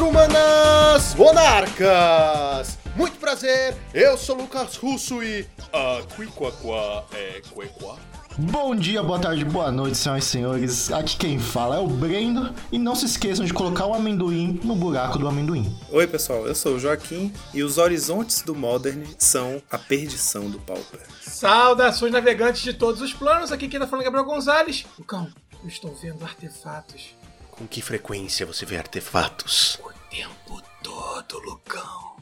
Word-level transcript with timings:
Quatro 0.00 0.12
Manas 0.14 1.14
Monarcas! 1.14 2.78
Muito 2.96 3.18
prazer, 3.18 3.76
eu 3.92 4.16
sou 4.16 4.34
Lucas 4.34 4.76
Russo 4.76 5.22
e. 5.22 5.46
Ah, 5.74 6.00
Quiquaqua 6.16 7.04
é 7.12 7.42
Quequá? 7.42 7.96
Bom 8.38 8.74
dia, 8.74 9.02
boa 9.02 9.18
tarde, 9.18 9.44
boa 9.44 9.70
noite, 9.70 9.98
senhoras 9.98 10.24
e 10.24 10.26
senhores. 10.26 10.90
Aqui 10.90 11.18
quem 11.18 11.38
fala 11.38 11.76
é 11.76 11.78
o 11.80 11.86
Brendo. 11.86 12.50
E 12.72 12.78
não 12.78 12.96
se 12.96 13.04
esqueçam 13.04 13.44
de 13.44 13.52
colocar 13.52 13.84
o 13.84 13.92
amendoim 13.92 14.58
no 14.64 14.74
buraco 14.74 15.18
do 15.18 15.28
amendoim. 15.28 15.70
Oi, 15.90 16.06
pessoal, 16.06 16.46
eu 16.46 16.54
sou 16.54 16.76
o 16.76 16.78
Joaquim 16.78 17.30
e 17.52 17.62
os 17.62 17.76
horizontes 17.76 18.40
do 18.40 18.54
Modern 18.54 19.04
são 19.18 19.60
a 19.70 19.76
perdição 19.76 20.48
do 20.48 20.58
Pauper. 20.60 21.00
Saudações 21.20 22.10
navegantes 22.10 22.62
de 22.62 22.72
todos 22.72 23.02
os 23.02 23.12
planos, 23.12 23.52
aqui 23.52 23.68
quem 23.68 23.78
tá 23.78 23.86
falando 23.86 24.00
é 24.00 24.04
Gabriel 24.06 24.24
Gonzalez. 24.24 24.86
Lucão, 24.98 25.28
eu 25.62 25.68
estou 25.68 25.94
vendo 25.94 26.24
artefatos. 26.24 27.19
Com 27.60 27.66
que 27.66 27.82
frequência 27.82 28.46
você 28.46 28.64
vê 28.64 28.78
artefatos? 28.78 29.78
O 29.84 29.92
tempo 30.08 30.62
todo, 30.82 31.38
Lucão. 31.40 32.16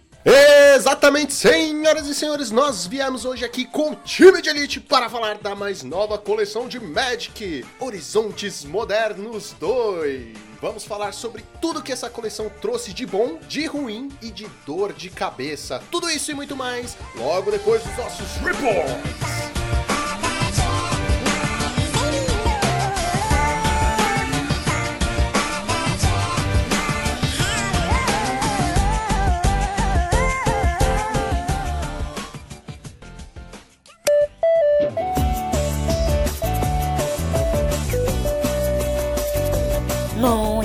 Exatamente, 0.75 1.33
senhoras 1.33 2.09
e 2.09 2.15
senhores, 2.17 2.51
nós 2.51 2.89
viemos 2.89 3.25
hoje 3.25 3.45
aqui 3.45 3.65
com 3.65 3.93
o 3.93 3.95
time 3.95 4.43
de 4.43 4.49
elite 4.49 4.81
para 4.81 5.09
falar 5.09 5.39
da 5.39 5.55
mais 5.55 5.85
nova 5.85 6.19
coleção 6.19 6.67
de 6.67 6.81
Magic, 6.81 7.65
Horizontes 7.79 8.65
Modernos 8.65 9.55
2. 9.61 10.37
Vamos 10.61 10.83
falar 10.83 11.13
sobre 11.13 11.45
tudo 11.61 11.85
que 11.85 11.93
essa 11.93 12.11
coleção 12.11 12.51
trouxe 12.61 12.93
de 12.93 13.07
bom, 13.07 13.39
de 13.47 13.65
ruim 13.65 14.09
e 14.21 14.33
de 14.33 14.49
dor 14.67 14.93
de 14.93 15.09
cabeça. 15.09 15.81
Tudo 15.89 16.11
isso 16.11 16.33
e 16.33 16.35
muito 16.35 16.57
mais, 16.57 16.97
logo 17.15 17.53
depois 17.53 17.81
dos 17.85 17.97
nossos 17.97 18.27
reports. 18.39 19.58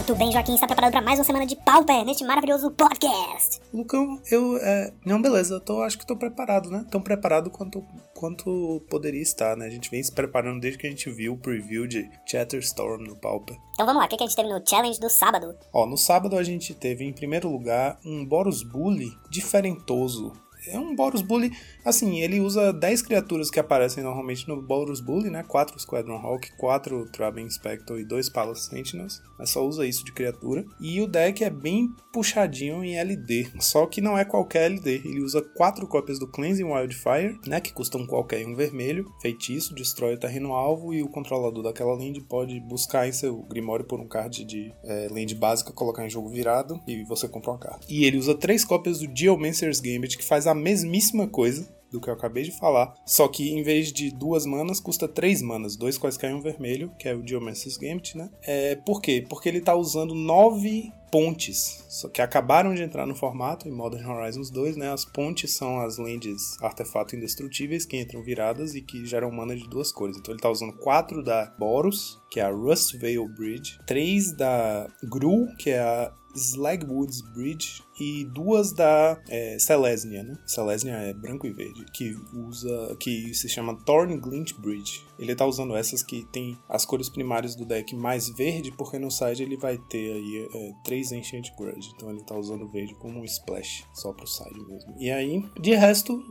Muito 0.04 0.20
bem, 0.20 0.34
Joaquim 0.34 0.54
está 0.54 0.68
preparado 0.68 0.92
para 0.92 1.02
mais 1.02 1.18
uma 1.18 1.24
semana 1.24 1.46
de 1.46 1.56
Pauper 1.56 2.04
neste 2.04 2.26
maravilhoso 2.26 2.70
podcast. 2.72 3.62
Lucão, 3.74 4.20
eu. 4.30 4.58
É... 4.58 4.92
Não, 5.06 5.22
beleza, 5.22 5.54
eu 5.54 5.62
tô, 5.62 5.82
acho 5.82 5.98
que 5.98 6.06
tô 6.06 6.18
preparado, 6.18 6.70
né? 6.70 6.86
Tão 6.92 7.00
preparado 7.00 7.50
quanto, 7.50 7.82
quanto 8.14 8.84
poderia 8.90 9.22
estar, 9.22 9.56
né? 9.56 9.66
A 9.66 9.70
gente 9.70 9.90
vem 9.90 10.04
se 10.04 10.12
preparando 10.12 10.60
desde 10.60 10.78
que 10.78 10.88
a 10.88 10.90
gente 10.90 11.10
viu 11.10 11.36
o 11.36 11.38
preview 11.38 11.88
de 11.88 12.12
Chatterstorm 12.26 13.02
no 13.02 13.16
Pauper. 13.16 13.56
Então 13.76 13.86
vamos 13.86 14.02
lá, 14.02 14.06
o 14.06 14.10
que, 14.10 14.18
que 14.18 14.24
a 14.26 14.28
gente 14.28 14.36
teve 14.36 14.50
no 14.50 14.62
challenge 14.68 15.00
do 15.00 15.10
sábado? 15.10 15.56
Ó, 15.72 15.86
no 15.86 15.96
sábado 15.96 16.36
a 16.36 16.44
gente 16.44 16.74
teve 16.74 17.06
em 17.06 17.14
primeiro 17.14 17.50
lugar 17.50 17.98
um 18.06 18.26
Boros 18.26 18.62
Bully 18.62 19.08
diferentoso. 19.30 20.34
É 20.68 20.78
um 20.78 20.94
Boros 20.94 21.22
Bully, 21.22 21.52
assim, 21.86 22.22
ele 22.22 22.40
usa 22.40 22.72
10 22.72 23.02
criaturas 23.02 23.50
que 23.50 23.60
aparecem 23.60 24.04
normalmente 24.04 24.48
no 24.48 24.62
Boros 24.62 25.02
Bully, 25.02 25.30
né? 25.30 25.44
4 25.44 25.80
Squadron 25.80 26.18
Hawk, 26.18 26.52
4 26.58 27.10
Traben 27.12 27.50
Spectre 27.50 28.00
e 28.00 28.06
2 28.06 28.30
Palace 28.30 28.70
Sentinels. 28.70 29.22
Mas 29.38 29.50
só 29.50 29.66
usa 29.66 29.86
isso 29.86 30.06
de 30.06 30.14
criatura. 30.14 30.66
E 30.80 31.02
o 31.02 31.08
deck 31.08 31.44
é 31.44 31.50
bem 31.50 31.90
puxadinho 32.12 32.84
em 32.84 32.96
LD. 32.98 33.52
Só 33.60 33.86
que 33.86 34.02
não 34.02 34.18
é 34.18 34.24
qualquer 34.24 34.66
LD. 34.66 35.02
Ele 35.06 35.22
usa 35.22 35.42
4 35.42 35.88
cópias 35.88 36.20
do 36.20 36.28
Cleansing 36.28 36.64
Wildfire, 36.64 37.40
né? 37.46 37.60
Que 37.60 37.74
custam 37.74 38.06
qualquer 38.06 38.46
um 38.46 38.56
vermelho. 38.56 39.12
Feitiço, 39.22 39.74
destrói 39.74 40.16
o 40.16 40.20
terreno 40.20 40.54
alvo 40.54 40.94
e 40.94 41.02
o 41.02 41.10
controlador 41.10 41.64
daquela 41.64 41.94
land 41.94 42.22
pode 42.22 42.60
buscar 42.62 43.08
em 43.08 43.12
seu 43.12 43.42
Grimório 43.44 43.86
por 43.86 44.00
um 44.00 44.08
card 44.08 44.46
de 44.46 44.74
é, 44.84 45.08
land 45.10 45.36
básica, 45.36 45.74
colocar 45.74 46.06
em 46.06 46.10
jogo 46.10 46.30
virado 46.30 46.80
e 46.88 47.04
você 47.04 47.28
compra 47.28 47.52
uma 47.52 47.60
carta. 47.60 47.86
E 47.90 48.06
ele 48.06 48.18
usa 48.18 48.36
3 48.36 48.64
cópias 48.64 49.00
do 49.00 49.10
Geomancer's 49.14 49.80
Gambit, 49.80 50.18
que 50.18 50.24
faz 50.24 50.48
a 50.48 50.54
mesmíssima 50.54 51.28
coisa 51.28 51.73
do 51.94 52.02
que 52.02 52.10
eu 52.10 52.14
acabei 52.14 52.44
de 52.44 52.52
falar, 52.52 52.94
só 53.06 53.28
que 53.28 53.52
em 53.52 53.62
vez 53.62 53.94
de 53.94 54.10
duas 54.10 54.46
manas, 54.46 54.80
custa 54.80 55.08
três 55.08 55.42
manas, 55.42 55.78
dois 55.78 55.98
quaisquer 55.98 56.34
um 56.34 56.42
vermelho, 56.42 56.92
que 56.98 57.08
é 57.08 57.16
o 57.16 57.26
Geomancer's 57.26 57.78
Gambit, 57.78 58.18
né? 58.18 58.30
É, 58.42 58.76
por 58.76 59.00
quê? 59.00 59.24
Porque 59.30 59.48
ele 59.48 59.62
tá 59.62 59.76
usando 59.76 60.16
nove 60.16 60.92
pontes, 61.12 61.86
só 61.90 62.10
que 62.10 62.24
acabaram 62.24 62.74
de 62.74 62.82
entrar 62.82 63.06
no 63.06 63.14
formato 63.14 63.68
em 63.68 63.72
Modern 63.72 64.10
Horizons 64.10 64.50
2, 64.50 64.76
né? 64.76 64.92
As 64.92 65.06
pontes 65.06 65.54
são 65.54 65.80
as 65.80 66.00
lands 66.00 66.60
artefato 66.60 67.16
indestrutíveis 67.16 67.86
que 67.86 68.02
entram 68.02 68.24
viradas 68.24 68.74
e 68.74 68.82
que 68.82 69.06
geram 69.06 69.30
mana 69.30 69.56
de 69.56 69.70
duas 69.70 69.92
cores. 69.92 70.18
Então 70.18 70.34
ele 70.34 70.42
tá 70.42 70.50
usando 70.50 70.74
quatro 70.74 71.24
da 71.24 71.54
Boros, 71.60 72.20
que 72.32 72.40
é 72.40 72.44
a 72.44 72.50
Rust 72.50 72.98
Veil 72.98 73.28
Bridge, 73.28 73.78
três 73.86 74.36
da 74.36 74.88
Gru, 75.04 75.46
que 75.60 75.70
é 75.70 75.80
a 75.80 76.12
Slagwoods 76.36 77.22
Bridge 77.34 77.84
e 78.00 78.26
duas 78.26 78.72
da 78.72 79.22
é, 79.30 79.58
Selesnya, 79.60 80.24
né? 80.24 80.38
Selesnya 80.46 80.94
é 80.96 81.14
branco 81.14 81.46
e 81.46 81.54
verde, 81.54 81.86
que 81.94 82.16
usa, 82.34 82.96
que 83.00 83.34
se 83.34 83.48
chama 83.48 83.76
Thorn 83.86 84.18
Glint 84.18 84.54
Bridge. 84.60 85.06
Ele 85.18 85.36
tá 85.36 85.46
usando 85.46 85.76
essas 85.76 86.02
que 86.02 86.26
tem 86.32 86.58
as 86.68 86.86
cores 86.86 87.10
primárias 87.10 87.56
do 87.56 87.66
deck 87.66 87.96
mais 87.96 88.30
verde, 88.30 88.72
porque 88.72 88.98
no 88.98 89.12
side 89.12 89.44
ele 89.44 89.58
vai 89.58 89.78
ter 89.78 90.14
aí 90.14 90.50
é, 90.54 90.72
três 90.84 91.12
Ancient 91.12 91.50
Grudge, 91.58 91.92
então 91.96 92.10
ele 92.10 92.24
tá 92.24 92.36
usando 92.36 92.70
verde 92.70 92.96
como 92.96 93.20
um 93.20 93.26
splash, 93.26 93.86
só 93.94 94.12
pro 94.12 94.28
side 94.28 94.60
mesmo. 94.68 94.96
E 95.00 95.12
aí, 95.12 95.44
de 95.60 95.76
resto, 95.76 96.22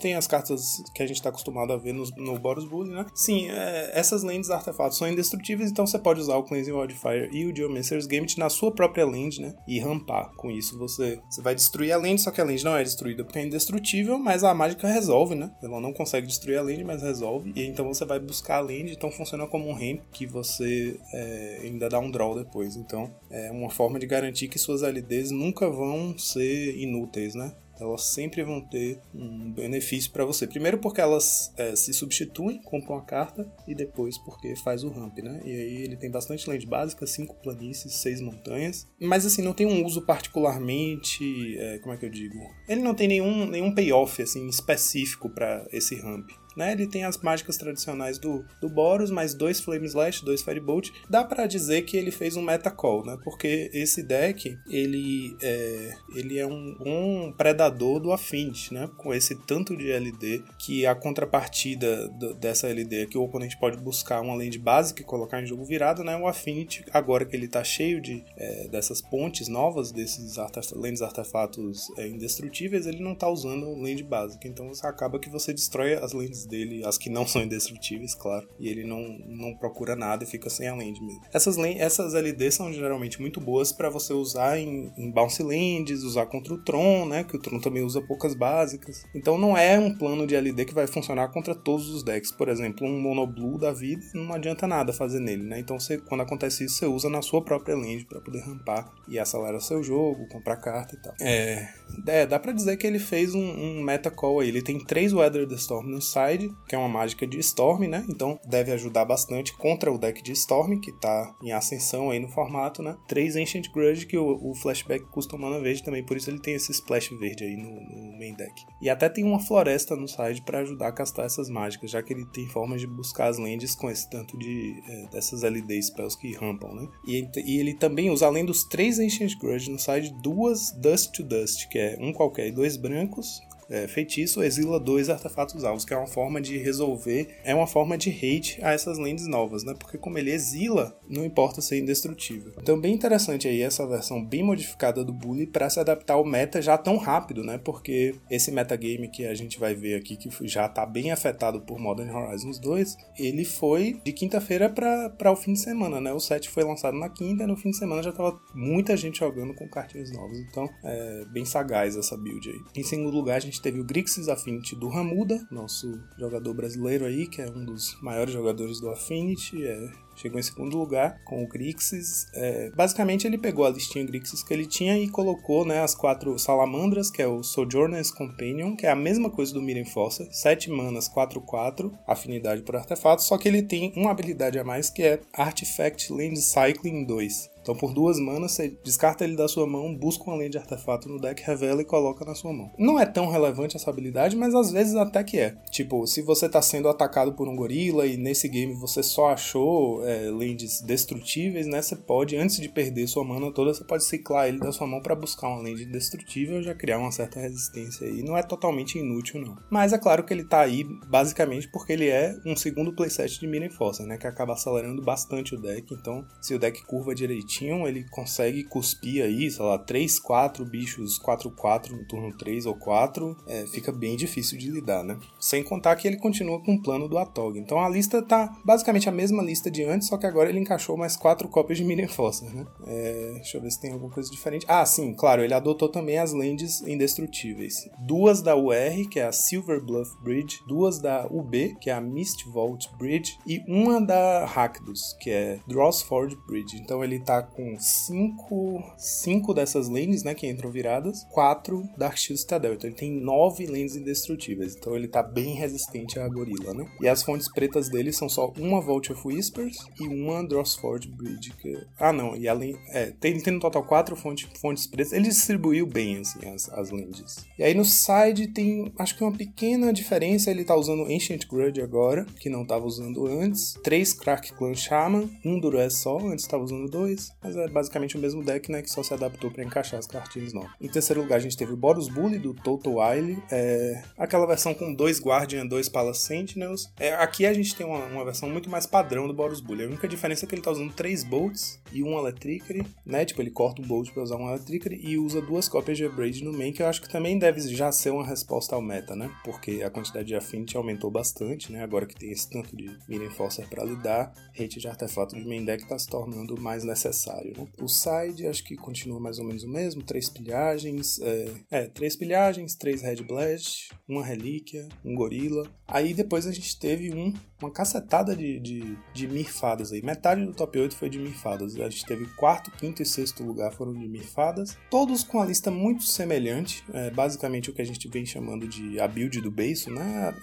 tem 0.00 0.14
as 0.14 0.26
cartas 0.26 0.82
que 0.94 1.02
a 1.02 1.06
gente 1.06 1.16
está 1.16 1.28
acostumado 1.28 1.72
a 1.72 1.76
ver 1.76 1.92
no, 1.92 2.04
no 2.16 2.38
Boros 2.38 2.64
Bully, 2.64 2.90
né? 2.90 3.06
Sim, 3.14 3.48
é, 3.50 3.90
essas 3.94 4.22
lentes 4.22 4.50
artefatos 4.50 4.98
são 4.98 5.08
indestrutíveis, 5.08 5.70
então 5.70 5.86
você 5.86 5.98
pode 5.98 6.20
usar 6.20 6.36
o 6.36 6.42
Cleansing 6.42 6.72
Wildfire 6.72 7.30
e 7.32 7.46
o 7.46 7.54
Geomancer's 7.54 8.06
Gambit 8.06 8.38
na 8.38 8.48
sua 8.48 8.72
própria 8.72 9.06
land, 9.06 9.40
né? 9.40 9.54
E 9.66 9.78
rampar. 9.78 10.32
Com 10.36 10.50
isso 10.50 10.78
você, 10.78 11.20
você 11.28 11.42
vai 11.42 11.54
destruir 11.54 11.92
a 11.92 11.96
land, 11.96 12.20
só 12.20 12.30
que 12.30 12.40
a 12.40 12.44
land 12.44 12.64
não 12.64 12.76
é 12.76 12.82
destruída 12.82 13.24
porque 13.24 13.38
é 13.38 13.44
indestrutível, 13.44 14.18
mas 14.18 14.44
a 14.44 14.54
mágica 14.54 14.88
resolve, 14.88 15.34
né? 15.34 15.50
Ela 15.62 15.80
não 15.80 15.92
consegue 15.92 16.26
destruir 16.26 16.58
a 16.58 16.62
land, 16.62 16.84
mas 16.84 17.02
resolve. 17.02 17.52
E 17.54 17.66
então 17.66 17.86
você 17.86 18.04
vai 18.04 18.18
buscar 18.18 18.56
a 18.56 18.60
land, 18.60 18.92
então 18.92 19.10
funciona 19.10 19.46
como 19.46 19.68
um 19.68 19.72
ramp 19.72 20.00
que 20.12 20.26
você 20.26 20.98
é, 21.12 21.60
ainda 21.64 21.88
dá 21.88 21.98
um 21.98 22.10
draw 22.10 22.34
depois. 22.34 22.76
Então 22.76 23.10
é 23.30 23.50
uma 23.50 23.70
forma 23.70 23.98
de 23.98 24.06
garantir 24.06 24.48
que 24.48 24.58
suas 24.58 24.82
LDs 24.82 25.30
nunca 25.30 25.68
vão 25.70 26.16
ser 26.18 26.76
inúteis, 26.76 27.34
né? 27.34 27.52
Elas 27.80 28.04
sempre 28.04 28.42
vão 28.42 28.60
ter 28.60 29.00
um 29.14 29.52
benefício 29.52 30.10
para 30.10 30.24
você. 30.24 30.46
Primeiro 30.46 30.78
porque 30.78 31.00
elas 31.00 31.52
é, 31.56 31.74
se 31.76 31.92
substituem, 31.92 32.60
compram 32.62 32.96
a 32.96 33.02
carta, 33.02 33.50
e 33.66 33.74
depois 33.74 34.18
porque 34.18 34.54
faz 34.56 34.84
o 34.84 34.88
ramp, 34.88 35.18
né? 35.18 35.40
E 35.44 35.50
aí 35.50 35.82
ele 35.82 35.96
tem 35.96 36.10
bastante 36.10 36.48
land 36.48 36.66
básica, 36.66 37.06
cinco 37.06 37.34
planícies, 37.36 37.94
seis 37.94 38.20
montanhas. 38.20 38.86
Mas 39.00 39.24
assim, 39.26 39.42
não 39.42 39.52
tem 39.52 39.66
um 39.66 39.84
uso 39.84 40.02
particularmente, 40.02 41.56
é, 41.58 41.78
como 41.78 41.94
é 41.94 41.96
que 41.96 42.06
eu 42.06 42.10
digo? 42.10 42.38
Ele 42.68 42.82
não 42.82 42.94
tem 42.94 43.08
nenhum, 43.08 43.46
nenhum 43.46 43.74
payoff 43.74 44.22
assim, 44.22 44.48
específico 44.48 45.28
para 45.30 45.66
esse 45.72 45.94
ramp. 45.96 46.28
Né? 46.58 46.72
Ele 46.72 46.88
tem 46.88 47.04
as 47.04 47.16
mágicas 47.18 47.56
tradicionais 47.56 48.18
do, 48.18 48.44
do 48.60 48.68
Boros, 48.68 49.12
mais 49.12 49.32
dois 49.32 49.60
Flame 49.60 49.86
Slash, 49.86 50.24
dois 50.24 50.42
Firebolt. 50.42 50.90
Dá 51.08 51.22
para 51.22 51.46
dizer 51.46 51.82
que 51.82 51.96
ele 51.96 52.10
fez 52.10 52.36
um 52.36 52.42
meta 52.42 52.68
call, 52.68 53.06
né? 53.06 53.16
Porque 53.22 53.70
esse 53.72 54.02
deck, 54.02 54.58
ele 54.68 55.36
é, 55.40 55.94
ele 56.16 56.36
é 56.36 56.44
um 56.44 56.74
bom 56.74 57.32
predador 57.32 58.00
do 58.00 58.10
Affinity, 58.10 58.74
né? 58.74 58.90
Com 58.96 59.14
esse 59.14 59.36
tanto 59.46 59.76
de 59.76 59.92
LD, 59.92 60.42
que 60.58 60.84
a 60.84 60.96
contrapartida 60.96 62.08
do, 62.08 62.34
dessa 62.34 62.66
LD 62.66 63.02
é 63.02 63.06
que 63.06 63.16
o 63.16 63.22
oponente 63.22 63.56
pode 63.56 63.76
buscar 63.76 64.20
uma 64.20 64.34
land 64.34 64.58
básica 64.58 65.00
e 65.00 65.04
colocar 65.04 65.40
em 65.40 65.46
jogo 65.46 65.64
virado, 65.64 66.02
né? 66.02 66.16
O 66.16 66.26
Affinity, 66.26 66.84
agora 66.92 67.24
que 67.24 67.36
ele 67.36 67.46
tá 67.46 67.62
cheio 67.62 68.00
de 68.00 68.24
é, 68.36 68.66
dessas 68.66 69.00
pontes 69.00 69.46
novas, 69.46 69.92
desses 69.92 70.38
artef 70.38 70.74
lands 70.74 71.02
artefatos 71.02 71.88
é, 71.96 72.08
indestrutíveis, 72.08 72.84
ele 72.84 73.00
não 73.00 73.14
tá 73.14 73.28
usando 73.28 73.80
land 73.80 74.02
básica. 74.02 74.48
Então 74.48 74.66
você 74.68 74.84
acaba 74.84 75.20
que 75.20 75.30
você 75.30 75.54
destrói 75.54 75.94
as 75.94 76.12
lands 76.12 76.47
dele, 76.48 76.84
as 76.84 76.98
que 76.98 77.10
não 77.10 77.26
são 77.28 77.42
indestrutíveis, 77.42 78.14
claro, 78.14 78.48
e 78.58 78.68
ele 78.68 78.84
não, 78.84 79.00
não 79.26 79.54
procura 79.54 79.94
nada 79.94 80.24
e 80.24 80.26
fica 80.26 80.50
sem 80.50 80.68
a 80.68 80.74
land 80.74 81.00
mesmo. 81.00 81.20
Essas, 81.32 81.58
essas 81.58 82.14
LDs 82.14 82.54
são 82.54 82.72
geralmente 82.72 83.20
muito 83.20 83.40
boas 83.40 83.72
para 83.72 83.90
você 83.90 84.12
usar 84.12 84.58
em, 84.58 84.92
em 84.96 85.10
bounce 85.10 85.42
lands, 85.42 86.02
usar 86.02 86.26
contra 86.26 86.54
o 86.54 86.58
Tron, 86.58 87.06
né, 87.06 87.24
que 87.24 87.36
o 87.36 87.38
Tron 87.38 87.60
também 87.60 87.82
usa 87.82 88.00
poucas 88.00 88.34
básicas. 88.34 89.04
Então 89.14 89.38
não 89.38 89.56
é 89.56 89.78
um 89.78 89.94
plano 89.94 90.26
de 90.26 90.34
LD 90.34 90.64
que 90.64 90.74
vai 90.74 90.86
funcionar 90.86 91.28
contra 91.28 91.54
todos 91.54 91.88
os 91.88 92.02
decks. 92.02 92.32
Por 92.32 92.48
exemplo, 92.48 92.86
um 92.86 93.00
mono 93.00 93.26
blue 93.26 93.58
da 93.58 93.72
vida 93.72 94.02
não 94.14 94.34
adianta 94.34 94.66
nada 94.66 94.92
fazer 94.92 95.20
nele, 95.20 95.44
né? 95.44 95.58
Então 95.58 95.78
você, 95.78 95.98
quando 95.98 96.22
acontece 96.22 96.64
isso, 96.64 96.76
você 96.76 96.86
usa 96.86 97.08
na 97.08 97.22
sua 97.22 97.42
própria 97.42 97.76
land 97.76 98.04
para 98.04 98.20
poder 98.20 98.40
rampar 98.40 98.90
e 99.06 99.18
acelera 99.18 99.60
seu 99.60 99.82
jogo, 99.82 100.28
comprar 100.28 100.56
carta 100.56 100.94
e 100.94 100.98
tal. 100.98 101.14
É, 101.20 101.68
é 102.06 102.26
dá 102.26 102.38
para 102.38 102.52
dizer 102.52 102.76
que 102.76 102.86
ele 102.86 102.98
fez 102.98 103.34
um, 103.34 103.40
um 103.40 103.82
meta 103.82 104.10
call 104.10 104.40
aí. 104.40 104.48
Ele 104.48 104.62
tem 104.62 104.78
três 104.78 105.12
Weather 105.12 105.46
the 105.46 105.56
Storm 105.56 105.88
no 105.88 106.00
side 106.00 106.37
Que 106.68 106.74
é 106.74 106.78
uma 106.78 106.88
mágica 106.88 107.26
de 107.26 107.38
Storm, 107.38 107.88
né? 107.88 108.04
Então 108.08 108.38
deve 108.44 108.72
ajudar 108.72 109.04
bastante 109.04 109.52
contra 109.56 109.92
o 109.92 109.98
deck 109.98 110.22
de 110.22 110.32
Storm, 110.32 110.78
que 110.80 110.92
tá 110.92 111.34
em 111.42 111.52
ascensão 111.52 112.10
aí 112.10 112.18
no 112.18 112.28
formato, 112.28 112.82
né? 112.82 112.96
Três 113.08 113.36
Ancient 113.36 113.70
Grudge, 113.72 114.06
que 114.06 114.16
o, 114.16 114.50
o 114.50 114.54
flashback 114.54 115.04
custa 115.06 115.36
mana 115.36 115.60
verde 115.60 115.82
também, 115.82 116.04
por 116.04 116.16
isso 116.16 116.30
ele 116.30 116.38
tem 116.38 116.54
esse 116.54 116.72
splash 116.72 117.10
verde 117.18 117.44
aí 117.44 117.56
no, 117.56 117.70
no 117.70 118.18
main 118.18 118.34
deck. 118.34 118.52
E 118.80 118.88
até 118.88 119.08
tem 119.08 119.24
uma 119.24 119.40
floresta 119.40 119.96
no 119.96 120.06
side 120.06 120.42
para 120.42 120.60
ajudar 120.60 120.88
a 120.88 120.92
castar 120.92 121.26
essas 121.26 121.48
mágicas, 121.48 121.90
já 121.90 122.02
que 122.02 122.12
ele 122.12 122.26
tem 122.26 122.46
formas 122.46 122.80
de 122.80 122.86
buscar 122.86 123.28
as 123.28 123.38
lands 123.38 123.74
com 123.74 123.90
esse 123.90 124.08
tanto 124.10 124.36
de 124.38 124.82
é, 124.86 125.06
dessas 125.10 125.42
LD 125.42 125.82
spells 125.82 126.16
que 126.16 126.34
rampam, 126.34 126.74
né? 126.74 126.88
E, 127.06 127.28
e, 127.44 127.58
ele 127.58 127.74
também 127.74 128.10
usa, 128.10 128.26
além 128.26 128.44
dos 128.44 128.64
três 128.64 128.98
Ancient 128.98 129.36
Grudge 129.38 129.70
no 129.70 129.78
side, 129.78 130.14
duas 130.22 130.72
Dust 130.72 131.12
to 131.12 131.22
Dust, 131.22 131.68
que 131.68 131.78
é 131.78 131.96
um 132.00 132.12
qualquer 132.12 132.48
e 132.48 132.52
dois 132.52 132.76
brancos, 132.76 133.40
é, 133.68 133.86
feitiço 133.86 134.42
exila 134.42 134.80
dois 134.80 135.08
artefatos 135.08 135.64
alvos, 135.64 135.84
que 135.84 135.92
é 135.92 135.96
uma 135.96 136.06
forma 136.06 136.40
de 136.40 136.56
resolver, 136.58 137.28
é 137.44 137.54
uma 137.54 137.66
forma 137.66 137.96
de 137.96 138.10
hate 138.10 138.58
a 138.62 138.72
essas 138.72 138.98
lands 138.98 139.26
novas, 139.26 139.64
né? 139.64 139.74
Porque 139.78 139.98
como 139.98 140.18
ele 140.18 140.32
exila, 140.32 140.98
não 141.08 141.24
importa 141.24 141.60
ser 141.60 141.78
indestrutível. 141.78 142.52
Então 142.60 142.80
bem 142.80 142.94
interessante 142.94 143.46
aí 143.46 143.62
essa 143.62 143.86
versão 143.86 144.24
bem 144.24 144.42
modificada 144.42 145.04
do 145.04 145.12
Bully 145.12 145.46
para 145.46 145.68
se 145.68 145.80
adaptar 145.80 146.14
ao 146.14 146.24
meta 146.24 146.62
já 146.62 146.78
tão 146.78 146.96
rápido, 146.96 147.44
né? 147.44 147.58
Porque 147.58 148.14
esse 148.30 148.50
metagame 148.50 149.08
que 149.08 149.26
a 149.26 149.34
gente 149.34 149.58
vai 149.58 149.74
ver 149.74 149.96
aqui, 149.96 150.16
que 150.16 150.28
já 150.46 150.66
está 150.66 150.86
bem 150.86 151.10
afetado 151.10 151.60
por 151.60 151.78
Modern 151.78 152.10
Horizons 152.10 152.58
2, 152.58 152.96
ele 153.18 153.44
foi 153.44 154.00
de 154.04 154.12
quinta-feira 154.12 154.68
para 154.68 155.32
o 155.32 155.36
fim 155.36 155.52
de 155.52 155.60
semana, 155.60 156.00
né? 156.00 156.12
O 156.12 156.20
set 156.20 156.48
foi 156.48 156.64
lançado 156.64 156.96
na 156.96 157.08
quinta 157.08 157.44
e 157.44 157.46
no 157.46 157.56
fim 157.56 157.70
de 157.70 157.76
semana 157.76 158.02
já 158.02 158.12
tava 158.12 158.38
muita 158.54 158.96
gente 158.96 159.18
jogando 159.18 159.54
com 159.54 159.68
cartinhas 159.68 160.12
novas. 160.12 160.38
Então 160.38 160.68
é 160.84 161.24
bem 161.32 161.44
sagaz 161.44 161.96
essa 161.96 162.16
build 162.16 162.48
aí. 162.48 162.60
Em 162.76 162.82
segundo 162.82 163.10
lugar, 163.10 163.36
a 163.36 163.40
gente 163.40 163.57
gente 163.58 163.62
teve 163.62 163.80
o 163.80 163.84
Grixis 163.84 164.28
Affinity 164.28 164.76
do 164.76 164.88
Ramuda, 164.88 165.44
nosso 165.50 166.00
jogador 166.16 166.54
brasileiro 166.54 167.04
aí, 167.04 167.26
que 167.26 167.42
é 167.42 167.50
um 167.50 167.64
dos 167.64 168.00
maiores 168.00 168.32
jogadores 168.32 168.80
do 168.80 168.88
Affinity, 168.88 169.64
é, 169.64 169.90
chegou 170.14 170.38
em 170.38 170.42
segundo 170.42 170.78
lugar 170.78 171.20
com 171.24 171.42
o 171.42 171.48
Grixis. 171.48 172.26
É, 172.34 172.70
basicamente, 172.70 173.26
ele 173.26 173.36
pegou 173.36 173.66
a 173.66 173.70
listinha 173.70 174.04
Grixis 174.04 174.42
que 174.42 174.54
ele 174.54 174.66
tinha 174.66 174.96
e 174.98 175.08
colocou 175.08 175.64
né, 175.64 175.80
as 175.80 175.94
quatro 175.94 176.38
salamandras, 176.38 177.10
que 177.10 177.20
é 177.20 177.26
o 177.26 177.42
Sojourner's 177.42 178.10
Companion, 178.10 178.76
que 178.76 178.86
é 178.86 178.90
a 178.90 178.96
mesma 178.96 179.28
coisa 179.28 179.52
do 179.52 179.62
Miren 179.62 179.84
Forcer, 179.84 180.28
7 180.30 180.70
manas, 180.70 181.08
4-4, 181.08 181.92
afinidade 182.06 182.62
por 182.62 182.76
artefatos, 182.76 183.26
só 183.26 183.36
que 183.36 183.48
ele 183.48 183.62
tem 183.62 183.92
uma 183.96 184.10
habilidade 184.10 184.58
a 184.58 184.64
mais 184.64 184.88
que 184.88 185.02
é 185.02 185.20
Artifact 185.32 186.12
Land 186.12 186.40
Cycling 186.40 187.04
2. 187.04 187.57
Então, 187.68 187.76
por 187.76 187.92
duas 187.92 188.18
manas, 188.18 188.52
você 188.52 188.74
descarta 188.82 189.24
ele 189.24 189.36
da 189.36 189.46
sua 189.46 189.66
mão, 189.66 189.94
busca 189.94 190.24
uma 190.24 190.38
lente 190.38 190.52
de 190.52 190.58
artefato 190.58 191.06
no 191.06 191.20
deck, 191.20 191.42
revela 191.44 191.82
e 191.82 191.84
coloca 191.84 192.24
na 192.24 192.34
sua 192.34 192.50
mão. 192.50 192.72
Não 192.78 192.98
é 192.98 193.04
tão 193.04 193.28
relevante 193.28 193.76
essa 193.76 193.90
habilidade, 193.90 194.34
mas 194.34 194.54
às 194.54 194.72
vezes 194.72 194.94
até 194.94 195.22
que 195.22 195.38
é. 195.38 195.54
Tipo, 195.70 196.06
se 196.06 196.22
você 196.22 196.48
tá 196.48 196.62
sendo 196.62 196.88
atacado 196.88 197.34
por 197.34 197.46
um 197.46 197.54
gorila 197.54 198.06
e 198.06 198.16
nesse 198.16 198.48
game 198.48 198.72
você 198.72 199.02
só 199.02 199.28
achou 199.28 200.02
é, 200.06 200.30
lentes 200.30 200.80
destrutíveis, 200.80 201.66
né? 201.66 201.82
Você 201.82 201.94
pode, 201.94 202.38
antes 202.38 202.58
de 202.58 202.70
perder 202.70 203.06
sua 203.06 203.22
mana 203.22 203.52
toda, 203.52 203.74
você 203.74 203.84
pode 203.84 204.02
ciclar 204.02 204.48
ele 204.48 204.58
da 204.58 204.72
sua 204.72 204.86
mão 204.86 205.02
para 205.02 205.14
buscar 205.14 205.48
uma 205.48 205.60
lente 205.60 205.84
destrutível 205.84 206.62
já 206.62 206.74
criar 206.74 206.96
uma 206.96 207.12
certa 207.12 207.38
resistência 207.38 208.06
aí. 208.06 208.22
Não 208.22 208.34
é 208.34 208.42
totalmente 208.42 208.98
inútil, 208.98 209.42
não. 209.42 209.58
Mas 209.68 209.92
é 209.92 209.98
claro 209.98 210.24
que 210.24 210.32
ele 210.32 210.44
tá 210.44 210.60
aí 210.60 210.84
basicamente 211.06 211.68
porque 211.70 211.92
ele 211.92 212.08
é 212.08 212.34
um 212.46 212.56
segundo 212.56 212.96
playset 212.96 213.38
de 213.38 213.46
Miren 213.46 213.68
Fossa, 213.68 214.06
né? 214.06 214.16
Que 214.16 214.26
acaba 214.26 214.54
acelerando 214.54 215.02
bastante 215.02 215.54
o 215.54 215.60
deck. 215.60 215.92
Então, 215.92 216.26
se 216.40 216.54
o 216.54 216.58
deck 216.58 216.82
curva 216.86 217.14
direitinho, 217.14 217.57
ele 217.66 218.04
consegue 218.10 218.64
cuspir 218.64 219.24
aí, 219.24 219.50
sei 219.50 219.64
lá, 219.64 219.78
3, 219.78 220.18
4 220.18 220.64
bichos 220.64 221.18
4, 221.18 221.50
4 221.50 221.96
no 221.96 222.04
turno 222.04 222.36
3 222.36 222.66
ou 222.66 222.74
4, 222.74 223.36
é, 223.46 223.66
fica 223.66 223.92
bem 223.92 224.16
difícil 224.16 224.58
de 224.58 224.70
lidar, 224.70 225.02
né? 225.02 225.18
Sem 225.40 225.62
contar 225.62 225.96
que 225.96 226.06
ele 226.06 226.16
continua 226.16 226.62
com 226.62 226.74
o 226.74 226.82
plano 226.82 227.08
do 227.08 227.18
Atog. 227.18 227.58
Então 227.58 227.78
a 227.78 227.88
lista 227.88 228.22
tá 228.22 228.56
basicamente 228.64 229.08
a 229.08 229.12
mesma 229.12 229.42
lista 229.42 229.70
de 229.70 229.84
antes, 229.84 230.08
só 230.08 230.16
que 230.16 230.26
agora 230.26 230.48
ele 230.48 230.60
encaixou 230.60 230.96
mais 230.96 231.16
4 231.16 231.48
cópias 231.48 231.78
de 231.78 231.84
Miriam 231.84 232.08
Foster, 232.08 232.54
né? 232.54 232.66
É, 232.86 233.32
deixa 233.34 233.56
eu 233.56 233.62
ver 233.62 233.70
se 233.70 233.80
tem 233.80 233.92
alguma 233.92 234.12
coisa 234.12 234.30
diferente. 234.30 234.66
Ah, 234.68 234.84
sim, 234.84 235.14
claro, 235.14 235.42
ele 235.42 235.54
adotou 235.54 235.88
também 235.88 236.18
as 236.18 236.32
lands 236.32 236.80
indestrutíveis. 236.82 237.88
Duas 237.98 238.42
da 238.42 238.56
UR, 238.56 239.08
que 239.10 239.20
é 239.20 239.26
a 239.26 239.32
Silver 239.32 239.82
Bluff 239.84 240.16
Bridge, 240.22 240.60
duas 240.66 240.98
da 240.98 241.26
UB, 241.30 241.76
que 241.80 241.90
é 241.90 241.92
a 241.92 242.00
Mist 242.00 242.44
Vault 242.48 242.88
Bridge, 242.98 243.38
e 243.46 243.62
uma 243.68 244.00
da 244.00 244.44
Rakdos, 244.44 245.16
que 245.20 245.30
é 245.30 245.60
Drossford 245.66 246.36
Bridge. 246.46 246.76
Então 246.76 247.02
ele 247.02 247.20
tá 247.20 247.47
com 247.54 247.78
cinco, 247.78 248.82
cinco 248.96 249.52
dessas 249.54 249.88
lanes, 249.88 250.22
né, 250.22 250.34
que 250.34 250.48
entram 250.48 250.70
viradas, 250.70 251.24
quatro 251.30 251.88
Dark 251.96 252.16
Shield 252.16 252.40
Citadel. 252.40 252.74
Então 252.74 252.88
ele 252.88 252.96
tem 252.96 253.10
nove 253.10 253.66
lanes 253.66 253.96
indestrutíveis. 253.96 254.76
Então 254.76 254.94
ele 254.94 255.08
tá 255.08 255.22
bem 255.22 255.54
resistente 255.54 256.18
à 256.18 256.28
gorila, 256.28 256.74
né? 256.74 256.88
E 257.00 257.08
as 257.08 257.22
fontes 257.22 257.50
pretas 257.50 257.88
dele 257.88 258.12
são 258.12 258.28
só 258.28 258.52
uma 258.58 258.80
Vault 258.80 259.12
of 259.12 259.26
Whispers 259.26 259.76
e 260.00 260.06
uma 260.06 260.46
Drossford 260.46 261.08
Bridge. 261.08 261.52
Que... 261.60 261.76
Ah, 261.98 262.12
não. 262.12 262.36
E 262.36 262.48
além... 262.48 262.76
É, 262.88 263.12
tem, 263.20 263.40
tem 263.40 263.54
no 263.54 263.60
total 263.60 263.84
quatro 263.84 264.16
fontes, 264.16 264.48
fontes 264.60 264.86
pretas. 264.86 265.12
Ele 265.12 265.28
distribuiu 265.28 265.86
bem, 265.86 266.18
assim, 266.18 266.46
as, 266.48 266.68
as 266.70 266.90
lands. 266.90 267.46
E 267.58 267.62
aí 267.62 267.74
no 267.74 267.84
side 267.84 268.48
tem, 268.48 268.92
acho 268.98 269.16
que 269.16 269.24
uma 269.24 269.32
pequena 269.32 269.92
diferença. 269.92 270.50
Ele 270.50 270.64
tá 270.64 270.76
usando 270.76 271.04
Ancient 271.04 271.46
Grudge 271.46 271.80
agora, 271.80 272.24
que 272.38 272.48
não 272.48 272.64
tava 272.64 272.86
usando 272.86 273.26
antes. 273.26 273.74
Três 273.82 274.12
Crack 274.12 274.52
Clan 274.52 274.74
Shaman, 274.74 275.28
um 275.44 275.58
Durez 275.58 275.94
só, 275.94 276.18
antes 276.18 276.46
tava 276.46 276.64
usando 276.64 276.88
dois 276.88 277.27
mas 277.42 277.56
é 277.56 277.68
basicamente 277.68 278.16
o 278.16 278.20
mesmo 278.20 278.42
deck, 278.42 278.70
né, 278.70 278.82
que 278.82 278.90
só 278.90 279.02
se 279.02 279.12
adaptou 279.14 279.50
para 279.50 279.64
encaixar 279.64 279.98
as 279.98 280.06
cartinhas 280.06 280.52
novas. 280.52 280.70
Em 280.80 280.88
terceiro 280.88 281.22
lugar, 281.22 281.36
a 281.36 281.40
gente 281.40 281.56
teve 281.56 281.72
o 281.72 281.76
Boros 281.76 282.08
Bully, 282.08 282.38
do 282.38 282.54
Total 282.54 282.94
Wily, 282.94 283.42
é 283.50 284.02
aquela 284.16 284.46
versão 284.46 284.74
com 284.74 284.92
dois 284.92 285.20
Guardian 285.20 285.66
dois 285.66 285.88
Palace 285.88 286.20
Sentinels. 286.20 286.90
É, 286.98 287.14
aqui 287.14 287.46
a 287.46 287.52
gente 287.52 287.74
tem 287.74 287.86
uma, 287.86 288.04
uma, 288.06 288.24
versão 288.24 288.48
muito 288.48 288.70
mais 288.70 288.86
padrão 288.86 289.26
do 289.26 289.34
Boros 289.34 289.60
Bully. 289.60 289.84
A 289.84 289.86
única 289.86 290.08
diferença 290.08 290.44
é 290.44 290.48
que 290.48 290.54
ele 290.54 290.62
tá 290.62 290.70
usando 290.70 290.92
três 290.92 291.24
Bolts 291.24 291.80
e 291.92 292.02
um 292.02 292.18
Electricity, 292.18 292.84
né, 293.04 293.24
tipo, 293.24 293.40
ele 293.40 293.50
corta 293.50 293.82
o 293.82 293.84
Bolt 293.84 294.10
para 294.12 294.22
usar 294.22 294.36
um 294.36 294.48
Electricity 294.48 295.00
e 295.02 295.18
usa 295.18 295.40
duas 295.40 295.68
cópias 295.68 295.96
de 295.96 296.04
Abrade 296.04 296.44
no 296.44 296.52
main, 296.52 296.72
que 296.72 296.82
eu 296.82 296.86
acho 296.86 297.00
que 297.00 297.08
também 297.08 297.38
deve 297.38 297.60
já 297.60 297.90
ser 297.92 298.10
uma 298.10 298.26
resposta 298.26 298.74
ao 298.74 298.82
meta, 298.82 299.14
né, 299.14 299.30
porque 299.44 299.82
a 299.82 299.90
quantidade 299.90 300.26
de 300.26 300.34
Affinity 300.34 300.76
aumentou 300.76 301.10
bastante, 301.10 301.72
né, 301.72 301.82
agora 301.82 302.06
que 302.06 302.14
tem 302.14 302.30
esse 302.30 302.48
tanto 302.48 302.76
de 302.76 302.90
Mira 303.08 303.24
Enforcer 303.24 303.66
para 303.68 303.84
lidar, 303.84 304.32
hate 304.58 304.78
de 304.78 304.88
artefato 304.88 305.34
de 305.34 305.44
main 305.46 305.64
deck 305.64 305.86
tá 305.86 305.98
se 305.98 306.08
tornando 306.08 306.60
mais 306.60 306.84
necessário 306.84 307.17
necessário. 307.18 307.52
Né? 307.56 307.66
O 307.80 307.88
side 307.88 308.46
acho 308.46 308.62
que 308.62 308.76
continua 308.76 309.18
mais 309.18 309.38
ou 309.38 309.44
menos 309.44 309.64
o 309.64 309.68
mesmo, 309.68 310.02
três 310.02 310.28
pilhagens, 310.28 311.20
é, 311.20 311.50
é 311.70 311.86
três 311.86 312.14
pilhagens, 312.14 312.74
três 312.74 313.02
red 313.02 313.16
blast, 313.16 313.90
uma 314.06 314.24
relíquia, 314.24 314.88
um 315.04 315.14
gorila. 315.14 315.68
Aí 315.86 316.14
depois 316.14 316.46
a 316.46 316.52
gente 316.52 316.78
teve 316.78 317.12
um, 317.12 317.34
uma 317.60 317.70
cacetada 317.70 318.36
de, 318.36 318.58
de, 318.60 318.98
de 319.12 319.28
mirfadas 319.28 319.92
aí. 319.92 320.02
Metade 320.02 320.44
do 320.44 320.52
top 320.52 320.78
8 320.78 320.94
foi 320.94 321.08
de 321.08 321.18
mirfadas. 321.18 321.76
A 321.76 321.90
gente 321.90 322.06
teve 322.06 322.26
quarto, 322.36 322.70
quinto 322.70 323.02
e 323.02 323.06
sexto 323.06 323.42
lugar 323.42 323.72
foram 323.72 323.92
de 323.92 324.08
mirfadas. 324.08 324.76
Todos 324.90 325.24
com 325.24 325.40
a 325.40 325.44
lista 325.44 325.70
muito 325.70 326.04
semelhante. 326.04 326.84
É, 326.92 327.10
basicamente 327.10 327.70
o 327.70 327.72
que 327.72 327.82
a 327.82 327.86
gente 327.86 328.08
vem 328.08 328.24
chamando 328.24 328.66
de 328.68 329.00
a 329.00 329.08
build 329.08 329.40
do 329.40 329.50
beiço, 329.50 329.90
né? 329.90 330.34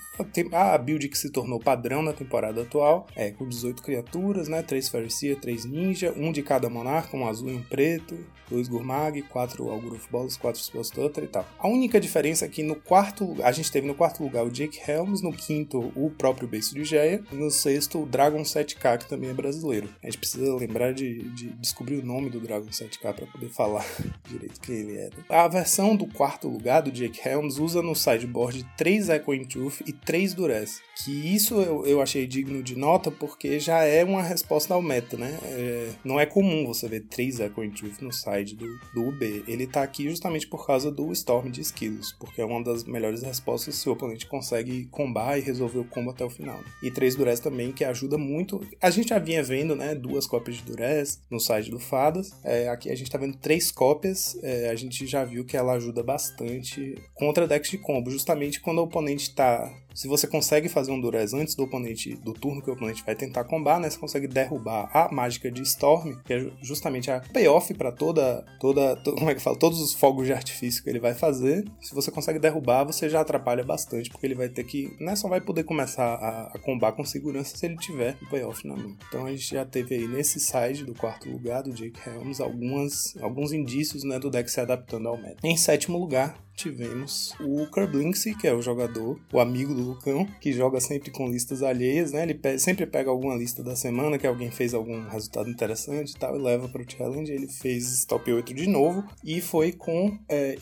A, 0.51 0.78
build 0.78 1.08
que 1.08 1.18
se 1.18 1.32
tornou 1.32 1.60
padrão 1.60 2.01
na 2.01 2.12
temporada 2.12 2.62
atual. 2.62 3.08
É, 3.16 3.32
com 3.32 3.48
18 3.48 3.82
criaturas, 3.82 4.48
né? 4.48 4.62
3 4.62 4.89
Pharisee, 4.89 5.36
3 5.36 5.66
Ninja, 5.66 6.13
um 6.18 6.32
de 6.32 6.42
cada 6.42 6.70
Monarca, 6.70 7.16
um 7.16 7.28
azul 7.28 7.50
e 7.50 7.56
um 7.56 7.63
preto, 7.63 8.18
dois 8.50 8.68
Gurmag, 8.68 9.22
quatro 9.24 9.70
Alguruf 9.70 10.08
Balls, 10.12 10.38
quatro 10.38 10.62
Spellstutter 10.62 11.24
e 11.24 11.28
tal. 11.28 11.46
A 11.58 11.68
única 11.68 12.00
diferença 12.00 12.46
é 12.46 12.50
que 12.50 12.62
no 12.62 12.75
quarto 12.75 13.36
a 13.42 13.51
gente 13.51 13.72
teve 13.72 13.88
no 13.88 13.96
quarto 13.96 14.24
lugar 14.24 14.46
o 14.46 14.51
Jake 14.51 14.80
Helms, 14.86 15.22
no 15.22 15.32
quinto 15.32 15.92
o 15.96 16.12
próprio 16.12 16.48
Beiço 16.48 16.75
de 16.75 16.84
Geia, 16.84 17.05
e 17.06 17.36
no 17.36 17.50
sexto 17.52 18.02
o 18.02 18.06
Dragon 18.06 18.42
7K, 18.42 19.00
que 19.00 19.10
também 19.10 19.30
é 19.30 19.34
brasileiro. 19.34 19.90
A 20.02 20.08
gente 20.08 20.18
precisa 20.18 20.56
lembrar 20.56 20.94
de, 20.94 21.24
de 21.30 21.50
descobrir 21.54 21.98
o 21.98 22.06
nome 22.06 22.30
do 22.30 22.40
Dragon 22.40 22.68
7K 22.68 23.14
para 23.14 23.26
poder 23.26 23.50
falar 23.50 23.86
direito 24.28 24.60
quem 24.60 24.76
ele 24.76 24.98
é. 24.98 25.10
A 25.30 25.48
versão 25.48 25.96
do 25.96 26.06
quarto 26.06 26.48
lugar 26.48 26.82
do 26.82 26.92
Jake 26.92 27.28
Helms 27.28 27.58
usa 27.58 27.82
no 27.82 27.96
sideboard 27.96 28.66
3 28.78 29.10
Echoing 29.10 29.46
Truth 29.46 29.82
e 29.86 29.94
3 29.94 30.34
Duress, 30.34 30.82
que 31.04 31.12
isso 31.12 31.56
eu, 31.62 31.86
eu 31.86 32.02
achei 32.02 32.26
digno 32.26 32.64
de 32.64 32.76
nota 32.76 33.12
porque 33.12 33.60
já 33.60 33.84
é 33.84 34.04
uma 34.04 34.22
resposta 34.22 34.74
ao 34.74 34.82
meta, 34.82 35.18
né? 35.18 35.38
É, 35.44 35.90
não 36.04 36.20
é 36.20 36.26
comum 36.26 36.66
você 36.66 36.88
ver 36.88 37.02
3 37.02 37.42
Echoing 37.42 37.72
Truth 37.72 38.02
no 38.02 38.12
side 38.12 38.56
do, 38.56 38.80
do 38.94 39.08
UB. 39.08 39.44
Ele 39.48 39.68
tá 39.68 39.84
aqui 39.84 40.10
justamente 40.10 40.48
por 40.48 40.66
causa 40.66 40.92
do 40.92 41.12
Storm 41.12 41.50
de 41.50 41.62
Skills, 41.62 42.14
porque 42.20 42.42
é 42.42 42.46
uma 42.46 42.64
das 42.64 42.84
melhores 42.84 43.22
respostas 43.22 43.76
se 43.76 43.90
o 43.90 43.94
oponente 43.94 44.26
consegue 44.28 44.86
combar 44.86 45.38
e 45.38 45.42
resolver 45.42 45.80
o 45.80 45.86
combo 45.86 46.12
até 46.12 46.24
o 46.24 46.30
final. 46.30 46.60
E 46.82 46.92
3 46.96 47.16
Durez 47.16 47.40
também, 47.40 47.72
que 47.72 47.84
ajuda 47.84 48.18
muito. 48.18 48.66
A 48.82 48.90
gente 48.90 49.10
já 49.10 49.20
vinha 49.20 49.44
vendo, 49.44 49.75
né, 49.75 49.94
duas 49.94 50.25
cópias 50.25 50.58
de 50.58 50.64
Durez 50.64 51.22
no 51.30 51.40
site 51.40 51.70
do 51.70 51.80
Fadas. 51.80 52.32
É, 52.44 52.70
aqui 52.70 52.90
a 52.90 52.96
gente 52.96 53.12
tá 53.12 53.18
vendo 53.18 53.38
três 53.38 53.70
cópias. 53.70 54.38
É, 54.42 54.70
a 54.70 54.75
gente 54.75 55.06
já 55.06 55.24
viu 55.24 55.46
que 55.46 55.58
ela 55.58 55.74
ajuda 55.74 56.02
bastante 56.02 56.96
contra 57.14 57.48
decks 57.48 57.70
de 57.70 57.78
combo, 57.78 58.10
justamente 58.10 58.62
quando 58.62 58.80
o 58.80 58.84
oponente 58.84 59.36
tá 59.36 59.72
Se 59.96 60.10
você 60.10 60.28
consegue 60.28 60.68
fazer 60.68 60.92
um 60.92 61.00
Durez 61.00 61.34
antes 61.34 61.56
do 61.56 61.64
oponente, 61.64 62.16
do 62.16 62.34
turno 62.34 62.62
que 62.62 62.70
o 62.70 62.74
oponente 62.74 63.02
vai 63.06 63.16
tentar 63.16 63.46
combar, 63.46 63.80
né? 63.80 63.90
Você 63.90 63.98
consegue 63.98 64.28
derrubar 64.28 64.90
a 64.94 65.10
mágica 65.10 65.50
de 65.50 65.62
Storm, 65.62 66.18
que 66.25 66.34
é 66.34 66.52
justamente 66.62 67.10
a 67.10 67.22
payoff 67.22 67.74
para 67.74 67.94
toda, 67.94 68.46
toda, 68.60 68.98
to, 68.98 69.14
como 69.16 69.30
é 69.30 69.36
que 69.36 69.42
fala? 69.42 69.58
Todos 69.58 69.80
os 69.80 69.94
fogos 69.94 70.28
de 70.28 70.34
artifício 70.34 70.84
que 70.84 70.90
ele 70.90 71.00
vai 71.00 71.14
fazer. 71.14 71.64
Se 71.80 71.96
você 71.96 72.12
consegue 72.12 72.40
derrubar, 72.40 72.84
você 72.84 73.08
já 73.08 73.22
atrapalha 73.22 73.64
bastante, 73.64 74.10
porque 74.10 74.28
ele 74.28 74.36
vai 74.36 74.50
ter 74.50 74.66
que, 74.66 74.94
né? 75.00 75.16
Só 75.16 75.30
vai 75.30 75.40
poder 75.40 75.64
começar 75.64 76.16
a, 76.16 76.48
a 76.54 76.60
combar 76.60 76.92
com 76.92 77.06
segurança 77.06 77.56
se 77.56 77.66
ele 77.66 77.78
tiver 77.78 78.18
o 78.22 78.30
payoff 78.30 78.68
na 78.68 78.75
mão. 78.75 78.98
Então 79.08 79.25
a 79.25 79.32
gente 79.32 79.54
já 79.54 79.64
teve 79.64 79.96
aí 79.96 80.08
nesse 80.10 80.42
side 80.42 80.84
do 80.84 80.94
quarto 80.94 81.30
lugar 81.30 81.64
do 81.64 81.72
Jake 81.72 81.98
Helms 82.06 82.42
algumas, 82.42 83.16
alguns 83.22 83.54
indícios, 83.54 84.04
né, 84.04 84.20
do 84.20 84.30
deck 84.30 84.52
se 84.52 84.60
adaptando 84.60 85.08
ao 85.08 85.18
meta. 85.18 85.38
Em 85.42 85.56
sétimo 85.56 85.98
lugar, 85.98 86.45
tivemos 86.56 87.34
o 87.40 87.68
Kerblinksy, 87.68 88.36
que 88.36 88.48
é 88.48 88.54
o 88.54 88.62
jogador, 88.62 89.20
o 89.32 89.40
amigo 89.40 89.74
do 89.74 89.82
Lucão, 89.82 90.26
que 90.40 90.54
joga 90.54 90.80
sempre 90.80 91.12
com 91.12 91.28
listas 91.28 91.62
alheias, 91.62 92.12
né? 92.12 92.24
Ele 92.24 92.34
pe 92.34 92.58
sempre 92.58 92.86
pega 92.86 93.10
alguma 93.10 93.36
lista 93.36 93.62
da 93.64 93.76
semana 93.76 94.18
que 94.18 94.26
alguém 94.26 94.50
fez 94.50 94.74
algum 94.74 95.08
resultado 95.08 95.50
interessante 95.50 96.12
e 96.12 96.18
tal, 96.18 96.36
e 96.36 96.42
leva 96.42 96.68
para 96.70 96.82
o 96.82 96.86
challenge. 96.90 97.32
Ele 97.32 97.48
fez 97.48 98.06
top 98.06 98.32
8 98.32 98.54
de 98.54 98.68
novo 98.68 99.04
e 99.24 99.42
foi 99.42 99.72
com 99.72 100.18
é, 100.30 100.58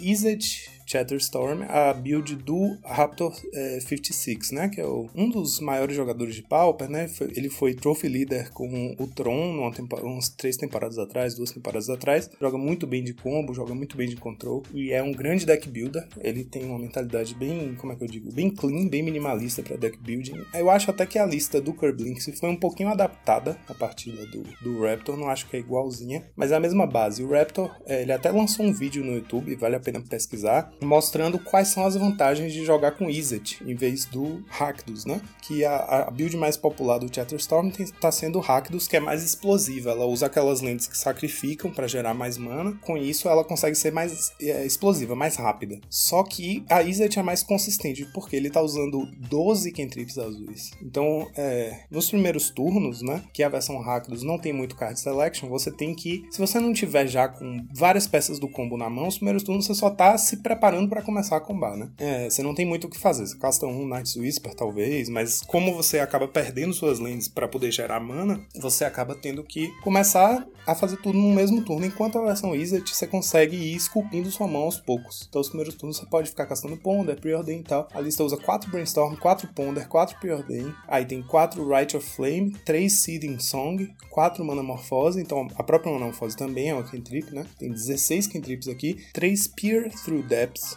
Chatterstorm, 0.94 1.64
a 1.68 1.92
build 1.92 2.36
do 2.36 2.78
Raptor 2.84 3.36
é, 3.52 3.80
56, 3.80 4.52
né? 4.52 4.70
Que 4.70 4.80
é 4.80 4.86
o, 4.86 5.10
um 5.16 5.28
dos 5.28 5.60
maiores 5.60 5.96
jogadores 5.96 6.36
de 6.36 6.44
Pauper, 6.44 6.88
né? 6.88 7.08
Foi, 7.08 7.32
ele 7.36 7.50
foi 7.50 7.74
Trophy 7.74 8.08
Leader 8.08 8.52
com 8.52 8.96
o 9.00 9.08
Tron 9.08 9.54
numa 9.54 9.74
uns 10.04 10.30
três 10.30 10.56
temporadas 10.56 11.00
atrás, 11.00 11.34
duas 11.34 11.52
temporadas 11.52 11.90
atrás. 11.90 12.30
Joga 12.40 12.60
muito 12.60 12.86
bem 12.86 13.04
de 13.04 13.14
combo, 13.14 13.56
joga 13.56 13.74
muito 13.74 13.98
bem 13.98 14.08
de 14.08 14.16
control 14.16 14.62
e 14.72 14.92
é 14.92 15.02
um 15.02 15.12
grande 15.12 15.48
deck 15.48 15.68
builder. 15.68 16.08
Ele 16.22 16.44
tem 16.44 16.64
uma 16.64 16.78
mentalidade 16.78 17.34
bem, 17.34 17.74
como 17.76 17.94
é 17.94 17.96
que 17.96 18.04
eu 18.04 18.08
digo, 18.08 18.32
bem 18.32 18.52
clean, 18.52 18.88
bem 18.88 19.02
minimalista 19.02 19.64
para 19.64 19.76
deck 19.76 19.98
building. 19.98 20.44
Eu 20.54 20.70
acho 20.70 20.92
até 20.92 21.08
que 21.08 21.18
a 21.18 21.26
lista 21.26 21.60
do 21.60 21.74
Kerblinks 21.74 22.30
foi 22.40 22.50
um 22.50 22.56
pouquinho 22.56 22.90
adaptada 22.90 23.58
a 23.68 23.74
partir 23.74 24.12
do, 24.12 24.44
do 24.62 24.84
Raptor, 24.84 25.18
não 25.18 25.30
acho 25.30 25.50
que 25.50 25.58
é 25.58 25.60
igualzinha, 25.60 26.24
mas 26.36 26.52
é 26.52 26.56
a 26.56 26.60
mesma 26.60 26.86
base. 26.86 27.24
O 27.24 27.32
Raptor, 27.32 27.76
é, 27.88 28.04
ele 28.04 28.12
até 28.12 28.30
lançou 28.30 28.64
um 28.64 28.74
vídeo 28.74 29.04
no 29.04 29.14
YouTube, 29.14 29.56
vale 29.56 29.76
a 29.76 29.80
pena 29.80 30.02
pesquisar, 30.02 30.72
mostrando 30.84 31.40
quais 31.40 31.70
são 31.70 31.86
as 31.86 31.96
vantagens 31.96 32.54
de 32.54 32.66
jogar 32.66 32.92
com 32.92 33.10
Izzet 33.10 33.62
em 33.66 33.76
vez 33.76 34.06
do 34.06 34.44
Rakdos, 34.48 35.06
né? 35.06 35.22
Que 35.42 35.64
a, 35.66 35.76
a 36.08 36.12
build 36.12 36.36
mais 36.38 36.58
popular 36.58 36.98
do 36.98 37.14
Chatterstorm 37.14 37.70
está 37.80 38.12
sendo 38.12 38.38
o 38.38 38.42
Rakdos, 38.42 38.88
que 38.88 38.98
é 38.98 39.00
mais 39.00 39.24
explosiva. 39.24 39.92
Ela 39.92 40.06
usa 40.06 40.26
aquelas 40.26 40.62
lentes 40.62 40.88
que 40.88 40.98
sacrificam 40.98 41.72
para 41.72 41.88
gerar 41.88 42.14
mais 42.14 42.38
mana. 42.38 42.74
Com 42.82 42.98
isso, 42.98 43.28
ela 43.28 43.44
consegue 43.44 43.76
ser 43.76 43.92
mais 43.92 44.32
é, 44.42 44.66
explosiva, 44.66 45.16
mais 45.16 45.36
rápida. 45.36 45.80
Só 45.90 46.24
que 46.24 46.64
a 46.70 46.82
Izzet 46.82 47.20
é 47.20 47.24
mais 47.24 47.44
consistente, 47.44 48.06
porque 48.14 48.36
ele 48.36 48.48
está 48.48 48.62
usando 48.62 49.08
12 49.30 49.72
cantrips 49.72 50.18
azuis. 50.18 50.72
Então, 50.82 51.30
é, 51.36 51.82
nos 51.90 52.10
primeiros 52.10 52.50
turnos, 52.50 53.02
né? 53.02 53.24
Que 53.34 53.44
a 53.44 53.50
versão 53.50 53.80
Rakdos 53.80 54.24
não 54.24 54.38
tem 54.38 54.54
muito 54.54 54.76
card 54.76 55.00
selection, 55.00 55.50
você 55.50 55.72
tem 55.72 55.94
que. 55.94 56.26
Se 56.32 56.40
você 56.40 56.60
não 56.60 56.74
tiver 56.74 57.08
já 57.08 57.28
com 57.28 57.66
várias 57.74 58.08
peças 58.08 58.40
do 58.40 58.48
combo 58.48 58.78
na 58.78 58.90
mão, 58.90 59.08
os 59.08 59.18
primeiros 59.18 59.44
turnos 59.44 59.66
você 59.66 59.74
só 59.74 59.90
tá 59.90 60.18
se 60.18 60.38
preparando 60.38 60.63
preparando 60.64 60.88
para 60.88 61.02
começar 61.02 61.36
a 61.36 61.42
combar, 61.42 61.76
né? 61.76 61.90
É, 61.98 62.30
você 62.30 62.42
não 62.42 62.56
tem 62.56 62.66
muito 62.66 62.88
o 62.88 62.90
que 62.90 62.98
fazer. 62.98 63.28
Você 63.28 63.38
casta 63.38 63.66
um 63.66 63.86
Night's 63.86 64.16
Whisper, 64.16 64.56
talvez, 64.56 65.10
mas 65.10 65.42
como 65.42 65.76
você 65.76 66.00
acaba 66.00 66.26
perdendo 66.26 66.74
suas 66.74 67.00
lentes 67.00 67.28
para 67.28 67.50
poder 67.50 67.70
gerar 67.70 68.00
mana, 68.00 68.40
você 68.56 68.86
acaba 68.86 69.14
tendo 69.14 69.44
que 69.44 69.68
começar 69.82 70.48
a 70.66 70.74
fazer 70.74 70.96
tudo 70.98 71.18
no 71.18 71.34
mesmo 71.34 71.66
turno, 71.66 71.86
enquanto 71.86 72.18
a 72.18 72.24
versão 72.24 72.56
Izzet 72.56 72.96
você 72.96 73.06
consegue 73.06 73.58
ir 73.58 73.76
esculpindo 73.76 74.32
sua 74.32 74.48
mão 74.48 74.62
aos 74.62 74.80
poucos. 74.80 75.26
Então, 75.28 75.42
os 75.42 75.50
primeiros 75.50 75.76
turnos 75.76 75.98
você 75.98 76.06
pode 76.06 76.30
ficar 76.30 76.46
castando 76.46 76.78
Ponder, 76.78 77.20
Preordain 77.20 77.60
e 77.60 77.64
tal. 77.64 77.90
A 77.94 78.00
lista 78.00 78.24
usa 78.24 78.38
4 78.38 78.72
Brainstorm, 78.72 79.18
4 79.18 79.50
Ponder, 79.50 79.86
4 79.90 80.18
Preordain. 80.18 80.74
Aí 80.88 81.06
tem 81.06 81.22
4 81.22 81.68
Rite 81.68 81.98
of 81.98 82.10
Flame, 82.10 82.52
3 82.66 82.92
Seeding 82.92 83.40
Song, 83.40 83.94
4 84.10 84.46
Mana 84.46 84.64
Morphose. 84.64 85.20
Então, 85.20 85.46
a 85.56 85.64
própria 85.64 85.92
Mana 85.92 86.06
Morphose 86.06 86.38
também 86.38 86.70
é 86.70 86.74
uma 86.74 86.84
cantrip, 86.84 87.34
né? 87.34 87.46
Tem 87.60 87.70
16 87.70 88.28
cantrips 88.28 88.70
aqui. 88.70 89.04
3 89.12 89.48
Peer 89.50 89.92
Through 90.06 90.24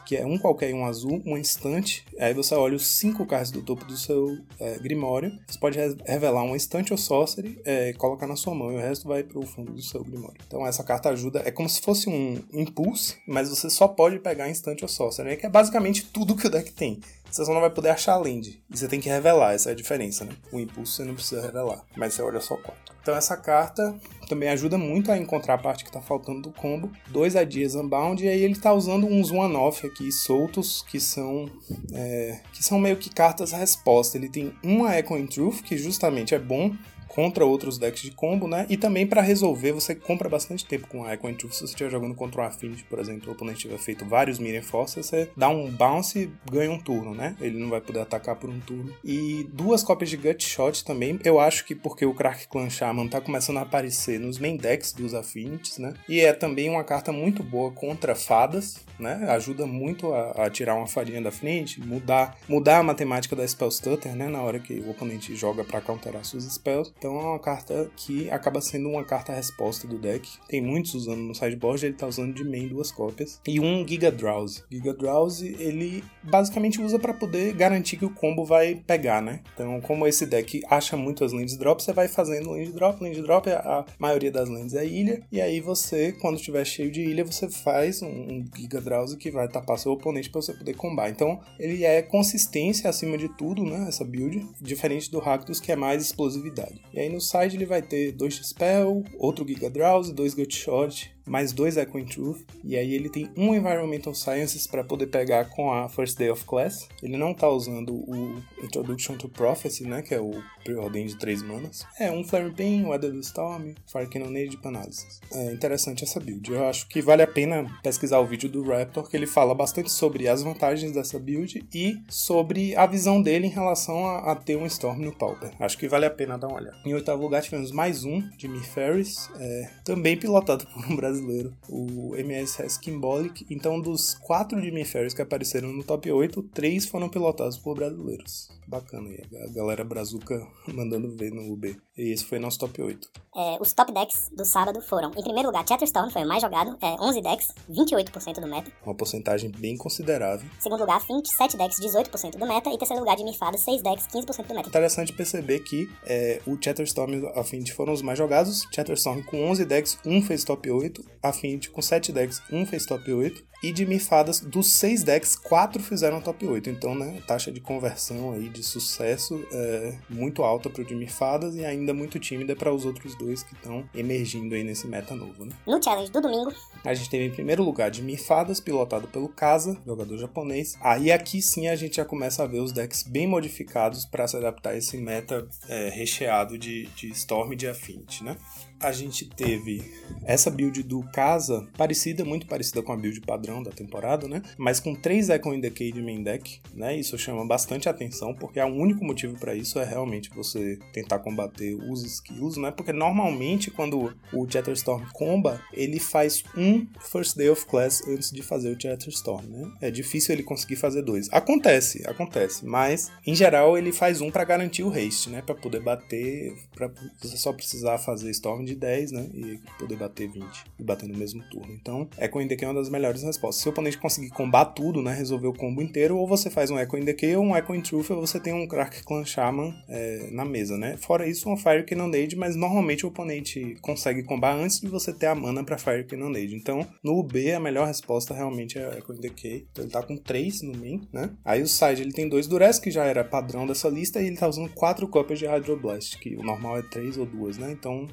Que 0.04 0.16
é 0.16 0.26
um 0.26 0.38
qualquer 0.38 0.74
um 0.74 0.84
azul, 0.84 1.22
um 1.26 1.36
instante. 1.36 2.04
Aí 2.18 2.34
você 2.34 2.54
olha 2.54 2.76
os 2.76 2.86
5 2.86 3.24
cards 3.26 3.50
do 3.50 3.62
topo 3.62 3.84
do 3.84 3.96
seu 3.96 4.38
é, 4.58 4.78
Grimório. 4.78 5.38
Você 5.46 5.58
pode 5.58 5.78
revelar 6.04 6.42
um 6.42 6.54
instante 6.54 6.92
ou 6.92 6.98
sorcery, 6.98 7.60
é, 7.64 7.92
colocar 7.94 8.26
na 8.26 8.36
sua 8.36 8.54
mão 8.54 8.72
e 8.72 8.76
o 8.76 8.78
resto 8.78 9.08
vai 9.08 9.22
pro 9.22 9.42
fundo 9.42 9.72
do 9.72 9.82
seu 9.82 10.02
Grimório. 10.02 10.36
Então 10.46 10.66
essa 10.66 10.82
carta 10.84 11.10
ajuda, 11.10 11.42
é 11.44 11.50
como 11.50 11.68
se 11.68 11.80
fosse 11.80 12.08
um 12.08 12.42
impulso, 12.52 13.16
mas 13.26 13.48
você 13.48 13.68
só 13.70 13.88
pode 13.88 14.18
pegar 14.18 14.48
instante 14.48 14.84
ou 14.84 14.88
sorcery, 14.88 15.30
né? 15.30 15.36
que 15.36 15.46
é 15.46 15.48
basicamente 15.48 16.04
tudo 16.04 16.36
que 16.36 16.46
o 16.46 16.50
deck 16.50 16.72
tem. 16.72 17.00
Você 17.36 17.44
só 17.44 17.52
não 17.52 17.60
vai 17.60 17.68
poder 17.68 17.90
achar 17.90 18.14
a 18.14 18.16
land. 18.16 18.62
E 18.70 18.78
você 18.78 18.88
tem 18.88 18.98
que 18.98 19.10
revelar, 19.10 19.52
essa 19.52 19.68
é 19.68 19.72
a 19.72 19.76
diferença, 19.76 20.24
né? 20.24 20.32
O 20.50 20.58
impulso 20.58 20.94
você 20.94 21.04
não 21.04 21.14
precisa 21.14 21.42
revelar, 21.42 21.84
mas 21.94 22.14
você 22.14 22.22
olha 22.22 22.40
só 22.40 22.56
quatro. 22.56 22.94
Então 23.02 23.14
essa 23.14 23.36
carta 23.36 23.94
também 24.26 24.48
ajuda 24.48 24.78
muito 24.78 25.12
a 25.12 25.18
encontrar 25.18 25.54
a 25.54 25.58
parte 25.58 25.84
que 25.84 25.92
tá 25.92 26.00
faltando 26.00 26.40
do 26.40 26.50
combo. 26.50 26.90
Dois 27.08 27.36
Adias 27.36 27.74
Unbound, 27.74 28.24
e 28.24 28.28
aí 28.28 28.42
ele 28.42 28.56
tá 28.56 28.72
usando 28.72 29.06
uns 29.06 29.30
one-off 29.30 29.86
aqui 29.86 30.10
soltos, 30.10 30.82
que 30.88 30.98
são 30.98 31.44
é, 31.92 32.40
que 32.54 32.64
são 32.64 32.78
meio 32.78 32.96
que 32.96 33.10
cartas 33.10 33.52
resposta. 33.52 34.16
Ele 34.16 34.30
tem 34.30 34.54
uma 34.62 34.98
Echoing 34.98 35.26
Truth, 35.26 35.60
que 35.60 35.76
justamente 35.76 36.34
é 36.34 36.38
bom 36.38 36.74
contra 37.16 37.46
outros 37.46 37.78
decks 37.78 38.02
de 38.02 38.10
combo, 38.10 38.46
né? 38.46 38.66
E 38.68 38.76
também 38.76 39.06
para 39.06 39.22
resolver, 39.22 39.72
você 39.72 39.94
compra 39.94 40.28
bastante 40.28 40.66
tempo 40.66 40.86
com 40.86 41.02
a 41.02 41.14
Icon 41.14 41.32
Truth. 41.32 41.52
Se 41.54 41.58
você 41.60 41.64
estiver 41.64 41.90
jogando 41.90 42.14
contra 42.14 42.42
um 42.42 42.44
Affinity, 42.44 42.84
por 42.84 42.98
exemplo, 42.98 43.30
o 43.30 43.32
oponente 43.32 43.60
tiver 43.60 43.78
feito 43.78 44.04
vários 44.04 44.38
Minion 44.38 44.60
Force, 44.60 45.02
você 45.02 45.30
dá 45.34 45.48
um 45.48 45.70
bounce 45.70 46.24
e 46.24 46.30
ganha 46.52 46.70
um 46.70 46.78
turno, 46.78 47.14
né? 47.14 47.34
Ele 47.40 47.58
não 47.58 47.70
vai 47.70 47.80
poder 47.80 48.00
atacar 48.00 48.36
por 48.36 48.50
um 48.50 48.60
turno. 48.60 48.92
E 49.02 49.48
duas 49.50 49.82
cópias 49.82 50.10
de 50.10 50.18
Gut 50.18 50.44
Shot 50.44 50.84
também. 50.84 51.18
Eu 51.24 51.40
acho 51.40 51.64
que 51.64 51.74
porque 51.74 52.04
o 52.04 52.12
Crack 52.12 52.48
Clan 52.48 52.68
Shaman 52.68 53.08
tá 53.08 53.18
começando 53.18 53.56
a 53.56 53.62
aparecer 53.62 54.20
nos 54.20 54.38
main 54.38 54.58
decks 54.58 54.92
dos 54.92 55.14
Affinities, 55.14 55.78
né? 55.78 55.94
E 56.06 56.20
é 56.20 56.34
também 56.34 56.68
uma 56.68 56.84
carta 56.84 57.12
muito 57.12 57.42
boa 57.42 57.72
contra 57.72 58.14
fadas, 58.14 58.84
né? 58.98 59.24
Ajuda 59.30 59.64
muito 59.64 60.12
a, 60.12 60.44
a 60.44 60.50
tirar 60.50 60.74
uma 60.74 60.86
fadinha 60.86 61.22
da 61.22 61.30
frente, 61.30 61.80
mudar, 61.80 62.36
mudar 62.46 62.80
a 62.80 62.82
matemática 62.82 63.34
da 63.34 63.48
Spell 63.48 63.70
Stutter, 63.70 64.14
né? 64.14 64.28
Na 64.28 64.42
hora 64.42 64.58
que 64.58 64.74
o 64.74 64.90
oponente 64.90 65.34
joga 65.34 65.64
para 65.64 65.80
counterar 65.80 66.22
suas 66.22 66.44
spells. 66.44 66.92
É 67.06 67.10
uma 67.10 67.38
carta 67.38 67.90
que 67.96 68.30
acaba 68.30 68.60
sendo 68.60 68.88
uma 68.88 69.04
carta 69.04 69.32
resposta 69.32 69.86
do 69.86 69.98
deck. 69.98 70.28
Tem 70.48 70.60
muitos 70.60 70.94
usando 70.94 71.20
no 71.20 71.34
sideboard, 71.34 71.86
ele 71.86 71.94
tá 71.94 72.06
usando 72.06 72.34
de 72.34 72.44
main 72.44 72.68
duas 72.68 72.90
cópias. 72.90 73.40
E 73.46 73.60
um 73.60 73.86
Giga 73.86 74.10
Drowse. 74.10 74.64
Giga 74.70 74.92
Drowse, 74.92 75.56
ele 75.58 76.04
basicamente 76.22 76.80
usa 76.80 76.98
para 76.98 77.14
poder 77.14 77.52
garantir 77.54 77.96
que 77.96 78.04
o 78.04 78.10
combo 78.10 78.44
vai 78.44 78.76
pegar, 78.86 79.22
né? 79.22 79.40
Então, 79.54 79.80
como 79.80 80.06
esse 80.06 80.26
deck 80.26 80.62
acha 80.68 80.96
muito 80.96 81.24
as 81.24 81.32
lands 81.32 81.56
drop, 81.56 81.82
você 81.82 81.92
vai 81.92 82.08
fazendo 82.08 82.50
land 82.50 82.72
drop, 82.72 83.02
land 83.02 83.22
drop, 83.22 83.48
a 83.50 83.84
maioria 83.98 84.30
das 84.30 84.48
lands 84.48 84.74
é 84.74 84.86
ilha, 84.86 85.22
e 85.30 85.40
aí 85.40 85.60
você, 85.60 86.12
quando 86.12 86.38
tiver 86.38 86.64
cheio 86.64 86.90
de 86.90 87.02
ilha, 87.02 87.24
você 87.24 87.48
faz 87.48 88.02
um, 88.02 88.08
um 88.08 88.44
Giga 88.54 88.80
Drowse 88.80 89.16
que 89.16 89.30
vai 89.30 89.48
tapar 89.48 89.78
seu 89.78 89.92
oponente 89.92 90.30
para 90.30 90.40
você 90.40 90.52
poder 90.52 90.74
combar. 90.74 91.10
Então, 91.10 91.40
ele 91.58 91.84
é 91.84 92.02
consistência 92.02 92.88
acima 92.88 93.16
de 93.16 93.28
tudo, 93.36 93.64
né? 93.64 93.86
Essa 93.88 94.04
build, 94.04 94.46
diferente 94.60 95.10
do 95.10 95.18
Rakdos, 95.18 95.60
que 95.60 95.72
é 95.72 95.76
mais 95.76 96.02
explosividade. 96.02 96.80
E 96.96 97.00
aí 97.00 97.10
no 97.10 97.20
side 97.20 97.56
ele 97.56 97.66
vai 97.66 97.82
ter 97.82 98.10
dois 98.12 98.36
Spell, 98.36 99.04
outro 99.18 99.46
Giga 99.46 99.68
Drowse, 99.68 100.14
dois 100.14 100.32
Gut 100.32 100.56
Shot, 100.56 101.14
mais 101.26 101.52
dois 101.52 101.76
Echoing 101.76 102.06
Truth, 102.06 102.42
e 102.64 102.76
aí 102.76 102.94
ele 102.94 103.08
tem 103.08 103.30
um 103.36 103.54
Environmental 103.54 104.14
Sciences 104.14 104.66
para 104.66 104.84
poder 104.84 105.06
pegar 105.08 105.46
com 105.46 105.72
a 105.72 105.88
First 105.88 106.18
Day 106.18 106.30
of 106.30 106.44
Class. 106.44 106.88
Ele 107.02 107.16
não 107.16 107.34
tá 107.34 107.48
usando 107.48 107.94
o 107.94 108.42
Introduction 108.62 109.16
to 109.16 109.28
Prophecy, 109.28 109.84
né, 109.84 110.02
que 110.02 110.14
é 110.14 110.20
o 110.20 110.42
preordem 110.64 111.06
de 111.06 111.16
três 111.16 111.42
manas. 111.42 111.84
É 111.98 112.10
um 112.10 112.24
Flare 112.24 112.52
Pain, 112.52 112.84
Weather 112.86 113.12
the 113.12 113.20
Storm, 113.20 113.74
Fire 113.86 114.08
Cannonade 114.08 114.56
para 114.56 114.70
análise. 114.70 115.06
É 115.32 115.52
interessante 115.52 116.04
essa 116.04 116.20
build. 116.20 116.50
Eu 116.50 116.66
acho 116.66 116.88
que 116.88 117.00
vale 117.00 117.22
a 117.22 117.26
pena 117.26 117.66
pesquisar 117.82 118.18
o 118.20 118.26
vídeo 118.26 118.48
do 118.48 118.62
Raptor, 118.62 119.08
que 119.08 119.16
ele 119.16 119.26
fala 119.26 119.54
bastante 119.54 119.90
sobre 119.90 120.28
as 120.28 120.42
vantagens 120.42 120.92
dessa 120.92 121.18
build 121.18 121.64
e 121.72 121.96
sobre 122.08 122.74
a 122.76 122.86
visão 122.86 123.20
dele 123.20 123.46
em 123.46 123.50
relação 123.50 124.06
a, 124.06 124.32
a 124.32 124.34
ter 124.36 124.56
um 124.56 124.66
Storm 124.66 125.00
no 125.00 125.14
Pauper. 125.14 125.50
Acho 125.60 125.78
que 125.78 125.88
vale 125.88 126.06
a 126.06 126.10
pena 126.10 126.38
dar 126.38 126.48
uma 126.48 126.58
olhada. 126.58 126.76
Em 126.84 126.94
oitavo 126.94 127.22
lugar 127.22 127.42
tivemos 127.42 127.70
mais 127.70 128.04
um, 128.04 128.22
Jimmy 128.38 128.60
Ferris, 128.60 129.30
é, 129.38 129.70
também 129.84 130.16
pilotado 130.16 130.66
por 130.72 130.84
um 130.86 130.96
brasileiro 130.96 131.15
brasileiro, 131.16 131.56
o 131.68 132.14
MSS 132.16 132.78
Kimbolic. 132.78 133.46
Então, 133.50 133.80
dos 133.80 134.14
quatro 134.14 134.60
Jimmy 134.60 134.84
Ferris 134.84 135.14
que 135.14 135.22
apareceram 135.22 135.72
no 135.72 135.82
top 135.82 136.10
8, 136.10 136.42
três 136.54 136.86
foram 136.86 137.08
pilotados 137.08 137.56
por 137.58 137.74
brasileiros. 137.74 138.48
bacana 138.66 139.08
aí. 139.08 139.22
A 139.44 139.52
galera 139.52 139.84
brazuca 139.84 140.46
mandando 140.68 141.14
ver 141.16 141.30
no 141.32 141.52
UB. 141.52 141.76
E 141.96 142.12
esse 142.12 142.24
foi 142.24 142.38
nosso 142.38 142.58
top 142.58 142.82
8. 142.82 143.08
É, 143.34 143.58
os 143.60 143.72
top 143.72 143.92
decks 143.92 144.30
do 144.34 144.44
sábado 144.44 144.80
foram, 144.80 145.10
em 145.10 145.22
primeiro 145.22 145.48
lugar, 145.48 145.66
Chatterstorm, 145.66 146.10
foi 146.10 146.24
o 146.24 146.28
mais 146.28 146.42
jogado, 146.42 146.76
é, 146.80 146.96
11 147.00 147.20
decks, 147.20 147.48
28% 147.70 148.40
do 148.40 148.46
meta. 148.46 148.72
Uma 148.84 148.94
porcentagem 148.94 149.50
bem 149.50 149.76
considerável. 149.76 150.48
Em 150.58 150.60
segundo 150.60 150.80
lugar, 150.80 151.00
Fint, 151.02 151.26
7 151.26 151.56
decks, 151.56 151.78
18% 151.78 152.38
do 152.38 152.46
meta. 152.46 152.70
E 152.70 152.78
terceiro 152.78 153.00
lugar, 153.02 153.16
de 153.16 153.24
Mifadas, 153.24 153.60
6 153.60 153.82
decks, 153.82 154.06
15% 154.06 154.46
do 154.46 154.54
meta. 154.54 154.68
Interessante 154.68 155.12
perceber 155.12 155.60
que 155.60 155.88
é, 156.06 156.40
o 156.46 156.56
Chatterstorm 156.60 157.12
e 157.14 157.26
a 157.26 157.40
Affinity 157.40 157.72
foram 157.72 157.92
os 157.92 158.02
mais 158.02 158.18
jogados. 158.18 158.66
Chatterstorm 158.74 159.22
com 159.22 159.50
11 159.50 159.64
decks, 159.64 159.98
um 160.04 160.22
fez 160.22 160.42
top 160.42 160.70
8. 160.70 161.04
Affinity 161.22 161.70
com 161.70 161.82
7 161.82 162.12
decks, 162.12 162.42
um 162.50 162.64
fez 162.66 162.86
top 162.86 163.12
8. 163.12 163.44
E 163.62 163.72
de 163.72 163.86
mifadas, 163.86 164.40
dos 164.40 164.70
6 164.72 165.02
decks, 165.02 165.34
4 165.34 165.82
fizeram 165.82 166.20
top 166.20 166.46
8. 166.46 166.68
Então, 166.68 166.94
né, 166.94 167.22
taxa 167.26 167.50
de 167.50 167.58
conversão 167.58 168.32
aí 168.32 168.50
de 168.50 168.62
sucesso 168.62 169.42
é 169.50 169.98
muito 170.10 170.42
alta 170.42 170.68
pro 170.68 170.84
de 170.84 170.94
mifadas 170.94 171.54
e 171.56 171.64
ainda 171.64 171.94
muito 171.94 172.18
tímida 172.18 172.54
para 172.54 172.72
os 172.72 172.84
outros 172.84 173.16
dois 173.16 173.42
que 173.42 173.54
estão 173.54 173.88
emergindo 173.94 174.54
aí 174.54 174.62
nesse 174.62 174.86
meta 174.86 175.14
novo, 175.14 175.46
né? 175.46 175.52
No 175.66 175.82
challenge 175.82 176.12
do 176.12 176.20
domingo, 176.20 176.52
A 176.84 176.92
gente 176.92 177.08
teve 177.08 177.24
em 177.24 177.30
primeiro 177.30 177.64
lugar 177.64 177.90
de 177.90 178.02
Mifadas, 178.02 178.60
pilotado 178.60 179.08
pelo 179.08 179.28
Kaza, 179.28 179.76
jogador 179.86 180.18
japonês. 180.18 180.76
Aí 180.80 181.10
aqui 181.10 181.40
sim 181.40 181.68
a 181.68 181.74
gente 181.74 181.96
já 181.96 182.04
começa 182.04 182.42
a 182.42 182.46
ver 182.46 182.60
os 182.60 182.72
decks 182.72 183.02
bem 183.02 183.26
modificados 183.26 184.04
para 184.04 184.28
se 184.28 184.36
adaptar 184.36 184.70
a 184.70 184.76
esse 184.76 184.96
meta 184.98 185.48
é, 185.68 185.88
recheado 185.88 186.58
de, 186.58 186.86
de 186.88 187.08
Storm 187.08 187.52
e 187.52 187.56
de 187.56 187.66
Affinity, 187.66 188.22
né? 188.22 188.36
A 188.78 188.92
gente 188.92 189.24
teve 189.24 189.82
essa 190.24 190.50
build 190.50 190.82
do 190.82 191.02
Kaza, 191.12 191.66
parecida, 191.76 192.24
muito 192.24 192.46
parecida 192.46 192.82
com 192.82 192.92
a 192.92 192.96
build 192.96 193.20
padrão 193.22 193.62
da 193.62 193.70
temporada, 193.70 194.28
né? 194.28 194.42
Mas 194.58 194.80
com 194.80 194.94
3 194.94 195.30
Echo 195.30 195.54
in 195.54 195.60
Decay 195.60 195.92
main 195.94 196.22
deck, 196.22 196.60
né? 196.74 196.96
Isso 196.96 197.16
chama 197.16 197.46
bastante 197.46 197.88
atenção, 197.88 198.34
porque 198.34 198.60
o 198.60 198.66
único 198.66 199.04
motivo 199.04 199.38
para 199.38 199.54
isso 199.54 199.78
é 199.78 199.84
realmente 199.84 200.30
você 200.30 200.78
tentar 200.92 201.20
combater 201.20 201.74
os 201.74 202.04
skills, 202.04 202.56
né? 202.58 202.70
Porque 202.70 202.92
normalmente 202.92 203.70
quando 203.70 204.14
o 204.32 204.50
Chatterstorm 204.50 205.04
comba, 205.12 205.60
ele 205.72 205.98
faz 205.98 206.44
um 206.56 206.86
First 207.00 207.36
Day 207.36 207.48
of 207.48 207.64
Class 207.66 208.06
antes 208.06 208.30
de 208.30 208.42
fazer 208.42 208.70
o 208.70 208.80
Chatterstorm, 208.80 209.46
né? 209.46 209.72
É 209.80 209.90
difícil 209.90 210.34
ele 210.34 210.42
conseguir 210.42 210.76
fazer 210.76 211.02
dois. 211.02 211.28
Acontece, 211.32 212.02
acontece, 212.06 212.66
mas 212.66 213.10
em 213.26 213.34
geral 213.34 213.78
ele 213.78 213.92
faz 213.92 214.20
um 214.20 214.30
para 214.30 214.44
garantir 214.44 214.82
o 214.82 214.90
haste, 214.90 215.30
né? 215.30 215.40
Para 215.40 215.54
poder 215.54 215.80
bater, 215.80 216.54
para 216.74 216.90
você 217.22 217.36
só 217.38 217.52
precisar 217.52 217.98
fazer 217.98 218.30
Storm 218.30 218.65
de 218.66 218.74
10, 218.74 219.12
né? 219.12 219.28
E 219.32 219.58
poder 219.78 219.96
bater 219.96 220.28
20 220.28 220.44
e 220.78 220.82
bater 220.82 221.08
no 221.08 221.16
mesmo 221.16 221.42
turno. 221.50 221.72
Então, 221.72 222.08
Echo 222.18 222.40
in 222.40 222.46
Decay 222.46 222.66
é 222.66 222.70
uma 222.70 222.80
das 222.80 222.90
melhores 222.90 223.22
respostas. 223.22 223.62
Se 223.62 223.68
o 223.68 223.70
oponente 223.70 223.98
conseguir 223.98 224.30
combar 224.30 224.66
tudo, 224.66 225.00
né? 225.00 225.14
Resolver 225.14 225.46
o 225.46 225.54
combo 225.54 225.80
inteiro, 225.80 226.16
ou 226.16 226.26
você 226.26 226.50
faz 226.50 226.70
um 226.70 226.78
Echo 226.78 226.96
in 226.98 227.04
Decay 227.04 227.36
ou 227.36 227.44
um 227.44 227.56
Echo 227.56 227.74
in 227.74 227.80
Truth, 227.80 228.10
ou 228.10 228.20
você 228.20 228.38
tem 228.40 228.52
um 228.52 228.66
Crack 228.66 229.02
Clan 229.04 229.24
Shaman 229.24 229.74
é, 229.88 230.28
na 230.32 230.44
mesa, 230.44 230.76
né? 230.76 230.96
Fora 230.96 231.26
isso, 231.28 231.48
um 231.48 231.56
Fire 231.56 231.84
Cannonade, 231.84 232.36
mas 232.36 232.56
normalmente 232.56 233.06
o 233.06 233.08
oponente 233.08 233.76
consegue 233.80 234.22
combar 234.22 234.54
antes 234.56 234.80
de 234.80 234.88
você 234.88 235.12
ter 235.12 235.26
a 235.26 235.34
mana 235.34 235.64
pra 235.64 235.78
Fire 235.78 236.04
Cannonade. 236.04 236.54
Então, 236.54 236.86
no 237.02 237.18
UB, 237.18 237.52
a 237.52 237.60
melhor 237.60 237.86
resposta 237.86 238.34
realmente 238.34 238.78
é 238.78 238.98
Echo 238.98 239.12
in 239.12 239.20
Decay. 239.20 239.66
Então, 239.70 239.84
ele 239.84 239.92
tá 239.92 240.02
com 240.02 240.16
3 240.16 240.62
no 240.62 240.76
main, 240.76 241.06
né? 241.12 241.30
Aí 241.44 241.62
o 241.62 241.68
side 241.68 242.02
ele 242.02 242.12
tem 242.12 242.28
dois 242.28 242.46
Duress, 242.46 242.80
que 242.80 242.90
já 242.90 243.04
era 243.04 243.24
padrão 243.24 243.66
dessa 243.66 243.88
lista, 243.88 244.20
e 244.20 244.26
ele 244.26 244.36
tá 244.36 244.48
usando 244.48 244.68
4 244.70 245.06
cópias 245.08 245.38
de 245.38 245.46
Hydroblast, 245.46 246.18
que 246.18 246.36
o 246.36 246.42
normal 246.42 246.78
é 246.78 246.82
3 246.82 247.18
ou 247.18 247.26
2, 247.26 247.58
né? 247.58 247.72
Então, 247.72 248.08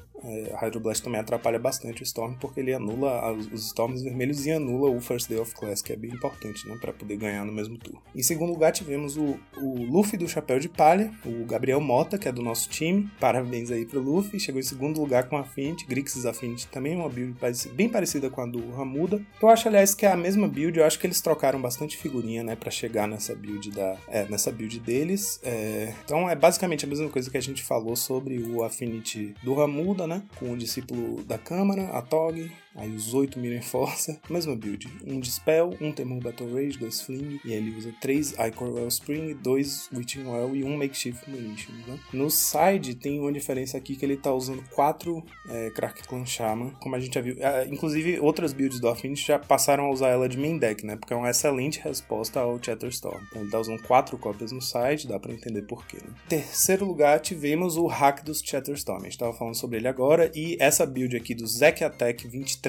Hydroblast 0.60 1.02
também 1.02 1.20
atrapalha 1.20 1.58
bastante 1.58 2.02
o 2.02 2.04
Storm, 2.04 2.34
porque 2.34 2.60
ele 2.60 2.72
anula 2.72 3.32
os 3.32 3.66
Storms 3.66 4.02
vermelhos 4.02 4.46
e 4.46 4.50
anula 4.50 4.90
o 4.90 5.00
First 5.00 5.28
Day 5.28 5.38
of 5.38 5.54
Class, 5.54 5.82
que 5.82 5.92
é 5.92 5.96
bem 5.96 6.10
importante, 6.10 6.66
né, 6.68 6.76
para 6.80 6.92
poder 6.92 7.16
ganhar 7.16 7.44
no 7.44 7.52
mesmo 7.52 7.76
turno. 7.78 8.00
Em 8.14 8.22
segundo 8.22 8.52
lugar, 8.52 8.72
tivemos 8.72 9.16
o, 9.16 9.38
o 9.56 9.84
Luffy 9.84 10.18
do 10.18 10.28
Chapéu 10.28 10.58
de 10.58 10.68
Palha, 10.68 11.12
o 11.24 11.44
Gabriel 11.44 11.80
Mota, 11.80 12.18
que 12.18 12.28
é 12.28 12.32
do 12.32 12.42
nosso 12.42 12.68
time. 12.68 13.08
Parabéns 13.20 13.70
aí 13.70 13.84
pro 13.84 14.00
Luffy. 14.00 14.38
Chegou 14.40 14.60
em 14.60 14.64
segundo 14.64 15.00
lugar 15.00 15.28
com 15.28 15.36
a 15.36 15.40
Affinity, 15.40 15.86
Grixis 15.86 16.26
Affinity 16.26 16.66
também, 16.68 16.96
uma 16.96 17.08
build 17.08 17.36
bem 17.74 17.88
parecida 17.88 18.30
com 18.30 18.40
a 18.40 18.46
do 18.46 18.70
Ramuda. 18.72 19.20
Eu 19.40 19.48
acho, 19.48 19.68
aliás, 19.68 19.94
que 19.94 20.06
é 20.06 20.12
a 20.12 20.16
mesma 20.16 20.48
build, 20.48 20.78
eu 20.78 20.84
acho 20.84 20.98
que 20.98 21.06
eles 21.06 21.20
trocaram 21.20 21.60
bastante 21.60 21.96
figurinha, 21.96 22.42
né, 22.42 22.56
para 22.56 22.70
chegar 22.70 23.06
nessa 23.06 23.34
build 23.34 23.70
da, 23.70 23.96
é, 24.08 24.26
nessa 24.28 24.50
build 24.50 24.80
deles. 24.80 25.40
É, 25.42 25.92
então 26.04 26.28
é 26.28 26.34
basicamente 26.34 26.84
a 26.84 26.88
mesma 26.88 27.08
coisa 27.08 27.30
que 27.30 27.36
a 27.36 27.42
gente 27.42 27.62
falou 27.62 27.96
sobre 27.96 28.38
o 28.38 28.62
Affinity 28.62 29.34
do 29.42 29.54
Ramuda, 29.54 30.06
né, 30.06 30.13
com 30.38 30.52
o 30.52 30.56
discípulo 30.56 31.22
da 31.24 31.38
Câmara, 31.38 31.88
a 31.96 32.02
Tog, 32.02 32.50
Aí 32.76 32.90
os 32.94 33.14
8 33.14 33.38
Mirror 33.38 33.62
Força, 33.62 34.20
mesma 34.28 34.56
build. 34.56 34.88
Um 35.06 35.20
Dispel, 35.20 35.74
um 35.80 35.92
Temur 35.92 36.20
Battle 36.20 36.52
Rage, 36.52 36.78
dois 36.78 37.00
Fling, 37.00 37.40
e 37.44 37.52
ele 37.52 37.76
usa 37.76 37.94
3 38.00 38.34
Icor 38.48 38.72
Wellspring, 38.72 39.34
2 39.34 39.90
Witching 39.94 40.26
Well 40.26 40.56
e 40.56 40.64
um 40.64 40.76
Makeshift 40.76 41.30
Munitions. 41.30 41.86
Né? 41.86 41.98
No 42.12 42.30
side 42.30 42.96
tem 42.96 43.20
uma 43.20 43.32
diferença 43.32 43.78
aqui 43.78 43.94
que 43.94 44.04
ele 44.04 44.16
tá 44.16 44.32
usando 44.32 44.62
4 44.70 45.24
é, 45.48 45.70
Crack 45.70 46.02
Clan 46.08 46.26
Shaman, 46.26 46.70
como 46.80 46.96
a 46.96 47.00
gente 47.00 47.14
já 47.14 47.20
viu. 47.20 47.36
Ah, 47.40 47.64
inclusive, 47.68 48.18
outras 48.18 48.52
builds 48.52 48.80
do 48.80 48.88
Affinity 48.88 49.26
já 49.26 49.38
passaram 49.38 49.84
a 49.84 49.90
usar 49.90 50.08
ela 50.08 50.28
de 50.28 50.36
main 50.36 50.58
deck, 50.58 50.84
né? 50.84 50.96
Porque 50.96 51.12
é 51.12 51.16
uma 51.16 51.30
excelente 51.30 51.80
resposta 51.80 52.40
ao 52.40 52.60
Chatterstorm. 52.62 53.22
Então 53.28 53.42
ele 53.42 53.50
tá 53.50 53.60
usando 53.60 53.82
4 53.82 54.18
cópias 54.18 54.50
no 54.50 54.60
side, 54.60 55.06
dá 55.06 55.18
pra 55.18 55.32
entender 55.32 55.62
porquê. 55.62 55.98
Né? 55.98 56.12
Terceiro 56.28 56.84
lugar, 56.84 57.20
tivemos 57.20 57.76
o 57.76 57.86
hack 57.86 58.24
dos 58.24 58.40
Chatterstorm. 58.40 59.02
A 59.02 59.04
gente 59.04 59.18
tava 59.18 59.32
falando 59.32 59.54
sobre 59.54 59.76
ele 59.76 59.86
agora, 59.86 60.30
e 60.34 60.56
essa 60.58 60.84
build 60.84 61.16
aqui 61.16 61.34
do 61.34 61.46
Zack 61.46 61.84
Attack 61.84 62.26
23 62.26 62.63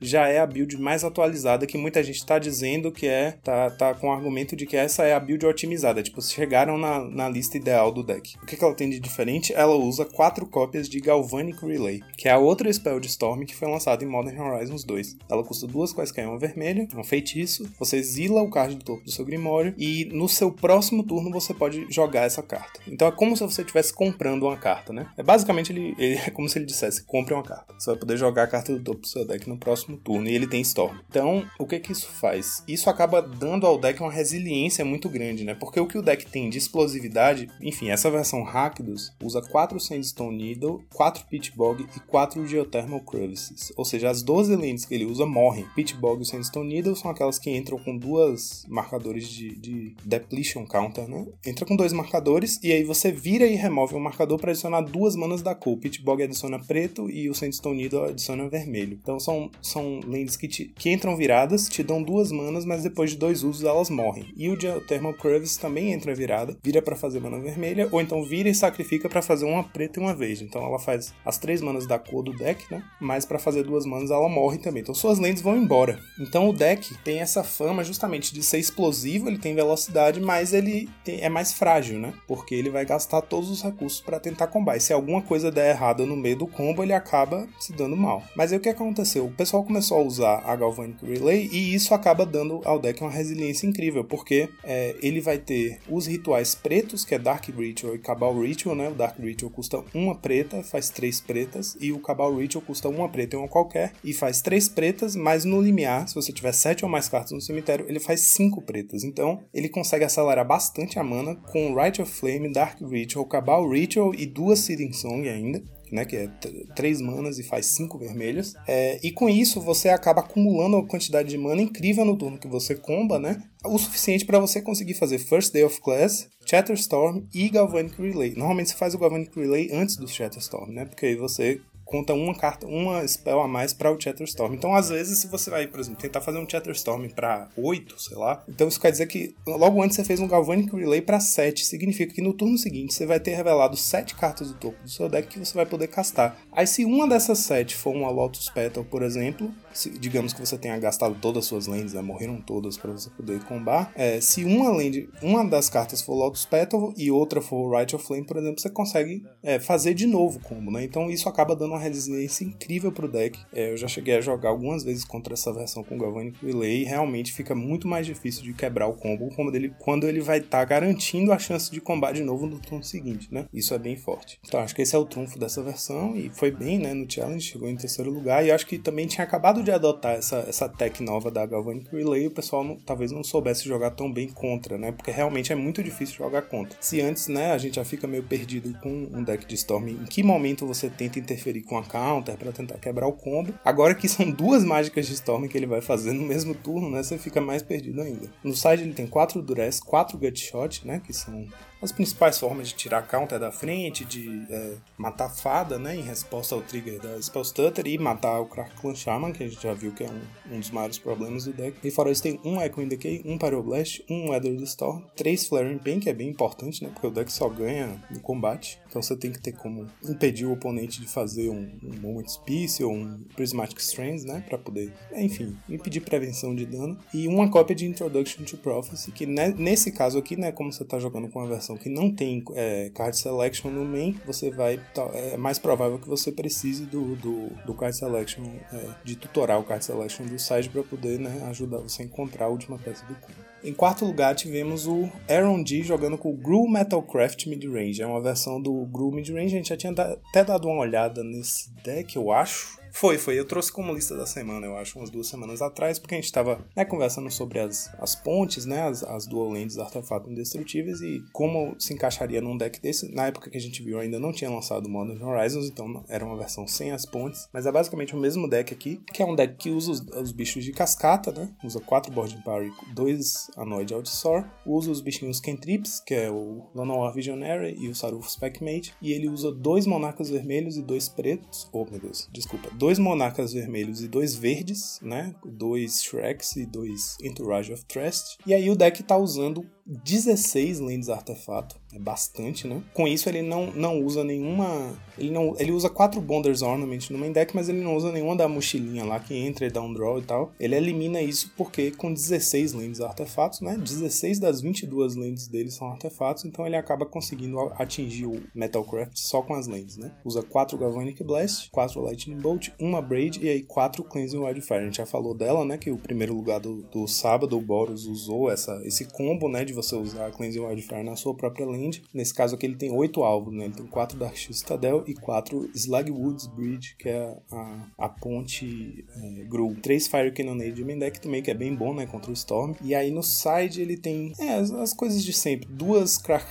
já 0.00 0.28
é 0.28 0.38
a 0.38 0.46
build 0.46 0.76
mais 0.78 1.04
atualizada 1.04 1.66
que 1.66 1.78
muita 1.78 2.02
gente 2.02 2.24
tá 2.24 2.38
dizendo 2.38 2.92
que 2.92 3.06
é, 3.06 3.32
tá, 3.42 3.70
tá 3.70 3.94
com 3.94 4.08
o 4.08 4.12
argumento 4.12 4.54
de 4.56 4.66
que 4.66 4.76
essa 4.76 5.04
é 5.04 5.14
a 5.14 5.20
build 5.20 5.44
otimizada, 5.46 6.02
tipo, 6.02 6.20
chegaram 6.22 6.78
na, 6.78 7.00
na 7.00 7.28
lista 7.28 7.56
ideal 7.56 7.92
do 7.92 8.02
deck. 8.02 8.36
O 8.42 8.46
que, 8.46 8.56
que 8.56 8.64
ela 8.64 8.74
tem 8.74 8.88
de 8.90 9.00
diferente? 9.00 9.52
Ela 9.54 9.74
usa 9.74 10.04
quatro 10.04 10.46
cópias 10.46 10.88
de 10.88 11.00
Galvanic 11.00 11.64
Relay, 11.64 12.00
que 12.16 12.28
é 12.28 12.32
a 12.32 12.38
outra 12.38 12.72
spell 12.72 13.00
de 13.00 13.08
Storm 13.08 13.44
que 13.44 13.54
foi 13.56 13.68
lançada 13.70 14.04
em 14.04 14.06
Modern 14.06 14.38
Horizons 14.40 14.84
2. 14.84 15.16
Ela 15.30 15.44
custa 15.44 15.66
duas 15.66 15.92
quaisquer 15.92 16.26
uma 16.26 16.38
vermelha, 16.38 16.86
um 16.94 17.04
feitiço, 17.04 17.68
você 17.78 17.96
exila 17.96 18.42
o 18.42 18.50
card 18.50 18.74
do 18.76 18.84
topo 18.84 19.04
do 19.04 19.10
seu 19.10 19.24
Grimório 19.24 19.74
e 19.78 20.08
no 20.12 20.28
seu 20.28 20.50
próximo 20.50 21.02
turno 21.02 21.30
você 21.30 21.52
pode 21.54 21.86
jogar 21.90 22.22
essa 22.24 22.42
carta. 22.42 22.80
Então 22.86 23.08
é 23.08 23.12
como 23.12 23.36
se 23.36 23.42
você 23.42 23.62
estivesse 23.62 23.92
comprando 23.92 24.44
uma 24.44 24.56
carta, 24.56 24.92
né? 24.92 25.08
É 25.16 25.22
basicamente 25.22 25.72
ele, 25.72 25.94
ele- 25.98 26.16
é 26.26 26.30
como 26.30 26.48
se 26.48 26.58
ele 26.58 26.66
dissesse: 26.66 27.04
compre 27.04 27.34
uma 27.34 27.42
carta. 27.42 27.72
Você 27.78 27.90
vai 27.90 27.98
poder 27.98 28.16
jogar 28.16 28.44
a 28.44 28.46
carta 28.46 28.72
do 28.72 28.82
topo 28.82 29.00
do 29.00 29.06
seu 29.06 29.26
deck 29.26 29.39
no 29.48 29.56
próximo 29.56 29.96
turno 29.96 30.28
e 30.28 30.34
ele 30.34 30.46
tem 30.46 30.60
Storm. 30.60 30.96
Então, 31.08 31.44
o 31.58 31.66
que 31.66 31.78
que 31.78 31.92
isso 31.92 32.08
faz? 32.08 32.62
Isso 32.66 32.90
acaba 32.90 33.20
dando 33.20 33.66
ao 33.66 33.78
deck 33.78 34.00
uma 34.00 34.12
resiliência 34.12 34.84
muito 34.84 35.08
grande, 35.08 35.44
né? 35.44 35.54
Porque 35.54 35.80
o 35.80 35.86
que 35.86 35.98
o 35.98 36.02
deck 36.02 36.26
tem 36.26 36.50
de 36.50 36.58
explosividade, 36.58 37.48
enfim, 37.60 37.90
essa 37.90 38.10
versão 38.10 38.42
Rakdos 38.42 39.12
usa 39.22 39.42
4 39.42 39.78
Sandstone 39.78 40.36
Needle, 40.36 40.84
4 40.94 41.26
Pit 41.26 41.52
Bog 41.56 41.86
e 41.96 42.00
4 42.00 42.46
Geothermal 42.46 43.00
Crevices. 43.00 43.72
Ou 43.76 43.84
seja, 43.84 44.10
as 44.10 44.22
12 44.22 44.54
lentes 44.56 44.84
que 44.84 44.94
ele 44.94 45.04
usa 45.04 45.26
morrem. 45.26 45.66
Pit 45.74 45.94
Bog 45.96 46.22
e 46.22 46.26
Sandstone 46.26 46.68
Needle 46.68 46.96
são 46.96 47.10
aquelas 47.10 47.38
que 47.38 47.50
entram 47.50 47.78
com 47.78 47.96
duas 47.96 48.64
marcadores 48.68 49.28
de, 49.28 49.56
de 49.56 49.94
Depletion 50.04 50.66
Counter, 50.66 51.08
né? 51.08 51.26
Entra 51.44 51.64
com 51.64 51.76
dois 51.76 51.92
marcadores 51.92 52.58
e 52.62 52.72
aí 52.72 52.84
você 52.84 53.10
vira 53.10 53.46
e 53.46 53.54
remove 53.54 53.94
um 53.94 54.00
marcador 54.00 54.38
para 54.38 54.50
adicionar 54.50 54.80
duas 54.82 55.16
manas 55.16 55.42
da 55.42 55.54
cor. 55.54 55.74
O 55.74 55.78
Pit 55.78 56.02
Bog 56.02 56.22
adiciona 56.22 56.58
preto 56.58 57.10
e 57.10 57.28
o 57.28 57.34
Sandstone 57.34 57.76
Needle 57.76 58.04
adiciona 58.04 58.48
vermelho. 58.48 58.98
Então 59.00 59.18
são, 59.18 59.29
são 59.62 60.00
lentes 60.06 60.36
que, 60.36 60.48
te- 60.48 60.72
que 60.76 60.90
entram 60.90 61.16
viradas, 61.16 61.68
te 61.68 61.82
dão 61.82 62.02
duas 62.02 62.30
manas, 62.32 62.64
mas 62.64 62.82
depois 62.82 63.10
de 63.10 63.16
dois 63.16 63.42
usos 63.42 63.64
elas 63.64 63.90
morrem. 63.90 64.32
E 64.36 64.48
o 64.48 64.58
Geothermal 64.60 65.14
Crevice 65.14 65.58
também 65.58 65.92
entra 65.92 66.14
virada, 66.14 66.56
vira 66.62 66.80
para 66.82 66.96
fazer 66.96 67.20
mana 67.20 67.38
vermelha, 67.38 67.88
ou 67.90 68.00
então 68.00 68.22
vira 68.22 68.48
e 68.48 68.54
sacrifica 68.54 69.08
para 69.08 69.22
fazer 69.22 69.44
uma 69.44 69.64
preta 69.64 69.98
e 69.98 70.02
uma 70.02 70.14
verde. 70.14 70.44
Então 70.44 70.62
ela 70.64 70.78
faz 70.78 71.12
as 71.24 71.38
três 71.38 71.60
manas 71.60 71.86
da 71.86 71.98
cor 71.98 72.22
do 72.22 72.32
deck, 72.36 72.64
né? 72.70 72.82
Mas 73.00 73.24
para 73.24 73.38
fazer 73.38 73.62
duas 73.64 73.84
manas 73.84 74.10
ela 74.10 74.28
morre 74.28 74.58
também. 74.58 74.82
Então 74.82 74.94
suas 74.94 75.18
lentes 75.18 75.42
vão 75.42 75.56
embora. 75.56 75.98
Então 76.18 76.48
o 76.48 76.52
deck 76.52 76.94
tem 77.04 77.20
essa 77.20 77.42
fama 77.44 77.84
justamente 77.84 78.32
de 78.32 78.42
ser 78.42 78.58
explosivo, 78.58 79.28
ele 79.28 79.38
tem 79.38 79.54
velocidade, 79.54 80.20
mas 80.20 80.52
ele 80.52 80.88
tem- 81.04 81.20
é 81.20 81.28
mais 81.28 81.52
frágil, 81.52 81.98
né? 81.98 82.12
Porque 82.26 82.54
ele 82.54 82.70
vai 82.70 82.84
gastar 82.84 83.20
todos 83.22 83.50
os 83.50 83.62
recursos 83.62 84.00
para 84.00 84.20
tentar 84.20 84.46
combar. 84.46 84.80
Se 84.80 84.92
alguma 84.92 85.20
coisa 85.22 85.50
der 85.50 85.70
errada 85.70 86.06
no 86.06 86.16
meio 86.16 86.36
do 86.36 86.46
combo, 86.46 86.82
ele 86.82 86.92
acaba 86.92 87.46
se 87.58 87.72
dando 87.72 87.96
mal. 87.96 88.22
Mas 88.36 88.52
aí 88.52 88.58
o 88.58 88.60
que 88.60 88.68
aconteceu? 88.68 89.19
O 89.24 89.30
pessoal 89.30 89.64
começou 89.64 89.98
a 89.98 90.02
usar 90.02 90.42
a 90.44 90.54
Galvanic 90.56 91.04
Relay 91.04 91.48
e 91.52 91.74
isso 91.74 91.94
acaba 91.94 92.24
dando 92.26 92.60
ao 92.64 92.78
deck 92.78 93.00
uma 93.00 93.10
resiliência 93.10 93.66
incrível, 93.66 94.04
porque 94.04 94.48
é, 94.64 94.96
ele 95.02 95.20
vai 95.20 95.38
ter 95.38 95.78
os 95.88 96.06
rituais 96.06 96.54
pretos, 96.54 97.04
que 97.04 97.14
é 97.14 97.18
Dark 97.18 97.44
Ritual 97.48 97.94
e 97.94 97.98
Cabal 97.98 98.40
Ritual, 98.40 98.74
né? 98.74 98.88
O 98.88 98.94
Dark 98.94 99.18
Ritual 99.18 99.50
custa 99.50 99.82
uma 99.94 100.14
preta, 100.14 100.62
faz 100.62 100.90
três 100.90 101.20
pretas, 101.20 101.76
e 101.80 101.92
o 101.92 101.98
Cabal 101.98 102.34
Ritual 102.36 102.62
custa 102.62 102.88
uma 102.88 103.08
preta 103.08 103.36
e 103.36 103.38
uma 103.38 103.48
qualquer, 103.48 103.92
e 104.04 104.12
faz 104.12 104.40
três 104.40 104.68
pretas, 104.68 105.14
mas 105.16 105.44
no 105.44 105.60
limiar, 105.60 106.08
se 106.08 106.14
você 106.14 106.32
tiver 106.32 106.52
sete 106.52 106.84
ou 106.84 106.90
mais 106.90 107.08
cartas 107.08 107.32
no 107.32 107.40
cemitério, 107.40 107.86
ele 107.88 108.00
faz 108.00 108.20
cinco 108.20 108.62
pretas. 108.62 109.04
Então, 109.04 109.40
ele 109.52 109.68
consegue 109.68 110.04
acelerar 110.04 110.46
bastante 110.46 110.98
a 110.98 111.04
mana 111.04 111.36
com 111.36 111.74
Rite 111.74 112.02
of 112.02 112.10
Flame, 112.10 112.52
Dark 112.52 112.80
Ritual, 112.80 113.26
Cabal 113.26 113.68
Ritual 113.68 114.14
e 114.14 114.26
duas 114.26 114.60
Seeding 114.60 114.92
Song 114.92 115.28
ainda. 115.28 115.62
Né? 115.90 116.04
Que 116.04 116.16
é 116.16 116.26
3 116.74 117.00
manas 117.00 117.38
e 117.38 117.42
faz 117.42 117.66
5 117.66 117.98
vermelhas. 117.98 118.54
É, 118.66 118.98
e 119.02 119.10
com 119.10 119.28
isso 119.28 119.60
você 119.60 119.88
acaba 119.88 120.20
acumulando 120.20 120.76
uma 120.76 120.86
quantidade 120.86 121.28
de 121.28 121.38
mana 121.38 121.62
incrível 121.62 122.04
no 122.04 122.16
turno 122.16 122.38
que 122.38 122.48
você 122.48 122.74
comba, 122.74 123.18
né? 123.18 123.42
O 123.64 123.78
suficiente 123.78 124.24
para 124.24 124.38
você 124.38 124.62
conseguir 124.62 124.94
fazer 124.94 125.18
First 125.18 125.52
Day 125.52 125.64
of 125.64 125.80
Class, 125.80 126.28
Chatterstorm 126.46 127.22
e 127.32 127.48
Galvanic 127.48 128.00
Relay. 128.00 128.34
Normalmente 128.34 128.70
você 128.70 128.76
faz 128.76 128.94
o 128.94 128.98
Galvanic 128.98 129.38
Relay 129.38 129.70
antes 129.72 129.96
do 129.96 130.08
Chatterstorm, 130.08 130.72
né? 130.72 130.84
Porque 130.84 131.06
aí 131.06 131.16
você 131.16 131.60
conta 131.90 132.14
uma 132.14 132.34
carta, 132.34 132.66
uma 132.66 133.06
spell 133.06 133.40
a 133.40 133.48
mais 133.48 133.72
para 133.72 133.90
o 133.90 134.00
Chatterstorm. 134.00 134.54
Então, 134.54 134.74
às 134.74 134.88
vezes, 134.90 135.18
se 135.18 135.26
você 135.26 135.50
vai, 135.50 135.66
por 135.66 135.80
exemplo, 135.80 136.00
tentar 136.00 136.20
fazer 136.20 136.38
um 136.38 136.48
Chatterstorm 136.48 137.08
para 137.08 137.48
8, 137.56 138.00
sei 138.00 138.16
lá, 138.16 138.42
então 138.48 138.68
isso 138.68 138.80
quer 138.80 138.92
dizer 138.92 139.06
que 139.06 139.34
logo 139.46 139.82
antes 139.82 139.96
você 139.96 140.04
fez 140.04 140.20
um 140.20 140.28
Galvanic 140.28 140.74
Relay 140.74 141.02
para 141.02 141.18
7. 141.18 141.64
Significa 141.64 142.14
que 142.14 142.22
no 142.22 142.32
turno 142.32 142.56
seguinte 142.56 142.94
você 142.94 143.04
vai 143.04 143.18
ter 143.18 143.34
revelado 143.34 143.76
7 143.76 144.14
cartas 144.14 144.48
do 144.48 144.54
topo 144.54 144.80
do 144.82 144.88
seu 144.88 145.08
deck 145.08 145.28
que 145.28 145.38
você 145.38 145.54
vai 145.54 145.66
poder 145.66 145.88
castar. 145.88 146.38
Aí, 146.52 146.66
se 146.66 146.84
uma 146.84 147.08
dessas 147.08 147.38
7 147.40 147.74
for 147.74 147.94
uma 147.94 148.10
Lotus 148.10 148.48
Petal, 148.48 148.84
por 148.84 149.02
exemplo, 149.02 149.52
se, 149.72 149.90
digamos 149.90 150.32
que 150.32 150.40
você 150.40 150.58
tenha 150.58 150.78
gastado 150.78 151.16
todas 151.20 151.44
as 151.44 151.48
suas 151.48 151.66
lands, 151.66 151.92
né, 151.92 152.02
morreram 152.02 152.40
todas 152.40 152.76
para 152.76 152.92
você 152.92 153.10
poder 153.10 153.42
combar. 153.44 153.92
É, 153.94 154.20
se 154.20 154.44
uma 154.44 154.70
land, 154.70 155.08
uma 155.22 155.44
das 155.44 155.68
cartas 155.68 156.02
for 156.02 156.14
Lotus 156.14 156.44
Petal 156.44 156.92
e 156.96 157.10
outra 157.10 157.40
for 157.40 157.70
Right 157.74 157.94
of 157.94 158.04
Flame, 158.04 158.26
por 158.26 158.36
exemplo, 158.36 158.60
você 158.60 158.70
consegue 158.70 159.22
é, 159.42 159.58
fazer 159.58 159.94
de 159.94 160.06
novo 160.06 160.38
o 160.38 160.42
combo, 160.42 160.70
né? 160.70 160.84
Então 160.84 161.10
isso 161.10 161.28
acaba 161.28 161.54
dando 161.54 161.72
uma 161.72 161.80
resiliência 161.80 162.44
incrível 162.44 162.92
pro 162.92 163.08
deck. 163.08 163.38
É, 163.52 163.72
eu 163.72 163.76
já 163.76 163.88
cheguei 163.88 164.16
a 164.16 164.20
jogar 164.20 164.50
algumas 164.50 164.82
vezes 164.84 165.04
contra 165.04 165.34
essa 165.34 165.52
versão 165.52 165.82
com 165.84 165.98
Galvanic 165.98 166.44
Relay 166.44 166.82
e 166.82 166.84
realmente 166.84 167.32
fica 167.32 167.54
muito 167.54 167.86
mais 167.86 168.06
difícil 168.06 168.42
de 168.42 168.52
quebrar 168.52 168.86
o 168.86 168.94
combo 168.94 169.20
o 169.26 169.34
combo 169.34 169.50
dele, 169.50 169.72
quando 169.78 170.06
ele 170.06 170.20
vai 170.20 170.38
estar 170.38 170.58
tá 170.58 170.64
garantindo 170.64 171.32
a 171.32 171.38
chance 171.38 171.70
de 171.70 171.80
combar 171.80 172.12
de 172.12 172.22
novo 172.22 172.46
no 172.46 172.58
turno 172.58 172.84
seguinte, 172.84 173.28
né? 173.32 173.46
Isso 173.52 173.74
é 173.74 173.78
bem 173.78 173.96
forte. 173.96 174.38
Então 174.46 174.60
acho 174.60 174.74
que 174.74 174.82
esse 174.82 174.94
é 174.94 174.98
o 174.98 175.04
trunfo 175.04 175.38
dessa 175.38 175.62
versão 175.62 176.16
e 176.16 176.30
foi 176.30 176.50
bem, 176.50 176.78
né, 176.78 176.94
no 176.94 177.10
challenge, 177.10 177.40
chegou 177.46 177.68
em 177.68 177.76
terceiro 177.76 178.10
lugar 178.10 178.44
e 178.44 178.50
acho 178.50 178.66
que 178.66 178.78
também 178.78 179.06
tinha 179.06 179.24
acabado 179.24 179.59
de 179.62 179.70
adotar 179.70 180.12
essa, 180.12 180.44
essa 180.48 180.68
tech 180.68 181.02
nova 181.02 181.30
da 181.30 181.44
Galvanic 181.46 181.94
Relay, 181.94 182.26
o 182.26 182.30
pessoal 182.30 182.64
não, 182.64 182.76
talvez 182.76 183.12
não 183.12 183.22
soubesse 183.22 183.64
jogar 183.64 183.90
tão 183.90 184.12
bem 184.12 184.28
contra, 184.28 184.78
né? 184.78 184.92
Porque 184.92 185.10
realmente 185.10 185.52
é 185.52 185.56
muito 185.56 185.82
difícil 185.82 186.16
jogar 186.16 186.42
contra. 186.42 186.76
Se 186.80 187.00
antes, 187.00 187.28
né, 187.28 187.52
a 187.52 187.58
gente 187.58 187.76
já 187.76 187.84
fica 187.84 188.06
meio 188.06 188.22
perdido 188.22 188.76
com 188.80 188.88
um 188.88 189.22
deck 189.22 189.46
de 189.46 189.54
Storm, 189.54 189.88
em 189.88 190.04
que 190.04 190.22
momento 190.22 190.66
você 190.66 190.88
tenta 190.88 191.18
interferir 191.18 191.62
com 191.62 191.78
a 191.78 191.82
counter 191.82 192.36
para 192.36 192.52
tentar 192.52 192.78
quebrar 192.78 193.06
o 193.06 193.12
combo. 193.12 193.54
Agora 193.64 193.94
que 193.94 194.08
são 194.08 194.30
duas 194.30 194.64
mágicas 194.64 195.06
de 195.06 195.14
Storm 195.14 195.46
que 195.46 195.56
ele 195.56 195.66
vai 195.66 195.80
fazer 195.80 196.12
no 196.12 196.22
mesmo 196.22 196.54
turno, 196.54 196.90
né? 196.90 197.02
Você 197.02 197.18
fica 197.18 197.40
mais 197.40 197.62
perdido 197.62 198.00
ainda. 198.00 198.30
No 198.42 198.54
side 198.54 198.82
ele 198.82 198.92
tem 198.92 199.06
quatro 199.06 199.42
Duress, 199.42 199.80
quatro 199.80 200.18
Gutshot, 200.18 200.86
né? 200.86 201.00
Que 201.04 201.12
são 201.12 201.46
as 201.82 201.92
principais 201.92 202.38
formas 202.38 202.68
de 202.68 202.74
tirar 202.74 203.02
counter 203.02 203.38
da 203.38 203.50
frente, 203.50 204.04
de 204.04 204.46
é, 204.50 204.74
matar 204.98 205.30
fada, 205.30 205.78
né, 205.78 205.96
em 205.96 206.02
resposta 206.02 206.54
ao 206.54 206.60
trigger 206.60 207.00
da 207.00 207.20
Spell 207.20 207.44
Stutter 207.44 207.86
e 207.86 207.98
matar 207.98 208.40
o 208.40 208.46
Clan 208.46 208.94
Shaman, 208.94 209.32
que 209.32 209.44
a 209.44 209.48
gente 209.48 209.62
já 209.62 209.72
viu 209.72 209.92
que 209.92 210.04
é 210.04 210.08
um, 210.08 210.54
um 210.56 210.60
dos 210.60 210.70
maiores 210.70 210.98
problemas 210.98 211.44
do 211.44 211.52
deck. 211.52 211.76
E 211.82 211.90
fora 211.90 212.10
isso 212.10 212.22
tem 212.22 212.38
um 212.44 212.60
Echo 212.60 212.82
in 212.82 212.88
Decay, 212.88 213.22
um 213.24 213.38
Pyroblast, 213.38 214.04
um 214.10 214.30
Weather 214.30 214.52
Storm, 214.62 215.02
três 215.16 215.46
Flaring 215.46 215.78
Pain, 215.78 216.00
que 216.00 216.10
é 216.10 216.14
bem 216.14 216.28
importante, 216.28 216.82
né, 216.84 216.90
porque 216.92 217.06
o 217.06 217.10
deck 217.10 217.32
só 217.32 217.48
ganha 217.48 218.02
no 218.10 218.20
combate. 218.20 218.80
Então 218.90 219.00
você 219.00 219.16
tem 219.16 219.30
que 219.30 219.38
ter 219.38 219.52
como 219.52 219.86
impedir 220.04 220.44
o 220.44 220.52
oponente 220.52 221.00
de 221.00 221.06
fazer 221.06 221.48
um, 221.48 221.70
um 221.82 222.00
Moment 222.00 222.26
Peace 222.44 222.82
ou 222.82 222.92
um 222.92 223.20
Prismatic 223.36 223.78
Strands, 223.78 224.24
né? 224.24 224.44
Pra 224.48 224.58
poder, 224.58 224.92
enfim, 225.14 225.56
impedir 225.68 226.00
prevenção 226.00 226.54
de 226.54 226.66
dano. 226.66 226.98
E 227.14 227.28
uma 227.28 227.48
cópia 227.48 227.74
de 227.74 227.86
Introduction 227.86 228.44
to 228.44 228.56
Prophecy, 228.56 229.12
que 229.12 229.24
nesse 229.24 229.92
caso 229.92 230.18
aqui, 230.18 230.36
né? 230.36 230.50
Como 230.50 230.72
você 230.72 230.84
tá 230.84 230.98
jogando 230.98 231.28
com 231.28 231.38
uma 231.38 231.48
versão 231.48 231.76
que 231.76 231.88
não 231.88 232.10
tem 232.12 232.42
é, 232.54 232.90
Card 232.92 233.16
Selection 233.16 233.70
no 233.70 233.84
main, 233.84 234.18
você 234.26 234.50
vai. 234.50 234.80
É 235.14 235.36
mais 235.36 235.58
provável 235.58 235.98
que 235.98 236.08
você 236.08 236.32
precise 236.32 236.84
do, 236.84 237.14
do, 237.16 237.48
do 237.64 237.74
Card 237.74 237.96
Selection, 237.96 238.44
é, 238.72 238.88
de 239.04 239.14
tutorar 239.14 239.60
o 239.60 239.64
Card 239.64 239.84
Selection 239.84 240.26
do 240.26 240.38
site 240.38 240.68
para 240.68 240.82
poder 240.82 241.20
né, 241.20 241.46
ajudar 241.48 241.78
você 241.78 242.02
a 242.02 242.04
encontrar 242.04 242.46
a 242.46 242.48
última 242.48 242.76
peça 242.76 243.06
do 243.06 243.14
combo. 243.14 243.49
Em 243.62 243.74
quarto 243.74 244.06
lugar, 244.06 244.34
tivemos 244.34 244.86
o 244.86 245.10
Aaron 245.28 245.62
D 245.62 245.82
jogando 245.82 246.16
com 246.16 246.30
o 246.30 246.36
Gru 246.36 246.66
Metalcraft 246.66 247.46
Midrange. 247.46 248.00
É 248.00 248.06
uma 248.06 248.20
versão 248.20 248.60
do 248.60 248.86
Gru 248.86 249.12
Midrange. 249.12 249.54
A 249.54 249.58
gente 249.58 249.68
já 249.68 249.76
tinha 249.76 249.92
até 249.92 250.42
dado 250.42 250.66
uma 250.66 250.80
olhada 250.80 251.22
nesse 251.22 251.70
deck, 251.84 252.16
eu 252.16 252.32
acho. 252.32 252.79
Foi, 252.92 253.18
foi. 253.18 253.38
Eu 253.38 253.44
trouxe 253.44 253.72
como 253.72 253.92
lista 253.92 254.16
da 254.16 254.26
semana, 254.26 254.66
eu 254.66 254.76
acho, 254.76 254.98
umas 254.98 255.10
duas 255.10 255.26
semanas 255.26 255.62
atrás, 255.62 255.98
porque 255.98 256.14
a 256.14 256.18
gente 256.18 256.24
estava 256.24 256.64
né, 256.76 256.84
conversando 256.84 257.30
sobre 257.30 257.58
as, 257.58 257.90
as 257.98 258.14
pontes, 258.14 258.64
né, 258.66 258.82
as, 258.82 259.02
as 259.02 259.26
dual 259.26 259.48
lands 259.50 259.78
artefatos 259.78 260.30
indestrutíveis 260.30 261.00
e 261.00 261.22
como 261.32 261.74
se 261.78 261.94
encaixaria 261.94 262.40
num 262.40 262.56
deck 262.56 262.80
desse. 262.80 263.12
Na 263.14 263.26
época 263.26 263.50
que 263.50 263.56
a 263.56 263.60
gente 263.60 263.82
viu, 263.82 263.98
ainda 263.98 264.18
não 264.18 264.32
tinha 264.32 264.50
lançado 264.50 264.86
o 264.86 264.90
Modern 264.90 265.22
Horizons, 265.22 265.66
então 265.66 266.04
era 266.08 266.24
uma 266.24 266.36
versão 266.36 266.66
sem 266.66 266.92
as 266.92 267.06
pontes, 267.06 267.48
mas 267.52 267.66
é 267.66 267.72
basicamente 267.72 268.14
o 268.14 268.18
mesmo 268.18 268.48
deck 268.48 268.72
aqui, 268.72 269.00
que 269.12 269.22
é 269.22 269.26
um 269.26 269.34
deck 269.34 269.54
que 269.56 269.70
usa 269.70 269.92
os, 269.92 270.00
os 270.00 270.32
bichos 270.32 270.64
de 270.64 270.72
cascata, 270.72 271.32
né, 271.32 271.48
usa 271.64 271.80
4 271.80 272.12
Boarding 272.12 272.42
e 272.90 272.94
2 272.94 273.50
Anoid 273.56 273.92
Outsor, 273.94 274.44
usa 274.66 274.90
os 274.90 275.00
bichinhos 275.00 275.40
Kentrips, 275.40 276.00
que 276.00 276.14
é 276.14 276.30
o 276.30 276.66
Llanowar 276.74 277.12
Visionary 277.14 277.76
e 277.78 277.88
o 277.88 277.94
Saruf 277.94 278.30
Specmate, 278.30 278.94
e 279.00 279.12
ele 279.12 279.28
usa 279.28 279.52
dois 279.52 279.86
Monarcas 279.86 280.30
vermelhos 280.30 280.76
e 280.76 280.82
dois 280.82 281.08
pretos, 281.08 281.68
oh 281.72 281.84
meu 281.90 282.00
Deus, 282.00 282.28
desculpa, 282.32 282.70
dois 282.80 282.98
monarcas 282.98 283.52
vermelhos 283.52 284.02
e 284.02 284.08
dois 284.08 284.34
verdes, 284.34 284.98
né? 285.02 285.34
Dois 285.44 286.02
Shreks 286.02 286.56
e 286.56 286.64
dois 286.64 287.18
Entourage 287.22 287.70
of 287.74 287.84
Trust. 287.84 288.38
E 288.46 288.54
aí 288.54 288.70
o 288.70 288.74
deck 288.74 289.02
tá 289.02 289.18
usando 289.18 289.66
16 289.86 290.80
lentes 290.80 291.10
artefato, 291.10 291.78
bastante, 291.98 292.66
né? 292.66 292.82
Com 292.94 293.06
isso 293.06 293.28
ele 293.28 293.42
não, 293.42 293.66
não 293.72 294.02
usa 294.02 294.22
nenhuma, 294.22 294.94
ele 295.18 295.30
não, 295.30 295.54
ele 295.58 295.72
usa 295.72 295.88
quatro 295.88 296.20
Bonders 296.20 296.62
Ornament 296.62 297.10
no 297.10 297.18
main 297.18 297.32
deck, 297.32 297.54
mas 297.54 297.68
ele 297.68 297.80
não 297.80 297.96
usa 297.96 298.12
nenhuma 298.12 298.36
da 298.36 298.48
mochilinha 298.48 299.04
lá 299.04 299.18
que 299.18 299.34
entra 299.34 299.66
e 299.66 299.70
dá 299.70 299.80
um 299.80 299.92
draw 299.92 300.18
e 300.18 300.22
tal. 300.22 300.52
Ele 300.58 300.76
elimina 300.76 301.20
isso 301.20 301.52
porque 301.56 301.90
com 301.90 302.12
16 302.12 302.72
lentes 302.72 303.00
artefatos, 303.00 303.60
né? 303.60 303.76
16 303.76 304.38
das 304.38 304.60
22 304.60 305.16
lentes 305.16 305.48
dele 305.48 305.70
são 305.70 305.88
artefatos, 305.88 306.44
então 306.44 306.66
ele 306.66 306.76
acaba 306.76 307.04
conseguindo 307.06 307.58
atingir 307.76 308.26
o 308.26 308.40
Metalcraft 308.54 309.16
só 309.16 309.42
com 309.42 309.54
as 309.54 309.66
lentes, 309.66 309.96
né? 309.96 310.12
Usa 310.24 310.42
quatro 310.42 310.78
Galvanic 310.78 311.22
Blast, 311.24 311.70
quatro 311.70 312.00
Lightning 312.00 312.38
Bolt, 312.38 312.68
uma 312.78 313.02
Braid 313.02 313.44
e 313.44 313.48
aí 313.48 313.62
quatro 313.62 314.04
Cleansing 314.04 314.38
Wildfire. 314.38 314.80
A 314.80 314.84
gente 314.84 314.96
já 314.96 315.06
falou 315.06 315.34
dela, 315.34 315.64
né? 315.64 315.76
Que 315.76 315.90
o 315.90 315.98
primeiro 315.98 316.34
lugar 316.34 316.60
do, 316.60 316.82
do 316.82 317.06
sábado 317.06 317.56
o 317.56 317.60
Boros 317.60 318.06
usou 318.06 318.50
essa, 318.50 318.80
esse 318.84 319.06
combo, 319.06 319.48
né? 319.48 319.64
De 319.64 319.72
você 319.72 319.94
usar 319.94 320.30
Cleansing 320.30 320.60
Wildfire 320.60 321.02
na 321.02 321.16
sua 321.16 321.34
própria 321.34 321.66
land. 321.80 322.02
Nesse 322.12 322.34
caso 322.34 322.54
aqui 322.54 322.66
ele 322.66 322.76
tem 322.76 322.90
oito 322.90 323.22
alvos, 323.22 323.54
né? 323.54 323.64
Ele 323.64 323.74
tem 323.74 323.86
quatro 323.86 324.18
Dark 324.18 324.36
Citadel 324.36 325.04
e 325.06 325.14
quatro 325.14 325.70
Slagwoods 325.74 326.46
Bridge, 326.46 326.96
que 326.98 327.08
é 327.08 327.36
a, 327.50 327.86
a 327.98 328.08
ponte 328.08 329.04
é, 329.16 329.44
Gru. 329.44 329.74
Três 329.82 330.06
Fire 330.06 330.32
Cannonade 330.32 330.72
de 330.72 330.84
main 330.84 330.98
deck 330.98 331.20
também, 331.20 331.42
que 331.42 331.50
é 331.50 331.54
bem 331.54 331.74
bom, 331.74 331.94
né? 331.94 332.06
Contra 332.06 332.30
o 332.30 332.34
Storm. 332.34 332.74
E 332.82 332.94
aí 332.94 333.10
no 333.10 333.22
side 333.22 333.80
ele 333.80 333.96
tem 333.96 334.32
é, 334.38 334.54
as, 334.54 334.70
as, 334.70 334.92
coisas 334.92 335.24
de 335.24 335.32
sempre. 335.32 335.68
Duas 335.70 336.18
Crack, 336.18 336.46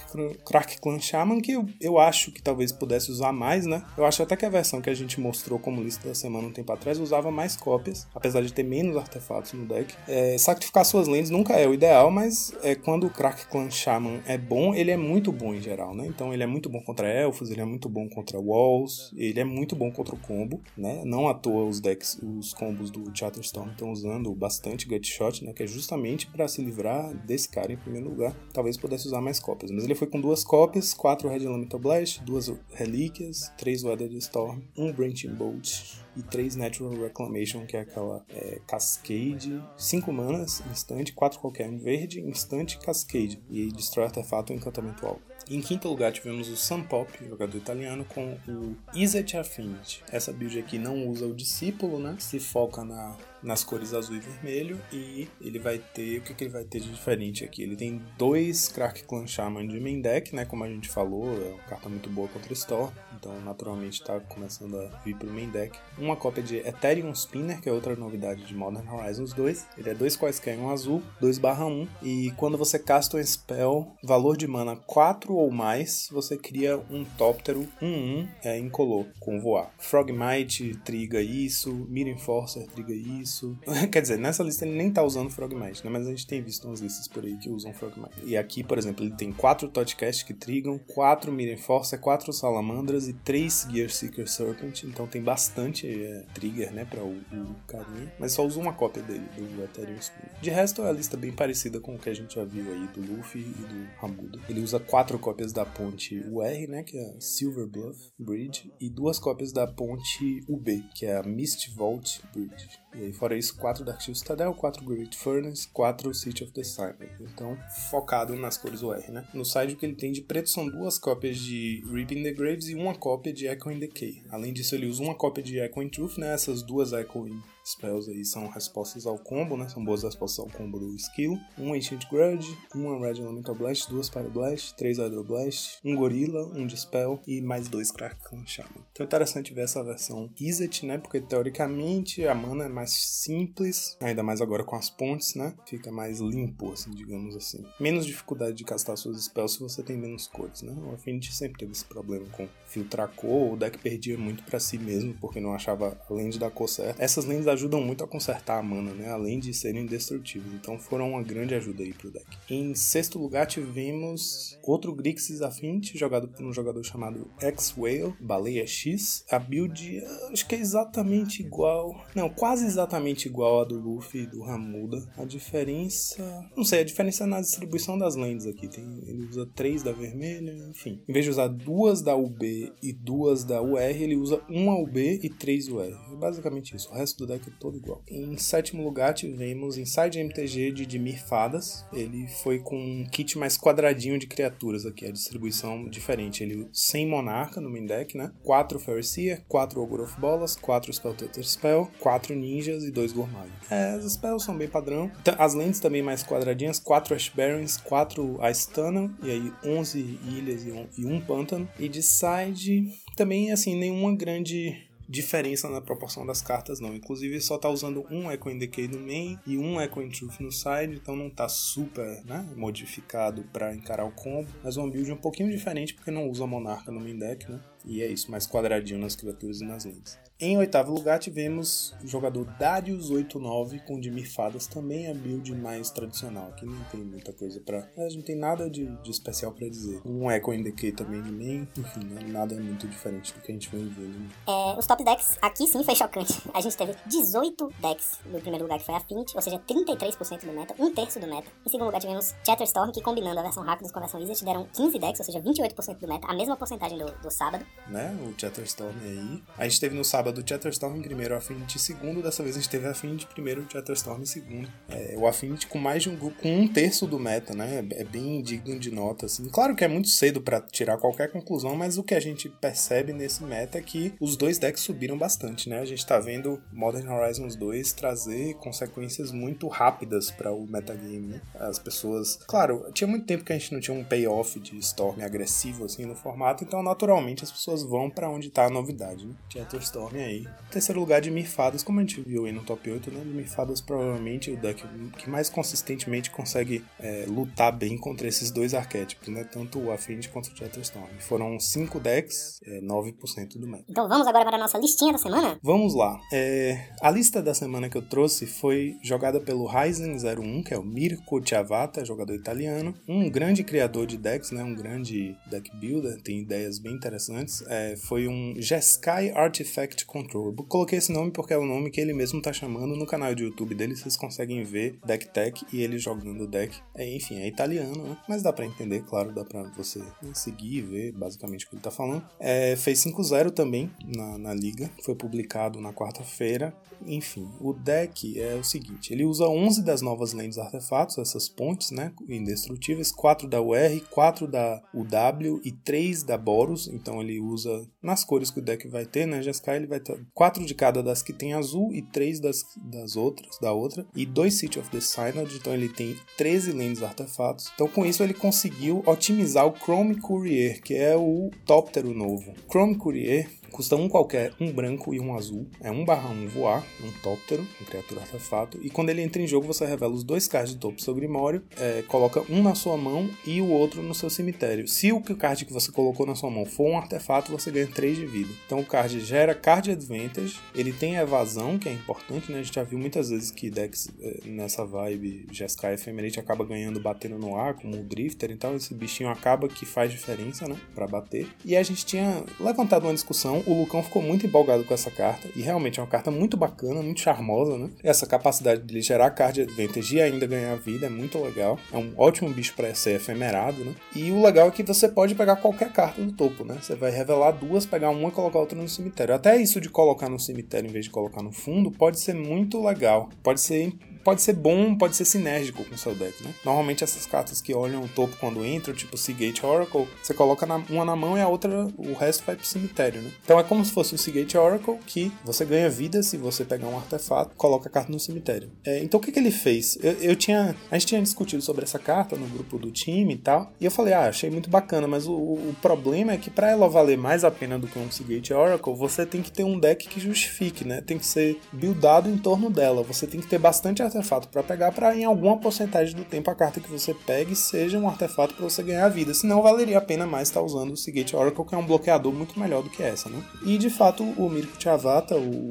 Crack 0.45 0.79
Clan 0.79 0.99
Shaman, 0.99 1.41
que 1.41 1.51
eu, 1.51 1.65
eu 1.79 1.99
acho 1.99 2.31
que 2.31 2.41
talvez 2.41 2.71
pudesse 2.71 3.11
usar 3.11 3.31
mais, 3.31 3.65
né? 3.65 3.83
Eu 3.97 4.05
acho 4.05 4.23
até 4.23 4.35
que 4.35 4.45
a 4.45 4.49
versão 4.49 4.81
que 4.81 4.89
a 4.89 4.93
gente 4.93 5.19
mostrou 5.19 5.59
como 5.59 5.81
lista 5.81 6.07
da 6.07 6.15
semana 6.15 6.47
um 6.47 6.51
tempo 6.51 6.71
atrás 6.71 6.99
usava 6.99 7.31
mais 7.31 7.55
cópias, 7.55 8.07
apesar 8.13 8.41
de 8.41 8.53
ter 8.53 8.63
menos 8.63 8.95
artefatos 8.97 9.53
no 9.53 9.65
deck. 9.65 9.93
É, 10.07 10.37
sacrificar 10.37 10.85
suas 10.85 11.07
lentes 11.07 11.29
nunca 11.29 11.53
é 11.53 11.67
o 11.67 11.73
ideal, 11.73 12.09
mas 12.09 12.53
é, 12.63 12.75
quando 12.75 13.07
o 13.07 13.09
Crack 13.09 13.47
Clan 13.47 13.69
Shaman 13.69 14.21
é 14.25 14.37
bom, 14.37 14.73
ele 14.73 14.91
é 14.91 14.97
muito 14.97 15.18
bom 15.31 15.53
em 15.53 15.61
geral, 15.61 15.95
né? 15.95 16.07
Então 16.07 16.33
ele 16.33 16.43
é 16.43 16.47
muito 16.47 16.69
bom 16.69 16.81
contra 16.81 17.07
elfos, 17.07 17.51
ele 17.51 17.61
é 17.61 17.65
muito 17.65 17.89
bom 17.89 18.07
contra 18.07 18.39
walls, 18.39 19.11
ele 19.15 19.39
é 19.39 19.43
muito 19.43 19.75
bom 19.75 19.91
contra 19.91 20.15
o 20.15 20.19
combo, 20.19 20.61
né? 20.77 21.01
Não 21.03 21.27
à 21.27 21.33
toa 21.33 21.65
os 21.65 21.79
decks, 21.79 22.19
os 22.21 22.53
combos 22.53 22.89
do 22.89 23.03
Chatterstorm 23.13 23.71
estão 23.71 23.91
usando 23.91 24.33
bastante 24.33 24.87
Gutshot, 24.87 25.43
né? 25.43 25.53
Que 25.53 25.63
é 25.63 25.67
justamente 25.67 26.27
para 26.27 26.47
se 26.47 26.61
livrar 26.61 27.13
desse 27.25 27.49
cara 27.49 27.73
em 27.73 27.77
primeiro 27.77 28.09
lugar. 28.09 28.35
Talvez 28.53 28.77
pudesse 28.77 29.07
usar 29.07 29.21
mais 29.21 29.39
cópias, 29.39 29.71
mas 29.71 29.83
ele 29.83 29.95
foi 29.95 30.07
com 30.07 30.21
duas 30.21 30.43
cópias, 30.43 30.93
quatro 30.93 31.27
Red 31.27 31.43
Elemental 31.43 31.79
Blast, 31.79 32.23
duas 32.23 32.51
Relíquias, 32.73 33.51
três 33.57 33.83
Weather 33.83 34.11
Storm, 34.13 34.61
um 34.77 34.91
Branching 34.91 35.33
Bolt 35.33 35.99
e 36.15 36.21
três 36.23 36.55
Natural 36.55 36.93
Reclamation, 36.93 37.65
que 37.65 37.77
é 37.77 37.81
aquela 37.81 38.23
é, 38.29 38.59
Cascade, 38.67 39.63
5 39.77 40.11
manas, 40.11 40.61
instante, 40.71 41.13
4 41.13 41.39
qualquer, 41.39 41.69
verde, 41.71 42.21
instante, 42.21 42.77
Cascade, 42.79 43.41
e 43.49 43.71
destrói 43.71 44.05
artefato 44.05 44.53
ou 44.53 44.59
encantamento 44.59 45.05
alvo. 45.05 45.21
Em 45.49 45.61
quinto 45.61 45.87
lugar 45.87 46.11
tivemos 46.11 46.47
o 46.47 46.55
Sun 46.55 46.83
Pop, 46.83 47.11
jogador 47.27 47.57
italiano, 47.57 48.05
com 48.05 48.37
o 48.47 48.75
Izzet 48.93 49.35
Affinity. 49.37 50.03
Essa 50.11 50.31
build 50.31 50.59
aqui 50.59 50.77
não 50.77 51.07
usa 51.07 51.25
o 51.25 51.33
discípulo, 51.33 51.99
né? 51.99 52.15
Se 52.19 52.39
foca 52.39 52.83
na 52.83 53.15
nas 53.41 53.63
cores 53.63 53.93
azul 53.93 54.15
e 54.15 54.19
vermelho 54.19 54.79
e 54.91 55.27
ele 55.41 55.59
vai 55.59 55.77
ter, 55.77 56.19
o 56.19 56.21
que, 56.21 56.33
que 56.33 56.43
ele 56.43 56.51
vai 56.51 56.63
ter 56.63 56.79
de 56.79 56.91
diferente 56.91 57.43
aqui? 57.43 57.63
Ele 57.63 57.75
tem 57.75 58.01
dois 58.17 58.67
Crack 58.67 59.03
Clan 59.03 59.27
Shaman 59.27 59.67
de 59.67 59.79
main 59.79 60.01
deck, 60.01 60.35
né, 60.35 60.45
como 60.45 60.63
a 60.63 60.69
gente 60.69 60.89
falou, 60.89 61.25
é 61.41 61.49
uma 61.49 61.63
carta 61.63 61.89
muito 61.89 62.09
boa 62.09 62.27
contra 62.27 62.53
Store, 62.53 62.91
então 63.17 63.39
naturalmente 63.41 64.01
está 64.01 64.19
começando 64.19 64.77
a 64.77 64.87
vir 65.03 65.15
pro 65.15 65.29
main 65.29 65.49
deck. 65.49 65.77
Uma 65.97 66.15
cópia 66.15 66.41
de 66.43 66.57
Ethereum 66.57 67.13
Spinner, 67.13 67.61
que 67.61 67.69
é 67.69 67.71
outra 67.71 67.95
novidade 67.95 68.45
de 68.45 68.55
Modern 68.55 68.87
Horizons 68.87 69.33
2. 69.33 69.67
Ele 69.77 69.89
é 69.89 69.93
dois 69.93 70.15
quaisquer 70.15 70.57
um 70.57 70.69
azul, 70.69 71.01
2/1 71.21 71.87
e 72.01 72.31
quando 72.37 72.57
você 72.57 72.79
casta 72.79 73.17
um 73.17 73.23
spell, 73.23 73.95
valor 74.03 74.37
de 74.37 74.47
mana 74.47 74.75
4 74.75 75.33
ou 75.33 75.51
mais, 75.51 76.07
você 76.11 76.37
cria 76.37 76.77
um 76.89 77.03
Tóptero 77.17 77.67
1-1 77.81 78.27
é, 78.43 78.57
incolor 78.57 79.05
com 79.19 79.39
voar. 79.39 79.71
Frogmite 79.77 80.75
triga 80.83 81.21
isso, 81.21 81.73
Mirror 81.89 82.13
Enforcer 82.13 82.67
triga 82.67 82.93
isso. 82.93 83.28
Quer 83.91 84.01
dizer, 84.01 84.17
nessa 84.17 84.43
lista 84.43 84.65
ele 84.65 84.75
nem 84.75 84.91
tá 84.91 85.03
usando 85.03 85.29
Frogmite, 85.29 85.83
né? 85.83 85.89
Mas 85.89 86.07
a 86.07 86.09
gente 86.09 86.27
tem 86.27 86.41
visto 86.41 86.67
umas 86.67 86.79
listas 86.79 87.07
por 87.07 87.23
aí 87.23 87.37
que 87.37 87.49
usam 87.49 87.73
Frogmite. 87.73 88.21
E 88.23 88.37
aqui, 88.37 88.63
por 88.63 88.77
exemplo, 88.77 89.03
ele 89.03 89.15
tem 89.15 89.31
4 89.31 89.69
Totcast 89.69 90.25
que 90.25 90.33
trigam, 90.33 90.79
4 90.93 91.31
Mirror 91.31 91.53
Enforcer, 91.53 91.99
4 91.99 92.31
Salamandras 92.33 93.07
e 93.07 93.13
3 93.13 93.67
Gear 93.71 93.89
Seeker 93.89 94.27
Serpent. 94.27 94.83
Então 94.83 95.07
tem 95.07 95.21
bastante 95.21 95.87
é, 95.87 96.25
trigger, 96.33 96.73
né, 96.73 96.85
pra 96.85 97.01
o, 97.03 97.11
o 97.11 97.55
carinha. 97.67 98.11
Mas 98.19 98.33
só 98.33 98.45
usa 98.45 98.59
uma 98.59 98.73
cópia 98.73 99.03
dele, 99.03 99.25
do 99.35 99.63
Ethereum 99.63 99.97
Spin. 99.97 100.27
De 100.41 100.49
resto, 100.49 100.81
é 100.81 100.89
a 100.89 100.93
lista 100.93 101.17
bem 101.17 101.31
parecida 101.31 101.79
com 101.79 101.95
o 101.95 101.99
que 101.99 102.09
a 102.09 102.13
gente 102.13 102.35
já 102.35 102.43
viu 102.43 102.71
aí 102.71 102.87
do 102.87 103.01
Luffy 103.01 103.41
e 103.41 103.43
do 103.43 103.89
Ramuda. 103.97 104.39
Ele 104.49 104.61
usa 104.61 104.79
4 104.79 105.17
cópias 105.19 105.53
da 105.53 105.65
ponte 105.65 106.19
UR, 106.27 106.67
né, 106.67 106.83
que 106.83 106.97
é 106.97 107.09
a 107.09 107.21
Silver 107.21 107.67
Bluff 107.67 107.99
Bridge, 108.17 108.71
e 108.79 108.89
duas 108.89 109.19
cópias 109.19 109.51
da 109.51 109.67
ponte 109.67 110.43
UB, 110.47 110.83
que 110.95 111.05
é 111.05 111.17
a 111.17 111.23
Mist 111.23 111.69
Vault 111.75 112.21
Bridge. 112.33 112.69
E 112.95 113.05
aí, 113.05 113.13
fora 113.19 113.37
isso, 113.37 113.55
4 113.57 113.83
Dark 113.83 114.01
Shield 114.01 114.17
Citadel, 114.17 114.53
4 114.53 114.83
Great 114.83 115.17
Furnace, 115.17 115.67
4 115.67 116.13
City 116.13 116.43
of 116.43 116.53
the 116.53 116.63
Silent. 116.63 117.11
Então, 117.19 117.57
focado 117.91 118.35
nas 118.35 118.57
cores 118.57 118.81
UR, 118.81 119.11
né? 119.11 119.27
No 119.33 119.43
side, 119.43 119.73
o 119.73 119.75
que 119.75 119.85
ele 119.85 119.95
tem 119.95 120.11
de 120.11 120.21
preto 120.21 120.49
são 120.49 120.67
duas 120.67 120.97
cópias 120.97 121.37
de 121.37 121.83
Reaping 121.91 122.23
the 122.23 122.31
Graves 122.31 122.69
e 122.69 122.75
uma 122.75 122.95
cópia 122.95 123.33
de 123.33 123.45
Echoing 123.45 123.79
Decay. 123.79 124.23
Além 124.31 124.53
disso, 124.53 124.73
ele 124.73 124.87
usa 124.87 125.03
uma 125.03 125.15
cópia 125.15 125.43
de 125.43 125.59
Echoing 125.59 125.89
Truth, 125.89 126.17
né? 126.17 126.33
Essas 126.33 126.63
duas 126.63 126.93
Echoing 126.93 127.41
spells 127.71 128.09
aí 128.09 128.25
são 128.25 128.47
respostas 128.47 129.05
ao 129.05 129.17
combo, 129.17 129.57
né? 129.57 129.67
São 129.69 129.83
boas 129.83 130.03
respostas 130.03 130.39
ao 130.39 130.51
combo 130.51 130.79
do 130.79 130.95
skill. 130.95 131.37
Um 131.57 131.73
Ancient 131.73 132.07
Grudge, 132.09 132.57
uma 132.73 132.97
Red 132.99 133.19
Elemental 133.21 133.55
Blast, 133.55 133.89
duas 133.89 134.09
Pyro 134.09 134.29
Blast, 134.29 134.75
três 134.75 134.97
Hydro 134.97 135.23
Blast, 135.23 135.79
um 135.83 135.95
Gorilla, 135.95 136.45
um 136.47 136.65
Dispel 136.65 137.19
e 137.27 137.41
mais 137.41 137.67
dois 137.67 137.91
Kraken 137.91 138.45
Shaman. 138.45 138.85
Então 138.91 139.03
é 139.03 139.07
interessante 139.07 139.53
ver 139.53 139.61
essa 139.61 139.83
versão 139.83 140.29
Izzet, 140.39 140.85
né? 140.85 140.97
Porque 140.97 141.19
teoricamente 141.19 142.25
a 142.27 142.35
mana 142.35 142.65
é 142.65 142.69
mais 142.69 142.91
simples, 142.91 143.97
ainda 144.01 144.23
mais 144.23 144.41
agora 144.41 144.63
com 144.63 144.75
as 144.75 144.89
pontes, 144.89 145.35
né? 145.35 145.53
Fica 145.65 145.91
mais 145.91 146.19
limpo, 146.19 146.71
assim, 146.71 146.91
digamos 146.91 147.35
assim. 147.35 147.63
Menos 147.79 148.05
dificuldade 148.05 148.55
de 148.55 148.63
castar 148.63 148.97
suas 148.97 149.23
spells 149.23 149.53
se 149.53 149.59
você 149.59 149.83
tem 149.83 149.97
menos 149.97 150.27
cores, 150.27 150.61
né? 150.61 150.73
O 150.73 150.93
Affinity 150.93 151.33
sempre 151.33 151.59
teve 151.59 151.71
esse 151.71 151.85
problema 151.85 152.25
com 152.31 152.47
filtrar 152.67 153.09
cor, 153.09 153.53
o 153.53 153.57
deck 153.57 153.77
perdia 153.77 154.17
muito 154.17 154.43
para 154.43 154.59
si 154.59 154.77
mesmo 154.77 155.13
porque 155.19 155.39
não 155.39 155.53
achava 155.53 155.97
a 156.09 156.13
lente 156.13 156.37
da 156.37 156.49
cor 156.49 156.67
certa. 156.67 157.03
Essas 157.03 157.25
lentes 157.25 157.47
ajudam 157.59 157.81
muito 157.81 158.03
a 158.03 158.07
consertar 158.07 158.59
a 158.59 158.63
mana, 158.63 158.93
né? 158.93 159.09
Além 159.09 159.39
de 159.39 159.53
serem 159.53 159.83
indestrutíveis. 159.83 160.53
Então 160.53 160.79
foram 160.79 161.11
uma 161.11 161.21
grande 161.21 161.53
ajuda 161.53 161.83
aí 161.83 161.93
pro 161.93 162.11
deck. 162.11 162.25
Em 162.49 162.73
sexto 162.73 163.19
lugar 163.19 163.45
tivemos 163.45 164.57
outro 164.63 164.95
Grixis 164.95 165.41
Affinity, 165.41 165.97
jogado 165.97 166.27
por 166.27 166.45
um 166.45 166.53
jogador 166.53 166.83
chamado 166.83 167.29
X-Whale, 167.39 168.13
Baleia 168.19 168.65
X. 168.65 169.25
A 169.29 169.37
build 169.37 170.01
acho 170.31 170.47
que 170.47 170.55
é 170.55 170.59
exatamente 170.59 171.41
igual. 171.41 172.05
Não, 172.15 172.29
quase 172.29 172.65
exatamente 172.65 173.27
igual 173.27 173.61
a 173.61 173.65
do 173.65 173.79
Luffy 173.79 174.21
e 174.21 174.27
do 174.27 174.41
Ramuda. 174.41 175.05
A 175.17 175.25
diferença. 175.25 176.49
Não 176.55 176.63
sei, 176.63 176.79
a 176.79 176.85
diferença 176.85 177.23
é 177.23 177.27
na 177.27 177.41
distribuição 177.41 177.97
das 177.97 178.15
lentes 178.15 178.45
aqui. 178.45 178.67
Tem, 178.67 178.83
ele 179.05 179.25
usa 179.25 179.45
três 179.53 179.83
da 179.83 179.91
vermelha, 179.91 180.51
enfim. 180.69 181.01
Em 181.07 181.13
vez 181.13 181.25
de 181.25 181.31
usar 181.31 181.47
duas 181.47 182.01
da 182.01 182.15
UB 182.15 182.71
e 182.81 182.93
duas 182.93 183.43
da 183.43 183.61
UR, 183.61 183.79
ele 183.79 184.15
usa 184.15 184.41
uma 184.49 184.79
UB 184.79 185.19
e 185.21 185.29
três 185.29 185.67
UR. 185.67 185.81
É 185.83 186.15
basicamente 186.15 186.75
isso. 186.75 186.89
O 186.89 186.93
resto 186.93 187.17
do 187.19 187.27
deck 187.27 187.48
igual. 187.75 188.01
Em 188.09 188.37
sétimo 188.37 188.83
lugar 188.83 189.13
tivemos 189.13 189.77
Inside 189.77 190.19
MTG 190.19 190.71
de 190.71 190.85
Dimir 190.85 191.23
Fadas. 191.25 191.85
Ele 191.93 192.27
foi 192.43 192.59
com 192.59 192.77
um 192.77 193.05
kit 193.09 193.37
mais 193.37 193.57
quadradinho 193.57 194.17
de 194.17 194.27
criaturas 194.27 194.85
aqui, 194.85 195.05
a 195.05 195.11
distribuição 195.11 195.87
diferente. 195.89 196.43
Ele 196.43 196.67
sem 196.73 197.07
monarca 197.07 197.61
no 197.61 197.69
main 197.69 197.85
deck, 197.85 198.17
né? 198.17 198.31
4 198.43 198.79
Ferricia, 198.79 199.43
4 199.47 199.81
Ogre 199.81 200.01
of 200.01 200.19
Bolas, 200.19 200.55
4 200.55 200.93
Spell 200.93 201.13
Tutor 201.13 201.43
Spell, 201.43 201.91
4 201.99 202.35
ninjas 202.35 202.83
e 202.83 202.91
2 202.91 203.13
Gourmag. 203.13 203.49
É, 203.69 203.91
as 203.91 204.11
spells 204.11 204.43
são 204.43 204.57
bem 204.57 204.67
padrão. 204.67 205.11
As 205.37 205.53
lentes 205.53 205.79
também 205.79 206.01
mais 206.01 206.23
quadradinhas, 206.23 206.79
4 206.79 207.15
Ash 207.15 207.29
Barons, 207.29 207.77
4 207.77 208.39
Ice 208.49 208.69
Tunnel, 208.69 209.09
e 209.23 209.31
aí 209.31 209.53
11 209.63 209.99
ilhas 209.99 210.65
e 210.65 210.71
um, 210.71 210.87
e 210.97 211.05
um 211.05 211.21
pântano. 211.21 211.69
E 211.79 211.87
de 211.87 212.01
side 212.01 212.87
também, 213.15 213.51
assim, 213.51 213.75
nenhuma 213.75 214.15
grande 214.15 214.88
diferença 215.09 215.67
na 215.67 215.81
proporção 215.81 216.25
das 216.25 216.41
cartas, 216.41 216.79
não. 216.79 216.95
Inclusive, 216.95 217.41
só 217.41 217.57
tá 217.57 217.67
usando 217.67 218.05
um 218.11 218.31
Echo 218.31 218.49
in 218.49 218.59
Decay 218.59 218.87
no 218.87 218.99
main 218.99 219.39
e 219.45 219.57
um 219.57 219.81
Echo 219.81 220.01
in 220.01 220.09
Truth 220.09 220.39
no 220.39 220.51
side, 220.51 220.93
então 220.93 221.15
não 221.15 221.29
tá 221.29 221.49
super 221.49 222.23
né, 222.23 222.47
modificado 222.55 223.43
para 223.51 223.73
encarar 223.73 224.05
o 224.05 224.11
combo. 224.11 224.47
Mas 224.63 224.77
uma 224.77 224.89
build 224.89 225.11
um 225.11 225.17
pouquinho 225.17 225.49
diferente 225.49 225.95
porque 225.95 226.11
não 226.11 226.29
usa 226.29 226.45
Monarca 226.45 226.91
no 226.91 226.99
main 226.99 227.17
deck, 227.17 227.49
né? 227.51 227.59
E 227.83 228.03
é 228.03 228.07
isso, 228.07 228.29
mais 228.29 228.45
quadradinho 228.45 228.99
nas 228.99 229.15
criaturas 229.15 229.61
e 229.61 229.65
nas 229.65 229.85
lentes. 229.85 230.28
Em 230.41 230.57
oitavo 230.57 230.93
lugar 230.93 231.19
tivemos 231.19 231.93
o 232.01 232.07
jogador 232.07 232.45
Darius 232.57 233.09
89 233.09 233.79
com 233.79 233.99
Dimir 233.99 234.31
Fadas, 234.31 234.67
também 234.67 235.09
a 235.09 235.13
build 235.13 235.53
mais 235.53 235.91
tradicional. 235.91 236.47
Aqui 236.47 236.65
não 236.65 236.81
tem 236.85 237.01
muita 237.01 237.33
coisa 237.33 237.59
para, 237.59 237.79
a 237.97 238.01
gente 238.03 238.15
não 238.15 238.23
tem 238.23 238.37
nada 238.37 238.69
de, 238.69 238.85
de 239.03 239.11
especial 239.11 239.51
para 239.51 239.67
dizer. 239.67 239.99
Um 240.05 240.31
Echo 240.31 240.53
NDK 240.53 240.93
também 240.93 241.21
main, 241.21 241.67
enfim, 241.77 242.05
né? 242.05 242.21
nada 242.25 242.55
muito 242.55 242.87
diferente 242.87 243.33
do 243.33 243.41
que 243.41 243.51
a 243.51 243.53
gente 243.53 243.67
vem 243.67 243.85
vendo. 243.89 244.31
É, 244.47 244.79
os 244.79 244.87
top 244.87 245.03
decks 245.03 245.37
aqui 245.41 245.67
sim 245.67 245.83
foi 245.83 245.93
chocante. 245.93 246.41
A 246.53 246.61
gente 246.61 246.77
teve 246.77 246.95
18 247.05 247.73
decks 247.81 248.19
no 248.27 248.39
primeiro 248.39 248.63
lugar 248.63 248.79
que 248.79 248.85
foi 248.85 248.95
a 248.95 248.99
Affinity, 248.99 249.35
ou 249.35 249.41
seja, 249.41 249.59
33% 249.59 250.45
do 250.45 250.53
meta, 250.53 250.73
um 250.79 250.93
terço 250.93 251.19
do 251.19 251.27
meta. 251.27 251.51
Em 251.65 251.69
segundo 251.69 251.87
lugar 251.87 251.99
tivemos 251.99 252.33
Chatterstorm 252.45 252.93
que 252.93 253.01
combinando 253.01 253.41
a 253.41 253.43
versão 253.43 253.61
Rakdos 253.61 253.91
com 253.91 253.99
a 253.99 254.03
versão 254.03 254.21
Izzet 254.21 254.45
deram 254.45 254.65
15 254.73 254.99
decks, 254.99 255.19
ou 255.19 255.25
seja, 255.25 255.41
28% 255.41 255.97
do 255.97 256.07
meta, 256.07 256.27
a 256.27 256.33
mesma 256.33 256.55
porcentagem 256.55 256.97
do, 256.97 257.11
do 257.21 257.29
sábado. 257.29 257.65
Né, 257.89 258.17
o 258.23 258.39
Chatterstorm 258.39 258.95
aí. 259.03 259.43
A 259.57 259.67
gente 259.67 259.81
teve 259.81 259.97
no 259.97 260.05
sábado 260.05 260.28
do 260.31 260.47
Chatterstorm 260.47 260.97
em 260.97 261.01
primeiro, 261.01 261.35
Affinity 261.35 261.77
em 261.77 261.79
segundo. 261.79 262.21
Dessa 262.21 262.43
vez 262.43 262.55
a 262.55 262.59
gente 262.59 262.69
teve 262.69 262.87
Affinity 262.87 263.25
primeiro, 263.27 263.61
o 263.61 263.71
Chatterstorm 263.71 264.21
em 264.21 264.25
segundo. 264.25 264.69
É, 264.89 265.15
o 265.17 265.27
Affinity 265.27 265.67
com 265.67 265.79
mais 265.79 266.03
de 266.03 266.09
um 266.09 266.17
com 266.17 266.51
um 266.51 266.67
terço 266.67 267.07
do 267.07 267.19
meta, 267.19 267.53
né? 267.53 267.85
É 267.91 268.03
bem 268.03 268.41
digno 268.41 268.77
de 268.79 268.91
nota, 268.91 269.25
assim. 269.25 269.47
Claro 269.49 269.75
que 269.75 269.83
é 269.83 269.87
muito 269.87 270.09
cedo 270.09 270.41
para 270.41 270.61
tirar 270.61 270.97
qualquer 270.97 271.31
conclusão, 271.31 271.75
mas 271.75 271.97
o 271.97 272.03
que 272.03 272.13
a 272.13 272.19
gente 272.19 272.49
percebe 272.49 273.13
nesse 273.13 273.43
meta 273.43 273.77
é 273.77 273.81
que 273.81 274.13
os 274.19 274.35
dois 274.35 274.57
decks 274.57 274.83
subiram 274.83 275.17
bastante, 275.17 275.69
né? 275.69 275.79
A 275.79 275.85
gente 275.85 276.05
tá 276.05 276.19
vendo 276.19 276.61
Modern 276.71 277.07
Horizons 277.09 277.55
2 277.55 277.93
trazer 277.93 278.55
consequências 278.55 279.31
muito 279.31 279.67
rápidas 279.67 280.31
para 280.31 280.51
o 280.51 280.67
metagame, 280.67 281.27
né? 281.27 281.41
As 281.55 281.79
pessoas. 281.79 282.39
Claro, 282.47 282.85
tinha 282.93 283.07
muito 283.07 283.25
tempo 283.25 283.43
que 283.43 283.53
a 283.53 283.57
gente 283.57 283.73
não 283.73 283.79
tinha 283.79 283.95
um 283.95 284.03
payoff 284.03 284.59
de 284.59 284.77
Storm 284.79 285.21
agressivo 285.21 285.85
assim 285.85 286.05
no 286.05 286.15
formato, 286.15 286.63
então 286.63 286.83
naturalmente 286.83 287.43
as 287.43 287.51
pessoas 287.51 287.83
vão 287.83 288.09
para 288.09 288.29
onde 288.29 288.49
tá 288.49 288.65
a 288.65 288.69
novidade, 288.69 289.25
né? 289.25 289.33
Chatterstorm 289.49 290.15
aí. 290.23 290.47
Terceiro 290.71 290.99
lugar 290.99 291.21
de 291.21 291.31
Mirfadas, 291.31 291.83
como 291.83 291.99
a 291.99 292.03
gente 292.03 292.21
viu 292.21 292.45
aí 292.45 292.51
no 292.51 292.63
top 292.63 292.91
8, 292.91 293.11
né? 293.11 293.23
Mirfadas 293.25 293.81
provavelmente 293.81 294.51
é 294.51 294.53
o 294.53 294.57
deck 294.57 294.83
que 295.17 295.29
mais 295.29 295.49
consistentemente 295.49 296.29
consegue 296.29 296.83
é, 296.99 297.25
lutar 297.27 297.75
bem 297.75 297.97
contra 297.97 298.27
esses 298.27 298.51
dois 298.51 298.73
arquétipos, 298.73 299.27
né? 299.29 299.43
Tanto 299.43 299.79
o 299.79 299.91
Affinity 299.91 300.29
quanto 300.29 300.51
o 300.51 300.57
Chatterstorm. 300.57 301.07
Foram 301.19 301.59
5 301.59 301.99
decks, 301.99 302.59
é, 302.65 302.81
9% 302.81 303.57
do 303.57 303.67
meta. 303.67 303.85
Então 303.89 304.07
vamos 304.07 304.27
agora 304.27 304.45
para 304.45 304.57
a 304.57 304.59
nossa 304.59 304.77
listinha 304.77 305.11
da 305.11 305.17
semana? 305.17 305.59
Vamos 305.63 305.95
lá. 305.95 306.19
É, 306.31 306.89
a 307.01 307.09
lista 307.09 307.41
da 307.41 307.53
semana 307.53 307.89
que 307.89 307.97
eu 307.97 308.01
trouxe 308.01 308.45
foi 308.45 308.95
jogada 309.01 309.39
pelo 309.39 309.67
Ryzen01, 309.67 310.63
que 310.63 310.73
é 310.73 310.77
o 310.77 310.83
Mirko 310.83 311.41
Chiavata, 311.43 312.05
jogador 312.05 312.35
italiano. 312.35 312.93
Um 313.07 313.29
grande 313.29 313.63
criador 313.63 314.05
de 314.05 314.17
decks, 314.17 314.51
né? 314.51 314.63
Um 314.63 314.75
grande 314.75 315.35
deck 315.49 315.75
builder, 315.75 316.21
tem 316.21 316.41
ideias 316.41 316.79
bem 316.79 316.93
interessantes. 316.93 317.63
É, 317.67 317.95
foi 317.95 318.27
um 318.27 318.53
Jeskai 318.57 319.31
Artifact 319.31 320.05
Control. 320.09 320.55
Eu 320.57 320.63
coloquei 320.63 320.97
esse 320.97 321.11
nome 321.11 321.31
porque 321.31 321.53
é 321.53 321.57
o 321.57 321.65
nome 321.65 321.91
que 321.91 322.01
ele 322.01 322.13
mesmo 322.13 322.41
tá 322.41 322.51
chamando 322.51 322.95
no 322.95 323.05
canal 323.05 323.33
de 323.35 323.43
YouTube 323.43 323.75
dele. 323.75 323.95
Vocês 323.95 324.17
conseguem 324.17 324.63
ver 324.63 324.99
Deck 325.05 325.29
Tech 325.29 325.63
e 325.71 325.81
ele 325.81 325.99
jogando 325.99 326.45
o 326.45 326.47
deck. 326.47 326.75
É, 326.95 327.15
enfim, 327.15 327.35
é 327.35 327.47
italiano, 327.47 328.03
né? 328.03 328.17
Mas 328.27 328.41
dá 328.41 328.51
para 328.51 328.65
entender, 328.65 329.03
claro, 329.03 329.33
dá 329.33 329.45
para 329.45 329.63
você 329.77 330.01
seguir 330.33 330.77
e 330.77 330.81
ver 330.81 331.11
basicamente 331.11 331.65
o 331.65 331.69
que 331.69 331.75
ele 331.75 331.83
tá 331.83 331.91
falando. 331.91 332.23
É, 332.39 332.75
fez 332.75 333.03
5-0 333.03 333.51
também 333.51 333.91
na, 334.03 334.37
na 334.37 334.53
liga. 334.53 334.89
Foi 335.03 335.15
publicado 335.15 335.79
na 335.79 335.93
quarta-feira. 335.93 336.73
Enfim, 337.05 337.49
o 337.61 337.73
deck 337.73 338.39
é 338.39 338.55
o 338.55 338.63
seguinte: 338.63 339.13
ele 339.13 339.25
usa 339.25 339.47
11 339.47 339.83
das 339.83 340.01
novas 340.01 340.33
lentes 340.33 340.57
artefatos, 340.57 341.17
essas 341.17 341.47
pontes, 341.47 341.91
né? 341.91 342.11
Indestrutíveis, 342.27 343.11
4 343.11 343.47
da 343.47 343.61
UR, 343.61 344.01
4 344.09 344.47
da 344.47 344.81
UW 344.93 345.61
e 345.63 345.71
3 345.71 346.23
da 346.23 346.37
Boros. 346.37 346.87
Então 346.87 347.21
ele 347.21 347.39
usa 347.39 347.87
nas 348.01 348.23
cores 348.23 348.49
que 348.49 348.59
o 348.59 348.63
deck 348.63 348.87
vai 348.87 349.05
ter, 349.05 349.25
né? 349.25 349.41
Jeskai 349.41 349.77
ele 349.77 349.87
vai 349.87 349.98
ter 349.99 350.25
quatro 350.33 350.65
de 350.65 350.73
cada 350.73 351.03
das 351.03 351.21
que 351.21 351.33
tem 351.33 351.53
azul 351.53 351.93
e 351.93 352.01
três 352.01 352.39
das, 352.39 352.63
das 352.77 353.15
outras, 353.15 353.57
da 353.59 353.71
outra, 353.71 354.05
e 354.15 354.25
dois 354.25 354.55
City 354.55 354.79
of 354.79 354.89
the 354.89 354.99
Synod, 354.99 355.55
então 355.55 355.73
ele 355.73 355.89
tem 355.89 356.15
13 356.37 356.71
lentes 356.71 357.03
artefatos. 357.03 357.71
Então 357.73 357.87
com 357.87 358.05
isso 358.05 358.23
ele 358.23 358.33
conseguiu 358.33 359.03
otimizar 359.05 359.65
o 359.65 359.75
Chrome 359.75 360.19
Courier, 360.19 360.81
que 360.81 360.93
é 360.95 361.15
o 361.15 361.49
Tóptero 361.65 362.13
novo. 362.13 362.53
Chrome 362.69 362.95
Courier 362.95 363.58
Custa 363.69 363.95
um 363.95 364.09
qualquer, 364.09 364.53
um 364.59 364.71
branco 364.71 365.13
e 365.13 365.19
um 365.19 365.35
azul. 365.35 365.67
É 365.81 365.91
1 365.91 366.05
barra 366.05 366.29
1 366.29 366.47
voar, 366.47 366.85
um 367.03 367.11
tóptero, 367.21 367.65
um 367.81 367.85
criatura 367.85 368.21
artefato. 368.21 368.79
E 368.81 368.89
quando 368.89 369.09
ele 369.09 369.21
entra 369.21 369.41
em 369.41 369.47
jogo, 369.47 369.67
você 369.67 369.85
revela 369.85 370.13
os 370.13 370.23
dois 370.23 370.47
cards 370.47 370.73
do 370.73 370.79
topo 370.79 370.95
do 370.95 371.01
seu 371.01 371.13
Grimório, 371.13 371.63
é, 371.77 372.03
coloca 372.07 372.43
um 372.49 372.61
na 372.61 372.75
sua 372.75 372.97
mão 372.97 373.29
e 373.45 373.61
o 373.61 373.69
outro 373.69 374.01
no 374.01 374.13
seu 374.13 374.29
cemitério. 374.29 374.87
Se 374.87 375.11
o 375.11 375.21
card 375.21 375.65
que 375.65 375.73
você 375.73 375.91
colocou 375.91 376.25
na 376.25 376.35
sua 376.35 376.49
mão 376.49 376.65
for 376.65 376.89
um 376.89 376.97
artefato, 376.97 377.51
você 377.51 377.71
ganha 377.71 377.87
3 377.87 378.17
de 378.17 378.25
vida. 378.25 378.49
Então 378.65 378.79
o 378.79 378.85
card 378.85 379.19
gera 379.19 379.53
card 379.53 379.91
advantage, 379.91 380.59
ele 380.75 380.91
tem 380.91 381.15
evasão, 381.15 381.77
que 381.77 381.89
é 381.89 381.93
importante, 381.93 382.51
né? 382.51 382.59
A 382.59 382.63
gente 382.63 382.75
já 382.75 382.83
viu 382.83 382.99
muitas 382.99 383.29
vezes 383.29 383.51
que 383.51 383.69
decks 383.69 384.09
é, 384.21 384.39
nessa 384.45 384.85
vibe 384.85 385.47
Jeskai 385.51 385.95
Ephemerate 385.95 386.39
acaba 386.39 386.65
ganhando 386.65 386.99
batendo 386.99 387.37
no 387.37 387.55
ar, 387.55 387.73
como 387.75 387.95
o 387.95 388.03
Drifter, 388.03 388.51
então 388.51 388.75
esse 388.75 388.93
bichinho 388.93 389.29
acaba 389.29 389.67
que 389.67 389.85
faz 389.85 390.11
diferença, 390.11 390.67
né? 390.67 390.75
Pra 390.93 391.07
bater. 391.07 391.47
E 391.63 391.75
a 391.75 391.83
gente 391.83 392.05
tinha 392.05 392.43
levantado 392.59 393.03
uma 393.03 393.13
discussão 393.13 393.58
o 393.65 393.79
Lucão 393.79 394.03
ficou 394.03 394.21
muito 394.21 394.45
empolgado 394.45 394.83
com 394.83 394.93
essa 394.93 395.11
carta, 395.11 395.47
e 395.55 395.61
realmente 395.61 395.99
é 395.99 396.03
uma 396.03 396.09
carta 396.09 396.31
muito 396.31 396.57
bacana, 396.57 397.01
muito 397.01 397.21
charmosa, 397.21 397.77
né? 397.77 397.89
Essa 398.03 398.25
capacidade 398.25 398.81
de 398.83 399.01
gerar 399.01 399.29
card 399.31 399.61
advantage 399.61 400.15
e 400.15 400.21
ainda 400.21 400.45
ganhar 400.45 400.75
vida 400.75 401.07
é 401.07 401.09
muito 401.09 401.37
legal. 401.39 401.79
É 401.91 401.97
um 401.97 402.13
ótimo 402.17 402.49
bicho 402.49 402.73
para 402.75 402.93
ser 402.93 403.15
efemerado, 403.15 403.83
né? 403.83 403.93
E 404.15 404.31
o 404.31 404.41
legal 404.41 404.67
é 404.67 404.71
que 404.71 404.83
você 404.83 405.07
pode 405.07 405.35
pegar 405.35 405.57
qualquer 405.57 405.91
carta 405.91 406.21
do 406.21 406.31
topo, 406.31 406.63
né? 406.63 406.77
Você 406.81 406.95
vai 406.95 407.11
revelar 407.11 407.51
duas, 407.51 407.85
pegar 407.85 408.09
uma 408.09 408.29
e 408.29 408.31
colocar 408.31 408.59
outra 408.59 408.79
no 408.79 408.87
cemitério. 408.87 409.35
Até 409.35 409.57
isso 409.57 409.79
de 409.79 409.89
colocar 409.89 410.29
no 410.29 410.39
cemitério 410.39 410.89
em 410.89 410.91
vez 410.91 411.05
de 411.05 411.11
colocar 411.11 411.41
no 411.41 411.51
fundo 411.51 411.91
pode 411.91 412.19
ser 412.19 412.33
muito 412.33 412.83
legal. 412.83 413.29
Pode 413.43 413.61
ser 413.61 413.93
pode 414.29 414.43
ser 414.43 414.53
bom, 414.53 414.95
pode 414.95 415.15
ser 415.15 415.25
sinérgico 415.25 415.83
com 415.83 415.95
o 415.95 415.97
seu 415.97 416.13
deck, 416.13 416.43
né? 416.43 416.53
Normalmente 416.63 417.03
essas 417.03 417.25
cartas 417.25 417.59
que 417.59 417.73
olham 417.73 418.03
o 418.03 418.07
topo 418.07 418.37
quando 418.39 418.63
entram, 418.63 418.93
tipo 418.93 419.17
Seagate 419.17 419.65
Oracle, 419.65 420.07
você 420.21 420.35
coloca 420.35 420.67
uma 420.87 421.03
na 421.03 421.15
mão 421.15 421.35
e 421.35 421.41
a 421.41 421.47
outra, 421.47 421.87
o 421.97 422.13
resto 422.13 422.43
vai 422.45 422.55
pro 422.55 422.63
cemitério, 422.63 423.23
né? 423.23 423.31
Então 423.43 423.59
é 423.59 423.63
como 423.63 423.83
se 423.83 423.91
fosse 423.91 424.13
o 424.13 424.19
Seagate 424.19 424.55
Oracle, 424.55 424.99
que 425.07 425.31
você 425.43 425.65
ganha 425.65 425.89
vida 425.89 426.21
se 426.21 426.37
você 426.37 426.63
pegar 426.63 426.87
um 426.87 426.95
artefato, 426.95 427.55
coloca 427.55 427.89
a 427.89 427.91
carta 427.91 428.11
no 428.11 428.19
cemitério. 428.19 428.69
É, 428.85 429.03
então 429.03 429.19
o 429.19 429.23
que, 429.23 429.31
que 429.31 429.39
ele 429.39 429.49
fez? 429.49 429.97
Eu, 429.99 430.11
eu, 430.21 430.35
tinha. 430.35 430.75
A 430.91 430.95
gente 430.99 431.07
tinha 431.07 431.21
discutido 431.23 431.63
sobre 431.63 431.83
essa 431.83 431.97
carta 431.97 432.35
no 432.35 432.45
grupo 432.45 432.77
do 432.77 432.91
time 432.91 433.33
e 433.33 433.37
tal, 433.37 433.73
e 433.81 433.85
eu 433.85 433.89
falei, 433.89 434.13
ah, 434.13 434.29
achei 434.29 434.51
muito 434.51 434.69
bacana, 434.69 435.07
mas 435.07 435.25
o, 435.25 435.33
o 435.33 435.75
problema 435.81 436.33
é 436.33 436.37
que 436.37 436.51
para 436.51 436.69
ela 436.69 436.87
valer 436.87 437.17
mais 437.17 437.43
a 437.43 437.49
pena 437.49 437.79
do 437.79 437.87
que 437.87 437.97
um 437.97 438.11
Seagate 438.11 438.53
Oracle, 438.53 438.93
você 438.93 439.25
tem 439.25 439.41
que 439.41 439.51
ter 439.51 439.63
um 439.63 439.79
deck 439.79 440.07
que 440.07 440.19
justifique, 440.19 440.85
né? 440.85 441.01
Tem 441.01 441.17
que 441.17 441.25
ser 441.25 441.59
buildado 441.73 442.29
em 442.29 442.37
torno 442.37 442.69
dela, 442.69 443.01
você 443.01 443.25
tem 443.25 443.41
que 443.41 443.47
ter 443.47 443.57
bastante 443.57 444.03
artefato 444.03 444.18
para 444.47 444.63
pegar 444.63 444.91
para 444.91 445.15
em 445.15 445.23
alguma 445.23 445.57
porcentagem 445.57 446.15
do 446.15 446.23
tempo 446.23 446.49
a 446.49 446.55
carta 446.55 446.79
que 446.79 446.89
você 446.89 447.13
pegue 447.13 447.55
seja 447.55 447.97
um 447.97 448.07
artefato 448.07 448.53
para 448.53 448.63
você 448.63 448.83
ganhar 448.83 449.07
vida. 449.09 449.33
Senão 449.33 449.61
valeria 449.61 449.97
a 449.97 450.01
pena 450.01 450.25
mais 450.25 450.47
estar 450.47 450.59
tá 450.59 450.65
usando 450.65 450.91
o 450.91 450.97
Seagate 450.97 451.35
Oracle, 451.35 451.65
que 451.65 451.75
é 451.75 451.77
um 451.77 451.85
bloqueador 451.85 452.33
muito 452.33 452.59
melhor 452.59 452.83
do 452.83 452.89
que 452.89 453.03
essa, 453.03 453.29
né? 453.29 453.43
E 453.65 453.77
de 453.77 453.89
fato 453.89 454.23
o 454.23 454.49
Mirko 454.49 454.81
Chavata, 454.81 455.35
o 455.35 455.69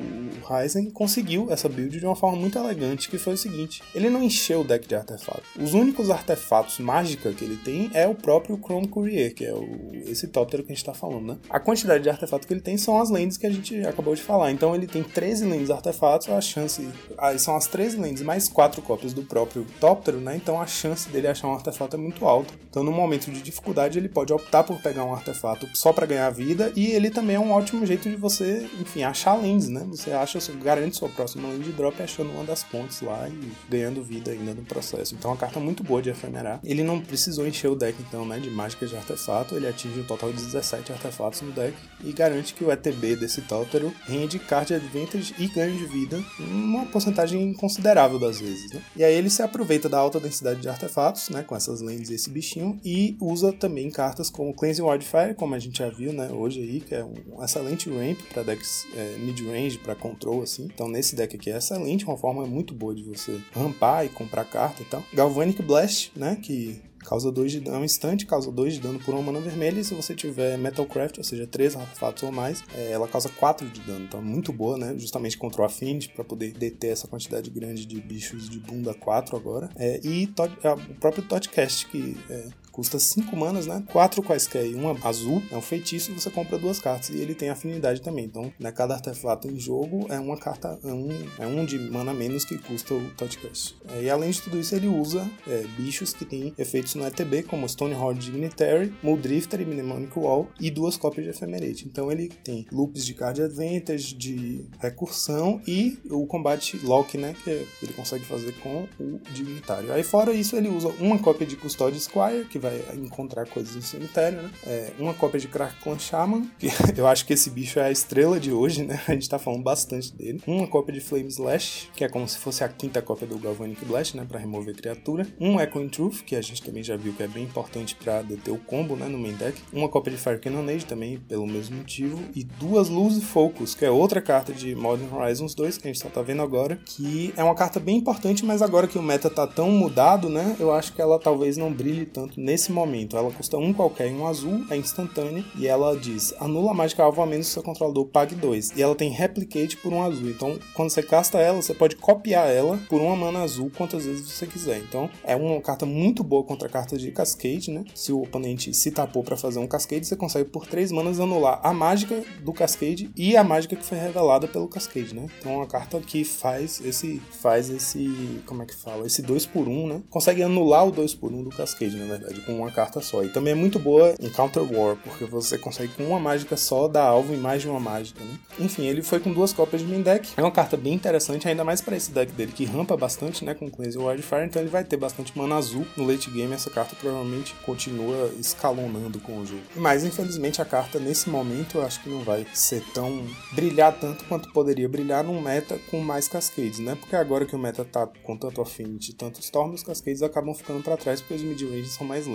Ryzen, 0.49 0.91
conseguiu 0.91 1.49
essa 1.51 1.69
build 1.69 1.99
de 1.99 2.07
uma 2.07 2.17
forma 2.17 2.37
muito 2.39 2.59
elegante, 2.59 3.09
que 3.09 3.19
foi 3.19 3.35
o 3.35 3.39
seguinte: 3.39 3.83
ele 3.95 4.11
não 4.11 4.23
encheu 4.23 4.61
o 4.61 4.65
deck 4.65 4.87
de 4.87 4.95
artefatos. 4.95 5.49
Os 5.59 5.75
únicos 5.75 6.11
artefatos 6.11 6.79
mágica 6.79 7.33
que 7.33 7.45
ele 7.45 7.57
tem 7.57 7.91
é 7.95 8.07
o 8.07 8.15
próprio 8.15 8.59
Chrome 8.59 8.89
Courier, 8.89 9.35
que 9.35 9.45
é 9.45 9.53
o, 9.53 9.91
esse 10.07 10.29
tóptero 10.29 10.63
que 10.63 10.73
a 10.73 10.75
gente 10.75 10.83
está 10.83 10.95
falando, 10.95 11.27
né? 11.27 11.39
A 11.49 11.61
quantidade 11.61 12.03
de 12.03 12.11
artefatos 12.11 12.47
que 12.47 12.53
ele 12.53 12.61
tem 12.61 12.77
são 12.77 13.01
as 13.01 13.11
lentes 13.11 13.37
que 13.37 13.47
a 13.47 13.51
gente 13.51 13.79
acabou 13.87 14.15
de 14.15 14.23
falar. 14.23 14.51
Então 14.51 14.75
ele 14.75 14.87
tem 14.87 15.03
13 15.03 15.45
lentes 15.45 15.71
artefatos, 15.71 16.29
a 16.29 16.41
chance. 16.41 16.89
Aí 17.17 17.39
são 17.39 17.57
as 17.57 17.67
13 17.67 17.99
lentes 17.99 18.23
mais 18.29 18.49
4 18.49 18.69
quatro 18.69 18.83
cópias 18.83 19.15
do 19.15 19.23
próprio 19.23 19.67
Tóptero, 19.81 20.19
né? 20.19 20.37
Então 20.37 20.61
a 20.61 20.67
chance 20.67 21.09
dele 21.09 21.27
achar 21.27 21.49
um 21.49 21.55
artefato 21.55 21.97
é 21.97 21.99
muito 21.99 22.27
alta. 22.27 22.53
Então 22.69 22.83
no 22.83 22.93
momento 22.93 23.31
de 23.31 23.41
dificuldade 23.41 23.99
ele 23.99 24.09
pode 24.09 24.31
optar 24.33 24.63
por 24.63 24.79
pegar 24.81 25.05
um 25.05 25.15
artefato 25.15 25.67
só 25.75 25.91
para 25.93 26.05
ganhar 26.05 26.29
vida 26.31 26.71
e 26.77 26.89
ele 26.89 27.09
também 27.09 27.37
é 27.37 27.41
um 27.41 27.53
ótimo 27.53 27.87
jeito 27.87 28.11
de 28.11 28.17
você, 28.17 28.69
enfim, 28.79 29.03
achar 29.03 29.35
lentes, 29.35 29.69
né? 29.69 29.87
Você 29.89 30.13
acha, 30.13 30.39
garante 30.63 30.97
sua 30.97 31.09
próxima 31.09 31.49
lane 31.49 31.65
de 31.65 31.73
drop 31.73 32.01
achando 32.03 32.31
uma 32.31 32.45
das 32.45 32.63
pontes 32.63 33.01
lá 33.01 33.29
e 33.29 33.53
ganhando 33.71 34.03
vida 34.03 34.31
ainda 34.31 34.53
no 34.53 34.63
processo. 34.63 35.15
Então 35.15 35.31
é 35.31 35.35
uma 35.35 35.41
carta 35.41 35.59
muito 35.59 35.83
boa 35.83 36.03
de 36.03 36.11
efemerar. 36.11 36.61
Ele 36.63 36.83
não 36.83 37.01
precisou 37.01 37.47
encher 37.47 37.71
o 37.71 37.77
deck 37.77 37.97
então, 38.07 38.27
né, 38.27 38.39
de 38.39 38.51
mágicas 38.51 38.91
de 38.91 38.97
artefato, 38.97 39.55
ele 39.57 39.67
atinge 39.67 40.01
um 40.01 40.05
total 40.05 40.31
de 40.31 40.43
17 40.43 40.93
artefatos 40.93 41.41
no 41.41 41.53
deck 41.53 41.75
e 42.05 42.13
garante 42.13 42.53
que 42.53 42.65
o 42.65 42.71
ETB 42.71 43.17
desse 43.17 43.43
Tóptero 43.43 43.93
rende 44.07 44.39
card 44.39 44.75
advantage 44.75 45.35
e 45.39 45.47
ganho 45.47 45.77
de 45.77 45.87
vida 45.87 46.23
uma 46.39 46.85
porcentagem 46.87 47.53
considerável 47.55 48.18
das 48.19 48.41
vezes 48.41 48.49
vezes, 48.49 48.73
né? 48.73 48.83
E 48.97 49.05
aí 49.05 49.15
ele 49.15 49.31
se 49.31 49.43
aproveita 49.43 49.89
da 49.89 49.99
alta 49.99 50.19
densidade 50.19 50.61
de 50.61 50.69
artefatos, 50.69 51.29
né, 51.29 51.43
com 51.43 51.55
essas 51.55 51.81
lentes 51.81 52.11
e 52.11 52.15
esse 52.15 52.31
bichinho, 52.31 52.81
e 52.85 53.17
usa 53.21 53.53
também 53.53 53.91
cartas 53.91 54.31
como 54.31 54.55
Cleansing 54.55 54.83
Wildfire, 54.83 55.35
como 55.35 55.55
a 55.55 55.59
gente 55.59 55.79
já 55.79 55.89
viu, 55.89 56.13
né, 56.13 56.31
hoje 56.31 56.61
aí, 56.61 56.81
que 56.81 56.95
é 56.95 57.05
um 57.05 57.43
excelente 57.43 57.91
ramp 57.91 58.19
para 58.33 58.43
decks 58.43 58.87
é, 58.95 59.17
mid-range, 59.19 59.79
para 59.79 59.95
control, 59.95 60.43
assim. 60.43 60.69
Então 60.73 60.89
nesse 60.89 61.15
deck 61.15 61.37
aqui 61.37 61.51
é 61.51 61.59
excelente, 61.59 62.05
uma 62.05 62.17
forma 62.17 62.47
muito 62.47 62.75
boa 62.75 62.95
de 62.95 63.03
você 63.03 63.39
rampar 63.53 64.07
e 64.07 64.09
comprar 64.09 64.45
carta 64.45 64.83
e 64.83 64.85
tal. 64.85 65.03
Galvanic 65.13 65.63
Blast, 65.63 66.13
né, 66.17 66.37
que 66.41 66.81
Causa 67.09 67.33
2 67.33 67.53
de 67.53 67.61
dano, 67.61 67.79
um 67.79 67.85
instante, 67.85 68.27
causa 68.27 68.53
2 68.53 68.75
de 68.75 68.81
dano 68.81 68.99
por 68.99 69.15
uma 69.15 69.23
mana 69.23 69.41
vermelha. 69.41 69.81
E 69.81 69.85
se 69.85 69.95
você 69.95 70.15
tiver 70.15 70.59
Metalcraft, 70.59 71.17
ou 71.17 71.25
seja, 71.25 71.47
3 71.47 71.77
artefatos 71.77 72.23
ou 72.23 72.31
mais, 72.31 72.63
é, 72.75 72.93
ela 72.93 73.09
causa 73.09 73.31
4 73.31 73.67
de 73.67 73.81
dano. 73.81 74.05
Então 74.05 74.21
é 74.21 74.23
muito 74.23 74.53
boa, 74.53 74.77
né? 74.77 74.95
Justamente 74.99 75.39
contra 75.39 75.63
o 75.63 75.65
Affinity, 75.65 76.11
para 76.11 76.23
poder 76.23 76.53
deter 76.53 76.93
essa 76.93 77.09
quantidade 77.09 77.49
grande 77.49 77.87
de 77.87 77.99
bichos 77.99 78.51
de 78.51 78.59
bunda 78.59 78.93
4 78.93 79.39
agora. 79.39 79.71
É, 79.77 79.99
e 80.05 80.29
é, 80.63 80.71
o 80.71 80.95
próprio 80.97 81.23
Todcast, 81.23 81.87
que 81.87 82.15
é, 82.29 82.49
Custa 82.71 82.99
5 82.99 83.35
manas, 83.37 83.67
né? 83.67 83.83
4 83.93 84.23
quaisquer 84.23 84.67
e 84.67 84.75
uma 84.75 84.97
azul. 85.07 85.43
É 85.51 85.57
um 85.57 85.63
feitiço 85.63 86.13
você 86.13 86.31
compra 86.31 86.59
duas 86.59 86.79
cartas. 86.79 87.11
E 87.11 87.19
ele 87.19 87.35
tem 87.35 87.49
afinidade 87.51 88.01
também. 88.03 88.25
Então, 88.25 88.53
né, 88.59 88.73
cada 88.73 88.95
artefato 88.95 89.49
em 89.49 89.59
jogo 89.59 90.07
é 90.09 90.19
uma 90.19 90.37
carta, 90.37 90.79
é 90.83 90.93
um, 90.93 91.09
é 91.39 91.47
um 91.47 91.65
de 91.65 91.79
mana 91.79 92.13
menos 92.13 92.45
que 92.45 92.59
custa 92.59 92.95
o 92.95 93.11
Touchcast. 93.17 93.77
É, 93.89 94.03
e 94.03 94.11
além 94.11 94.31
de 94.31 94.43
tudo 94.43 94.59
isso, 94.59 94.75
ele 94.75 94.89
usa 94.89 95.29
é, 95.47 95.65
bichos 95.77 96.13
que 96.13 96.25
têm 96.25 96.55
efeitos 96.59 96.95
no 96.95 97.07
ETB, 97.07 97.45
como 97.45 97.69
Stonehold 97.69 98.19
Dignitary, 98.19 98.93
Muldrifter 99.03 99.61
e 99.61 99.65
Mnemonic 99.65 100.19
Wall, 100.19 100.49
e 100.61 100.71
duas 100.71 100.97
cópias 100.97 101.25
de 101.25 101.31
Ephemerate. 101.31 101.87
Então 101.87 102.11
ele 102.11 102.29
tem 102.29 102.67
loops 102.73 103.05
de 103.05 103.15
card 103.15 103.43
advantage, 103.43 104.15
de 104.15 104.67
recursão 104.79 105.61
e 105.67 105.99
o 106.11 106.27
combate 106.27 106.79
lock, 106.85 107.17
né? 107.17 107.35
Que 107.45 107.67
ele 107.83 107.93
consegue 107.95 108.25
fazer 108.25 108.53
com 108.61 108.87
o 108.99 109.21
Dignitário. 109.33 109.93
Aí 109.93 110.03
fora 110.03 110.33
isso, 110.33 110.57
ele 110.57 110.69
usa 110.69 110.89
uma 111.01 111.19
cópia 111.19 111.47
de 111.47 111.57
Custode 111.57 111.99
Squire, 112.01 112.45
que 112.45 112.59
vai 112.59 112.68
vai 112.69 112.97
encontrar 112.97 113.47
coisas 113.47 113.75
no 113.75 113.83
cemitério, 113.83 114.43
né? 114.43 114.51
É, 114.67 114.93
uma 114.99 115.15
cópia 115.15 115.41
de 115.41 115.49
Crackclan 115.49 115.99
Shaman, 115.99 116.47
que 116.59 116.69
eu 116.97 117.07
acho 117.07 117.25
que 117.27 117.33
esse 117.33 117.51
bicho 117.51 117.79
é 117.79 117.85
a 117.85 117.91
estrela 117.91 118.39
de 118.39 118.53
hoje, 118.53 118.85
né? 118.85 119.01
A 119.09 119.13
gente 119.13 119.29
tá 119.29 119.39
falando 119.39 119.63
bastante 119.63 120.13
dele. 120.15 120.41
Uma 120.47 120.67
cópia 120.67 120.93
de 120.93 121.01
Flame 121.01 121.29
Slash, 121.29 121.91
que 121.95 122.05
é 122.05 122.09
como 122.09 122.29
se 122.29 122.39
fosse 122.39 122.63
a 122.63 122.69
quinta 122.69 123.01
cópia 123.01 123.27
do 123.27 123.39
Galvanic 123.39 123.85
Blast, 123.85 124.17
né? 124.17 124.27
Pra 124.29 124.39
remover 124.39 124.75
criatura. 124.75 125.27
Um 125.41 125.61
Echoing 125.61 125.89
Truth, 125.89 126.23
que 126.25 126.37
a 126.37 126.43
gente 126.43 126.63
também 126.63 126.83
já 126.83 126.97
viu 126.97 127.13
que 127.13 127.23
é 127.23 127.29
bem 127.29 127.45
importante 127.45 127.95
para 127.95 128.23
deter 128.23 128.53
o 128.53 128.59
combo, 128.59 128.97
né? 128.97 129.07
No 129.07 129.19
main 129.19 129.35
deck. 129.35 129.61
Uma 129.73 129.89
cópia 129.89 130.13
de 130.13 130.19
Fire 130.19 130.39
Cannonade, 130.39 130.85
também 130.85 131.19
pelo 131.19 131.47
mesmo 131.47 131.77
motivo. 131.77 132.23
E 132.35 132.45
duas 132.45 132.89
Luz 132.89 133.23
Focus, 133.23 133.75
que 133.75 133.85
é 133.85 133.91
outra 133.91 134.21
carta 134.21 134.53
de 134.53 134.75
Modern 134.75 135.13
Horizons 135.13 135.55
2, 135.55 135.79
que 135.79 135.89
a 135.89 135.93
gente 135.93 136.03
só 136.03 136.09
tá 136.09 136.23
vendo 136.23 136.43
agora, 136.43 136.79
que 136.85 137.33
é 137.37 137.43
uma 137.43 137.55
carta 137.55 137.81
bem 137.81 137.97
importante, 137.97 138.45
mas 138.45 138.63
agora 138.63 138.87
que 138.87 138.99
o 138.99 139.03
meta 139.03 139.31
tá 139.31 139.47
tão 139.47 139.71
mudado, 139.71 140.29
né? 140.29 140.57
Eu 140.59 140.73
acho 140.73 140.93
que 140.93 141.01
ela 141.01 141.19
talvez 141.19 141.57
não 141.57 141.73
brilhe 141.73 142.07
tanto 142.07 142.41
nesse 142.49 142.73
momento. 142.73 143.17
Ela 143.17 143.31
custa 143.31 143.59
um 143.59 143.75
qualquer 143.75 144.09
em 144.09 144.17
um 144.17 144.27
azul, 144.27 144.65
é 144.71 144.77
instantânea, 144.77 145.45
e 145.55 145.67
ela 145.67 145.95
diz: 145.95 146.35
anula 146.41 146.71
a 146.71 146.75
mágica 146.75 147.03
alvo 147.03 147.21
a 147.21 147.27
menos 147.27 147.49
que 147.49 147.53
seu 147.53 147.63
controlador 147.63 148.07
pague 148.07 148.35
2. 148.35 148.73
E 148.75 148.83
ela 148.83 148.95
tem 148.95 149.11
replicate 149.11 149.77
por 149.77 149.93
um 149.93 150.03
azul. 150.03 150.31
Então, 150.31 150.59
quando 150.75 150.89
você 150.89 151.03
casta 151.03 151.39
ela, 151.39 151.61
você 151.61 151.75
pode 151.75 151.97
copiar 151.97 152.49
ela 152.49 152.79
por 152.89 153.03
uma 153.03 153.15
mana 153.15 153.43
azul 153.43 153.71
quantas 153.77 154.07
vezes 154.07 154.31
você 154.31 154.47
quiser. 154.47 154.79
Então, 154.79 155.11
é 155.23 155.37
uma 155.37 155.61
carta 155.61 155.85
muito 155.85 156.25
boa 156.25 156.43
contra 156.43 156.69
cartas 156.69 157.03
de 157.03 157.13
Cascade, 157.13 157.71
né? 157.71 157.85
Se 157.95 158.13
o 158.13 158.23
oponente 158.23 158.73
se 158.73 158.91
tapou 158.91 159.23
para 159.23 159.37
fazer 159.37 159.59
um 159.59 159.67
Cascade, 159.67 160.07
você 160.07 160.17
consegue 160.17 160.49
por 160.49 160.67
3 160.67 160.91
manas 160.91 161.21
anular 161.21 161.61
a 161.63 161.75
mágica 161.75 162.25
do 162.43 162.53
Cascade 162.53 163.11
e 163.15 163.37
a 163.37 163.45
mágica 163.45 163.77
que 163.77 163.85
foi 163.85 163.99
revelada 163.99 164.49
pelo 164.49 164.69
Cascade, 164.69 165.15
né? 165.15 165.27
Então, 165.39 165.53
é 165.53 165.57
uma 165.57 165.67
carta 165.67 166.01
que 166.01 166.25
faz 166.25 166.81
esse 166.81 167.21
faz 167.43 167.69
esse, 167.69 168.41
como 168.47 168.63
é 168.63 168.67
que 168.67 168.75
fala? 168.75 169.07
Esse 169.07 169.21
2 169.21 169.45
por 169.47 169.69
1, 169.69 169.71
um, 169.71 169.87
né? 169.87 170.03
Consegue 170.09 170.43
anular 170.43 170.87
o 170.87 170.91
2 170.91 171.15
por 171.15 171.31
1 171.31 171.39
um 171.39 171.43
do 171.43 171.51
Cascade, 171.51 171.97
na 171.97 172.07
verdade 172.07 172.38
com 172.41 172.55
uma 172.55 172.71
carta 172.71 173.01
só. 173.01 173.23
E 173.23 173.29
também 173.29 173.53
é 173.53 173.57
muito 173.57 173.79
boa 173.79 174.15
em 174.21 174.29
Counter 174.29 174.63
War, 174.63 174.97
porque 174.97 175.25
você 175.25 175.59
consegue 175.59 175.93
com 175.95 176.05
uma 176.05 176.21
mágica 176.21 176.57
só 176.57 176.89
dar 176.89 177.05
alvo 177.05 177.35
em 177.35 177.39
mais 177.39 177.63
de 177.63 177.69
uma 177.69 177.81
mágica, 177.81 178.23
né? 178.25 178.39
Enfim, 178.59 178.87
ele 178.87 179.03
foi 179.03 179.21
com 179.21 179.33
duas 179.33 179.53
cópias 179.53 179.83
de 179.83 179.89
main 179.89 180.03
deck. 180.03 180.31
É 180.37 180.43
uma 180.43 180.51
carta 180.51 180.77
bem 180.77 180.95
interessante, 180.95 181.49
ainda 181.49 181.65
mais 181.65 181.81
para 181.81 181.97
esse 181.97 182.11
deck 182.11 182.33
dele 182.33 182.53
que 182.53 182.65
rampa 182.65 182.97
bastante, 182.97 183.45
né, 183.45 183.55
com 183.55 183.71
Cleanse 183.71 183.99
Wildfire, 183.99 184.45
então 184.45 184.63
ele 184.63 184.71
vai 184.71 184.85
ter 184.85 184.97
bastante 184.97 185.37
mana 185.37 185.57
azul 185.57 185.87
no 185.97 186.07
late 186.07 186.31
game. 186.31 186.53
Essa 186.53 186.71
carta 186.71 186.97
provavelmente 186.97 187.55
continua 187.65 188.33
escalonando 188.39 189.19
com 189.21 189.39
o 189.39 189.47
jogo. 189.47 189.63
Mas 189.77 190.05
infelizmente 190.05 190.63
a 190.63 190.65
carta 190.65 190.99
nesse 190.99 191.29
momento 191.29 191.79
eu 191.79 191.85
acho 191.85 192.03
que 192.03 192.09
não 192.09 192.21
vai 192.21 192.47
ser 192.53 192.83
tão 192.93 193.27
brilhar 193.53 193.93
tanto 193.99 194.25
quanto 194.25 194.53
poderia 194.53 194.89
brilhar 194.89 195.25
num 195.25 195.41
meta 195.41 195.79
com 195.91 196.01
mais 196.01 196.29
cascades, 196.29 196.79
né? 196.79 196.95
Porque 196.95 197.17
agora 197.17 197.45
que 197.45 197.55
o 197.55 197.59
meta 197.59 197.85
tá 197.85 198.09
com 198.23 198.37
tanto 198.37 198.61
Affinity 198.61 199.13
tanto 199.15 199.41
Storm, 199.41 199.75
os 199.75 199.83
cascades 199.83 200.23
acabam 200.23 200.55
ficando 200.55 200.83
para 200.83 200.97
trás 200.97 201.21
porque 201.21 201.35
os 201.35 201.43
mid-ranges 201.43 201.93
são 201.93 202.07
mais 202.07 202.27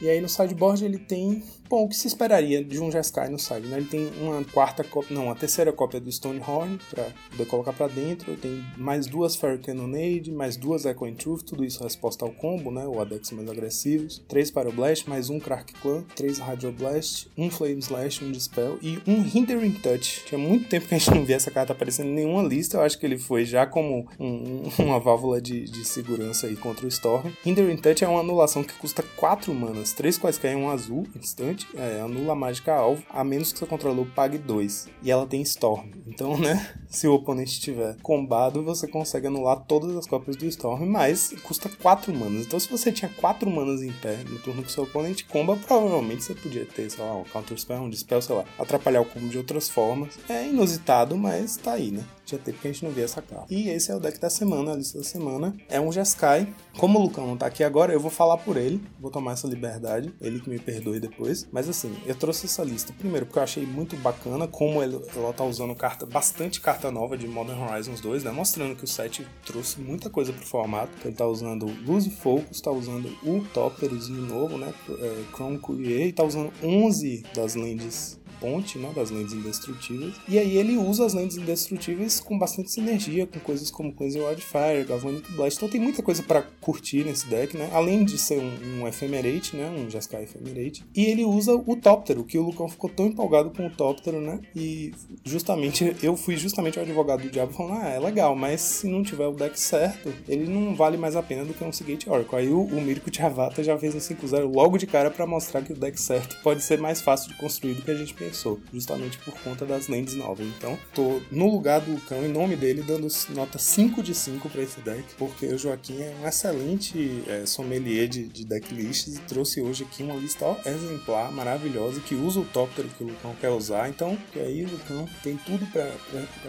E 0.00 0.08
aí 0.08 0.20
no 0.20 0.28
sideboard 0.28 0.84
ele 0.84 0.98
tem, 0.98 1.42
bom, 1.68 1.84
o 1.84 1.88
que 1.88 1.96
se 1.96 2.06
esperaria 2.06 2.62
de 2.62 2.80
um 2.80 2.90
Jeskai 2.90 3.28
no 3.28 3.38
side, 3.38 3.66
né? 3.66 3.78
Ele 3.78 3.86
tem 3.86 4.10
uma 4.20 4.44
quarta 4.44 4.82
cópia, 4.84 5.14
não, 5.14 5.26
uma 5.26 5.34
terceira 5.34 5.72
cópia 5.72 6.00
do 6.00 6.10
Stonehorn 6.10 6.78
para 6.90 7.06
poder 7.30 7.46
colocar 7.46 7.72
para 7.72 7.88
dentro, 7.88 8.36
tem 8.36 8.64
mais 8.76 9.06
duas 9.06 9.36
Fairy 9.36 9.58
Cannonade, 9.58 10.30
mais 10.30 10.56
duas 10.56 10.84
Echo 10.84 11.06
Truth, 11.12 11.42
tudo 11.42 11.64
isso 11.64 11.82
resposta 11.82 12.24
ao 12.24 12.32
combo, 12.32 12.70
né? 12.70 12.86
O 12.86 13.00
Adex 13.00 13.30
mais 13.30 13.48
agressivos, 13.48 14.22
três 14.28 14.50
Pyroblast, 14.50 15.08
mais 15.08 15.30
um 15.30 15.38
Crack 15.38 15.72
Clan, 15.74 16.04
três 16.14 16.38
Radio 16.38 16.72
Blast, 16.72 17.28
um 17.36 17.50
Flame 17.50 17.78
Slash, 17.78 18.24
um 18.24 18.32
Dispel 18.32 18.78
e 18.82 18.98
um 19.06 19.22
Hindering 19.22 19.72
Touch. 19.72 20.22
Tinha 20.26 20.38
muito 20.38 20.68
tempo 20.68 20.86
que 20.86 20.94
a 20.94 20.98
gente 20.98 21.10
não 21.10 21.24
via 21.24 21.36
essa 21.36 21.50
carta 21.50 21.72
aparecendo 21.72 22.08
em 22.08 22.14
nenhuma 22.14 22.42
lista, 22.42 22.78
eu 22.78 22.82
acho 22.82 22.98
que 22.98 23.06
ele 23.06 23.18
foi 23.18 23.44
já 23.44 23.66
como 23.66 24.08
um, 24.18 24.62
uma 24.78 24.98
válvula 24.98 25.40
de, 25.40 25.64
de 25.64 25.84
segurança 25.84 26.46
aí 26.46 26.56
contra 26.56 26.84
o 26.84 26.88
Storm. 26.88 27.30
Hindering 27.44 27.76
Touch 27.76 28.04
é 28.04 28.08
uma 28.08 28.20
anulação 28.20 28.62
que 28.62 28.74
custa 28.74 29.02
4 29.02 29.35
manas, 29.54 29.92
3 29.92 30.18
quaisquer 30.18 30.56
um 30.56 30.70
azul, 30.70 31.06
instante, 31.14 31.66
é, 31.74 32.00
anula 32.00 32.32
a 32.32 32.36
mágica 32.36 32.74
alvo, 32.74 33.02
a 33.10 33.22
menos 33.22 33.52
que 33.52 33.58
seu 33.58 33.66
controlador 33.66 34.06
pague 34.14 34.38
2. 34.38 34.88
E 35.02 35.10
ela 35.10 35.26
tem 35.26 35.42
Storm. 35.42 35.90
Então, 36.06 36.38
né, 36.38 36.74
se 36.88 37.06
o 37.06 37.14
oponente 37.14 37.60
tiver 37.60 37.96
combado, 38.02 38.62
você 38.62 38.88
consegue 38.88 39.26
anular 39.26 39.60
todas 39.66 39.96
as 39.96 40.06
cópias 40.06 40.36
do 40.36 40.46
Storm, 40.46 40.86
mas 40.86 41.34
custa 41.42 41.68
4 41.68 42.14
manas. 42.14 42.46
Então, 42.46 42.58
se 42.58 42.70
você 42.70 42.90
tinha 42.90 43.10
4 43.10 43.50
manas 43.50 43.82
em 43.82 43.92
pé 43.92 44.16
no 44.28 44.38
turno 44.38 44.62
que 44.62 44.72
seu 44.72 44.84
oponente 44.84 45.24
comba, 45.24 45.56
provavelmente 45.56 46.24
você 46.24 46.34
podia 46.34 46.64
ter, 46.64 46.90
sei 46.90 47.04
lá, 47.04 47.16
um 47.16 47.24
Counter 47.24 47.58
Spell, 47.58 47.82
um 47.82 47.90
Dispel, 47.90 48.22
sei 48.22 48.36
lá, 48.36 48.44
atrapalhar 48.58 49.00
o 49.00 49.04
combo 49.04 49.28
de 49.28 49.38
outras 49.38 49.68
formas. 49.68 50.18
É 50.28 50.48
inusitado, 50.48 51.16
mas 51.16 51.56
tá 51.56 51.72
aí, 51.72 51.90
né? 51.90 52.04
Já 52.26 52.36
tempo 52.38 52.58
que 52.58 52.66
a 52.66 52.72
gente 52.72 52.84
não 52.84 52.90
via 52.90 53.04
essa 53.04 53.22
carta. 53.22 53.46
E 53.48 53.68
esse 53.68 53.92
é 53.92 53.94
o 53.94 54.00
deck 54.00 54.18
da 54.18 54.28
semana, 54.28 54.72
a 54.72 54.74
lista 54.74 54.98
da 54.98 55.04
semana. 55.04 55.56
É 55.68 55.80
um 55.80 55.92
Jeskai. 55.92 56.52
Como 56.76 56.98
o 56.98 57.02
Lucão 57.02 57.24
não 57.24 57.36
tá 57.36 57.46
aqui 57.46 57.62
agora, 57.62 57.92
eu 57.92 58.00
vou 58.00 58.10
falar 58.10 58.36
por 58.38 58.56
ele. 58.56 58.82
Vou 58.98 59.12
tomar 59.12 59.34
essa 59.34 59.46
liberdade. 59.46 60.12
Ele 60.20 60.40
que 60.40 60.50
me 60.50 60.58
perdoe 60.58 60.98
depois. 60.98 61.46
Mas 61.52 61.68
assim, 61.68 61.96
eu 62.04 62.16
trouxe 62.16 62.46
essa 62.46 62.64
lista. 62.64 62.92
Primeiro, 62.98 63.26
porque 63.26 63.38
eu 63.38 63.44
achei 63.44 63.64
muito 63.64 63.94
bacana 63.98 64.48
como 64.48 64.82
ela 64.82 65.32
tá 65.36 65.44
usando 65.44 65.72
carta, 65.76 66.04
bastante 66.04 66.60
carta 66.60 66.90
nova 66.90 67.16
de 67.16 67.28
Modern 67.28 67.62
Horizons 67.62 68.00
2, 68.00 68.24
né? 68.24 68.32
Mostrando 68.32 68.74
que 68.74 68.82
o 68.82 68.88
set 68.88 69.24
trouxe 69.44 69.80
muita 69.80 70.10
coisa 70.10 70.32
pro 70.32 70.44
formato. 70.44 70.90
Ele 71.04 71.14
tá 71.14 71.26
usando 71.26 71.66
Luz 71.86 72.06
e 72.06 72.10
Focus, 72.10 72.60
tá 72.60 72.72
usando 72.72 73.06
o 73.22 73.44
Topperzinho 73.54 74.22
novo, 74.22 74.58
né? 74.58 74.74
É, 74.88 75.24
Chrome 75.32 75.58
Courier, 75.58 76.08
e 76.08 76.12
tá 76.12 76.24
usando 76.24 76.52
11 76.60 77.24
das 77.32 77.54
lentes 77.54 78.18
ponte, 78.40 78.78
né, 78.78 78.92
das 78.94 79.10
lentes 79.10 79.34
indestrutíveis. 79.34 80.14
E 80.28 80.38
aí 80.38 80.56
ele 80.56 80.76
usa 80.76 81.04
as 81.04 81.14
lentes 81.14 81.36
indestrutíveis 81.36 82.20
com 82.20 82.38
bastante 82.38 82.70
sinergia, 82.70 83.26
com 83.26 83.38
coisas 83.40 83.70
como 83.70 83.92
Cleansing 83.92 84.20
Wildfire, 84.20 84.84
Galvanic 84.88 85.32
Blast. 85.32 85.56
Então 85.56 85.68
tem 85.68 85.80
muita 85.80 86.02
coisa 86.02 86.22
para 86.22 86.42
curtir 86.60 87.04
nesse 87.04 87.26
deck, 87.26 87.56
né? 87.56 87.70
Além 87.72 88.04
de 88.04 88.18
ser 88.18 88.38
um, 88.38 88.80
um 88.80 88.88
Ephemerate, 88.88 89.56
né, 89.56 89.68
um 89.68 89.88
Jeskai 89.90 90.24
Ephemerate. 90.24 90.84
E 90.94 91.04
ele 91.06 91.24
usa 91.24 91.54
o 91.54 91.76
Toptero, 91.76 92.24
que 92.24 92.38
o 92.38 92.42
Lucão 92.42 92.68
ficou 92.68 92.90
tão 92.90 93.06
empolgado 93.06 93.50
com 93.50 93.66
o 93.66 93.70
Toptero, 93.70 94.20
né? 94.20 94.40
E 94.54 94.92
justamente 95.24 95.96
eu 96.02 96.16
fui 96.16 96.36
justamente 96.36 96.78
o 96.78 96.82
advogado 96.82 97.22
do 97.22 97.30
diabo 97.30 97.52
falando, 97.52 97.80
ah, 97.82 97.88
é 97.88 97.98
legal, 97.98 98.34
mas 98.34 98.60
se 98.60 98.86
não 98.86 99.02
tiver 99.02 99.26
o 99.26 99.32
deck 99.32 99.58
certo, 99.58 100.12
ele 100.28 100.46
não 100.46 100.74
vale 100.74 100.96
mais 100.96 101.16
a 101.16 101.22
pena 101.22 101.44
do 101.44 101.54
que 101.54 101.64
um 101.64 101.72
Seagate 101.72 102.08
Oracle. 102.08 102.38
Aí 102.38 102.48
o, 102.48 102.62
o 102.62 102.80
Mirko 102.80 103.10
Tiavata 103.10 103.62
já 103.62 103.76
fez 103.78 103.94
um 103.94 103.98
5-0 103.98 104.52
logo 104.52 104.78
de 104.78 104.86
cara 104.86 105.10
para 105.10 105.26
mostrar 105.26 105.62
que 105.62 105.72
o 105.72 105.76
deck 105.76 106.00
certo 106.00 106.36
pode 106.42 106.62
ser 106.62 106.78
mais 106.78 107.00
fácil 107.00 107.30
de 107.30 107.36
construir 107.36 107.74
do 107.74 107.82
que 107.82 107.90
a 107.90 107.94
gente 107.94 108.14
pensa 108.14 108.25
pensou, 108.26 108.60
justamente 108.72 109.18
por 109.18 109.34
conta 109.40 109.64
das 109.64 109.88
lentes 109.88 110.14
novas. 110.14 110.46
Então, 110.46 110.78
tô 110.94 111.20
no 111.30 111.50
lugar 111.50 111.80
do 111.80 112.00
cão, 112.02 112.24
em 112.24 112.28
nome 112.28 112.56
dele, 112.56 112.82
dando 112.82 113.06
nota 113.30 113.58
5 113.58 114.02
de 114.02 114.14
5 114.14 114.48
para 114.48 114.62
esse 114.62 114.80
deck, 114.80 115.04
porque 115.16 115.46
o 115.46 115.58
Joaquim 115.58 116.00
é 116.00 116.14
um 116.20 116.26
excelente 116.26 117.22
é, 117.28 117.46
sommelier 117.46 118.08
de, 118.08 118.26
de 118.26 118.44
decklists 118.44 119.16
e 119.16 119.20
trouxe 119.20 119.60
hoje 119.60 119.84
aqui 119.84 120.02
uma 120.02 120.14
lista 120.14 120.44
ó, 120.44 120.56
exemplar, 120.66 121.30
maravilhosa, 121.32 122.00
que 122.00 122.14
usa 122.14 122.40
o 122.40 122.44
tóptero 122.44 122.88
que 122.88 123.04
o 123.04 123.06
Lucão 123.06 123.34
quer 123.40 123.50
usar. 123.50 123.88
Então, 123.88 124.18
e 124.34 124.40
aí 124.40 124.64
o 124.64 124.70
Lucão 124.70 125.08
tem 125.22 125.36
tudo 125.36 125.66
para 125.66 125.90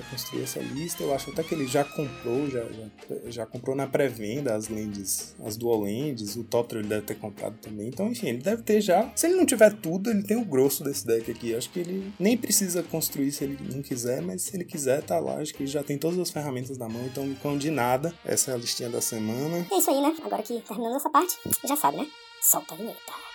construir 0.10 0.44
essa 0.44 0.60
lista. 0.60 1.04
Eu 1.04 1.14
acho 1.14 1.30
até 1.32 1.44
que 1.44 1.54
ele 1.54 1.68
já 1.68 1.84
comprou, 1.84 2.50
já, 2.50 2.64
já, 2.64 3.30
já 3.30 3.46
comprou 3.46 3.76
na 3.76 3.88
pré-venda 3.88 4.56
as 4.56 4.68
lentes, 4.68 5.36
as 5.44 5.58
dual 5.58 5.82
lentes, 5.82 6.36
o 6.36 6.44
tóptero 6.44 6.82
ele 6.82 6.90
deve 6.90 7.04
ter 7.04 7.16
comprado 7.16 7.56
também. 7.62 7.88
Então, 7.88 8.12
enfim, 8.12 8.28
ele 8.30 8.40
deve 8.40 8.64
ter 8.64 8.82
já. 8.82 9.12
Se 9.16 9.28
ele 9.28 9.36
não 9.36 9.46
tiver 9.46 9.74
tudo, 9.74 10.10
ele 10.10 10.24
tem 10.24 10.38
o 10.38 10.46
grosso 10.46 10.84
desse 10.84 11.06
deck 11.06 11.30
aqui. 11.30 11.56
Acho 11.56 11.67
acho 11.68 11.70
que 11.72 11.80
ele 11.80 12.14
nem 12.18 12.38
precisa 12.38 12.82
construir 12.82 13.32
se 13.32 13.44
ele 13.44 13.58
não 13.74 13.82
quiser, 13.82 14.22
mas 14.22 14.42
se 14.44 14.56
ele 14.56 14.64
quiser, 14.64 15.04
tá 15.04 15.20
lá. 15.20 15.36
Acho 15.36 15.54
que 15.54 15.64
ele 15.64 15.70
já 15.70 15.84
tem 15.84 15.98
todas 15.98 16.18
as 16.18 16.32
ferramentas 16.32 16.78
na 16.78 16.88
mão, 16.88 17.06
então 17.06 17.26
não 17.44 17.58
de 17.58 17.70
nada. 17.70 18.14
Essa 18.26 18.52
é 18.52 18.54
a 18.54 18.58
listinha 18.58 18.90
da 18.90 19.02
semana. 19.02 19.68
É 19.70 19.78
isso 19.78 19.90
aí, 19.90 20.02
né? 20.02 20.16
Agora 20.24 20.42
que 20.42 20.60
terminando 20.62 20.96
essa 20.96 21.10
parte, 21.10 21.38
já 21.66 21.76
sabe, 21.76 21.98
né? 21.98 22.08
Solta 22.42 22.74
a 22.74 22.78
vinheta. 22.78 23.27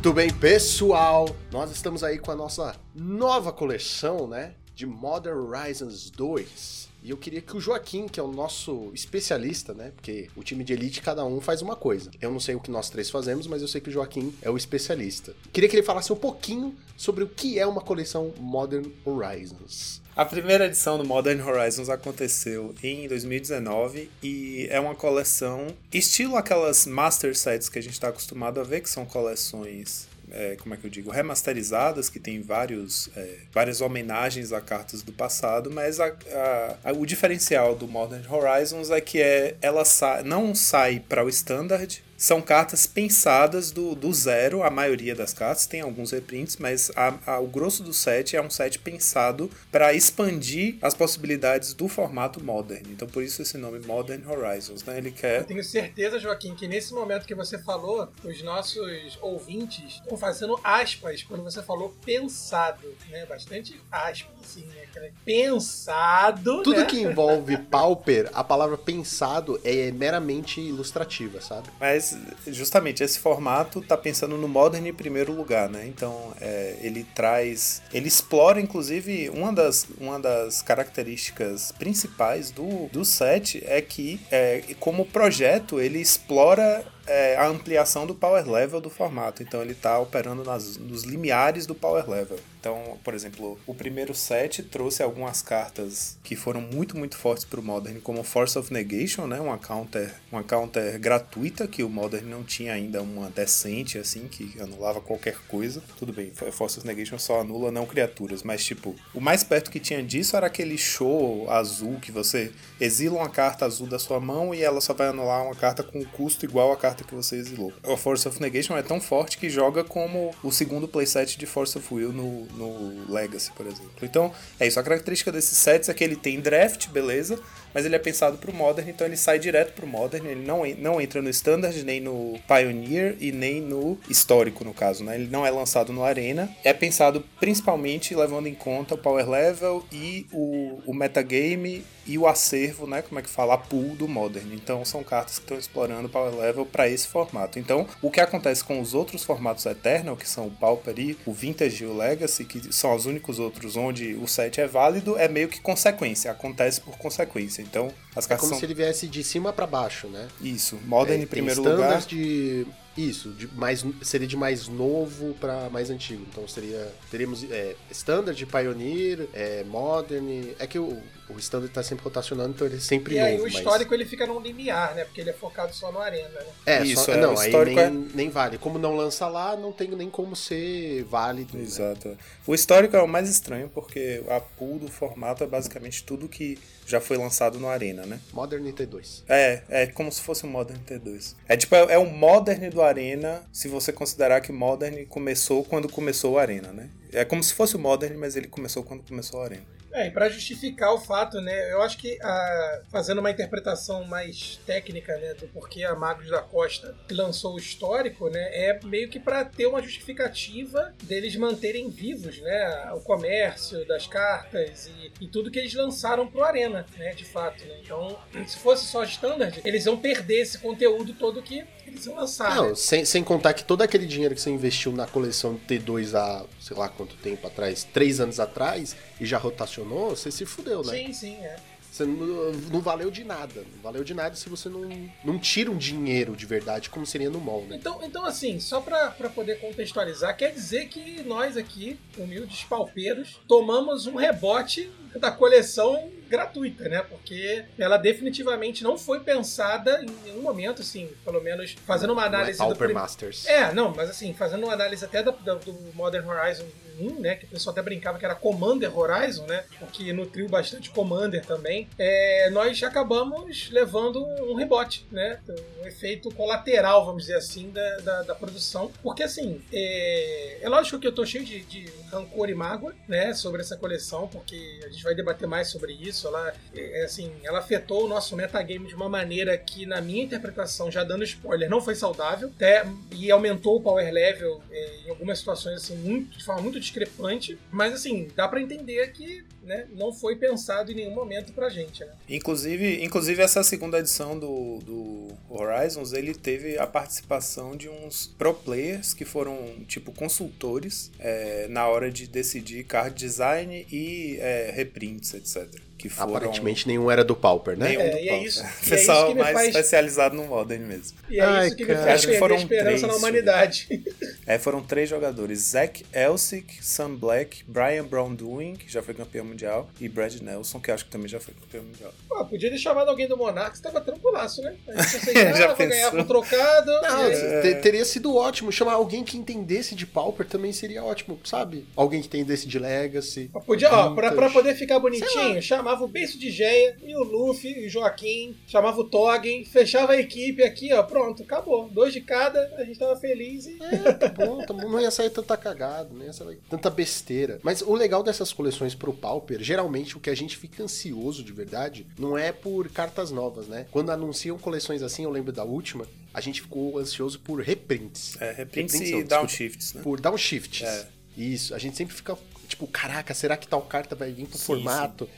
Muito 0.00 0.14
bem, 0.14 0.32
pessoal. 0.32 1.28
Nós 1.52 1.70
estamos 1.70 2.02
aí 2.02 2.18
com 2.18 2.30
a 2.30 2.34
nossa 2.34 2.74
nova 2.94 3.52
coleção, 3.52 4.26
né, 4.26 4.54
de 4.80 4.86
Modern 4.86 5.38
Horizons 5.38 6.10
2. 6.10 6.88
E 7.02 7.10
eu 7.10 7.16
queria 7.18 7.42
que 7.42 7.54
o 7.54 7.60
Joaquim, 7.60 8.08
que 8.08 8.18
é 8.18 8.22
o 8.22 8.32
nosso 8.32 8.90
especialista, 8.94 9.74
né? 9.74 9.92
Porque 9.94 10.30
o 10.34 10.42
time 10.42 10.64
de 10.64 10.72
elite, 10.72 11.02
cada 11.02 11.22
um 11.22 11.38
faz 11.38 11.60
uma 11.60 11.76
coisa. 11.76 12.10
Eu 12.18 12.30
não 12.30 12.40
sei 12.40 12.54
o 12.54 12.60
que 12.60 12.70
nós 12.70 12.88
três 12.88 13.10
fazemos, 13.10 13.46
mas 13.46 13.60
eu 13.60 13.68
sei 13.68 13.82
que 13.82 13.90
o 13.90 13.92
Joaquim 13.92 14.34
é 14.40 14.48
o 14.48 14.56
especialista. 14.56 15.34
Queria 15.52 15.68
que 15.68 15.76
ele 15.76 15.82
falasse 15.82 16.10
um 16.10 16.16
pouquinho 16.16 16.74
sobre 16.96 17.22
o 17.24 17.28
que 17.28 17.58
é 17.58 17.66
uma 17.66 17.82
coleção 17.82 18.32
Modern 18.38 18.90
Horizons. 19.04 20.00
A 20.16 20.24
primeira 20.24 20.64
edição 20.66 20.96
do 20.96 21.04
Modern 21.04 21.42
Horizons 21.42 21.90
aconteceu 21.90 22.74
em 22.82 23.06
2019 23.06 24.10
e 24.22 24.66
é 24.70 24.80
uma 24.80 24.94
coleção 24.94 25.66
estilo 25.92 26.36
aquelas 26.36 26.86
Master 26.86 27.36
Sets 27.36 27.68
que 27.68 27.78
a 27.78 27.82
gente 27.82 27.92
está 27.92 28.08
acostumado 28.08 28.60
a 28.60 28.64
ver, 28.64 28.80
que 28.80 28.88
são 28.90 29.04
coleções 29.04 30.09
é, 30.32 30.56
como 30.60 30.74
é 30.74 30.76
que 30.76 30.84
eu 30.86 30.90
digo, 30.90 31.10
remasterizadas, 31.10 32.08
que 32.08 32.18
tem 32.18 32.40
vários, 32.42 33.10
é, 33.16 33.38
várias 33.52 33.80
homenagens 33.80 34.52
a 34.52 34.60
cartas 34.60 35.02
do 35.02 35.12
passado, 35.12 35.70
mas 35.70 36.00
a, 36.00 36.06
a, 36.06 36.76
a, 36.90 36.92
o 36.92 37.04
diferencial 37.04 37.74
do 37.74 37.88
Modern 37.88 38.24
Horizons 38.28 38.90
é 38.90 39.00
que 39.00 39.20
é, 39.20 39.56
ela 39.60 39.84
sa 39.84 40.22
não 40.22 40.54
sai 40.54 41.00
para 41.00 41.24
o 41.24 41.28
Standard, 41.28 42.02
são 42.20 42.42
cartas 42.42 42.86
pensadas 42.86 43.70
do, 43.70 43.94
do 43.94 44.12
zero, 44.12 44.62
a 44.62 44.68
maioria 44.68 45.14
das 45.14 45.32
cartas, 45.32 45.66
tem 45.66 45.80
alguns 45.80 46.10
reprints, 46.10 46.58
mas 46.58 46.90
a, 46.94 47.14
a, 47.26 47.40
o 47.40 47.46
grosso 47.46 47.82
do 47.82 47.94
set 47.94 48.36
é 48.36 48.42
um 48.42 48.50
set 48.50 48.78
pensado 48.78 49.50
para 49.72 49.94
expandir 49.94 50.76
as 50.82 50.92
possibilidades 50.92 51.72
do 51.72 51.88
formato 51.88 52.44
Modern. 52.44 52.84
Então 52.90 53.08
por 53.08 53.22
isso 53.22 53.40
esse 53.40 53.56
nome 53.56 53.78
Modern 53.80 54.22
Horizons, 54.28 54.84
né? 54.84 54.98
Ele 54.98 55.10
quer. 55.10 55.40
Eu 55.40 55.46
tenho 55.46 55.64
certeza, 55.64 56.18
Joaquim, 56.18 56.54
que 56.54 56.68
nesse 56.68 56.92
momento 56.92 57.24
que 57.24 57.34
você 57.34 57.58
falou, 57.58 58.12
os 58.22 58.42
nossos 58.42 59.18
ouvintes 59.22 59.94
estão 59.94 60.18
fazendo 60.18 60.60
aspas 60.62 61.22
quando 61.22 61.42
você 61.42 61.62
falou 61.62 61.94
pensado, 62.04 62.86
né? 63.08 63.24
Bastante 63.24 63.80
aspas, 63.90 64.34
assim, 64.44 64.66
né? 64.66 65.10
Pensado. 65.24 66.62
Tudo 66.62 66.80
né? 66.80 66.84
que 66.84 67.00
envolve 67.00 67.56
Pauper, 67.56 68.28
a 68.34 68.44
palavra 68.44 68.76
pensado 68.76 69.58
é 69.64 69.90
meramente 69.90 70.60
ilustrativa, 70.60 71.40
sabe? 71.40 71.70
Mas 71.80 72.09
justamente 72.46 73.02
esse 73.02 73.18
formato 73.18 73.80
tá 73.80 73.96
pensando 73.96 74.36
no 74.36 74.48
Modern 74.48 74.86
em 74.86 74.94
primeiro 74.94 75.32
lugar, 75.32 75.68
né? 75.68 75.86
Então 75.86 76.32
é, 76.40 76.76
ele 76.80 77.04
traz. 77.14 77.82
Ele 77.92 78.08
explora, 78.08 78.60
inclusive, 78.60 79.30
uma 79.30 79.52
das, 79.52 79.86
uma 79.98 80.18
das 80.18 80.62
características 80.62 81.72
principais 81.72 82.50
do, 82.50 82.88
do 82.92 83.04
set 83.04 83.62
é 83.66 83.80
que, 83.80 84.20
é, 84.30 84.62
como 84.78 85.04
projeto, 85.04 85.80
ele 85.80 86.00
explora 86.00 86.84
é, 87.10 87.36
a 87.36 87.48
ampliação 87.48 88.06
do 88.06 88.14
power 88.14 88.48
level 88.48 88.80
do 88.80 88.88
formato. 88.88 89.42
Então 89.42 89.60
ele 89.60 89.72
está 89.72 89.98
operando 89.98 90.44
nas, 90.44 90.76
nos 90.76 91.02
limiares 91.02 91.66
do 91.66 91.74
power 91.74 92.08
level. 92.08 92.38
Então, 92.60 92.98
por 93.02 93.14
exemplo, 93.14 93.58
o 93.66 93.74
primeiro 93.74 94.14
set 94.14 94.62
trouxe 94.62 95.02
algumas 95.02 95.40
cartas 95.40 96.18
que 96.22 96.36
foram 96.36 96.60
muito, 96.60 96.96
muito 96.96 97.16
fortes 97.16 97.44
para 97.44 97.58
o 97.58 97.62
Modern, 97.62 97.98
como 98.00 98.22
Force 98.22 98.56
of 98.58 98.70
Negation, 98.70 99.26
né? 99.26 99.40
Uma 99.40 99.56
counter, 99.56 100.14
uma 100.30 100.44
counter 100.44 100.98
gratuita 100.98 101.66
que 101.66 101.82
o 101.82 101.88
Modern 101.88 102.26
não 102.26 102.44
tinha 102.44 102.74
ainda 102.74 103.00
uma 103.02 103.30
decente, 103.30 103.96
assim, 103.96 104.28
que 104.28 104.60
anulava 104.60 105.00
qualquer 105.00 105.38
coisa. 105.48 105.82
Tudo 105.96 106.12
bem, 106.12 106.30
Force 106.52 106.78
of 106.78 106.86
Negation 106.86 107.18
só 107.18 107.40
anula 107.40 107.72
não 107.72 107.86
criaturas, 107.86 108.42
mas 108.42 108.62
tipo, 108.62 108.94
o 109.14 109.20
mais 109.20 109.42
perto 109.42 109.70
que 109.70 109.80
tinha 109.80 110.02
disso 110.02 110.36
era 110.36 110.46
aquele 110.46 110.76
show 110.76 111.50
azul 111.50 111.98
que 111.98 112.12
você 112.12 112.52
exila 112.78 113.16
uma 113.20 113.30
carta 113.30 113.64
azul 113.64 113.86
da 113.86 113.98
sua 113.98 114.20
mão 114.20 114.54
e 114.54 114.62
ela 114.62 114.82
só 114.82 114.92
vai 114.92 115.08
anular 115.08 115.44
uma 115.44 115.54
carta 115.54 115.82
com 115.82 116.04
custo 116.04 116.44
igual 116.44 116.70
à 116.72 116.76
carta 116.76 116.99
que 117.04 117.14
você 117.14 117.36
exilou. 117.36 117.72
A 117.82 117.96
Force 117.96 118.26
of 118.26 118.40
Negation 118.40 118.76
é 118.76 118.82
tão 118.82 119.00
forte 119.00 119.38
que 119.38 119.48
joga 119.48 119.84
como 119.84 120.34
o 120.42 120.50
segundo 120.50 120.86
playset 120.88 121.38
de 121.38 121.46
Force 121.46 121.76
of 121.76 121.94
Will 121.94 122.12
no, 122.12 122.44
no 122.56 123.12
Legacy, 123.12 123.52
por 123.52 123.66
exemplo. 123.66 123.92
Então, 124.02 124.32
é 124.58 124.66
isso. 124.66 124.78
A 124.78 124.82
característica 124.82 125.32
desses 125.32 125.56
sets 125.56 125.88
é 125.88 125.94
que 125.94 126.04
ele 126.04 126.16
tem 126.16 126.40
draft, 126.40 126.88
beleza, 126.88 127.38
mas 127.74 127.84
ele 127.84 127.96
é 127.96 127.98
pensado 127.98 128.38
para 128.38 128.50
o 128.50 128.54
Modern, 128.54 128.88
então 128.88 129.06
ele 129.06 129.16
sai 129.16 129.38
direto 129.38 129.72
para 129.72 129.84
o 129.84 129.88
Modern, 129.88 130.26
ele 130.26 130.44
não, 130.44 130.62
não 130.78 131.00
entra 131.00 131.22
no 131.22 131.30
Standard, 131.30 131.82
nem 131.84 132.00
no 132.00 132.38
Pioneer 132.46 133.16
e 133.20 133.32
nem 133.32 133.60
no 133.60 133.98
Histórico, 134.08 134.64
no 134.64 134.74
caso, 134.74 135.04
né? 135.04 135.14
Ele 135.14 135.28
não 135.30 135.46
é 135.46 135.50
lançado 135.50 135.92
no 135.92 136.04
Arena, 136.04 136.50
é 136.64 136.72
pensado 136.72 137.24
principalmente 137.38 138.14
levando 138.14 138.46
em 138.46 138.54
conta 138.54 138.94
o 138.94 138.98
Power 138.98 139.28
Level 139.28 139.84
e 139.92 140.26
o, 140.32 140.80
o 140.86 140.94
metagame 140.94 141.84
e 142.06 142.18
o 142.18 142.26
acervo, 142.26 142.88
né, 142.88 143.02
como 143.02 143.20
é 143.20 143.22
que 143.22 143.30
fala, 143.30 143.54
a 143.54 143.58
pool 143.58 143.94
do 143.94 144.08
Modern. 144.08 144.52
Então 144.52 144.84
são 144.84 145.04
cartas 145.04 145.38
que 145.38 145.44
estão 145.44 145.56
explorando 145.56 146.08
o 146.08 146.10
Power 146.10 146.34
Level 146.34 146.66
para 146.66 146.88
esse 146.88 147.06
formato. 147.06 147.58
Então, 147.58 147.86
o 148.02 148.10
que 148.10 148.20
acontece 148.20 148.64
com 148.64 148.80
os 148.80 148.94
outros 148.94 149.22
formatos 149.22 149.64
Eternal, 149.64 150.16
que 150.16 150.28
são 150.28 150.46
o 150.46 150.50
Pauper 150.50 150.98
e 150.98 151.16
o 151.24 151.32
Vintage 151.32 151.84
e 151.84 151.86
o 151.86 151.96
Legacy, 151.96 152.44
que 152.44 152.72
são 152.72 152.94
os 152.94 153.06
únicos 153.06 153.38
outros 153.38 153.76
onde 153.76 154.14
o 154.14 154.26
set 154.26 154.60
é 154.60 154.66
válido, 154.66 155.16
é 155.16 155.28
meio 155.28 155.48
que 155.48 155.60
consequência, 155.60 156.30
acontece 156.30 156.80
por 156.80 156.98
consequência. 156.98 157.59
Então, 157.60 157.92
as 158.14 158.24
É 158.24 158.28
cartas 158.28 158.40
como 158.40 158.50
são 158.50 158.58
se 158.58 158.64
ele 158.66 158.74
viesse 158.74 159.06
de 159.06 159.22
cima 159.22 159.52
pra 159.52 159.66
baixo, 159.66 160.06
né? 160.08 160.28
isso, 160.40 160.76
Modern 160.86 161.20
É, 161.20 161.22
em 161.22 161.26
primeiro 161.26 161.62
lugar. 161.62 162.00
de 162.02 162.66
isso, 162.96 163.30
de 163.30 163.46
mais 163.54 163.84
seria 164.02 164.26
de 164.26 164.36
mais 164.36 164.66
novo 164.68 165.34
pra 165.40 165.70
mais 165.70 165.90
antigo. 165.90 166.24
Então 166.30 166.46
seria 166.48 166.92
teríamos 167.10 167.44
é, 167.44 167.76
standard, 167.90 168.44
pioneer, 168.46 169.28
é, 169.32 169.64
modern. 169.64 170.48
É 170.58 170.66
que 170.66 170.78
o, 170.78 171.00
o 171.34 171.38
standard 171.38 171.72
tá 171.72 171.82
sempre 171.82 172.04
rotacionando, 172.04 172.50
então 172.50 172.66
ele 172.66 172.76
é 172.76 172.80
sempre 172.80 173.14
E 173.14 173.18
novo. 173.18 173.28
aí 173.30 173.38
o 173.38 173.42
mas- 173.44 173.54
histórico 173.54 173.94
ele 173.94 174.04
fica 174.04 174.26
num 174.26 174.40
limiar, 174.40 174.94
né? 174.94 175.04
Porque 175.04 175.20
ele 175.20 175.30
é 175.30 175.32
focado 175.32 175.74
só 175.74 175.90
no 175.92 175.98
arena, 176.00 176.28
né? 176.28 176.46
É, 176.66 176.82
Isso, 176.84 177.04
só, 177.04 177.12
é, 177.12 177.16
não, 177.18 177.34
o 177.34 177.38
aí 177.38 177.46
histórico 177.48 177.76
nem, 177.76 177.84
é- 177.86 177.90
nem 178.14 178.30
vale. 178.30 178.58
Como 178.58 178.78
não 178.78 178.94
lança 178.96 179.26
lá, 179.28 179.56
não 179.56 179.72
tem 179.72 179.88
nem 179.90 180.10
como 180.10 180.34
ser 180.36 181.04
válido. 181.04 181.56
né? 181.56 181.62
Exato. 181.64 182.16
O 182.46 182.54
histórico 182.54 182.96
é 182.96 183.02
o 183.02 183.08
mais 183.08 183.28
estranho 183.28 183.68
porque 183.68 184.22
a 184.28 184.40
pool 184.40 184.78
do 184.78 184.88
formato 184.88 185.42
é 185.44 185.46
basicamente 185.46 186.04
tudo 186.04 186.28
que 186.28 186.58
já 186.86 187.00
foi 187.00 187.16
lançado 187.16 187.58
no 187.58 187.68
Arena, 187.68 188.04
né? 188.04 188.18
Modern 188.32 188.64
T2. 188.72 189.22
É, 189.28 189.62
é 189.68 189.86
como 189.86 190.10
se 190.10 190.20
fosse 190.20 190.44
um 190.44 190.48
Modern 190.50 190.80
T2. 190.84 191.34
É 191.48 191.56
tipo, 191.56 191.74
é, 191.74 191.92
é 191.94 191.98
o 191.98 192.06
Modern 192.06 192.68
do 192.70 192.82
Arena, 192.82 193.42
se 193.52 193.68
você 193.68 193.92
considerar 193.92 194.40
que 194.40 194.50
Modern 194.50 195.04
começou 195.06 195.64
quando 195.64 195.88
começou 195.88 196.32
o 196.34 196.38
Arena, 196.38 196.72
né? 196.72 196.90
É 197.12 197.24
como 197.24 197.42
se 197.42 197.54
fosse 197.54 197.76
o 197.76 197.78
Modern, 197.78 198.16
mas 198.18 198.34
ele 198.36 198.48
começou 198.48 198.82
quando 198.82 199.02
começou 199.04 199.40
o 199.40 199.42
Arena. 199.42 199.62
É, 199.92 200.06
e 200.06 200.10
pra 200.10 200.28
justificar 200.28 200.92
o 200.94 200.98
fato, 200.98 201.40
né, 201.40 201.72
eu 201.72 201.82
acho 201.82 201.98
que 201.98 202.16
a- 202.22 202.80
fazendo 202.90 203.18
uma 203.18 203.30
interpretação 203.30 204.04
mais 204.04 204.58
técnica, 204.66 205.16
né, 205.18 205.34
do 205.34 205.46
porquê 205.48 205.84
a 205.84 205.94
Magos 205.94 206.28
da 206.30 206.40
Costa 206.40 206.94
lançou 207.10 207.54
o 207.54 207.58
histórico, 207.58 208.28
né, 208.28 208.40
é 208.52 208.78
meio 208.84 209.08
que 209.08 209.18
pra 209.18 209.44
ter 209.44 209.66
uma 209.66 209.82
justificativa 209.82 210.92
deles 211.02 211.34
manterem 211.36 211.88
vivos, 211.90 212.38
né, 212.40 212.90
o 212.94 213.00
comércio 213.00 213.86
das 213.86 214.06
cartas 214.06 214.86
e, 214.86 215.12
e 215.24 215.28
tudo 215.28 215.50
que 215.50 215.58
eles 215.58 215.74
lançaram 215.74 216.26
pro 216.26 216.44
Arena, 216.44 216.86
né, 216.96 217.12
de 217.14 217.24
fato, 217.24 217.64
né. 217.64 217.76
Então, 217.82 218.16
se 218.46 218.58
fosse 218.58 218.86
só 218.86 219.02
standard, 219.04 219.60
eles 219.64 219.86
iam 219.86 219.96
perder 219.96 220.42
esse 220.42 220.58
conteúdo 220.58 221.12
todo 221.14 221.42
que 221.42 221.64
eles 221.86 222.06
iam 222.06 222.14
lançar, 222.14 222.54
Não, 222.54 222.68
né? 222.68 222.74
sem, 222.76 223.04
sem 223.04 223.24
contar 223.24 223.52
que 223.54 223.64
todo 223.64 223.82
aquele 223.82 224.06
dinheiro 224.06 224.34
que 224.34 224.40
você 224.40 224.50
investiu 224.50 224.92
na 224.92 225.06
coleção 225.06 225.58
T2 225.68 226.14
há, 226.14 226.44
sei 226.70 226.76
lá 226.76 226.88
quanto 226.88 227.16
tempo 227.16 227.44
atrás, 227.48 227.82
três 227.82 228.20
anos 228.20 228.38
atrás, 228.38 228.94
e 229.20 229.26
já 229.26 229.38
rotacionou, 229.38 230.10
você 230.10 230.30
se 230.30 230.46
fudeu, 230.46 230.84
né? 230.84 230.92
Sim, 230.92 231.12
sim, 231.12 231.34
é. 231.34 231.56
Você 231.90 232.04
não, 232.04 232.52
não 232.72 232.80
valeu 232.80 233.10
de 233.10 233.24
nada. 233.24 233.62
Não 233.74 233.82
valeu 233.82 234.04
de 234.04 234.14
nada 234.14 234.36
se 234.36 234.48
você 234.48 234.68
não, 234.68 234.88
não 235.24 235.36
tira 235.36 235.68
um 235.68 235.76
dinheiro 235.76 236.36
de 236.36 236.46
verdade, 236.46 236.88
como 236.88 237.04
seria 237.04 237.28
no 237.28 237.40
mall, 237.40 237.64
né? 237.64 237.74
Então, 237.74 237.98
então 238.04 238.24
assim, 238.24 238.60
só 238.60 238.80
pra, 238.80 239.10
pra 239.10 239.28
poder 239.28 239.58
contextualizar, 239.58 240.36
quer 240.36 240.52
dizer 240.52 240.86
que 240.86 241.24
nós 241.24 241.56
aqui, 241.56 241.98
humildes 242.16 242.62
paupeiros, 242.62 243.40
tomamos 243.48 244.06
um 244.06 244.14
rebote 244.14 244.88
da 245.16 245.32
coleção 245.32 246.08
gratuita, 246.30 246.88
né? 246.88 247.02
Porque 247.02 247.64
ela 247.78 247.96
definitivamente 247.96 248.82
não 248.84 248.96
foi 248.96 249.20
pensada 249.20 250.02
em 250.02 250.06
nenhum 250.24 250.42
momento, 250.42 250.80
assim, 250.82 251.10
pelo 251.24 251.40
menos 251.42 251.76
fazendo 251.86 252.12
uma 252.12 252.22
Não 252.22 252.24
é 252.24 252.28
análise 252.36 252.58
do 252.58 252.64
Pauper 252.64 252.86
prim- 252.88 252.94
Masters. 252.94 253.46
É, 253.46 253.72
não, 253.74 253.92
mas 253.94 254.08
assim, 254.08 254.32
fazendo 254.32 254.64
uma 254.64 254.72
análise 254.72 255.04
até 255.04 255.22
da- 255.22 255.30
do 255.32 255.72
Modern 255.94 256.26
Horizon 256.28 256.64
1, 257.00 257.18
né? 257.20 257.34
Que 257.34 257.46
o 257.46 257.48
pessoal 257.48 257.72
até 257.72 257.82
brincava 257.82 258.18
que 258.18 258.24
era 258.24 258.34
Commander 258.34 258.96
Horizon, 258.96 259.46
né? 259.46 259.64
O 259.80 259.86
que 259.86 260.12
nutriu 260.12 260.48
bastante 260.48 260.90
Commander 260.90 261.44
também. 261.44 261.88
É, 261.98 262.50
nós 262.50 262.82
acabamos 262.82 263.70
levando 263.70 264.22
um 264.42 264.54
rebote, 264.54 265.06
né? 265.10 265.40
Um 265.82 265.86
efeito 265.86 266.30
colateral, 266.34 267.06
vamos 267.06 267.22
dizer 267.22 267.36
assim, 267.36 267.70
da, 267.70 267.96
da, 268.00 268.22
da 268.22 268.34
produção. 268.34 268.92
Porque 269.02 269.22
assim, 269.22 269.62
é, 269.72 270.58
é 270.60 270.68
lógico 270.68 270.98
que 270.98 271.06
eu 271.06 271.12
tô 271.14 271.24
cheio 271.24 271.44
de, 271.44 271.60
de 271.62 271.90
rancor 272.12 272.50
e 272.50 272.54
mágoa, 272.54 272.94
né? 273.08 273.32
Sobre 273.32 273.62
essa 273.62 273.76
coleção, 273.78 274.28
porque 274.28 274.80
a 274.84 274.88
gente 274.90 275.02
vai 275.02 275.14
debater 275.14 275.48
mais 275.48 275.68
sobre 275.68 275.94
isso. 275.94 276.19
Ela, 276.28 276.54
é, 276.74 277.04
assim, 277.04 277.32
ela 277.42 277.58
afetou 277.58 278.04
o 278.04 278.08
nosso 278.08 278.36
metagame 278.36 278.88
de 278.88 278.94
uma 278.94 279.08
maneira 279.08 279.56
que, 279.56 279.86
na 279.86 280.00
minha 280.00 280.24
interpretação, 280.24 280.90
já 280.90 281.04
dando 281.04 281.24
spoiler, 281.24 281.68
não 281.68 281.80
foi 281.80 281.94
saudável, 281.94 282.48
até, 282.54 282.84
e 283.12 283.30
aumentou 283.30 283.76
o 283.76 283.80
power 283.80 284.12
level 284.12 284.60
é, 284.70 284.96
em 285.06 285.10
algumas 285.10 285.38
situações 285.38 285.76
assim, 285.76 285.96
muito, 285.96 286.38
de 286.38 286.44
forma 286.44 286.62
muito 286.62 286.80
discrepante. 286.80 287.58
Mas 287.70 287.94
assim, 287.94 288.28
dá 288.34 288.48
pra 288.48 288.60
entender 288.60 289.12
que 289.12 289.44
né, 289.62 289.86
não 289.92 290.12
foi 290.12 290.36
pensado 290.36 290.90
em 290.90 290.94
nenhum 290.94 291.14
momento 291.14 291.52
pra 291.52 291.68
gente, 291.68 292.04
né? 292.04 292.12
Inclusive, 292.28 293.04
inclusive 293.04 293.42
essa 293.42 293.62
segunda 293.62 293.98
edição 293.98 294.38
do, 294.38 294.78
do 294.78 295.28
Horizons, 295.48 296.12
ele 296.12 296.34
teve 296.34 296.78
a 296.78 296.86
participação 296.86 297.76
de 297.76 297.88
uns 297.88 298.26
pro 298.26 298.54
players 298.54 299.12
que 299.12 299.24
foram 299.24 299.84
tipo 299.86 300.12
consultores 300.12 301.10
é, 301.18 301.66
na 301.68 301.86
hora 301.86 302.10
de 302.10 302.26
decidir 302.26 302.84
card 302.84 303.14
design 303.14 303.86
e 303.90 304.38
é, 304.40 304.70
reprints, 304.74 305.34
etc. 305.34 305.89
Que 306.00 306.08
foram 306.08 306.34
Aparentemente 306.34 306.86
nenhum 306.88 307.10
era 307.10 307.22
do 307.22 307.36
Pauper, 307.36 307.76
né? 307.76 307.88
nenhum 307.90 308.00
É, 308.00 308.08
do 308.10 308.16
e 308.16 308.28
é 308.28 308.30
Pauper. 308.30 308.46
isso- 308.48 308.62
é 308.62 308.66
isso 308.80 308.90
Pessoal 308.90 309.28
me 309.34 309.40
mais 309.40 309.52
faz- 309.52 309.66
especializado 309.68 310.34
no 310.34 310.44
Modern 310.46 310.82
mesmo. 310.82 311.18
E 311.28 311.38
é 311.38 311.42
Ai, 311.44 311.66
isso 311.66 311.76
que 311.76 311.82
me 311.84 311.88
cara. 311.92 312.00
faz 312.06 312.14
Acho 312.20 312.28
que 312.28 312.38
foram 312.38 312.56
a 312.56 312.58
esperança 312.58 312.90
na 312.90 312.98
três, 313.12 313.18
humanidade. 313.18 314.02
É, 314.46 314.58
foram 314.58 314.82
três 314.82 315.08
jogadores: 315.10 315.58
Zach 315.60 316.04
Elsick, 316.12 316.82
Sam 316.82 317.14
Black, 317.16 317.62
Brian 317.68 318.04
Brown 318.04 318.34
Doing, 318.34 318.76
que 318.76 318.90
já 318.90 319.02
foi 319.02 319.12
campeão 319.14 319.44
mundial, 319.44 319.90
e 320.00 320.08
Brad 320.08 320.34
Nelson, 320.40 320.80
que 320.80 320.90
acho 320.90 321.04
que 321.04 321.10
também 321.10 321.28
já 321.28 321.38
foi 321.38 321.52
campeão 321.54 321.84
mundial. 321.84 322.12
Pô, 322.28 322.44
podia 322.46 322.70
ter 322.70 322.78
chamado 322.78 323.08
alguém 323.10 323.28
do 323.28 323.36
Monark, 323.36 323.78
tava 323.82 324.00
tranquilaço, 324.00 324.62
né? 324.62 324.74
A 324.88 325.02
gente 325.02 325.16
aceitava, 325.18 325.56
Já 325.56 325.74
pensou? 325.74 326.18
um 326.20 326.24
trocado. 326.24 326.90
Não, 327.02 327.30
te- 327.62 327.74
teria 327.82 328.04
sido 328.06 328.34
ótimo. 328.34 328.72
Chamar 328.72 328.94
alguém 328.94 329.22
que 329.22 329.36
entendesse 329.36 329.94
de 329.94 330.06
Pauper 330.06 330.46
também 330.46 330.72
seria 330.72 331.04
ótimo, 331.04 331.38
sabe? 331.44 331.86
Alguém 331.94 332.20
que 332.22 332.26
entendesse 332.28 332.66
de 332.66 332.78
Legacy. 332.78 333.50
Podia, 333.66 333.92
ó, 333.92 334.14
pra, 334.14 334.32
pra 334.32 334.48
poder 334.50 334.74
ficar 334.74 334.98
bonitinho, 334.98 335.60
chamava 335.90 336.04
o 336.04 336.08
Beiço 336.08 336.38
de 336.38 336.50
Geia 336.50 336.96
e 337.02 337.16
o 337.16 337.24
Luffy 337.24 337.80
e 337.80 337.86
o 337.86 337.88
Joaquim, 337.88 338.56
chamava 338.66 339.00
o 339.00 339.04
Toggen, 339.04 339.64
fechava 339.64 340.12
a 340.12 340.20
equipe 340.20 340.62
aqui, 340.62 340.92
ó, 340.92 341.02
pronto, 341.02 341.42
acabou. 341.42 341.88
Dois 341.88 342.12
de 342.12 342.20
cada, 342.20 342.60
a 342.76 342.84
gente 342.84 342.98
tava 342.98 343.16
feliz 343.16 343.66
e. 343.66 343.76
É, 343.82 344.12
tá 344.12 344.28
bom, 344.28 344.64
tá 344.64 344.72
bom. 344.72 344.88
Não 344.88 345.00
ia 345.00 345.10
sair 345.10 345.30
tanta 345.30 345.56
cagada, 345.56 346.08
não 346.12 346.24
ia 346.24 346.32
sair 346.32 346.60
tanta 346.68 346.88
besteira. 346.88 347.58
Mas 347.62 347.82
o 347.82 347.94
legal 347.94 348.22
dessas 348.22 348.52
coleções 348.52 348.94
pro 348.94 349.12
Pauper, 349.12 349.60
geralmente 349.60 350.16
o 350.16 350.20
que 350.20 350.30
a 350.30 350.34
gente 350.34 350.56
fica 350.56 350.84
ansioso 350.84 351.42
de 351.42 351.52
verdade, 351.52 352.06
não 352.18 352.38
é 352.38 352.52
por 352.52 352.88
cartas 352.90 353.32
novas, 353.32 353.66
né? 353.66 353.86
Quando 353.90 354.10
anunciam 354.10 354.58
coleções 354.58 355.02
assim, 355.02 355.24
eu 355.24 355.30
lembro 355.30 355.52
da 355.52 355.64
última, 355.64 356.06
a 356.32 356.40
gente 356.40 356.62
ficou 356.62 356.98
ansioso 356.98 357.40
por 357.40 357.60
reprints. 357.60 358.40
É, 358.40 358.52
reprints 358.52 358.94
Reprints 358.94 359.10
e 359.10 359.22
não, 359.22 359.24
downshifts, 359.24 359.94
né? 359.94 360.02
Por 360.02 360.20
downshifts. 360.20 360.82
É. 360.82 361.08
Isso, 361.36 361.74
a 361.74 361.78
gente 361.78 361.96
sempre 361.96 362.14
fica 362.14 362.36
tipo, 362.70 362.86
caraca, 362.86 363.34
será 363.34 363.56
que 363.56 363.66
tal 363.66 363.82
carta 363.82 364.14
vai 364.14 364.32
vir 364.32 364.46
pro 364.46 364.58
Sim, 364.58 364.64
formato? 364.64 365.28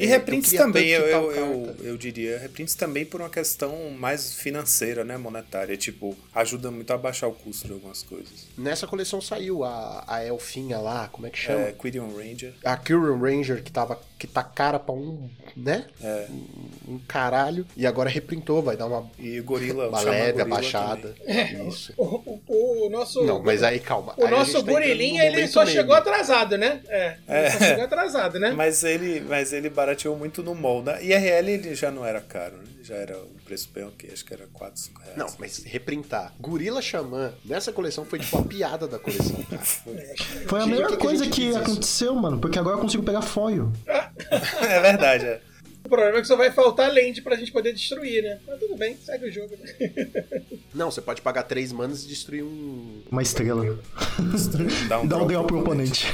E 0.00 0.04
É, 0.04 0.06
reprints 0.06 0.52
também, 0.52 0.88
eu, 0.88 1.02
eu, 1.06 1.32
eu, 1.32 1.76
eu 1.82 1.96
diria, 1.98 2.38
reprints 2.38 2.74
também 2.74 3.04
por 3.04 3.20
uma 3.20 3.28
questão 3.28 3.90
mais 3.90 4.32
financeira, 4.34 5.04
né, 5.04 5.16
monetária. 5.18 5.76
Tipo, 5.76 6.16
ajuda 6.34 6.70
muito 6.70 6.90
a 6.92 6.96
baixar 6.96 7.26
o 7.28 7.32
custo 7.32 7.66
de 7.66 7.74
algumas 7.74 8.02
coisas. 8.02 8.46
Nessa 8.56 8.86
coleção 8.86 9.20
saiu 9.20 9.62
a, 9.62 10.04
a 10.06 10.24
elfinha 10.24 10.78
lá, 10.78 11.08
como 11.12 11.26
é 11.26 11.30
que 11.30 11.38
chama? 11.38 11.60
É, 11.66 11.72
Quidion 11.72 12.08
Ranger. 12.16 12.54
A 12.64 12.76
Kyrian 12.78 13.18
Ranger, 13.18 13.62
que, 13.62 13.70
tava, 13.70 14.00
que 14.18 14.26
tá 14.26 14.42
cara 14.42 14.78
pra 14.78 14.94
um, 14.94 15.28
né? 15.56 15.86
É. 16.02 16.26
Um, 16.30 16.94
um 16.94 16.98
caralho. 17.06 17.66
E 17.76 17.86
agora 17.86 18.08
reprintou, 18.08 18.62
vai 18.62 18.76
dar 18.76 18.86
uma, 18.86 19.10
E 19.18 19.38
o 19.38 19.44
Gorila, 19.44 19.88
uma 19.88 20.00
leve 20.00 20.32
Gorila 20.32 20.42
abaixada. 20.42 21.14
É, 21.26 21.52
Isso. 21.68 21.92
O, 21.98 22.04
o- 22.48 22.86
o 22.86 22.90
nosso. 22.90 23.22
Não, 23.24 23.42
mas 23.42 23.62
aí 23.62 23.78
calma. 23.80 24.14
O 24.16 24.24
Aí 24.24 24.30
nosso 24.30 24.64
tá 24.64 24.72
gorilinha, 24.72 25.30
no 25.30 25.36
ele 25.38 25.46
só 25.48 25.60
meme. 25.60 25.72
chegou 25.72 25.94
atrasado, 25.94 26.56
né? 26.56 26.80
É. 26.88 27.16
Ele 27.28 27.50
só 27.50 27.56
É. 27.64 27.68
chegou 27.68 27.84
atrasado, 27.84 28.38
né? 28.40 28.50
Mas 28.56 28.82
ele, 28.84 29.20
mas 29.20 29.52
ele 29.52 29.68
barateou 29.90 30.16
muito 30.16 30.42
no 30.42 30.54
mall. 30.54 30.82
Na 30.82 31.00
IRL 31.00 31.48
ele 31.48 31.74
já 31.74 31.90
não 31.90 32.04
era 32.04 32.20
caro, 32.20 32.56
né? 32.56 32.64
Já 32.82 32.94
era 32.94 33.18
um 33.18 33.44
preço 33.44 33.68
bem 33.74 33.84
ok, 33.84 34.10
acho 34.12 34.24
que 34.24 34.32
era 34.32 34.46
4, 34.52 34.80
5 34.80 35.00
reais. 35.02 35.16
Não, 35.16 35.26
mas 35.38 35.62
reprintar. 35.64 36.32
Gorila 36.40 36.80
Xamã, 36.80 37.32
nessa 37.44 37.72
coleção 37.72 38.04
foi 38.04 38.18
tipo 38.18 38.38
a 38.38 38.44
piada 38.44 38.86
da 38.86 38.98
coleção, 38.98 39.36
cara. 39.48 39.62
Foi 39.62 40.60
a 40.60 40.64
Gente, 40.64 40.70
melhor 40.70 40.90
que 40.90 40.96
que 40.96 41.02
a 41.02 41.06
coisa 41.06 41.26
que, 41.28 41.48
isso? 41.48 41.58
aconteceu, 41.58 42.14
mano, 42.14 42.38
porque 42.38 42.58
agora 42.58 42.76
eu 42.76 42.80
consigo 42.80 43.02
pegar 43.02 43.22
foil. 43.22 43.72
é 43.86 44.80
verdade, 44.80 45.26
é. 45.26 45.40
O 45.84 45.88
problema 45.88 46.18
é 46.18 46.20
que 46.20 46.26
só 46.26 46.36
vai 46.36 46.50
faltar 46.52 46.92
lente 46.92 47.22
pra 47.22 47.36
gente 47.36 47.50
poder 47.50 47.72
destruir, 47.72 48.22
né? 48.22 48.38
Mas 48.46 48.60
tudo 48.60 48.76
bem, 48.76 48.96
segue 48.96 49.26
o 49.26 49.32
jogo. 49.32 49.56
Não, 50.74 50.90
você 50.90 51.00
pode 51.00 51.20
pagar 51.20 51.42
três 51.44 51.72
manos 51.72 52.04
e 52.04 52.08
destruir 52.08 52.44
um. 52.44 53.02
Uma 53.10 53.22
estrela. 53.22 53.78
Dá 54.88 55.00
um, 55.00 55.06
Dá 55.06 55.18
um 55.18 55.46
pro 55.46 55.58
oponente. 55.58 56.06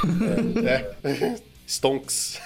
É. 0.65 1.37
Stonks. 1.67 2.39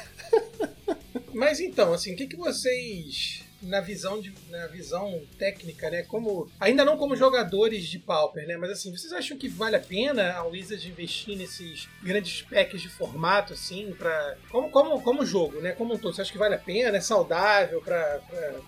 Mas 1.35 1.61
então, 1.61 1.93
assim, 1.93 2.15
o 2.15 2.17
que, 2.17 2.27
que 2.27 2.37
vocês, 2.37 3.43
na 3.63 3.81
visão, 3.81 4.21
de, 4.21 4.33
na 4.49 4.67
visão 4.67 5.21
técnica, 5.39 5.91
né? 5.91 6.03
Como. 6.05 6.51
Ainda 6.59 6.85
não 6.85 6.97
como 6.97 7.17
jogadores 7.17 7.85
de 7.85 7.99
Pauper, 7.99 8.47
né? 8.47 8.57
Mas 8.57 8.71
assim, 8.71 8.91
vocês 8.91 9.13
acham 9.13 9.37
que 9.37 9.49
vale 9.49 9.77
a 9.77 9.81
pena 9.81 10.33
a 10.33 10.45
Wizards 10.45 10.85
investir 10.85 11.37
nesses 11.37 11.89
grandes 12.03 12.43
packs 12.43 12.81
de 12.81 12.89
formato, 12.89 13.53
assim, 13.53 13.95
pra. 13.99 14.37
Como, 14.51 14.71
como, 14.71 15.03
como 15.03 15.27
jogo, 15.27 15.61
né? 15.61 15.73
Como 15.73 15.95
um 15.95 15.99
todo. 15.99 16.15
Você 16.15 16.23
acha 16.23 16.33
que 16.33 16.39
vale 16.39 16.55
a 16.55 16.59
pena? 16.59 16.97
É 16.97 17.01
saudável 17.01 17.81
pra 17.83 18.21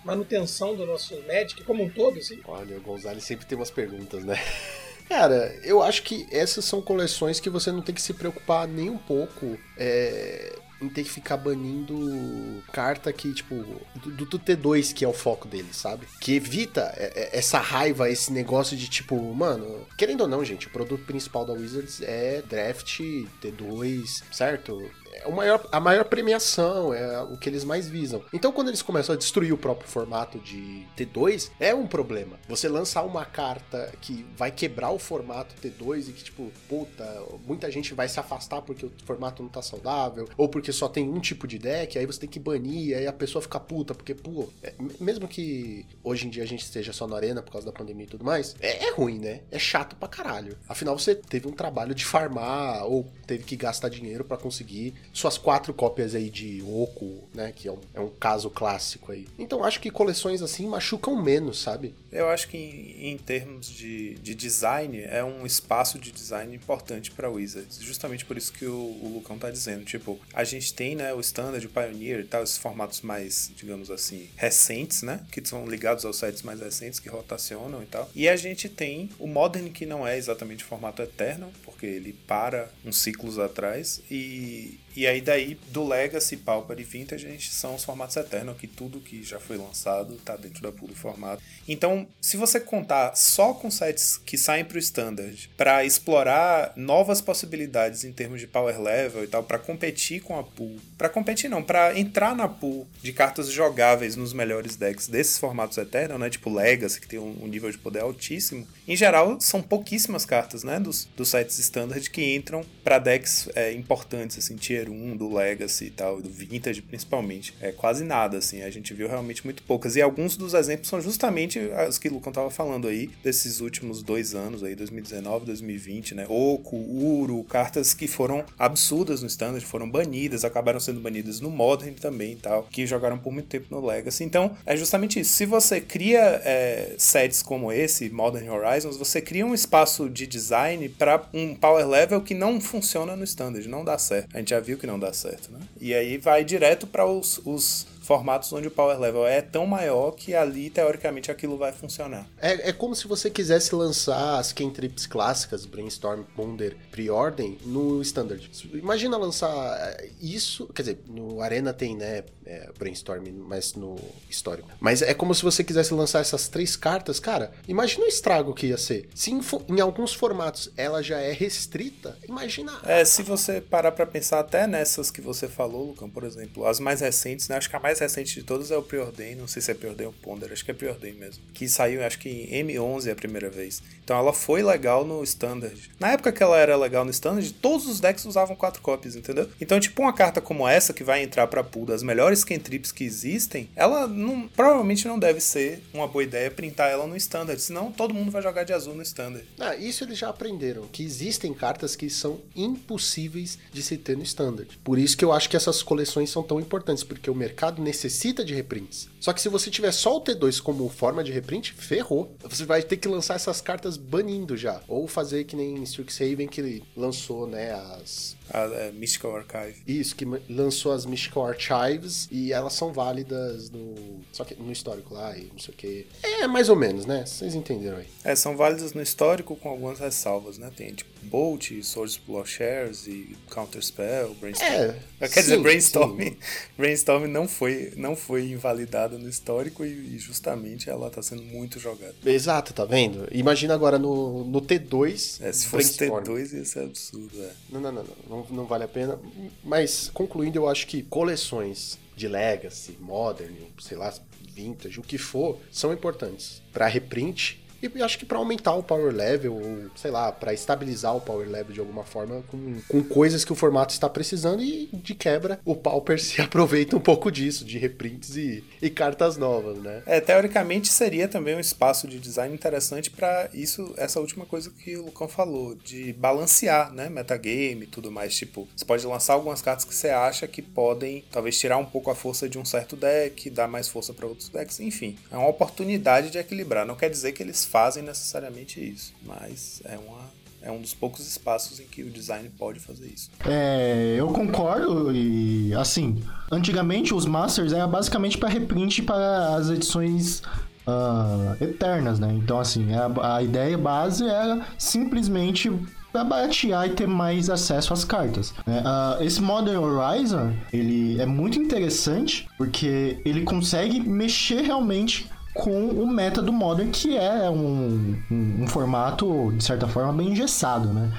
manutenção 0.03 0.75
do 0.75 0.85
nosso 0.85 1.19
Magic 1.27 1.63
como 1.63 1.83
um 1.83 1.89
todo, 1.89 2.19
assim? 2.19 2.39
Olha, 2.45 2.77
o 2.77 2.81
Gonzalez 2.81 3.23
sempre 3.23 3.45
tem 3.45 3.57
umas 3.57 3.71
perguntas, 3.71 4.23
né? 4.23 4.37
Cara, 5.09 5.53
eu 5.63 5.81
acho 5.81 6.01
que 6.03 6.25
essas 6.31 6.63
são 6.65 6.81
coleções 6.81 7.39
que 7.39 7.49
você 7.49 7.71
não 7.71 7.81
tem 7.81 7.93
que 7.93 8.01
se 8.01 8.13
preocupar 8.13 8.67
nem 8.67 8.89
um 8.89 8.97
pouco 8.97 9.59
é, 9.77 10.57
em 10.83 10.89
ter 10.89 11.03
que 11.03 11.09
ficar 11.09 11.37
banindo 11.37 12.61
carta 12.71 13.11
que, 13.13 13.33
tipo, 13.33 13.55
do, 13.95 14.25
do 14.25 14.39
T2, 14.39 14.93
que 14.93 15.05
é 15.05 15.07
o 15.07 15.13
foco 15.13 15.47
dele, 15.47 15.69
sabe? 15.71 16.05
Que 16.19 16.35
evita 16.35 16.93
é, 16.97 17.13
é, 17.15 17.37
essa 17.37 17.59
raiva, 17.59 18.09
esse 18.09 18.31
negócio 18.31 18.75
de, 18.75 18.87
tipo, 18.89 19.17
mano, 19.33 19.87
querendo 19.97 20.21
ou 20.21 20.27
não, 20.27 20.43
gente, 20.43 20.67
o 20.67 20.71
produto 20.71 21.05
principal 21.05 21.45
da 21.45 21.53
Wizards 21.53 22.01
é 22.01 22.41
draft 22.41 22.99
T2, 23.41 24.23
certo? 24.31 24.89
É 25.13 25.31
maior, 25.31 25.67
a 25.71 25.79
maior 25.79 26.05
premiação, 26.05 26.93
é 26.93 27.21
o 27.21 27.37
que 27.37 27.49
eles 27.49 27.63
mais 27.63 27.87
visam. 27.87 28.23
Então, 28.33 28.51
quando 28.51 28.69
eles 28.69 28.81
começam 28.81 29.13
a 29.13 29.17
destruir 29.17 29.53
o 29.53 29.57
próprio 29.57 29.87
formato 29.87 30.39
de 30.39 30.85
T2, 30.97 31.51
é 31.59 31.73
um 31.73 31.87
problema. 31.87 32.39
Você 32.47 32.67
lançar 32.67 33.03
uma 33.03 33.25
carta 33.25 33.91
que 34.01 34.25
vai 34.35 34.51
quebrar 34.51 34.91
o 34.91 34.99
formato 34.99 35.55
T2 35.61 36.09
e 36.09 36.13
que, 36.13 36.23
tipo, 36.23 36.51
puta, 36.67 37.03
muita 37.45 37.69
gente 37.71 37.93
vai 37.93 38.07
se 38.07 38.19
afastar 38.19 38.61
porque 38.61 38.85
o 38.85 38.91
formato 39.05 39.43
não 39.43 39.49
tá 39.49 39.61
saudável, 39.61 40.27
ou 40.37 40.49
porque 40.49 40.71
só 40.71 40.87
tem 40.87 41.07
um 41.07 41.19
tipo 41.19 41.47
de 41.47 41.57
deck, 41.59 41.97
aí 41.97 42.05
você 42.05 42.21
tem 42.21 42.29
que 42.29 42.39
banir, 42.39 42.97
aí 42.97 43.07
a 43.07 43.13
pessoa 43.13 43.41
fica 43.41 43.59
puta, 43.59 43.93
porque, 43.93 44.13
pô, 44.13 44.49
é, 44.61 44.73
mesmo 44.99 45.27
que 45.27 45.85
hoje 46.03 46.27
em 46.27 46.29
dia 46.29 46.43
a 46.43 46.47
gente 46.47 46.63
esteja 46.63 46.91
só 46.91 47.07
na 47.07 47.15
arena 47.15 47.41
por 47.41 47.51
causa 47.51 47.67
da 47.67 47.73
pandemia 47.73 48.05
e 48.05 48.09
tudo 48.09 48.25
mais, 48.25 48.55
é, 48.59 48.87
é 48.87 48.91
ruim, 48.91 49.19
né? 49.19 49.41
É 49.51 49.59
chato 49.59 49.95
pra 49.95 50.07
caralho. 50.07 50.57
Afinal, 50.67 50.97
você 50.97 51.15
teve 51.15 51.47
um 51.47 51.51
trabalho 51.51 51.93
de 51.93 52.05
farmar, 52.05 52.85
ou 52.85 53.07
teve 53.27 53.43
que 53.43 53.55
gastar 53.55 53.89
dinheiro 53.89 54.23
pra 54.23 54.37
conseguir 54.37 54.93
suas 55.11 55.37
quatro 55.37 55.73
cópias 55.73 56.15
aí 56.15 56.29
de 56.29 56.61
Oco, 56.63 57.23
né? 57.33 57.51
Que 57.55 57.67
é 57.67 57.71
um, 57.71 57.79
é 57.93 57.99
um 57.99 58.09
caso 58.09 58.49
clássico 58.49 59.11
aí. 59.11 59.27
Então 59.37 59.63
acho 59.63 59.79
que 59.79 59.89
coleções 59.89 60.41
assim 60.41 60.67
machucam 60.67 61.15
menos, 61.21 61.59
sabe? 61.59 61.93
Eu 62.13 62.29
acho 62.29 62.47
que 62.47 62.57
em, 62.57 63.11
em 63.11 63.17
termos 63.17 63.67
de, 63.67 64.15
de 64.15 64.35
design, 64.35 65.01
é 65.01 65.23
um 65.23 65.45
espaço 65.45 65.97
de 65.97 66.11
design 66.11 66.55
importante 66.55 67.11
para 67.11 67.29
Wizards. 67.29 67.79
Justamente 67.81 68.23
por 68.25 68.37
isso 68.37 68.53
que 68.53 68.65
o, 68.65 68.73
o 68.73 69.11
Lucão 69.15 69.37
tá 69.37 69.49
dizendo. 69.49 69.83
Tipo, 69.83 70.19
a 70.33 70.43
gente 70.43 70.73
tem 70.73 70.95
né, 70.95 71.13
o 71.13 71.19
Standard, 71.19 71.65
o 71.65 71.69
Pioneer 71.69 72.19
e 72.19 72.23
tal, 72.23 72.43
esses 72.43 72.57
formatos 72.57 73.01
mais, 73.01 73.51
digamos 73.55 73.89
assim, 73.89 74.29
recentes, 74.35 75.01
né? 75.01 75.21
Que 75.31 75.45
são 75.45 75.65
ligados 75.65 76.05
aos 76.05 76.17
sites 76.17 76.43
mais 76.43 76.59
recentes, 76.59 76.99
que 76.99 77.09
rotacionam 77.09 77.81
e 77.81 77.85
tal. 77.85 78.09
E 78.15 78.29
a 78.29 78.35
gente 78.35 78.69
tem 78.69 79.09
o 79.17 79.27
Modern, 79.27 79.69
que 79.71 79.85
não 79.85 80.07
é 80.07 80.17
exatamente 80.17 80.63
formato 80.63 81.01
eterno, 81.01 81.51
porque 81.63 81.85
ele 81.85 82.13
para 82.27 82.69
uns 82.85 83.01
ciclos 83.01 83.39
atrás. 83.39 84.01
E, 84.09 84.79
e 84.95 85.07
aí 85.07 85.21
daí, 85.21 85.57
do 85.69 85.87
Legacy, 85.87 86.37
Pauper 86.37 86.79
e 86.79 86.83
Vintage, 86.83 87.25
a 87.25 87.29
gente 87.29 87.51
são 87.51 87.75
os 87.75 87.83
formatos 87.83 88.15
eternos, 88.15 88.57
que 88.57 88.67
tudo 88.67 88.99
que 88.99 89.23
já 89.23 89.39
foi 89.39 89.57
lançado 89.57 90.15
tá 90.17 90.35
dentro 90.35 90.61
da 90.61 90.71
pool 90.71 90.87
do 90.87 90.95
formato. 90.95 91.41
Então, 91.67 92.02
se 92.21 92.37
você 92.37 92.59
contar 92.59 93.15
só 93.15 93.53
com 93.53 93.69
sites 93.69 94.17
que 94.17 94.37
saem 94.37 94.65
pro 94.65 94.79
Standard 94.79 95.49
para 95.57 95.83
explorar 95.83 96.73
novas 96.75 97.21
possibilidades 97.21 98.03
em 98.03 98.11
termos 98.11 98.39
de 98.39 98.47
power 98.47 98.81
level 98.81 99.23
e 99.23 99.27
tal, 99.27 99.43
para 99.43 99.59
competir 99.59 100.21
com 100.21 100.37
a 100.37 100.43
pool, 100.43 100.77
para 100.97 101.09
competir 101.09 101.49
não, 101.49 101.63
para 101.63 101.97
entrar 101.97 102.35
na 102.35 102.47
pool 102.47 102.87
de 103.01 103.11
cartas 103.13 103.51
jogáveis 103.51 104.15
nos 104.15 104.33
melhores 104.33 104.75
decks 104.75 105.07
desses 105.07 105.37
formatos 105.37 105.77
eternos, 105.77 106.19
né, 106.19 106.29
tipo 106.29 106.53
Legacy, 106.53 106.99
que 106.99 107.07
tem 107.07 107.19
um 107.19 107.47
nível 107.47 107.69
de 107.69 107.77
poder 107.77 107.99
altíssimo, 107.99 108.67
em 108.87 108.95
geral 108.95 109.39
são 109.39 109.61
pouquíssimas 109.61 110.25
cartas, 110.25 110.63
né, 110.63 110.79
dos, 110.79 111.07
dos 111.15 111.29
sites 111.29 111.57
Standard 111.59 112.09
que 112.09 112.35
entram 112.35 112.63
para 112.83 112.99
decks 112.99 113.49
é, 113.55 113.71
importantes, 113.73 114.37
assim, 114.37 114.55
Tier 114.55 114.89
1 114.89 115.15
do 115.15 115.33
Legacy 115.33 115.85
e 115.85 115.89
tal, 115.89 116.21
do 116.21 116.29
Vintage 116.29 116.81
principalmente. 116.81 117.53
É 117.61 117.71
quase 117.71 118.03
nada, 118.03 118.37
assim, 118.37 118.61
a 118.61 118.69
gente 118.69 118.93
viu 118.93 119.07
realmente 119.07 119.43
muito 119.43 119.63
poucas. 119.63 119.95
E 119.95 120.01
alguns 120.01 120.35
dos 120.35 120.53
exemplos 120.53 120.89
são 120.89 121.01
justamente 121.01 121.59
os 121.87 121.97
que 121.97 122.09
o 122.09 122.13
Lucão 122.13 122.33
tava 122.33 122.49
falando 122.49 122.87
aí, 122.87 123.09
desses 123.23 123.61
últimos 123.61 124.03
dois 124.03 124.35
anos 124.35 124.63
aí, 124.63 124.75
2019, 124.75 125.45
2020, 125.45 126.15
né? 126.15 126.25
Oco, 126.27 126.75
Uro, 126.75 127.43
cartas 127.43 127.93
que 127.93 128.07
foram 128.07 128.43
absurdas 128.57 129.21
no 129.21 129.27
Standard, 129.27 129.65
foram 129.65 129.89
banidas, 129.89 130.43
acabaram 130.43 130.79
sendo 130.79 130.99
banidas 130.99 131.39
no 131.39 131.49
Modern 131.49 131.93
também 131.93 132.33
e 132.33 132.37
tal, 132.37 132.63
que 132.63 132.85
jogaram 132.85 133.17
por 133.17 133.31
muito 133.31 133.47
tempo 133.47 133.67
no 133.71 133.85
Legacy. 133.85 134.23
Então, 134.23 134.55
é 134.65 134.75
justamente 134.75 135.19
isso. 135.19 135.33
Se 135.33 135.45
você 135.45 135.79
cria 135.79 136.41
é, 136.43 136.95
sets 136.97 137.41
como 137.41 137.71
esse, 137.71 138.09
Modern 138.09 138.49
Horizons, 138.73 138.97
você 138.97 139.21
cria 139.21 139.45
um 139.45 139.53
espaço 139.53 140.09
de 140.09 140.25
design 140.25 140.89
para 140.89 141.23
um 141.33 141.55
power 141.55 141.87
level 141.87 142.21
que 142.21 142.33
não 142.33 142.59
funciona 142.59 143.15
no 143.15 143.23
Standard, 143.23 143.67
não 143.67 143.85
dá 143.85 143.97
certo. 143.97 144.35
A 144.35 144.39
gente 144.39 144.49
já 144.49 144.59
viu 144.59 144.77
que 144.77 144.87
não 144.87 144.99
dá 144.99 145.13
certo, 145.13 145.51
né? 145.51 145.59
E 145.79 145.93
aí 145.93 146.17
vai 146.17 146.43
direto 146.43 146.87
para 146.87 147.05
os, 147.05 147.39
os 147.45 147.85
formatos 148.01 148.51
onde 148.51 148.67
o 148.67 148.71
power 148.71 148.99
level 148.99 149.25
é 149.25 149.41
tão 149.41 149.65
maior 149.65 150.11
que 150.11 150.35
ali, 150.35 150.69
teoricamente, 150.69 151.31
aquilo 151.31 151.57
vai 151.57 151.71
funcionar. 151.71 152.27
É, 152.39 152.69
é 152.69 152.73
como 152.73 152.95
se 152.95 153.07
você 153.07 153.29
quisesse 153.29 153.73
lançar 153.73 154.39
as 154.39 154.51
cantrips 154.51 155.07
clássicas, 155.07 155.65
Brainstorm, 155.65 156.23
Ponder, 156.35 156.75
Preordem, 156.91 157.57
no 157.65 158.01
Standard. 158.01 158.49
Imagina 158.73 159.17
lançar 159.17 159.77
é, 159.79 160.09
isso, 160.21 160.67
quer 160.67 160.81
dizer, 160.81 160.99
no 161.07 161.41
Arena 161.41 161.73
tem, 161.73 161.95
né, 161.95 162.23
é, 162.45 162.69
Brainstorm, 162.77 163.23
mas 163.47 163.73
no 163.73 163.95
histórico. 164.29 164.69
Mas 164.79 165.01
é 165.01 165.13
como 165.13 165.33
se 165.33 165.43
você 165.43 165.63
quisesse 165.63 165.93
lançar 165.93 166.19
essas 166.19 166.47
três 166.47 166.75
cartas, 166.75 167.19
cara, 167.19 167.51
imagina 167.67 168.05
o 168.05 168.07
estrago 168.07 168.53
que 168.53 168.67
ia 168.67 168.77
ser. 168.77 169.09
Se 169.13 169.31
em, 169.31 169.41
em 169.69 169.79
alguns 169.79 170.13
formatos 170.13 170.71
ela 170.75 171.01
já 171.01 171.19
é 171.19 171.31
restrita, 171.31 172.17
imagina... 172.27 172.79
É, 172.85 173.05
se 173.05 173.23
você 173.23 173.61
parar 173.61 173.91
pra 173.91 174.05
pensar 174.05 174.39
até 174.39 174.67
nessas 174.67 175.11
que 175.11 175.21
você 175.21 175.47
falou, 175.47 175.87
Lucão, 175.87 176.09
por 176.09 176.23
exemplo, 176.23 176.65
as 176.65 176.79
mais 176.79 177.01
recentes, 177.01 177.47
né? 177.47 177.57
Acho 177.57 177.69
que 177.69 177.75
a 177.75 177.79
mais 177.79 177.99
recente 177.99 178.35
de 178.35 178.43
todas 178.43 178.71
é 178.71 178.77
o 178.77 178.81
Preordain, 178.81 179.35
não 179.35 179.47
sei 179.47 179.61
se 179.61 179.71
é 179.71 179.73
Preordain 179.73 180.07
ou 180.07 180.13
Ponder, 180.13 180.51
acho 180.51 180.63
que 180.63 180.71
é 180.71 180.73
Preordain 180.73 181.13
mesmo. 181.13 181.43
Que 181.53 181.67
saiu, 181.67 182.03
acho 182.03 182.19
que 182.19 182.29
em 182.29 182.65
M11 182.65 183.11
a 183.11 183.15
primeira 183.15 183.49
vez. 183.49 183.81
Então 184.03 184.17
ela 184.17 184.33
foi 184.33 184.61
legal 184.61 185.05
no 185.05 185.23
Standard. 185.23 185.91
Na 185.99 186.11
época 186.11 186.31
que 186.31 186.43
ela 186.43 186.57
era 186.57 186.75
legal 186.75 187.05
no 187.05 187.11
Standard, 187.11 187.51
todos 187.53 187.87
os 187.87 187.99
decks 187.99 188.25
usavam 188.25 188.55
quatro 188.55 188.81
cópias, 188.81 189.15
entendeu? 189.15 189.49
Então, 189.59 189.79
tipo, 189.79 190.01
uma 190.01 190.13
carta 190.13 190.41
como 190.41 190.67
essa, 190.67 190.93
que 190.93 191.03
vai 191.03 191.23
entrar 191.23 191.47
pra 191.47 191.63
pool 191.63 191.85
das 191.85 192.03
melhores 192.03 192.32
cantrips 192.41 192.93
que 192.93 193.03
existem, 193.03 193.69
ela 193.75 194.07
não, 194.07 194.47
provavelmente 194.47 195.05
não 195.05 195.19
deve 195.19 195.41
ser 195.41 195.83
uma 195.93 196.07
boa 196.07 196.23
ideia 196.23 196.49
printar 196.49 196.89
ela 196.89 197.05
no 197.05 197.17
Standard, 197.17 197.61
senão 197.61 197.91
todo 197.91 198.13
mundo 198.13 198.31
vai 198.31 198.41
jogar 198.41 198.63
de 198.63 198.71
azul 198.71 198.95
no 198.95 199.03
Standard. 199.03 199.45
Ah, 199.59 199.75
isso 199.75 200.05
eles 200.05 200.17
já 200.17 200.29
aprenderam, 200.29 200.87
que 200.87 201.03
existem 201.03 201.53
cartas 201.53 201.97
que 201.97 202.09
são 202.09 202.39
impossíveis 202.55 203.59
de 203.73 203.83
se 203.83 203.97
ter 203.97 204.15
no 204.15 204.23
Standard. 204.23 204.79
Por 204.85 204.97
isso 204.97 205.17
que 205.17 205.25
eu 205.25 205.33
acho 205.33 205.49
que 205.49 205.57
essas 205.57 205.83
coleções 205.83 206.29
são 206.29 206.41
tão 206.41 206.61
importantes, 206.61 207.03
porque 207.03 207.29
o 207.29 207.35
mercado 207.35 207.81
necessita 207.81 208.45
de 208.45 208.53
reprints. 208.53 209.09
Só 209.23 209.31
que 209.31 209.39
se 209.39 209.47
você 209.47 209.71
tiver 209.71 209.93
só 209.93 210.17
o 210.17 210.21
T2 210.21 210.61
como 210.61 210.89
forma 210.89 211.23
de 211.23 211.31
reprint, 211.31 211.73
ferrou. 211.75 212.35
Você 212.41 212.65
vai 212.65 212.83
ter 212.83 212.97
que 212.97 213.07
lançar 213.07 213.35
essas 213.35 213.61
cartas 213.61 213.95
banindo 213.95 214.57
já. 214.57 214.81
Ou 214.85 215.07
fazer 215.07 215.45
que 215.45 215.55
nem 215.55 215.81
Strixhaven 215.83 216.45
que 216.45 216.83
lançou, 216.93 217.47
né, 217.47 217.71
as 217.71 218.35
a, 218.49 218.63
a 218.63 218.91
Mystical 218.91 219.37
Archive. 219.37 219.81
Isso, 219.87 220.15
que 220.15 220.25
lançou 220.49 220.91
as 220.91 221.05
Mystical 221.05 221.47
Archives 221.47 222.27
e 222.29 222.51
elas 222.51 222.73
são 222.73 222.91
válidas 222.91 223.69
no. 223.69 224.21
Só 224.31 224.43
que 224.43 224.55
no 224.55 224.71
histórico 224.71 225.13
lá 225.13 225.37
e 225.37 225.49
não 225.51 225.59
sei 225.59 225.73
o 225.73 225.77
que. 225.77 226.07
É 226.21 226.47
mais 226.47 226.69
ou 226.69 226.75
menos, 226.75 227.05
né? 227.05 227.25
Vocês 227.25 227.55
entenderam 227.55 227.97
aí. 227.97 228.07
É, 228.23 228.35
são 228.35 228.57
válidas 228.57 228.93
no 228.93 229.01
histórico 229.01 229.55
com 229.55 229.69
algumas 229.69 229.99
ressalvas, 229.99 230.57
né? 230.57 230.69
Tem 230.75 230.93
tipo 230.93 231.11
Bolt, 231.23 231.71
Swords 231.81 232.17
Plowshares 232.17 233.07
e 233.07 233.37
Counter 233.49 233.81
Spell, 233.81 234.35
Brainstorm. 234.35 234.71
É, 234.71 234.99
Quer 235.27 235.41
sim, 235.41 235.51
dizer, 235.51 235.61
Brainstorm, 235.61 236.21
sim. 236.21 236.37
Brainstorm 236.77 237.25
não 237.27 237.47
foi, 237.47 237.93
não 237.95 238.15
foi 238.15 238.51
invalidada 238.51 239.17
no 239.17 239.27
histórico 239.27 239.83
e, 239.83 240.15
e 240.15 240.19
justamente 240.19 240.89
ela 240.89 241.09
tá 241.09 241.21
sendo 241.21 241.43
muito 241.43 241.79
jogada. 241.79 242.13
Exato, 242.25 242.73
tá 242.73 242.85
vendo? 242.85 243.27
Imagina 243.31 243.73
agora 243.73 243.97
no, 243.97 244.43
no 244.43 244.61
T2. 244.61 245.41
É, 245.41 245.51
se 245.51 245.67
fosse 245.67 245.97
T2 245.97 246.53
ia 246.53 246.65
ser 246.65 246.83
absurdo, 246.83 247.41
é. 247.41 247.51
Não, 247.71 247.81
não, 247.81 247.91
não, 247.91 248.05
não 248.29 248.33
não, 248.33 248.45
não 248.49 248.65
vale 248.65 248.83
a 248.83 248.87
pena. 248.87 249.19
Mas, 249.63 250.09
concluindo, 250.13 250.57
eu 250.57 250.67
acho 250.67 250.87
que 250.87 251.03
coleções 251.03 251.97
de 252.15 252.27
Legacy, 252.27 252.97
Modern, 252.99 253.53
sei 253.79 253.97
lá, 253.97 254.13
Vintage, 254.53 254.99
o 254.99 255.03
que 255.03 255.17
for, 255.17 255.57
são 255.71 255.91
importantes 255.91 256.61
para 256.71 256.87
reprint 256.87 257.62
e 257.93 258.01
acho 258.01 258.17
que 258.17 258.25
para 258.25 258.37
aumentar 258.37 258.73
o 258.75 258.83
power 258.83 259.13
level, 259.13 259.55
ou 259.55 259.91
sei 259.95 260.11
lá, 260.11 260.31
para 260.31 260.53
estabilizar 260.53 261.15
o 261.15 261.21
power 261.21 261.49
level 261.49 261.73
de 261.73 261.79
alguma 261.79 262.03
forma, 262.03 262.43
com, 262.49 262.79
com 262.87 263.03
coisas 263.03 263.43
que 263.43 263.51
o 263.51 263.55
formato 263.55 263.93
está 263.93 264.09
precisando, 264.09 264.61
e 264.61 264.89
de 264.93 265.15
quebra, 265.15 265.59
o 265.65 265.75
Pauper 265.75 266.19
se 266.21 266.41
aproveita 266.41 266.95
um 266.95 266.99
pouco 266.99 267.31
disso, 267.31 267.65
de 267.65 267.77
reprints 267.77 268.35
e, 268.35 268.63
e 268.81 268.89
cartas 268.89 269.37
novas, 269.37 269.77
né? 269.77 270.03
É, 270.05 270.19
teoricamente 270.19 270.91
seria 270.91 271.27
também 271.27 271.55
um 271.55 271.59
espaço 271.59 272.07
de 272.07 272.19
design 272.19 272.53
interessante 272.53 273.09
para 273.09 273.49
isso, 273.53 273.93
essa 273.97 274.19
última 274.19 274.45
coisa 274.45 274.69
que 274.69 274.95
o 274.95 275.05
Lucão 275.05 275.27
falou, 275.27 275.75
de 275.75 276.13
balancear, 276.13 276.93
né? 276.93 277.09
Metagame 277.09 277.83
e 277.83 277.87
tudo 277.87 278.11
mais. 278.11 278.35
Tipo, 278.35 278.67
você 278.75 278.85
pode 278.85 279.05
lançar 279.05 279.33
algumas 279.33 279.61
cartas 279.61 279.85
que 279.85 279.93
você 279.93 280.09
acha 280.09 280.47
que 280.47 280.61
podem 280.61 281.23
talvez 281.31 281.57
tirar 281.57 281.77
um 281.77 281.85
pouco 281.85 282.09
a 282.11 282.15
força 282.15 282.47
de 282.47 282.57
um 282.57 282.65
certo 282.65 282.95
deck, 282.95 283.49
dar 283.49 283.67
mais 283.67 283.87
força 283.87 284.13
para 284.13 284.27
outros 284.27 284.49
decks, 284.49 284.79
enfim. 284.79 285.17
É 285.31 285.37
uma 285.37 285.47
oportunidade 285.47 286.29
de 286.29 286.37
equilibrar. 286.37 286.85
Não 286.85 286.95
quer 286.95 287.09
dizer 287.09 287.31
que 287.31 287.43
eles 287.43 287.65
fazem 287.73 288.03
necessariamente 288.03 288.79
isso, 288.79 289.15
mas 289.25 289.81
é 289.85 289.97
uma 289.97 290.31
é 290.61 290.71
um 290.71 290.79
dos 290.79 290.93
poucos 290.93 291.27
espaços 291.27 291.79
em 291.81 291.85
que 291.85 292.03
o 292.03 292.09
design 292.09 292.49
pode 292.57 292.79
fazer 292.79 293.07
isso. 293.07 293.29
É, 293.45 294.15
eu 294.17 294.27
concordo 294.27 295.11
e 295.13 295.73
assim, 295.73 296.23
antigamente 296.49 297.13
os 297.13 297.25
masters 297.25 297.73
era 297.73 297.85
basicamente 297.85 298.37
para 298.37 298.47
reprint 298.47 299.01
para 299.01 299.55
as 299.55 299.69
edições 299.69 300.41
uh, 300.87 301.61
eternas, 301.61 302.17
né? 302.17 302.31
Então 302.31 302.59
assim, 302.59 302.93
a, 302.93 303.35
a 303.35 303.43
ideia 303.43 303.77
base 303.77 304.25
era 304.25 304.65
simplesmente 304.77 305.69
para 306.13 306.23
baratear 306.23 306.85
e 306.85 306.91
ter 306.91 307.07
mais 307.07 307.49
acesso 307.49 307.91
às 307.91 308.05
cartas. 308.05 308.51
Uh, 308.51 309.21
esse 309.21 309.41
Modern 309.41 309.83
Horizon, 309.83 310.53
ele 310.71 311.19
é 311.19 311.25
muito 311.25 311.59
interessante 311.59 312.47
porque 312.55 313.19
ele 313.25 313.41
consegue 313.41 313.99
mexer 313.99 314.61
realmente 314.61 315.27
com 315.53 315.87
o 315.89 316.07
meta 316.07 316.41
do 316.41 316.51
Modern, 316.51 316.89
que 316.89 317.15
é 317.15 317.49
um, 317.49 318.21
um, 318.29 318.63
um 318.63 318.67
formato, 318.67 319.53
de 319.55 319.63
certa 319.63 319.87
forma, 319.87 320.11
bem 320.13 320.29
engessado, 320.29 320.91
né? 320.91 321.11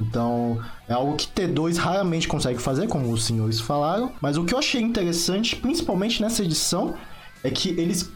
Então, 0.00 0.58
é 0.88 0.94
algo 0.94 1.14
que 1.14 1.26
T2 1.26 1.76
raramente 1.76 2.26
consegue 2.26 2.58
fazer, 2.58 2.88
como 2.88 3.12
os 3.12 3.24
senhores 3.24 3.60
falaram. 3.60 4.12
Mas 4.20 4.36
o 4.36 4.44
que 4.44 4.54
eu 4.54 4.58
achei 4.58 4.80
interessante, 4.80 5.56
principalmente 5.56 6.22
nessa 6.22 6.42
edição, 6.42 6.94
é 7.44 7.50
que 7.50 7.68
eles 7.70 8.10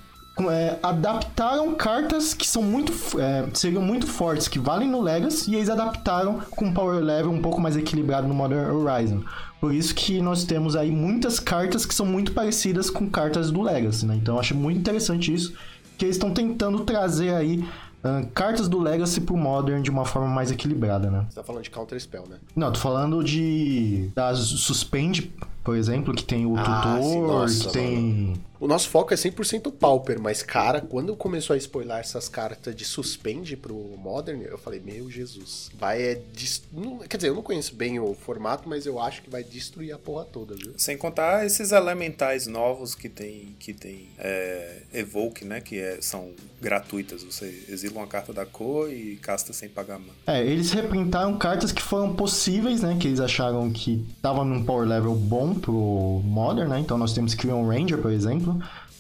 é, 0.51 0.79
adaptaram 0.83 1.75
cartas 1.75 2.35
que 2.35 2.47
são 2.47 2.63
muito 2.63 2.93
é, 3.21 3.47
seriam 3.53 3.83
muito 3.83 4.07
fortes, 4.07 4.49
que 4.49 4.59
valem 4.59 4.89
no 4.89 5.01
Legacy, 5.01 5.51
e 5.51 5.57
eles 5.57 5.69
adaptaram 5.69 6.41
com 6.51 6.67
um 6.67 6.75
power 6.75 7.03
level 7.03 7.31
um 7.31 7.43
pouco 7.43 7.61
mais 7.61 7.77
equilibrado 7.77 8.27
no 8.27 8.35
Modern 8.35 8.71
Horizon. 8.71 9.23
Por 9.65 9.75
isso 9.75 9.95
que 9.95 10.21
nós 10.21 10.45
temos 10.45 10.77
aí 10.77 10.91
muitas 10.91 11.41
cartas 11.41 11.87
que 11.87 11.95
são 11.95 12.05
muito 12.05 12.33
parecidas 12.33 12.91
com 12.91 13.09
cartas 13.09 13.51
do 13.51 13.63
Legacy, 13.63 14.05
né? 14.05 14.15
Então 14.15 14.35
eu 14.35 14.39
acho 14.39 14.55
muito 14.55 14.79
interessante 14.79 15.33
isso, 15.33 15.55
que 15.97 16.05
eles 16.05 16.17
estão 16.17 16.35
tentando 16.35 16.81
trazer 16.81 17.33
aí 17.33 17.61
uh, 18.05 18.27
cartas 18.35 18.69
do 18.69 18.79
Legacy 18.79 19.23
pro 19.23 19.39
Modern 19.39 19.81
de 19.81 19.89
uma 19.89 20.05
forma 20.05 20.29
mais 20.29 20.51
equilibrada, 20.51 21.11
né? 21.11 21.25
Você 21.31 21.37
tá 21.37 21.43
falando 21.43 21.63
de 21.63 21.71
Counter 21.71 21.99
Spell, 21.99 22.25
né? 22.29 22.37
Não, 22.55 22.71
tô 22.71 22.79
falando 22.79 23.25
de 23.25 24.11
das 24.15 24.39
Suspend, 24.41 25.33
por 25.65 25.79
exemplo, 25.79 26.13
que 26.13 26.25
tem 26.25 26.45
o 26.45 26.59
ah, 26.59 26.63
tutor, 26.63 27.03
sim, 27.03 27.21
nossa, 27.23 27.65
que 27.69 27.73
tem 27.73 28.03
mano. 28.03 28.41
O 28.61 28.67
nosso 28.67 28.89
foco 28.89 29.13
é 29.13 29.17
100% 29.17 29.73
Pauper, 29.73 30.21
mas, 30.21 30.43
cara, 30.43 30.81
quando 30.81 31.17
começou 31.17 31.55
a 31.55 31.57
spoiler 31.57 31.99
essas 31.99 32.29
cartas 32.29 32.75
de 32.75 32.85
suspende 32.85 33.57
pro 33.57 33.75
Modern, 33.99 34.43
eu 34.43 34.57
falei, 34.57 34.81
meu 34.81 35.11
Jesus, 35.11 35.71
vai 35.79 36.03
é. 36.03 36.15
Dest... 36.15 36.65
Quer 37.09 37.17
dizer, 37.17 37.29
eu 37.29 37.35
não 37.35 37.43
conheço 37.43 37.75
bem 37.75 37.99
o 37.99 38.15
formato, 38.15 38.69
mas 38.69 38.87
eu 38.87 39.01
acho 39.01 39.23
que 39.23 39.31
vai 39.31 39.43
destruir 39.43 39.93
a 39.93 39.99
porra 39.99 40.25
toda, 40.25 40.55
viu? 40.55 40.73
Sem 40.77 40.97
contar 40.97 41.45
esses 41.45 41.73
elementais 41.73 42.47
novos 42.47 42.95
que 42.95 43.09
tem, 43.09 43.55
que 43.59 43.73
tem 43.73 44.09
é, 44.19 44.83
Evoke, 44.93 45.45
né? 45.45 45.61
Que 45.61 45.79
é, 45.79 45.99
são 46.01 46.31
gratuitas. 46.61 47.23
Você 47.23 47.65
exila 47.69 47.99
uma 47.99 48.07
carta 48.07 48.33
da 48.33 48.47
cor 48.47 48.91
e 48.91 49.17
casta 49.17 49.53
sem 49.53 49.69
pagar 49.69 49.99
mana. 49.99 50.13
É, 50.27 50.45
eles 50.45 50.73
reprintaram 50.73 51.37
cartas 51.37 51.73
que 51.73 51.83
foram 51.83 52.15
possíveis, 52.15 52.81
né? 52.81 52.97
Que 52.99 53.09
eles 53.09 53.21
acharam 53.21 53.71
que 53.71 54.05
tava 54.23 54.45
num 54.45 54.65
power 54.65 54.89
level 54.89 55.15
bom 55.15 55.55
pro 55.55 56.23
Modern, 56.25 56.69
né? 56.71 56.81
Então 56.81 56.97
nós 56.97 57.13
temos 57.13 57.35
Krion 57.35 57.67
Ranger, 57.67 57.99
por 57.99 58.11
exemplo. 58.11 58.44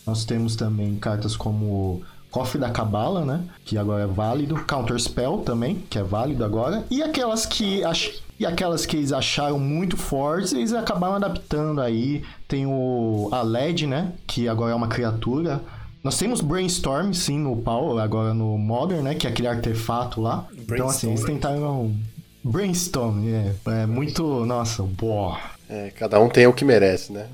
Nós 0.06 0.24
temos 0.24 0.54
também 0.54 0.96
cartas 0.96 1.36
como 1.36 2.02
Cofre 2.34 2.58
da 2.58 2.68
Cabala, 2.68 3.24
né? 3.24 3.44
Que 3.64 3.78
agora 3.78 4.02
é 4.02 4.06
válido. 4.08 4.56
Counter 4.64 4.98
Spell 4.98 5.38
também, 5.38 5.76
que 5.88 5.98
é 5.98 6.02
válido 6.02 6.44
agora. 6.44 6.84
E 6.90 7.00
aquelas 7.00 7.46
que 7.46 7.84
ach... 7.84 8.10
e 8.38 8.44
aquelas 8.44 8.84
que 8.84 8.96
eles 8.96 9.12
acharam 9.12 9.56
muito 9.58 9.96
fortes, 9.96 10.52
eles 10.52 10.72
acabaram 10.72 11.14
adaptando 11.14 11.80
aí. 11.80 12.24
Tem 12.48 12.66
o 12.66 13.28
a 13.30 13.40
LED, 13.42 13.86
né? 13.86 14.12
Que 14.26 14.48
agora 14.48 14.72
é 14.72 14.74
uma 14.74 14.88
criatura. 14.88 15.60
Nós 16.02 16.18
temos 16.18 16.40
Brainstorm, 16.40 17.12
sim, 17.12 17.38
no 17.38 17.56
Power, 17.56 18.02
agora 18.02 18.34
no 18.34 18.58
Modern, 18.58 19.02
né? 19.02 19.14
Que 19.14 19.28
é 19.28 19.30
aquele 19.30 19.46
artefato 19.46 20.20
lá. 20.20 20.44
Então, 20.52 20.88
assim, 20.88 21.10
eles 21.10 21.22
tentaram. 21.22 21.94
Brainstorm, 22.42 23.26
é, 23.26 23.54
é 23.82 23.86
muito. 23.86 24.44
Nossa, 24.44 24.82
boa. 24.82 25.38
É, 25.70 25.90
cada 25.96 26.20
um 26.20 26.28
tem 26.28 26.48
o 26.48 26.52
que 26.52 26.64
merece, 26.64 27.12
né? 27.12 27.28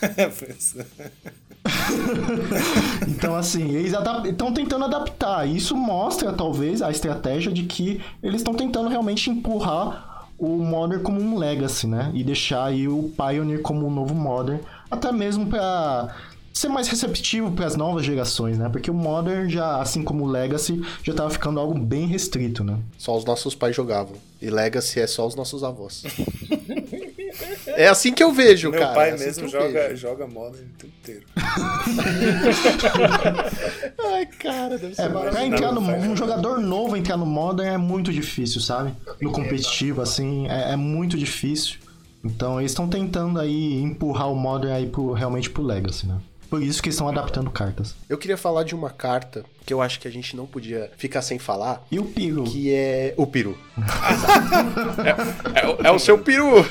então, 3.08 3.34
assim, 3.34 3.70
eles 3.74 3.92
estão 3.92 4.52
tentando 4.52 4.84
adaptar. 4.84 5.48
Isso 5.48 5.76
mostra, 5.76 6.32
talvez, 6.32 6.82
a 6.82 6.90
estratégia 6.90 7.52
de 7.52 7.64
que 7.64 8.00
eles 8.22 8.40
estão 8.40 8.54
tentando 8.54 8.88
realmente 8.88 9.30
empurrar 9.30 10.28
o 10.38 10.48
Modern 10.58 11.02
como 11.02 11.20
um 11.20 11.38
legacy, 11.38 11.86
né? 11.86 12.10
E 12.14 12.22
deixar 12.22 12.66
aí 12.66 12.86
o 12.88 13.10
Pioneer 13.16 13.62
como 13.62 13.86
um 13.86 13.90
novo 13.90 14.14
Modern. 14.14 14.60
Até 14.90 15.10
mesmo 15.10 15.46
para 15.46 16.14
ser 16.52 16.68
mais 16.68 16.88
receptivo 16.88 17.50
para 17.52 17.66
as 17.66 17.76
novas 17.76 18.04
gerações, 18.04 18.56
né? 18.58 18.68
Porque 18.68 18.90
o 18.90 18.94
Modern 18.94 19.48
já, 19.48 19.80
assim 19.80 20.02
como 20.02 20.24
o 20.24 20.26
Legacy, 20.26 20.82
já 21.02 21.12
tava 21.12 21.28
ficando 21.30 21.60
algo 21.60 21.78
bem 21.78 22.06
restrito, 22.06 22.64
né? 22.64 22.78
Só 22.96 23.16
os 23.16 23.24
nossos 23.24 23.54
pais 23.54 23.76
jogavam. 23.76 24.14
E 24.40 24.48
Legacy 24.48 25.00
é 25.00 25.06
só 25.06 25.26
os 25.26 25.34
nossos 25.34 25.62
avós. 25.62 26.04
É 27.66 27.88
assim 27.88 28.12
que 28.12 28.22
eu 28.22 28.32
vejo, 28.32 28.70
Meu 28.70 28.80
cara. 28.80 28.92
Meu 28.92 29.00
pai 29.00 29.10
é 29.10 29.14
assim 29.14 29.24
mesmo 29.24 29.48
joga, 29.48 29.96
joga 29.96 30.26
Modern 30.26 30.64
o 30.64 30.78
tempo 30.78 30.92
inteiro. 31.02 31.26
Ai, 34.12 34.26
cara, 34.26 34.78
deve 34.78 34.94
ser 34.94 35.02
é, 35.02 35.08
pra 35.08 35.44
entrar 35.44 35.72
no, 35.72 35.80
um 35.80 36.16
jogador 36.16 36.58
novo 36.58 36.96
entrar 36.96 37.16
no 37.16 37.26
Modern 37.26 37.68
é 37.68 37.78
muito 37.78 38.12
difícil, 38.12 38.60
sabe? 38.60 38.94
No 39.20 39.30
competitivo, 39.32 40.00
assim, 40.00 40.46
é, 40.48 40.72
é 40.72 40.76
muito 40.76 41.16
difícil. 41.16 41.78
Então 42.24 42.60
eles 42.60 42.72
estão 42.72 42.88
tentando 42.88 43.38
aí 43.38 43.80
empurrar 43.80 44.30
o 44.30 44.34
Modern 44.34 44.72
aí 44.72 44.86
pro, 44.86 45.12
realmente 45.12 45.48
pro 45.50 45.62
Legacy, 45.62 46.06
né? 46.06 46.18
Por 46.48 46.62
isso 46.62 46.82
que 46.82 46.88
estão 46.88 47.08
adaptando 47.08 47.50
cartas. 47.50 47.94
Eu 48.08 48.18
queria 48.18 48.36
falar 48.36 48.62
de 48.62 48.74
uma 48.74 48.90
carta 48.90 49.44
que 49.64 49.74
eu 49.74 49.82
acho 49.82 49.98
que 49.98 50.06
a 50.06 50.10
gente 50.10 50.36
não 50.36 50.46
podia 50.46 50.90
ficar 50.96 51.22
sem 51.22 51.38
falar. 51.38 51.84
E 51.90 51.98
o 51.98 52.04
Piru? 52.04 52.44
Que 52.44 52.72
é 52.72 53.14
o 53.16 53.26
Piru. 53.26 53.58
é, 55.04 55.60
é, 55.86 55.88
é, 55.88 55.90
o 55.90 55.98
seu 55.98 56.18
Piru. 56.18 56.64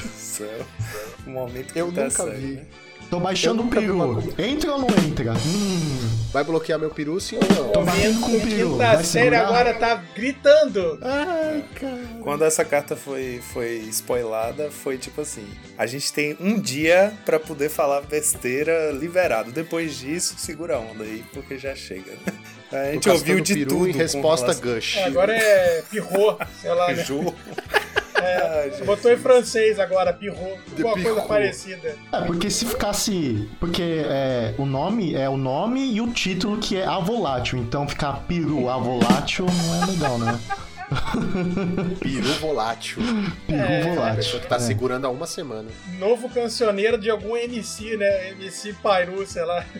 O 1.26 1.30
momento 1.30 1.74
que 1.74 1.80
eu 1.80 1.92
tá 1.92 2.06
nunca 2.06 2.26
vi. 2.28 2.56
Né? 2.56 2.66
Tô 3.16 3.20
baixando 3.22 3.64
o 3.64 3.70
peru. 3.70 4.22
Entra 4.38 4.74
ou 4.74 4.80
não 4.80 4.90
entra? 4.90 5.32
Hum. 5.32 6.10
Vai 6.34 6.44
bloquear 6.44 6.78
meu 6.78 6.90
peru 6.90 7.18
sim 7.22 7.38
ou 7.38 7.56
não? 7.56 7.70
Tô 7.72 7.82
batendo 7.82 8.20
com 8.20 8.36
o 8.36 8.42
peru. 8.42 8.78
Da 8.78 9.02
série 9.02 9.38
agora 9.38 9.74
tá 9.74 10.04
gritando. 10.14 11.00
Ai, 11.02 11.64
cara. 11.80 11.98
Quando 12.22 12.44
essa 12.44 12.66
carta 12.66 12.94
foi, 12.98 13.40
foi 13.54 13.78
spoilada, 13.90 14.70
foi 14.70 14.98
tipo 14.98 15.22
assim: 15.22 15.48
a 15.78 15.86
gente 15.86 16.12
tem 16.12 16.36
um 16.42 16.60
dia 16.60 17.14
pra 17.24 17.40
poder 17.40 17.70
falar 17.70 18.02
besteira 18.02 18.92
liberado. 18.92 19.50
Depois 19.54 19.98
disso, 19.98 20.36
segura 20.38 20.76
a 20.76 20.80
onda 20.80 21.06
aí, 21.06 21.24
porque 21.32 21.58
já 21.58 21.74
chega. 21.74 22.12
A 22.70 22.92
gente 22.92 23.10
ouviu 23.10 23.40
de 23.40 23.66
tudo. 23.66 23.88
em 23.88 23.94
resposta 23.94 24.54
Gush. 24.54 24.98
É, 24.98 25.06
agora 25.06 25.34
é 25.34 25.84
pirrou, 25.90 26.38
sei 26.62 26.74
lá. 26.74 26.92
Né? 26.92 27.06
É, 28.18 28.84
botou 28.86 29.12
em 29.12 29.18
francês 29.18 29.80
agora, 29.80 30.14
pirrou. 30.14 30.58
Alguma 30.72 30.94
coisa 30.94 31.10
pirrou. 31.10 31.28
parecida. 31.28 31.96
É, 32.12 32.22
porque 32.22 32.50
se 32.50 32.66
ficasse. 32.66 33.48
Porque 33.60 34.04
é, 34.06 34.54
o 34.58 34.66
nome 34.66 35.14
é 35.14 35.30
o 35.30 35.38
nome 35.38 35.94
e 35.94 36.02
o 36.02 36.08
título 36.12 36.58
que 36.58 36.78
é 36.78 36.86
avolátil. 36.86 37.60
Então 37.60 37.88
ficar 37.88 38.24
peru 38.28 38.70
avolátil 38.70 39.46
não 39.46 39.84
é 39.84 39.86
legal, 39.88 40.18
né? 40.18 40.40
Peru 42.00 42.34
volátil. 42.40 42.98
Peru 43.48 43.62
A 43.92 43.96
volátil. 43.96 44.16
pessoa 44.18 44.42
que 44.42 44.48
tá 44.48 44.56
é. 44.58 44.60
segurando 44.60 45.06
há 45.06 45.10
uma 45.10 45.28
semana. 45.28 45.70
Novo 46.00 46.30
cancioneiro 46.30 46.98
de 46.98 47.10
algum 47.10 47.36
MC, 47.36 47.98
né? 47.98 48.30
MC 48.32 48.74
Pairu, 48.74 49.26
sei 49.26 49.44
lá. 49.46 49.66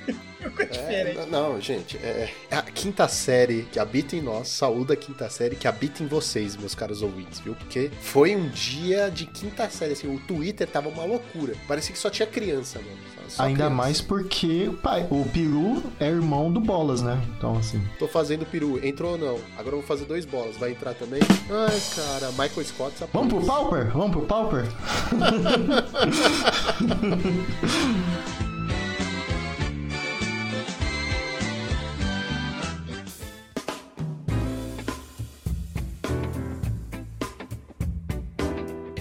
Ficou 0.46 0.62
É, 0.64 0.66
diferente. 0.68 1.30
não, 1.32 1.60
gente, 1.60 1.98
é 1.98 2.30
a 2.52 2.62
quinta 2.62 3.08
série 3.08 3.64
que 3.72 3.80
habita 3.80 4.16
em 4.16 4.22
nós, 4.22 4.48
saúde 4.50 4.94
a 4.94 4.96
quinta 4.96 5.28
série 5.28 5.56
que 5.56 5.68
habita 5.68 6.04
em 6.04 6.08
vocês, 6.08 6.56
meus 6.56 6.76
caros 6.76 7.02
ouvintes, 7.02 7.40
viu? 7.40 7.56
Porque 7.56 7.90
foi 8.02 8.36
um 8.36 8.48
dia 8.50 9.10
de 9.10 9.26
quinta 9.26 9.68
série, 9.72 9.94
assim, 9.94 10.08
o 10.14 10.20
Twitter 10.20 10.68
tava 10.68 10.88
uma 10.90 11.04
loucura. 11.04 11.56
Parecia 11.68 11.92
que 11.94 11.98
só 11.98 12.12
tinha 12.12 12.28
criança, 12.28 12.78
mano. 12.80 12.98
Só- 13.28 13.44
Ainda 13.44 13.58
criança. 13.66 13.76
mais 13.76 14.02
porque 14.02 14.68
o 14.70 14.74
pai, 14.74 15.06
o 15.10 15.26
peru 15.30 15.84
é 16.00 16.08
irmão 16.08 16.52
do 16.52 16.60
Bolas, 16.60 17.02
né? 17.02 17.20
Então, 17.38 17.58
assim. 17.58 17.82
Tô 18.00 18.08
fazendo 18.08 18.46
peru, 18.46 18.84
entrou 18.86 19.14
ou 19.14 19.18
não? 19.18 19.40
Agora 19.58 19.76
eu 19.76 19.80
vou 19.80 19.84
fazer 19.84 20.06
dois 20.06 20.26
bolas, 20.26 20.56
vai 20.58 20.72
entrar 20.72 20.94
também? 20.94 21.22
Ai, 21.50 21.82
cara, 21.96 22.30
Michael 22.32 22.66
Scott 22.66 22.94
essa 22.96 23.08
Vamos 23.14 23.34
pro 23.34 23.46
Pauper? 23.46 23.92
Vamos 23.92 24.12
pro 24.12 24.22
Pauper? 24.22 24.66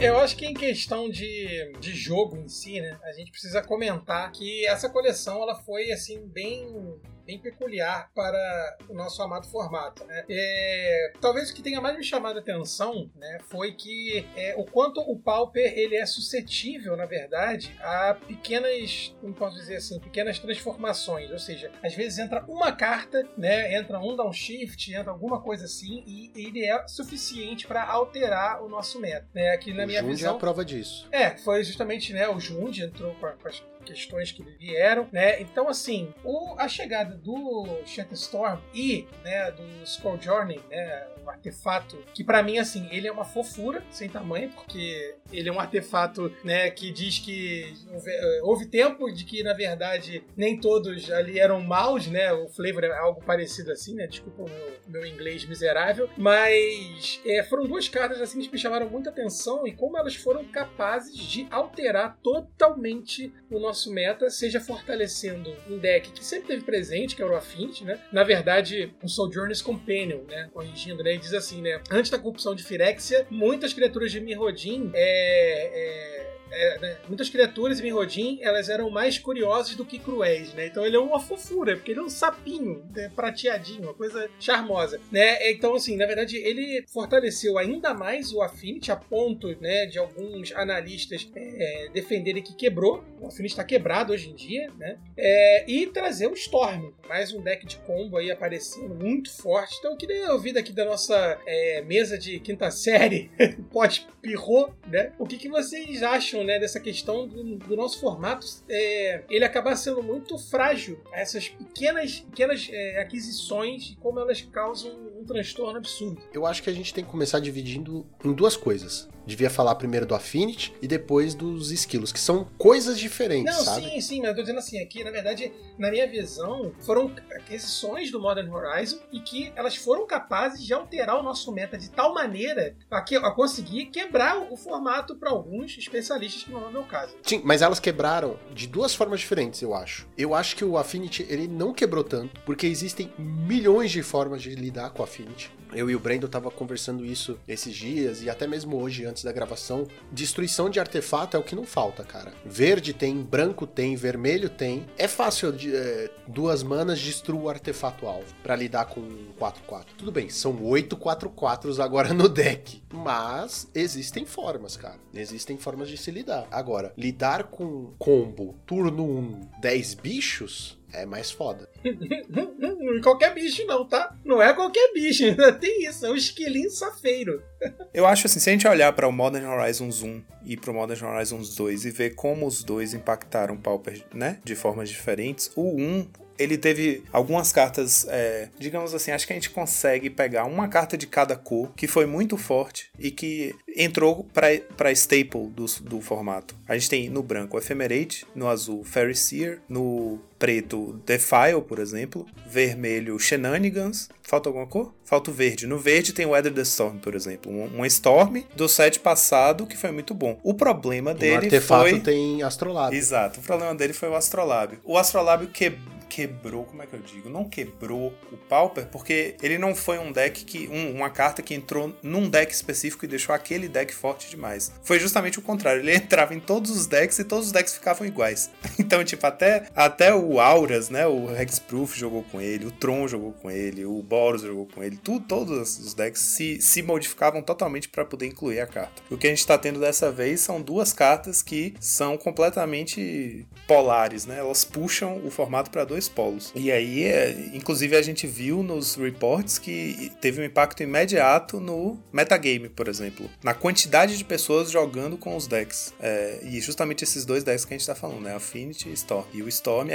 Eu 0.05 0.19
acho 0.19 0.37
que 0.37 0.45
em 0.45 0.53
questão 0.53 1.09
de, 1.09 1.73
de 1.81 1.95
jogo 1.95 2.37
em 2.37 2.47
si, 2.47 2.79
né, 2.79 2.99
a 3.03 3.13
gente 3.13 3.31
precisa 3.31 3.63
comentar 3.63 4.31
que 4.33 4.67
essa 4.67 4.91
coleção 4.91 5.43
ela 5.43 5.55
foi 5.55 5.91
assim 5.93 6.29
bem 6.29 7.01
bem 7.25 7.39
peculiar 7.39 8.11
para 8.15 8.77
o 8.89 8.95
nosso 8.95 9.23
amado 9.23 9.47
formato. 9.49 10.05
Né? 10.05 10.25
É, 10.29 11.13
talvez 11.21 11.51
o 11.51 11.55
que 11.55 11.63
tenha 11.63 11.81
mais 11.81 11.97
me 11.97 12.05
chamado 12.05 12.37
a 12.37 12.41
atenção 12.41 13.11
né, 13.17 13.39
foi 13.51 13.73
que 13.73 14.27
é, 14.37 14.55
o 14.57 14.65
quanto 14.65 15.01
o 15.01 15.19
Pauper 15.19 15.73
ele 15.77 15.97
é 15.97 16.07
suscetível, 16.07 16.97
na 16.97 17.07
verdade, 17.07 17.75
a 17.81 18.15
pequenas, 18.15 19.15
como 19.21 19.35
posso 19.35 19.57
dizer 19.57 19.77
assim, 19.77 19.99
pequenas 19.99 20.39
transformações. 20.39 21.31
Ou 21.31 21.39
seja, 21.39 21.71
às 21.83 21.95
vezes 21.95 22.19
entra 22.19 22.45
uma 22.47 22.73
carta, 22.73 23.27
né, 23.37 23.75
entra 23.77 23.99
um 23.99 24.15
downshift, 24.15 24.93
entra 24.93 25.11
alguma 25.11 25.41
coisa 25.41 25.65
assim, 25.65 26.03
e 26.07 26.33
ele 26.35 26.65
é 26.65 26.87
suficiente 26.87 27.67
para 27.67 27.85
alterar 27.85 28.63
o 28.63 28.69
nosso 28.69 29.01
meta. 29.01 29.27
Né? 29.35 29.51
Aqui 29.51 29.73
na 29.73 29.85
o 29.85 29.87
minha 29.87 30.01
Jund 30.01 30.13
é 30.13 30.17
visão. 30.17 30.37
a 30.37 30.39
prova 30.39 30.65
disso. 30.65 31.09
É, 31.11 31.31
foi 31.37 31.65
justamente, 31.65 32.13
né, 32.13 32.29
o 32.29 32.39
Jund 32.39 32.83
entrou 32.83 33.15
com 33.15 33.27
as 33.49 33.63
questões 33.85 34.33
que 34.33 34.43
vieram, 34.43 35.09
né? 35.13 35.41
Então, 35.41 35.69
assim, 35.69 36.13
o, 36.25 36.55
a 36.59 36.69
chegada 36.69 37.15
do 37.17 37.67
Shatterstorm 37.87 38.59
e, 38.75 39.07
né, 39.23 39.51
do 39.53 39.85
Skull 39.85 40.21
Journey, 40.21 40.61
né, 40.71 41.07
um 41.25 41.31
artefato 41.31 41.99
que 42.15 42.23
pra 42.23 42.43
mim, 42.43 42.59
assim, 42.59 42.89
ele 42.91 43.09
é 43.09 43.13
uma 43.13 43.25
fofura 43.25 43.83
sem 43.91 44.09
tamanho, 44.09 44.51
porque 44.51 45.17
ele 45.33 45.49
é 45.49 45.53
um 45.53 45.61
artefato, 45.61 46.33
né, 46.45 46.71
que 46.71 46.91
diz 46.91 47.19
que 47.19 47.75
eh, 48.07 48.41
houve 48.43 48.67
tempo 48.67 49.11
de 49.13 49.25
que, 49.25 49.43
na 49.43 49.53
verdade, 49.53 50.25
nem 50.37 50.59
todos 50.59 51.11
ali 51.11 51.39
eram 51.39 51.61
maus, 51.61 52.07
né? 52.07 52.33
O 52.33 52.49
flavor 52.49 52.85
é 52.85 52.99
algo 52.99 53.23
parecido 53.23 53.73
assim, 53.73 53.95
né? 53.95 54.07
Desculpa 54.07 54.43
o 54.43 54.49
meu, 54.49 54.73
meu 54.87 55.07
inglês 55.07 55.45
miserável, 55.45 56.09
mas 56.17 57.21
é, 57.25 57.43
foram 57.43 57.65
duas 57.65 57.89
cartas 57.89 58.21
assim 58.21 58.41
que 58.41 58.53
me 58.53 58.59
chamaram 58.59 58.89
muita 58.89 59.11
atenção 59.11 59.67
e 59.67 59.73
como 59.73 59.97
elas 59.97 60.15
foram 60.15 60.45
capazes 60.45 61.17
de 61.17 61.47
alterar 61.51 62.19
totalmente 62.23 63.33
o 63.51 63.59
nosso 63.59 63.93
meta, 63.93 64.29
seja 64.31 64.61
fortalecendo 64.61 65.55
um 65.69 65.79
deck 65.79 66.13
que 66.13 66.25
sempre 66.25 66.49
teve 66.49 66.65
presente, 66.65 67.17
que 67.17 67.23
era 67.23 67.33
o 67.33 67.37
Affinity, 67.37 67.85
né? 67.85 67.99
Na 68.13 68.25
verdade, 68.25 68.95
o 69.03 69.09
Sojourner's 69.09 69.63
Companion, 69.63 70.23
né? 70.29 70.49
Corrigindo, 70.53 71.03
né? 71.03 71.14
E 71.15 71.19
diz 71.19 71.33
assim, 71.33 71.63
né? 71.63 71.81
Antes 71.91 72.11
da 72.11 72.19
corrupção 72.19 72.55
de 72.55 72.65
Firexia, 72.65 73.27
muitas 73.31 73.73
criaturas 73.73 74.11
de 74.11 74.21
Mirrodin 74.21 74.91
é, 74.95 75.71
é, 75.73 76.34
é, 76.55 76.79
né, 76.79 76.97
muitas 77.09 77.29
criaturas 77.29 77.81
em 77.81 77.83
Mirrodin, 77.83 78.39
elas 78.41 78.69
eram 78.69 78.91
mais 78.91 79.19
curiosas 79.19 79.75
do 79.75 79.85
que 79.85 79.99
cruéis, 79.99 80.53
né? 80.55 80.67
Então 80.67 80.85
ele 80.85 80.97
é 80.97 81.01
uma 81.01 81.21
fofura, 81.21 81.77
porque 81.77 81.93
ele 81.93 82.01
é 82.01 82.03
um 82.03 82.09
sapinho 82.09 82.85
né, 82.95 83.11
prateadinho, 83.15 83.83
uma 83.83 83.95
coisa 83.95 84.31
charmosa, 84.39 85.01
né? 85.11 85.51
Então, 85.51 85.75
assim, 85.75 85.97
na 85.97 86.07
verdade, 86.07 86.37
ele 86.37 86.85
fortaleceu 86.89 87.59
ainda 87.59 87.93
mais 87.93 88.33
o 88.33 88.43
Affinity 88.43 88.91
a 88.91 88.97
ponto, 88.97 89.49
né, 89.61 89.87
de 89.87 89.99
alguns 89.99 90.53
analistas 90.53 91.29
é, 91.35 91.89
defenderem 91.93 92.43
que 92.43 92.55
quebrou. 92.55 93.05
O 93.21 93.27
Affinity 93.27 93.53
está 93.53 93.65
quebrado 93.65 94.13
hoje 94.13 94.31
em 94.31 94.35
dia, 94.35 94.71
né? 94.79 94.99
É, 95.17 95.65
e 95.69 95.87
trazer 95.87 96.27
o 96.27 96.35
Storm, 96.35 96.93
mais 97.09 97.33
um 97.33 97.41
deck 97.41 97.67
de 97.67 97.77
combo 97.79 98.17
aí 98.17 98.31
aparecendo 98.31 98.95
muito 98.95 99.33
forte. 99.33 99.77
Então 99.79 99.93
eu 99.93 99.97
queria 99.97 100.33
ouvir 100.33 100.53
daqui 100.53 100.73
da 100.73 100.85
nossa 100.85 101.39
é, 101.47 101.83
mesa 101.83 102.19
de 102.19 102.39
quinta 102.41 102.71
série, 102.71 103.31
pós-pirro, 103.73 104.75
né? 104.87 105.13
O 105.19 105.27
que, 105.27 105.37
que 105.37 105.49
vocês 105.49 106.03
acham, 106.03 106.44
né, 106.45 106.59
dessa 106.59 106.81
questão 106.81 107.27
do, 107.27 107.57
do 107.57 107.77
nosso 107.77 108.01
formato? 108.01 108.47
É, 108.69 109.23
ele 109.29 109.45
acabar 109.45 109.77
sendo 109.77 110.03
muito 110.03 110.39
frágil 110.39 111.01
a 111.13 111.21
essas 111.21 111.49
pequenas, 111.49 112.21
pequenas 112.21 112.69
é, 112.71 113.01
aquisições 113.01 113.91
e 113.91 113.97
como 113.97 114.21
elas 114.21 114.41
causam 114.43 114.93
um 115.19 115.25
transtorno 115.25 115.79
absurdo. 115.79 116.23
Eu 116.33 116.47
acho 116.47 116.63
que 116.63 116.71
a 116.71 116.73
gente 116.73 116.93
tem 116.93 117.05
que 117.05 117.11
começar 117.11 117.41
dividindo 117.41 118.07
em 118.25 118.33
duas 118.33 118.57
coisas. 118.57 119.09
Devia 119.27 119.51
falar 119.51 119.75
primeiro 119.77 120.07
do 120.07 120.15
Affinity 120.15 120.75
e 120.83 120.89
depois 120.89 121.35
dos 121.35 121.71
esquilos, 121.71 122.13
que 122.13 122.21
são 122.21 122.47
coisas 122.59 122.99
diferentes, 122.99 123.55
Não, 123.55 123.65
sabe? 123.65 123.91
sim, 123.91 124.01
sim, 124.01 124.21
mas 124.21 124.31
eu 124.31 124.37
tô 124.37 124.41
dizendo 124.43 124.59
assim, 124.59 124.81
aqui, 124.81 125.03
na 125.05 125.11
verdade, 125.11 125.53
na 125.79 125.91
minha 125.91 126.07
visão, 126.07 126.73
foram 126.81 127.13
aquisições 127.35 128.11
do 128.11 128.21
Modern 128.21 128.51
Horizon 128.51 128.99
e 129.13 129.21
que 129.21 129.53
elas 129.57 129.77
foram 129.77 130.07
capazes 130.07 130.65
de 130.65 130.73
alterar 130.73 131.19
o 131.19 131.23
nosso 131.23 131.53
meta 131.53 131.77
de 131.79 131.91
tal 131.91 132.13
maneira 132.15 132.77
a, 132.91 133.01
que, 133.01 133.17
a 133.17 133.31
conseguir 133.31 133.87
quebrar 133.87 134.39
o, 134.51 134.57
formato 134.57 135.17
para 135.17 135.31
alguns 135.31 135.77
especialistas, 135.77 136.45
que 136.45 136.51
não 136.51 136.65
é 136.65 136.67
o 136.67 136.73
meu 136.73 136.85
caso. 136.85 137.15
Sim, 137.23 137.43
mas 137.45 137.61
elas 137.61 137.81
quebraram 137.81 138.39
de 138.53 138.67
duas 138.67 138.95
formas 138.95 139.21
diferentes, 139.21 139.61
eu 139.61 139.75
acho. 139.75 140.07
Eu 140.17 140.35
acho 140.35 140.57
que 140.57 140.65
o 140.65 140.79
Affinity, 140.79 141.27
ele 141.29 141.47
não 141.47 141.73
quebrou 141.73 142.05
tanto, 142.05 142.41
porque 142.43 142.67
existem 142.67 143.13
milhões 143.19 143.91
de 143.91 144.03
formas 144.03 144.43
de 144.43 144.55
lidar 144.55 144.91
com 144.91 145.03
o 145.03 145.05
Affinity. 145.05 145.51
Eu 145.75 145.91
e 145.91 145.97
o 145.97 146.01
Brendo 146.01 146.29
tava 146.29 146.51
conversando 146.51 147.05
isso 147.05 147.39
esses 147.49 147.75
dias 147.75 148.23
e 148.23 148.31
até 148.31 148.47
mesmo 148.47 148.81
hoje, 148.81 149.05
antes 149.05 149.25
da 149.25 149.33
gravação. 149.33 149.87
Destruição 150.13 150.71
de 150.71 150.79
artefato 150.79 151.37
é 151.37 151.41
o 151.41 151.43
que 151.43 151.57
não 151.57 151.65
falta, 151.65 152.05
cara. 152.05 152.33
Verde 152.45 152.93
tem, 152.93 153.23
branco 153.23 153.67
tem, 153.67 153.97
vermelho 153.97 154.49
tem. 154.49 154.87
É 154.97 155.09
fácil 155.09 155.53
de 155.53 155.75
é, 155.75 156.11
duas 156.29 156.63
manas 156.63 157.01
destruir 157.01 157.35
o 157.41 157.49
artefato 157.49 158.07
alvo 158.07 158.33
pra 158.43 158.55
lidar 158.55 158.87
com 158.87 159.03
4-4. 159.39 159.87
Tudo 159.99 160.13
bem, 160.13 160.29
são 160.31 160.63
8 160.63 160.97
4-4s 160.97 161.83
agora 161.83 162.15
no 162.15 162.29
deck. 162.29 162.83
Mas 162.93 163.69
existem 163.75 164.25
formas, 164.25 164.77
cara. 164.77 164.99
Existem 165.13 165.57
formas 165.57 165.89
de 165.89 165.97
se 165.97 166.11
lidar. 166.11 166.47
Agora, 166.51 166.93
lidar 166.97 167.45
com 167.45 167.93
combo 167.99 168.55
turno 168.65 169.05
1, 169.05 169.61
10 169.61 169.95
bichos 169.95 170.79
é 170.95 171.07
mais 171.07 171.31
foda. 171.31 171.69
Não 172.59 172.97
é 172.97 173.01
qualquer 173.01 173.35
bicho, 173.35 173.67
não, 173.67 173.87
tá? 173.87 174.15
Não 174.25 174.43
é 174.43 174.53
qualquer 174.53 174.93
bicho, 174.93 175.25
ainda 175.25 175.53
tem 175.59 175.85
isso, 175.85 176.05
é 176.07 176.11
um 176.11 176.15
esquilinho 176.15 176.71
safeiro. 176.71 177.43
Eu 177.93 178.07
acho 178.07 178.27
assim, 178.27 178.41
se 178.41 178.51
a 178.51 178.53
gente 178.53 178.69
olhar 178.69 178.93
para 178.93 179.09
o 179.09 179.13
Modern 179.13 179.47
Horizons 179.47 180.03
1 180.03 180.23
e 180.45 180.57
para 180.57 180.71
o 180.71 180.75
Modern 180.75 181.07
Horizons 181.07 181.55
2 181.55 181.85
e 181.85 181.91
ver 181.91 182.15
como 182.15 182.47
os 182.47 182.63
dois 182.63 182.95
impactaram 182.95 183.55
o 183.55 183.59
Pauper, 183.59 184.05
né, 184.15 184.39
de 184.45 184.55
formas 184.55 184.89
diferentes, 184.89 185.51
o 185.55 185.77
1 185.77 186.09
ele 186.39 186.57
teve 186.59 187.03
algumas 187.13 187.53
cartas, 187.53 188.07
é, 188.09 188.49
digamos 188.59 188.95
assim, 188.95 189.11
acho 189.11 189.27
que 189.27 189.33
a 189.33 189.37
gente 189.37 189.51
consegue 189.51 190.11
pegar 190.11 190.45
uma 190.45 190.69
carta 190.69 190.97
de 190.97 191.07
cada 191.07 191.37
cor 191.37 191.71
que 191.77 191.87
foi 191.87 192.07
muito 192.07 192.37
forte 192.37 192.91
e 192.99 193.11
que 193.11 193.55
entrou 193.77 194.27
para 194.33 194.93
staple 194.93 195.49
do, 195.49 195.67
do 195.83 196.01
formato. 196.01 196.55
A 196.69 196.75
gente 196.75 196.89
tem 196.91 197.09
no 197.11 197.23
branco 197.23 197.59
Ephemerate, 197.59 198.27
no 198.35 198.49
azul 198.49 198.85
Fairy 198.85 199.15
Seer, 199.15 199.61
no 199.69 200.19
preto 200.39 201.01
Defile, 201.07 201.63
por 201.67 201.79
exemplo, 201.79 202.27
vermelho 202.47 203.19
Shenanigans. 203.19 204.09
Falta 204.23 204.49
alguma 204.49 204.67
cor? 204.67 204.93
Falta 205.05 205.31
o 205.31 205.35
verde. 205.35 205.67
No 205.67 205.79
verde 205.79 206.13
tem 206.13 206.27
o 206.27 206.31
Weather 206.31 206.53
the 206.53 206.63
Storm, 206.63 206.99
por 206.99 207.15
exemplo. 207.15 207.51
Um, 207.53 207.81
um 207.81 207.85
Storm 207.87 208.43
do 208.57 208.69
set 208.69 209.01
passado 209.01 209.67
que 209.67 209.77
foi 209.77 209.91
muito 209.91 210.15
bom. 210.15 210.39
O 210.43 210.55
problema 210.55 211.11
E 211.13 211.15
no 211.15 211.21
dele 211.21 211.35
artefato 211.37 211.91
foi. 211.91 212.01
tem 212.01 212.43
astrolábio. 212.43 212.99
Exato. 212.99 213.41
O 213.41 213.43
problema 213.43 213.75
dele 213.75 213.93
foi 213.93 214.09
o 214.09 214.15
Astrolábio. 214.15 214.79
O 214.85 214.97
Astrolábio 214.99 215.49
que... 215.49 215.73
quebrou, 216.05 216.65
como 216.65 216.83
é 216.83 216.87
que 216.87 216.95
eu 216.95 217.01
digo? 217.01 217.29
Não 217.29 217.45
quebrou 217.45 218.13
o 218.33 218.37
Pauper, 218.37 218.87
porque 218.87 219.35
ele 219.43 219.59
não 219.59 219.75
foi 219.75 219.99
um 219.99 220.13
deck 220.13 220.45
que. 220.45 220.69
Um, 220.69 220.95
uma 220.95 221.11
carta 221.11 221.43
que 221.43 221.55
entrou 221.55 221.95
num 222.03 222.29
deck 222.29 222.53
específico 222.53 223.05
e 223.05 223.09
deixou 223.09 223.35
aquele 223.35 223.69
deck 223.69 223.93
forte 223.95 224.31
demais. 224.31 224.73
Foi 224.83 224.99
justamente 224.99 225.39
o 225.39 225.43
contrário. 225.43 225.81
Ele 225.81 225.95
entrava 225.97 226.35
em 226.35 226.41
todos 226.41 226.71
os 226.71 226.87
decks 226.87 227.19
e 227.19 227.25
todos 227.25 227.47
os 227.47 227.53
decks 227.53 227.75
ficavam 227.75 228.07
iguais. 228.07 228.51
Então, 228.85 229.03
tipo, 229.03 229.27
até, 229.27 229.69
até 229.75 230.15
o 230.15 230.39
Auras, 230.39 230.91
né? 230.91 231.07
O 231.07 231.35
Hexproof 231.35 231.97
jogou 231.97 232.23
com 232.25 232.41
ele, 232.41 232.67
o 232.67 232.71
Tron 232.71 233.09
jogou 233.09 233.33
com 233.33 233.51
ele, 233.51 233.85
o 233.85 234.03
Boros 234.03 234.43
jogou 234.43 234.67
com 234.67 234.83
ele. 234.83 234.97
Tudo, 234.97 235.25
todos 235.27 235.79
os 235.79 235.95
decks 235.95 236.21
se, 236.21 236.61
se 236.61 236.83
modificavam 236.83 237.41
totalmente 237.41 237.89
para 237.89 238.05
poder 238.05 238.27
incluir 238.27 238.61
a 238.61 238.67
carta. 238.67 239.03
O 239.11 239.17
que 239.17 239.27
a 239.27 239.31
gente 239.31 239.47
tá 239.47 239.57
tendo 239.57 239.81
dessa 239.81 240.11
vez 240.11 240.41
são 240.41 240.61
duas 240.61 240.93
cartas 240.93 241.43
que 241.43 241.75
são 241.81 242.19
completamente 242.19 243.47
polares, 243.67 244.27
né? 244.27 244.39
Elas 244.39 244.65
puxam 244.65 245.21
o 245.25 245.31
formato 245.31 245.71
para 245.71 245.85
dois 245.85 246.04
polos. 246.09 246.53
E 246.55 246.71
aí, 246.71 247.05
é, 247.05 247.51
inclusive, 247.53 247.97
a 247.97 248.03
gente 248.03 248.27
viu 248.27 248.63
nos 248.63 248.97
reports 248.97 249.59
que 249.59 250.13
teve 250.21 250.41
um 250.41 250.45
impacto 250.45 250.83
imediato 250.83 251.61
no 251.61 251.99
metagame, 252.13 252.69
por 252.69 252.89
exemplo. 252.89 253.31
Na 253.43 253.55
quantidade 253.55 254.17
de 254.17 254.25
pessoas 254.25 254.71
jogando 254.71 255.17
com 255.17 255.37
os 255.37 255.47
decks. 255.47 255.95
É, 256.01 256.41
e 256.43 256.61
justamente 256.61 257.05
esses 257.05 257.25
dois 257.25 257.45
decks 257.45 257.65
que 257.65 257.75
a 257.75 257.79
gente 257.79 257.87
tá 257.87 257.95
falando, 257.95 258.21
né? 258.21 258.35
Affinity 258.35 258.89
e 258.89 258.93
Storm. 258.93 259.27
E 259.33 259.43
o 259.43 259.49
Storm, 259.49 259.89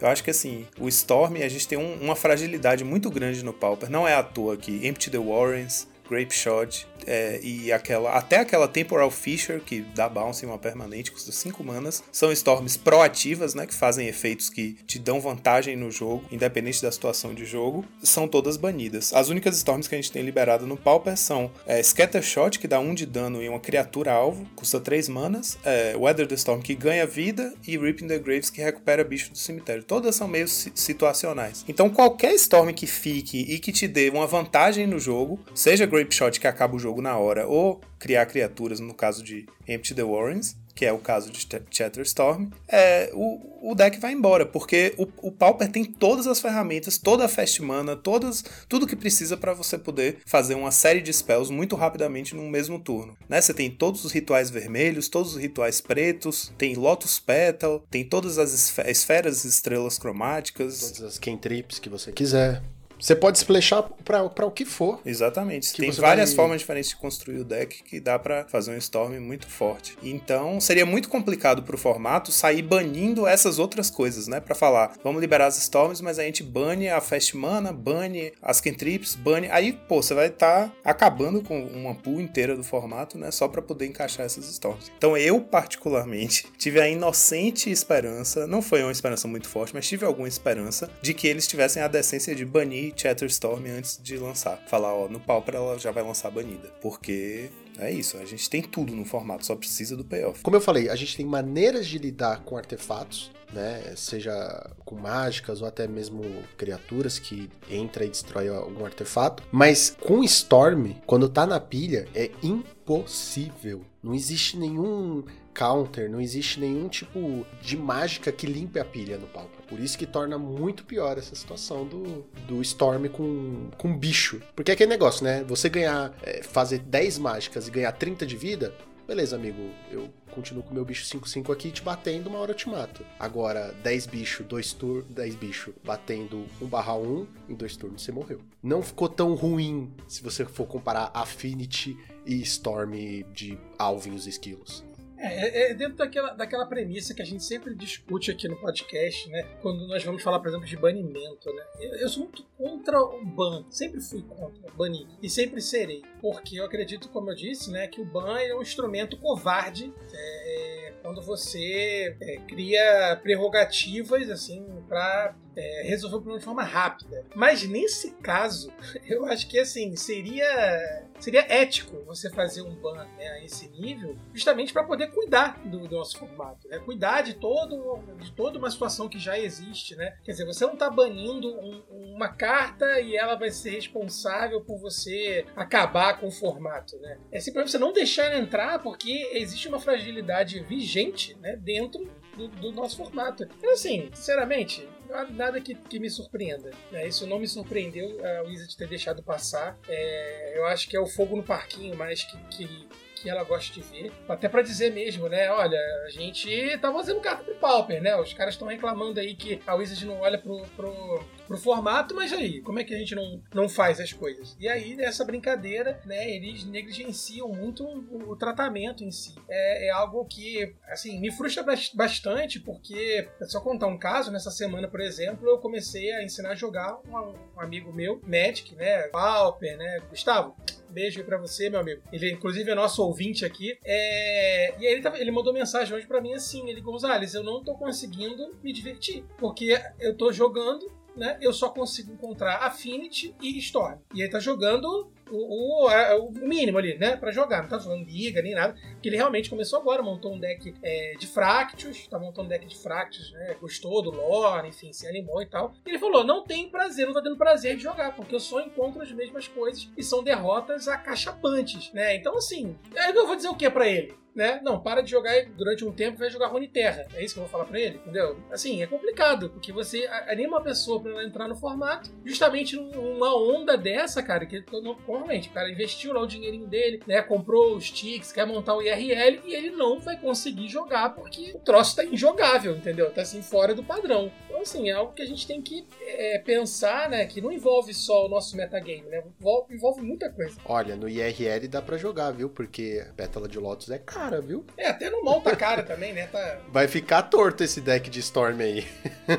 eu 0.00 0.08
acho 0.08 0.22
que 0.22 0.30
assim, 0.30 0.66
o 0.78 0.88
Storm, 0.88 1.36
a 1.36 1.48
gente 1.48 1.66
tem 1.66 1.78
um, 1.78 1.94
uma 2.00 2.16
fragilidade 2.16 2.84
muito 2.84 3.10
grande 3.10 3.44
no 3.44 3.52
Pauper. 3.52 3.90
Não 3.90 4.06
é 4.06 4.14
à 4.14 4.22
toa 4.22 4.56
que 4.56 4.86
Empty 4.86 5.10
the 5.10 5.18
Warrens, 5.18 5.86
Grape 6.14 6.32
Shot 6.32 6.86
é, 7.06 7.40
e 7.42 7.72
aquela 7.72 8.12
até 8.12 8.38
aquela 8.38 8.68
Temporal 8.68 9.10
Fisher 9.10 9.60
que 9.60 9.80
dá 9.94 10.08
bounce 10.08 10.44
em 10.44 10.48
uma 10.48 10.58
permanente, 10.58 11.10
custa 11.10 11.32
5 11.32 11.62
manas. 11.64 12.02
São 12.12 12.30
storms 12.30 12.76
proativas, 12.76 13.54
né, 13.54 13.66
que 13.66 13.74
fazem 13.74 14.06
efeitos 14.06 14.48
que 14.48 14.76
te 14.86 14.98
dão 14.98 15.20
vantagem 15.20 15.76
no 15.76 15.90
jogo, 15.90 16.24
independente 16.30 16.80
da 16.80 16.90
situação 16.90 17.34
de 17.34 17.44
jogo. 17.44 17.84
São 18.02 18.28
todas 18.28 18.56
banidas. 18.56 19.12
As 19.12 19.28
únicas 19.28 19.56
storms 19.56 19.88
que 19.88 19.94
a 19.94 19.98
gente 19.98 20.12
tem 20.12 20.22
liberado 20.22 20.66
no 20.66 20.76
Pauper 20.76 21.16
são 21.16 21.50
é, 21.66 21.82
Scatter 21.82 22.22
Shot, 22.22 22.58
que 22.58 22.68
dá 22.68 22.78
1 22.78 22.88
um 22.88 22.94
de 22.94 23.06
dano 23.06 23.42
em 23.42 23.48
uma 23.48 23.60
criatura 23.60 24.12
alvo, 24.12 24.46
custa 24.54 24.80
3 24.80 25.08
manas, 25.08 25.58
é, 25.64 25.94
Weather 25.96 26.26
the 26.26 26.36
Storm, 26.36 26.60
que 26.60 26.74
ganha 26.74 27.06
vida, 27.06 27.52
e 27.66 27.76
Ripping 27.76 28.06
the 28.06 28.18
Graves, 28.18 28.50
que 28.50 28.62
recupera 28.62 29.02
bicho 29.02 29.32
do 29.32 29.38
cemitério. 29.38 29.82
Todas 29.82 30.14
são 30.14 30.28
meio 30.28 30.46
situacionais. 30.48 31.64
Então 31.68 31.90
qualquer 31.90 32.34
storm 32.34 32.72
que 32.72 32.86
fique 32.86 33.40
e 33.40 33.58
que 33.58 33.72
te 33.72 33.88
dê 33.88 34.10
uma 34.10 34.26
vantagem 34.26 34.86
no 34.86 34.98
jogo, 34.98 35.40
seja 35.54 35.86
Grape 35.86 36.03
Shot 36.12 36.40
que 36.40 36.46
acaba 36.46 36.74
o 36.76 36.78
jogo 36.78 37.00
na 37.00 37.16
hora, 37.16 37.46
ou 37.46 37.80
criar 37.98 38.26
criaturas, 38.26 38.80
no 38.80 38.94
caso 38.94 39.22
de 39.22 39.46
Empty 39.68 39.94
the 39.94 40.02
Warrens, 40.02 40.56
que 40.74 40.84
é 40.84 40.92
o 40.92 40.98
caso 40.98 41.30
de 41.30 41.46
Chatterstorm, 41.70 42.48
é, 42.68 43.10
o, 43.14 43.70
o 43.70 43.74
deck 43.74 43.98
vai 44.00 44.12
embora, 44.12 44.44
porque 44.44 44.92
o, 44.98 45.06
o 45.28 45.30
Pauper 45.30 45.70
tem 45.70 45.84
todas 45.84 46.26
as 46.26 46.40
ferramentas, 46.40 46.98
toda 46.98 47.24
a 47.24 47.28
fast 47.28 47.62
mana, 47.62 47.94
todas, 47.94 48.44
tudo 48.68 48.86
que 48.86 48.96
precisa 48.96 49.36
para 49.36 49.54
você 49.54 49.78
poder 49.78 50.18
fazer 50.26 50.54
uma 50.54 50.72
série 50.72 51.00
de 51.00 51.12
spells 51.12 51.52
muito 51.52 51.76
rapidamente 51.76 52.34
num 52.34 52.48
mesmo 52.48 52.78
turno. 52.78 53.16
Né? 53.28 53.40
Você 53.40 53.54
tem 53.54 53.70
todos 53.70 54.04
os 54.04 54.12
rituais 54.12 54.50
vermelhos, 54.50 55.08
todos 55.08 55.36
os 55.36 55.40
rituais 55.40 55.80
pretos, 55.80 56.52
tem 56.58 56.74
Lotus 56.74 57.20
Petal, 57.20 57.84
tem 57.88 58.04
todas 58.04 58.38
as 58.38 58.52
esferas 58.86 59.44
estrelas 59.44 59.96
cromáticas. 59.96 60.80
Todas 60.80 61.02
as 61.02 61.18
cantrips 61.18 61.78
que 61.78 61.88
você 61.88 62.10
quiser. 62.10 62.62
Você 62.98 63.14
pode 63.14 63.38
splashar 63.38 63.82
para 64.04 64.46
o 64.46 64.50
que 64.50 64.64
for. 64.64 65.00
Exatamente. 65.04 65.72
Tem 65.74 65.90
várias 65.90 66.30
vai... 66.30 66.36
formas 66.36 66.60
diferentes 66.60 66.90
de 66.90 66.96
construir 66.96 67.38
o 67.38 67.44
deck 67.44 67.82
que 67.82 68.00
dá 68.00 68.18
para 68.18 68.44
fazer 68.44 68.72
um 68.72 68.78
Storm 68.78 69.18
muito 69.20 69.46
forte. 69.46 69.96
Então, 70.02 70.60
seria 70.60 70.86
muito 70.86 71.08
complicado 71.08 71.62
pro 71.62 71.76
formato 71.76 72.32
sair 72.32 72.62
banindo 72.62 73.26
essas 73.26 73.58
outras 73.58 73.90
coisas, 73.90 74.26
né? 74.26 74.40
Para 74.40 74.54
falar, 74.54 74.94
vamos 75.02 75.20
liberar 75.20 75.46
as 75.46 75.58
Storms, 75.58 76.00
mas 76.00 76.18
a 76.18 76.24
gente 76.24 76.42
bane 76.42 76.88
a 76.88 77.00
Fast 77.00 77.36
Mana, 77.36 77.72
bane 77.72 78.32
as 78.40 78.60
Cantrips, 78.60 79.14
bane. 79.14 79.48
Aí, 79.50 79.72
pô, 79.72 80.02
você 80.02 80.14
vai 80.14 80.28
estar 80.28 80.68
tá 80.68 80.72
acabando 80.84 81.42
com 81.42 81.62
uma 81.62 81.94
pool 81.94 82.20
inteira 82.20 82.56
do 82.56 82.64
formato, 82.64 83.18
né? 83.18 83.30
Só 83.30 83.48
para 83.48 83.60
poder 83.60 83.86
encaixar 83.86 84.26
essas 84.26 84.48
Storms. 84.48 84.90
Então, 84.96 85.16
eu, 85.16 85.40
particularmente, 85.40 86.46
tive 86.56 86.80
a 86.80 86.88
inocente 86.88 87.70
esperança, 87.70 88.46
não 88.46 88.62
foi 88.62 88.82
uma 88.82 88.92
esperança 88.92 89.28
muito 89.28 89.48
forte, 89.48 89.74
mas 89.74 89.86
tive 89.86 90.04
alguma 90.04 90.28
esperança 90.28 90.90
de 91.02 91.12
que 91.12 91.26
eles 91.26 91.46
tivessem 91.46 91.82
a 91.82 91.88
decência 91.88 92.34
de 92.34 92.44
banir 92.44 92.83
Chatterstorm 92.96 93.66
antes 93.66 94.00
de 94.02 94.16
lançar. 94.16 94.58
Falar, 94.66 94.94
ó, 94.94 95.08
no 95.08 95.20
Pauper 95.20 95.54
ela 95.54 95.78
já 95.78 95.90
vai 95.90 96.02
lançar 96.02 96.30
banida. 96.30 96.68
Porque 96.82 97.50
é 97.78 97.90
isso, 97.90 98.16
a 98.18 98.24
gente 98.24 98.48
tem 98.48 98.62
tudo 98.62 98.94
no 98.94 99.04
formato, 99.04 99.44
só 99.44 99.56
precisa 99.56 99.96
do 99.96 100.04
payoff. 100.04 100.42
Como 100.42 100.56
eu 100.56 100.60
falei, 100.60 100.88
a 100.88 100.96
gente 100.96 101.16
tem 101.16 101.26
maneiras 101.26 101.86
de 101.86 101.98
lidar 101.98 102.42
com 102.44 102.56
artefatos, 102.56 103.30
né? 103.52 103.94
Seja 103.96 104.70
com 104.84 104.96
mágicas 104.96 105.60
ou 105.60 105.68
até 105.68 105.86
mesmo 105.86 106.22
criaturas 106.56 107.18
que 107.18 107.50
entra 107.70 108.04
e 108.04 108.08
destrói 108.08 108.48
algum 108.48 108.84
artefato. 108.84 109.42
Mas 109.50 109.96
com 110.00 110.22
Storm, 110.22 110.92
quando 111.06 111.28
tá 111.28 111.46
na 111.46 111.58
pilha, 111.58 112.06
é 112.14 112.30
impossível. 112.42 113.84
Não 114.02 114.14
existe 114.14 114.56
nenhum 114.56 115.24
counter, 115.54 116.10
não 116.10 116.20
existe 116.20 116.58
nenhum 116.58 116.88
tipo 116.88 117.46
de 117.62 117.76
mágica 117.76 118.32
que 118.32 118.46
limpe 118.46 118.80
a 118.80 118.84
pilha 118.84 119.16
no 119.16 119.26
palco. 119.28 119.62
Por 119.68 119.78
isso 119.78 119.96
que 119.96 120.06
torna 120.06 120.36
muito 120.36 120.84
pior 120.84 121.16
essa 121.16 121.34
situação 121.34 121.86
do, 121.86 122.24
do 122.46 122.60
Storm 122.60 123.06
com, 123.08 123.70
com 123.78 123.96
bicho. 123.96 124.42
Porque 124.54 124.70
é 124.70 124.74
aquele 124.74 124.90
negócio, 124.90 125.24
né? 125.24 125.44
Você 125.44 125.68
ganhar, 125.68 126.12
é, 126.22 126.42
fazer 126.42 126.78
10 126.80 127.18
mágicas 127.18 127.68
e 127.68 127.70
ganhar 127.70 127.92
30 127.92 128.26
de 128.26 128.36
vida, 128.36 128.74
beleza, 129.06 129.36
amigo, 129.36 129.70
eu 129.90 130.10
continuo 130.34 130.62
com 130.62 130.74
meu 130.74 130.84
bicho 130.84 131.04
5-5 131.04 131.52
aqui 131.52 131.70
te 131.70 131.82
batendo, 131.82 132.28
uma 132.28 132.38
hora 132.38 132.50
eu 132.50 132.56
te 132.56 132.68
mato. 132.68 133.04
Agora, 133.18 133.72
10 133.82 134.06
bicho, 134.06 134.42
2 134.42 134.72
turnos, 134.72 135.10
10 135.10 135.34
bicho 135.36 135.74
batendo 135.84 136.44
1 136.60 136.66
barra 136.66 136.96
1, 136.96 137.26
em 137.48 137.54
2 137.54 137.76
turnos 137.76 138.02
você 138.02 138.12
morreu. 138.12 138.40
Não 138.62 138.82
ficou 138.82 139.08
tão 139.08 139.34
ruim 139.34 139.92
se 140.08 140.22
você 140.22 140.44
for 140.44 140.66
comparar 140.66 141.10
Affinity 141.14 141.96
e 142.26 142.40
Storm 142.42 143.24
de 143.32 143.58
Alvin 143.78 144.14
os 144.14 144.26
esquilos. 144.26 144.84
É, 145.26 145.70
é, 145.70 145.74
dentro 145.74 145.96
daquela, 145.96 146.34
daquela 146.34 146.66
premissa 146.66 147.14
que 147.14 147.22
a 147.22 147.24
gente 147.24 147.42
sempre 147.42 147.74
discute 147.74 148.30
aqui 148.30 148.48
no 148.48 148.56
podcast, 148.56 149.28
né? 149.30 149.42
Quando 149.62 149.86
nós 149.86 150.04
vamos 150.04 150.22
falar, 150.22 150.40
por 150.40 150.48
exemplo, 150.48 150.66
de 150.66 150.76
banimento, 150.76 151.52
né? 151.52 151.62
Eu, 151.80 151.94
eu 151.96 152.08
sou 152.08 152.24
muito 152.24 152.44
contra 152.56 153.00
o 153.00 153.24
ban, 153.24 153.64
sempre 153.70 154.00
fui 154.00 154.22
contra 154.22 154.70
banir 154.72 155.06
e 155.22 155.30
sempre 155.30 155.60
serei, 155.60 156.02
porque 156.20 156.60
eu 156.60 156.64
acredito, 156.64 157.08
como 157.08 157.30
eu 157.30 157.34
disse, 157.34 157.70
né, 157.70 157.86
que 157.86 158.00
o 158.00 158.04
ban 158.04 158.38
é 158.38 158.54
um 158.54 158.62
instrumento 158.62 159.16
covarde. 159.16 159.92
É, 160.12 160.92
quando 161.02 161.20
você 161.22 162.16
é, 162.20 162.36
cria 162.48 163.18
prerrogativas 163.22 164.30
assim 164.30 164.64
para 164.88 165.34
é, 165.56 165.82
resolver 165.86 166.16
o 166.16 166.20
problema 166.20 166.38
de 166.38 166.44
forma 166.44 166.62
rápida. 166.62 167.24
Mas 167.34 167.66
nesse 167.66 168.12
caso, 168.12 168.72
eu 169.06 169.26
acho 169.26 169.48
que 169.48 169.58
assim 169.58 169.94
seria 169.96 171.04
seria 171.18 171.46
ético 171.48 172.02
você 172.04 172.28
fazer 172.28 172.62
um 172.62 172.74
ban 172.74 173.06
né, 173.16 173.28
a 173.28 173.44
esse 173.44 173.68
nível, 173.68 174.16
justamente 174.32 174.72
para 174.72 174.84
poder 174.84 175.10
cuidar 175.12 175.60
do, 175.64 175.86
do, 175.86 175.96
nosso 175.96 176.18
formato, 176.18 176.68
né? 176.68 176.78
cuidar 176.80 177.22
de 177.22 177.34
todo 177.34 177.98
de 178.18 178.32
toda 178.32 178.58
uma 178.58 178.70
situação 178.70 179.08
que 179.08 179.18
já 179.18 179.38
existe, 179.38 179.94
né? 179.96 180.16
Quer 180.24 180.32
dizer, 180.32 180.44
você 180.44 180.66
não 180.66 180.74
está 180.74 180.90
banindo 180.90 181.48
um, 181.48 182.14
uma 182.14 182.28
carta 182.28 183.00
e 183.00 183.16
ela 183.16 183.36
vai 183.36 183.50
ser 183.50 183.70
responsável 183.70 184.60
por 184.60 184.78
você 184.78 185.46
acabar 185.56 186.18
com 186.18 186.26
o 186.26 186.32
formato, 186.32 186.96
né? 186.98 187.18
É 187.30 187.40
simplesmente 187.40 187.72
você 187.72 187.78
não 187.78 187.92
deixar 187.92 188.36
entrar 188.36 188.82
porque 188.82 189.30
existe 189.32 189.68
uma 189.68 189.78
fragilidade 189.80 190.60
vigente, 190.60 191.36
né, 191.40 191.56
dentro 191.56 192.10
do, 192.36 192.48
do 192.48 192.72
nosso 192.72 192.96
formato. 192.96 193.44
Então, 193.44 193.72
assim, 193.72 194.10
sinceramente, 194.12 194.86
nada 195.30 195.60
que, 195.60 195.74
que 195.74 195.98
me 195.98 196.10
surpreenda. 196.10 196.70
Né? 196.90 197.06
Isso 197.06 197.26
não 197.26 197.38
me 197.38 197.46
surpreendeu 197.46 198.18
a 198.24 198.42
Wizard 198.42 198.76
ter 198.76 198.88
deixado 198.88 199.22
passar. 199.22 199.78
É, 199.88 200.58
eu 200.58 200.66
acho 200.66 200.88
que 200.88 200.96
é 200.96 201.00
o 201.00 201.06
fogo 201.06 201.36
no 201.36 201.42
parquinho 201.42 201.96
mais 201.96 202.24
que, 202.24 202.36
que 202.48 202.88
que 203.24 203.30
ela 203.30 203.42
gosta 203.42 203.72
de 203.72 203.80
ver. 203.80 204.12
Até 204.28 204.50
para 204.50 204.60
dizer 204.60 204.92
mesmo, 204.92 205.30
né? 205.30 205.50
Olha, 205.50 205.78
a 206.06 206.10
gente 206.10 206.76
tá 206.76 206.92
fazendo 206.92 207.20
carta 207.22 207.42
pro 207.42 207.54
Pauper, 207.54 208.02
né? 208.02 208.14
Os 208.16 208.34
caras 208.34 208.52
estão 208.52 208.68
reclamando 208.68 209.18
aí 209.18 209.34
que 209.34 209.62
a 209.66 209.74
Wizard 209.74 210.04
não 210.04 210.20
olha 210.20 210.36
pro, 210.36 210.60
pro, 210.76 211.24
pro 211.46 211.58
formato, 211.58 212.14
mas 212.14 212.32
aí, 212.32 212.60
como 212.60 212.78
é 212.78 212.84
que 212.84 212.94
a 212.94 212.98
gente 212.98 213.14
não, 213.14 213.42
não 213.52 213.68
faz 213.68 214.00
as 214.00 214.12
coisas? 214.12 214.56
E 214.58 214.68
aí, 214.68 214.96
nessa 214.96 215.24
brincadeira, 215.24 216.00
né, 216.04 216.30
eles 216.30 216.64
negligenciam 216.64 217.48
muito 217.48 217.84
o, 217.84 218.30
o 218.30 218.36
tratamento 218.36 219.04
em 219.04 219.10
si. 219.10 219.34
É, 219.48 219.88
é, 219.88 219.90
algo 219.90 220.24
que, 220.24 220.74
assim, 220.88 221.20
me 221.20 221.30
frustra 221.30 221.64
bastante, 221.94 222.60
porque, 222.60 223.28
é 223.40 223.44
só 223.46 223.60
contar 223.60 223.86
um 223.86 223.98
caso, 223.98 224.30
nessa 224.30 224.50
semana, 224.50 224.88
por 224.88 225.00
exemplo, 225.00 225.48
eu 225.48 225.58
comecei 225.58 226.12
a 226.12 226.22
ensinar 226.22 226.50
a 226.50 226.54
jogar 226.54 226.98
um, 227.06 227.34
um 227.56 227.60
amigo 227.60 227.92
meu, 227.92 228.20
Magic, 228.26 228.74
né, 228.74 229.08
Pauper, 229.08 229.76
né, 229.76 230.00
Gustavo, 230.10 230.56
beijo 230.94 231.18
aí 231.18 231.26
pra 231.26 231.36
você, 231.36 231.68
meu 231.68 231.80
amigo. 231.80 232.00
Ele, 232.12 232.30
inclusive, 232.30 232.70
é 232.70 232.74
nosso 232.74 233.02
ouvinte 233.02 233.44
aqui. 233.44 233.76
É... 233.84 234.74
E 234.78 234.86
aí 234.86 234.92
ele, 234.92 235.02
tá... 235.02 235.18
ele 235.18 235.32
mandou 235.32 235.52
mensagem 235.52 235.94
hoje 235.94 236.06
pra 236.06 236.20
mim 236.20 236.32
assim: 236.32 236.68
ele, 236.70 236.80
Gonzalez, 236.80 237.34
eu 237.34 237.42
não 237.42 237.62
tô 237.62 237.74
conseguindo 237.74 238.54
me 238.62 238.72
divertir. 238.72 239.24
Porque 239.36 239.76
eu 239.98 240.16
tô 240.16 240.32
jogando 240.32 240.86
né, 241.16 241.38
eu 241.40 241.52
só 241.52 241.68
consigo 241.68 242.12
encontrar 242.12 242.56
Affinity 242.58 243.34
e 243.40 243.58
Storm. 243.58 243.98
E 244.14 244.20
ele 244.20 244.30
tá 244.30 244.38
jogando 244.38 245.10
o, 245.30 245.86
o, 245.86 246.28
o 246.28 246.32
mínimo 246.32 246.78
ali, 246.78 246.96
né? 246.98 247.16
Pra 247.16 247.30
jogar. 247.30 247.62
Não 247.62 247.68
tá 247.68 247.80
falando 247.80 248.04
liga 248.04 248.42
nem 248.42 248.54
nada. 248.54 248.74
Porque 248.92 249.08
ele 249.08 249.16
realmente 249.16 249.50
começou 249.50 249.78
agora, 249.78 250.02
montou 250.02 250.34
um 250.34 250.38
deck 250.38 250.74
é, 250.82 251.14
de 251.18 251.26
Fractus, 251.26 252.06
tá 252.08 252.18
montando 252.18 252.46
um 252.46 252.48
deck 252.48 252.66
de 252.66 252.76
Fractus, 252.76 253.32
né? 253.32 253.56
Gostou 253.60 254.02
do 254.02 254.10
lore, 254.10 254.68
enfim, 254.68 254.92
se 254.92 255.06
animou 255.06 255.42
e 255.42 255.46
tal. 255.46 255.74
E 255.86 255.90
ele 255.90 255.98
falou: 255.98 256.24
não 256.24 256.44
tem 256.44 256.68
prazer, 256.68 257.06
não 257.06 257.14
tá 257.14 257.22
tendo 257.22 257.36
prazer 257.36 257.76
de 257.76 257.82
jogar, 257.82 258.14
porque 258.14 258.34
eu 258.34 258.40
só 258.40 258.60
encontro 258.60 259.02
as 259.02 259.12
mesmas 259.12 259.48
coisas 259.48 259.90
e 259.96 260.02
são 260.02 260.22
derrotas 260.22 260.88
acachapantes, 260.88 261.92
né? 261.92 262.16
Então, 262.16 262.36
assim, 262.36 262.76
eu 262.94 263.26
vou 263.26 263.36
dizer 263.36 263.48
o 263.48 263.56
que 263.56 263.68
para 263.70 263.88
ele? 263.88 264.14
Né? 264.34 264.60
Não, 264.62 264.80
para 264.80 265.00
de 265.00 265.10
jogar 265.10 265.32
durante 265.56 265.84
um 265.84 265.92
tempo 265.92 266.18
vai 266.18 266.30
jogar 266.30 266.52
Terra. 266.72 267.06
É 267.14 267.22
isso 267.22 267.34
que 267.34 267.40
eu 267.40 267.44
vou 267.44 267.50
falar 267.50 267.66
pra 267.66 267.78
ele, 267.78 267.96
entendeu? 267.96 268.38
Assim, 268.50 268.82
é 268.82 268.86
complicado, 268.86 269.50
porque 269.50 269.72
você 269.72 270.06
anima 270.28 270.58
a 270.58 270.62
pessoa 270.62 271.00
pra 271.00 271.10
ela 271.10 271.24
entrar 271.24 271.46
no 271.46 271.54
formato, 271.54 272.10
justamente 272.24 272.76
numa 272.76 273.36
onda 273.36 273.76
dessa, 273.76 274.22
cara, 274.22 274.46
que 274.46 274.62
provavelmente 274.62 275.48
o 275.50 275.52
cara 275.52 275.70
investiu 275.70 276.12
lá 276.12 276.22
o 276.22 276.26
dinheirinho 276.26 276.66
dele, 276.66 277.02
né? 277.06 277.22
Comprou 277.22 277.76
os 277.76 277.90
tics, 277.90 278.32
quer 278.32 278.46
montar 278.46 278.74
o 278.74 278.82
IRL 278.82 279.40
e 279.44 279.54
ele 279.54 279.70
não 279.70 280.00
vai 280.00 280.18
conseguir 280.18 280.68
jogar 280.68 281.14
porque 281.14 281.52
o 281.54 281.58
troço 281.58 281.96
tá 281.96 282.04
injogável, 282.04 282.76
entendeu? 282.76 283.10
Tá 283.10 283.22
assim, 283.22 283.42
fora 283.42 283.74
do 283.74 283.84
padrão. 283.84 284.32
Então, 284.48 284.62
assim, 284.62 284.88
é 284.88 284.92
algo 284.92 285.12
que 285.12 285.22
a 285.22 285.26
gente 285.26 285.46
tem 285.46 285.60
que 285.60 285.86
é, 286.00 286.38
pensar, 286.38 287.10
né? 287.10 287.26
Que 287.26 287.40
não 287.40 287.52
envolve 287.52 287.92
só 287.92 288.26
o 288.26 288.28
nosso 288.28 288.56
metagame, 288.56 289.02
né? 289.02 289.22
Envolve, 289.40 290.00
muita 290.00 290.30
coisa. 290.30 290.56
Olha, 290.64 290.96
no 290.96 291.08
IRL 291.08 291.68
dá 291.68 291.82
pra 291.82 291.96
jogar, 291.96 292.30
viu? 292.30 292.48
Porque 292.48 293.06
Pétala 293.16 293.48
de 293.48 293.58
Lotus 293.58 293.90
é 293.90 293.98
caro 293.98 294.23
cara, 294.24 294.40
viu? 294.40 294.64
É, 294.76 294.88
até 294.88 295.10
no 295.10 295.22
mall 295.22 295.40
tá 295.40 295.54
cara 295.54 295.82
também, 295.82 296.12
né? 296.12 296.26
Tá... 296.26 296.60
Vai 296.68 296.88
ficar 296.88 297.22
torto 297.22 297.62
esse 297.62 297.80
deck 297.80 298.08
de 298.08 298.20
Storm 298.20 298.60
aí. 298.60 298.86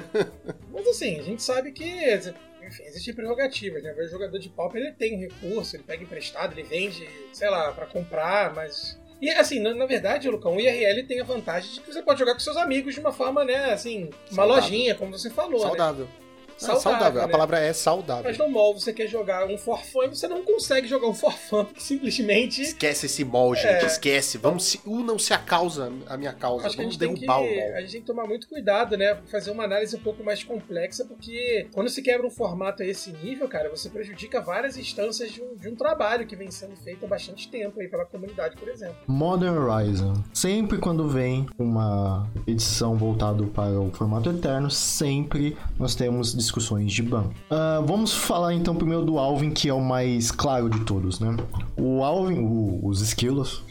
Mas 0.71 0.87
assim, 0.87 1.19
a 1.19 1.23
gente 1.23 1.41
sabe 1.41 1.71
que 1.71 1.83
enfim, 2.63 2.83
existem 2.83 3.13
prerrogativas, 3.13 3.83
né? 3.83 3.93
O 3.93 4.07
jogador 4.07 4.37
de 4.39 4.49
pauper 4.49 4.81
ele 4.81 4.91
tem 4.93 5.15
um 5.15 5.19
recurso, 5.19 5.75
ele 5.75 5.83
pega 5.83 6.03
emprestado, 6.03 6.53
ele 6.53 6.63
vende, 6.63 7.07
sei 7.31 7.49
lá, 7.49 7.71
para 7.71 7.85
comprar, 7.85 8.53
mas. 8.53 8.99
E 9.21 9.29
assim, 9.29 9.59
na, 9.59 9.73
na, 9.73 9.85
verdade, 9.85 10.29
Lucão, 10.29 10.55
o 10.55 10.59
IRL 10.59 11.05
tem 11.07 11.21
a 11.21 11.23
vantagem 11.23 11.71
de 11.71 11.79
que 11.79 11.93
você 11.93 12.01
pode 12.01 12.19
jogar 12.19 12.33
com 12.33 12.39
seus 12.39 12.57
amigos 12.57 12.93
de 12.93 12.99
uma 12.99 13.13
forma, 13.13 13.45
né, 13.45 13.71
assim, 13.71 14.09
uma 14.31 14.43
Saudável. 14.43 14.63
lojinha, 14.63 14.95
como 14.95 15.11
você 15.11 15.29
falou. 15.29 15.61
Né? 15.61 15.67
Saudável. 15.67 16.05
Né? 16.05 16.24
Saudável, 16.57 16.81
saudável. 16.81 17.21
Né? 17.21 17.25
A 17.25 17.29
palavra 17.29 17.59
é 17.59 17.73
saudável. 17.73 18.23
Mas 18.23 18.37
no 18.37 18.49
mall 18.49 18.73
você 18.73 18.93
quer 18.93 19.07
jogar 19.07 19.45
um 19.45 19.57
forfã 19.57 20.05
e 20.05 20.09
você 20.09 20.27
não 20.27 20.43
consegue 20.43 20.87
jogar 20.87 21.07
um 21.07 21.13
forfã 21.13 21.65
porque 21.65 21.81
simplesmente. 21.81 22.61
Esquece 22.61 23.05
esse 23.05 23.23
mall, 23.23 23.55
gente. 23.55 23.83
É... 23.83 23.85
Esquece. 23.85 24.37
Vamos 24.37 24.65
se... 24.65 24.81
unam-se 24.85 25.33
a 25.33 25.37
causa, 25.37 25.91
a 26.07 26.17
minha 26.17 26.33
causa. 26.33 26.67
Acho 26.67 26.77
Vamos 26.77 26.97
derrubar 26.97 27.19
que, 27.19 27.25
o 27.25 27.27
mall. 27.27 27.75
A 27.75 27.81
gente 27.81 27.91
tem 27.91 28.01
que 28.01 28.07
tomar 28.07 28.25
muito 28.25 28.47
cuidado, 28.47 28.97
né? 28.97 29.17
Fazer 29.31 29.51
uma 29.51 29.63
análise 29.63 29.95
um 29.95 29.99
pouco 29.99 30.23
mais 30.23 30.43
complexa, 30.43 31.05
porque 31.05 31.67
quando 31.73 31.89
se 31.89 32.01
quebra 32.01 32.25
um 32.25 32.31
formato 32.31 32.83
a 32.83 32.85
esse 32.85 33.11
nível, 33.11 33.47
cara, 33.47 33.69
você 33.69 33.89
prejudica 33.89 34.41
várias 34.41 34.77
instâncias 34.77 35.31
de 35.31 35.41
um, 35.41 35.55
de 35.55 35.69
um 35.69 35.75
trabalho 35.75 36.25
que 36.25 36.35
vem 36.35 36.51
sendo 36.51 36.75
feito 36.75 37.05
há 37.05 37.07
bastante 37.07 37.49
tempo 37.49 37.79
aí 37.79 37.87
pela 37.87 38.05
comunidade, 38.05 38.55
por 38.55 38.69
exemplo. 38.69 38.95
Modern 39.07 39.57
Horizon. 39.57 40.13
Sempre 40.33 40.77
quando 40.77 41.07
vem 41.07 41.47
uma 41.57 42.29
edição 42.47 42.95
voltada 42.95 43.43
para 43.47 43.79
o 43.79 43.91
formato 43.91 44.29
eterno, 44.29 44.69
sempre 44.69 45.57
nós 45.77 45.95
temos 45.95 46.33
discussões 46.45 46.91
de 46.91 47.03
ban. 47.03 47.25
Uh, 47.49 47.85
vamos 47.85 48.13
falar 48.13 48.53
então 48.53 48.75
primeiro 48.75 49.03
do 49.03 49.17
Alvin, 49.19 49.51
que 49.51 49.69
é 49.69 49.73
o 49.73 49.81
mais 49.81 50.31
claro 50.31 50.69
de 50.69 50.79
todos, 50.81 51.19
né? 51.19 51.35
O 51.77 52.03
Alvin, 52.03 52.39
o, 52.39 52.79
os 52.83 53.01
esquilos. 53.01 53.63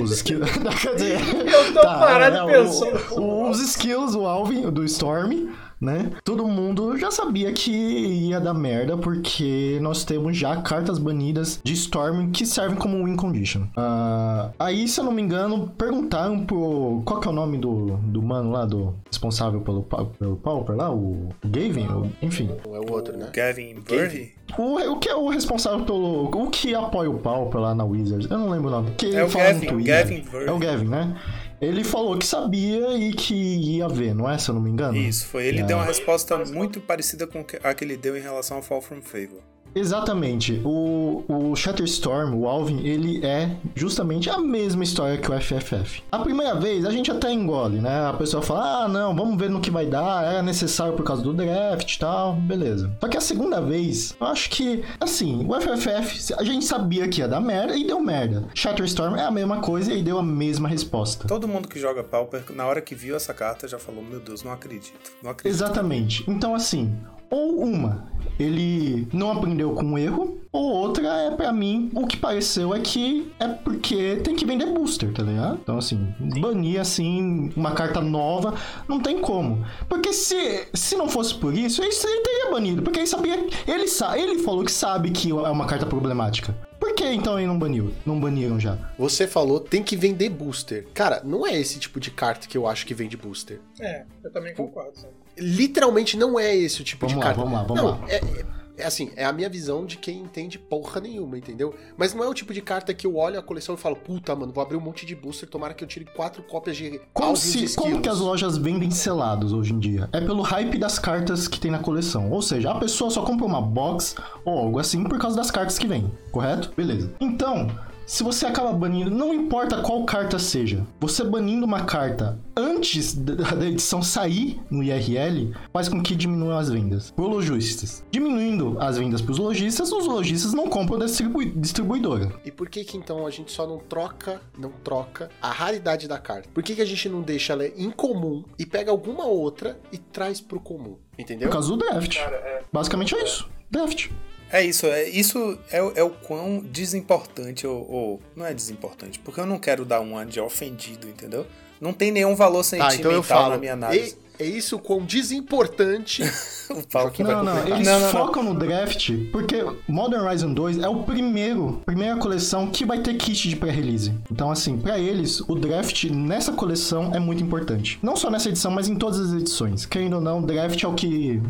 Os 0.00 0.10
esquilos. 0.10 0.50
Quer 0.80 0.94
dizer. 0.94 1.20
Eu 1.20 1.72
tô 1.74 1.80
tá, 1.80 1.98
parado 1.98 2.50
é, 2.50 2.62
pensando. 2.62 3.20
O, 3.20 3.50
os 3.50 3.60
esquilos, 3.60 4.14
o 4.14 4.26
Alvin, 4.26 4.70
do 4.70 4.84
Storm 4.84 5.48
né? 5.82 6.12
Todo 6.24 6.46
mundo 6.46 6.96
já 6.96 7.10
sabia 7.10 7.52
que 7.52 7.72
ia 7.72 8.40
dar 8.40 8.54
merda, 8.54 8.96
porque 8.96 9.78
nós 9.82 10.04
temos 10.04 10.36
já 10.36 10.56
cartas 10.62 10.98
banidas 10.98 11.60
de 11.62 11.72
Storm 11.72 12.30
que 12.30 12.46
servem 12.46 12.78
como 12.78 13.04
win 13.04 13.16
condition. 13.16 13.62
Uh, 13.76 14.52
aí, 14.58 14.86
se 14.86 15.00
eu 15.00 15.04
não 15.04 15.12
me 15.12 15.20
engano, 15.20 15.68
perguntaram 15.76 16.44
pro. 16.44 17.02
Qual 17.04 17.20
que 17.20 17.26
é 17.26 17.30
o 17.30 17.34
nome 17.34 17.58
do, 17.58 17.96
do 17.96 18.22
mano 18.22 18.52
lá, 18.52 18.64
do 18.64 18.94
responsável 19.10 19.60
pelo, 19.60 19.82
pelo 19.82 20.36
Pauper 20.36 20.76
lá? 20.76 20.92
O 20.92 21.28
Gavin? 21.44 21.86
O, 21.88 22.10
enfim. 22.22 22.48
É 22.72 22.78
o 22.78 22.92
outro, 22.92 23.16
né? 23.16 23.28
Gavin 23.32 23.74
Burry? 23.74 24.34
O, 24.56 24.78
o 24.92 24.98
que 24.98 25.08
é 25.08 25.16
o 25.16 25.28
responsável 25.28 25.84
pelo. 25.84 26.24
O 26.26 26.50
que 26.50 26.74
apoia 26.74 27.10
o 27.10 27.18
Pauper 27.18 27.60
lá 27.60 27.74
na 27.74 27.84
Wizards? 27.84 28.30
Eu 28.30 28.38
não 28.38 28.50
lembro 28.50 28.68
o 28.68 28.70
nome. 28.70 28.92
Que 28.92 29.16
é 29.16 29.24
o 29.24 29.28
Gavin, 29.28 29.82
Gavin 29.82 30.24
É 30.46 30.52
o 30.52 30.58
Gavin, 30.58 30.86
né? 30.86 31.16
Ele 31.62 31.84
falou 31.84 32.18
que 32.18 32.26
sabia 32.26 32.98
e 32.98 33.12
que 33.12 33.34
ia 33.34 33.88
ver, 33.88 34.12
não 34.16 34.28
é? 34.28 34.36
Se 34.36 34.50
eu 34.50 34.54
não 34.56 34.60
me 34.60 34.68
engano. 34.68 34.96
Isso, 34.96 35.28
foi. 35.28 35.46
Ele 35.46 35.60
é. 35.60 35.62
deu 35.62 35.76
uma 35.76 35.86
resposta 35.86 36.36
muito 36.44 36.80
parecida 36.80 37.24
com 37.24 37.46
a 37.62 37.72
que 37.72 37.84
ele 37.84 37.96
deu 37.96 38.16
em 38.16 38.20
relação 38.20 38.56
ao 38.56 38.62
Fall 38.64 38.82
from 38.82 39.00
Favor. 39.00 39.40
Exatamente. 39.74 40.60
O, 40.64 41.24
o 41.28 41.56
Shatterstorm, 41.56 42.34
o 42.34 42.46
Alvin, 42.46 42.84
ele 42.86 43.24
é 43.24 43.56
justamente 43.74 44.28
a 44.28 44.38
mesma 44.38 44.84
história 44.84 45.18
que 45.18 45.30
o 45.30 45.40
FFF. 45.40 46.02
A 46.10 46.18
primeira 46.18 46.54
vez 46.54 46.84
a 46.84 46.90
gente 46.90 47.10
até 47.10 47.32
engole, 47.32 47.80
né? 47.80 48.08
A 48.08 48.12
pessoa 48.12 48.42
fala, 48.42 48.84
ah, 48.84 48.88
não, 48.88 49.14
vamos 49.14 49.38
ver 49.38 49.50
no 49.50 49.60
que 49.60 49.70
vai 49.70 49.86
dar, 49.86 50.34
é 50.34 50.42
necessário 50.42 50.94
por 50.94 51.04
causa 51.04 51.22
do 51.22 51.32
draft 51.32 51.94
e 51.94 51.98
tal, 51.98 52.34
beleza. 52.34 52.90
Só 53.00 53.08
que 53.08 53.16
a 53.16 53.20
segunda 53.20 53.60
vez, 53.60 54.14
eu 54.20 54.26
acho 54.26 54.50
que, 54.50 54.84
assim, 55.00 55.46
o 55.48 55.60
FFF, 55.60 56.34
a 56.34 56.44
gente 56.44 56.64
sabia 56.64 57.08
que 57.08 57.20
ia 57.20 57.28
dar 57.28 57.40
merda 57.40 57.76
e 57.76 57.86
deu 57.86 58.00
merda. 58.00 58.44
Shatterstorm 58.54 59.16
é 59.16 59.24
a 59.24 59.30
mesma 59.30 59.60
coisa 59.60 59.92
e 59.92 60.02
deu 60.02 60.18
a 60.18 60.22
mesma 60.22 60.68
resposta. 60.68 61.26
Todo 61.26 61.48
mundo 61.48 61.68
que 61.68 61.78
joga 61.78 62.02
Pauper, 62.02 62.44
na 62.50 62.66
hora 62.66 62.80
que 62.80 62.94
viu 62.94 63.16
essa 63.16 63.32
carta, 63.32 63.66
já 63.66 63.78
falou, 63.78 64.02
meu 64.02 64.20
Deus, 64.20 64.42
não 64.42 64.52
acredito, 64.52 65.12
não 65.22 65.30
acredito. 65.30 65.54
Exatamente. 65.54 66.24
Então, 66.28 66.54
assim, 66.54 66.94
ou 67.32 67.62
uma, 67.62 68.12
ele 68.38 69.08
não 69.10 69.32
aprendeu 69.32 69.72
com 69.72 69.94
o 69.94 69.98
erro, 69.98 70.38
ou 70.52 70.64
outra 70.64 71.08
é 71.22 71.30
para 71.30 71.50
mim, 71.50 71.90
o 71.94 72.06
que 72.06 72.18
pareceu 72.18 72.74
é 72.74 72.80
que 72.80 73.32
é 73.40 73.48
porque 73.48 74.16
tem 74.16 74.36
que 74.36 74.44
vender 74.44 74.66
booster, 74.66 75.10
tá 75.14 75.22
ligado? 75.22 75.58
Então 75.62 75.78
assim, 75.78 76.14
banir 76.20 76.78
assim 76.78 77.50
uma 77.56 77.72
carta 77.72 78.02
nova, 78.02 78.54
não 78.86 79.00
tem 79.00 79.18
como. 79.18 79.64
Porque 79.88 80.12
se, 80.12 80.68
se 80.74 80.94
não 80.94 81.08
fosse 81.08 81.34
por 81.34 81.54
isso, 81.54 81.82
ele, 81.82 81.94
ele 81.94 82.20
teria 82.20 82.50
banido, 82.50 82.82
porque 82.82 83.00
ele 83.00 83.06
sabia, 83.06 83.34
ele 83.66 83.86
ele 84.16 84.38
falou 84.42 84.62
que 84.62 84.72
sabe 84.72 85.10
que 85.10 85.30
é 85.30 85.34
uma 85.34 85.66
carta 85.66 85.86
problemática. 85.86 86.54
Por 86.78 86.94
que 86.94 87.06
então 87.06 87.38
ele 87.38 87.46
não 87.46 87.58
baniu? 87.58 87.94
Não 88.04 88.20
baniram 88.20 88.60
já? 88.60 88.76
Você 88.98 89.26
falou 89.26 89.58
tem 89.58 89.82
que 89.82 89.96
vender 89.96 90.28
booster. 90.28 90.86
Cara, 90.92 91.22
não 91.24 91.46
é 91.46 91.58
esse 91.58 91.78
tipo 91.78 91.98
de 91.98 92.10
carta 92.10 92.46
que 92.46 92.58
eu 92.58 92.66
acho 92.66 92.84
que 92.84 92.92
vende 92.92 93.16
booster. 93.16 93.58
É, 93.80 94.04
eu 94.22 94.30
também 94.30 94.54
concordo. 94.54 94.98
Sabe? 94.98 95.21
Literalmente 95.38 96.16
não 96.16 96.38
é 96.38 96.54
esse 96.56 96.80
o 96.80 96.84
tipo 96.84 97.06
vamos 97.06 97.12
de 97.12 97.18
lá, 97.18 97.24
carta. 97.24 97.40
Vamos 97.40 97.58
lá, 97.58 97.64
vamos 97.64 97.82
não, 97.82 97.90
lá. 97.90 98.00
É, 98.08 98.16
é, 98.16 98.44
é, 98.78 98.86
assim, 98.86 99.10
é 99.16 99.24
a 99.24 99.32
minha 99.32 99.48
visão 99.48 99.84
de 99.84 99.96
quem 99.96 100.18
entende 100.18 100.58
porra 100.58 101.00
nenhuma, 101.00 101.36
entendeu? 101.36 101.74
Mas 101.96 102.14
não 102.14 102.24
é 102.24 102.28
o 102.28 102.34
tipo 102.34 102.52
de 102.52 102.60
carta 102.60 102.92
que 102.94 103.06
eu 103.06 103.16
olho 103.16 103.38
a 103.38 103.42
coleção 103.42 103.74
e 103.74 103.78
falo, 103.78 103.96
puta, 103.96 104.34
mano, 104.34 104.52
vou 104.52 104.62
abrir 104.62 104.76
um 104.76 104.80
monte 104.80 105.04
de 105.04 105.14
booster, 105.14 105.48
tomara 105.48 105.74
que 105.74 105.84
eu 105.84 105.88
tire 105.88 106.04
quatro 106.04 106.42
cópias 106.42 106.76
de 106.76 107.00
como, 107.12 107.36
se, 107.36 107.74
como 107.76 108.00
que 108.00 108.08
as 108.08 108.18
lojas 108.18 108.56
vendem 108.56 108.90
selados 108.90 109.52
hoje 109.52 109.72
em 109.72 109.78
dia? 109.78 110.08
É 110.12 110.20
pelo 110.20 110.42
hype 110.42 110.78
das 110.78 110.98
cartas 110.98 111.46
que 111.46 111.60
tem 111.60 111.70
na 111.70 111.78
coleção. 111.78 112.30
Ou 112.30 112.42
seja, 112.42 112.70
a 112.70 112.78
pessoa 112.78 113.10
só 113.10 113.22
compra 113.22 113.46
uma 113.46 113.60
box 113.60 114.16
ou 114.44 114.58
algo 114.58 114.78
assim 114.78 115.04
por 115.04 115.18
causa 115.18 115.36
das 115.36 115.50
cartas 115.50 115.78
que 115.78 115.86
vem, 115.86 116.10
correto? 116.30 116.72
Beleza. 116.76 117.14
Então, 117.20 117.68
se 118.06 118.22
você 118.22 118.46
acaba 118.46 118.72
banindo, 118.72 119.10
não 119.10 119.32
importa 119.32 119.80
qual 119.82 120.04
carta 120.04 120.38
seja, 120.38 120.86
você 121.00 121.24
banindo 121.24 121.64
uma 121.64 121.84
carta 121.84 122.38
antes 122.56 123.14
da 123.14 123.66
edição 123.66 124.02
sair 124.02 124.60
no 124.70 124.82
IRL 124.82 125.54
faz 125.72 125.88
com 125.88 126.02
que 126.02 126.14
diminuam 126.14 126.58
as 126.58 126.68
vendas 126.68 127.10
por 127.10 127.26
lojistas. 127.26 128.04
Diminuindo 128.10 128.76
as 128.80 128.98
vendas 128.98 129.20
para 129.20 129.32
os 129.32 129.38
lojistas, 129.38 129.92
os 129.92 130.06
lojistas 130.06 130.52
não 130.52 130.68
compram 130.68 130.98
da 130.98 131.06
distribu 131.06 131.44
distribuidora. 131.44 132.32
E 132.44 132.50
por 132.50 132.68
que 132.68 132.84
que 132.84 132.96
então 132.96 133.26
a 133.26 133.30
gente 133.30 133.52
só 133.52 133.66
não 133.66 133.78
troca, 133.78 134.40
não 134.58 134.70
troca 134.70 135.30
a 135.40 135.50
raridade 135.50 136.08
da 136.08 136.18
carta? 136.18 136.48
Por 136.52 136.62
que 136.62 136.74
que 136.74 136.82
a 136.82 136.86
gente 136.86 137.08
não 137.08 137.22
deixa 137.22 137.52
ela 137.52 137.66
incomum 137.66 138.44
e 138.58 138.66
pega 138.66 138.90
alguma 138.90 139.24
outra 139.24 139.78
e 139.90 139.98
traz 139.98 140.40
pro 140.40 140.60
comum? 140.60 140.96
Entendeu? 141.18 141.48
Por 141.48 141.54
causa 141.54 141.68
do 141.68 141.76
draft. 141.76 142.16
Cara, 142.16 142.36
é... 142.36 142.62
Basicamente 142.72 143.14
é 143.14 143.22
isso. 143.22 143.48
Draft. 143.70 144.10
É 144.52 144.62
isso, 144.62 144.86
é, 144.86 145.08
isso 145.08 145.58
é, 145.70 145.78
é 145.78 146.02
o 146.02 146.10
quão 146.10 146.60
desimportante, 146.60 147.66
ou, 147.66 147.90
ou, 147.90 148.20
Não 148.36 148.44
é 148.44 148.52
desimportante, 148.52 149.18
porque 149.18 149.40
eu 149.40 149.46
não 149.46 149.58
quero 149.58 149.84
dar 149.84 150.00
uma 150.00 150.26
de 150.26 150.38
ofendido, 150.38 151.08
entendeu? 151.08 151.46
Não 151.80 151.92
tem 151.92 152.12
nenhum 152.12 152.36
valor 152.36 152.62
sentimental 152.62 152.94
ah, 152.94 153.00
então 153.00 153.12
eu 153.12 153.22
falo, 153.22 153.50
na 153.50 153.58
minha 153.58 153.72
análise. 153.72 154.16
É, 154.38 154.44
é 154.44 154.46
isso 154.46 154.78
quão 154.78 155.04
desimportante. 155.04 156.22
o 156.70 156.86
Paulo 156.86 157.12
não, 157.18 157.44
não, 157.44 157.66
eles 157.66 157.86
não, 157.86 158.00
não, 158.00 158.08
focam 158.10 158.42
no 158.42 158.54
draft 158.54 159.10
porque 159.32 159.64
Modern 159.88 160.24
Horizon 160.24 160.52
2 160.52 160.78
é 160.78 160.88
o 160.88 161.02
primeiro, 161.02 161.82
primeira 161.84 162.16
coleção 162.16 162.70
que 162.70 162.84
vai 162.84 163.00
ter 163.00 163.14
kit 163.14 163.48
de 163.48 163.56
pré-release. 163.56 164.14
Então, 164.30 164.50
assim, 164.50 164.78
para 164.78 164.98
eles, 164.98 165.40
o 165.40 165.54
draft 165.54 166.04
nessa 166.04 166.52
coleção 166.52 167.12
é 167.14 167.18
muito 167.18 167.42
importante. 167.42 167.98
Não 168.02 168.16
só 168.16 168.30
nessa 168.30 168.48
edição, 168.48 168.70
mas 168.70 168.88
em 168.88 168.96
todas 168.96 169.18
as 169.18 169.32
edições. 169.32 169.86
Querendo 169.86 170.14
ou 170.14 170.20
não, 170.20 170.42
draft 170.42 170.82
é 170.82 170.86
o 170.86 170.94
que 170.94 171.40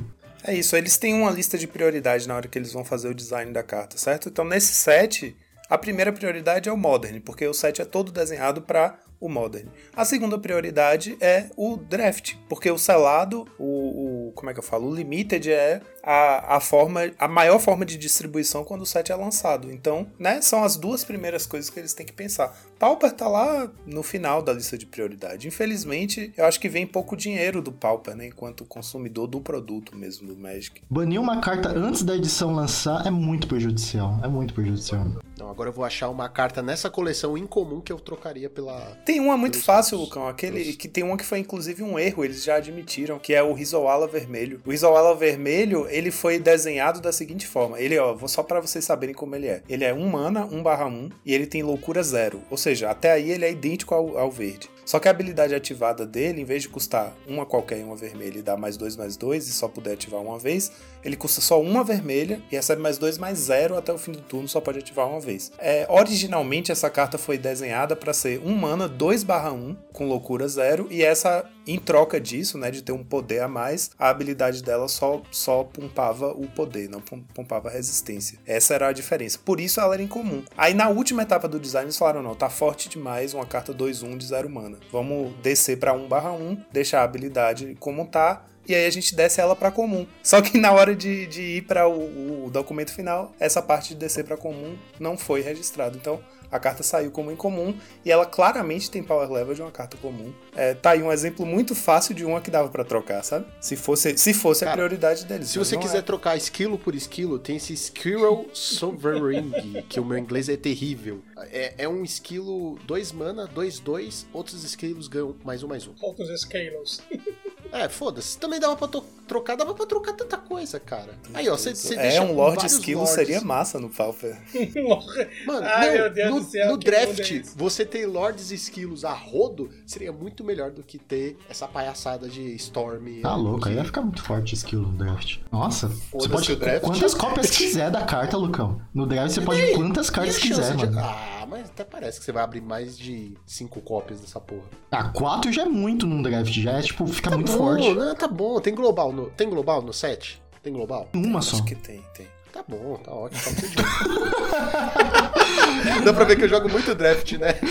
é 0.44 0.54
isso, 0.54 0.76
eles 0.76 0.96
têm 0.96 1.14
uma 1.14 1.30
lista 1.30 1.56
de 1.56 1.66
prioridade 1.66 2.26
na 2.26 2.34
hora 2.34 2.48
que 2.48 2.58
eles 2.58 2.72
vão 2.72 2.84
fazer 2.84 3.08
o 3.08 3.14
design 3.14 3.52
da 3.52 3.62
carta, 3.62 3.96
certo? 3.96 4.28
Então 4.28 4.44
nesse 4.44 4.74
set, 4.74 5.36
a 5.68 5.78
primeira 5.78 6.12
prioridade 6.12 6.68
é 6.68 6.72
o 6.72 6.76
Modern, 6.76 7.20
porque 7.20 7.46
o 7.46 7.54
set 7.54 7.80
é 7.80 7.84
todo 7.84 8.12
desenhado 8.12 8.62
para 8.62 8.98
o 9.20 9.28
Modern. 9.28 9.68
A 9.96 10.04
segunda 10.04 10.36
prioridade 10.36 11.16
é 11.20 11.46
o 11.56 11.76
draft, 11.76 12.34
porque 12.48 12.70
o 12.70 12.76
selado, 12.76 13.46
o, 13.58 14.28
o 14.28 14.32
como 14.32 14.50
é 14.50 14.52
que 14.52 14.58
eu 14.58 14.64
falo, 14.64 14.90
o 14.90 14.94
limited 14.94 15.50
é 15.50 15.80
a, 16.02 16.56
a 16.56 16.60
forma, 16.60 17.10
a 17.18 17.28
maior 17.28 17.58
forma 17.58 17.84
de 17.84 17.96
distribuição 17.96 18.64
quando 18.64 18.82
o 18.82 18.86
set 18.86 19.12
é 19.12 19.14
lançado. 19.14 19.70
Então, 19.72 20.06
né, 20.18 20.40
são 20.42 20.64
as 20.64 20.76
duas 20.76 21.04
primeiras 21.04 21.46
coisas 21.46 21.70
que 21.70 21.78
eles 21.78 21.94
têm 21.94 22.04
que 22.06 22.12
pensar. 22.12 22.56
Pauper 22.78 23.12
tá 23.12 23.28
lá 23.28 23.70
no 23.86 24.02
final 24.02 24.42
da 24.42 24.52
lista 24.52 24.76
de 24.76 24.86
prioridade. 24.86 25.46
Infelizmente, 25.46 26.32
eu 26.36 26.44
acho 26.44 26.58
que 26.58 26.68
vem 26.68 26.86
pouco 26.86 27.16
dinheiro 27.16 27.62
do 27.62 27.70
Pauper, 27.70 28.14
né, 28.16 28.26
enquanto 28.26 28.64
consumidor 28.64 29.26
do 29.28 29.40
produto 29.40 29.94
mesmo 29.96 30.26
do 30.26 30.36
Magic. 30.36 30.82
Banir 30.90 31.20
uma 31.20 31.40
carta 31.40 31.68
antes 31.68 32.02
da 32.02 32.16
edição 32.16 32.52
lançar 32.52 33.06
é 33.06 33.10
muito 33.10 33.46
prejudicial, 33.46 34.18
é 34.22 34.28
muito 34.28 34.52
prejudicial. 34.54 35.06
Não, 35.38 35.48
agora 35.50 35.70
eu 35.70 35.72
vou 35.72 35.84
achar 35.84 36.08
uma 36.08 36.28
carta 36.28 36.62
nessa 36.62 36.90
coleção 36.90 37.36
incomum 37.38 37.80
que 37.80 37.92
eu 37.92 37.98
trocaria 37.98 38.50
pela. 38.50 38.80
Tem 39.04 39.18
uma 39.20 39.36
muito 39.36 39.52
pelos- 39.52 39.66
fácil, 39.66 39.98
Lucão. 39.98 40.28
Aquele 40.28 40.60
pelos- 40.62 40.76
que 40.76 40.88
tem 40.88 41.02
uma 41.02 41.16
que 41.16 41.24
foi 41.24 41.38
inclusive 41.38 41.82
um 41.82 41.98
erro, 41.98 42.24
eles 42.24 42.42
já 42.44 42.56
admitiram, 42.56 43.18
que 43.18 43.32
é 43.34 43.42
o 43.42 43.52
Rizoala 43.52 44.06
vermelho. 44.06 44.60
O 44.66 44.70
Rizoala 44.70 45.14
vermelho, 45.16 45.86
ele 45.92 46.10
foi 46.10 46.38
desenhado 46.38 47.00
da 47.00 47.12
seguinte 47.12 47.46
forma. 47.46 47.80
Ele, 47.80 47.98
ó, 47.98 48.16
só 48.26 48.42
pra 48.42 48.60
vocês 48.60 48.84
saberem 48.84 49.14
como 49.14 49.34
ele 49.36 49.46
é. 49.46 49.62
Ele 49.68 49.84
é 49.84 49.92
1 49.92 50.08
mana, 50.08 50.46
1/1 50.46 51.10
e 51.24 51.34
ele 51.34 51.46
tem 51.46 51.62
loucura 51.62 52.02
zero. 52.02 52.40
Ou 52.50 52.56
seja, 52.56 52.90
até 52.90 53.12
aí 53.12 53.30
ele 53.30 53.44
é 53.44 53.50
idêntico 53.50 53.94
ao, 53.94 54.18
ao 54.18 54.30
verde. 54.30 54.70
Só 54.84 54.98
que 54.98 55.08
a 55.08 55.10
habilidade 55.10 55.54
ativada 55.54 56.04
dele, 56.04 56.40
em 56.40 56.44
vez 56.44 56.62
de 56.62 56.68
custar 56.68 57.12
uma 57.26 57.46
qualquer 57.46 57.78
e 57.80 57.82
uma 57.84 57.96
vermelha 57.96 58.38
e 58.38 58.42
dar 58.42 58.56
mais 58.56 58.76
dois 58.76 58.96
mais 58.96 59.16
dois 59.16 59.46
e 59.48 59.52
só 59.52 59.68
poder 59.68 59.92
ativar 59.92 60.20
uma 60.20 60.38
vez, 60.38 60.72
ele 61.04 61.16
custa 61.16 61.40
só 61.40 61.60
uma 61.60 61.84
vermelha 61.84 62.42
e 62.50 62.56
recebe 62.56 62.80
mais 62.82 62.98
dois 62.98 63.18
mais 63.18 63.38
zero 63.38 63.76
até 63.76 63.92
o 63.92 63.98
fim 63.98 64.12
do 64.12 64.20
turno, 64.20 64.48
só 64.48 64.60
pode 64.60 64.78
ativar 64.78 65.08
uma 65.08 65.20
vez. 65.20 65.52
É, 65.58 65.86
originalmente 65.88 66.72
essa 66.72 66.90
carta 66.90 67.16
foi 67.18 67.38
desenhada 67.38 67.94
para 67.96 68.12
ser 68.12 68.40
um 68.44 68.54
mana 68.54 68.88
2/1 68.88 69.76
com 69.92 70.06
loucura 70.06 70.48
zero 70.48 70.86
e 70.90 71.02
essa 71.02 71.44
em 71.64 71.78
troca 71.78 72.20
disso, 72.20 72.58
né, 72.58 72.72
de 72.72 72.82
ter 72.82 72.90
um 72.90 73.04
poder 73.04 73.40
a 73.40 73.46
mais, 73.48 73.92
a 73.96 74.08
habilidade 74.08 74.62
dela 74.64 74.88
só 74.88 75.22
só 75.30 75.62
pumpava 75.62 76.32
o 76.32 76.48
poder, 76.48 76.88
não 76.88 77.00
pum- 77.00 77.22
pumpava 77.32 77.68
a 77.68 77.72
resistência. 77.72 78.38
Essa 78.44 78.74
era 78.74 78.88
a 78.88 78.92
diferença. 78.92 79.38
Por 79.44 79.60
isso 79.60 79.80
ela 79.80 79.94
era 79.94 80.02
incomum. 80.02 80.42
Aí 80.56 80.74
na 80.74 80.88
última 80.88 81.22
etapa 81.22 81.46
do 81.46 81.60
design 81.60 81.86
eles 81.86 81.96
falaram 81.96 82.22
não, 82.22 82.34
tá 82.34 82.50
forte 82.50 82.88
demais 82.88 83.32
uma 83.32 83.46
carta 83.46 83.72
2/1 83.72 84.16
de 84.16 84.26
zero 84.26 84.50
mana. 84.50 84.71
Vamos 84.90 85.32
descer 85.42 85.78
para 85.78 85.94
1/1, 85.94 86.64
deixar 86.72 87.00
a 87.00 87.04
habilidade 87.04 87.76
como 87.78 88.06
tá 88.06 88.44
e 88.66 88.74
aí 88.74 88.86
a 88.86 88.90
gente 88.90 89.14
desce 89.14 89.40
ela 89.40 89.56
para 89.56 89.70
comum. 89.70 90.06
Só 90.22 90.40
que 90.40 90.56
na 90.56 90.72
hora 90.72 90.94
de, 90.94 91.26
de 91.26 91.42
ir 91.42 91.62
para 91.62 91.88
o, 91.88 92.46
o 92.46 92.50
documento 92.50 92.92
final, 92.92 93.34
essa 93.40 93.60
parte 93.60 93.90
de 93.90 93.96
descer 93.96 94.24
para 94.24 94.36
comum 94.36 94.76
não 95.00 95.16
foi 95.18 95.40
registrada. 95.40 95.96
Então 95.96 96.20
a 96.52 96.60
carta 96.60 96.82
saiu 96.82 97.10
como 97.10 97.32
incomum 97.32 97.74
e 98.04 98.12
ela 98.12 98.26
claramente 98.26 98.90
tem 98.90 99.02
power 99.02 99.32
level 99.32 99.54
de 99.54 99.62
uma 99.62 99.70
carta 99.70 99.96
comum. 99.96 100.32
É, 100.54 100.74
tá 100.74 100.90
aí 100.90 101.02
um 101.02 101.10
exemplo 101.10 101.46
muito 101.46 101.74
fácil 101.74 102.14
de 102.14 102.26
uma 102.26 102.42
que 102.42 102.50
dava 102.50 102.68
para 102.68 102.84
trocar, 102.84 103.24
sabe? 103.24 103.46
Se 103.58 103.74
fosse, 103.74 104.18
se 104.18 104.34
fosse 104.34 104.64
a 104.64 104.66
Cara, 104.66 104.76
prioridade 104.76 105.24
deles. 105.24 105.48
Se 105.48 105.58
você 105.58 105.78
quiser 105.78 105.98
é. 105.98 106.02
trocar 106.02 106.36
esquilo 106.36 106.78
por 106.78 106.94
esquilo, 106.94 107.38
tem 107.38 107.56
esse 107.56 107.74
Squirrel 107.74 108.46
Sovereign, 108.52 109.82
que 109.88 109.98
o 109.98 110.04
meu 110.04 110.18
inglês 110.18 110.50
é 110.50 110.56
terrível. 110.56 111.22
É, 111.50 111.74
é 111.78 111.88
um 111.88 112.04
esquilo 112.04 112.78
2 112.86 113.12
mana, 113.12 113.46
2, 113.46 113.80
2, 113.80 114.26
outros 114.32 114.62
esquilos 114.62 115.08
ganham 115.08 115.34
mais 115.42 115.62
um, 115.62 115.68
mais 115.68 115.86
um. 115.86 115.94
Poucos 115.94 116.28
Scalos. 116.38 117.00
É, 117.72 117.88
foda-se. 117.88 118.36
Também 118.38 118.60
dava 118.60 118.76
pra 118.76 119.00
trocar, 119.26 119.56
dava 119.56 119.74
pra 119.74 119.86
trocar 119.86 120.12
tanta 120.12 120.36
coisa, 120.36 120.78
cara. 120.78 121.14
Aí, 121.32 121.48
ó, 121.48 121.56
você 121.56 121.70
é 121.94 122.02
deixa 122.02 122.22
um 122.22 122.34
Lord 122.34 122.66
Skill 122.66 122.98
lords. 122.98 123.14
seria 123.14 123.40
massa 123.40 123.80
no 123.80 123.88
Pauper. 123.88 124.36
Mano, 125.46 125.66
Ai, 125.66 125.86
não, 125.88 125.94
meu 125.94 126.10
Deus 126.12 126.30
no, 126.30 126.40
do 126.40 126.46
céu, 126.46 126.68
no 126.68 126.76
draft, 126.76 127.30
é 127.32 127.42
você 127.56 127.84
ter 127.86 128.06
Lords 128.06 128.50
Skills 128.50 129.04
a 129.04 129.12
rodo 129.14 129.70
seria 129.86 130.12
muito 130.12 130.44
melhor 130.44 130.70
do 130.70 130.82
que 130.82 130.98
ter 130.98 131.36
essa 131.48 131.66
palhaçada 131.66 132.28
de 132.28 132.54
Storm. 132.56 133.20
Tá 133.22 133.34
louco, 133.34 133.68
aí 133.68 133.74
vai 133.76 133.84
ficar 133.84 134.02
muito 134.02 134.22
forte 134.22 134.54
skill 134.54 134.80
no 134.82 134.92
draft. 134.92 135.38
Nossa, 135.50 135.88
você 136.12 136.28
pode 136.28 136.52
o 136.52 136.56
draft. 136.56 136.84
quantas 136.84 137.14
cópias 137.14 137.48
quiser 137.56 137.90
da 137.90 138.02
carta, 138.02 138.36
Lucão. 138.36 138.80
No 138.92 139.06
draft 139.06 139.32
você 139.34 139.40
pode 139.40 139.72
quantas 139.72 140.10
cartas 140.10 140.36
quiser, 140.38 140.76
de- 140.76 140.86
mano. 140.86 140.98
Ah, 141.00 141.31
mas 141.52 141.68
até 141.68 141.84
parece 141.84 142.18
que 142.18 142.24
você 142.24 142.32
vai 142.32 142.42
abrir 142.42 142.62
mais 142.62 142.96
de 142.98 143.36
cinco 143.46 143.80
cópias 143.82 144.20
dessa 144.20 144.40
porra. 144.40 144.64
Ah, 144.90 145.10
quatro 145.10 145.52
já 145.52 145.62
é 145.62 145.66
muito 145.66 146.06
num 146.06 146.22
draft, 146.22 146.50
já 146.52 146.72
é 146.72 146.82
tipo, 146.82 147.06
fica 147.06 147.30
muito 147.30 147.52
bom, 147.52 147.58
forte. 147.58 147.94
né? 147.94 148.14
Tá 148.18 148.26
bom. 148.26 148.58
Tem 148.60 148.74
global 148.74 149.12
no, 149.12 149.26
tem 149.30 149.48
global 149.50 149.82
no 149.82 149.92
set? 149.92 150.42
Tem 150.62 150.72
global? 150.72 151.08
Uma 151.14 151.42
só. 151.42 151.56
Acho 151.56 151.64
que 151.64 151.74
tem, 151.74 152.02
tem. 152.14 152.26
Tá 152.52 152.64
bom, 152.66 152.96
tá 152.96 153.12
ótimo. 153.12 153.42
Tá 153.74 155.32
Dá 156.04 156.12
pra 156.12 156.24
ver 156.24 156.36
que 156.36 156.44
eu 156.44 156.48
jogo 156.48 156.68
muito 156.68 156.94
draft, 156.94 157.32
né? 157.32 157.54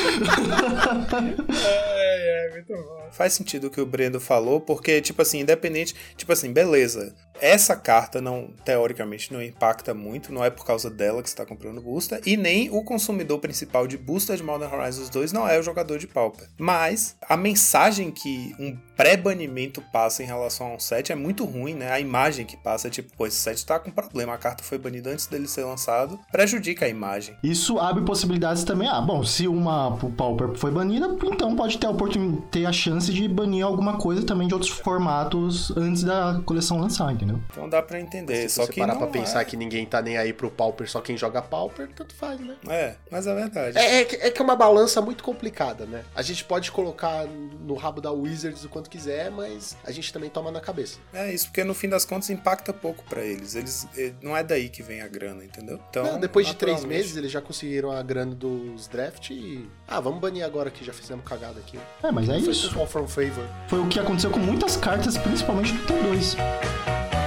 É, 2.03 2.47
é, 2.47 2.51
muito 2.51 2.73
bom. 2.73 3.07
Faz 3.11 3.33
sentido 3.33 3.67
o 3.67 3.69
que 3.69 3.79
o 3.81 3.85
Brendo 3.85 4.19
falou, 4.19 4.59
porque, 4.59 5.01
tipo 5.01 5.21
assim, 5.21 5.39
independente. 5.41 5.95
Tipo 6.15 6.31
assim, 6.33 6.51
beleza. 6.51 7.13
Essa 7.39 7.75
carta 7.75 8.21
não, 8.21 8.53
teoricamente, 8.63 9.33
não 9.33 9.41
impacta 9.41 9.93
muito, 9.93 10.31
não 10.31 10.43
é 10.43 10.49
por 10.49 10.65
causa 10.65 10.89
dela 10.89 11.23
que 11.23 11.29
você 11.29 11.35
tá 11.35 11.45
comprando 11.45 11.81
booster, 11.81 12.21
e 12.25 12.37
nem 12.37 12.69
o 12.69 12.83
consumidor 12.83 13.39
principal 13.39 13.87
de 13.87 13.97
booster 13.97 14.35
de 14.35 14.43
Modern 14.43 14.73
Horizons 14.73 15.09
2 15.09 15.31
não 15.31 15.47
é 15.47 15.59
o 15.59 15.63
jogador 15.63 15.97
de 15.97 16.07
Pauper. 16.07 16.47
Mas 16.57 17.15
a 17.27 17.35
mensagem 17.35 18.11
que 18.11 18.55
um 18.59 18.77
pré-banimento 18.95 19.81
passa 19.91 20.21
em 20.21 20.25
relação 20.27 20.67
a 20.67 20.75
um 20.75 20.79
set 20.79 21.11
é 21.11 21.15
muito 21.15 21.43
ruim, 21.43 21.73
né? 21.73 21.91
A 21.91 21.99
imagem 21.99 22.45
que 22.45 22.55
passa 22.55 22.87
é 22.87 22.91
tipo, 22.91 23.15
pô, 23.17 23.25
esse 23.25 23.37
set 23.37 23.65
tá 23.65 23.79
com 23.79 23.89
problema, 23.89 24.33
a 24.33 24.37
carta 24.37 24.63
foi 24.63 24.77
banida 24.77 25.09
antes 25.09 25.25
dele 25.25 25.47
ser 25.47 25.63
lançado, 25.63 26.19
prejudica 26.31 26.85
a 26.85 26.89
imagem. 26.89 27.35
Isso 27.43 27.79
abre 27.79 28.03
possibilidades 28.03 28.63
também. 28.63 28.87
Ah, 28.87 29.01
bom, 29.01 29.23
se 29.23 29.47
uma 29.47 29.97
Pauper 30.15 30.55
foi 30.55 30.71
banida, 30.71 31.07
então 31.23 31.55
pode 31.55 31.77
ter 31.77 31.87
a 31.87 31.93
ter 32.51 32.65
a 32.65 32.71
chance 32.71 33.11
de 33.11 33.27
banir 33.27 33.65
alguma 33.65 33.97
coisa 33.97 34.25
também 34.25 34.47
de 34.47 34.53
outros 34.53 34.71
formatos 34.71 35.75
antes 35.75 36.03
da 36.03 36.41
coleção 36.45 36.79
lançar, 36.79 37.11
entendeu? 37.21 37.41
Então 37.51 37.69
dá 37.69 37.81
pra 37.81 37.99
entender. 37.99 38.49
Se 38.49 38.55
só 38.55 38.65
você 38.65 38.73
que 38.73 38.79
parar 38.79 38.93
não 38.93 38.99
pra 38.99 39.07
pensar 39.07 39.41
é. 39.41 39.45
que 39.45 39.55
ninguém 39.55 39.85
tá 39.85 40.01
nem 40.01 40.17
aí 40.17 40.33
pro 40.33 40.49
Pauper, 40.49 40.89
só 40.89 40.99
quem 41.01 41.15
joga 41.17 41.41
Pauper, 41.41 41.87
tanto 41.95 42.15
faz, 42.15 42.39
né? 42.39 42.55
É, 42.67 42.95
mas 43.09 43.27
é 43.27 43.33
verdade. 43.35 43.77
É, 43.77 44.01
é, 44.01 44.05
que- 44.05 44.15
é 44.15 44.31
que 44.31 44.41
é 44.41 44.43
uma 44.43 44.55
balança 44.55 45.01
muito 45.01 45.23
complicada, 45.23 45.85
né? 45.85 46.03
A 46.15 46.21
gente 46.21 46.43
pode 46.43 46.71
colocar 46.71 47.25
no 47.25 47.75
rabo 47.75 48.01
da 48.01 48.11
Wizards 48.11 48.63
o 48.63 48.69
quanto 48.69 48.89
quiser, 48.89 49.29
mas 49.31 49.77
a 49.83 49.91
gente 49.91 50.11
também 50.11 50.29
toma 50.29 50.51
na 50.51 50.59
cabeça. 50.59 50.99
É 51.13 51.31
isso, 51.33 51.45
porque 51.47 51.63
no 51.63 51.73
fim 51.73 51.89
das 51.89 52.05
contas 52.05 52.29
impacta 52.29 52.73
pouco 52.73 53.03
pra 53.05 53.21
eles. 53.23 53.55
Eles 53.55 53.87
eh, 53.97 54.13
não 54.21 54.35
é 54.35 54.43
daí 54.43 54.69
que 54.69 54.81
vem 54.81 55.01
a 55.01 55.07
grana, 55.07 55.43
entendeu? 55.43 55.79
Então, 55.89 56.03
Não, 56.03 56.19
depois 56.19 56.47
de 56.47 56.55
três 56.55 56.83
meses, 56.83 57.15
eles 57.17 57.31
já 57.31 57.41
conseguiram 57.41 57.91
a 57.91 58.01
grana 58.01 58.33
dos 58.35 58.87
draft 58.87 59.29
e. 59.29 59.69
Ah, 59.87 59.99
vamos 59.99 60.19
banir 60.19 60.43
agora 60.45 60.69
que 60.71 60.83
já 60.83 60.93
fizemos 60.93 61.23
cagada 61.25 61.59
aqui. 61.59 61.77
É, 62.03 62.11
mas 62.11 62.27
é 62.29 62.39
Foi 62.39 62.51
isso. 62.51 62.69
from 62.87 63.07
Favor. 63.07 63.45
Foi 63.67 63.79
o 63.79 63.87
que 63.87 63.99
aconteceu 63.99 64.31
com 64.31 64.39
muitas 64.39 64.75
cartas, 64.75 65.17
principalmente 65.17 65.73
do 65.73 65.83
T2. 65.85 67.20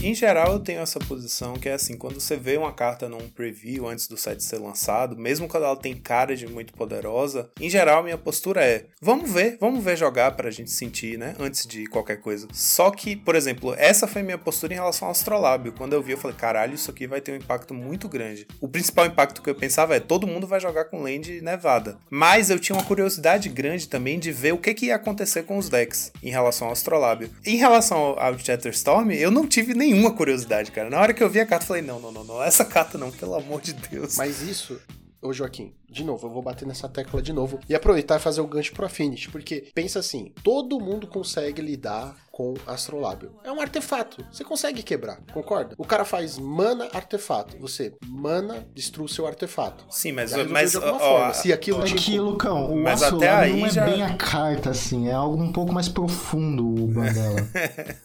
Em 0.00 0.14
geral, 0.14 0.52
eu 0.52 0.60
tenho 0.60 0.80
essa 0.80 1.00
posição 1.00 1.54
que 1.54 1.68
é 1.68 1.72
assim: 1.72 1.96
quando 1.96 2.20
você 2.20 2.36
vê 2.36 2.56
uma 2.56 2.72
carta 2.72 3.08
num 3.08 3.28
preview 3.28 3.88
antes 3.88 4.06
do 4.06 4.16
set 4.16 4.40
ser 4.42 4.58
lançado, 4.58 5.16
mesmo 5.16 5.48
quando 5.48 5.64
ela 5.64 5.76
tem 5.76 5.94
cara 5.96 6.36
de 6.36 6.46
muito 6.46 6.72
poderosa, 6.72 7.50
em 7.60 7.68
geral, 7.68 8.04
minha 8.04 8.16
postura 8.16 8.64
é: 8.64 8.86
vamos 9.02 9.30
ver, 9.30 9.58
vamos 9.60 9.82
ver 9.82 9.96
jogar 9.96 10.36
pra 10.36 10.52
gente 10.52 10.70
sentir, 10.70 11.18
né? 11.18 11.34
Antes 11.40 11.66
de 11.66 11.86
qualquer 11.86 12.18
coisa. 12.18 12.46
Só 12.52 12.92
que, 12.92 13.16
por 13.16 13.34
exemplo, 13.34 13.74
essa 13.76 14.06
foi 14.06 14.22
minha 14.22 14.38
postura 14.38 14.72
em 14.72 14.76
relação 14.76 15.08
ao 15.08 15.12
Astrolábio. 15.12 15.72
Quando 15.72 15.94
eu 15.94 16.02
vi, 16.02 16.12
eu 16.12 16.18
falei: 16.18 16.36
caralho, 16.36 16.74
isso 16.74 16.92
aqui 16.92 17.08
vai 17.08 17.20
ter 17.20 17.32
um 17.32 17.36
impacto 17.36 17.74
muito 17.74 18.08
grande. 18.08 18.46
O 18.60 18.68
principal 18.68 19.04
impacto 19.04 19.42
que 19.42 19.50
eu 19.50 19.54
pensava 19.54 19.96
é: 19.96 20.00
todo 20.00 20.28
mundo 20.28 20.46
vai 20.46 20.60
jogar 20.60 20.84
com 20.84 21.02
land 21.02 21.40
nevada. 21.40 21.98
Mas 22.08 22.50
eu 22.50 22.60
tinha 22.60 22.76
uma 22.76 22.84
curiosidade 22.84 23.48
grande 23.48 23.88
também 23.88 24.20
de 24.20 24.30
ver 24.30 24.54
o 24.54 24.58
que, 24.58 24.74
que 24.74 24.86
ia 24.86 24.94
acontecer 24.94 25.42
com 25.42 25.58
os 25.58 25.68
decks 25.68 26.12
em 26.22 26.30
relação 26.30 26.68
ao 26.68 26.72
Astrolábio. 26.72 27.30
Em 27.44 27.56
relação 27.56 28.16
ao, 28.16 28.38
Chatterstorm, 28.38 29.10
eu 29.10 29.32
não 29.32 29.44
tive 29.44 29.74
nenhuma 29.92 30.12
curiosidade, 30.12 30.70
cara. 30.70 30.90
Na 30.90 31.00
hora 31.00 31.12
que 31.14 31.22
eu 31.22 31.28
vi 31.30 31.40
a 31.40 31.46
carta, 31.46 31.64
eu 31.64 31.68
falei: 31.68 31.82
não, 31.82 31.98
não, 32.00 32.12
não, 32.12 32.24
não, 32.24 32.42
essa 32.42 32.64
carta 32.64 32.96
não, 32.98 33.10
pelo 33.10 33.34
amor 33.34 33.60
de 33.60 33.72
Deus. 33.72 34.16
Mas 34.16 34.42
isso. 34.42 34.80
Ô 35.20 35.32
Joaquim, 35.32 35.74
de 35.90 36.04
novo, 36.04 36.28
eu 36.28 36.30
vou 36.30 36.40
bater 36.40 36.64
nessa 36.64 36.88
tecla 36.88 37.20
de 37.20 37.32
novo 37.32 37.58
e 37.68 37.74
aproveitar 37.74 38.20
e 38.20 38.22
fazer 38.22 38.40
o 38.40 38.46
gancho 38.46 38.72
pro 38.72 38.86
Affinity, 38.86 39.28
porque 39.30 39.68
pensa 39.74 39.98
assim, 39.98 40.32
todo 40.44 40.78
mundo 40.78 41.08
consegue 41.08 41.60
lidar 41.60 42.14
com 42.30 42.54
Astrolábio. 42.64 43.32
É 43.42 43.50
um 43.50 43.60
artefato, 43.60 44.24
você 44.30 44.44
consegue 44.44 44.80
quebrar, 44.80 45.20
concorda? 45.32 45.74
O 45.76 45.84
cara 45.84 46.04
faz 46.04 46.38
mana 46.38 46.88
artefato, 46.92 47.58
você 47.58 47.96
mana 48.06 48.64
destrua 48.72 49.06
o 49.06 49.08
seu 49.08 49.26
artefato. 49.26 49.84
Sim, 49.90 50.12
mas, 50.12 50.32
mas 50.46 50.70
de 50.70 50.76
alguma 50.76 50.94
ó, 50.94 50.98
forma. 51.00 51.26
ó, 51.30 51.32
Se 51.32 51.52
aquilo 51.52 51.82
te 51.84 51.94
Aqui, 51.94 52.20
Lucão, 52.20 52.72
o 52.72 52.80
Mas 52.80 53.02
até 53.02 53.28
aí 53.28 53.58
não 53.58 53.66
é 53.66 53.70
já- 53.70 53.84
bem 53.86 54.00
a 54.04 54.14
carta, 54.16 54.70
assim, 54.70 55.08
é 55.08 55.12
algo 55.14 55.42
um 55.42 55.50
pouco 55.50 55.72
mais 55.72 55.88
profundo 55.88 56.64
o 56.64 56.86
ban 56.86 57.10
dela. 57.12 57.40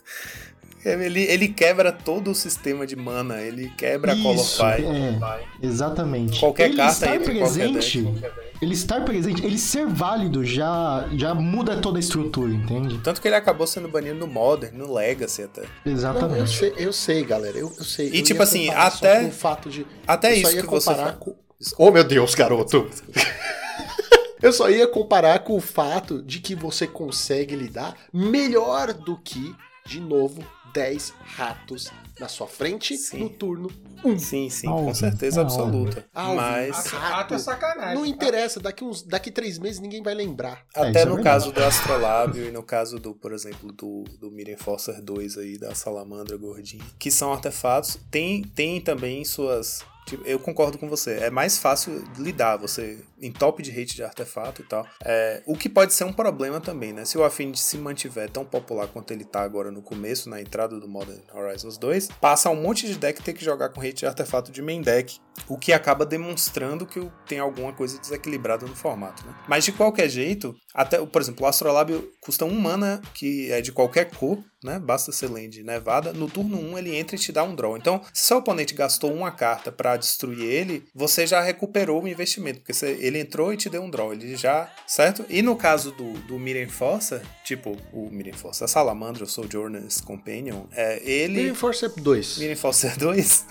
Ele, 0.85 1.21
ele 1.23 1.47
quebra 1.47 1.91
todo 1.91 2.31
o 2.31 2.35
sistema 2.35 2.85
de 2.85 2.95
mana, 2.95 3.41
ele 3.41 3.69
quebra 3.77 4.13
Isso, 4.13 4.61
a 4.61 4.75
Colorfy. 4.75 4.85
é, 4.85 5.43
exatamente. 5.65 6.39
Qualquer 6.39 6.65
ele 6.69 6.75
carta 6.77 6.91
estar 6.93 7.15
entra 7.15 7.31
em 7.33 7.39
qualquer 7.39 7.71
presente, 7.71 8.01
deck. 8.01 8.33
ele 8.61 8.73
estar 8.73 9.05
presente, 9.05 9.45
ele 9.45 9.57
ser 9.57 9.85
válido 9.87 10.43
já, 10.43 11.07
já 11.15 11.33
muda 11.33 11.77
toda 11.77 11.97
a 11.97 12.01
estrutura, 12.01 12.51
entende? 12.51 12.97
Tanto 12.99 13.21
que 13.21 13.27
ele 13.29 13.35
acabou 13.35 13.65
sendo 13.65 13.87
banido 13.87 14.15
no 14.15 14.27
Modern, 14.27 14.75
no 14.77 14.93
Legacy 14.93 15.43
até. 15.43 15.61
Não, 15.61 15.67
eu 15.85 15.93
Exatamente. 15.93 16.57
sei, 16.57 16.73
eu 16.77 16.91
sei, 16.91 17.23
galera. 17.23 17.57
Eu, 17.57 17.71
eu 17.77 17.83
sei. 17.85 18.09
E, 18.09 18.17
Eu 18.19 18.23
tipo 18.23 18.43
assim, 18.43 18.69
até- 18.69 19.21
com 19.21 19.27
o 19.27 19.31
fato 19.31 19.69
de. 19.69 19.87
Até 20.05 20.31
eu 20.37 20.41
só 20.41 20.47
isso 20.49 20.55
ia 20.57 20.61
que 20.63 20.67
você 20.69 20.93
com. 21.19 21.35
Oh, 21.77 21.91
meu 21.91 22.03
Deus, 22.03 22.35
garoto! 22.35 22.89
eu 24.41 24.51
só 24.51 24.69
ia 24.69 24.85
comparar 24.87 25.39
com 25.39 25.55
o 25.55 25.61
fato 25.61 26.21
de 26.21 26.39
que 26.39 26.55
você 26.55 26.85
consegue 26.85 27.55
lidar 27.55 27.95
melhor 28.11 28.91
do 28.93 29.17
que, 29.17 29.55
de 29.85 30.01
novo, 30.01 30.43
10 30.73 31.13
ratos 31.23 31.91
na 32.19 32.27
sua 32.27 32.47
frente 32.47 32.97
Sim. 32.97 33.19
no 33.19 33.29
turno 33.29 33.69
Sim, 34.17 34.49
sim, 34.49 34.67
Óbvio, 34.67 34.87
com 34.87 34.93
certeza 34.93 35.39
é 35.39 35.43
absoluta. 35.43 36.05
Alvin. 36.13 36.35
Mas 36.35 36.93
Alvin. 36.93 36.97
Rato 36.97 37.33
é 37.33 37.39
sacanagem. 37.39 37.95
Não 37.95 38.01
tá? 38.01 38.07
interessa, 38.07 38.59
daqui 38.59 38.83
uns 38.83 39.01
daqui 39.01 39.31
três 39.31 39.57
meses 39.57 39.79
ninguém 39.79 40.03
vai 40.03 40.13
lembrar. 40.13 40.65
É, 40.75 40.89
até 40.89 41.01
é 41.01 41.05
no 41.05 41.15
verdade. 41.15 41.23
caso 41.23 41.51
do 41.51 41.63
Astrolábio 41.63 42.47
e 42.49 42.51
no 42.51 42.61
caso 42.61 42.99
do, 42.99 43.13
por 43.15 43.31
exemplo, 43.31 43.71
do, 43.71 44.03
do 44.19 44.29
Miren 44.29 44.57
Forcer 44.57 45.01
2 45.01 45.37
aí, 45.37 45.57
da 45.57 45.73
Salamandra 45.73 46.35
Gordinha, 46.35 46.83
que 46.99 47.09
são 47.09 47.31
artefatos, 47.31 47.97
tem, 48.11 48.43
tem 48.43 48.81
também 48.81 49.23
suas. 49.23 49.85
Eu 50.25 50.39
concordo 50.39 50.77
com 50.77 50.89
você. 50.89 51.17
É 51.19 51.29
mais 51.29 51.57
fácil 51.57 52.03
lidar, 52.17 52.57
você 52.57 52.99
em 53.21 53.31
top 53.31 53.63
de 53.63 53.71
rate 53.71 53.95
de 53.95 54.03
artefato 54.03 54.61
e 54.61 54.65
tal. 54.65 54.85
É, 55.03 55.41
o 55.45 55.55
que 55.55 55.69
pode 55.69 55.93
ser 55.93 56.03
um 56.03 56.11
problema 56.11 56.59
também, 56.59 56.91
né? 56.91 57.05
Se 57.05 57.17
o 57.17 57.23
Affinity 57.23 57.59
se 57.59 57.77
mantiver 57.77 58.29
tão 58.29 58.43
popular 58.43 58.87
quanto 58.87 59.11
ele 59.11 59.23
tá 59.23 59.41
agora 59.41 59.71
no 59.71 59.81
começo, 59.81 60.29
na 60.29 60.41
entrada 60.41 60.79
do 60.79 60.87
Modern 60.87 61.21
Horizons 61.33 61.77
2, 61.77 62.09
passa 62.19 62.49
um 62.49 62.61
monte 62.61 62.87
de 62.87 62.95
deck 62.95 63.21
ter 63.21 63.33
que 63.33 63.43
jogar 63.43 63.69
com 63.69 63.79
rate 63.79 63.99
de 63.99 64.05
artefato 64.05 64.51
de 64.51 64.61
main 64.61 64.81
deck, 64.81 65.19
o 65.47 65.57
que 65.57 65.71
acaba 65.71 66.05
demonstrando 66.05 66.85
que 66.85 66.99
tem 67.25 67.39
alguma 67.39 67.71
coisa 67.73 67.97
desequilibrada 67.99 68.65
no 68.65 68.75
formato, 68.75 69.25
né? 69.25 69.33
Mas 69.47 69.63
de 69.63 69.71
qualquer 69.71 70.09
jeito, 70.09 70.55
até, 70.73 71.03
por 71.05 71.21
exemplo, 71.21 71.45
o 71.45 71.47
Astrolábio 71.47 72.11
custa 72.19 72.45
um 72.45 72.59
mana, 72.59 73.01
que 73.13 73.51
é 73.51 73.61
de 73.61 73.71
qualquer 73.71 74.11
cor, 74.11 74.43
né? 74.63 74.79
Basta 74.79 75.11
ser 75.11 75.27
land 75.29 75.61
nevada. 75.63 76.13
No 76.13 76.27
turno 76.29 76.57
1 76.59 76.77
ele 76.77 76.95
entra 76.95 77.15
e 77.15 77.19
te 77.19 77.31
dá 77.31 77.43
um 77.43 77.55
draw. 77.55 77.75
Então, 77.77 78.01
se 78.13 78.25
seu 78.25 78.37
oponente 78.37 78.73
gastou 78.73 79.13
uma 79.13 79.31
carta 79.31 79.71
pra 79.71 79.97
destruir 79.97 80.41
ele, 80.43 80.83
você 80.93 81.25
já 81.27 81.41
recuperou 81.41 82.03
o 82.03 82.07
investimento, 82.07 82.59
porque 82.59 82.73
você- 82.73 82.97
ele 82.99 83.19
entrou 83.19 83.53
e 83.53 83.57
te 83.57 83.69
deu 83.69 83.81
um 83.83 83.89
draw. 83.89 84.13
Ele 84.13 84.35
já, 84.35 84.71
certo? 84.87 85.25
E 85.29 85.41
no 85.41 85.55
caso 85.55 85.91
do, 85.91 86.13
do 86.27 86.39
Miren 86.39 86.67
Força, 86.69 87.21
tipo, 87.43 87.77
o 87.91 88.09
Miren 88.09 88.33
Força, 88.33 88.65
a 88.65 88.67
Salamandra, 88.67 89.23
o 89.23 89.27
Sojourner's 89.27 89.99
Companion, 90.01 90.65
é, 90.71 91.01
ele... 91.03 91.43
Mir 91.51 91.55
Force 91.55 91.87
2. 91.87 92.37
Miren 92.37 92.55
Força 92.55 92.93
2, 92.97 93.45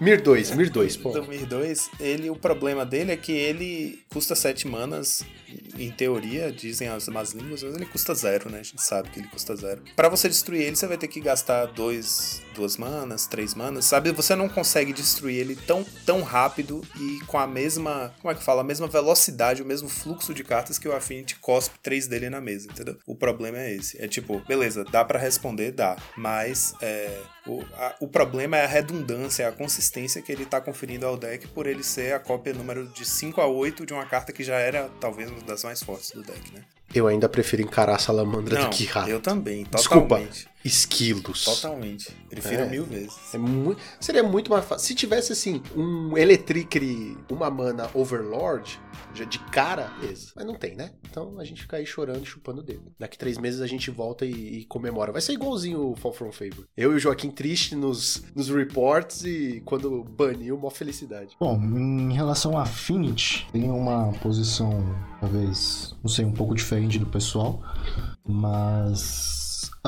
Mir 0.00 0.20
2, 0.20 0.50
Mir 0.52 0.70
2, 0.70 0.96
pô. 0.96 1.10
do 1.12 1.26
Mir 1.26 1.46
2, 1.46 1.90
ele, 2.00 2.30
o 2.30 2.36
problema 2.36 2.84
dele 2.84 3.12
é 3.12 3.16
que 3.16 3.32
ele 3.32 4.02
custa 4.10 4.34
7 4.34 4.66
manas, 4.66 5.24
em 5.78 5.90
teoria, 5.90 6.52
dizem 6.52 6.88
as 6.88 7.08
más 7.08 7.32
línguas, 7.32 7.62
mas 7.62 7.74
ele 7.74 7.86
custa 7.86 8.14
zero, 8.14 8.50
né? 8.50 8.60
A 8.60 8.62
gente 8.62 8.82
sabe 8.82 9.08
que 9.10 9.20
ele 9.20 9.28
custa 9.28 9.56
zero. 9.56 9.82
Pra 9.96 10.08
você 10.08 10.28
destruir 10.28 10.62
ele, 10.62 10.76
você 10.76 10.86
vai 10.86 10.98
ter 10.98 11.08
que 11.08 11.20
gastar 11.20 11.66
dois, 11.66 12.42
duas 12.58 12.76
manas, 12.76 13.26
três 13.26 13.54
manas, 13.54 13.84
sabe? 13.84 14.10
Você 14.12 14.34
não 14.34 14.48
consegue 14.48 14.92
destruir 14.92 15.36
ele 15.38 15.54
tão, 15.54 15.84
tão 16.04 16.22
rápido 16.22 16.82
e 16.96 17.20
com 17.26 17.38
a 17.38 17.46
mesma, 17.46 18.12
como 18.20 18.32
é 18.32 18.34
que 18.34 18.42
fala? 18.42 18.62
A 18.62 18.64
mesma 18.64 18.88
velocidade, 18.88 19.62
o 19.62 19.64
mesmo 19.66 19.88
fluxo 19.88 20.34
de 20.34 20.42
cartas 20.42 20.76
que 20.78 20.88
o 20.88 20.94
Affinity 20.94 21.36
cospe 21.36 21.78
três 21.80 22.06
dele 22.08 22.28
na 22.28 22.40
mesa, 22.40 22.68
entendeu? 22.70 22.96
O 23.06 23.14
problema 23.14 23.58
é 23.58 23.72
esse. 23.74 24.00
É 24.02 24.08
tipo, 24.08 24.40
beleza, 24.46 24.84
dá 24.84 25.04
pra 25.04 25.18
responder, 25.18 25.70
dá, 25.70 25.96
mas 26.16 26.74
é, 26.82 27.22
o, 27.46 27.62
a- 27.74 27.94
o 28.00 28.08
problema 28.08 28.56
é 28.56 28.64
a 28.64 28.68
redundância, 28.68 29.46
a 29.48 29.52
consistência 29.52 30.20
que 30.20 30.32
ele 30.32 30.44
tá 30.44 30.60
conferindo 30.60 31.06
ao 31.06 31.16
deck 31.16 31.46
por 31.48 31.66
ele 31.66 31.84
ser 31.84 32.12
a 32.14 32.18
cópia 32.18 32.52
número 32.52 32.88
de 32.88 33.04
5 33.06 33.40
a 33.40 33.46
8 33.46 33.86
de 33.86 33.92
uma 33.92 34.04
carta 34.06 34.32
que 34.32 34.42
já 34.42 34.56
era 34.56 34.90
talvez 35.00 35.30
uma 35.30 35.40
das 35.42 35.62
mais 35.62 35.80
fortes 35.82 36.10
do 36.10 36.22
deck, 36.22 36.52
né? 36.52 36.64
Eu 36.94 37.06
ainda 37.06 37.28
prefiro 37.28 37.62
encarar 37.62 37.98
salamandra 37.98 38.58
Não, 38.60 38.70
do 38.70 38.76
que 38.76 38.84
rato. 38.84 39.10
eu 39.10 39.20
também, 39.20 39.64
Desculpa. 39.70 40.16
totalmente. 40.16 40.48
Esquilos. 40.64 41.44
Totalmente. 41.44 42.08
Prefiro 42.28 42.62
É. 42.62 42.68
mil 42.68 42.84
vezes. 42.84 43.14
É 43.32 43.38
mu- 43.38 43.76
Seria 44.00 44.22
muito 44.22 44.50
mais 44.50 44.64
fácil. 44.64 44.86
Se 44.88 44.94
tivesse 44.94 45.32
assim, 45.32 45.62
um 45.76 46.16
Electricity, 46.18 47.16
uma 47.30 47.48
mana 47.50 47.88
Overlord, 47.94 48.78
já 49.14 49.24
de 49.24 49.38
cara, 49.38 49.90
beleza. 50.00 50.32
Mas 50.34 50.44
não 50.44 50.54
tem, 50.54 50.74
né? 50.74 50.90
Então 51.08 51.38
a 51.38 51.44
gente 51.44 51.62
fica 51.62 51.76
aí 51.76 51.86
chorando 51.86 52.22
e 52.22 52.26
chupando 52.26 52.60
o 52.60 52.64
dedo. 52.64 52.92
Daqui 52.98 53.16
três 53.16 53.38
meses 53.38 53.60
a 53.60 53.66
gente 53.66 53.90
volta 53.90 54.26
e, 54.26 54.58
e 54.60 54.64
comemora. 54.64 55.12
Vai 55.12 55.20
ser 55.20 55.32
igualzinho 55.32 55.92
o 55.92 55.96
Fall 55.96 56.12
From 56.12 56.32
Favor. 56.32 56.66
Eu 56.76 56.92
e 56.92 56.96
o 56.96 56.98
Joaquim 56.98 57.30
triste 57.30 57.74
nos, 57.74 58.24
nos 58.34 58.48
reports 58.48 59.24
e 59.24 59.62
quando 59.64 60.02
baniu, 60.04 60.58
mó 60.58 60.70
felicidade. 60.70 61.36
Bom, 61.40 61.54
em 61.62 62.12
relação 62.12 62.58
a 62.58 62.62
Affinity, 62.62 63.46
tem 63.52 63.70
uma 63.70 64.12
posição, 64.20 64.84
talvez, 65.20 65.94
não 66.02 66.10
sei, 66.10 66.24
um 66.24 66.32
pouco 66.32 66.54
diferente 66.54 66.77
do 66.98 67.06
pessoal, 67.06 67.62
mas. 68.26 69.37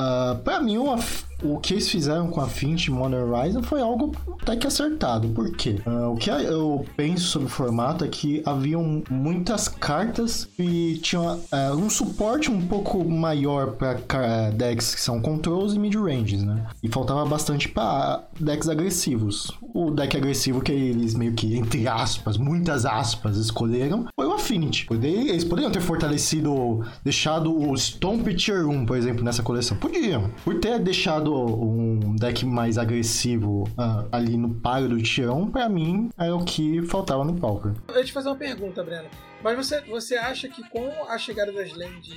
Ah, 0.01 0.35
pra 0.43 0.59
mim, 0.61 0.77
Af- 0.89 1.25
o 1.43 1.57
que 1.59 1.73
eles 1.73 1.89
fizeram 1.89 2.27
com 2.27 2.39
a 2.39 2.43
Affinity 2.43 2.91
Modern 2.91 3.23
Horizon 3.33 3.63
foi 3.63 3.81
algo 3.81 4.11
até 4.41 4.55
que 4.55 4.67
acertado. 4.67 5.27
Por 5.29 5.51
quê? 5.55 5.81
Ah, 5.85 6.09
o 6.09 6.15
que 6.15 6.29
eu 6.29 6.85
penso 6.95 7.25
sobre 7.25 7.47
o 7.47 7.49
formato 7.49 8.05
é 8.05 8.07
que 8.07 8.43
haviam 8.45 9.01
muitas 9.09 9.67
cartas 9.67 10.45
que 10.55 10.99
tinham 11.01 11.39
ah, 11.51 11.71
um 11.73 11.89
suporte 11.89 12.51
um 12.51 12.61
pouco 12.67 13.03
maior 13.09 13.71
para 13.71 14.51
decks 14.51 14.93
que 14.93 15.01
são 15.01 15.19
controls 15.21 15.73
e 15.73 15.79
mid-ranges, 15.79 16.43
né? 16.43 16.65
E 16.83 16.87
faltava 16.87 17.25
bastante 17.25 17.67
para 17.69 18.23
decks 18.39 18.69
agressivos. 18.69 19.51
O 19.73 19.89
deck 19.89 20.15
agressivo 20.17 20.61
que 20.61 20.71
eles 20.71 21.15
meio 21.15 21.33
que, 21.33 21.55
entre 21.57 21.87
aspas, 21.87 22.37
muitas 22.37 22.85
aspas, 22.85 23.37
escolheram 23.37 24.05
foi 24.15 24.27
o 24.27 24.33
Affinity. 24.33 24.85
Eles 24.91 25.43
poderiam 25.43 25.71
ter 25.71 25.81
fortalecido, 25.81 26.85
deixado 27.03 27.51
o 27.57 27.75
Stomp 27.75 28.27
Tier 28.35 28.67
1, 28.67 28.85
por 28.85 28.97
exemplo, 28.97 29.23
nessa 29.23 29.41
coleção. 29.41 29.77
Podiam. 29.91 30.29
Por 30.45 30.59
ter 30.59 30.79
deixado 30.79 31.33
um 31.35 32.15
deck 32.15 32.45
mais 32.45 32.77
agressivo 32.77 33.67
ah, 33.77 34.05
ali 34.11 34.37
no 34.37 34.53
paro 34.55 34.87
do 34.87 35.01
Tier 35.01 35.29
1, 35.29 35.51
pra 35.51 35.67
mim, 35.67 36.09
era 36.17 36.33
o 36.35 36.45
que 36.45 36.81
faltava 36.83 37.25
no 37.25 37.33
Pauper. 37.37 37.73
Eu 37.89 37.97
ia 37.97 38.03
te 38.05 38.13
fazer 38.13 38.29
uma 38.29 38.35
pergunta, 38.37 38.81
Breno. 38.83 39.09
Mas 39.43 39.57
você, 39.57 39.81
você 39.81 40.15
acha 40.15 40.47
que 40.47 40.67
com 40.69 40.87
a 41.09 41.17
chegada 41.17 41.51
das 41.51 41.73
lentes 41.73 42.15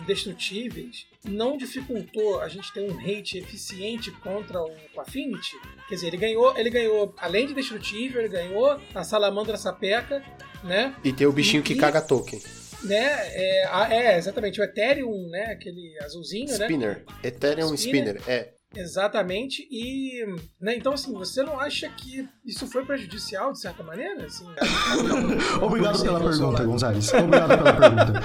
indestrutíveis, 0.00 1.06
não 1.24 1.56
dificultou 1.56 2.40
a 2.40 2.48
gente 2.48 2.72
ter 2.72 2.80
um 2.90 2.98
hate 2.98 3.38
eficiente 3.38 4.10
contra 4.10 4.62
o 4.62 4.70
Affinity? 5.00 5.56
Quer 5.88 5.96
dizer, 5.96 6.06
ele 6.08 6.16
ganhou, 6.16 6.56
ele 6.56 6.70
ganhou, 6.70 7.14
além 7.18 7.46
de 7.46 7.52
destrutível, 7.54 8.20
ele 8.20 8.28
ganhou 8.28 8.78
a 8.94 9.04
Salamandra 9.04 9.56
Sapeca, 9.58 10.22
né? 10.64 10.94
E 11.04 11.12
tem 11.12 11.26
o 11.26 11.32
bichinho 11.32 11.62
que 11.62 11.74
E- 11.74 11.76
caga 11.76 12.00
token. 12.00 12.40
Né? 12.84 13.28
É, 13.34 13.66
é, 13.90 14.18
exatamente, 14.18 14.60
o 14.60 14.64
Ethereum, 14.64 15.28
né? 15.28 15.46
Aquele 15.46 15.98
azulzinho, 16.02 16.56
né? 16.58 16.66
Spinner. 16.66 17.04
Ethereum 17.22 17.74
Spinner. 17.74 18.16
Spinner. 18.16 18.22
É. 18.28 18.61
Exatamente. 18.74 19.66
E, 19.70 20.24
né, 20.60 20.76
então 20.76 20.92
assim, 20.94 21.12
você 21.12 21.42
não 21.42 21.58
acha 21.58 21.88
que 21.88 22.28
isso 22.44 22.66
foi 22.66 22.84
prejudicial 22.84 23.52
de 23.52 23.60
certa 23.60 23.82
maneira? 23.82 24.24
Assim, 24.24 24.46
Obrigado 25.60 26.02
pela 26.02 26.20
pergunta. 26.20 26.64
Gonzalez. 26.64 27.12
Obrigado 27.12 27.58
pela 27.58 27.72
pergunta. 27.72 28.22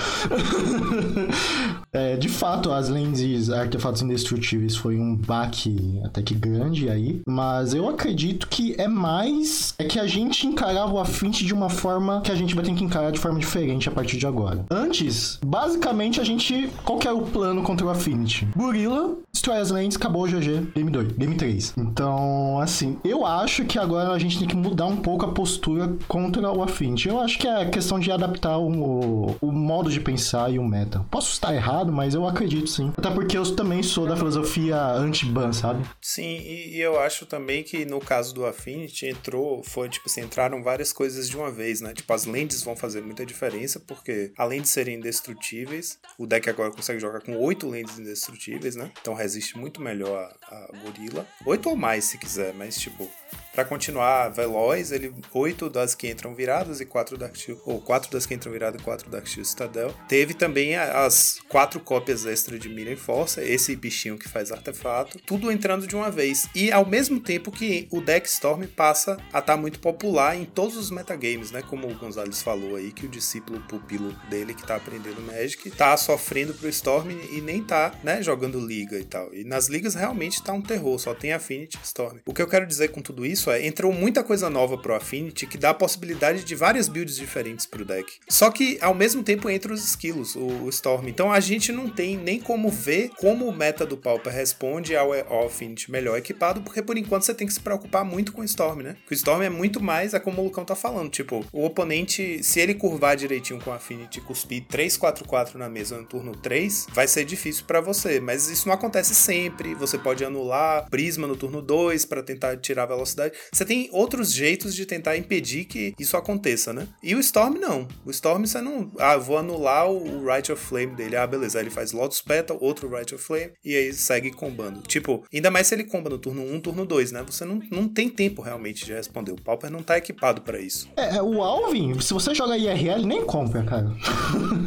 É, 1.94 2.15
de 2.15 2.30
fato, 2.30 2.72
as 2.72 2.90
lentes 2.90 3.49
artefatos 3.49 4.03
indestrutíveis 4.03 4.76
foi 4.76 4.99
um 4.99 5.15
baque 5.15 5.99
até 6.03 6.22
que 6.22 6.36
grande 6.36 6.90
aí, 6.90 7.22
mas 7.26 7.74
eu 7.74 7.90
acredito 7.90 8.48
que 8.48 8.76
é 8.78 8.88
mais 8.88 9.74
é 9.80 9.86
que 9.86 9.99
a 9.99 10.06
gente 10.06 10.45
encarava 10.45 10.94
o 10.94 10.99
Affinity 10.99 11.44
de 11.44 11.53
uma 11.53 11.69
forma 11.69 12.22
que 12.22 12.32
a 12.32 12.36
gente 12.36 12.53
vai 12.53 12.64
ter 12.64 12.76
que 12.76 12.84
encarar 12.84 13.11
de 13.11 13.19
forma 13.19 13.40
diferente 13.40 13.90
a 13.90 13.91
partir 13.91 14.18
de 14.18 14.28
agora. 14.28 14.65
Antes, 14.69 15.40
basicamente 15.44 16.22
a 16.22 16.24
gente 16.24 16.69
qual 16.84 16.99
que 16.99 17.07
era 17.07 17.18
o 17.18 17.26
plano 17.26 17.64
contra 17.64 17.86
o 17.86 17.90
Affinity? 17.90 18.48
Gorilla, 18.56 19.15
destrói 19.32 19.57
as 19.57 19.72
lentes, 19.72 19.98
acabou 19.98 20.24
o 20.24 20.28
GG, 20.40 20.72
game 20.76 20.92
2, 20.92 21.12
game 21.14 21.36
3. 21.36 21.74
Então, 21.78 22.60
assim, 22.60 23.00
eu 23.04 23.26
acho 23.26 23.66
que 23.66 23.78
agora 23.78 24.12
a 24.12 24.20
gente 24.20 24.40
tem 24.40 24.48
que 24.48 24.56
mudar 24.56 24.86
um 24.86 24.98
pouco 24.98 25.26
a 25.26 25.32
postura 25.32 25.96
contra 26.08 26.52
o 26.52 26.64
Affinity. 26.64 27.10
Eu 27.10 27.20
acho 27.20 27.38
que 27.38 27.48
é 27.48 27.66
questão 27.70 28.00
de 28.00 28.12
adaptar 28.12 28.58
o, 28.58 29.36
o 29.42 29.52
modo 29.52 29.90
de 29.90 30.00
pensar 30.00 30.52
e 30.52 30.60
o 30.60 30.64
meta. 30.64 31.06
Posso 31.10 31.32
estar 31.32 31.54
errado, 31.54 31.92
mas 31.92 32.14
eu 32.14 32.28
acredito 32.28 32.68
sim. 32.68 32.92
Até 32.98 33.10
porque 33.12 33.38
eu 33.38 33.56
também 33.56 33.82
sou 33.84 34.06
da 34.06 34.16
filosofia 34.16 34.78
anti-ban, 34.92 35.52
sabe? 35.54 35.86
Sim, 36.02 36.38
e, 36.38 36.78
e 36.78 36.82
eu 36.82 37.00
acho 37.00 37.26
também 37.26 37.64
que 37.64 37.86
no 37.86 38.00
caso 38.00 38.34
do 38.34 38.46
Affinity 38.46 39.08
entrou, 39.08 39.64
foi 39.64 39.90
tipo 39.90 40.08
assim, 40.08 40.22
entraram 40.22 40.62
várias 40.64 40.94
coisas 40.94 41.30
de 41.30 41.38
uma 41.38 41.52
vez, 41.52 41.82
né? 41.82 41.94
Tipo, 41.94 42.14
as 42.14 42.26
lentes 42.26 42.62
vão 42.62 42.76
fazer 42.76 43.02
muita 43.02 43.26
diferença, 43.26 43.80
porque 43.80 44.32
além 44.38 44.62
de 44.62 44.70
serem 44.70 44.98
indestrutíveis, 44.98 46.00
o 46.18 46.26
deck 46.26 46.50
agora 46.50 46.72
consegue 46.72 47.00
jogar 47.00 47.22
com 47.22 47.38
oito 47.38 47.68
lentes 47.68 48.00
indestrutíveis, 48.00 48.76
né? 48.76 48.92
Então 49.02 49.14
resiste 49.14 49.58
muito 49.58 49.82
melhor 49.82 50.27
a, 50.44 50.70
gorila. 50.84 51.26
Oito 51.45 51.70
ou 51.70 51.76
mais 51.76 52.06
se 52.06 52.18
quiser, 52.18 52.54
mas 52.54 52.78
tipo, 52.78 53.10
para 53.58 53.66
continuar 53.66 54.30
veloz, 54.30 54.91
ele 54.91 55.12
oito 55.34 55.68
das 55.68 55.95
que 55.95 56.08
entram 56.08 56.36
viradas 56.36 56.80
e 56.80 56.86
quatro 56.86 57.18
Dark 57.18 57.36
ou 57.66 57.82
quatro 57.82 58.12
das 58.12 58.24
que 58.24 58.36
entram 58.36 58.52
viradas 58.52 58.80
e 58.80 58.84
quatro 58.84 59.10
Dark 59.10 59.26
Shield 59.26 59.49
Citadel. 59.49 59.91
Teve 60.08 60.36
também 60.36 60.76
as 60.76 61.40
quatro 61.49 61.80
cópias 61.80 62.24
extra 62.28 62.60
de 62.60 62.70
Mira 62.70 62.91
e 62.91 62.95
Força, 62.95 63.44
esse 63.44 63.76
bichinho 63.76 64.16
que 64.16 64.30
faz 64.30 64.52
artefato, 64.52 65.18
tudo 65.26 65.52
entrando 65.52 65.88
de 65.88 65.95
uma 65.95 66.12
vez. 66.12 66.48
E 66.54 66.72
ao 66.72 66.86
mesmo 66.86 67.20
tempo 67.20 67.49
que 67.49 67.88
o 67.90 67.99
deck 67.99 68.28
Storm 68.28 68.68
passa 68.68 69.14
a 69.34 69.40
estar 69.40 69.41
tá 69.41 69.58
muito 69.58 69.80
popular 69.80 70.36
em 70.38 70.45
todos 70.45 70.78
os 70.78 70.91
metagames, 70.91 71.49
né? 71.49 71.64
Como 71.64 71.90
o 71.90 71.95
Gonzalez 71.95 72.44
falou 72.44 72.76
aí, 72.76 72.91
que 72.91 73.08
o 73.08 73.10
discípulo 73.10 73.60
pupilo 73.62 74.14
dele 74.30 74.54
que 74.54 74.68
tá 74.68 74.76
aprendendo 74.76 75.20
Magic 75.22 75.72
tá 75.72 75.98
sofrendo 75.98 76.54
pro 76.54 76.70
Storm 76.70 77.10
e 77.32 77.41
nem 77.41 77.64
tá, 77.64 77.91
né, 78.04 78.22
jogando 78.22 78.60
liga 78.60 78.99
e 78.99 79.04
tal. 79.04 79.34
E 79.34 79.44
nas 79.44 79.68
ligas 79.68 79.95
realmente 79.95 80.44
tá 80.44 80.54
um 80.54 80.62
terror, 80.62 80.99
só 80.99 81.16
tem 81.16 81.34
Affinity 81.34 81.80
Storm. 81.84 82.20
O 82.24 82.36
que 82.36 82.41
eu 82.41 82.48
quero 82.48 82.68
dizer 82.68 82.90
com 82.90 83.02
tudo 83.02 83.16
isso 83.26 83.52
é, 83.52 83.65
entrou 83.65 83.91
muita 83.91 84.23
coisa 84.23 84.49
nova 84.49 84.77
pro 84.77 84.95
Affinity 84.95 85.45
que 85.45 85.57
dá 85.57 85.72
a 85.72 85.73
possibilidade 85.73 86.44
de 86.44 86.56
várias 86.56 86.88
builds 86.88 87.15
diferentes 87.15 87.65
pro 87.65 87.85
deck. 87.85 88.14
Só 88.30 88.49
que 88.49 88.77
ao 88.81 88.94
mesmo 88.94 89.23
tempo 89.23 89.49
entra 89.49 89.73
os 89.73 89.84
skills, 89.84 90.35
o, 90.35 90.64
o 90.64 90.69
Storm. 90.69 91.07
Então 91.07 91.31
a 91.31 91.39
gente 91.39 91.72
não 91.72 91.89
tem 91.89 92.18
nem 92.18 92.39
como 92.39 92.69
ver 92.69 93.11
como 93.18 93.48
o 93.48 93.56
meta 93.56 93.85
do 93.85 93.98
Pauper 93.98 94.34
responde 94.34 94.95
ao, 94.95 95.14
ao 95.14 95.48
Affinity 95.48 95.91
melhor 95.91 96.18
equipado, 96.18 96.61
porque 96.61 96.81
por 96.81 96.98
enquanto 96.98 97.23
você 97.23 97.34
tem 97.34 97.48
que 97.48 97.53
se 97.53 97.60
preocupar 97.60 98.03
muito 98.03 98.31
com 98.31 98.41
o 98.41 98.45
Storm, 98.45 98.81
né? 98.81 98.95
Porque 99.02 99.14
o 99.14 99.18
Storm 99.18 99.41
é 99.41 99.49
muito 99.49 99.81
mais, 99.81 100.14
é 100.14 100.19
como 100.19 100.41
o 100.41 100.45
Lucão 100.45 100.65
tá 100.65 100.76
falando, 100.76 101.10
tipo, 101.10 101.45
o 101.52 101.65
oponente, 101.65 102.44
se 102.44 102.60
ele 102.60 102.73
curvar 102.73 103.15
direitinho 103.15 103.60
com 103.61 103.69
o 103.69 103.73
Affinity 103.73 104.19
e 104.19 104.22
cuspir 104.22 104.64
3-4-4 104.72 105.56
na 105.56 105.69
mesa 105.69 105.98
no 105.98 106.06
turno 106.06 106.35
3, 106.35 106.88
vai 106.91 107.07
ser 107.07 107.26
difícil 107.26 107.65
para 107.65 107.81
você, 107.81 108.19
mas 108.19 108.49
isso 108.49 108.68
não 108.68 108.76
acontece 108.76 109.15
sempre. 109.15 109.73
Você 109.76 109.98
pode 109.98 110.23
anular 110.23 110.89
Prisma 110.89 111.27
no 111.27 111.35
turno 111.35 111.61
2 111.61 112.06
para 112.06 112.23
tentar 112.23 112.57
tirar 112.57 112.84
a 112.84 112.95
velocidade. 113.08 113.34
Você 113.52 113.66
tem 113.66 113.90
outros 113.92 114.34
jeitos 114.34 114.76
de 114.76 114.86
tentar 114.86 115.18
impedir 115.18 115.66
que 115.66 115.94
isso 115.98 116.18
aconteça, 116.18 116.74
né? 116.74 116.88
E 117.02 117.16
o 117.16 117.20
Storm 117.20 117.56
não. 117.58 117.88
O 118.06 118.12
Storm 118.12 118.46
você 118.46 118.62
não. 118.62 118.92
Ah, 119.00 119.18
vou 119.18 119.38
anular 119.38 119.90
o 119.90 120.26
Right 120.26 120.52
of 120.52 120.64
Flame 120.64 120.96
dele. 120.96 121.16
Ah, 121.16 121.26
beleza. 121.26 121.58
Aí 121.58 121.64
ele 121.64 121.72
faz 121.72 121.92
Lotus 121.92 122.22
Petal, 122.22 122.58
outro 122.60 122.90
Right 122.90 123.14
of 123.14 123.24
Flame, 123.24 123.52
e 123.64 123.76
aí 123.76 123.94
segue 123.94 124.32
combando. 124.32 124.82
Tipo, 124.82 125.24
ainda 125.34 125.50
mais 125.50 125.68
se 125.68 125.76
ele 125.76 125.84
comba 125.84 126.10
no 126.10 126.18
turno 126.18 126.44
1, 126.44 126.60
turno 126.62 126.86
2, 126.86 127.12
né? 127.12 127.24
Você 127.26 127.46
não, 127.46 127.62
não 127.72 127.88
tem 127.88 128.10
tempo 128.10 128.42
realmente 128.42 128.86
de 128.86 128.94
responder. 128.94 129.32
O 129.32 129.42
Pauper 129.42 129.72
não 129.72 129.82
tá 129.82 129.98
equipado 129.98 130.42
para 130.42 130.60
isso. 130.60 130.90
É, 130.96 131.22
o 131.22 131.42
Alvin, 131.42 132.00
se 132.00 132.14
você 132.14 132.34
joga 132.34 132.58
IRL, 132.58 133.06
nem 133.06 133.26
compra, 133.26 133.64
cara. 133.64 133.88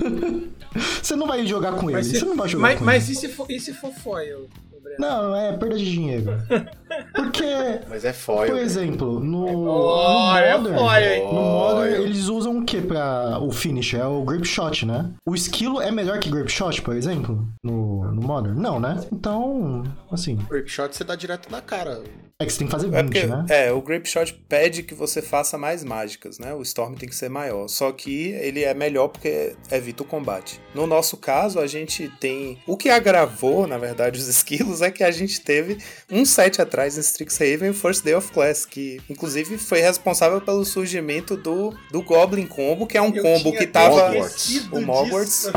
você 1.02 1.16
não 1.16 1.26
vai 1.26 1.46
jogar 1.46 1.72
com 1.72 1.90
ele. 1.90 2.04
Se, 2.04 2.18
você 2.18 2.24
não 2.24 2.36
vai 2.36 2.48
jogar 2.48 2.62
mas, 2.62 2.78
com 2.78 2.84
mas 2.84 3.08
ele. 3.08 3.14
Mas 3.14 3.24
e 3.24 3.28
se 3.28 3.34
for, 3.34 3.50
e 3.50 3.60
se 3.60 3.74
for 3.74 3.92
foil? 3.92 4.48
Não, 4.98 5.34
é 5.34 5.56
perda 5.56 5.76
de 5.76 5.90
dinheiro. 5.90 6.26
Porque. 7.14 7.44
Mas 7.88 8.04
é 8.04 8.12
foil. 8.12 8.52
Por 8.52 8.58
exemplo, 8.58 9.20
no, 9.20 9.48
é 9.48 9.52
no 9.52 9.64
Modern. 9.64 10.76
É 10.96 11.18
no 11.18 11.32
Modern, 11.32 12.02
eles 12.02 12.28
usam 12.28 12.58
o 12.58 12.64
que 12.64 12.80
pra 12.80 13.38
o 13.40 13.50
finish? 13.50 13.94
É 13.94 14.04
o 14.04 14.22
Grip 14.22 14.46
Shot, 14.46 14.84
né? 14.86 15.10
O 15.26 15.34
esquilo 15.34 15.80
é 15.80 15.90
melhor 15.90 16.18
que 16.18 16.30
Grip 16.30 16.50
Shot, 16.50 16.82
por 16.82 16.94
exemplo? 16.96 17.46
No, 17.62 18.10
no 18.12 18.22
Modern? 18.22 18.58
Não, 18.58 18.78
né? 18.78 19.00
Então, 19.12 19.82
assim. 20.10 20.36
Grip 20.48 20.68
Shot 20.68 20.94
você 20.94 21.04
dá 21.04 21.14
direto 21.14 21.50
na 21.50 21.60
cara. 21.60 22.02
É 22.40 22.46
que 22.46 22.52
você 22.52 22.60
tem 22.60 22.66
que 22.68 22.72
fazer 22.72 22.86
20, 22.86 22.96
é 22.96 23.02
porque, 23.02 23.26
né? 23.26 23.44
É, 23.50 23.70
o 23.70 23.82
Grape 23.82 24.08
Shot 24.08 24.32
pede 24.48 24.82
que 24.82 24.94
você 24.94 25.20
faça 25.20 25.58
mais 25.58 25.84
mágicas, 25.84 26.38
né? 26.38 26.54
O 26.54 26.62
Storm 26.62 26.94
tem 26.94 27.06
que 27.06 27.14
ser 27.14 27.28
maior. 27.28 27.68
Só 27.68 27.92
que 27.92 28.28
ele 28.28 28.64
é 28.64 28.72
melhor 28.72 29.08
porque 29.08 29.52
evita 29.70 30.02
o 30.02 30.06
combate. 30.06 30.58
No 30.74 30.86
nosso 30.86 31.18
caso, 31.18 31.60
a 31.60 31.66
gente 31.66 32.10
tem. 32.18 32.58
O 32.66 32.78
que 32.78 32.88
agravou, 32.88 33.66
na 33.66 33.76
verdade, 33.76 34.18
os 34.18 34.26
esquilos 34.26 34.80
é 34.80 34.90
que 34.90 35.04
a 35.04 35.10
gente 35.10 35.38
teve 35.42 35.76
um 36.10 36.24
set 36.24 36.62
atrás 36.62 36.96
em 36.96 37.00
Strixhaven, 37.00 37.74
First 37.74 38.04
Day 38.04 38.14
of 38.14 38.32
Class, 38.32 38.64
que 38.64 39.02
inclusive 39.10 39.58
foi 39.58 39.80
responsável 39.80 40.40
pelo 40.40 40.64
surgimento 40.64 41.36
do, 41.36 41.74
do 41.92 42.00
Goblin 42.00 42.46
Combo, 42.46 42.86
que 42.86 42.96
é 42.96 43.02
um 43.02 43.14
Eu 43.14 43.22
combo 43.22 43.50
tinha 43.50 43.58
que 43.58 43.66
tava. 43.66 44.12
O 44.72 44.80
Mogwarts. 44.80 45.50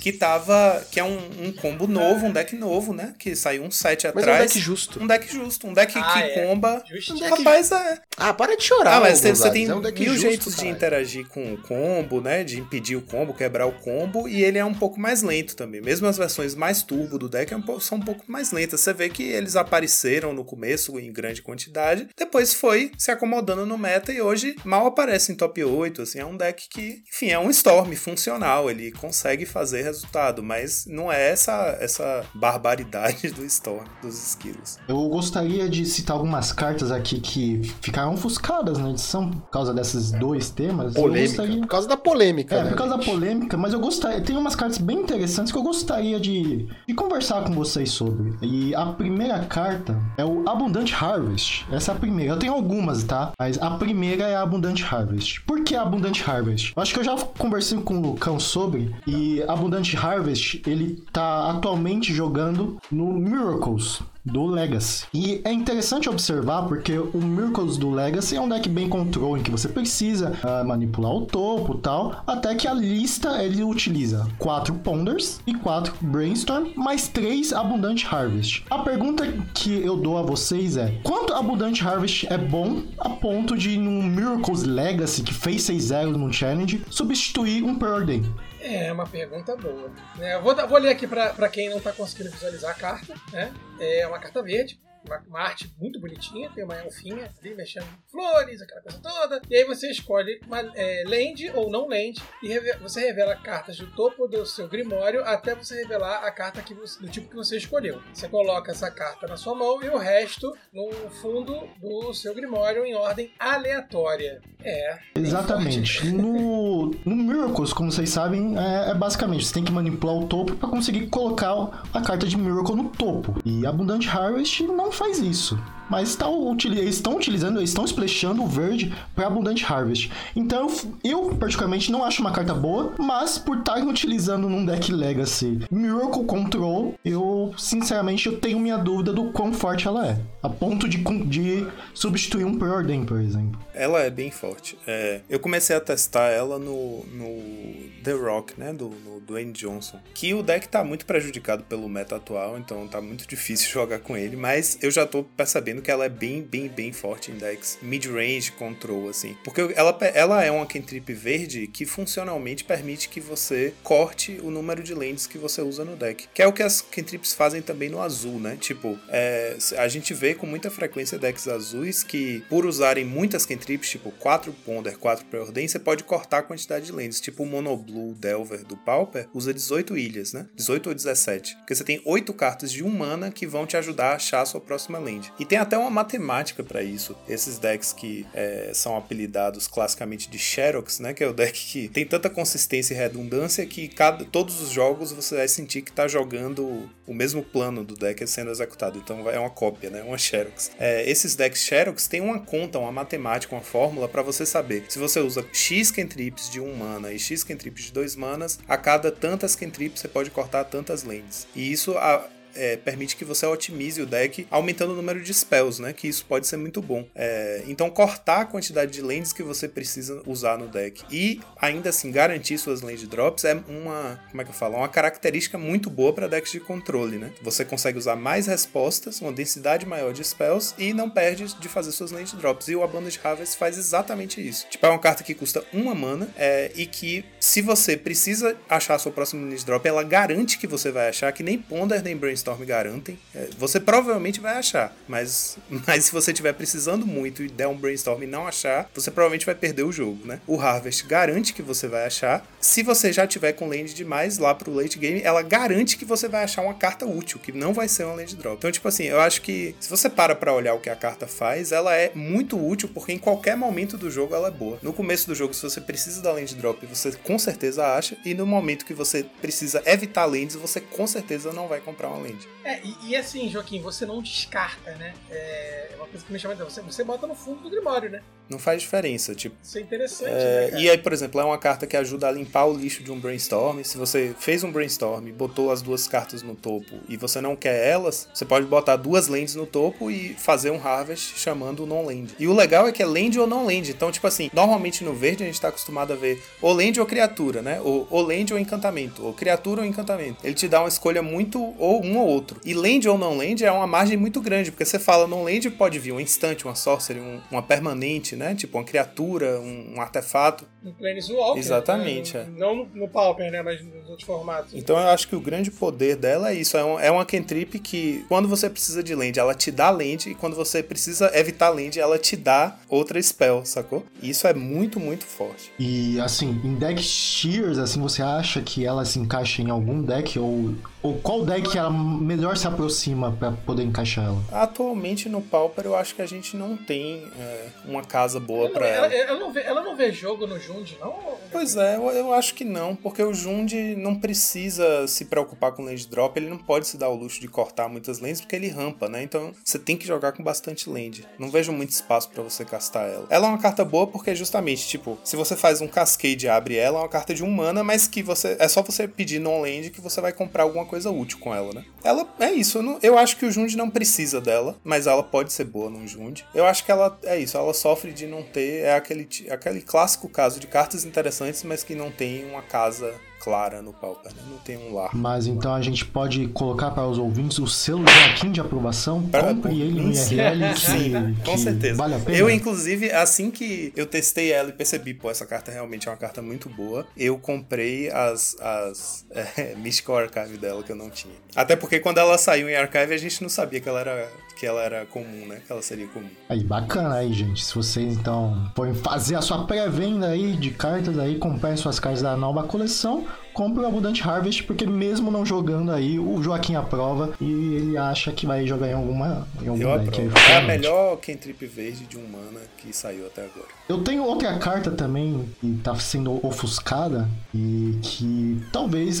Que 0.00 0.12
tava. 0.12 0.86
Que 0.92 1.00
é 1.00 1.04
um, 1.04 1.18
um 1.42 1.52
combo 1.52 1.88
novo, 1.88 2.26
um 2.26 2.32
deck 2.32 2.54
novo, 2.54 2.92
né? 2.92 3.14
Que 3.18 3.34
saiu 3.34 3.64
um 3.64 3.70
set 3.72 4.04
Mas 4.14 4.22
atrás. 4.22 4.28
é 4.28 4.44
um 4.44 4.46
deck 4.46 4.58
justo. 4.60 5.02
Um 5.02 5.06
deck 5.08 5.32
justo, 5.32 5.66
um 5.66 5.72
deck 5.74 5.92
Ah, 5.98 6.02
que 6.12 6.19
é. 6.20 6.46
comba. 6.46 6.82
Justinho. 6.88 7.28
Rapaz, 7.28 7.70
é. 7.72 7.98
Ah, 8.16 8.34
para 8.34 8.56
de 8.56 8.62
chorar. 8.64 8.96
Ah, 8.96 9.00
mas 9.00 9.20
você, 9.20 9.50
tem 9.50 9.66
é 9.68 9.74
um 9.74 9.80
deck 9.80 10.00
mil 10.00 10.12
justo, 10.12 10.28
jeitos 10.28 10.56
de 10.56 10.68
interagir 10.68 11.26
com 11.28 11.54
o 11.54 11.58
combo, 11.58 12.20
né? 12.20 12.44
De 12.44 12.58
impedir 12.58 12.96
o 12.96 13.02
combo, 13.02 13.32
quebrar 13.34 13.66
o 13.66 13.72
combo, 13.72 14.28
e 14.28 14.42
ele 14.44 14.58
é 14.58 14.64
um 14.64 14.74
pouco 14.74 15.00
mais 15.00 15.22
lento 15.22 15.56
também. 15.56 15.80
Mesmo 15.80 16.06
as 16.06 16.16
versões 16.18 16.54
mais 16.54 16.82
turbo 16.82 17.18
do 17.18 17.28
deck 17.28 17.52
é 17.52 17.56
um 17.56 17.62
pouco- 17.62 17.80
são 17.80 17.98
um 17.98 18.02
pouco 18.02 18.24
mais 18.26 18.52
lentas. 18.52 18.80
Você 18.80 18.92
vê 18.92 19.08
que 19.08 19.22
eles 19.22 19.56
apareceram 19.56 20.32
no 20.32 20.44
começo 20.44 20.98
em 20.98 21.12
grande 21.12 21.42
quantidade, 21.42 22.08
depois 22.16 22.52
foi 22.54 22.92
se 22.98 23.10
acomodando 23.10 23.64
no 23.66 23.78
meta 23.78 24.12
e 24.12 24.20
hoje 24.20 24.54
mal 24.64 24.86
aparece 24.86 25.32
em 25.32 25.34
top 25.34 25.62
8. 25.64 26.02
Assim, 26.02 26.18
é 26.18 26.24
um 26.26 26.36
deck 26.36 26.68
que, 26.68 27.02
enfim, 27.12 27.30
é 27.30 27.38
um 27.38 27.50
Storm 27.50 27.92
funcional. 27.94 28.70
Ele 28.70 28.90
consegue 28.92 29.46
fazer 29.46 29.82
resultado, 29.82 30.42
mas 30.42 30.84
não 30.86 31.10
é 31.10 31.30
essa, 31.30 31.76
essa 31.80 32.24
barbaridade 32.34 33.30
do 33.32 33.44
Storm, 33.44 33.84
dos 34.02 34.18
skills. 34.30 34.78
Eu 34.88 35.08
gostaria 35.08 35.68
de 35.68 35.84
citar 35.86 36.09
algumas 36.12 36.52
cartas 36.52 36.90
aqui 36.90 37.20
que 37.20 37.62
ficaram 37.80 38.14
ofuscadas 38.14 38.78
na 38.78 38.90
edição 38.90 39.30
por 39.30 39.50
causa 39.50 39.72
desses 39.74 40.10
dois 40.12 40.50
temas. 40.50 40.94
Polêmica. 40.94 41.26
gostaria- 41.28 41.60
Por 41.60 41.66
causa 41.68 41.88
da 41.88 41.96
polêmica, 41.96 42.54
É, 42.54 42.62
né? 42.64 42.68
por 42.70 42.76
causa 42.76 42.96
da 42.96 43.02
gente? 43.02 43.10
polêmica, 43.14 43.56
mas 43.56 43.72
eu 43.72 43.80
gostaria. 43.80 44.20
Tem 44.20 44.36
umas 44.36 44.54
cartas 44.56 44.78
bem 44.78 44.98
interessantes 45.00 45.52
que 45.52 45.58
eu 45.58 45.62
gostaria 45.62 46.18
de, 46.20 46.66
de 46.86 46.94
conversar 46.94 47.42
com 47.44 47.52
vocês 47.52 47.90
sobre. 47.90 48.34
E 48.42 48.74
a 48.74 48.86
primeira 48.86 49.38
carta 49.40 49.98
é 50.16 50.24
o 50.24 50.48
Abundant 50.48 50.90
Harvest. 50.92 51.64
Essa 51.70 51.92
é 51.92 51.94
a 51.94 51.98
primeira. 51.98 52.32
Eu 52.34 52.38
tenho 52.38 52.52
algumas, 52.52 53.04
tá? 53.04 53.32
Mas 53.38 53.60
a 53.60 53.70
primeira 53.72 54.24
é 54.24 54.34
a 54.36 54.42
Abundant 54.42 54.80
Harvest. 54.82 55.40
Por 55.42 55.62
que 55.62 55.74
a 55.74 55.82
Abundant 55.82 56.20
Harvest? 56.26 56.72
Eu 56.76 56.82
acho 56.82 56.92
que 56.94 57.00
eu 57.00 57.04
já 57.04 57.16
conversei 57.38 57.78
com 57.80 57.98
o 57.98 58.00
Lucão 58.00 58.38
sobre. 58.40 58.94
E 59.06 59.42
Abundant 59.48 59.94
Harvest, 59.94 60.62
ele 60.66 61.02
tá 61.12 61.50
atualmente 61.50 62.12
jogando 62.12 62.78
no 62.90 63.12
Miracles 63.12 64.00
do 64.24 64.46
Legacy. 64.46 65.06
E 65.14 65.40
é 65.44 65.52
interessante 65.52 66.08
observar 66.08 66.62
porque 66.62 66.98
o 66.98 67.18
Miracles 67.18 67.76
do 67.76 67.90
Legacy 67.90 68.36
é 68.36 68.40
um 68.40 68.48
deck 68.48 68.68
bem 68.68 68.88
control 68.88 69.36
em 69.36 69.42
que 69.42 69.50
você 69.50 69.68
precisa 69.68 70.38
ah, 70.42 70.62
manipular 70.64 71.12
o 71.12 71.26
topo 71.26 71.76
tal, 71.78 72.22
até 72.26 72.54
que 72.54 72.68
a 72.68 72.74
lista 72.74 73.42
ele 73.42 73.62
utiliza 73.62 74.26
quatro 74.38 74.74
Ponders 74.74 75.40
e 75.46 75.54
quatro 75.54 75.94
Brainstorm, 76.00 76.70
mais 76.76 77.08
três 77.08 77.52
Abundant 77.52 78.04
Harvest. 78.10 78.64
A 78.70 78.78
pergunta 78.80 79.26
que 79.54 79.82
eu 79.82 79.96
dou 79.96 80.18
a 80.18 80.22
vocês 80.22 80.76
é: 80.76 80.98
quanto 81.02 81.32
Abundant 81.32 81.80
Harvest 81.82 82.26
é 82.30 82.38
bom 82.38 82.82
a 82.98 83.10
ponto 83.10 83.56
de 83.56 83.76
num 83.76 84.02
Miracles 84.02 84.62
Legacy 84.62 85.22
que 85.22 85.34
fez 85.34 85.62
6-0 85.62 86.12
no 86.12 86.32
Challenge 86.32 86.82
substituir 86.90 87.62
um 87.64 87.74
Preordain? 87.74 88.24
É 88.60 88.92
uma 88.92 89.06
pergunta 89.06 89.56
boa. 89.56 89.90
eu 90.18 90.42
vou, 90.42 90.54
vou 90.68 90.78
ler 90.78 90.90
aqui 90.90 91.06
pra 91.06 91.48
quem 91.48 91.70
não 91.70 91.80
tá 91.80 91.92
conseguindo 91.92 92.30
visualizar 92.30 92.70
a 92.70 92.74
carta. 92.74 93.14
Né? 93.32 93.52
É 93.80 94.06
uma 94.06 94.18
carta 94.18 94.42
verde. 94.42 94.78
Uma, 95.06 95.22
uma 95.28 95.40
arte 95.40 95.72
muito 95.80 96.00
bonitinha, 96.00 96.50
tem 96.54 96.64
uma 96.64 96.76
elfinha 96.76 97.30
ali 97.40 97.54
mexendo 97.54 97.86
flores, 98.10 98.60
aquela 98.62 98.80
coisa 98.82 98.98
toda. 99.02 99.40
E 99.50 99.56
aí 99.56 99.64
você 99.64 99.90
escolhe 99.90 100.40
uma 100.46 100.60
é, 100.74 101.04
land 101.06 101.50
ou 101.54 101.70
não 101.70 101.88
land 101.88 102.20
e 102.42 102.58
você 102.80 103.00
revela 103.00 103.34
cartas 103.36 103.76
do 103.78 103.86
topo 103.92 104.26
do 104.26 104.44
seu 104.46 104.68
grimório 104.68 105.22
até 105.24 105.54
você 105.54 105.82
revelar 105.82 106.24
a 106.24 106.30
carta 106.30 106.60
que 106.62 106.74
você- 106.74 107.00
do 107.00 107.08
tipo 107.08 107.28
que 107.30 107.36
você 107.36 107.56
escolheu. 107.56 108.00
Você 108.12 108.28
coloca 108.28 108.70
essa 108.70 108.90
carta 108.90 109.26
na 109.26 109.36
sua 109.36 109.54
mão 109.54 109.82
e 109.82 109.88
o 109.88 109.96
resto 109.96 110.52
no 110.72 110.90
fundo 111.22 111.68
do 111.80 112.12
seu 112.14 112.34
grimório 112.34 112.84
em 112.84 112.94
ordem 112.94 113.32
aleatória. 113.38 114.40
É. 114.62 114.98
Exatamente. 115.16 116.06
No, 116.10 116.90
no 117.04 117.16
Miracles, 117.16 117.72
como 117.72 117.90
vocês 117.90 118.10
sabem, 118.10 118.58
é, 118.58 118.90
é 118.90 118.94
basicamente 118.94 119.46
você 119.46 119.54
tem 119.54 119.64
que 119.64 119.72
manipular 119.72 120.16
o 120.16 120.26
topo 120.26 120.54
para 120.56 120.68
conseguir 120.68 121.06
colocar 121.08 121.84
a 121.92 122.00
carta 122.02 122.26
de 122.26 122.36
Miracle 122.36 122.74
no 122.76 122.90
topo. 122.90 123.36
E 123.44 123.64
Abundant 123.66 124.06
Harvest 124.06 124.62
não 124.64 124.89
faz 124.90 125.18
isso. 125.18 125.58
Mas 125.90 126.14
tá, 126.14 126.28
utili- 126.28 126.78
eles 126.78 126.94
estão 126.96 127.16
utilizando, 127.16 127.58
eles 127.58 127.70
estão 127.70 127.84
splashando 127.84 128.42
o 128.42 128.46
verde 128.46 128.94
para 129.14 129.26
Abundant 129.26 129.62
Harvest. 129.68 130.10
Então 130.36 130.68
eu, 131.04 131.34
particularmente, 131.34 131.90
não 131.90 132.04
acho 132.04 132.20
uma 132.22 132.30
carta 132.32 132.54
boa, 132.54 132.94
mas 132.98 133.36
por 133.38 133.58
estarem 133.58 133.88
utilizando 133.88 134.48
num 134.48 134.64
deck 134.64 134.92
Legacy 134.92 135.60
Miracle 135.70 136.24
Control, 136.24 136.94
eu, 137.04 137.52
sinceramente, 137.58 138.26
eu 138.28 138.38
tenho 138.38 138.58
minha 138.60 138.78
dúvida 138.78 139.12
do 139.12 139.32
quão 139.32 139.52
forte 139.52 139.86
ela 139.88 140.06
é. 140.06 140.18
A 140.42 140.48
ponto 140.48 140.88
de, 140.88 140.98
de 141.26 141.66
substituir 141.92 142.44
um 142.44 142.54
Preordain, 142.56 143.04
por 143.04 143.20
exemplo. 143.20 143.60
Ela 143.74 144.00
é 144.02 144.10
bem 144.10 144.30
forte. 144.30 144.78
É, 144.86 145.20
eu 145.28 145.40
comecei 145.40 145.74
a 145.74 145.80
testar 145.80 146.28
ela 146.28 146.58
no, 146.58 147.04
no 147.06 147.90
The 148.04 148.12
Rock, 148.12 148.58
né? 148.58 148.72
Do, 148.72 148.88
no 148.88 149.20
Dwayne 149.20 149.52
Johnson. 149.52 149.98
Que 150.14 150.32
o 150.34 150.42
deck 150.42 150.68
tá 150.68 150.84
muito 150.84 151.04
prejudicado 151.06 151.62
pelo 151.64 151.88
meta 151.88 152.16
atual, 152.16 152.58
então 152.58 152.86
tá 152.86 153.00
muito 153.00 153.26
difícil 153.26 153.70
jogar 153.72 153.98
com 154.00 154.16
ele. 154.16 154.36
Mas 154.36 154.78
eu 154.82 154.90
já 154.90 155.06
tô 155.06 155.22
percebendo 155.24 155.79
que 155.80 155.90
ela 155.90 156.04
é 156.04 156.08
bem, 156.08 156.42
bem, 156.42 156.68
bem 156.68 156.92
forte 156.92 157.30
em 157.30 157.34
decks 157.34 157.78
mid-range 157.82 158.52
control, 158.52 159.08
assim. 159.08 159.36
Porque 159.44 159.60
ela, 159.74 159.96
ela 160.14 160.44
é 160.44 160.50
uma 160.50 160.66
cantrip 160.66 161.12
verde 161.12 161.66
que 161.66 161.86
funcionalmente 161.86 162.64
permite 162.64 163.08
que 163.08 163.20
você 163.20 163.74
corte 163.82 164.38
o 164.42 164.50
número 164.50 164.82
de 164.82 164.94
lentes 164.94 165.26
que 165.26 165.38
você 165.38 165.62
usa 165.62 165.84
no 165.84 165.96
deck. 165.96 166.28
Que 166.32 166.42
é 166.42 166.46
o 166.46 166.52
que 166.52 166.62
as 166.62 166.80
cantrips 166.80 167.34
fazem 167.34 167.62
também 167.62 167.88
no 167.88 168.00
azul, 168.00 168.38
né? 168.38 168.56
Tipo, 168.60 168.98
é, 169.08 169.56
a 169.76 169.88
gente 169.88 170.14
vê 170.14 170.34
com 170.34 170.46
muita 170.46 170.70
frequência 170.70 171.18
decks 171.18 171.48
azuis 171.48 172.02
que, 172.02 172.42
por 172.48 172.66
usarem 172.66 173.04
muitas 173.04 173.46
cantrips, 173.46 173.90
tipo 173.90 174.10
4 174.12 174.52
Ponder, 174.64 174.96
4 174.96 175.26
Preordain, 175.26 175.66
você 175.66 175.78
pode 175.78 176.04
cortar 176.04 176.38
a 176.38 176.42
quantidade 176.42 176.86
de 176.86 176.92
lentes. 176.92 177.20
Tipo 177.20 177.42
o 177.42 177.46
Mono 177.46 177.76
Blue 177.76 178.14
Delver 178.14 178.64
do 178.64 178.76
Pauper 178.76 179.28
usa 179.32 179.52
18 179.52 179.96
ilhas, 179.96 180.32
né? 180.32 180.46
18 180.54 180.88
ou 180.88 180.94
17. 180.94 181.56
Porque 181.56 181.74
você 181.74 181.84
tem 181.84 182.00
8 182.04 182.32
cartas 182.34 182.72
de 182.72 182.82
um 182.82 182.90
mana 182.90 183.30
que 183.30 183.46
vão 183.46 183.66
te 183.66 183.76
ajudar 183.76 184.12
a 184.12 184.16
achar 184.16 184.42
a 184.42 184.46
sua 184.46 184.60
próxima 184.60 184.98
land. 184.98 185.32
E 185.38 185.44
tem 185.44 185.58
até 185.70 185.78
uma 185.78 185.90
matemática 185.90 186.64
para 186.64 186.82
isso. 186.82 187.16
Esses 187.28 187.56
decks 187.56 187.92
que 187.92 188.26
é, 188.34 188.72
são 188.74 188.96
apelidados 188.96 189.68
classicamente 189.68 190.28
de 190.28 190.36
Xerox, 190.36 190.98
né? 190.98 191.14
Que 191.14 191.22
é 191.22 191.28
o 191.28 191.32
deck 191.32 191.52
que 191.52 191.88
tem 191.88 192.04
tanta 192.04 192.28
consistência 192.28 192.92
e 192.92 192.96
redundância 192.96 193.64
que 193.64 193.86
cada, 193.86 194.24
todos 194.24 194.60
os 194.60 194.70
jogos 194.70 195.12
você 195.12 195.36
vai 195.36 195.46
sentir 195.46 195.82
que 195.82 195.92
tá 195.92 196.08
jogando 196.08 196.90
o 197.06 197.14
mesmo 197.14 197.44
plano 197.44 197.84
do 197.84 197.94
deck 197.94 198.26
sendo 198.26 198.50
executado. 198.50 198.98
Então 198.98 199.30
é 199.30 199.38
uma 199.38 199.50
cópia, 199.50 199.90
né? 199.90 200.02
Uma 200.02 200.18
Xerox. 200.18 200.72
É, 200.76 201.08
esses 201.08 201.36
decks 201.36 201.62
Xerox 201.62 202.08
têm 202.08 202.20
uma 202.20 202.40
conta, 202.40 202.76
uma 202.80 202.90
matemática, 202.90 203.54
uma 203.54 203.62
fórmula 203.62 204.08
para 204.08 204.22
você 204.22 204.44
saber 204.44 204.84
se 204.88 204.98
você 204.98 205.20
usa 205.20 205.46
X 205.52 205.92
cantrips 205.92 206.50
de 206.50 206.60
um 206.60 206.74
mana 206.74 207.12
e 207.12 207.18
X 207.18 207.44
cantrips 207.44 207.84
de 207.84 207.92
dois 207.92 208.16
manas, 208.16 208.58
a 208.66 208.76
cada 208.76 209.12
tantas 209.12 209.54
cantrips 209.54 210.00
você 210.00 210.08
pode 210.08 210.32
cortar 210.32 210.64
tantas 210.64 211.04
lanes. 211.04 211.46
E 211.54 211.70
isso 211.70 211.96
a, 211.96 212.28
é, 212.54 212.76
permite 212.76 213.16
que 213.16 213.24
você 213.24 213.46
otimize 213.46 214.00
o 214.00 214.06
deck 214.06 214.46
aumentando 214.50 214.92
o 214.92 214.96
número 214.96 215.22
de 215.22 215.32
spells, 215.32 215.80
né? 215.80 215.92
Que 215.92 216.08
isso 216.08 216.24
pode 216.24 216.46
ser 216.46 216.56
muito 216.56 216.82
bom. 216.82 217.06
É, 217.14 217.62
então, 217.66 217.88
cortar 217.90 218.42
a 218.42 218.44
quantidade 218.44 218.92
de 218.92 219.00
lands 219.00 219.32
que 219.32 219.42
você 219.42 219.68
precisa 219.68 220.22
usar 220.26 220.58
no 220.58 220.68
deck 220.68 221.02
e 221.10 221.40
ainda 221.56 221.90
assim 221.90 222.10
garantir 222.10 222.58
suas 222.58 222.82
land 222.82 223.06
drops 223.06 223.44
é 223.44 223.54
uma, 223.68 224.20
como 224.30 224.42
é 224.42 224.44
que 224.44 224.50
eu 224.50 224.54
falo? 224.54 224.76
Uma 224.76 224.88
característica 224.88 225.56
muito 225.56 225.88
boa 225.88 226.12
para 226.12 226.28
decks 226.28 226.52
de 226.52 226.60
controle, 226.60 227.18
né? 227.18 227.32
Você 227.42 227.64
consegue 227.64 227.98
usar 227.98 228.16
mais 228.16 228.46
respostas, 228.46 229.20
uma 229.20 229.32
densidade 229.32 229.86
maior 229.86 230.12
de 230.12 230.24
spells 230.24 230.74
e 230.78 230.92
não 230.92 231.08
perde 231.08 231.54
de 231.58 231.68
fazer 231.68 231.92
suas 231.92 232.10
land 232.10 232.36
drops. 232.36 232.68
E 232.68 232.76
o 232.76 232.82
Abundant 232.82 233.16
Harvest 233.22 233.56
faz 233.56 233.78
exatamente 233.78 234.46
isso. 234.46 234.66
Tipo, 234.68 234.86
é 234.86 234.88
uma 234.90 234.98
carta 234.98 235.22
que 235.22 235.34
custa 235.34 235.64
uma 235.72 235.94
mana 235.94 236.28
é, 236.36 236.70
e 236.74 236.86
que, 236.86 237.24
se 237.38 237.62
você 237.62 237.96
precisa 237.96 238.56
achar 238.68 238.94
a 238.94 238.98
sua 238.98 239.12
próxima 239.12 239.46
land 239.46 239.64
drop, 239.64 239.86
ela 239.86 240.02
garante 240.02 240.58
que 240.58 240.66
você 240.66 240.90
vai 240.90 241.08
achar, 241.08 241.32
que 241.32 241.42
nem 241.42 241.60
Ponder 241.70 242.02
nem 242.02 242.16
brainstorm 242.40 242.64
garantem. 242.64 243.18
É, 243.34 243.48
você 243.58 243.78
provavelmente 243.78 244.40
vai 244.40 244.56
achar, 244.56 244.94
mas, 245.06 245.58
mas 245.86 246.06
se 246.06 246.12
você 246.12 246.32
estiver 246.32 246.52
precisando 246.52 247.06
muito 247.06 247.42
e 247.42 247.48
der 247.48 247.68
um 247.68 247.76
brainstorm 247.76 248.22
e 248.22 248.26
não 248.26 248.46
achar, 248.46 248.90
você 248.94 249.10
provavelmente 249.10 249.46
vai 249.46 249.54
perder 249.54 249.82
o 249.82 249.92
jogo, 249.92 250.26
né? 250.26 250.40
O 250.46 250.60
Harvest 250.60 251.06
garante 251.06 251.52
que 251.52 251.62
você 251.62 251.86
vai 251.86 252.06
achar. 252.06 252.46
Se 252.60 252.82
você 252.82 253.12
já 253.12 253.26
tiver 253.26 253.52
com 253.52 253.68
land 253.68 253.94
demais 253.94 254.38
lá 254.38 254.54
pro 254.54 254.72
late 254.72 254.98
game, 254.98 255.20
ela 255.22 255.42
garante 255.42 255.96
que 255.96 256.04
você 256.04 256.28
vai 256.28 256.44
achar 256.44 256.62
uma 256.62 256.74
carta 256.74 257.06
útil, 257.06 257.38
que 257.38 257.52
não 257.52 257.72
vai 257.72 257.88
ser 257.88 258.04
uma 258.04 258.14
land 258.14 258.36
drop. 258.36 258.56
Então, 258.56 258.70
tipo 258.70 258.86
assim, 258.88 259.04
eu 259.04 259.20
acho 259.20 259.42
que 259.42 259.74
se 259.80 259.88
você 259.88 260.08
para 260.08 260.34
pra 260.34 260.52
olhar 260.52 260.74
o 260.74 260.80
que 260.80 260.90
a 260.90 260.96
carta 260.96 261.26
faz, 261.26 261.72
ela 261.72 261.94
é 261.94 262.10
muito 262.14 262.58
útil 262.58 262.88
porque 262.92 263.12
em 263.12 263.18
qualquer 263.18 263.56
momento 263.56 263.96
do 263.96 264.10
jogo 264.10 264.34
ela 264.34 264.48
é 264.48 264.50
boa. 264.50 264.78
No 264.82 264.92
começo 264.92 265.26
do 265.26 265.34
jogo, 265.34 265.54
se 265.54 265.62
você 265.62 265.80
precisa 265.80 266.22
da 266.22 266.32
land 266.32 266.54
drop, 266.54 266.84
você 266.86 267.12
com 267.12 267.38
certeza 267.38 267.86
acha, 267.86 268.16
e 268.24 268.34
no 268.34 268.46
momento 268.46 268.84
que 268.84 268.94
você 268.94 269.24
precisa 269.40 269.82
evitar 269.86 270.24
lands, 270.24 270.56
você 270.56 270.80
com 270.80 271.06
certeza 271.06 271.52
não 271.52 271.68
vai 271.68 271.80
comprar 271.80 272.08
uma 272.08 272.18
land. 272.18 272.29
É, 272.64 272.80
e, 272.84 273.10
e, 273.10 273.16
assim, 273.16 273.48
Joaquim, 273.48 273.80
você 273.80 274.04
não 274.04 274.20
descarta, 274.20 274.94
né? 274.96 275.14
É 275.30 275.94
uma 275.96 276.06
coisa 276.06 276.24
que 276.24 276.32
me 276.32 276.38
chama 276.38 276.54
de 276.54 276.62
você, 276.62 276.82
você 276.82 277.04
bota 277.04 277.26
no 277.26 277.34
fundo 277.34 277.62
do 277.62 277.70
Grimório, 277.70 278.10
né? 278.10 278.22
Não 278.50 278.58
faz 278.58 278.82
diferença, 278.82 279.32
tipo. 279.32 279.54
Isso 279.62 279.78
é 279.78 279.80
interessante, 279.80 280.32
é, 280.32 280.70
né, 280.72 280.80
E 280.80 280.90
aí, 280.90 280.98
por 280.98 281.12
exemplo, 281.12 281.40
é 281.40 281.44
uma 281.44 281.56
carta 281.56 281.86
que 281.86 281.96
ajuda 281.96 282.26
a 282.26 282.32
limpar 282.32 282.64
o 282.64 282.76
lixo 282.76 283.00
de 283.00 283.12
um 283.12 283.18
brainstorm. 283.18 283.80
Se 283.84 283.96
você 283.96 284.34
fez 284.40 284.64
um 284.64 284.72
brainstorm, 284.72 285.30
botou 285.30 285.70
as 285.70 285.80
duas 285.80 286.08
cartas 286.08 286.42
no 286.42 286.56
topo 286.56 286.96
e 287.08 287.16
você 287.16 287.40
não 287.40 287.54
quer 287.54 287.86
elas, 287.86 288.28
você 288.34 288.44
pode 288.44 288.66
botar 288.66 288.96
duas 288.96 289.28
lands 289.28 289.54
no 289.54 289.66
topo 289.66 290.10
e 290.10 290.34
fazer 290.34 290.70
um 290.70 290.84
harvest 290.84 291.38
chamando 291.38 291.84
o 291.84 291.86
non-land. 291.86 292.34
E 292.40 292.48
o 292.48 292.52
legal 292.52 292.88
é 292.88 292.92
que 292.92 293.00
é 293.00 293.06
land 293.06 293.38
ou 293.38 293.46
non-land. 293.46 293.88
Então, 293.88 294.10
tipo 294.10 294.26
assim, 294.26 294.50
normalmente 294.52 295.04
no 295.04 295.14
verde 295.14 295.44
a 295.44 295.46
gente 295.46 295.60
tá 295.60 295.68
acostumado 295.68 296.12
a 296.12 296.16
ver 296.16 296.42
ou 296.60 296.72
land 296.72 296.98
ou 296.98 297.06
criatura, 297.06 297.62
né? 297.62 297.80
Ou, 297.80 298.08
ou 298.10 298.20
land 298.20 298.52
ou 298.52 298.58
encantamento, 298.58 299.24
ou 299.24 299.32
criatura 299.32 299.82
ou 299.82 299.86
encantamento. 299.86 300.44
Ele 300.44 300.54
te 300.54 300.66
dá 300.66 300.80
uma 300.80 300.88
escolha 300.88 301.22
muito 301.22 301.62
ou 301.78 302.04
um 302.04 302.18
ou 302.20 302.28
outro. 302.28 302.60
E 302.64 302.74
land 302.74 303.08
ou 303.08 303.18
non-land 303.18 303.64
é 303.64 303.72
uma 303.72 303.86
margem 303.86 304.16
muito 304.16 304.40
grande, 304.40 304.70
porque 304.70 304.84
você 304.84 304.98
fala 304.98 305.26
non-land 305.26 305.70
pode 305.70 305.98
vir 305.98 306.12
um 306.12 306.20
instante, 306.20 306.64
uma 306.64 306.74
sorcery, 306.74 307.20
um, 307.20 307.40
uma 307.50 307.62
permanente, 307.62 308.36
né? 308.36 308.54
Tipo 308.54 308.78
uma 308.78 308.84
criatura, 308.84 309.60
um, 309.60 309.94
um 309.96 310.00
artefato. 310.00 310.66
No 310.82 310.92
Planeswalker. 310.92 311.58
Exatamente. 311.58 312.36
Né? 312.36 312.46
Não 312.56 312.76
no, 312.76 312.86
no 312.94 313.08
Pauper, 313.08 313.50
né? 313.50 313.62
Mas 313.62 313.82
nos 313.84 314.08
outros 314.08 314.26
formatos. 314.26 314.72
Então 314.74 314.98
eu 314.98 315.08
acho 315.08 315.28
que 315.28 315.36
o 315.36 315.40
grande 315.40 315.70
poder 315.70 316.16
dela 316.16 316.50
é 316.50 316.54
isso. 316.54 316.76
É, 316.76 316.84
um, 316.84 316.98
é 316.98 317.10
uma 317.10 317.24
cantrip 317.24 317.78
que, 317.78 318.24
quando 318.28 318.48
você 318.48 318.68
precisa 318.68 319.02
de 319.02 319.14
land, 319.14 319.38
ela 319.38 319.54
te 319.54 319.70
dá 319.70 319.90
land, 319.90 320.30
e 320.30 320.34
quando 320.34 320.56
você 320.56 320.82
precisa 320.82 321.30
evitar 321.34 321.70
land, 321.70 321.98
ela 321.98 322.18
te 322.18 322.36
dá 322.36 322.76
outra 322.88 323.20
spell, 323.22 323.64
sacou? 323.64 324.04
E 324.22 324.30
isso 324.30 324.46
é 324.46 324.54
muito, 324.54 324.98
muito 324.98 325.24
forte. 325.24 325.72
E 325.78 326.20
assim, 326.20 326.60
em 326.64 326.74
deck 326.74 327.02
Shears, 327.02 327.78
assim, 327.78 328.00
você 328.00 328.22
acha 328.22 328.60
que 328.62 328.84
ela 328.84 329.04
se 329.04 329.18
encaixa 329.18 329.62
em 329.62 329.70
algum 329.70 330.02
deck? 330.02 330.38
Ou, 330.38 330.74
ou 331.02 331.18
qual 331.18 331.44
deck 331.44 331.76
ela 331.76 331.90
melhor 332.10 332.56
se 332.56 332.66
aproxima 332.66 333.32
para 333.32 333.52
poder 333.52 333.82
encaixar 333.82 334.26
ela? 334.26 334.42
Atualmente 334.50 335.28
no 335.28 335.40
Pauper 335.40 335.86
eu 335.86 335.96
acho 335.96 336.14
que 336.14 336.22
a 336.22 336.26
gente 336.26 336.56
não 336.56 336.76
tem 336.76 337.24
é, 337.38 337.68
uma 337.84 338.02
casa 338.02 338.40
boa 338.40 338.68
para 338.70 338.86
ela. 338.86 339.06
Ela, 339.06 339.14
ela, 339.14 339.38
não 339.38 339.52
vê, 339.52 339.62
ela 339.62 339.82
não 339.82 339.96
vê 339.96 340.12
jogo 340.12 340.46
no 340.46 340.58
Jund, 340.58 340.96
não? 341.00 341.14
Pois 341.50 341.76
é, 341.76 341.96
eu, 341.96 342.08
eu, 342.10 342.32
acho 342.32 342.54
que 342.54 342.64
não, 342.64 342.94
porque 342.94 343.22
o 343.22 343.34
Jund 343.34 343.74
não 343.96 344.14
precisa 344.14 345.06
se 345.06 345.24
preocupar 345.24 345.72
com 345.72 345.82
land 345.82 346.06
drop, 346.08 346.38
ele 346.38 346.48
não 346.48 346.58
pode 346.58 346.86
se 346.86 346.96
dar 346.96 347.08
o 347.08 347.14
luxo 347.14 347.40
de 347.40 347.48
cortar 347.48 347.88
muitas 347.88 348.20
lands 348.20 348.40
porque 348.40 348.56
ele 348.56 348.68
rampa, 348.68 349.08
né? 349.08 349.22
Então 349.22 349.52
você 349.64 349.78
tem 349.78 349.96
que 349.96 350.06
jogar 350.06 350.32
com 350.32 350.42
bastante 350.42 350.88
land. 350.88 351.26
Não 351.38 351.50
vejo 351.50 351.72
muito 351.72 351.90
espaço 351.90 352.30
para 352.30 352.42
você 352.42 352.64
castar 352.64 353.08
ela. 353.08 353.26
Ela 353.30 353.46
é 353.46 353.50
uma 353.50 353.58
carta 353.58 353.84
boa 353.84 354.06
porque 354.06 354.34
justamente, 354.34 354.86
tipo, 354.86 355.18
se 355.24 355.36
você 355.36 355.56
faz 355.56 355.80
um 355.80 355.88
cascade 355.88 356.46
e 356.46 356.48
abre 356.48 356.76
ela, 356.76 356.98
é 356.98 357.02
uma 357.02 357.08
carta 357.08 357.34
de 357.34 357.44
um 357.44 357.50
mana, 357.50 357.82
mas 357.82 358.06
que 358.06 358.22
você 358.22 358.56
é 358.58 358.68
só 358.68 358.82
você 358.82 359.08
pedir 359.08 359.38
non-land 359.38 359.90
que 359.90 360.00
você 360.00 360.20
vai 360.20 360.32
comprar 360.32 360.62
alguma 360.62 360.84
coisa 360.84 361.10
útil 361.10 361.38
com 361.38 361.54
ela, 361.54 361.72
né? 361.72 361.84
Ela 362.02 362.26
é 362.38 362.52
isso, 362.52 362.78
eu, 362.78 362.82
não, 362.82 362.98
eu 363.02 363.18
acho 363.18 363.36
que 363.36 363.44
o 363.44 363.50
Jund 363.50 363.76
não 363.76 363.90
precisa 363.90 364.40
dela, 364.40 364.76
mas 364.82 365.06
ela 365.06 365.22
pode 365.22 365.52
ser 365.52 365.64
boa 365.64 365.90
num 365.90 366.06
Jund. 366.06 366.44
Eu 366.54 366.66
acho 366.66 366.84
que 366.84 366.90
ela 366.90 367.18
é 367.24 367.38
isso, 367.38 367.56
ela 367.56 367.74
sofre 367.74 368.12
de 368.12 368.26
não 368.26 368.42
ter 368.42 368.84
é 368.84 368.94
aquele 368.94 369.28
aquele 369.50 369.80
clássico 369.80 370.28
caso 370.28 370.58
de 370.58 370.66
cartas 370.66 371.04
interessantes, 371.04 371.62
mas 371.62 371.82
que 371.82 371.94
não 371.94 372.10
tem 372.10 372.44
uma 372.44 372.62
casa 372.62 373.14
clara 373.40 373.80
no 373.80 373.92
Pauper, 373.92 374.32
né? 374.34 374.42
não 374.48 374.58
tem 374.58 374.76
um 374.76 374.94
lar. 374.94 375.10
Mas 375.14 375.46
então 375.46 375.74
a 375.74 375.80
gente 375.80 376.04
pode 376.04 376.46
colocar 376.48 376.90
para 376.90 377.06
os 377.06 377.18
ouvintes 377.18 377.58
o 377.58 377.66
selo 377.66 378.04
Joaquim 378.06 378.52
de 378.52 378.60
aprovação, 378.60 379.22
pra 379.22 379.42
compre 379.42 379.80
ele 379.80 380.00
no 380.00 380.12
IRL, 380.12 380.74
que, 380.74 380.80
Sim, 380.80 381.36
com 381.44 381.56
certeza. 381.56 381.96
Vale 381.96 382.14
a 382.14 382.18
pena. 382.18 382.36
Eu, 382.36 382.50
inclusive, 382.50 383.10
assim 383.10 383.50
que 383.50 383.92
eu 383.96 384.06
testei 384.06 384.52
ela 384.52 384.68
e 384.68 384.72
percebi, 384.72 385.14
pô, 385.14 385.30
essa 385.30 385.46
carta 385.46 385.72
realmente 385.72 386.06
é 386.06 386.10
uma 386.10 386.16
carta 386.16 386.42
muito 386.42 386.68
boa, 386.68 387.06
eu 387.16 387.38
comprei 387.38 388.10
as, 388.10 388.56
as 388.60 389.24
é, 389.32 389.74
Mystical 389.76 390.18
Archive 390.18 390.58
dela 390.58 390.82
que 390.82 390.92
eu 390.92 390.96
não 390.96 391.08
tinha. 391.08 391.34
Até 391.56 391.74
porque 391.74 391.98
quando 391.98 392.18
ela 392.18 392.36
saiu 392.36 392.68
em 392.68 392.76
Archive, 392.76 393.14
a 393.14 393.18
gente 393.18 393.42
não 393.42 393.48
sabia 393.48 393.80
que 393.80 393.88
ela 393.88 394.00
era 394.00 394.28
que 394.60 394.66
ela 394.66 394.82
era 394.82 395.06
comum, 395.06 395.46
né? 395.46 395.62
Que 395.66 395.72
ela 395.72 395.80
seria 395.80 396.06
comum. 396.08 396.28
Aí, 396.46 396.62
bacana 396.62 397.14
aí, 397.14 397.32
gente. 397.32 397.64
Se 397.64 397.74
vocês 397.74 398.14
então 398.14 398.70
forem 398.76 398.94
fazer 398.94 399.34
a 399.34 399.40
sua 399.40 399.66
pré-venda 399.66 400.28
aí 400.28 400.54
de 400.54 400.70
cartas 400.70 401.18
aí, 401.18 401.38
comprar 401.38 401.74
suas 401.78 401.98
cartas 401.98 402.20
da 402.20 402.36
nova 402.36 402.64
coleção, 402.64 403.26
compre 403.52 403.82
o 403.82 403.86
Abundant 403.86 404.20
Harvest, 404.24 404.64
porque 404.64 404.86
mesmo 404.86 405.30
não 405.30 405.44
jogando 405.44 405.92
aí, 405.92 406.18
o 406.18 406.42
Joaquim 406.42 406.74
aprova 406.74 407.32
e 407.40 407.74
ele 407.74 407.96
acha 407.96 408.32
que 408.32 408.46
vai 408.46 408.66
jogar 408.66 408.88
em 408.88 408.94
alguma 408.94 409.46
em 409.62 409.68
algum 409.68 409.82
Eu 409.82 409.98
deck. 409.98 410.20
Aprovo. 410.20 410.38
É 410.50 410.56
a 410.56 410.62
melhor 410.62 411.16
Kentrip 411.18 411.66
verde 411.66 412.04
de 412.06 412.18
um 412.18 412.26
mana 412.28 412.60
que 412.76 412.94
saiu 412.94 413.26
até 413.26 413.42
agora. 413.42 413.68
Eu 413.88 414.02
tenho 414.02 414.24
outra 414.24 414.58
carta 414.58 414.90
também 414.90 415.48
que 415.60 415.80
tá 415.82 415.94
sendo 415.96 416.44
ofuscada 416.46 417.28
e 417.54 417.98
que 418.02 418.62
talvez 418.72 419.20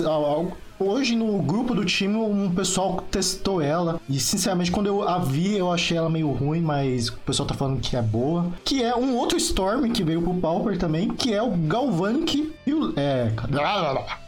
Hoje 0.82 1.14
no 1.14 1.42
grupo 1.42 1.74
do 1.74 1.84
time 1.84 2.16
um 2.16 2.50
pessoal 2.54 3.04
testou 3.10 3.60
ela 3.60 4.00
e 4.08 4.18
sinceramente 4.18 4.72
quando 4.72 4.86
eu 4.86 5.06
a 5.06 5.18
vi 5.18 5.54
eu 5.54 5.70
achei 5.70 5.94
ela 5.94 6.08
meio 6.08 6.30
ruim, 6.32 6.62
mas 6.62 7.08
o 7.08 7.16
pessoal 7.18 7.46
tá 7.46 7.54
falando 7.54 7.80
que 7.82 7.96
é 7.96 8.00
boa. 8.00 8.46
Que 8.64 8.82
é 8.82 8.96
um 8.96 9.14
outro 9.14 9.36
Storm 9.36 9.92
que 9.92 10.02
veio 10.02 10.22
pro 10.22 10.32
Pauper 10.32 10.78
também, 10.78 11.10
que 11.10 11.34
é 11.34 11.42
o 11.42 11.50
Galvanic 11.50 12.54
e 12.66 12.72
o 12.72 12.94
é, 12.98 13.30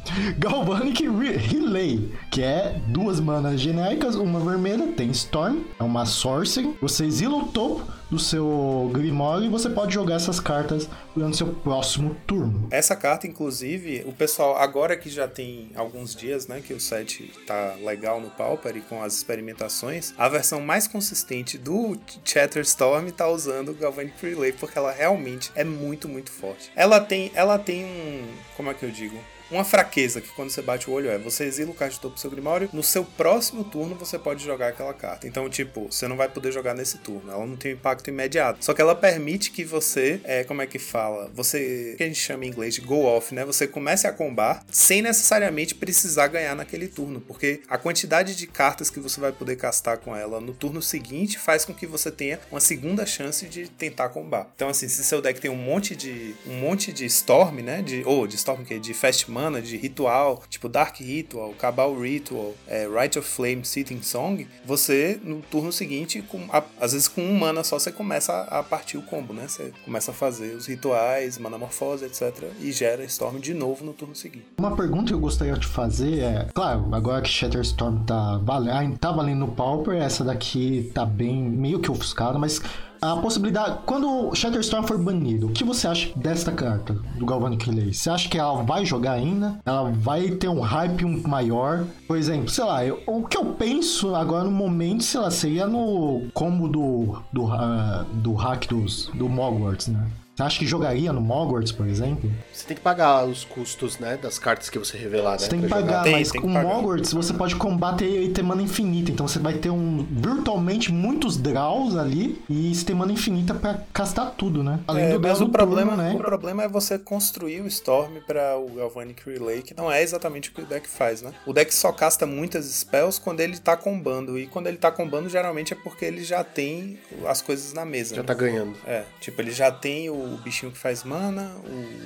Galvanic 0.39 1.09
Re- 1.09 1.37
Relay, 1.37 2.11
que 2.31 2.43
é 2.43 2.81
duas 2.89 3.21
manas 3.21 3.61
genéricas, 3.61 4.15
uma 4.15 4.41
vermelha, 4.41 4.89
tem 4.89 5.11
Storm, 5.11 5.61
é 5.79 5.83
uma 5.83 6.05
Sorcery. 6.07 6.75
Você 6.81 7.05
exila 7.05 7.37
o 7.37 7.47
topo 7.47 7.83
do 8.11 8.19
seu 8.19 8.91
Grimório 8.93 9.47
e 9.47 9.49
você 9.49 9.71
pode 9.71 9.95
jogar 9.95 10.17
essas 10.17 10.39
cartas 10.39 10.89
durante 11.15 11.37
seu 11.39 11.47
próximo 11.47 12.15
turno. 12.27 12.69
Essa 12.71 12.95
carta, 12.95 13.27
inclusive, 13.27 14.05
o 14.07 14.13
pessoal, 14.13 14.57
agora 14.57 14.97
que 14.97 15.09
já 15.09 15.27
tem 15.27 15.71
alguns 15.75 16.15
dias, 16.15 16.47
né, 16.47 16.61
que 16.61 16.75
o 16.75 16.81
set 16.81 17.33
tá 17.47 17.75
legal 17.83 18.21
no 18.21 18.29
Pauper 18.29 18.77
e 18.77 18.81
com 18.83 19.03
as 19.03 19.15
experimentações, 19.15 20.13
a 20.19 20.29
versão 20.29 20.61
mais 20.61 20.87
consistente 20.87 21.57
do 21.57 21.97
Chatterstorm 22.25 23.09
tá 23.11 23.29
usando 23.29 23.71
o 23.71 23.75
Galvanic 23.75 24.15
Relay, 24.21 24.53
porque 24.53 24.77
ela 24.77 24.93
realmente 24.93 25.51
é 25.55 25.65
muito, 25.65 26.07
muito 26.09 26.31
forte. 26.31 26.71
Ela 26.77 27.01
tem, 27.01 27.31
ela 27.35 27.59
tem 27.59 27.85
um, 27.85 28.27
como 28.57 28.71
é 28.71 28.75
que 28.75 28.85
eu 28.85 28.91
digo? 28.91 29.17
Uma 29.53 29.65
fraqueza 29.65 30.23
que 30.23 30.31
quando 30.31 30.49
você 30.49 30.63
bate 30.63 30.89
o 30.89 30.95
olho 30.95 31.11
é 31.11 31.19
você 31.19 31.45
exila 31.45 31.73
o 31.73 31.75
card 31.75 31.95
de 31.95 32.01
topo 32.01 32.15
do 32.15 32.21
seu 32.21 32.31
Grimório, 32.31 32.71
no 32.73 32.83
seu 32.83 33.05
próximo 33.05 33.63
turno 33.63 33.95
você 33.95 34.19
pode 34.19 34.43
jogar 34.43 34.69
aquela 34.69 34.95
carta. 34.95 35.29
Então, 35.29 35.47
tipo, 35.51 35.89
você 35.91 36.09
não 36.09 36.17
vai 36.17 36.27
poder 36.27 36.51
jogar 36.51 36.75
nesse 36.75 36.97
turno. 36.97 37.31
Ela 37.31 37.45
não 37.45 37.55
tem 37.55 37.73
um 37.73 37.75
impacto 37.75 38.09
imediato. 38.09 38.65
Só 38.65 38.73
que 38.73 38.81
ela 38.81 38.95
permite 38.95 39.51
que 39.51 39.63
você, 39.63 40.23
é, 40.25 40.43
como 40.43 40.63
é 40.63 40.67
que 40.67 40.79
fala? 40.79 41.31
Você, 41.35 41.95
que 41.99 42.03
a 42.03 42.07
gente 42.07 42.19
chama 42.19 42.47
em 42.47 42.49
inglês 42.49 42.77
de 42.77 42.81
go 42.81 43.05
off, 43.05 43.35
né? 43.35 43.45
Você 43.45 43.67
comece 43.67 44.07
a 44.07 44.13
combar 44.13 44.65
sem 44.71 45.03
necessariamente 45.03 45.75
precisar 45.75 46.29
ganhar 46.29 46.57
naquele 46.57 46.89
turno. 46.89 47.21
Porque 47.21 47.61
a 47.69 47.77
quantidade 47.77 48.35
de 48.35 48.47
cartas 48.47 48.89
que 48.89 49.01
você 49.01 49.21
vai 49.21 49.33
poder 49.33 49.57
castar 49.57 49.99
com 49.99 50.17
ela 50.17 50.41
no 50.41 50.55
turno 50.55 50.81
seguinte 50.81 51.39
faz 51.39 51.67
com 51.67 51.75
que 51.75 51.87
você 51.87 52.11
tenha 52.11 52.41
uma 52.51 52.61
segunda 52.61 53.05
chance 53.05 53.47
de 53.47 53.69
tentar 53.69 54.09
combar. 54.09 54.51
Então, 54.57 54.71
assim, 54.71 54.89
se 54.89 55.05
seu 55.05 55.21
deck 55.21 55.39
tem 55.39 55.51
um 55.51 55.57
monte 55.57 55.95
de 55.95 56.35
um 56.47 56.55
monte 56.55 56.91
de 56.91 57.05
Storm, 57.05 57.61
né? 57.61 57.83
De, 57.83 58.03
ou 58.07 58.27
de 58.27 58.37
Storm 58.37 58.65
que 58.65 58.79
de 58.79 58.95
Fast 58.95 59.31
Mana, 59.43 59.61
de 59.61 59.77
ritual, 59.77 60.43
tipo 60.49 60.69
Dark 60.69 60.97
Ritual, 61.01 61.51
Cabal 61.59 61.99
Ritual, 61.99 62.53
é, 62.69 62.87
Rite 62.87 63.19
of 63.19 63.29
Flame, 63.29 63.65
Sitting 63.65 64.01
Song, 64.03 64.47
você 64.65 65.19
no 65.25 65.41
turno 65.43 65.73
seguinte, 65.73 66.23
com, 66.23 66.39
a- 66.53 66.63
às 66.81 66.93
vezes 66.93 67.09
com 67.09 67.21
um 67.23 67.37
mana 67.39 67.65
só, 67.65 67.79
você 67.79 67.91
começa 67.91 68.33
a, 68.33 68.61
a 68.61 68.63
partir 68.63 68.99
o 68.99 69.03
combo, 69.03 69.33
né? 69.33 69.47
Você 69.49 69.73
começa 69.85 70.13
a 70.13 70.15
fazer 70.15 70.55
os 70.55 70.67
rituais, 70.67 71.39
manamorfose, 71.39 72.05
etc. 72.05 72.45
E 72.61 72.71
gera 72.71 73.03
Storm 73.05 73.39
de 73.41 73.53
novo 73.53 73.85
no 73.85 73.93
turno 73.93 74.15
seguinte. 74.15 74.47
Uma 74.59 74.77
pergunta 74.77 75.07
que 75.09 75.15
eu 75.15 75.19
gostaria 75.21 75.55
de 75.55 75.67
fazer 75.67 76.21
é, 76.21 76.49
claro, 76.55 76.89
agora 76.95 77.21
que 77.23 77.29
Shatterstorm 77.29 78.05
tá, 78.05 78.39
vale, 78.45 78.71
ainda 78.71 78.97
tá 78.97 79.11
valendo 79.11 79.41
no 79.41 79.49
Pauper, 79.49 80.01
essa 80.01 80.23
daqui 80.23 80.91
tá 80.95 81.05
bem 81.05 81.43
meio 81.43 81.81
que 81.81 81.91
ofuscada, 81.91 82.39
mas 82.39 82.61
a 83.03 83.17
possibilidade, 83.17 83.79
quando 83.85 84.29
o 84.29 84.35
Shatterstorm 84.35 84.87
for 84.87 84.97
banido, 84.97 85.49
o 85.49 85.51
que 85.51 85.65
você 85.65 85.89
acha 85.89 86.11
desta 86.15 86.53
carta 86.53 86.95
do 87.19 87.27
Galvanic 87.27 87.69
Relay? 87.69 87.93
Você 87.93 88.09
acha 88.09 88.29
que 88.29 88.39
ela 88.39 88.63
vai 88.63 88.87
jogar 88.87 89.13
ainda? 89.13 89.59
Ela 89.67 89.91
vai 89.91 90.31
ter 90.31 90.49
um 90.49 90.61
hype 90.61 91.05
maior? 91.27 91.85
Por 92.07 92.17
exemplo, 92.17 92.49
sei 92.49 92.65
lá, 92.65 92.85
eu- 92.87 93.01
o 93.07 93.25
que 93.27 93.37
eu 93.37 93.45
penso 93.47 94.15
agora 94.15 94.45
no 94.45 94.51
momento, 94.53 95.03
sei 95.03 95.21
lá, 95.21 95.31
seria 95.31 95.67
no 95.67 96.29
combo 96.33 96.69
do 96.69 97.21
do, 97.33 97.47
ah, 97.53 98.05
do 98.13 98.35
hack 98.35 98.67
dos, 98.69 99.11
do 99.15 99.29
Mogwarts, 99.29 99.89
né? 99.89 100.07
Você 100.43 100.47
acha 100.47 100.59
que 100.59 100.67
jogaria 100.67 101.13
no 101.13 101.21
Mogwarts, 101.21 101.71
por 101.71 101.87
exemplo? 101.87 102.31
Você 102.53 102.67
tem 102.67 102.77
que 102.77 102.83
pagar 102.83 103.25
os 103.25 103.45
custos, 103.45 103.99
né, 103.99 104.19
das 104.21 104.39
cartas 104.39 104.69
que 104.69 104.79
você 104.79 104.99
revelar, 104.99 105.33
né? 105.33 105.39
Você 105.39 105.49
tem 105.49 105.61
que 105.61 105.69
pagar, 105.69 106.03
Tem, 106.03 106.13
mas 106.13 106.31
tem 106.31 106.41
com 106.41 106.53
pagar. 106.53 106.69
Mogwarts 106.69 107.13
você 107.13 107.33
pode 107.33 107.55
combater 107.57 108.23
e 108.23 108.29
ter 108.31 108.43
mana 108.43 108.63
infinita. 108.63 109.11
Então 109.11 109.29
você 109.29 109.39
vai 109.39 109.55
ter 109.55 109.71
um 109.71 110.05
virtualmente 110.11 110.91
muitos 110.93 111.37
draws 111.37 111.97
ali 111.97 112.43
e 112.49 112.75
você 112.75 112.85
tem 112.85 112.97
mana 112.97 113.13
infinita 113.13 113.55
pra 113.55 113.79
castar 113.93 114.33
tudo, 114.37 114.63
né? 114.65 114.81
Além 114.87 115.05
É, 115.05 115.13
do 115.13 115.21
mas 115.21 115.41
o 115.41 115.49
problema, 115.49 115.93
turno, 115.93 116.03
né? 116.03 116.15
o 116.15 116.19
problema 116.19 116.63
é 116.65 116.69
você 116.69 116.99
construir 116.99 117.61
o 117.61 117.67
Storm 117.69 118.17
para 118.27 118.57
o 118.59 118.69
Galvanic 118.75 119.23
Relay, 119.29 119.63
que 119.63 119.75
não 119.77 119.91
é 119.91 120.03
exatamente 120.03 120.51
o 120.51 120.53
que 120.53 120.63
o 120.63 120.67
deck 120.67 120.89
faz, 120.89 121.23
né? 121.23 121.33
O 121.47 121.53
deck 121.53 121.73
só 121.73 121.93
casta 121.93 122.27
muitas 122.27 122.65
spells 122.67 123.21
quando 123.21 123.41
ele 123.41 123.59
tá 123.59 123.77
combando, 123.77 124.39
e 124.39 124.47
quando 124.47 124.67
ele 124.67 124.77
tá 124.77 124.91
combando 124.91 125.29
geralmente 125.29 125.73
é 125.73 125.77
porque 125.77 126.05
ele 126.05 126.25
já 126.25 126.43
tem 126.43 126.99
as 127.27 127.41
coisas 127.41 127.73
na 127.73 127.85
mesa. 127.85 128.15
Já 128.17 128.23
né? 128.23 128.27
tá 128.27 128.35
ganhando. 128.35 128.75
É, 128.87 129.05
tipo, 129.21 129.41
ele 129.41 129.53
já 129.53 129.71
tem 129.71 130.11
o 130.11 130.32
bichinho 130.39 130.73
que 130.73 130.79
faz 130.79 131.05
mana, 131.05 131.51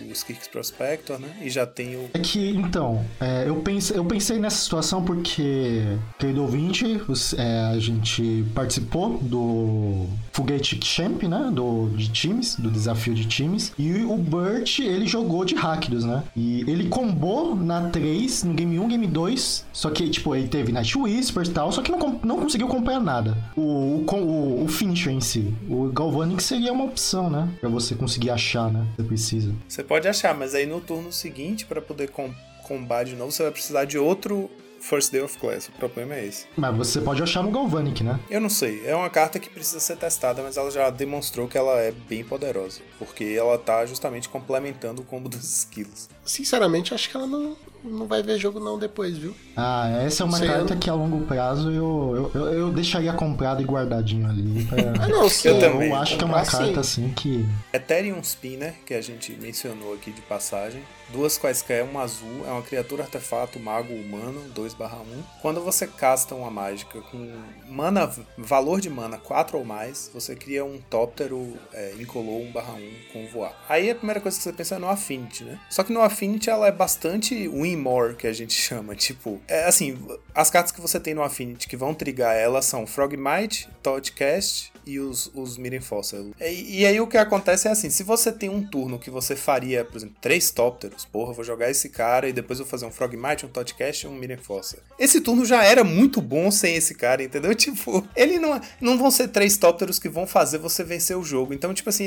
o 0.09 0.15
Skix 0.15 0.49
Prospector, 0.49 1.19
né? 1.19 1.29
E 1.43 1.51
já 1.51 1.67
tem 1.67 1.97
o. 1.97 2.11
É 2.15 2.19
que, 2.19 2.51
então, 2.51 3.05
é, 3.21 3.49
eu, 3.49 3.57
pensei, 3.57 3.97
eu 3.99 4.05
pensei 4.05 4.39
nessa 4.39 4.57
situação 4.57 5.03
porque, 5.05 5.83
querido 6.19 6.43
ouvinte, 6.43 6.99
você- 7.07 7.37
é, 7.39 7.61
a 7.73 7.79
gente 7.79 8.45
participou 8.55 9.19
do 9.19 10.07
Foguete 10.33 10.79
Champ, 10.83 11.23
né? 11.25 11.51
Do, 11.53 11.89
de 11.97 12.09
times, 12.11 12.57
do 12.57 12.71
desafio 12.71 13.15
de 13.15 13.27
times. 13.27 13.73
E 13.79 13.93
o 14.05 14.17
Burt, 14.17 14.79
ele 14.81 15.07
jogou 15.07 15.45
de 15.45 15.55
Rakdos, 15.55 16.05
né? 16.05 16.23
E 16.37 16.61
ele 16.69 16.89
combou 16.89 17.55
na 17.55 17.89
3, 17.91 18.45
no 18.45 18.55
Game 18.55 18.79
1, 18.79 18.89
Game 18.89 19.07
2. 19.07 19.65
Só 19.73 19.91
que, 19.91 20.09
tipo, 20.09 20.35
ele 20.35 20.49
teve 20.49 20.73
Night 20.73 20.97
Whispers 20.99 21.49
e 21.49 21.53
tal, 21.53 21.71
só 21.73 21.83
que 21.83 21.91
não, 21.91 22.21
não 22.25 22.39
conseguiu 22.41 22.67
acompanhar 22.67 23.01
nada. 23.01 23.37
O, 23.57 24.05
o, 24.11 24.15
o, 24.15 24.65
o 24.65 24.69
finisher 24.69 25.13
em 25.13 25.21
si. 25.21 25.55
O 25.69 25.91
Galvanic 25.93 26.43
seria 26.43 26.73
uma 26.73 26.85
opção, 26.85 27.29
né? 27.31 27.49
Pra 27.61 27.69
você 27.69 27.95
conseguir 27.95 28.06
achar, 28.31 28.73
né? 28.73 28.87
Você 28.97 29.03
precisa. 29.03 29.55
Você 29.69 29.83
pode 29.83 30.09
achar, 30.09 30.35
mas 30.35 30.55
aí 30.55 30.67
no 30.67 30.81
turno 30.81 31.13
seguinte, 31.13 31.67
para 31.67 31.81
poder 31.81 32.11
com 32.11 32.33
combar 32.63 33.05
de 33.05 33.15
novo, 33.15 33.31
você 33.31 33.45
vai 33.45 33.53
precisar 33.53 33.85
de 33.85 33.97
outro 33.97 34.51
First 34.81 35.11
Day 35.11 35.23
of 35.23 35.37
Class. 35.39 35.69
O 35.69 35.73
problema 35.73 36.15
é 36.15 36.27
esse. 36.27 36.47
Mas 36.57 36.77
você 36.77 37.01
pode 37.01 37.23
achar 37.23 37.43
no 37.43 37.51
Galvanic, 37.51 38.03
né? 38.03 38.19
Eu 38.31 38.41
não 38.41 38.49
sei, 38.49 38.87
é 38.87 38.95
uma 38.95 39.11
carta 39.11 39.39
que 39.39 39.49
precisa 39.49 39.81
ser 39.81 39.97
testada, 39.97 40.43
mas 40.43 40.57
ela 40.57 40.71
já 40.71 40.91
demonstrou 40.91 41.49
que 41.49 41.59
ela 41.59 41.79
é 41.81 41.91
bem 41.91 42.25
poderosa. 42.25 42.81
Porque 42.99 43.25
ela 43.25 43.59
tá 43.59 43.85
justamente 43.87 44.29
complementando 44.29 45.03
o 45.03 45.05
combo 45.05 45.29
dos 45.29 45.45
esquilos. 45.45 46.09
Sinceramente, 46.25 46.95
acho 46.95 47.11
que 47.11 47.17
ela 47.17 47.27
não, 47.27 47.57
não 47.87 48.07
vai 48.07 48.23
ver 48.23 48.39
jogo 48.39 48.59
não 48.61 48.79
depois, 48.79 49.17
viu? 49.17 49.35
Ah, 49.57 49.89
essa 50.05 50.23
é 50.23 50.27
uma 50.27 50.39
Sei, 50.39 50.47
carta 50.49 50.75
eu- 50.75 50.79
que 50.79 50.91
a 50.91 50.95
longo 50.95 51.25
prazo 51.27 51.71
eu, 51.71 52.31
eu, 52.35 52.41
eu, 52.43 52.53
eu 52.53 52.73
deixaria 52.73 53.13
comprado 53.13 53.63
e 53.63 53.65
guardadinho 53.65 54.29
ali. 54.29 54.65
pra- 54.67 54.77
Ah, 55.05 55.09
não, 55.09 55.29
sim. 55.29 55.49
Eu 55.49 55.59
também. 55.61 55.89
Eu 55.91 55.97
acho 55.97 56.17
que 56.17 56.23
é 56.23 56.27
uma 56.27 56.41
Comprar, 56.45 56.59
carta 56.59 56.83
sim. 56.83 57.05
assim 57.07 57.13
que. 57.15 57.47
Ethereum 57.73 58.21
Spinner, 58.23 58.75
que 58.85 58.95
a 58.95 59.01
gente 59.01 59.33
mencionou 59.33 59.95
aqui 59.95 60.11
de 60.11 60.21
passagem. 60.23 60.83
Duas 61.13 61.39
quaisquer, 61.39 61.85
um 61.85 62.01
azul, 62.01 62.45
é 62.47 62.51
uma 62.51 62.63
criatura 62.63 63.05
artefato 63.05 63.61
mago 63.61 63.95
humano, 63.95 64.41
2/1. 64.55 65.23
Quando 65.41 65.61
você 65.61 65.87
casta 65.87 66.35
uma 66.35 66.51
mágica 66.51 67.01
com 67.01 67.33
mana, 67.69 68.11
valor 68.37 68.81
de 68.81 68.91
mana 68.91 69.17
4 69.17 69.57
ou 69.57 69.65
mais, 69.65 70.11
você 70.13 70.35
cria 70.35 70.65
um 70.65 70.79
tóptero 70.91 71.55
é, 71.73 71.95
incolor 72.01 72.41
1/1 72.41 73.13
com 73.13 73.25
voar. 73.29 73.53
Aí 73.69 73.89
a 73.89 73.95
primeira 73.95 74.21
coisa 74.21 74.37
que 74.37 74.43
você 74.43 74.53
pensa 74.53 74.75
é 74.75 74.79
no 74.81 74.89
Affinity, 74.89 75.45
né? 75.45 75.61
Só 75.71 75.85
que 75.85 75.93
no 75.93 76.01
Affinity 76.01 76.51
ela 76.51 76.67
é 76.67 76.73
bastante 76.73 77.47
win 77.49 77.76
more, 77.77 78.15
que 78.15 78.27
a 78.27 78.33
gente 78.33 78.55
chama. 78.55 78.95
Tipo, 78.95 79.41
é 79.47 79.65
assim, 79.65 79.99
as 80.35 80.51
cartas 80.51 80.73
que 80.73 80.81
você 80.81 80.99
tem 80.99 81.15
no 81.15 81.23
Affinity 81.23 81.69
que 81.69 81.77
vão 81.77 81.95
trigar 81.95 82.35
ela 82.35 82.63
são 82.63 82.87
Frogmite, 82.87 83.69
Thoughtcast 83.83 84.73
e 84.87 85.01
os, 85.01 85.31
os 85.35 85.59
Miren 85.59 85.81
Fossil. 85.81 86.33
E, 86.41 86.81
e 86.81 86.87
aí 86.87 87.01
o 87.01 87.07
que 87.07 87.19
acontece 87.19 87.67
é 87.67 87.73
assim, 87.73 87.91
se 87.91 88.03
você 88.03 88.31
tem 88.31 88.49
um 88.49 88.65
turno 88.65 88.99
que 88.99 89.11
você 89.11 89.35
faria, 89.35 89.85
por 89.85 89.97
exemplo, 89.97 90.17
três 90.21 90.51
Tópteros, 90.51 91.05
porra, 91.05 91.33
vou 91.33 91.45
jogar 91.45 91.69
esse 91.71 91.89
cara 91.89 92.29
e 92.29 92.33
depois 92.33 92.59
vou 92.59 92.69
fazer 92.69 92.87
um 92.87 92.93
Frogmite, 92.93 93.45
um 93.45 93.49
Thoughtcast 93.49 94.07
e 94.07 94.09
um 94.09 94.15
Miren 94.15 94.39
Fossil. 94.39 94.79
Esse 94.99 95.21
turno 95.21 95.45
já 95.45 95.65
era 95.65 95.83
muito 95.83 96.23
bom 96.23 96.51
sem 96.51 96.77
esse 96.77 96.95
cara, 96.95 97.23
entendeu? 97.23 97.55
Tipo, 97.67 98.07
ele 98.15 98.39
não, 98.39 98.61
não 98.81 98.97
vão 98.97 99.11
ser 99.11 99.29
três 99.29 99.57
Tópteros 99.57 99.99
que 99.99 100.09
vão 100.09 100.27
fazer 100.27 100.59
você 100.59 100.85
vencer 100.85 101.17
o 101.17 101.25
jogo. 101.25 101.53
Então, 101.53 101.75
tipo 101.75 101.89
assim, 101.89 102.05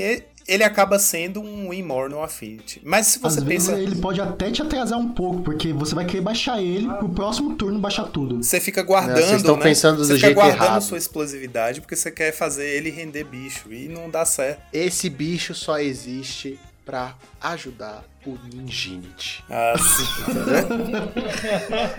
ele, 0.50 0.64
acaba 0.64 0.98
sendo 0.98 1.42
um 1.42 1.70
no 2.10 2.24
Affinity. 2.24 2.82
Mas 2.84 3.08
se 3.08 3.20
Às 3.24 3.36
você 3.36 3.42
vezes 3.46 3.68
pensa... 3.70 3.80
ele 3.82 3.96
pode 3.96 4.20
até 4.20 4.52
te 4.52 4.62
atrasar 4.62 4.98
um 4.98 5.10
pouco, 5.14 5.42
porque 5.42 5.72
você 5.72 5.94
vai 5.96 6.06
querer 6.06 6.22
baixar 6.22 6.62
ele 6.62 6.88
pro 6.96 7.10
próximo 7.10 7.56
turno 7.56 7.80
baixar 7.80 8.06
tudo. 8.06 8.44
Você 8.44 8.60
fica 8.60 8.82
guardando, 8.82 9.16
Né, 9.16 9.22
vocês 9.22 9.42
estão 9.42 9.58
né? 9.58 9.64
pensando 9.64 9.98
do 9.98 10.06
você 10.06 10.16
fica 10.16 10.28
jeito 10.28 10.36
guardando 10.36 10.64
errado. 10.64 10.82
sua 10.82 10.98
explosividade 10.98 11.82
porque 11.82 11.96
você 11.96 12.12
quer 12.12 12.32
fazer 12.32 12.68
ele 12.68 12.90
render 12.90 13.24
bicho 13.24 13.72
e 13.72 13.88
não 13.88 14.10
dá 14.10 14.26
certo. 14.26 14.62
Esse 14.74 15.10
bicho 15.10 15.54
só 15.54 15.80
existe 15.80 16.60
pra 16.86 17.16
ajudar 17.42 18.04
o 18.34 18.40
Ninjinity. 18.56 19.44
Ah, 19.50 19.74
sim. 19.78 20.06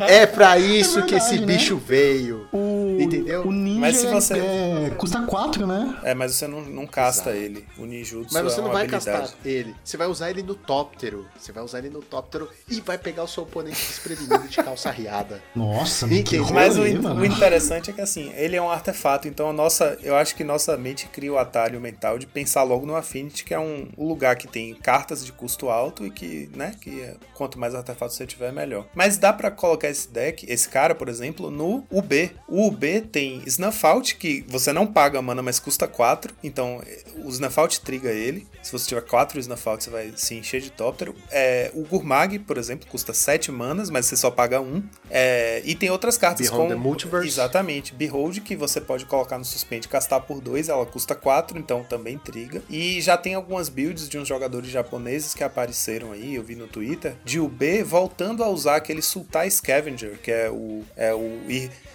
É 0.07 0.27
pra 0.27 0.59
isso 0.59 1.03
que 1.05 1.13
verdade, 1.13 1.35
esse 1.35 1.41
né? 1.41 1.47
bicho 1.47 1.77
veio. 1.77 2.47
O, 2.53 2.97
Entendeu? 3.01 3.47
O 3.47 3.53
ninja 3.53 3.81
Mas 3.81 3.97
se 3.97 4.07
você- 4.07 4.39
é, 4.39 4.91
custa 4.97 5.23
4, 5.23 5.67
né? 5.67 5.99
é, 6.03 6.15
mas 6.15 6.35
você 6.35 6.47
não, 6.47 6.61
não 6.63 6.87
casta 6.87 7.31
ele. 7.31 7.67
O 7.79 7.85
ninjutsu 7.87 8.33
Mas 8.35 8.43
você 8.45 8.61
é 8.61 8.63
não 8.63 8.71
vai 8.71 8.85
habilidade. 8.85 9.05
castar 9.23 9.39
ele. 9.45 9.75
Você 9.85 9.97
vai 9.97 10.07
usar 10.07 10.31
ele 10.31 10.43
no 10.43 10.55
tóptero. 10.55 11.27
Você 11.39 11.53
vai 11.53 11.63
usar 11.65 11.79
ele 11.79 11.91
no 11.91 12.01
tóptero 12.03 12.49
e 12.69 12.81
vai 12.81 12.99
pegar 12.99 13.25
o 13.25 13.29
seu 13.29 13.43
oponente 13.45 13.77
desprevenido 13.77 14.47
de 14.49 14.57
calça 14.57 14.91
riada. 14.91 15.43
Nossa, 15.55 16.07
Entendi. 16.07 16.23
que 16.25 16.37
rolê, 16.37 16.53
Mas 16.55 16.77
o, 16.79 16.83
o 16.83 17.25
interessante 17.25 17.91
é 17.91 17.93
que 17.93 18.01
assim, 18.01 18.33
ele 18.37 18.57
é 18.57 18.63
um 18.63 18.71
artefato, 18.71 19.29
então 19.29 19.49
a 19.51 19.53
nossa, 19.53 19.99
eu 20.03 20.15
acho 20.17 20.35
que 20.35 20.45
nossa 20.45 20.77
mente 20.77 21.07
cria 21.09 21.33
o 21.33 21.39
atalho 21.39 21.81
mental 21.81 22.19
de 22.19 22.27
pensar 22.27 22.63
logo 22.63 22.85
no 22.87 22.95
Affinity, 22.97 23.45
que 23.45 23.55
é 23.55 23.59
um 23.59 23.89
lugar 23.97 24.37
que 24.37 24.47
tem 24.47 24.75
cartas 24.75 25.25
de 25.25 25.33
custo 25.33 25.69
alto 25.69 26.05
e 26.07 26.11
que, 26.11 26.20
né, 26.55 26.75
que 26.81 27.01
é- 27.03 27.17
quanto 27.35 27.59
mais 27.59 27.75
artefatos 27.75 28.17
você 28.17 28.27
tiver, 28.27 28.53
melhor. 28.53 28.87
Mas 28.95 29.17
dá 29.19 29.33
pra 29.33 29.51
colocar 29.51 29.89
esse 29.89 30.09
deck, 30.09 30.45
esse 30.49 30.69
cara, 30.69 30.95
por 30.95 31.09
exemplo, 31.09 31.51
no 31.51 31.85
UB. 31.91 32.31
O 32.49 32.67
UB 32.69 33.01
tem 33.03 33.43
Snuff 33.47 33.85
Out, 33.87 34.17
que 34.17 34.45
você 34.49 34.73
não 34.73 34.87
paga 34.87 35.21
mana, 35.23 35.43
mas 35.43 35.59
custa 35.59 35.87
4. 35.89 36.35
Então 36.43 36.81
o 37.25 37.29
Snuff 37.29 37.59
Out 37.59 37.81
triga 37.81 38.11
ele. 38.11 38.47
Se 38.63 38.73
você 38.73 38.87
tiver 38.89 39.03
4 39.03 39.39
Snuff 39.41 39.69
Out, 39.69 39.85
você 39.85 39.91
vai 39.91 40.13
se 40.17 40.35
encher 40.35 40.61
de 40.61 40.71
Tóptero. 40.71 41.15
É, 41.31 41.71
o 41.75 41.83
Gurmag, 41.85 42.39
por 42.41 42.59
exemplo, 42.59 42.87
custa 42.89 43.13
7 43.15 43.51
manas, 43.51 43.89
mas 43.91 44.07
você 44.07 44.17
só 44.17 44.31
paga 44.31 44.61
1. 44.61 44.83
É, 45.11 45.63
e 45.65 45.75
tem 45.75 45.91
outras 45.91 46.19
cartas 46.19 46.49
Behold 46.49 46.69
com. 46.69 46.75
the 46.75 46.81
Multiverse. 46.81 47.29
Exatamente. 47.29 47.95
Behold, 47.95 48.39
que 48.41 48.55
você 48.57 48.81
pode 48.81 49.07
colocar 49.07 49.39
no 49.39 49.45
suspende 49.45 49.87
e 49.87 49.89
castar 49.89 50.21
por 50.21 50.41
2, 50.41 50.69
ela 50.69 50.85
custa 50.87 51.15
4, 51.15 51.59
então 51.59 51.83
também 51.85 52.19
triga. 52.19 52.63
E 52.69 53.01
já 53.01 53.17
tem 53.17 53.35
algumas 53.35 53.69
builds 53.69 54.09
de 54.09 54.19
uns 54.19 54.29
jogadores 54.29 54.71
japoneses 54.71 55.35
que 55.35 55.43
apareceram 55.45 56.00
aí, 56.13 56.35
eu 56.35 56.43
vi 56.43 56.55
no 56.55 56.67
Twitter, 56.67 57.15
de 57.25 57.41
UB 57.41 57.83
voltando 57.83 58.43
a 58.43 58.49
usar 58.49 58.77
aquele 58.77 59.03
Sultai 59.03 59.51
Scavenger, 59.51 60.19
que 60.23 60.31
é 60.31 60.51
o. 60.51 60.83
É 60.97 61.13
o, 61.15 61.39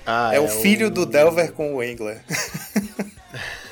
Ah, 0.05 0.31
é 0.33 0.39
o 0.39 0.47
filho 0.47 0.89
do 0.89 1.05
Delver 1.05 1.51
com 1.51 1.75
o 1.75 1.81
Angler. 1.81 2.21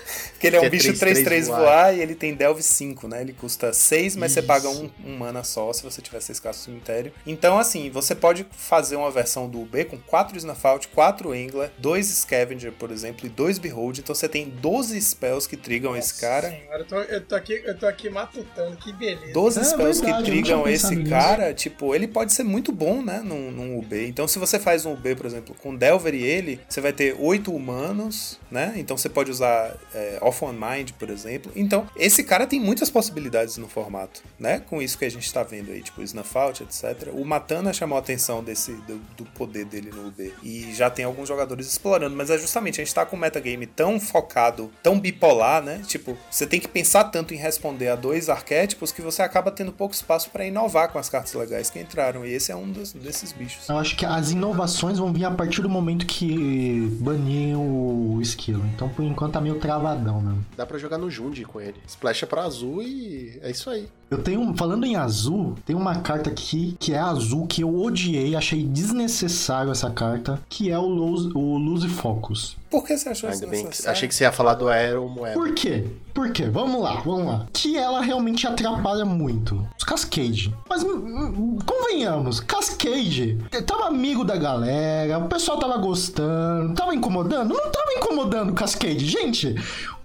Que 0.44 0.48
ele 0.48 0.57
é 0.57 0.61
um 0.61 0.65
é 0.65 0.70
bicho 0.70 0.91
3-3 0.94 1.24
3-3 1.24 1.45
voar. 1.45 1.60
voar 1.60 1.95
e 1.95 2.02
ele 2.02 2.15
tem 2.15 2.34
Delve 2.34 2.61
5, 2.61 3.07
né? 3.07 3.22
Ele 3.22 3.34
custa 3.34 3.72
6, 3.74 4.15
mas 4.15 4.32
você 4.34 4.40
Isso. 4.40 4.48
paga 4.48 4.70
um, 4.70 4.90
um 5.06 5.18
mana 5.18 5.44
só 5.44 5.72
se 5.72 5.82
você 5.84 6.02
tiver 6.02 6.20
6 6.20 6.40
caças 6.40 6.68
no 6.68 6.74
cemitério. 6.74 7.11
Então, 7.26 7.57
assim, 7.57 7.90
você 7.90 8.14
pode 8.14 8.45
fazer 8.52 8.95
uma 8.95 9.10
versão 9.10 9.48
do 9.49 9.61
UB 9.61 9.86
com 9.86 9.98
4 9.98 10.38
Snafault, 10.38 10.88
4 10.90 11.32
Angler, 11.32 11.72
2 11.78 12.06
Scavenger, 12.07 12.72
por 12.74 12.91
exemplo, 12.91 13.26
e 13.26 13.30
2 13.30 13.57
Behold. 13.60 13.99
Então 13.99 14.14
você 14.14 14.28
tem 14.28 14.49
12 14.49 14.99
spells 15.02 15.48
que 15.48 15.56
trigam 15.57 15.95
esse 15.95 16.20
cara. 16.20 16.49
Senhora, 16.49 16.80
eu 16.80 16.86
tô, 16.86 16.99
eu 16.99 17.22
tô 17.22 17.36
aqui, 17.36 17.61
eu 17.65 17.78
tô 17.78 17.86
aqui 17.88 18.10
matutando, 18.10 18.76
que 18.78 18.91
beleza. 18.94 19.34
12 19.34 19.60
É 19.60 19.64
spells 19.64 20.02
verdade, 20.02 20.24
que 20.24 20.30
trigam 20.32 20.68
esse 20.68 20.95
nisso. 20.95 21.10
cara, 21.10 21.53
tipo, 21.53 21.94
ele 21.95 22.07
pode 22.07 22.34
ser 22.34 22.44
muito 22.44 22.72
bom, 22.72 23.02
né, 23.02 23.22
num, 23.24 23.52
num 23.52 23.78
UB. 23.78 24.07
Então, 24.07 24.28
se 24.28 24.38
você 24.40 24.60
faz 24.60 24.86
um 24.86 24.94
UB, 24.94 25.15
por 25.15 25.26
exemplo, 25.26 25.56
com 25.61 25.76
Delver 25.76 26.14
e 26.14 26.24
ele, 26.24 26.60
você 26.68 26.82
vai 26.82 26.91
ter 26.94 27.15
8 27.18 27.53
humanos, 27.53 28.40
né? 28.52 28.74
Então 28.78 28.98
você 28.98 29.10
pode 29.10 29.32
usar 29.32 29.76
é, 29.94 30.18
Off 30.34 30.44
One 30.44 30.58
Mind, 30.60 30.92
por 30.98 31.10
exemplo. 31.10 31.52
Então, 31.56 31.88
esse 31.96 32.24
cara 32.24 32.48
tem 32.48 32.60
muitas 32.60 32.90
possibilidades 32.90 33.58
no 33.58 33.68
formato, 33.68 34.22
né? 34.40 34.60
Com 34.60 34.82
isso 34.82 34.98
que 34.98 35.06
a 35.06 35.12
gente 35.12 35.32
tá 35.32 35.44
vendo 35.44 35.72
aí, 35.72 35.82
tipo, 35.82 36.02
Snuff 36.02 36.36
Out, 36.38 36.64
etc. 36.64 37.10
O 37.14 37.24
Matana 37.24 37.72
chamou 37.74 37.98
a 37.98 38.00
atenção 38.02 38.44
desse, 38.44 38.72
do, 38.88 38.98
do 39.18 39.26
poder 39.26 39.66
dele 39.66 39.92
no 39.94 40.08
UB. 40.08 40.34
E 40.42 40.74
já 40.74 40.90
tem 40.90 41.06
alguns 41.06 41.28
jogadores 41.28 41.68
explorando, 41.68 42.16
mas 42.16 42.30
é 42.30 42.38
justamente, 42.38 42.82
a 42.82 42.84
gente 42.84 42.94
tá 42.94 43.06
com 43.06 43.16
um 43.16 43.20
metagame 43.20 43.66
tão 43.68 44.00
focado, 44.00 44.72
tão 44.82 45.00
bipolar, 45.00 45.62
né? 45.64 45.82
Tipo, 45.88 46.18
você 46.30 46.48
tem 46.48 46.60
que 46.60 46.68
pensar 46.68 47.06
tanto 47.06 47.34
em 47.34 47.38
responder 47.38 47.90
a 47.90 47.96
dois 47.96 48.30
arquétipos 48.30 48.92
que 48.92 49.02
você 49.02 49.22
acaba 49.22 49.52
tendo 49.52 49.72
pouco 49.72 49.94
espaço 49.94 50.30
pra 50.32 50.46
inovar 50.46 50.90
com 50.92 50.98
as 50.98 51.10
cartas 51.10 51.34
legais 51.34 51.70
que 51.70 51.80
entraram. 51.80 52.26
E 52.26 52.34
esse 52.34 52.52
é 52.52 52.56
um 52.56 52.70
dos- 52.72 52.94
desses 52.94 53.32
bichos. 53.32 53.70
Eu 53.70 53.78
acho 53.78 53.96
que 53.96 54.06
as 54.06 54.32
inovações 54.32 54.98
vão 54.98 55.12
vir 55.14 55.26
a 55.26 55.32
partir 55.32 55.62
do 55.62 55.70
momento 55.70 56.06
que 56.06 56.88
banir 57.00 57.58
o 57.58 58.20
esquilo. 58.22 58.64
Então, 58.74 58.90
por 58.90 59.04
enquanto, 59.04 59.34
tá 59.34 59.42
meio 59.42 59.60
travadão 59.60 60.23
mesmo. 60.24 60.45
Dá 60.58 60.66
pra 60.66 60.78
jogar 60.78 60.98
no 60.98 61.10
Jundi 61.12 61.44
com 61.44 61.60
ele. 61.62 61.76
Splash 61.88 62.24
é 62.24 62.26
pra 62.26 62.44
azul 62.44 62.82
e 62.82 63.40
é 63.41 63.52
isso 63.52 63.70
aí. 63.70 63.88
Eu 64.10 64.20
tenho, 64.22 64.56
falando 64.56 64.86
em 64.86 64.95
azul, 64.95 65.56
tem 65.66 65.76
uma 65.76 65.95
carta 65.95 66.30
aqui 66.30 66.76
que 66.80 66.94
é 66.94 67.00
azul 67.00 67.48
que 67.48 67.62
eu 67.64 67.76
odiei, 67.82 68.36
achei 68.36 68.64
desnecessário 68.64 69.72
essa 69.72 69.90
carta, 69.90 70.40
que 70.48 70.70
é 70.70 70.78
o 70.78 70.86
Lose, 70.86 71.32
o 71.34 71.58
Lose 71.58 71.88
Focus. 71.90 72.56
Por 72.70 72.86
que 72.86 72.95
você 72.98 73.10
achou 73.10 73.30
isso 73.30 73.40
Ainda 73.44 73.52
bem 73.52 73.62
que 73.64 73.70
necessário? 73.70 73.91
achei 73.98 74.08
que 74.08 74.16
você 74.16 74.24
ia 74.24 74.32
falar 74.32 74.54
do 74.56 74.68
Aero 74.70 75.08
Moeda. 75.10 75.34
Por 75.34 75.54
quê? 75.54 75.86
Por 76.14 76.31
quê? 76.31 76.45
Vamos 76.49 76.81
lá, 76.81 77.02
vamos 77.03 77.26
lá. 77.26 77.45
Que 77.52 77.77
ela 77.77 77.99
realmente 78.02 78.45
atrapalha 78.45 79.03
muito. 79.03 79.68
Os 79.77 79.84
Cascade. 79.84 80.53
Mas 80.69 80.84
hum, 80.84 80.90
hum, 80.95 81.57
convenhamos, 81.65 82.40
Cascade 82.40 83.38
tava 83.65 83.88
amigo 83.88 84.23
da 84.23 84.35
galera, 84.38 85.18
o 85.19 85.27
pessoal 85.27 85.57
tava 85.57 85.77
gostando, 85.77 86.73
tava 86.76 86.94
incomodando? 86.94 87.49
Não 87.53 87.72
tava 87.72 87.94
incomodando 87.98 88.53
Cascade, 88.53 89.06
gente. 89.07 89.56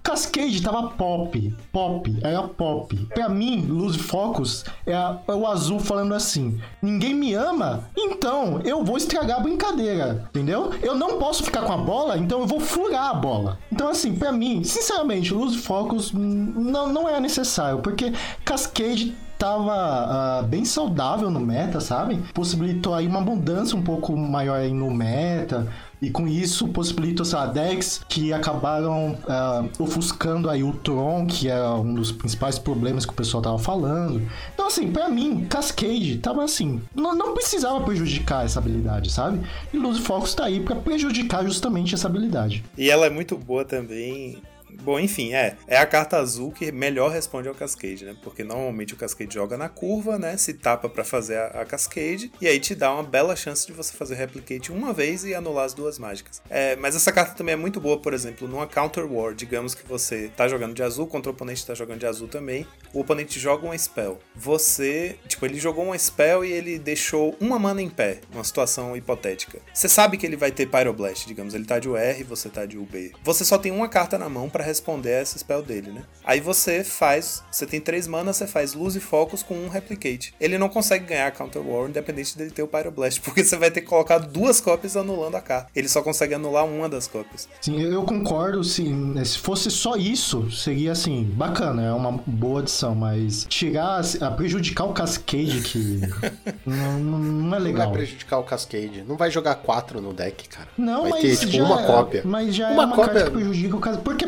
Cascade 0.01 0.61
tava 0.63 0.89
pop, 0.91 1.53
pop, 1.73 2.17
era 2.23 2.41
pop. 2.43 2.95
Pra 3.13 3.27
mim, 3.27 3.65
Luz 3.67 3.97
Focus 3.97 4.63
é, 4.85 4.93
a- 4.95 5.19
é 5.27 5.33
o 5.33 5.45
azul 5.45 5.77
falando 5.79 6.15
assim: 6.15 6.57
ninguém 6.81 7.13
me 7.13 7.33
ama, 7.33 7.83
então 7.97 8.61
eu 8.63 8.83
vou 8.83 8.95
estragar 8.97 9.37
a 9.39 9.43
brincadeira, 9.43 10.23
entendeu? 10.29 10.71
Eu 10.81 10.95
não 10.95 11.19
posso 11.19 11.43
ficar 11.43 11.63
com 11.63 11.73
a 11.73 11.77
bola, 11.77 12.17
então 12.17 12.39
eu 12.39 12.47
vou 12.47 12.59
furar 12.61 13.09
a 13.09 13.13
bola. 13.13 13.59
Então, 13.71 13.89
assim, 13.89 14.15
pra 14.15 14.31
mim, 14.31 14.63
sinceramente, 14.63 15.33
Luz 15.33 15.57
Focus 15.57 15.98
hum, 16.13 16.53
não, 16.55 16.91
não 16.91 17.09
é 17.09 17.19
necessário, 17.19 17.79
porque 17.79 18.13
Cascade 18.43 19.15
tava 19.39 19.73
ah, 19.73 20.43
bem 20.43 20.65
saudável 20.65 21.31
no 21.31 21.39
meta, 21.39 21.79
sabe? 21.79 22.19
Possibilitou 22.33 22.93
aí 22.93 23.07
uma 23.07 23.21
mudança 23.21 23.75
um 23.75 23.81
pouco 23.81 24.15
maior 24.15 24.61
no 24.63 24.91
meta. 24.91 25.65
E 26.01 26.09
com 26.09 26.27
isso 26.27 26.67
possibilitou, 26.69 27.25
lá, 27.33 27.45
decks 27.45 28.01
que 28.07 28.31
acabaram 28.31 29.17
ah, 29.27 29.65
ofuscando 29.79 30.49
aí 30.49 30.63
o 30.63 30.73
Tron, 30.73 31.25
que 31.25 31.49
é 31.49 31.61
um 31.69 31.93
dos 31.93 32.11
principais 32.11 32.59
problemas 32.59 33.05
que 33.05 33.11
o 33.11 33.15
pessoal 33.15 33.41
tava 33.41 33.59
falando. 33.59 34.21
Então, 34.53 34.67
assim, 34.67 34.91
pra 34.91 35.09
mim, 35.09 35.45
Cascade 35.45 36.17
tava 36.17 36.43
assim, 36.43 36.81
não, 36.93 37.15
não 37.15 37.33
precisava 37.33 37.81
prejudicar 37.81 38.45
essa 38.45 38.59
habilidade, 38.59 39.11
sabe? 39.11 39.41
E 39.73 39.77
Luz 39.77 39.99
Focus 39.99 40.33
tá 40.33 40.45
aí 40.45 40.59
pra 40.59 40.75
prejudicar 40.75 41.43
justamente 41.43 41.95
essa 41.95 42.07
habilidade. 42.07 42.63
E 42.77 42.89
ela 42.89 43.05
é 43.05 43.09
muito 43.09 43.37
boa 43.37 43.63
também. 43.63 44.41
Bom, 44.81 44.99
enfim, 44.99 45.33
é. 45.33 45.55
É 45.67 45.77
a 45.77 45.85
carta 45.85 46.17
azul 46.17 46.51
que 46.51 46.71
melhor 46.71 47.11
responde 47.11 47.47
ao 47.47 47.55
Cascade, 47.55 48.05
né? 48.05 48.15
Porque 48.23 48.43
normalmente 48.43 48.93
o 48.93 48.97
Cascade 48.97 49.33
joga 49.33 49.57
na 49.57 49.69
curva, 49.69 50.17
né? 50.17 50.37
Se 50.37 50.53
tapa 50.53 50.89
pra 50.89 51.03
fazer 51.03 51.37
a, 51.37 51.61
a 51.61 51.65
Cascade. 51.65 52.31
E 52.41 52.47
aí 52.47 52.59
te 52.59 52.75
dá 52.75 52.93
uma 52.93 53.03
bela 53.03 53.35
chance 53.35 53.65
de 53.65 53.73
você 53.73 53.93
fazer 53.93 54.15
Replicate 54.15 54.71
uma 54.71 54.93
vez 54.93 55.23
e 55.23 55.33
anular 55.33 55.65
as 55.65 55.73
duas 55.73 55.97
mágicas. 55.99 56.41
É, 56.49 56.75
mas 56.75 56.95
essa 56.95 57.11
carta 57.11 57.35
também 57.35 57.53
é 57.53 57.57
muito 57.57 57.79
boa, 57.79 57.99
por 57.99 58.13
exemplo, 58.13 58.47
numa 58.47 58.67
Counter 58.67 59.11
War. 59.11 59.33
Digamos 59.33 59.73
que 59.73 59.87
você 59.87 60.29
tá 60.35 60.47
jogando 60.47 60.73
de 60.73 60.83
azul, 60.83 61.07
contra 61.07 61.31
o 61.31 61.33
oponente 61.33 61.65
tá 61.65 61.73
jogando 61.73 61.99
de 61.99 62.05
azul 62.05 62.27
também. 62.27 62.65
O 62.93 63.01
oponente 63.01 63.39
joga 63.39 63.65
uma 63.65 63.77
spell. 63.77 64.19
Você. 64.35 65.17
Tipo, 65.27 65.45
ele 65.45 65.59
jogou 65.59 65.85
uma 65.85 65.97
spell 65.97 66.43
e 66.43 66.51
ele 66.51 66.79
deixou 66.79 67.35
uma 67.39 67.59
mana 67.59 67.81
em 67.81 67.89
pé. 67.89 68.19
Uma 68.33 68.43
situação 68.43 68.95
hipotética. 68.95 69.59
Você 69.73 69.87
sabe 69.87 70.17
que 70.17 70.25
ele 70.25 70.35
vai 70.35 70.51
ter 70.51 70.65
Pyroblast, 70.65 71.27
digamos. 71.27 71.53
Ele 71.53 71.65
tá 71.65 71.79
de 71.79 71.89
UR, 71.89 72.23
você 72.27 72.49
tá 72.49 72.65
de 72.65 72.77
UB. 72.77 73.13
Você 73.23 73.45
só 73.45 73.57
tem 73.57 73.71
uma 73.71 73.87
carta 73.87 74.17
na 74.17 74.29
mão 74.29 74.49
pra 74.59 74.65
responder 74.65 75.13
a 75.13 75.19
essa 75.19 75.39
spell 75.39 75.61
dele, 75.63 75.89
né? 75.91 76.01
Aí 76.25 76.41
você 76.41 76.83
faz. 76.83 77.41
Você 77.49 77.65
tem 77.65 77.79
três 77.79 78.07
manas, 78.07 78.35
você 78.35 78.45
faz 78.45 78.73
luz 78.73 78.93
e 78.95 78.99
focus 78.99 79.41
com 79.41 79.53
um 79.55 79.69
replicate. 79.69 80.33
Ele 80.39 80.57
não 80.57 80.67
consegue 80.67 81.05
ganhar 81.05 81.27
a 81.27 81.31
Counter 81.31 81.61
War, 81.65 81.87
independente 81.89 82.37
dele 82.37 82.51
ter 82.51 82.61
o 82.61 82.67
Pyroblast, 82.67 83.21
porque 83.23 83.43
você 83.43 83.55
vai 83.55 83.71
ter 83.71 83.81
que 83.81 83.87
colocar 83.87 84.17
duas 84.17 84.59
cópias 84.59 84.97
anulando 84.97 85.35
a 85.35 85.41
carta. 85.41 85.69
Ele 85.73 85.87
só 85.87 86.01
consegue 86.01 86.33
anular 86.33 86.65
uma 86.65 86.89
das 86.89 87.07
cópias. 87.07 87.47
Sim, 87.61 87.81
eu 87.81 88.03
concordo, 88.03 88.61
sim. 88.63 89.13
Se 89.23 89.37
fosse 89.37 89.71
só 89.71 89.95
isso, 89.95 90.51
seria 90.51 90.91
assim, 90.91 91.23
bacana, 91.23 91.83
é 91.85 91.91
uma 91.93 92.11
boa 92.27 92.59
adição, 92.59 92.93
mas 92.93 93.45
tirar, 93.47 94.01
a 94.21 94.31
prejudicar 94.31 94.83
o 94.85 94.93
Cascade 94.93 95.61
que 95.61 96.01
não, 96.65 96.99
não- 96.99 97.19
não 97.19 97.55
é 97.55 97.59
Não 97.59 97.65
legal. 97.65 97.87
vai 97.87 97.97
prejudicar 97.99 98.39
o 98.39 98.43
Cascade. 98.43 99.03
Não 99.07 99.15
vai 99.15 99.31
jogar 99.31 99.55
quatro 99.55 100.01
no 100.01 100.13
deck, 100.13 100.49
cara. 100.49 100.67
Não, 100.77 101.03
vai 101.03 101.11
mas 101.11 101.21
ter, 101.21 101.37
tipo, 101.37 101.51
já, 101.53 101.63
uma 101.63 101.83
cópia. 101.83 102.21
Mas 102.25 102.53
já 102.53 102.69
Uma 102.71 102.83
é 102.83 102.85
uma 102.87 102.95
cópia- 102.95 103.13
carta 103.13 103.29
que 103.31 103.35
prejudica 103.37 103.75
o 103.75 103.79
Cascade. 103.79 104.03
Porque 104.03 104.25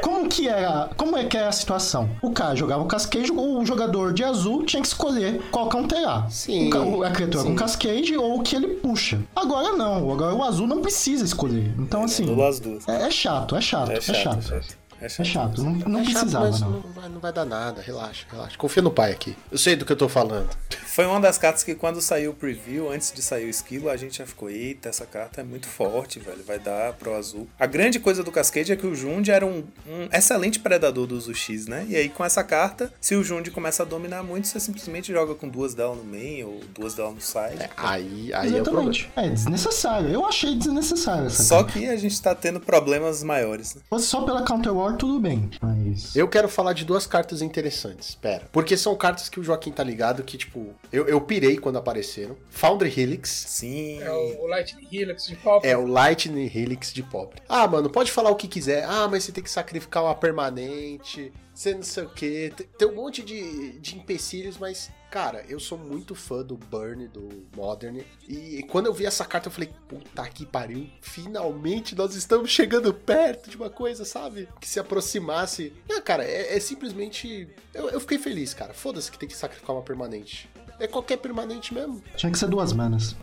como 0.00 0.28
que 0.28 0.48
era, 0.48 0.90
como 0.96 1.16
é 1.16 1.24
que 1.24 1.36
é 1.36 1.46
a 1.46 1.52
situação? 1.52 2.08
O 2.22 2.30
cara 2.30 2.54
jogava 2.54 2.82
o 2.82 2.86
Cascade, 2.86 3.30
o 3.32 3.64
jogador 3.64 4.12
de 4.12 4.24
azul 4.24 4.64
tinha 4.64 4.80
que 4.80 4.88
escolher 4.88 5.42
qual 5.50 5.68
counterar. 5.68 6.30
Sim, 6.30 6.72
O 6.72 7.02
a 7.02 7.10
criatura 7.10 7.42
sim. 7.42 7.50
com 7.50 7.56
Cascade 7.56 8.16
ou 8.16 8.38
o 8.38 8.42
que 8.42 8.56
ele 8.56 8.68
puxa. 8.76 9.20
Agora 9.34 9.72
não, 9.72 10.10
agora 10.10 10.34
o 10.34 10.42
azul 10.42 10.66
não 10.66 10.80
precisa 10.80 11.24
escolher. 11.24 11.74
Então 11.78 12.04
assim, 12.04 12.26
duas. 12.26 12.60
é, 12.88 13.06
é 13.06 13.10
chato, 13.10 13.56
é 13.56 13.60
chato, 13.60 13.90
é 13.90 14.00
chato. 14.00 14.16
É 14.16 14.22
chato, 14.22 14.64
é 15.00 15.08
chato. 15.08 15.20
É 15.20 15.24
chato, 15.24 15.62
não, 15.62 15.72
não 15.72 16.00
É 16.00 16.04
chato, 16.04 16.14
precisava 16.14 16.50
mas 16.50 16.60
não. 16.60 16.70
não 16.70 16.80
vai, 16.92 17.08
não 17.08 17.20
vai 17.20 17.32
dar 17.32 17.44
nada. 17.44 17.82
Relaxa, 17.82 18.26
relaxa. 18.30 18.56
Confia 18.56 18.82
no 18.82 18.90
pai 18.90 19.12
aqui. 19.12 19.36
Eu 19.50 19.58
sei 19.58 19.76
do 19.76 19.84
que 19.84 19.92
eu 19.92 19.96
tô 19.96 20.08
falando. 20.08 20.48
Foi 20.86 21.04
uma 21.06 21.20
das 21.20 21.38
cartas 21.38 21.64
que 21.64 21.74
quando 21.74 22.00
saiu 22.00 22.30
o 22.30 22.34
preview, 22.34 22.88
antes 22.90 23.12
de 23.12 23.20
sair 23.20 23.46
o 23.46 23.50
esquilo, 23.50 23.88
a 23.90 23.96
gente 23.96 24.18
já 24.18 24.26
ficou, 24.26 24.48
eita, 24.48 24.88
essa 24.88 25.04
carta 25.04 25.40
é 25.40 25.44
muito 25.44 25.66
forte, 25.66 26.20
velho, 26.20 26.44
vai 26.46 26.58
dar 26.58 26.92
pro 26.92 27.14
azul. 27.16 27.48
A 27.58 27.66
grande 27.66 27.98
coisa 27.98 28.22
do 28.22 28.30
Cascade 28.30 28.70
é 28.72 28.76
que 28.76 28.86
o 28.86 28.94
Jund 28.94 29.28
era 29.28 29.44
um, 29.44 29.64
um 29.88 30.08
excelente 30.12 30.60
predador 30.60 31.06
do 31.06 31.34
X, 31.34 31.66
né? 31.66 31.84
E 31.88 31.96
aí 31.96 32.08
com 32.08 32.24
essa 32.24 32.44
carta, 32.44 32.92
se 33.00 33.16
o 33.16 33.24
Jund 33.24 33.50
começa 33.50 33.82
a 33.82 33.86
dominar 33.86 34.22
muito, 34.22 34.46
você 34.46 34.60
simplesmente 34.60 35.12
joga 35.12 35.34
com 35.34 35.48
duas 35.48 35.74
dela 35.74 35.96
no 35.96 36.04
main 36.04 36.44
ou 36.44 36.60
duas 36.72 36.94
dela 36.94 37.10
no 37.10 37.20
side. 37.20 37.60
É, 37.60 37.70
aí 37.76 38.32
aí 38.32 38.56
é 38.56 38.60
o 38.60 38.64
problema. 38.64 38.90
Exatamente. 38.90 39.10
É, 39.16 39.28
desnecessário. 39.28 40.08
Eu 40.10 40.24
achei 40.24 40.54
desnecessário 40.54 41.26
essa 41.26 41.42
Só 41.42 41.62
carta. 41.64 41.78
que 41.78 41.88
a 41.88 41.96
gente 41.96 42.20
tá 42.20 42.34
tendo 42.34 42.60
problemas 42.60 43.22
maiores, 43.22 43.74
né? 43.74 43.82
Só 43.98 44.22
pela 44.22 44.42
Counter 44.42 44.72
War, 44.84 44.96
tudo 44.96 45.18
bem. 45.18 45.50
Mas. 45.62 46.14
Eu 46.14 46.28
quero 46.28 46.48
falar 46.48 46.74
de 46.74 46.84
duas 46.84 47.06
cartas 47.06 47.40
interessantes. 47.40 48.14
Pera. 48.14 48.48
Porque 48.52 48.76
são 48.76 48.94
cartas 48.94 49.28
que 49.28 49.40
o 49.40 49.44
Joaquim 49.44 49.70
tá 49.70 49.82
ligado 49.82 50.22
que, 50.22 50.36
tipo, 50.36 50.74
eu, 50.92 51.06
eu 51.08 51.20
pirei 51.20 51.56
quando 51.56 51.78
apareceram. 51.78 52.36
Foundry 52.50 52.92
Helix. 52.94 53.30
Sim. 53.30 54.02
É 54.02 54.10
o, 54.10 54.42
o 54.42 54.46
Lightning 54.46 54.88
Helix 54.92 55.26
de 55.26 55.36
pop. 55.36 55.66
É 55.66 55.76
o 55.76 55.86
Lightning 55.86 56.50
Helix 56.54 56.92
de 56.92 57.02
pobre. 57.02 57.40
Ah, 57.48 57.66
mano, 57.66 57.88
pode 57.88 58.12
falar 58.12 58.30
o 58.30 58.36
que 58.36 58.46
quiser. 58.46 58.84
Ah, 58.84 59.08
mas 59.08 59.24
você 59.24 59.32
tem 59.32 59.42
que 59.42 59.50
sacrificar 59.50 60.02
uma 60.04 60.14
permanente. 60.14 61.32
Você 61.54 61.72
não 61.72 61.82
sei 61.82 62.04
o 62.04 62.10
quê. 62.10 62.52
Tem, 62.76 62.88
um 62.88 62.94
monte 62.94 63.22
de, 63.22 63.78
de 63.78 63.96
empecilhos, 63.96 64.58
mas. 64.58 64.90
Cara, 65.10 65.44
eu 65.48 65.60
sou 65.60 65.78
muito 65.78 66.12
fã 66.16 66.42
do 66.42 66.56
Burn, 66.56 67.06
do 67.06 67.46
Modern. 67.54 68.00
E 68.28 68.64
quando 68.68 68.86
eu 68.86 68.92
vi 68.92 69.06
essa 69.06 69.24
carta, 69.24 69.46
eu 69.46 69.52
falei, 69.52 69.72
puta 69.86 70.28
que 70.28 70.44
pariu. 70.44 70.90
Finalmente 71.00 71.94
nós 71.94 72.16
estamos 72.16 72.50
chegando 72.50 72.92
perto 72.92 73.48
de 73.48 73.56
uma 73.56 73.70
coisa, 73.70 74.04
sabe? 74.04 74.48
Que 74.60 74.68
se 74.68 74.80
aproximasse. 74.80 75.72
Não, 75.88 76.02
cara, 76.02 76.24
é, 76.24 76.56
é 76.56 76.58
simplesmente. 76.58 77.48
Eu, 77.72 77.90
eu 77.90 78.00
fiquei 78.00 78.18
feliz, 78.18 78.52
cara. 78.52 78.74
Foda-se 78.74 79.08
que 79.08 79.16
tem 79.16 79.28
que 79.28 79.36
sacrificar 79.36 79.76
uma 79.76 79.82
permanente. 79.82 80.50
É 80.78 80.86
qualquer 80.86 81.18
permanente 81.18 81.72
mesmo. 81.72 82.02
Tinha 82.16 82.30
que 82.30 82.38
ser 82.38 82.48
duas 82.48 82.72
manas. 82.72 83.16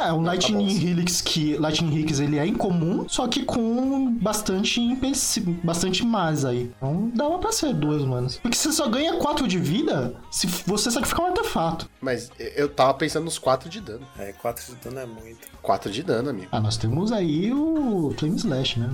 É, 0.00 0.12
um 0.12 0.22
Lightning 0.22 0.68
Helix 0.70 1.20
que. 1.20 1.56
Lightning 1.56 1.94
Helix 1.94 2.18
ele 2.18 2.38
é 2.38 2.46
incomum, 2.46 3.08
só 3.08 3.28
que 3.28 3.44
com 3.44 4.12
bastante 4.14 4.80
empecilho, 4.80 5.58
bastante 5.62 6.04
mais 6.04 6.44
aí. 6.44 6.72
Então 6.76 7.10
dava 7.14 7.38
pra 7.38 7.52
ser 7.52 7.72
duas 7.72 8.02
manas. 8.02 8.36
Porque 8.38 8.56
você 8.56 8.72
só 8.72 8.88
ganha 8.88 9.16
quatro 9.18 9.46
de 9.46 9.58
vida 9.58 10.14
se 10.30 10.46
você 10.66 10.90
sacrificar 10.90 11.26
um 11.26 11.28
artefato. 11.28 11.88
Mas 12.00 12.30
eu 12.56 12.68
tava 12.68 12.94
pensando 12.94 13.24
nos 13.24 13.38
4 13.38 13.68
de 13.68 13.80
dano. 13.80 14.06
É, 14.18 14.32
4 14.32 14.74
de 14.74 14.80
dano 14.80 15.00
é 15.00 15.06
muito. 15.06 15.48
4 15.62 15.90
de 15.90 16.02
dano, 16.02 16.30
amigo. 16.30 16.48
Ah, 16.50 16.60
nós 16.60 16.76
temos 16.76 17.12
aí 17.12 17.52
o 17.52 18.12
Flame 18.18 18.36
Slash, 18.36 18.80
né? 18.80 18.90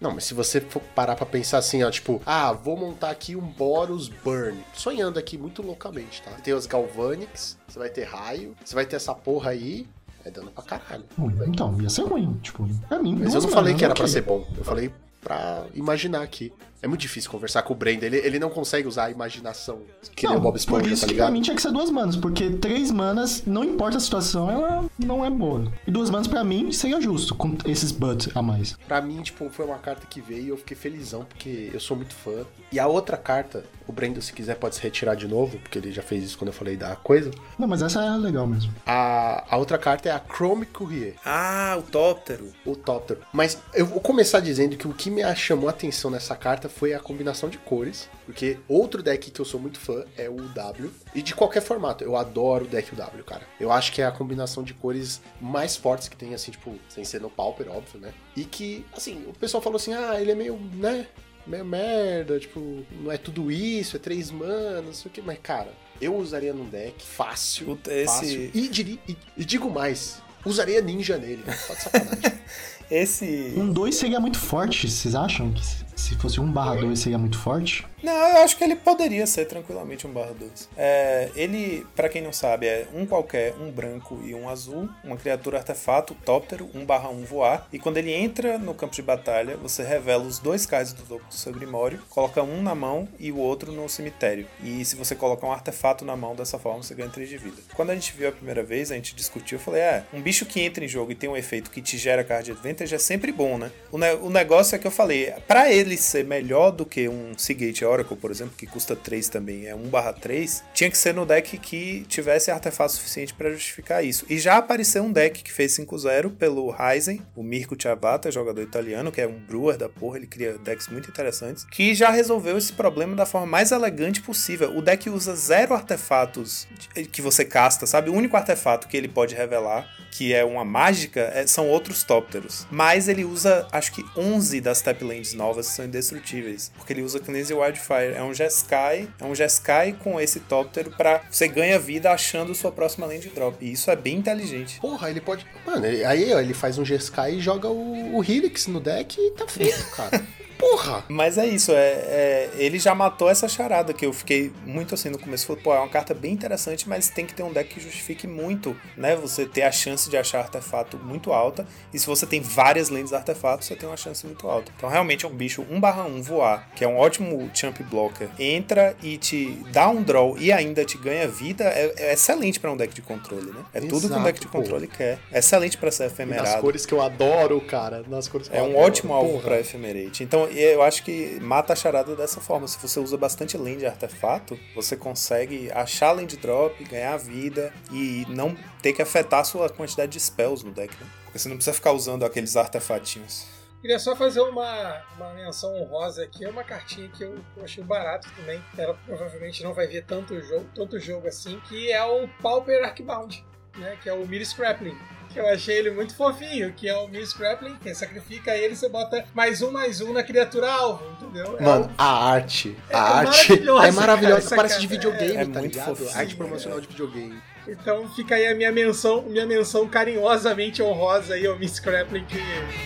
Não, 0.00 0.12
mas 0.12 0.24
se 0.24 0.34
você 0.34 0.60
for 0.60 0.80
parar 0.94 1.16
pra 1.16 1.26
pensar 1.26 1.58
assim, 1.58 1.82
ó, 1.82 1.90
tipo, 1.90 2.22
ah, 2.24 2.52
vou 2.52 2.76
montar 2.76 3.10
aqui 3.10 3.34
um 3.34 3.40
Boros 3.40 4.08
Burn. 4.08 4.56
Sonhando 4.72 5.18
aqui 5.18 5.36
muito 5.36 5.60
loucamente, 5.60 6.22
tá? 6.22 6.30
Tem 6.32 6.54
os 6.54 6.66
Galvanics, 6.66 7.58
você 7.66 7.78
vai 7.78 7.88
ter 7.88 8.04
raio, 8.04 8.54
você 8.64 8.74
vai 8.74 8.86
ter 8.86 8.96
essa 8.96 9.14
porra 9.14 9.50
aí. 9.50 9.86
É 10.24 10.30
dano 10.30 10.50
pra 10.50 10.64
caralho. 10.64 11.04
Então, 11.46 11.78
ia 11.82 11.90
ser 11.90 12.02
ruim. 12.04 12.38
Tipo, 12.42 12.66
pra 12.88 12.98
mim. 12.98 13.14
Mas 13.20 13.34
eu 13.34 13.42
não 13.42 13.48
falei 13.50 13.74
que 13.74 13.84
era 13.84 13.92
ok. 13.92 14.02
pra 14.02 14.10
ser 14.10 14.22
bom. 14.22 14.46
Eu 14.56 14.64
falei 14.64 14.90
pra 15.20 15.66
imaginar 15.74 16.22
aqui. 16.22 16.50
É 16.84 16.88
muito 16.88 17.00
difícil 17.00 17.30
conversar 17.30 17.62
com 17.62 17.72
o 17.72 17.76
Brenda. 17.76 18.04
Ele, 18.04 18.18
ele 18.18 18.38
não 18.38 18.50
consegue 18.50 18.86
usar 18.86 19.04
a 19.06 19.10
imaginação 19.10 19.80
que 20.14 20.26
nem 20.26 20.32
Não, 20.34 20.40
o 20.40 20.42
Bob 20.42 20.52
por 20.52 20.58
Esponja, 20.58 20.92
isso 20.92 21.00
tá 21.02 21.06
que 21.08 21.14
pra 21.14 21.24
ligado? 21.24 21.32
mim 21.32 21.40
tinha 21.42 21.56
que 21.56 21.62
ser 21.62 21.72
duas 21.72 21.90
manas, 21.90 22.14
porque 22.16 22.50
três 22.50 22.90
manas, 22.90 23.42
não 23.46 23.64
importa 23.64 23.96
a 23.96 24.00
situação, 24.00 24.50
ela 24.50 24.84
não 24.98 25.24
é 25.24 25.30
boa. 25.30 25.72
E 25.86 25.90
duas 25.90 26.10
manas 26.10 26.28
pra 26.28 26.44
mim 26.44 26.70
seria 26.72 27.00
justo, 27.00 27.34
com 27.34 27.56
esses 27.64 27.90
buts 27.90 28.28
a 28.34 28.42
mais. 28.42 28.76
Pra 28.86 29.00
mim, 29.00 29.22
tipo, 29.22 29.48
foi 29.50 29.64
uma 29.64 29.78
carta 29.78 30.06
que 30.06 30.20
veio 30.20 30.44
e 30.44 30.48
eu 30.48 30.56
fiquei 30.58 30.76
felizão, 30.76 31.24
porque 31.24 31.70
eu 31.72 31.80
sou 31.80 31.96
muito 31.96 32.14
fã. 32.14 32.44
E 32.70 32.78
a 32.78 32.86
outra 32.86 33.16
carta, 33.16 33.64
o 33.86 33.92
Brendo, 33.92 34.20
se 34.20 34.32
quiser, 34.32 34.56
pode 34.56 34.74
se 34.74 34.82
retirar 34.82 35.14
de 35.14 35.26
novo, 35.26 35.58
porque 35.58 35.78
ele 35.78 35.90
já 35.92 36.02
fez 36.02 36.22
isso 36.24 36.36
quando 36.36 36.48
eu 36.48 36.54
falei 36.54 36.76
da 36.76 36.94
coisa. 36.96 37.30
Não, 37.58 37.66
mas 37.66 37.80
essa 37.82 38.04
é 38.04 38.10
legal 38.16 38.46
mesmo. 38.46 38.72
A, 38.84 39.44
a 39.48 39.56
outra 39.56 39.78
carta 39.78 40.08
é 40.08 40.12
a 40.12 40.20
Chrome 40.20 40.66
Courier, 40.66 41.14
Ah, 41.24 41.76
o 41.78 41.82
Tóptero. 41.82 42.52
o 42.66 42.76
Topter. 42.76 43.18
Mas 43.32 43.58
eu 43.72 43.86
vou 43.86 44.00
começar 44.00 44.40
dizendo 44.40 44.76
que 44.76 44.86
o 44.86 44.92
que 44.92 45.10
me 45.10 45.22
chamou 45.34 45.68
a 45.68 45.70
atenção 45.70 46.10
nessa 46.10 46.34
carta 46.36 46.68
foi 46.76 46.92
a 46.94 46.98
combinação 47.00 47.48
de 47.48 47.58
cores, 47.58 48.08
porque 48.26 48.58
outro 48.68 49.02
deck 49.02 49.30
que 49.30 49.40
eu 49.40 49.44
sou 49.44 49.60
muito 49.60 49.78
fã 49.78 50.04
é 50.16 50.28
o 50.28 50.36
W. 50.36 50.90
E 51.14 51.22
de 51.22 51.34
qualquer 51.34 51.62
formato, 51.62 52.02
eu 52.04 52.16
adoro 52.16 52.64
o 52.64 52.68
deck 52.68 52.94
W, 52.94 53.22
cara. 53.24 53.42
Eu 53.60 53.70
acho 53.72 53.92
que 53.92 54.02
é 54.02 54.06
a 54.06 54.10
combinação 54.12 54.62
de 54.62 54.74
cores 54.74 55.20
mais 55.40 55.76
fortes 55.76 56.08
que 56.08 56.16
tem, 56.16 56.34
assim, 56.34 56.50
tipo, 56.50 56.74
sem 56.88 57.04
ser 57.04 57.20
no 57.20 57.30
Pauper, 57.30 57.68
óbvio, 57.70 58.00
né? 58.00 58.12
E 58.36 58.44
que, 58.44 58.84
assim, 58.96 59.24
o 59.28 59.32
pessoal 59.32 59.62
falou 59.62 59.76
assim, 59.76 59.92
ah, 59.94 60.20
ele 60.20 60.32
é 60.32 60.34
meio, 60.34 60.58
né? 60.74 61.06
Meio 61.46 61.64
merda, 61.64 62.40
tipo, 62.40 62.84
não 63.00 63.12
é 63.12 63.18
tudo 63.18 63.52
isso, 63.52 63.96
é 63.96 63.98
três 63.98 64.30
manas, 64.30 64.84
não 64.84 64.92
sei 64.94 65.10
o 65.10 65.12
que, 65.12 65.20
mas, 65.20 65.38
cara, 65.42 65.72
eu 66.00 66.16
usaria 66.16 66.52
num 66.54 66.68
deck 66.68 67.04
fácil, 67.04 67.66
Puta, 67.66 67.92
esse- 67.92 68.06
fácil. 68.06 68.50
E, 68.54 68.68
diri- 68.68 69.00
e- 69.06 69.16
e 69.36 69.44
digo 69.44 69.70
mais, 69.70 70.22
usaria 70.44 70.80
ninja 70.80 71.18
nele, 71.18 71.42
só 71.66 71.74
de 71.74 71.82
sacanagem. 71.82 72.32
Esse. 72.90 73.54
Um 73.56 73.72
2 73.72 73.94
seria 73.94 74.20
muito 74.20 74.38
forte, 74.38 74.90
vocês 74.90 75.14
acham 75.14 75.50
que 75.52 75.62
se- 75.94 76.08
se 76.10 76.14
fosse 76.16 76.40
um 76.40 76.50
barra 76.50 76.76
2 76.76 76.98
seria 76.98 77.18
muito 77.18 77.38
forte? 77.38 77.86
Não, 78.04 78.12
eu 78.12 78.42
acho 78.44 78.56
que 78.58 78.64
ele 78.64 78.76
poderia 78.76 79.26
ser 79.26 79.46
tranquilamente 79.46 80.06
um 80.06 80.10
barra 80.12 80.32
2. 80.38 80.68
É, 80.76 81.30
ele, 81.34 81.86
pra 81.96 82.08
quem 82.08 82.20
não 82.20 82.32
sabe, 82.32 82.66
é 82.66 82.86
um 82.94 83.06
qualquer, 83.06 83.54
um 83.58 83.70
branco 83.70 84.20
e 84.24 84.34
um 84.34 84.46
azul, 84.48 84.88
uma 85.02 85.16
criatura 85.16 85.56
artefato, 85.58 86.14
tóptero, 86.24 86.68
1 86.74 86.84
barra 86.84 87.08
1 87.08 87.24
voar, 87.24 87.66
e 87.72 87.78
quando 87.78 87.96
ele 87.96 88.12
entra 88.12 88.58
no 88.58 88.74
campo 88.74 88.94
de 88.94 89.00
batalha, 89.00 89.56
você 89.56 89.82
revela 89.82 90.22
os 90.24 90.38
dois 90.38 90.66
cards 90.66 90.92
do 90.92 91.02
topo 91.02 91.24
do 91.26 91.34
seu 91.34 91.50
grimório, 91.52 91.98
coloca 92.10 92.42
um 92.42 92.62
na 92.62 92.74
mão 92.74 93.08
e 93.18 93.32
o 93.32 93.38
outro 93.38 93.72
no 93.72 93.88
cemitério. 93.88 94.46
E 94.62 94.84
se 94.84 94.96
você 94.96 95.14
colocar 95.14 95.46
um 95.46 95.52
artefato 95.52 96.04
na 96.04 96.14
mão 96.14 96.34
dessa 96.36 96.58
forma, 96.58 96.82
você 96.82 96.94
ganha 96.94 97.08
3 97.08 97.26
de 97.28 97.38
vida. 97.38 97.56
Quando 97.74 97.88
a 97.90 97.94
gente 97.94 98.12
viu 98.12 98.28
a 98.28 98.32
primeira 98.32 98.62
vez, 98.62 98.92
a 98.92 98.96
gente 98.96 99.14
discutiu, 99.14 99.56
eu 99.56 99.62
falei, 99.62 99.80
é, 99.80 100.04
um 100.12 100.20
bicho 100.20 100.44
que 100.44 100.60
entra 100.60 100.84
em 100.84 100.88
jogo 100.88 101.10
e 101.12 101.14
tem 101.14 101.30
um 101.30 101.36
efeito 101.36 101.70
que 101.70 101.80
te 101.80 101.96
gera 101.96 102.22
card 102.22 102.50
advantage 102.50 102.94
é 102.94 102.98
sempre 102.98 103.32
bom, 103.32 103.56
né? 103.56 103.70
O, 103.90 103.96
ne- 103.96 104.12
o 104.14 104.28
negócio 104.28 104.76
é 104.76 104.78
que 104.78 104.86
eu 104.86 104.90
falei, 104.90 105.32
pra 105.48 105.72
ele 105.72 105.96
ser 105.96 106.24
melhor 106.24 106.70
do 106.70 106.84
que 106.84 107.08
um 107.08 107.32
Seagate 107.38 107.82
Oracle, 107.94 108.16
por 108.16 108.30
exemplo, 108.30 108.54
que 108.56 108.66
custa 108.66 108.94
3 108.94 109.28
também, 109.28 109.66
é 109.66 109.74
1 109.74 109.88
barra 109.88 110.12
3, 110.12 110.62
tinha 110.74 110.90
que 110.90 110.98
ser 110.98 111.14
no 111.14 111.24
deck 111.24 111.56
que 111.58 112.04
tivesse 112.08 112.50
artefato 112.50 112.92
suficiente 112.92 113.32
pra 113.32 113.50
justificar 113.50 114.04
isso. 114.04 114.26
E 114.28 114.38
já 114.38 114.56
apareceu 114.58 115.02
um 115.02 115.12
deck 115.12 115.42
que 115.42 115.52
fez 115.52 115.72
5-0 115.78 116.30
pelo 116.36 116.70
Ryzen, 116.70 117.22
o 117.34 117.42
Mirko 117.42 117.76
Chavata, 117.80 118.30
jogador 118.30 118.62
italiano, 118.62 119.10
que 119.12 119.20
é 119.20 119.26
um 119.26 119.38
brewer 119.38 119.76
da 119.76 119.88
porra, 119.88 120.18
ele 120.18 120.26
cria 120.26 120.58
decks 120.58 120.88
muito 120.88 121.08
interessantes, 121.08 121.64
que 121.64 121.94
já 121.94 122.10
resolveu 122.10 122.58
esse 122.58 122.72
problema 122.72 123.14
da 123.16 123.24
forma 123.26 123.46
mais 123.46 123.70
elegante 123.72 124.20
possível. 124.20 124.76
O 124.76 124.82
deck 124.82 125.08
usa 125.08 125.34
zero 125.34 125.74
artefatos 125.74 126.66
que 127.12 127.22
você 127.22 127.44
casta, 127.44 127.86
sabe? 127.86 128.10
O 128.10 128.14
único 128.14 128.36
artefato 128.36 128.88
que 128.88 128.96
ele 128.96 129.08
pode 129.08 129.34
revelar, 129.34 129.88
que 130.10 130.32
é 130.32 130.44
uma 130.44 130.64
mágica, 130.64 131.20
é- 131.34 131.46
são 131.46 131.68
outros 131.68 132.02
tópteros. 132.04 132.66
Mas 132.70 133.08
ele 133.08 133.24
usa, 133.24 133.66
acho 133.72 133.92
que 133.92 134.04
11 134.16 134.60
das 134.60 134.80
tap 134.80 135.02
lands 135.02 135.32
novas 135.34 135.68
que 135.68 135.74
são 135.74 135.84
indestrutíveis. 135.84 136.70
Porque 136.76 136.92
ele 136.92 137.02
usa 137.02 137.18
Cleanse 137.20 137.52
É 137.92 138.22
um 138.22 138.32
Jeskai, 138.32 139.08
é 139.20 139.24
um 139.24 139.34
Jeskai 139.34 139.92
com 139.92 140.20
esse 140.20 140.40
tóptero 140.40 140.90
pra 140.90 141.22
você 141.30 141.48
ganha 141.48 141.78
vida 141.78 142.10
achando 142.10 142.54
sua 142.54 142.72
próxima 142.72 143.06
land 143.06 143.28
drop. 143.28 143.56
E 143.60 143.72
isso 143.72 143.90
é 143.90 143.96
bem 143.96 144.16
inteligente. 144.16 144.80
Porra, 144.80 145.10
ele 145.10 145.20
pode. 145.20 145.46
Mano, 145.66 145.84
aí 145.84 146.32
ó, 146.32 146.40
ele 146.40 146.54
faz 146.54 146.78
um 146.78 146.84
Jeskai 146.84 147.34
e 147.34 147.40
joga 147.40 147.68
o, 147.68 148.16
o 148.16 148.24
Helix 148.24 148.66
no 148.66 148.80
deck 148.80 149.16
e 149.18 149.30
tá 149.32 149.46
feito, 149.46 149.90
cara. 149.90 150.24
Porra! 150.70 151.04
Mas 151.08 151.36
é 151.38 151.46
isso, 151.46 151.72
é, 151.72 151.76
é- 151.76 152.50
ele 152.56 152.78
já 152.78 152.94
matou 152.94 153.28
essa 153.28 153.48
charada 153.48 153.92
que 153.92 154.04
eu 154.06 154.12
fiquei 154.12 154.50
muito 154.64 154.94
assim 154.94 155.10
no 155.10 155.18
começo. 155.18 155.46
Falei, 155.46 155.62
pô, 155.62 155.74
é 155.74 155.78
uma 155.78 155.88
carta 155.88 156.14
bem 156.14 156.32
interessante, 156.32 156.88
mas 156.88 157.08
tem 157.08 157.26
que 157.26 157.34
ter 157.34 157.42
um 157.42 157.52
deck 157.52 157.68
que 157.74 157.80
justifique 157.80 158.26
muito, 158.26 158.76
né? 158.96 159.14
Você 159.16 159.44
ter 159.46 159.62
a 159.62 159.72
chance 159.72 160.08
de 160.08 160.16
achar 160.16 160.40
artefato 160.40 160.96
muito 160.98 161.32
alta. 161.32 161.66
E 161.92 161.98
se 161.98 162.06
você 162.06 162.26
tem 162.26 162.40
várias 162.40 162.88
lentes 162.88 163.10
de 163.10 163.16
artefato, 163.16 163.64
você 163.64 163.74
tem 163.76 163.88
uma 163.88 163.96
chance 163.96 164.24
muito 164.26 164.48
alta. 164.48 164.72
Então 164.76 164.88
realmente 164.88 165.24
é 165.24 165.28
um 165.28 165.32
bicho 165.34 165.62
1/1 165.70 166.22
voar, 166.22 166.68
que 166.74 166.84
é 166.84 166.88
um 166.88 166.96
ótimo 166.96 167.50
champ 167.54 167.78
blocker. 167.82 168.28
Entra 168.38 168.96
e 169.02 169.16
te 169.16 169.50
dá 169.72 169.88
um 169.88 170.02
draw 170.02 170.36
e 170.38 170.52
ainda 170.52 170.84
te 170.84 170.96
ganha 170.98 171.28
vida, 171.28 171.64
é, 171.64 171.92
é 171.98 172.12
excelente 172.14 172.58
pra 172.58 172.70
um 172.72 172.76
deck 172.76 172.94
de 172.94 173.02
controle, 173.02 173.50
né? 173.52 173.64
É 173.72 173.80
tudo 173.80 174.00
que 174.00 174.06
um 174.06 174.08
Exato, 174.08 174.22
deck 174.24 174.40
de 174.40 174.48
pô. 174.48 174.58
controle 174.58 174.86
quer. 174.86 175.18
É 175.32 175.38
excelente 175.38 175.76
pra 175.76 175.90
ser 175.90 176.04
E 176.04 176.06
nas 176.06 176.12
efemerado. 176.12 176.60
cores 176.60 176.86
que 176.86 176.92
eu 176.94 177.02
adoro, 177.02 177.60
cara. 177.60 178.02
Nas 178.08 178.28
cores 178.28 178.48
que 178.48 178.56
É 178.56 178.60
eu 178.60 178.64
um 178.64 178.70
adoro. 178.70 178.84
ótimo 178.86 179.12
alvo 179.12 179.30
Porra. 179.32 179.42
pra 179.42 179.60
Ephemerate. 179.60 180.22
Então, 180.22 180.48
eu 180.58 180.82
acho 180.82 181.04
que 181.04 181.38
mata 181.40 181.72
a 181.72 181.76
charada 181.76 182.14
dessa 182.14 182.40
forma. 182.40 182.66
Se 182.68 182.78
você 182.78 183.00
usa 183.00 183.16
bastante 183.16 183.56
land 183.56 183.84
artefato, 183.86 184.58
você 184.74 184.96
consegue 184.96 185.70
achar 185.72 186.12
land 186.12 186.36
drop, 186.36 186.82
ganhar 186.84 187.16
vida 187.16 187.72
e 187.90 188.24
não 188.28 188.56
ter 188.82 188.92
que 188.92 189.02
afetar 189.02 189.40
a 189.40 189.44
sua 189.44 189.68
quantidade 189.68 190.12
de 190.12 190.20
spells 190.20 190.64
no 190.64 190.72
deck, 190.72 190.94
né? 191.00 191.06
Porque 191.24 191.38
você 191.38 191.48
não 191.48 191.56
precisa 191.56 191.74
ficar 191.74 191.92
usando 191.92 192.24
aqueles 192.24 192.56
artefatinhos. 192.56 193.46
Queria 193.80 193.98
só 193.98 194.16
fazer 194.16 194.40
uma, 194.40 195.02
uma 195.14 195.34
menção 195.34 195.74
honrosa 195.74 196.24
aqui, 196.24 196.42
é 196.42 196.48
uma 196.48 196.64
cartinha 196.64 197.06
que 197.10 197.22
eu, 197.22 197.36
eu 197.54 197.64
achei 197.64 197.84
barato 197.84 198.30
também. 198.34 198.62
Ela 198.78 198.94
provavelmente 199.04 199.62
não 199.62 199.74
vai 199.74 199.86
ver 199.86 200.06
tanto 200.06 200.40
jogo, 200.40 200.66
tanto 200.74 200.98
jogo 200.98 201.28
assim, 201.28 201.60
que 201.68 201.92
é 201.92 202.02
o 202.02 202.26
Pauper 202.40 202.82
Arcbound, 202.82 203.44
né? 203.76 203.98
Que 204.02 204.08
é 204.08 204.14
o 204.14 204.26
Mir 204.26 204.42
Scrappling. 204.46 204.96
Que 205.34 205.40
eu 205.40 205.48
achei 205.48 205.76
ele 205.78 205.90
muito 205.90 206.14
fofinho, 206.14 206.72
que 206.72 206.88
é 206.88 206.96
o 206.96 207.08
Mir 207.08 207.26
Scrappling, 207.26 207.74
quem 207.82 207.92
sacrifica 207.92 208.54
ele, 208.56 208.76
você 208.76 208.88
bota 208.88 209.24
mais 209.34 209.60
um, 209.62 209.72
mais 209.72 210.00
um 210.00 210.12
na 210.12 210.22
criatura 210.22 210.70
alvo, 210.70 211.04
entendeu? 211.20 211.56
É 211.58 211.62
Mano, 211.62 211.86
um- 211.86 211.94
a 211.98 212.24
arte. 212.30 212.76
É 212.88 212.94
a 212.96 213.00
arte 213.02 213.48
maravilhosa, 213.50 213.88
é 213.88 213.90
maravilhosa. 213.90 214.42
cara, 214.42 214.56
Parece 214.56 214.74
cara- 214.74 214.80
de 214.80 214.86
videogame, 214.86 215.36
é- 215.36 215.40
é 215.40 215.44
tá 215.44 215.58
muito 215.58 215.72
ligado? 215.72 215.96
fofinho, 215.96 216.18
arte 216.20 216.36
promocional 216.36 216.78
é. 216.78 216.80
de 216.82 216.86
videogame. 216.86 217.42
Então 217.66 218.08
fica 218.14 218.36
aí 218.36 218.46
a 218.46 218.54
minha 218.54 218.70
menção, 218.70 219.22
minha 219.22 219.44
menção 219.44 219.88
carinhosamente 219.88 220.80
honrosa 220.80 221.34
aí 221.34 221.44
ao 221.46 221.58
Miss 221.58 221.72
Scrappling, 221.72 222.24
que, 222.26 222.38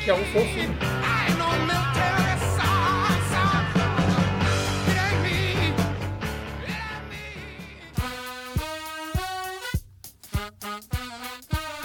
que 0.05 0.09
é 0.11 0.15
um 0.15 0.25
fofinho. 0.33 0.75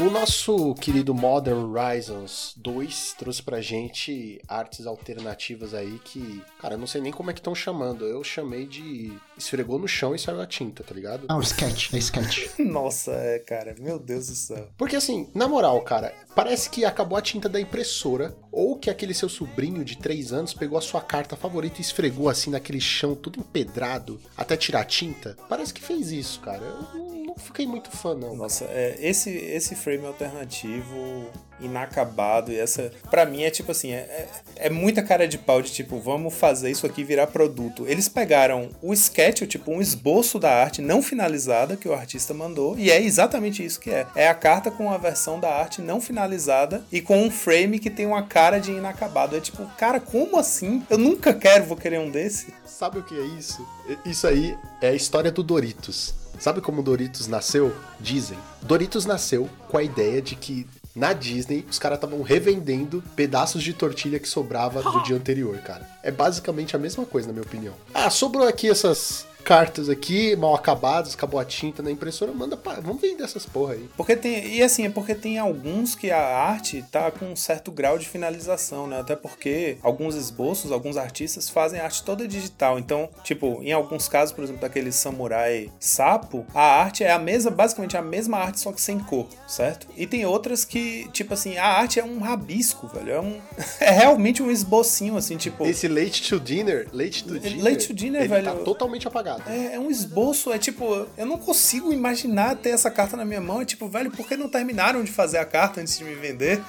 O 0.05 0.09
nosso 0.09 0.75
querido 0.75 1.13
Modern 1.13 1.73
Horizons 1.73 2.53
2 2.57 3.15
trouxe 3.17 3.41
pra 3.41 3.61
gente 3.61 4.37
artes 4.49 4.85
alternativas 4.85 5.73
aí 5.73 5.97
que, 6.03 6.43
cara, 6.59 6.73
eu 6.73 6.77
não 6.77 6.85
sei 6.85 6.99
nem 6.99 7.13
como 7.13 7.31
é 7.31 7.33
que 7.33 7.39
estão 7.39 7.55
chamando. 7.55 8.05
Eu 8.05 8.21
chamei 8.21 8.67
de 8.67 9.13
esfregou 9.37 9.79
no 9.79 9.87
chão 9.87 10.13
e 10.15 10.19
saiu 10.19 10.41
a 10.41 10.45
tinta, 10.47 10.83
tá 10.83 10.93
ligado? 10.93 11.25
Ah, 11.29 11.37
o 11.37 11.41
sketch, 11.41 11.93
é 11.93 11.97
sketch. 11.97 12.47
Nossa, 12.59 13.11
é, 13.11 13.39
cara, 13.39 13.75
meu 13.79 13.97
Deus 13.99 14.27
do 14.27 14.35
céu. 14.35 14.69
Porque 14.77 14.95
assim, 14.95 15.29
na 15.33 15.47
moral, 15.47 15.81
cara, 15.81 16.13
parece 16.35 16.69
que 16.69 16.85
acabou 16.85 17.17
a 17.17 17.21
tinta 17.21 17.47
da 17.49 17.59
impressora 17.59 18.35
ou 18.51 18.77
que 18.77 18.89
aquele 18.89 19.13
seu 19.13 19.27
sobrinho 19.29 19.83
de 19.83 19.97
3 19.97 20.31
anos 20.33 20.53
pegou 20.53 20.77
a 20.77 20.81
sua 20.81 21.01
carta 21.01 21.35
favorita 21.35 21.77
e 21.79 21.81
esfregou 21.81 22.29
assim 22.29 22.51
naquele 22.51 22.79
chão 22.81 23.15
todo 23.15 23.39
empedrado 23.39 24.19
até 24.37 24.55
tirar 24.55 24.81
a 24.81 24.85
tinta. 24.85 25.35
Parece 25.49 25.73
que 25.73 25.81
fez 25.81 26.11
isso, 26.11 26.39
cara. 26.39 26.61
Eu 26.63 26.81
não- 26.99 27.23
não 27.33 27.35
fiquei 27.35 27.65
muito 27.65 27.89
fã, 27.89 28.13
não. 28.13 28.35
Nossa, 28.35 28.65
é, 28.65 28.95
esse, 28.99 29.29
esse 29.31 29.75
frame 29.75 30.05
alternativo 30.05 31.29
inacabado 31.63 32.51
e 32.51 32.59
essa 32.59 32.91
Pra 33.09 33.25
mim 33.25 33.43
é 33.43 33.49
tipo 33.49 33.71
assim 33.71 33.91
é, 33.91 33.97
é, 33.97 34.27
é 34.57 34.69
muita 34.69 35.01
cara 35.01 35.27
de 35.27 35.37
pau 35.37 35.61
de 35.61 35.71
tipo 35.71 35.99
vamos 35.99 36.33
fazer 36.33 36.71
isso 36.71 36.85
aqui 36.85 37.03
virar 37.03 37.27
produto 37.27 37.85
eles 37.87 38.07
pegaram 38.07 38.69
o 38.81 38.93
sketch 38.93 39.43
tipo 39.47 39.71
um 39.71 39.81
esboço 39.81 40.39
da 40.39 40.53
arte 40.53 40.81
não 40.81 41.01
finalizada 41.01 41.75
que 41.75 41.87
o 41.87 41.93
artista 41.93 42.33
mandou 42.33 42.77
e 42.77 42.91
é 42.91 43.01
exatamente 43.01 43.63
isso 43.63 43.79
que 43.79 43.89
é 43.89 44.05
é 44.15 44.27
a 44.27 44.33
carta 44.33 44.69
com 44.69 44.91
a 44.91 44.97
versão 44.97 45.39
da 45.39 45.49
arte 45.53 45.81
não 45.81 46.01
finalizada 46.01 46.83
e 46.91 47.01
com 47.01 47.21
um 47.21 47.31
frame 47.31 47.79
que 47.79 47.89
tem 47.89 48.05
uma 48.05 48.23
cara 48.23 48.59
de 48.59 48.71
inacabado 48.71 49.35
é 49.35 49.39
tipo 49.39 49.65
cara 49.77 49.99
como 49.99 50.37
assim 50.37 50.83
eu 50.89 50.97
nunca 50.97 51.33
quero 51.33 51.65
vou 51.65 51.77
querer 51.77 51.99
um 51.99 52.09
desse 52.09 52.53
Sabe 52.73 52.99
o 52.99 53.03
que 53.03 53.17
é 53.17 53.25
isso? 53.37 53.65
Isso 54.03 54.25
aí 54.25 54.57
é 54.81 54.89
a 54.89 54.93
história 54.93 55.31
do 55.31 55.43
Doritos. 55.43 56.13
Sabe 56.39 56.59
como 56.59 56.81
o 56.81 56.83
Doritos 56.83 57.27
nasceu? 57.27 57.73
Dizem. 57.99 58.37
Doritos 58.63 59.05
nasceu 59.05 59.47
com 59.69 59.77
a 59.77 59.83
ideia 59.83 60.21
de 60.21 60.35
que 60.35 60.67
na 60.95 61.13
Disney 61.13 61.65
os 61.69 61.79
caras 61.79 61.97
estavam 61.97 62.21
revendendo 62.21 63.03
pedaços 63.15 63.63
de 63.63 63.73
tortilha 63.73 64.19
que 64.19 64.27
sobrava 64.27 64.81
do 64.81 65.01
dia 65.03 65.15
anterior, 65.15 65.57
cara. 65.59 65.87
É 66.01 66.11
basicamente 66.11 66.75
a 66.75 66.79
mesma 66.79 67.05
coisa, 67.05 67.27
na 67.27 67.33
minha 67.33 67.43
opinião. 67.45 67.73
Ah, 67.93 68.09
sobrou 68.09 68.47
aqui 68.47 68.69
essas 68.69 69.25
cartas 69.43 69.89
aqui, 69.89 70.35
mal 70.35 70.55
acabadas, 70.55 71.13
acabou 71.13 71.39
a 71.39 71.45
tinta 71.45 71.81
na 71.83 71.91
impressora, 71.91 72.31
manda 72.31 72.55
pra... 72.57 72.79
Vamos 72.79 73.01
vender 73.01 73.23
essas 73.23 73.45
porra 73.45 73.73
aí. 73.73 73.89
Porque 73.95 74.15
tem. 74.15 74.55
E 74.55 74.63
assim, 74.63 74.85
é 74.85 74.89
porque 74.89 75.13
tem 75.13 75.37
alguns 75.37 75.95
que 75.95 76.09
a 76.11 76.19
arte 76.19 76.83
tá 76.91 77.11
com 77.11 77.25
um 77.31 77.35
certo 77.35 77.71
grau 77.71 77.97
de 77.97 78.07
finalização, 78.07 78.87
né? 78.87 78.99
Até 78.99 79.15
porque 79.15 79.77
alguns 79.81 80.15
esboços, 80.15 80.71
alguns 80.71 80.97
artistas 80.97 81.49
fazem 81.49 81.79
arte 81.79 82.03
toda 82.03 82.27
digital. 82.27 82.79
Então, 82.79 83.09
tipo, 83.23 83.59
em 83.61 83.71
alguns 83.71 84.07
casos, 84.07 84.33
por 84.33 84.43
exemplo, 84.43 84.61
daquele 84.61 84.91
samurai 84.91 85.69
sapo, 85.79 86.45
a 86.53 86.61
arte 86.61 87.03
é 87.03 87.11
a 87.11 87.19
mesma, 87.19 87.51
basicamente 87.51 87.97
a 87.97 88.01
mesma 88.01 88.37
arte, 88.37 88.59
só 88.59 88.71
que 88.71 88.81
sem 88.81 88.99
cor, 88.99 89.27
certo? 89.47 89.87
E 89.95 90.07
tem 90.07 90.25
outras 90.25 90.65
que, 90.65 91.07
tipo 91.11 91.33
assim, 91.33 91.57
a 91.57 91.65
arte 91.67 91.99
é 91.99 92.03
um 92.03 92.19
rabisco, 92.19 92.87
velho. 92.87 93.11
É 93.11 93.19
um. 93.19 93.41
É 93.79 93.91
realmente 93.91 94.41
um 94.41 94.49
esbocinho, 94.49 95.17
assim, 95.17 95.35
tipo. 95.35 95.65
Esse 95.65 95.87
Late 95.87 96.29
to 96.29 96.39
Dinner, 96.39 96.87
Late 96.93 97.23
to 97.23 97.39
Dinner, 97.39 97.63
Late 97.63 97.87
to 97.87 97.93
Dinner, 97.93 98.21
ele 98.21 98.29
velho. 98.29 98.45
tá 98.45 98.55
totalmente 98.55 99.07
apagado. 99.07 99.32
É, 99.47 99.75
é 99.75 99.79
um 99.79 99.89
esboço, 99.89 100.51
é 100.51 100.57
tipo, 100.57 101.07
eu 101.17 101.25
não 101.25 101.37
consigo 101.37 101.91
imaginar 101.91 102.55
ter 102.55 102.69
essa 102.69 102.89
carta 102.89 103.15
na 103.17 103.25
minha 103.25 103.41
mão. 103.41 103.61
É 103.61 103.65
tipo, 103.65 103.87
velho, 103.87 104.11
por 104.11 104.27
que 104.27 104.35
não 104.35 104.49
terminaram 104.49 105.03
de 105.03 105.11
fazer 105.11 105.37
a 105.37 105.45
carta 105.45 105.81
antes 105.81 105.97
de 105.97 106.03
me 106.03 106.15
vender? 106.15 106.61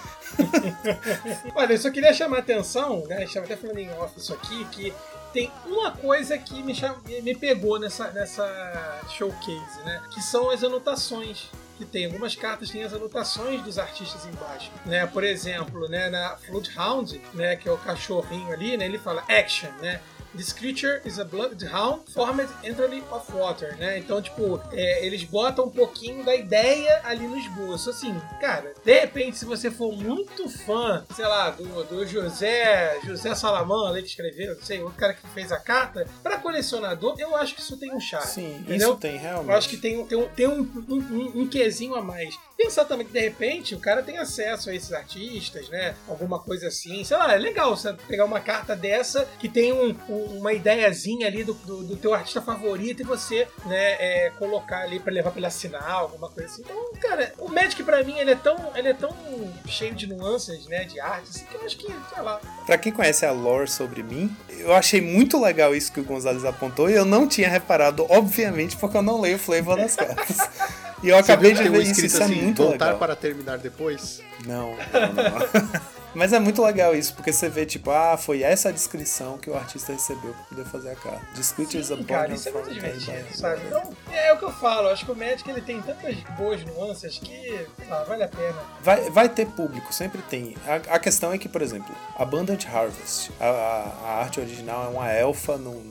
Olha, 1.54 1.72
eu 1.72 1.78
só 1.78 1.90
queria 1.90 2.12
chamar 2.12 2.38
a 2.38 2.40
atenção, 2.40 3.04
né? 3.06 3.16
A 3.16 3.20
gente 3.20 3.28
estava 3.28 3.46
até 3.46 3.56
falando 3.56 3.78
em 3.78 3.90
off 3.92 4.18
isso 4.18 4.32
aqui, 4.32 4.64
que 4.66 4.92
tem 5.32 5.50
uma 5.66 5.90
coisa 5.90 6.38
que 6.38 6.62
me, 6.62 6.74
cham... 6.74 6.96
me 7.04 7.34
pegou 7.34 7.78
nessa, 7.78 8.10
nessa 8.12 9.00
showcase, 9.10 9.82
né? 9.84 10.02
Que 10.12 10.22
são 10.22 10.50
as 10.50 10.62
anotações. 10.62 11.50
Que 11.76 11.84
tem 11.84 12.06
algumas 12.06 12.36
cartas 12.36 12.70
têm 12.70 12.84
as 12.84 12.94
anotações 12.94 13.60
dos 13.62 13.80
artistas 13.80 14.24
embaixo, 14.26 14.70
né? 14.86 15.06
Por 15.08 15.24
exemplo, 15.24 15.88
né, 15.88 16.08
na 16.08 16.36
Floodhound, 16.36 17.20
né, 17.34 17.56
que 17.56 17.68
é 17.68 17.72
o 17.72 17.76
cachorrinho 17.76 18.52
ali, 18.52 18.76
né, 18.76 18.84
ele 18.84 18.96
fala 18.96 19.24
action, 19.28 19.72
né? 19.82 20.00
This 20.36 20.52
creature 20.52 21.00
is 21.04 21.18
a 21.18 21.24
bloodhound 21.24 22.02
formed 22.12 22.48
entirely 22.64 23.02
of 23.10 23.32
water, 23.32 23.76
né? 23.78 23.98
Então, 23.98 24.20
tipo, 24.20 24.60
é, 24.72 25.06
eles 25.06 25.22
botam 25.24 25.66
um 25.66 25.70
pouquinho 25.70 26.24
da 26.24 26.34
ideia 26.34 27.00
ali 27.04 27.26
no 27.26 27.36
esboço. 27.36 27.90
Assim, 27.90 28.14
cara, 28.40 28.74
de 28.84 29.00
repente, 29.00 29.38
se 29.38 29.44
você 29.44 29.70
for 29.70 29.92
muito 29.96 30.48
fã, 30.48 31.04
sei 31.14 31.24
lá, 31.26 31.50
do, 31.50 31.84
do 31.84 32.06
José 32.06 32.98
José 33.04 33.34
Salaman, 33.34 33.88
ali 33.88 34.02
que 34.02 34.08
escreveu, 34.08 34.56
não 34.56 34.62
sei, 34.62 34.82
o 34.82 34.90
cara 34.90 35.14
que 35.14 35.26
fez 35.28 35.52
a 35.52 35.58
carta, 35.58 36.06
pra 36.22 36.38
colecionador, 36.38 37.14
eu 37.18 37.36
acho 37.36 37.54
que 37.54 37.60
isso 37.60 37.76
tem 37.76 37.92
um 37.94 38.00
charme. 38.00 38.26
Sim, 38.26 38.56
entendeu? 38.56 38.76
isso 38.90 38.96
tem 38.96 39.16
realmente. 39.16 39.50
Eu 39.50 39.56
acho 39.56 39.68
que 39.68 39.76
tem, 39.76 39.98
um- 39.98 40.06
tem, 40.06 40.18
um, 40.18 40.28
tem 40.28 40.46
um, 40.48 40.60
um, 40.88 40.96
um, 40.96 41.32
um 41.42 41.48
quesinho 41.48 41.94
a 41.94 42.02
mais. 42.02 42.34
Pensar 42.56 42.84
também 42.84 43.06
que 43.06 43.12
de 43.12 43.20
repente 43.20 43.74
o 43.74 43.80
cara 43.80 44.02
tem 44.02 44.16
acesso 44.16 44.70
a 44.70 44.74
esses 44.74 44.92
artistas, 44.92 45.68
né? 45.68 45.94
Alguma 46.08 46.38
coisa 46.38 46.68
assim. 46.68 47.02
Sei 47.04 47.16
lá, 47.16 47.32
é 47.34 47.36
legal 47.36 47.76
você 47.76 47.92
pegar 48.08 48.24
uma 48.24 48.40
carta 48.40 48.76
dessa 48.76 49.28
que 49.40 49.48
tem 49.48 49.72
um, 49.72 49.94
um- 50.08 50.38
uma 50.38 50.52
ideiazinha 50.52 51.26
ali 51.26 51.42
do, 51.44 51.52
do, 51.54 51.82
do 51.82 51.96
teu 51.96 52.14
artista 52.14 52.40
favorito 52.40 53.00
e 53.00 53.04
você, 53.04 53.48
né, 53.66 53.92
é, 53.98 54.32
colocar 54.38 54.82
ali 54.82 55.00
pra 55.00 55.12
levar 55.12 55.30
pra 55.30 55.38
ele 55.40 55.46
assinar, 55.46 55.90
alguma 55.90 56.28
coisa 56.30 56.48
assim. 56.48 56.62
Então, 56.62 56.92
cara, 57.00 57.34
o 57.38 57.48
Magic 57.48 57.82
pra 57.82 58.02
mim 58.04 58.16
ele 58.18 58.30
é 58.30 58.36
tão, 58.36 58.56
ele 58.76 58.88
é 58.88 58.94
tão 58.94 59.12
cheio 59.66 59.94
de 59.94 60.06
nuances, 60.06 60.66
né? 60.66 60.84
De 60.84 61.00
arte, 61.00 61.28
assim, 61.30 61.44
que 61.46 61.54
eu 61.56 61.64
acho 61.64 61.76
que, 61.76 61.86
sei 61.86 62.22
lá. 62.22 62.40
Pra 62.66 62.78
quem 62.78 62.92
conhece 62.92 63.26
a 63.26 63.32
lore 63.32 63.68
sobre 63.68 64.02
mim, 64.02 64.34
eu 64.48 64.72
achei 64.72 65.00
muito 65.00 65.42
legal 65.42 65.74
isso 65.74 65.92
que 65.92 66.00
o 66.00 66.04
Gonzalez 66.04 66.44
apontou 66.44 66.88
e 66.88 66.94
eu 66.94 67.04
não 67.04 67.26
tinha 67.26 67.48
reparado, 67.48 68.06
obviamente, 68.08 68.76
porque 68.76 68.96
eu 68.96 69.02
não 69.02 69.20
leio 69.20 69.36
o 69.36 69.40
flavor 69.40 69.76
das 69.76 69.96
cartas. 69.96 70.38
E 71.02 71.08
eu 71.08 71.18
acabei 71.18 71.52
de 71.52 71.68
ver 71.68 71.82
isso, 71.82 72.04
isso 72.04 72.20
é 72.22 72.24
assim, 72.24 72.42
muito 72.42 72.62
voltar 72.62 72.84
legal. 72.86 72.98
para 72.98 73.16
terminar 73.16 73.58
depois? 73.58 74.22
Não, 74.46 74.70
não, 74.92 75.12
não. 75.12 75.80
Mas 76.14 76.32
é 76.32 76.38
muito 76.38 76.62
legal 76.62 76.94
isso, 76.94 77.12
porque 77.12 77.32
você 77.32 77.48
vê, 77.48 77.66
tipo, 77.66 77.90
ah, 77.90 78.16
foi 78.16 78.40
essa 78.44 78.68
a 78.68 78.72
descrição 78.72 79.36
que 79.36 79.50
o 79.50 79.56
artista 79.56 79.92
recebeu 79.92 80.32
pra 80.32 80.44
poder 80.44 80.64
fazer 80.66 80.90
a 80.90 80.94
carta. 80.94 81.26
This 81.34 81.50
creature 81.50 81.80
is 81.82 81.90
a 81.90 81.96
Sim, 81.96 82.04
cara, 82.04 82.32
isso 82.32 82.48
é 82.48 82.52
muito 82.52 82.72
divertido, 82.72 83.36
sabe? 83.36 83.62
Então, 83.66 83.82
é 84.12 84.32
o 84.32 84.38
que 84.38 84.44
eu 84.44 84.52
falo. 84.52 84.90
Acho 84.90 85.04
que 85.04 85.10
o 85.10 85.16
Magic 85.16 85.50
ele 85.50 85.60
tem 85.60 85.82
tantas 85.82 86.14
boas 86.38 86.64
nuances 86.64 87.18
que 87.18 87.66
ah, 87.90 88.04
vale 88.06 88.22
a 88.22 88.28
pena. 88.28 88.54
Vai, 88.80 89.10
vai 89.10 89.28
ter 89.28 89.46
público, 89.46 89.92
sempre 89.92 90.22
tem. 90.22 90.56
A, 90.64 90.94
a 90.94 90.98
questão 91.00 91.32
é 91.32 91.38
que, 91.38 91.48
por 91.48 91.60
exemplo, 91.60 91.92
Abundant 92.16 92.64
Harvest, 92.72 93.32
a, 93.40 93.46
a- 93.46 93.92
a 94.04 94.10
arte 94.20 94.38
original 94.38 94.84
é 94.84 94.88
uma 94.96 95.10
elfa 95.10 95.56
num. 95.56 95.82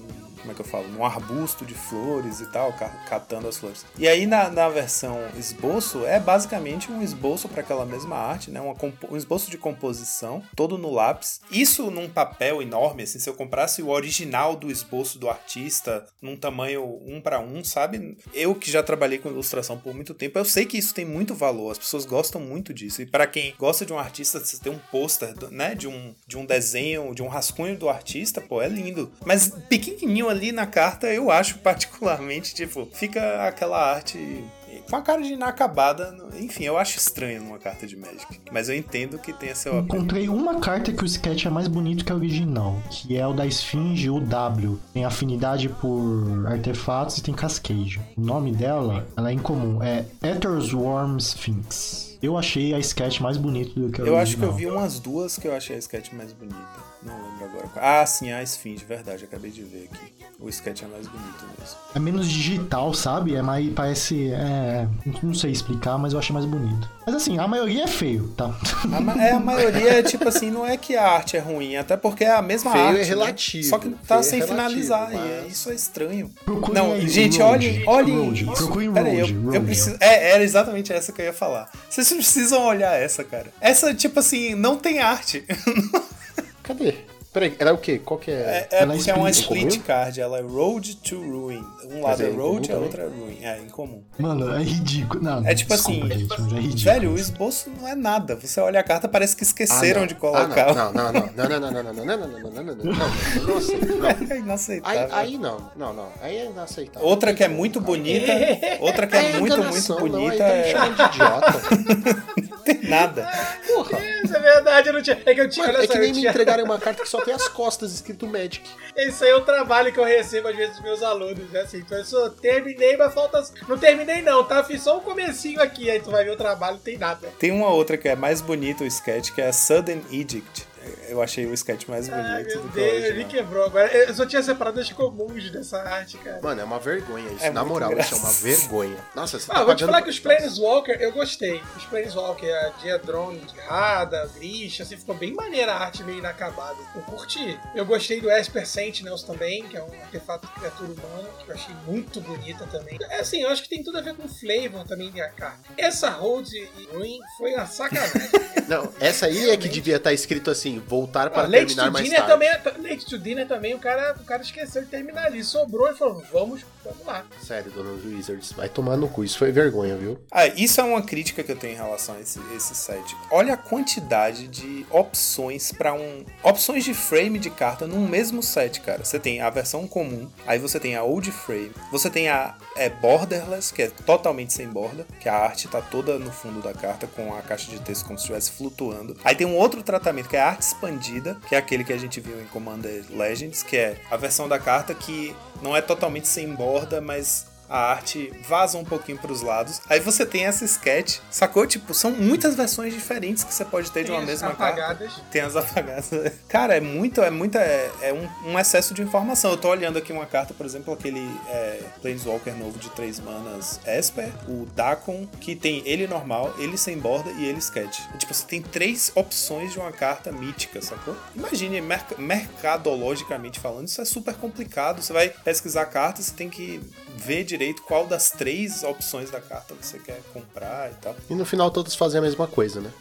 Como 0.44 0.52
é 0.52 0.56
que 0.56 0.61
eu 0.61 0.65
falo? 0.65 0.88
Num 0.90 1.03
arbusto 1.06 1.65
de 1.65 1.74
flores 1.74 2.40
e 2.41 2.45
tal, 2.52 2.72
ca- 2.74 2.90
catando 3.10 3.48
as 3.48 3.57
flores. 3.57 3.86
E 3.98 4.07
aí 4.07 4.26
na, 4.28 4.49
na 4.49 4.70
versão 4.70 5.18
esboço, 5.38 6.06
é 6.06 6.20
basicamente 6.20 6.91
um 6.91 7.02
esboço 7.02 7.48
para 7.49 7.61
aquela 7.61 7.86
mesma 7.86 8.15
arte, 8.18 8.52
né? 8.52 8.60
Uma 8.61 8.76
um 9.10 9.15
esboço 9.18 9.49
de 9.49 9.57
composição, 9.57 10.44
todo 10.56 10.78
no 10.78 10.91
lápis. 10.91 11.40
Isso 11.49 11.90
num 11.90 12.10
papel 12.10 12.61
enorme, 12.61 13.03
assim, 13.03 13.20
se 13.20 13.30
eu 13.30 13.34
comprasse 13.34 13.82
o 13.82 13.90
original 13.90 14.56
do 14.56 14.70
esboço 14.70 15.18
do 15.18 15.30
artista, 15.30 16.06
num 16.22 16.36
tamanho 16.36 16.84
um 17.06 17.22
para 17.22 17.40
um, 17.40 17.64
sabe? 17.64 18.18
Eu 18.34 18.53
que 18.56 18.70
já 18.70 18.84
trabalhei 18.84 19.18
com 19.20 19.30
ilustração 19.30 19.78
por 19.80 19.94
muito 19.94 20.14
tempo, 20.14 20.38
eu 20.38 20.45
sei 20.45 20.65
que 20.65 20.78
isso 20.78 20.94
tem 20.94 21.06
muito 21.06 21.34
valor, 21.34 21.72
as 21.72 21.78
pessoas 21.78 22.06
gostam 22.06 22.41
muito 22.41 22.74
disso. 22.74 23.02
E 23.02 23.06
para 23.06 23.26
quem 23.26 23.53
gosta 23.57 23.86
de 23.86 23.94
um 23.94 23.98
artista, 23.99 24.40
você 24.40 24.57
ter 24.60 24.70
um 24.70 24.80
pôster, 24.91 25.34
né, 25.52 25.74
de 25.76 25.88
um, 25.88 26.14
de 26.28 26.38
um 26.38 26.45
desenho, 26.45 27.14
de 27.15 27.22
um 27.24 27.28
rascunho 27.28 27.78
do 27.78 27.88
artista, 27.90 28.41
pô, 28.41 28.61
é 28.61 28.68
lindo. 28.68 29.11
Mas 29.26 29.49
pequenininho 29.70 30.28
ali 30.34 30.51
na 30.51 30.65
carta, 30.65 31.07
eu 31.07 31.31
acho 31.31 31.60
particularmente, 31.60 32.53
tipo, 32.53 32.88
fica 32.91 33.47
aquela 33.47 33.93
arte 33.93 34.43
com 34.89 34.95
a 34.95 35.01
cara 35.01 35.22
de 35.22 35.34
inacabada. 35.34 36.15
Enfim, 36.39 36.64
eu 36.65 36.77
acho 36.77 36.97
estranho 36.97 37.41
numa 37.43 37.60
carta 37.60 37.85
de 37.88 37.95
Magic. 37.95 38.41
Mas 38.51 38.69
eu 38.69 38.76
entendo 38.76 39.18
que 39.19 39.31
tem 39.31 39.53
seu 39.55 39.77
apelo. 39.80 39.85
Encontrei 39.99 40.27
uma 40.27 40.60
carta 40.60 40.91
que 40.91 41.03
o 41.03 41.05
sketch 41.05 41.45
é 41.45 41.49
mais 41.49 41.68
bonito 41.68 42.03
que 42.03 42.11
a 42.11 42.15
original, 42.15 42.76
que 42.89 43.15
é 43.18 43.26
o 43.26 43.34
da 43.34 43.45
Esfinge, 43.45 44.10
o 44.10 44.19
W. 44.19 44.80
Tem 44.93 45.05
afinidade 45.05 45.69
por 45.69 46.47
artefatos 46.47 47.18
e 47.18 47.23
tem 47.23 47.34
cascade. 47.34 48.01
O 48.18 48.22
nome 48.22 48.51
dela, 48.51 49.07
ela 49.15 49.30
é 49.30 49.34
incomum, 49.34 49.81
é 49.81 50.05
Ethersworm 50.23 51.18
Sphinx. 51.18 52.18
Eu 52.22 52.38
achei 52.38 52.73
a 52.73 52.80
sketch 52.80 53.19
mais 53.19 53.35
bonita 53.35 53.77
do 53.77 53.91
que 53.91 54.01
a 54.01 54.05
Eu 54.05 54.14
original. 54.15 54.22
acho 54.22 54.38
que 54.38 54.43
eu 54.43 54.53
vi 54.53 54.65
umas 54.65 54.97
duas 54.97 55.38
que 55.38 55.45
eu 55.47 55.53
achei 55.53 55.76
a 55.76 55.80
sketch 55.80 56.14
mais 56.14 56.31
bonita. 56.31 56.57
Não 57.05 57.14
lembro 57.15 57.45
agora. 57.45 57.69
Ah, 57.76 58.05
sim, 58.05 58.31
a 58.31 58.41
Esfinge, 58.41 58.85
verdade, 58.85 59.26
acabei 59.26 59.51
de 59.51 59.61
ver 59.61 59.89
aqui. 59.91 60.22
O 60.44 60.49
sketch 60.49 60.84
é 60.84 60.88
mais 60.88 61.07
bonito 61.07 61.45
mesmo. 61.57 61.76
É 61.95 61.99
menos 61.99 62.28
digital, 62.28 62.94
sabe? 62.94 63.34
É 63.34 63.41
mais. 63.41 63.72
Parece. 63.74 64.30
É. 64.34 64.86
Não 65.24 65.34
sei 65.34 65.52
explicar, 65.52 65.98
mas 65.98 66.11
eu 66.11 66.20
achei 66.20 66.34
mais 66.34 66.45
bonito. 66.45 66.90
Mas 67.06 67.15
assim, 67.15 67.40
a 67.40 67.48
maioria 67.48 67.86
é 67.86 67.88
feio, 67.88 68.28
tá? 68.36 68.53
A, 68.94 68.99
ma- 68.99 69.15
é, 69.24 69.32
a 69.32 69.40
maioria 69.40 69.99
é 69.99 70.03
tipo 70.03 70.28
assim, 70.28 70.52
não 70.52 70.65
é 70.68 70.76
que 70.76 70.98
a 70.98 71.07
arte 71.10 71.38
é 71.38 71.40
ruim, 71.40 71.78
até 71.78 71.95
porque 71.95 72.26
é 72.26 72.32
a 72.36 72.41
mesma 72.41 72.72
Feio 72.74 72.84
é 72.84 72.88
arte. 72.90 72.98
né? 72.99 73.03
relativo, 73.06 73.64
Só 73.70 73.78
que 73.78 73.86
feio 73.88 73.99
tá 74.06 74.18
é 74.18 74.24
sem 74.24 74.40
relativo, 74.40 74.57
finalizar. 74.61 75.14
E 75.14 75.15
é- 75.15 75.41
mas- 75.44 75.53
isso 75.53 75.70
é 75.72 75.76
estranho. 75.76 76.30
Procurem 76.44 76.84
Não, 76.84 76.91
aí, 76.94 77.07
gente, 77.07 77.40
Road. 77.40 77.65
olhem. 77.65 77.84
olhem 77.88 78.26
Road. 78.26 78.45
Procurem 78.45 78.91
Pera 78.91 79.07
aí, 79.07 79.20
eu, 79.20 79.26
Road, 79.28 79.34
eu 79.38 79.44
Road. 79.52 79.60
preciso. 79.65 79.98
É, 80.02 80.32
era 80.32 80.44
exatamente 80.44 80.91
essa 80.91 81.14
que 81.14 81.22
eu 81.22 81.26
ia 81.26 81.34
falar. 81.34 81.70
Vocês 81.90 82.10
precisam 82.11 82.65
olhar 82.65 82.94
essa, 83.02 83.24
cara. 83.24 83.48
Essa, 83.61 83.94
tipo 83.94 84.20
assim, 84.20 84.56
não 84.56 84.76
tem 84.76 84.99
arte. 84.99 85.45
Cadê? 86.64 86.95
Peraí, 87.34 87.55
ela 87.57 87.72
é 87.72 87.73
o 87.73 87.77
quê? 87.80 87.97
Qual 87.97 88.19
que 88.19 88.30
é? 88.30 88.34
É, 88.35 88.68
é 88.72 88.84
é 88.84 88.85
porque 88.85 89.10
é 89.10 89.14
uma 89.15 89.30
split, 89.31 89.80
card, 89.81 90.22
ela 90.22 90.38
é 90.38 90.41
Road 90.41 90.97
to 90.97 91.15
Ruin. 91.19 91.65
Um 91.89 92.01
lado 92.03 92.22
é 92.22 92.27
é 92.27 92.30
Road, 92.31 92.72
a 92.72 92.77
outra 92.77 93.01
é 93.03 93.07
Ruin. 93.07 93.38
É, 93.41 93.60
em 93.60 93.69
comum. 93.69 94.03
Mano, 94.19 94.53
é 94.53 94.61
ridículo. 94.61 95.23
Não, 95.23 95.43
É 95.45 95.55
tipo 95.55 95.73
desculpa, 95.73 96.05
assim, 96.05 96.19
gente, 96.19 96.30
mas 96.30 96.53
é 96.53 96.55
ridículo. 96.60 96.84
Velho, 96.93 97.11
o 97.14 97.18
esboço 97.18 97.72
não 97.72 97.88
é 97.88 97.95
nada. 97.95 98.35
Você 98.35 98.60
olha 98.61 98.80
a 98.80 98.84
carta, 98.84 99.07
parece 99.07 99.35
que 99.35 99.43
Ah, 99.43 99.47
esqueceram 99.47 100.01
não. 100.01 100.07
de 100.07 100.14
colocar. 100.14 100.69
Ah, 100.69 100.73
não, 100.76 100.93
não, 100.93 101.11
não, 101.11 101.23
não, 101.23 101.60
não, 101.60 101.60
não, 101.60 101.84
não, 101.84 101.84
não, 101.84 101.93
não, 101.93 102.05
não, 102.05 102.18
não, 102.18 102.27
não, 102.27 102.51
não, 102.51 102.64
não, 102.64 102.76
não, 102.76 102.93
não, 102.93 103.43
não 103.47 103.57
aceito, 103.57 103.85
não. 103.95 104.07
é 104.07 104.18
Aí, 104.30 104.38
inaceitável. 104.39 105.15
aí 105.15 105.38
não, 105.39 105.72
não, 105.76 105.93
não, 105.93 106.07
aí 106.22 106.38
é 106.38 106.45
inaceitável. 106.51 107.07
Outra 107.07 107.34
que 107.34 107.43
é 107.43 107.47
muito 107.47 107.81
bonita, 107.81 108.31
outra 108.80 109.07
que 109.07 109.15
é, 109.15 109.22
muito, 109.39 109.39
muito 109.39 109.53
enganação, 109.57 109.97
não, 109.99 110.05
aí 110.05 110.11
bonita, 110.11 110.38
tá 110.38 110.49
me 110.53 110.60
é... 110.60 110.72
chamando 110.72 110.95
de 110.95 111.03
idiota. 111.03 112.52
Não 112.65 112.80
tem 112.81 112.90
nada. 112.90 113.30
Porra. 113.68 113.99
Isso 114.23 114.35
é 114.35 114.40
verdade, 114.40 114.88
eu 114.90 114.94
não 114.94 115.02
tinha. 115.02 115.22
É 115.26 115.34
que 115.34 115.41
eu 115.41 115.49
tinha. 115.49 115.68
Mano, 115.68 115.80
é 115.80 115.81
só, 115.85 115.91
que 115.91 115.98
eu 115.98 116.02
nem 116.02 116.11
me 116.14 116.19
tinha- 116.19 116.30
entregarem 116.31 116.64
uma 116.64 116.80
carta 116.80 117.03
que 117.03 117.10
só 117.10 117.22
tem 117.22 117.34
as 117.34 117.48
costas 117.48 117.94
escrito 117.94 118.26
Magic. 118.27 118.61
Esse 118.95 119.23
aí 119.26 119.31
é 119.31 119.35
o 119.35 119.41
trabalho 119.41 119.91
que 119.91 119.99
eu 119.99 120.03
recebo 120.03 120.48
às 120.48 120.56
vezes 120.56 120.73
dos 120.76 120.84
meus 120.84 121.03
alunos, 121.03 121.49
né? 121.52 121.61
Assim, 121.61 121.77
então 121.77 121.98
eu 121.98 122.06
só 122.06 122.30
terminei, 122.30 122.95
mas 122.98 123.14
falta. 123.14 123.44
Não 123.68 123.77
terminei, 123.77 124.22
não, 124.22 124.44
tá? 124.44 124.64
Fiz 124.64 124.81
só 124.84 124.98
um 124.98 125.02
comecinho 125.02 125.61
aqui, 125.61 125.90
aí 125.90 125.99
tu 125.99 126.10
vai 126.11 126.23
ver 126.23 126.31
o 126.31 126.38
trabalho, 126.38 126.76
não 126.76 126.84
tem 126.84 126.98
nada. 126.98 127.27
Tem 127.40 127.52
uma 127.52 127.69
outra 127.69 127.98
que 127.98 128.07
é 128.07 128.15
mais 128.15 128.41
bonita 128.41 128.84
o 128.84 128.88
sketch, 128.88 129.31
que 129.31 129.41
é 129.41 129.48
a 129.48 129.53
Sudden 129.53 130.02
Edict. 130.11 130.68
Eu 131.07 131.22
achei 131.22 131.45
o 131.45 131.53
sketch 131.53 131.88
mais 131.88 132.07
bonito 132.10 132.26
Ai, 132.26 132.43
meu 132.43 132.61
do 132.61 132.61
que 132.61 132.68
o 132.68 132.72
Deus, 132.72 132.93
ele 132.93 133.05
original. 133.07 133.30
quebrou 133.30 133.65
agora. 133.65 133.88
Eu 133.95 134.14
só 134.14 134.26
tinha 134.26 134.41
separado 134.43 134.80
as 134.80 134.91
comuns 134.91 135.49
dessa 135.51 135.77
arte, 135.81 136.18
cara. 136.18 136.39
Mano, 136.41 136.61
é 136.61 136.64
uma 136.64 136.80
vergonha 136.80 137.30
isso. 137.31 137.43
É 137.45 137.49
Na 137.51 137.64
moral, 137.64 137.97
isso 137.99 138.15
é 138.15 138.18
uma 138.18 138.31
vergonha. 138.31 138.97
Nossa, 139.15 139.39
você 139.39 139.51
Ah, 139.51 139.55
tá 139.55 139.64
vou 139.64 139.76
te 139.76 139.80
pagando... 139.80 139.91
falar 139.91 140.01
que 140.01 140.10
os 140.10 140.19
Planeswalker 140.19 140.97
eu 141.01 141.11
gostei. 141.11 141.61
Os 141.77 141.85
Planeswalker, 141.85 142.53
a 142.53 142.69
Diadrone 142.81 143.39
de 143.39 143.60
Rada, 143.61 144.30
Grisha, 144.35 144.84
assim, 144.84 144.97
ficou 144.97 145.15
bem 145.15 145.34
maneira 145.34 145.73
a 145.73 145.84
arte 145.85 146.03
meio 146.03 146.19
inacabada. 146.19 146.77
Eu 146.95 147.01
curti. 147.01 147.60
Eu 147.76 147.85
gostei 147.85 148.19
do 148.22 148.31
Esper 148.31 148.65
Sentinels 148.68 149.23
também, 149.23 149.64
que 149.68 149.77
é 149.77 149.81
um 149.84 149.91
artefato 150.01 150.47
de 150.47 150.53
criatura 150.53 150.91
humana, 150.91 151.30
que 151.43 151.49
eu 151.51 151.55
achei 151.55 151.76
muito 151.85 152.19
bonita 152.22 152.65
também. 152.68 152.97
É 153.10 153.19
assim, 153.19 153.41
eu 153.41 153.49
acho 153.49 153.64
que 153.64 153.69
tem 153.69 153.84
tudo 153.84 153.97
a 153.97 154.01
ver 154.01 154.15
com 154.15 154.23
o 154.26 154.27
flavor 154.30 154.85
também 154.88 155.11
da 155.11 155.30
carta. 155.30 155.60
Essa 155.77 156.10
Hold 156.10 156.51
e 156.53 156.68
Ruin 156.93 157.19
foi 157.38 157.53
uma 157.53 157.65
sacanagem. 157.68 158.30
Não, 158.68 158.91
essa 158.99 159.26
aí 159.27 159.49
é 159.49 159.57
que 159.57 159.68
devia 159.68 159.97
estar 159.97 160.14
escrito 160.14 160.49
assim, 160.49 160.72
voltar 160.79 161.29
para 161.29 161.47
Ah, 161.47 161.51
terminar 161.51 161.91
mais 161.91 162.05
Dinner 162.05 162.19
tarde. 162.25 162.33
também, 162.33 162.49
é- 162.49 162.89
Late 162.91 163.05
to 163.05 163.17
Dinner 163.17 163.47
também, 163.47 163.73
o 163.73 163.79
cara, 163.79 164.15
o 164.19 164.23
cara 164.23 164.41
esqueceu 164.41 164.83
de 164.83 164.87
terminar 164.89 165.25
ali. 165.25 165.43
Sobrou 165.43 165.89
e 165.89 165.95
falou, 165.95 166.23
vamos, 166.31 166.61
vamos 166.83 167.05
lá. 167.05 167.23
Sério, 167.41 167.71
dona 167.71 167.91
Wizards, 168.03 168.51
vai 168.51 168.69
tomar 168.69 168.97
no 168.97 169.07
cu. 169.07 169.23
Isso 169.23 169.37
foi 169.37 169.51
vergonha, 169.51 169.95
viu? 169.95 170.19
Ah, 170.31 170.47
isso 170.47 170.79
é 170.79 170.83
uma 170.83 171.01
crítica 171.01 171.43
que 171.43 171.51
eu 171.51 171.55
tenho 171.55 171.73
em 171.73 171.77
relação 171.77 172.15
a 172.15 172.19
esse, 172.19 172.39
esse 172.55 172.75
set. 172.75 173.15
Olha 173.31 173.53
a 173.53 173.57
quantidade 173.57 174.47
de 174.47 174.85
opções 174.89 175.71
para 175.71 175.93
um. 175.93 176.25
Opções 176.41 176.83
de 176.83 176.93
frame 176.93 177.39
de 177.39 177.49
carta 177.49 177.85
num 177.87 178.07
mesmo 178.07 178.41
set, 178.41 178.81
cara. 178.81 179.03
Você 179.03 179.19
tem 179.19 179.41
a 179.41 179.49
versão 179.49 179.87
comum, 179.87 180.29
aí 180.45 180.57
você 180.59 180.79
tem 180.79 180.95
a 180.95 181.03
old 181.03 181.31
frame, 181.31 181.71
você 181.91 182.09
tem 182.09 182.29
a 182.29 182.55
é, 182.75 182.89
borderless, 182.89 183.71
que 183.73 183.83
é 183.83 183.87
totalmente 183.89 184.53
sem 184.53 184.67
borda, 184.67 185.05
que 185.19 185.29
a 185.29 185.35
arte 185.35 185.67
tá 185.67 185.81
toda 185.81 186.17
no 186.17 186.31
fundo 186.31 186.61
da 186.61 186.73
carta, 186.73 187.05
com 187.07 187.33
a 187.35 187.41
caixa 187.41 187.69
de 187.69 187.79
texto 187.79 188.05
como 188.05 188.17
se 188.17 188.23
estivesse 188.23 188.51
flutuando. 188.51 189.15
Aí 189.23 189.35
tem 189.35 189.45
um 189.45 189.55
outro 189.55 189.83
tratamento, 189.83 190.27
que 190.29 190.35
é 190.35 190.41
a 190.41 190.47
arte 190.49 190.62
expandida, 190.68 191.38
que 191.48 191.56
é 191.56 191.57
aquele 191.57 191.84
que 191.84 191.94
a 191.94 191.98
gente 191.98 192.19
viu 192.19 192.41
em 192.41 192.45
Commander 192.45 193.03
Legends, 193.10 193.64
que 193.64 193.77
é 193.77 193.98
a 194.10 194.18
versão 194.18 194.48
da 194.48 194.57
carta 194.57 194.94
que 194.94 195.35
não 195.61 195.76
é 195.76 195.81
totalmente 195.81 196.27
sem 196.27 196.53
borda, 196.53 197.02
mas 197.02 197.48
a 197.69 197.91
arte 197.91 198.31
vaza 198.48 198.77
um 198.77 198.84
pouquinho 198.85 199.18
pros 199.18 199.41
lados. 199.41 199.81
Aí 199.90 199.99
você 199.99 200.26
tem 200.26 200.45
essa 200.45 200.64
sketch, 200.65 201.19
sacou? 201.30 201.65
Tipo, 201.65 201.94
são 201.94 202.11
muitas 202.11 202.56
versões 202.56 202.94
diferentes 202.94 203.44
que 203.44 203.53
você 203.53 203.65
pode 203.65 203.91
ter 203.91 204.03
de 204.03 204.11
uma 204.11 204.19
Tem 204.19 204.27
mesma 204.27 204.49
apagadas. 204.49 205.14
carta. 205.14 205.26
Tem 205.31 205.41
as 205.41 205.56
apagadas. 205.56 206.10
Cara, 206.48 206.76
é 206.77 206.80
muito, 206.80 207.22
é 207.22 207.30
muita, 207.30 207.60
é, 207.60 207.91
é 208.02 208.14
um, 208.14 208.52
um 208.52 208.60
excesso 208.60 208.94
de 208.94 209.02
informação. 209.02 209.52
Eu 209.52 209.57
tô 209.57 209.69
olhando 209.69 209.98
aqui 209.98 210.11
uma 210.14 210.26
carta, 210.26 210.53
por 210.53 210.65
exemplo, 210.65 210.94
aquele 210.94 211.27
é, 211.48 211.80
Planeswalker 212.02 212.56
novo 212.56 212.77
de 212.77 212.90
três 212.91 213.19
manas 213.19 213.80
Esper, 213.85 214.31
o 214.48 214.65
Dakon, 214.76 215.27
que 215.40 215.56
tem 215.56 215.81
ele 215.85 216.07
normal, 216.07 216.53
ele 216.57 216.77
sem 216.77 216.98
borda 216.98 217.31
e 217.31 217.45
ele 217.45 217.60
sketch. 217.60 217.99
Tipo, 218.18 218.34
você 218.34 218.45
tem 218.45 218.61
três 218.61 219.11
opções 219.15 219.72
de 219.72 219.80
uma 219.80 219.91
carta 219.91 220.31
mítica, 220.31 220.81
sacou? 220.81 221.15
Imagine, 221.35 221.81
merc 221.81 222.18
mercadologicamente 222.18 223.60
falando, 223.60 223.88
isso 223.88 224.02
é 224.02 224.06
super 224.06 224.35
complicado. 224.35 225.02
Você 225.02 225.14
vai 225.14 225.30
pesquisar 225.30 225.85
cartas, 225.85 226.26
você 226.26 226.34
tem 226.34 226.49
que 226.49 226.81
ver 227.15 227.44
direito 227.53 227.84
qual 227.84 228.07
das 228.07 228.31
três 228.31 228.84
opções 228.84 229.30
da 229.30 229.39
carta 229.39 229.75
você 229.80 229.99
quer 229.99 230.19
comprar 230.34 230.91
e 230.91 230.95
tal. 230.95 231.15
E 231.30 231.35
no 231.35 231.45
final 231.45 231.69
todos 231.69 231.93
fazem 231.95 232.17
a 232.17 232.21
mesma 232.21 232.47
coisa, 232.47 232.81
né? 232.81 232.91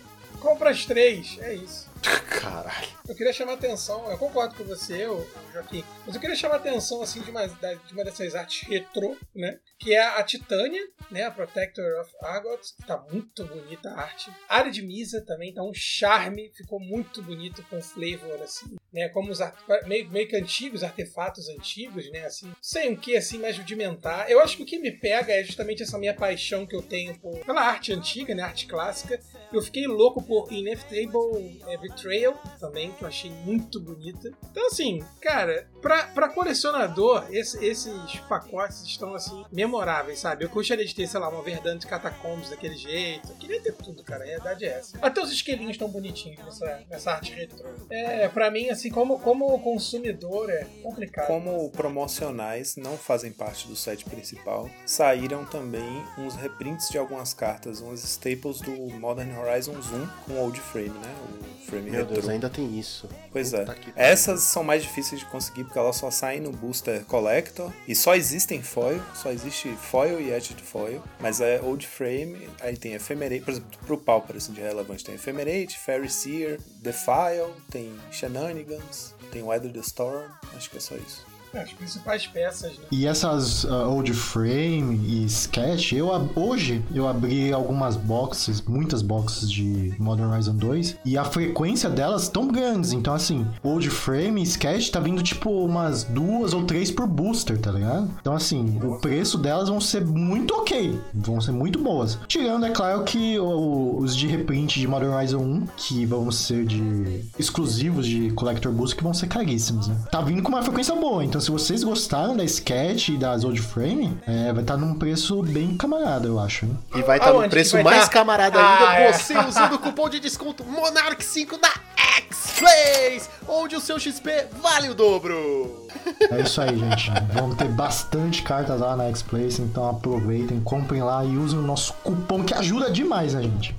Compra 0.41 0.71
as 0.71 0.85
três, 0.85 1.39
é 1.41 1.55
isso. 1.55 1.92
Caralho. 2.03 2.89
Eu 3.09 3.15
queria 3.15 3.33
chamar 3.33 3.53
a 3.53 3.55
atenção, 3.55 4.11
eu 4.11 4.19
concordo 4.19 4.55
com 4.55 4.65
você, 4.65 5.07
ô, 5.07 5.25
Joaquim, 5.53 5.85
mas 6.05 6.15
eu 6.15 6.21
queria 6.21 6.37
chamar 6.37 6.55
a 6.55 6.59
atenção 6.59 7.03
assim, 7.03 7.21
de, 7.21 7.31
uma, 7.31 7.47
de 7.47 7.93
uma 7.93 8.05
dessas 8.05 8.35
artes 8.35 8.67
retrô, 8.69 9.17
né? 9.35 9.59
Que 9.79 9.95
é 9.95 10.01
a 10.01 10.23
Titânia, 10.23 10.83
né? 11.11 11.25
A 11.25 11.31
Protector 11.31 11.85
of 12.01 12.11
Argot, 12.23 12.61
que 12.77 12.87
tá 12.87 13.05
muito 13.11 13.45
bonita 13.45 13.91
a 13.91 14.01
arte. 14.01 14.31
A 14.49 14.59
área 14.59 14.73
de 14.73 14.83
Misa 14.83 15.25
também 15.27 15.53
tá 15.53 15.63
um 15.63 15.73
charme, 15.75 16.53
ficou 16.55 16.81
muito 16.81 17.23
bonito 17.23 17.63
com 17.69 17.81
flavor, 17.83 18.41
assim, 18.43 18.77
né? 18.93 19.09
Como 19.09 19.31
os 19.31 19.41
meio, 19.87 20.09
meio 20.11 20.29
que 20.29 20.37
antigos, 20.37 20.83
artefatos 20.83 21.49
antigos, 21.49 22.11
né? 22.11 22.25
Assim, 22.25 22.53
sem 22.61 22.93
o 22.93 22.97
que 22.97 23.17
assim 23.17 23.39
mais 23.39 23.59
rudimentar. 23.59 24.31
Eu 24.31 24.41
acho 24.41 24.57
que 24.57 24.63
o 24.63 24.67
que 24.67 24.79
me 24.79 24.91
pega 24.91 25.33
é 25.33 25.45
justamente 25.45 25.83
essa 25.83 25.99
minha 25.99 26.15
paixão 26.15 26.67
que 26.67 26.75
eu 26.75 26.83
tenho 26.83 27.19
por, 27.19 27.39
pela 27.45 27.63
arte 27.63 27.93
antiga, 27.93 28.35
né? 28.35 28.43
Arte 28.43 28.67
clássica. 28.67 29.21
Eu 29.53 29.61
fiquei 29.61 29.87
louco 29.87 30.23
por 30.23 30.53
Inevitable 30.53 31.63
é, 31.69 31.77
Betrayal 31.93 32.35
também, 32.59 32.91
que 32.93 33.03
eu 33.03 33.09
achei 33.09 33.31
muito 33.31 33.81
bonita. 33.81 34.31
Então, 34.51 34.67
assim, 34.67 35.05
cara, 35.21 35.69
pra, 35.83 36.05
pra 36.05 36.29
colecionador, 36.29 37.27
esse- 37.31 37.63
esses 37.65 37.93
pacotes 38.29 38.83
estão, 38.85 39.15
assim, 39.15 39.45
memoráveis, 39.53 40.21
sabe? 40.21 40.45
Eu 40.45 40.49
gostaria 40.49 40.85
de 40.87 40.95
ter, 40.95 41.07
sei 41.07 41.21
lá, 41.21 41.29
uma 41.29 41.43
Verdante 41.43 41.87
Catacombs 41.87 42.49
daquele 42.51 42.77
jeito. 42.77 43.29
Eu 43.31 43.37
queria 43.37 43.61
ter 43.61 43.73
tudo, 43.75 44.03
cara. 44.05 44.23
A 44.23 44.27
realidade 44.27 44.65
é 44.65 44.69
essa. 44.79 44.97
Até 45.03 45.21
os 45.21 45.31
esquilinhos 45.33 45.73
estão 45.73 45.89
bonitinhos 45.89 46.39
nessa, 46.45 46.81
nessa 46.89 47.13
arte 47.13 47.33
retrô. 47.33 47.69
É, 47.91 48.29
pra 48.29 48.51
mim, 48.51 48.69
assim, 48.71 48.91
como, 48.91 49.19
como 49.19 49.59
consumidor, 49.61 50.49
é 50.51 50.65
complicado. 50.83 51.27
Como 51.27 51.69
promocionais 51.71 52.77
não 52.77 52.97
fazem 52.97 53.33
parte 53.33 53.67
do 53.69 53.75
set 53.77 54.05
principal, 54.05 54.71
saíram 54.87 55.45
também 55.45 56.05
uns 56.19 56.35
reprints 56.35 56.89
de 56.89 56.99
algumas 56.99 57.35
cartas, 57.35 57.81
umas 57.81 58.03
staples 58.05 58.61
do 58.61 58.73
Modern 58.99 59.37
Horizons 59.39 59.91
1 59.91 60.07
com 60.27 60.39
Old 60.41 60.61
Frame, 60.61 60.91
né? 60.91 61.15
O 61.31 61.65
frame 61.67 61.91
Meu 61.91 62.01
retrô. 62.01 62.15
Deus, 62.15 62.29
ainda 62.29 62.51
tem 62.51 62.79
isso. 62.79 63.09
Pois 63.33 63.53
é. 63.53 63.61
Puta 63.61 63.75
pariu. 63.75 63.93
Essas 63.97 64.41
são 64.43 64.63
mais 64.63 64.83
difíceis 64.83 65.21
de 65.21 65.27
conseguir 65.27 65.65
porque 65.73 65.79
elas 65.79 65.97
só 65.97 66.11
saem 66.11 66.39
no 66.39 66.53
Booster 66.53 67.03
Collector 67.07 67.73
e 67.89 67.95
só 67.95 68.15
existem 68.15 68.63
foil, 68.63 69.01
só 69.15 69.31
existe 69.31 69.71
foil 69.71 70.21
e 70.21 70.31
edged 70.31 70.61
foil, 70.61 71.03
mas 71.19 71.41
é 71.41 71.63
old 71.63 71.87
frame, 71.87 72.47
aí 72.61 72.77
tem 72.77 72.93
Ephemerate, 72.93 73.43
por 73.43 73.53
exemplo, 73.53 73.79
pro 73.87 73.97
Pauper 73.97 74.37
assim, 74.37 74.53
de 74.53 74.61
relevante, 74.61 75.03
tem 75.03 75.15
Ephemerate, 75.15 75.79
Fairy 75.79 76.11
Seer, 76.11 76.61
Defile, 76.83 77.55
tem 77.71 77.99
Shenanigans, 78.11 79.15
tem 79.33 79.43
Weather 79.43 79.73
the 79.73 79.81
Storm, 79.81 80.31
acho 80.55 80.69
que 80.69 80.77
é 80.77 80.81
só 80.81 80.95
isso. 80.95 81.32
As 81.55 81.71
principais 81.73 82.27
peças, 82.27 82.73
né? 82.73 82.85
E 82.91 83.07
essas 83.07 83.65
ah, 83.67 83.87
old 83.89 84.13
frame 84.15 84.97
e 85.07 85.25
sketch, 85.27 85.93
eu 85.93 86.11
hoje 86.35 86.83
eu 86.95 87.07
abri 87.07 87.53
algumas 87.53 87.97
boxes, 87.97 88.63
muitas 88.63 89.03
boxes 89.03 89.51
de 89.51 89.95
Modern 89.99 90.31
Horizon 90.33 90.55
2, 90.55 90.97
e 91.05 91.17
a 91.19 91.25
frequência 91.25 91.91
delas 91.91 92.29
tão 92.29 92.49
grandes. 92.49 92.93
Então, 92.93 93.15
assim, 93.15 93.47
old 93.63 93.89
frame 93.91 94.41
e 94.41 94.45
sketch 94.45 94.91
tá 94.91 95.01
vindo 95.01 95.23
tipo 95.23 95.51
umas 95.51 96.05
duas 96.05 96.53
ou 96.55 96.65
três 96.65 96.91
por 96.91 97.07
booster, 97.07 97.59
tá 97.59 97.71
ligado? 97.71 98.11
Então, 98.21 98.35
assim, 98.35 98.79
o 98.83 98.99
preço 98.99 99.37
delas 99.39 99.69
vão 99.69 99.81
ser 99.81 100.05
muito 100.05 100.55
ok, 100.55 100.99
vão 101.15 101.41
ser 101.41 101.53
muito 101.53 101.79
boas. 101.79 102.19
Tirando, 102.27 102.65
é 102.67 102.71
claro, 102.71 103.05
que 103.05 103.39
o- 103.39 103.97
os 103.99 104.17
de 104.17 104.27
reprint 104.27 104.79
de 104.81 104.87
Modern 104.89 105.13
Horizon 105.13 105.39
1, 105.41 105.67
que 105.77 106.07
vão 106.07 106.31
ser 106.31 106.65
de 106.65 107.25
exclusivos 107.39 108.07
de 108.07 108.31
Collector 108.33 108.73
Boost, 108.73 108.97
que 108.97 109.03
vão 109.03 109.13
ser 109.15 109.27
caríssimos, 109.27 109.89
né? 109.89 109.97
Tá 110.11 110.21
vindo 110.21 110.43
com 110.43 110.49
uma 110.49 110.63
frequência 110.63 110.95
boa, 110.95 111.25
então 111.25 111.41
se 111.43 111.51
vocês 111.51 111.83
gostaram 111.83 112.37
da 112.37 112.45
sketch 112.45 113.09
e 113.09 113.17
das 113.17 113.43
old 113.43 113.61
frame, 113.61 114.17
é, 114.27 114.53
vai 114.53 114.63
estar 114.63 114.77
num 114.77 114.95
preço 114.95 115.43
bem 115.43 115.77
camarada, 115.77 116.29
eu 116.29 116.39
acho. 116.39 116.67
Hein? 116.67 116.79
E 116.95 117.03
vai 117.03 117.19
estar 117.19 117.31
Aonde 117.31 117.43
num 117.43 117.51
preço 117.51 117.83
mais 117.83 118.05
tá? 118.05 118.09
camarada 118.09 118.61
Ah, 118.61 118.91
ainda, 118.91 119.01
é. 119.01 119.13
você 119.13 119.37
usando 119.37 119.75
o 119.75 119.79
cupom 119.79 120.09
de 120.09 120.21
desconto 120.21 120.65
Monarch5 120.65 121.61
da 121.61 121.73
X-Plays, 121.97 123.29
onde 123.49 123.75
o 123.75 123.81
seu 123.81 123.99
XP 123.99 124.47
vale 124.63 124.89
o 124.89 124.95
dobro. 124.95 125.89
É 126.31 126.41
isso 126.41 126.61
aí, 126.61 126.79
gente. 126.79 127.11
Vamos 127.33 127.57
ter 127.57 127.69
bastante 127.69 128.43
cartas 128.43 128.81
lá 128.81 128.97
na 128.97 129.05
X-Place, 129.09 129.61
então 129.61 129.89
aproveitem, 129.89 130.61
comprem 130.61 131.03
lá 131.03 131.25
e 131.25 131.37
usem 131.37 131.59
o 131.59 131.63
nosso 131.63 131.93
cupom 132.05 132.45
que 132.45 132.55
ajuda 132.55 132.91
demais 132.91 133.35
a 133.35 133.43
gente. 133.43 133.75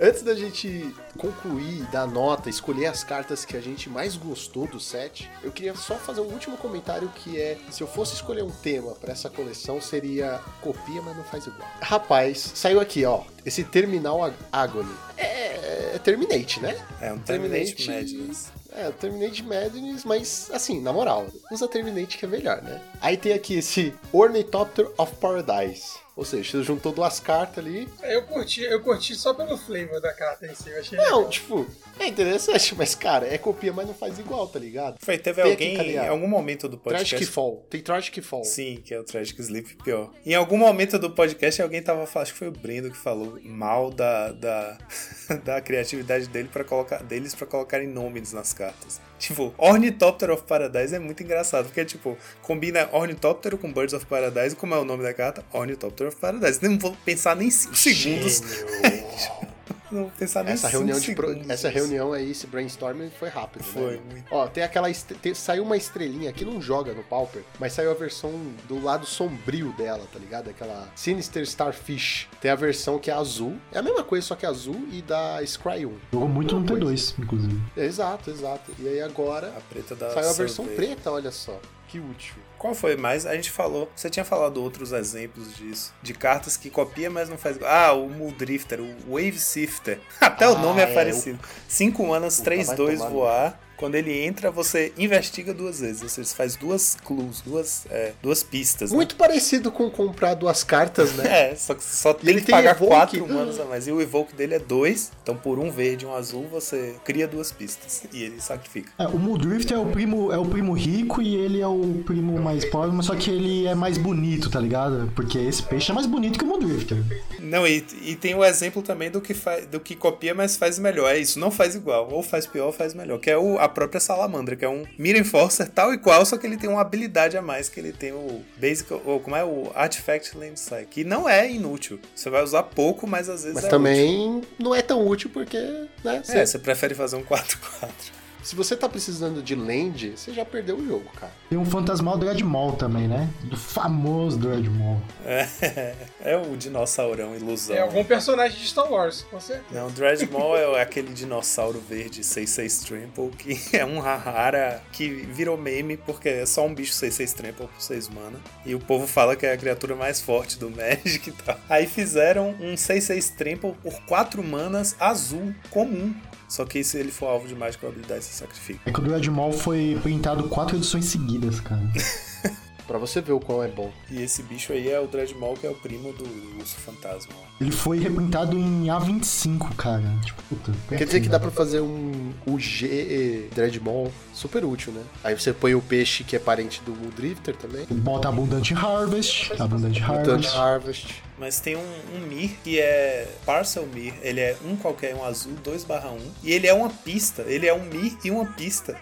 Antes 0.00 0.22
da 0.22 0.34
gente 0.34 0.94
concluir, 1.18 1.82
dar 1.90 2.06
nota, 2.06 2.48
escolher 2.48 2.86
as 2.86 3.02
cartas 3.02 3.44
que 3.44 3.56
a 3.56 3.60
gente 3.60 3.90
mais 3.90 4.14
gostou 4.16 4.66
do 4.68 4.78
set, 4.78 5.28
eu 5.42 5.50
queria 5.50 5.74
só 5.74 5.96
fazer 5.96 6.20
um 6.20 6.32
último 6.32 6.56
comentário 6.56 7.08
que 7.16 7.40
é: 7.40 7.58
se 7.70 7.82
eu 7.82 7.86
fosse 7.88 8.14
escolher 8.14 8.42
um 8.44 8.50
tema 8.50 8.92
pra 8.92 9.12
essa 9.12 9.28
coleção, 9.28 9.80
seria 9.80 10.40
copia, 10.60 11.02
mas 11.02 11.16
não 11.16 11.24
faz 11.24 11.46
igual. 11.46 11.68
Rapaz, 11.80 12.52
saiu 12.54 12.80
aqui, 12.80 13.04
ó, 13.04 13.22
esse 13.44 13.64
Terminal 13.64 14.22
Ag- 14.22 14.36
Agony. 14.52 14.94
É, 15.16 15.94
é 15.94 15.98
Terminate, 16.02 16.60
né? 16.60 16.78
É 17.00 17.12
um 17.12 17.18
Terminate 17.18 17.74
Terminate. 17.74 18.16
Madness. 18.16 18.52
É, 18.70 18.88
o 18.88 18.92
Terminate 18.92 19.42
Madness, 19.42 20.04
mas 20.04 20.48
assim, 20.52 20.80
na 20.80 20.92
moral, 20.92 21.26
usa 21.50 21.66
Terminate 21.66 22.16
que 22.16 22.24
é 22.24 22.28
melhor, 22.28 22.62
né? 22.62 22.80
Aí 23.00 23.16
tem 23.16 23.32
aqui 23.32 23.54
esse 23.58 23.92
Ornithopter 24.12 24.88
of 24.96 25.12
Paradise. 25.16 25.98
Ou 26.18 26.24
seja, 26.24 26.50
você 26.50 26.64
juntou 26.64 26.90
duas 26.90 27.20
cartas 27.20 27.64
ali. 27.64 27.88
É, 28.02 28.16
Eu 28.16 28.24
curti, 28.24 28.60
eu 28.62 28.82
curti 28.82 29.14
só 29.14 29.32
pelo 29.32 29.56
flavor 29.56 30.00
da 30.00 30.12
carta 30.12 30.48
em 30.48 30.54
si. 30.56 30.68
Eu 30.68 30.80
achei 30.80 30.98
Não, 30.98 31.04
legal. 31.18 31.28
tipo, 31.30 31.64
é 31.96 32.08
interessante, 32.08 32.74
mas 32.74 32.96
cara, 32.96 33.32
é 33.32 33.38
copia, 33.38 33.72
mas 33.72 33.86
não 33.86 33.94
faz 33.94 34.18
igual, 34.18 34.48
tá 34.48 34.58
ligado? 34.58 34.96
Foi, 34.98 35.16
teve 35.16 35.40
Tem 35.40 35.52
alguém 35.52 35.76
aqui, 35.80 35.90
em 35.92 36.08
algum 36.08 36.26
momento 36.26 36.68
do 36.68 36.76
podcast. 36.76 37.10
Tragic 37.14 37.30
Fall. 37.32 37.64
Tem 37.70 37.80
Tragic 37.80 38.20
Fall. 38.20 38.42
Sim, 38.44 38.82
que 38.84 38.92
é 38.92 38.98
o 38.98 39.04
Tragic 39.04 39.40
Sleep 39.40 39.76
pior. 39.84 40.10
Em 40.26 40.34
algum 40.34 40.56
momento 40.56 40.98
do 40.98 41.08
podcast, 41.08 41.62
alguém 41.62 41.80
tava 41.80 42.04
falando, 42.04 42.24
acho 42.24 42.32
que 42.32 42.38
foi 42.40 42.48
o 42.48 42.52
Brendo 42.52 42.90
que 42.90 42.96
falou 42.96 43.38
mal 43.44 43.88
da, 43.88 44.32
da, 44.32 44.76
da 45.44 45.60
criatividade 45.60 46.26
dele 46.26 46.48
para 46.52 46.64
colocar, 46.64 47.00
deles 47.04 47.32
pra 47.32 47.46
colocarem 47.46 47.86
nomes 47.86 48.32
nas 48.32 48.52
cartas. 48.52 49.00
Tipo, 49.18 49.52
Ornithopter 49.58 50.30
of 50.30 50.44
Paradise 50.44 50.94
é 50.94 50.98
muito 50.98 51.22
engraçado, 51.22 51.66
porque, 51.66 51.84
tipo, 51.84 52.16
combina 52.42 52.88
Ornitóptero 52.92 53.58
com 53.58 53.72
Birds 53.72 53.92
of 53.92 54.06
Paradise, 54.06 54.54
como 54.54 54.74
é 54.74 54.78
o 54.78 54.84
nome 54.84 55.02
da 55.02 55.12
carta? 55.12 55.44
Ornithopter 55.52 56.08
of 56.08 56.16
Paradise. 56.16 56.60
Não 56.62 56.78
vou 56.78 56.96
pensar 57.04 57.34
nem 57.34 57.50
5 57.50 57.76
segundos. 57.76 58.42
Não 59.90 60.02
vou 60.02 60.12
pensar 60.18 60.44
nem 60.44 60.54
Essa 60.54 60.68
reunião, 60.68 60.98
de 60.98 61.14
pro- 61.14 61.36
essa 61.48 61.68
reunião 61.68 62.12
aí, 62.12 62.30
esse 62.30 62.46
brainstorming 62.46 63.10
foi 63.10 63.28
rápido, 63.28 63.62
Foi, 63.64 63.96
né? 63.96 64.00
muito. 64.10 64.26
Ó, 64.30 64.46
tem 64.46 64.62
aquela. 64.62 64.90
est- 64.90 65.12
tem- 65.22 65.34
saiu 65.34 65.62
uma 65.62 65.76
estrelinha 65.76 66.32
que 66.32 66.44
não 66.44 66.60
joga 66.60 66.92
no 66.92 67.02
Pauper, 67.02 67.42
mas 67.58 67.72
saiu 67.72 67.90
a 67.90 67.94
versão 67.94 68.30
do 68.68 68.82
lado 68.82 69.06
sombrio 69.06 69.72
dela, 69.72 70.04
tá 70.12 70.18
ligado? 70.18 70.50
Aquela 70.50 70.88
Sinister 70.94 71.42
Starfish. 71.42 72.28
Tem 72.40 72.50
a 72.50 72.54
versão 72.54 72.98
que 72.98 73.10
é 73.10 73.14
azul. 73.14 73.56
É 73.72 73.78
a 73.78 73.82
mesma 73.82 74.02
coisa, 74.04 74.26
só 74.26 74.34
que 74.36 74.44
é 74.46 74.48
azul 74.48 74.86
e 74.92 75.02
da 75.02 75.40
Scry 75.46 75.86
1. 75.86 75.94
Jogou 76.12 76.28
muito 76.28 76.58
no 76.58 76.66
T2, 76.66 77.14
inclusive. 77.18 77.60
Exato, 77.76 78.30
exato. 78.30 78.72
E 78.78 78.86
aí 78.88 79.00
agora 79.00 79.48
A 79.56 79.60
preta 79.60 79.94
da 79.94 80.10
saiu 80.10 80.28
a 80.30 80.32
versão 80.32 80.66
preta, 80.66 81.10
olha 81.10 81.30
só. 81.30 81.58
Que 81.88 81.98
útil. 81.98 82.34
Qual 82.58 82.74
foi 82.74 82.96
mais? 82.96 83.24
A 83.24 83.34
gente 83.34 83.50
falou. 83.50 83.90
Você 83.94 84.10
tinha 84.10 84.24
falado 84.24 84.62
outros 84.62 84.92
exemplos 84.92 85.56
disso. 85.56 85.94
De 86.02 86.12
cartas 86.12 86.56
que 86.56 86.68
copia, 86.68 87.08
mas 87.08 87.28
não 87.28 87.38
faz. 87.38 87.56
Ah, 87.62 87.92
o 87.92 88.08
Muldrifter, 88.08 88.80
o 88.80 89.12
Wave 89.12 89.38
Sifter. 89.38 90.00
Até 90.20 90.48
o 90.48 90.56
Ah, 90.56 90.58
nome 90.58 90.80
é, 90.80 90.90
é, 90.90 90.94
parecido. 90.94 91.38
5 91.68 92.06
manas, 92.06 92.36
Puta, 92.36 92.44
3, 92.46 92.66
vai 92.66 92.76
2 92.76 92.98
tomar 92.98 93.10
no 93.10 93.16
voar. 93.16 93.60
Quando 93.78 93.94
ele 93.94 94.12
entra, 94.12 94.50
você 94.50 94.92
investiga 94.98 95.54
duas 95.54 95.80
vezes. 95.80 96.02
Ou 96.02 96.08
seja, 96.08 96.28
você 96.28 96.34
faz 96.36 96.56
duas 96.56 96.96
clues, 97.04 97.40
duas, 97.40 97.86
é, 97.90 98.12
duas 98.20 98.42
pistas. 98.42 98.90
né? 98.90 98.96
Muito 98.96 99.14
parecido 99.16 99.70
com 99.70 99.88
comprar 99.90 100.34
duas 100.34 100.64
cartas, 100.64 101.12
né? 101.14 101.28
É, 101.38 101.54
só 101.54 101.74
que 101.74 101.84
você 101.84 101.94
só 101.96 102.12
tem 102.12 102.30
ele 102.30 102.40
que 102.40 102.46
tem 102.46 102.54
pagar 102.54 102.74
Evoke. 102.74 103.18
4 103.18 103.28
manas 103.28 103.60
a 103.60 103.64
mais. 103.64 103.86
E 103.86 103.92
o 103.92 104.00
Evoke 104.00 104.34
dele 104.34 104.54
é 104.54 104.58
2. 104.58 105.12
Então, 105.22 105.36
por 105.36 105.58
um 105.58 105.70
verde 105.70 106.04
e 106.04 106.08
um 106.08 106.14
azul, 106.14 106.48
você 106.50 106.96
cria 107.04 107.28
duas 107.28 107.52
pistas. 107.52 108.02
E 108.12 108.24
ele 108.24 108.40
sacrifica. 108.40 108.90
É, 108.98 109.06
o 109.06 109.18
Muldrift 109.18 109.72
é 109.72 109.78
o 109.78 109.86
primo, 109.86 110.32
é 110.32 110.38
o 110.38 110.44
primo 110.44 110.72
rico 110.72 111.22
e 111.22 111.36
ele 111.36 111.60
é 111.60 111.66
o 111.66 112.02
primo 112.04 112.40
mais 112.40 112.64
pobre, 112.64 112.96
mas 112.96 113.06
só 113.06 113.14
que 113.14 113.30
ele 113.30 113.66
é 113.66 113.74
mais 113.74 113.98
bonito, 113.98 114.50
tá 114.50 114.58
ligado? 114.58 115.12
Porque 115.14 115.38
esse 115.38 115.62
peixe 115.62 115.92
é 115.92 115.94
mais 115.94 116.06
bonito 116.06 116.38
que 116.38 116.44
o 116.44 116.48
Muldrifter. 116.48 116.98
Não, 117.38 117.66
e, 117.66 117.84
e 118.02 118.16
tem 118.16 118.34
o 118.34 118.44
exemplo 118.44 118.82
também 118.82 119.10
do 119.10 119.20
que, 119.20 119.34
faz, 119.34 119.66
do 119.66 119.78
que 119.78 119.94
copia, 119.94 120.34
mas 120.34 120.56
faz 120.56 120.78
melhor. 120.78 121.14
É 121.14 121.18
isso, 121.18 121.38
não 121.38 121.50
faz 121.50 121.74
igual. 121.74 122.08
Ou 122.10 122.22
faz 122.22 122.46
pior 122.46 122.66
ou 122.66 122.72
faz 122.72 122.94
melhor. 122.94 123.20
Que 123.20 123.30
é 123.30 123.38
o, 123.38 123.58
a 123.58 123.67
própria 123.68 124.00
Salamandra, 124.00 124.56
que 124.56 124.64
é 124.64 124.68
um 124.68 124.84
Mira 124.98 125.18
Enforcer 125.18 125.68
tal 125.68 125.92
e 125.92 125.98
qual, 125.98 126.24
só 126.24 126.36
que 126.36 126.46
ele 126.46 126.56
tem 126.56 126.68
uma 126.68 126.80
habilidade 126.80 127.36
a 127.36 127.42
mais, 127.42 127.68
que 127.68 127.78
ele 127.80 127.92
tem 127.92 128.12
o 128.12 128.42
Basic, 128.56 128.92
ou 128.92 129.20
como 129.20 129.36
é, 129.36 129.44
o 129.44 129.70
Artifact 129.74 130.36
Landslide, 130.36 130.86
que 130.86 131.04
não 131.04 131.28
é 131.28 131.50
inútil. 131.50 132.00
Você 132.14 132.30
vai 132.30 132.42
usar 132.42 132.62
pouco, 132.64 133.06
mas 133.06 133.28
às 133.28 133.42
vezes 133.42 133.56
Mas 133.56 133.64
é 133.64 133.68
também 133.68 134.42
não 134.58 134.74
é 134.74 134.82
tão 134.82 135.06
útil 135.06 135.30
porque, 135.32 135.58
né? 136.04 136.20
útil. 136.20 136.34
É, 136.34 136.46
você 136.46 136.58
prefere 136.58 136.94
fazer 136.94 137.16
um 137.16 137.22
4-4. 137.24 138.17
Se 138.48 138.56
você 138.56 138.74
tá 138.74 138.88
precisando 138.88 139.42
de 139.42 139.54
land, 139.54 140.16
você 140.16 140.32
já 140.32 140.42
perdeu 140.42 140.78
o 140.78 140.86
jogo, 140.86 141.04
cara. 141.20 141.30
Tem 141.50 141.58
um 141.58 141.66
fantasmal 141.66 142.16
Dreadmall 142.16 142.72
também, 142.72 143.06
né? 143.06 143.28
Do 143.42 143.58
famoso 143.58 144.38
Dreadmall. 144.38 145.02
É, 145.22 145.94
é 146.22 146.34
o 146.34 146.56
dinossaurão 146.56 147.36
ilusão. 147.36 147.76
É 147.76 147.80
algum 147.80 148.02
personagem 148.02 148.58
de 148.58 148.66
Star 148.66 148.90
Wars, 148.90 149.20
com 149.30 149.38
certeza. 149.38 149.78
Não, 149.78 149.90
Dreadmaw 149.90 150.56
é 150.56 150.80
aquele 150.80 151.12
dinossauro 151.12 151.78
verde 151.78 152.24
66 152.24 152.78
Trample 152.84 153.28
que 153.36 153.76
é 153.76 153.84
um 153.84 153.98
Rahara 153.98 154.82
que 154.92 155.10
virou 155.10 155.58
meme 155.58 155.98
porque 155.98 156.30
é 156.30 156.46
só 156.46 156.64
um 156.64 156.74
bicho 156.74 156.94
66 156.94 157.34
Trample 157.34 157.66
por 157.66 157.82
6 157.82 158.08
mana. 158.08 158.40
E 158.64 158.74
o 158.74 158.80
povo 158.80 159.06
fala 159.06 159.36
que 159.36 159.44
é 159.44 159.52
a 159.52 159.58
criatura 159.58 159.94
mais 159.94 160.22
forte 160.22 160.58
do 160.58 160.70
Magic 160.72 161.28
e 161.28 161.32
tal. 161.32 161.60
Aí 161.68 161.86
fizeram 161.86 162.56
um 162.58 162.78
66 162.78 163.28
Trample 163.28 163.74
por 163.82 164.00
4 164.06 164.42
manas 164.42 164.96
azul 164.98 165.54
comum. 165.68 166.14
Só 166.48 166.64
que 166.64 166.82
se 166.82 166.98
ele 166.98 167.10
for 167.10 167.26
alvo 167.26 167.46
de 167.46 167.54
mágica 167.54 167.86
ou 167.86 167.92
habilidade, 167.92 168.24
você 168.24 168.32
sacrifica. 168.32 168.80
É 168.86 168.92
que 168.92 168.98
o 168.98 169.02
Dreadmall 169.02 169.52
foi 169.52 169.98
printado 170.02 170.48
quatro 170.48 170.76
edições 170.76 171.04
seguidas, 171.04 171.60
cara. 171.60 171.82
Pra 172.88 172.96
você 172.96 173.20
ver 173.20 173.32
o 173.32 173.40
quão 173.40 173.62
é 173.62 173.68
bom. 173.68 173.92
E 174.10 174.22
esse 174.22 174.42
bicho 174.42 174.72
aí 174.72 174.88
é 174.88 174.98
o 174.98 175.06
Dreadmaw, 175.06 175.52
que 175.52 175.66
é 175.66 175.70
o 175.70 175.74
primo 175.74 176.10
do 176.14 176.24
urso 176.58 176.76
fantasma. 176.76 177.34
Ele 177.60 177.70
foi 177.70 177.98
reprintado 177.98 178.58
em 178.58 178.86
A25, 178.86 179.76
cara. 179.76 180.10
Tipo, 180.24 180.42
puta. 180.44 180.72
Quer 180.88 181.04
dizer 181.04 181.20
que 181.20 181.28
dá 181.28 181.38
pra 181.38 181.50
fazer 181.50 181.82
um 181.82 182.32
UG 182.46 183.50
Dreadmall 183.54 184.10
super 184.38 184.64
útil, 184.64 184.92
né? 184.92 185.02
Aí 185.24 185.34
você 185.38 185.52
põe 185.52 185.74
o 185.74 185.80
peixe 185.80 186.22
que 186.24 186.36
é 186.36 186.38
parente 186.38 186.80
do 186.84 186.92
Muldrifter 186.92 187.54
também. 187.56 187.84
Bota 187.90 188.28
Abundante 188.28 188.74
Harvest. 188.74 189.52
Abundante 189.60 190.02
Harvest. 190.02 190.56
Harvest. 190.56 191.22
Mas 191.38 191.60
tem 191.60 191.76
um, 191.76 192.16
um 192.16 192.20
Mir 192.26 192.50
que 192.64 192.80
é 192.80 193.28
Parcel 193.46 193.86
Mir. 193.86 194.12
Ele 194.22 194.40
é 194.40 194.56
um 194.64 194.74
qualquer, 194.74 195.14
um 195.14 195.24
azul, 195.24 195.52
2/1. 195.64 196.18
E 196.42 196.52
ele 196.52 196.66
é 196.66 196.74
uma 196.74 196.90
pista. 196.90 197.42
Ele 197.46 197.64
é 197.66 197.72
um 197.72 197.84
Mir 197.84 198.16
e 198.24 198.30
uma 198.30 198.44
pista. 198.44 198.96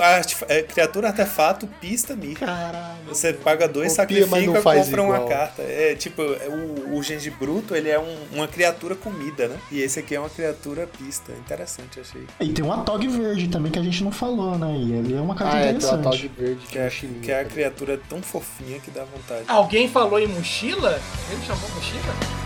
A, 0.00 0.22
é, 0.52 0.62
criatura 0.62 1.08
artefato, 1.08 1.66
pista 1.80 2.16
Mir. 2.16 2.34
Caralho. 2.38 2.96
Você 3.08 3.34
paga 3.34 3.68
dois, 3.68 3.94
Copia, 3.94 4.26
sacrifica, 4.26 4.62
faz 4.62 4.86
compra 4.86 5.02
uma 5.02 5.16
igual. 5.16 5.28
carta. 5.28 5.60
É 5.62 5.94
tipo, 5.94 6.22
é 6.22 6.48
o, 6.48 6.96
o 6.96 7.02
Genji 7.02 7.28
Bruto, 7.30 7.74
ele 7.76 7.90
é 7.90 7.98
um- 8.00 8.18
uma 8.32 8.48
criatura 8.48 8.94
comida, 8.94 9.46
né? 9.48 9.58
E 9.70 9.80
esse 9.82 9.98
aqui 9.98 10.14
é 10.14 10.20
uma 10.20 10.30
criatura 10.30 10.86
pista. 10.98 11.30
Interessante, 11.32 12.00
achei. 12.00 12.24
E 12.40 12.48
tem 12.54 12.64
um 12.64 12.72
Atog 12.72 13.06
verde 13.06 13.48
também 13.48 13.70
que 13.70 13.78
a 13.78 13.82
gente 13.82 14.02
não 14.02 14.10
falou, 14.10 14.33
né? 14.58 14.76
E 14.76 14.92
ele 14.92 15.16
é 15.16 15.20
uma 15.20 15.34
carta 15.34 15.56
Ah, 15.56 15.60
é, 15.60 15.70
interessante. 15.70 16.02
tal 16.02 16.12
de 16.12 16.28
verde 16.28 16.66
Que 16.66 16.78
é, 16.78 16.88
que 16.90 17.30
é 17.32 17.40
a 17.40 17.44
criatura 17.44 18.00
tão 18.08 18.20
fofinha 18.22 18.78
que 18.80 18.90
dá 18.90 19.04
vontade. 19.04 19.44
Alguém 19.48 19.88
falou 19.88 20.18
em 20.18 20.26
mochila? 20.26 21.00
Ele 21.30 21.42
chamou 21.44 21.68
mochila? 21.74 22.43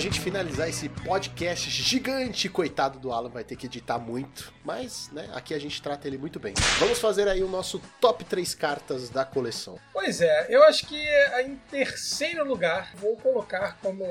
Gente 0.00 0.20
finalizar 0.20 0.68
esse 0.68 0.88
podcast 0.88 1.70
gigante, 1.70 2.48
coitado 2.48 2.98
do 2.98 3.12
Alan, 3.12 3.28
vai 3.28 3.44
ter 3.44 3.56
que 3.56 3.66
editar 3.66 3.98
muito. 3.98 4.52
Mas, 4.64 5.10
né, 5.12 5.30
aqui 5.34 5.54
a 5.54 5.58
gente 5.58 5.80
trata 5.80 6.06
ele 6.08 6.18
muito 6.18 6.40
bem. 6.40 6.54
Vamos 6.78 6.98
fazer 6.98 7.28
aí 7.28 7.42
o 7.42 7.48
nosso 7.48 7.80
top 8.00 8.24
3 8.24 8.54
cartas 8.54 9.08
da 9.10 9.24
coleção. 9.24 9.78
Pois 9.92 10.20
é, 10.20 10.46
eu 10.48 10.62
acho 10.64 10.86
que 10.86 11.00
em 11.44 11.56
terceiro 11.70 12.44
lugar 12.44 12.92
vou 12.96 13.16
colocar 13.16 13.78
como 13.82 14.04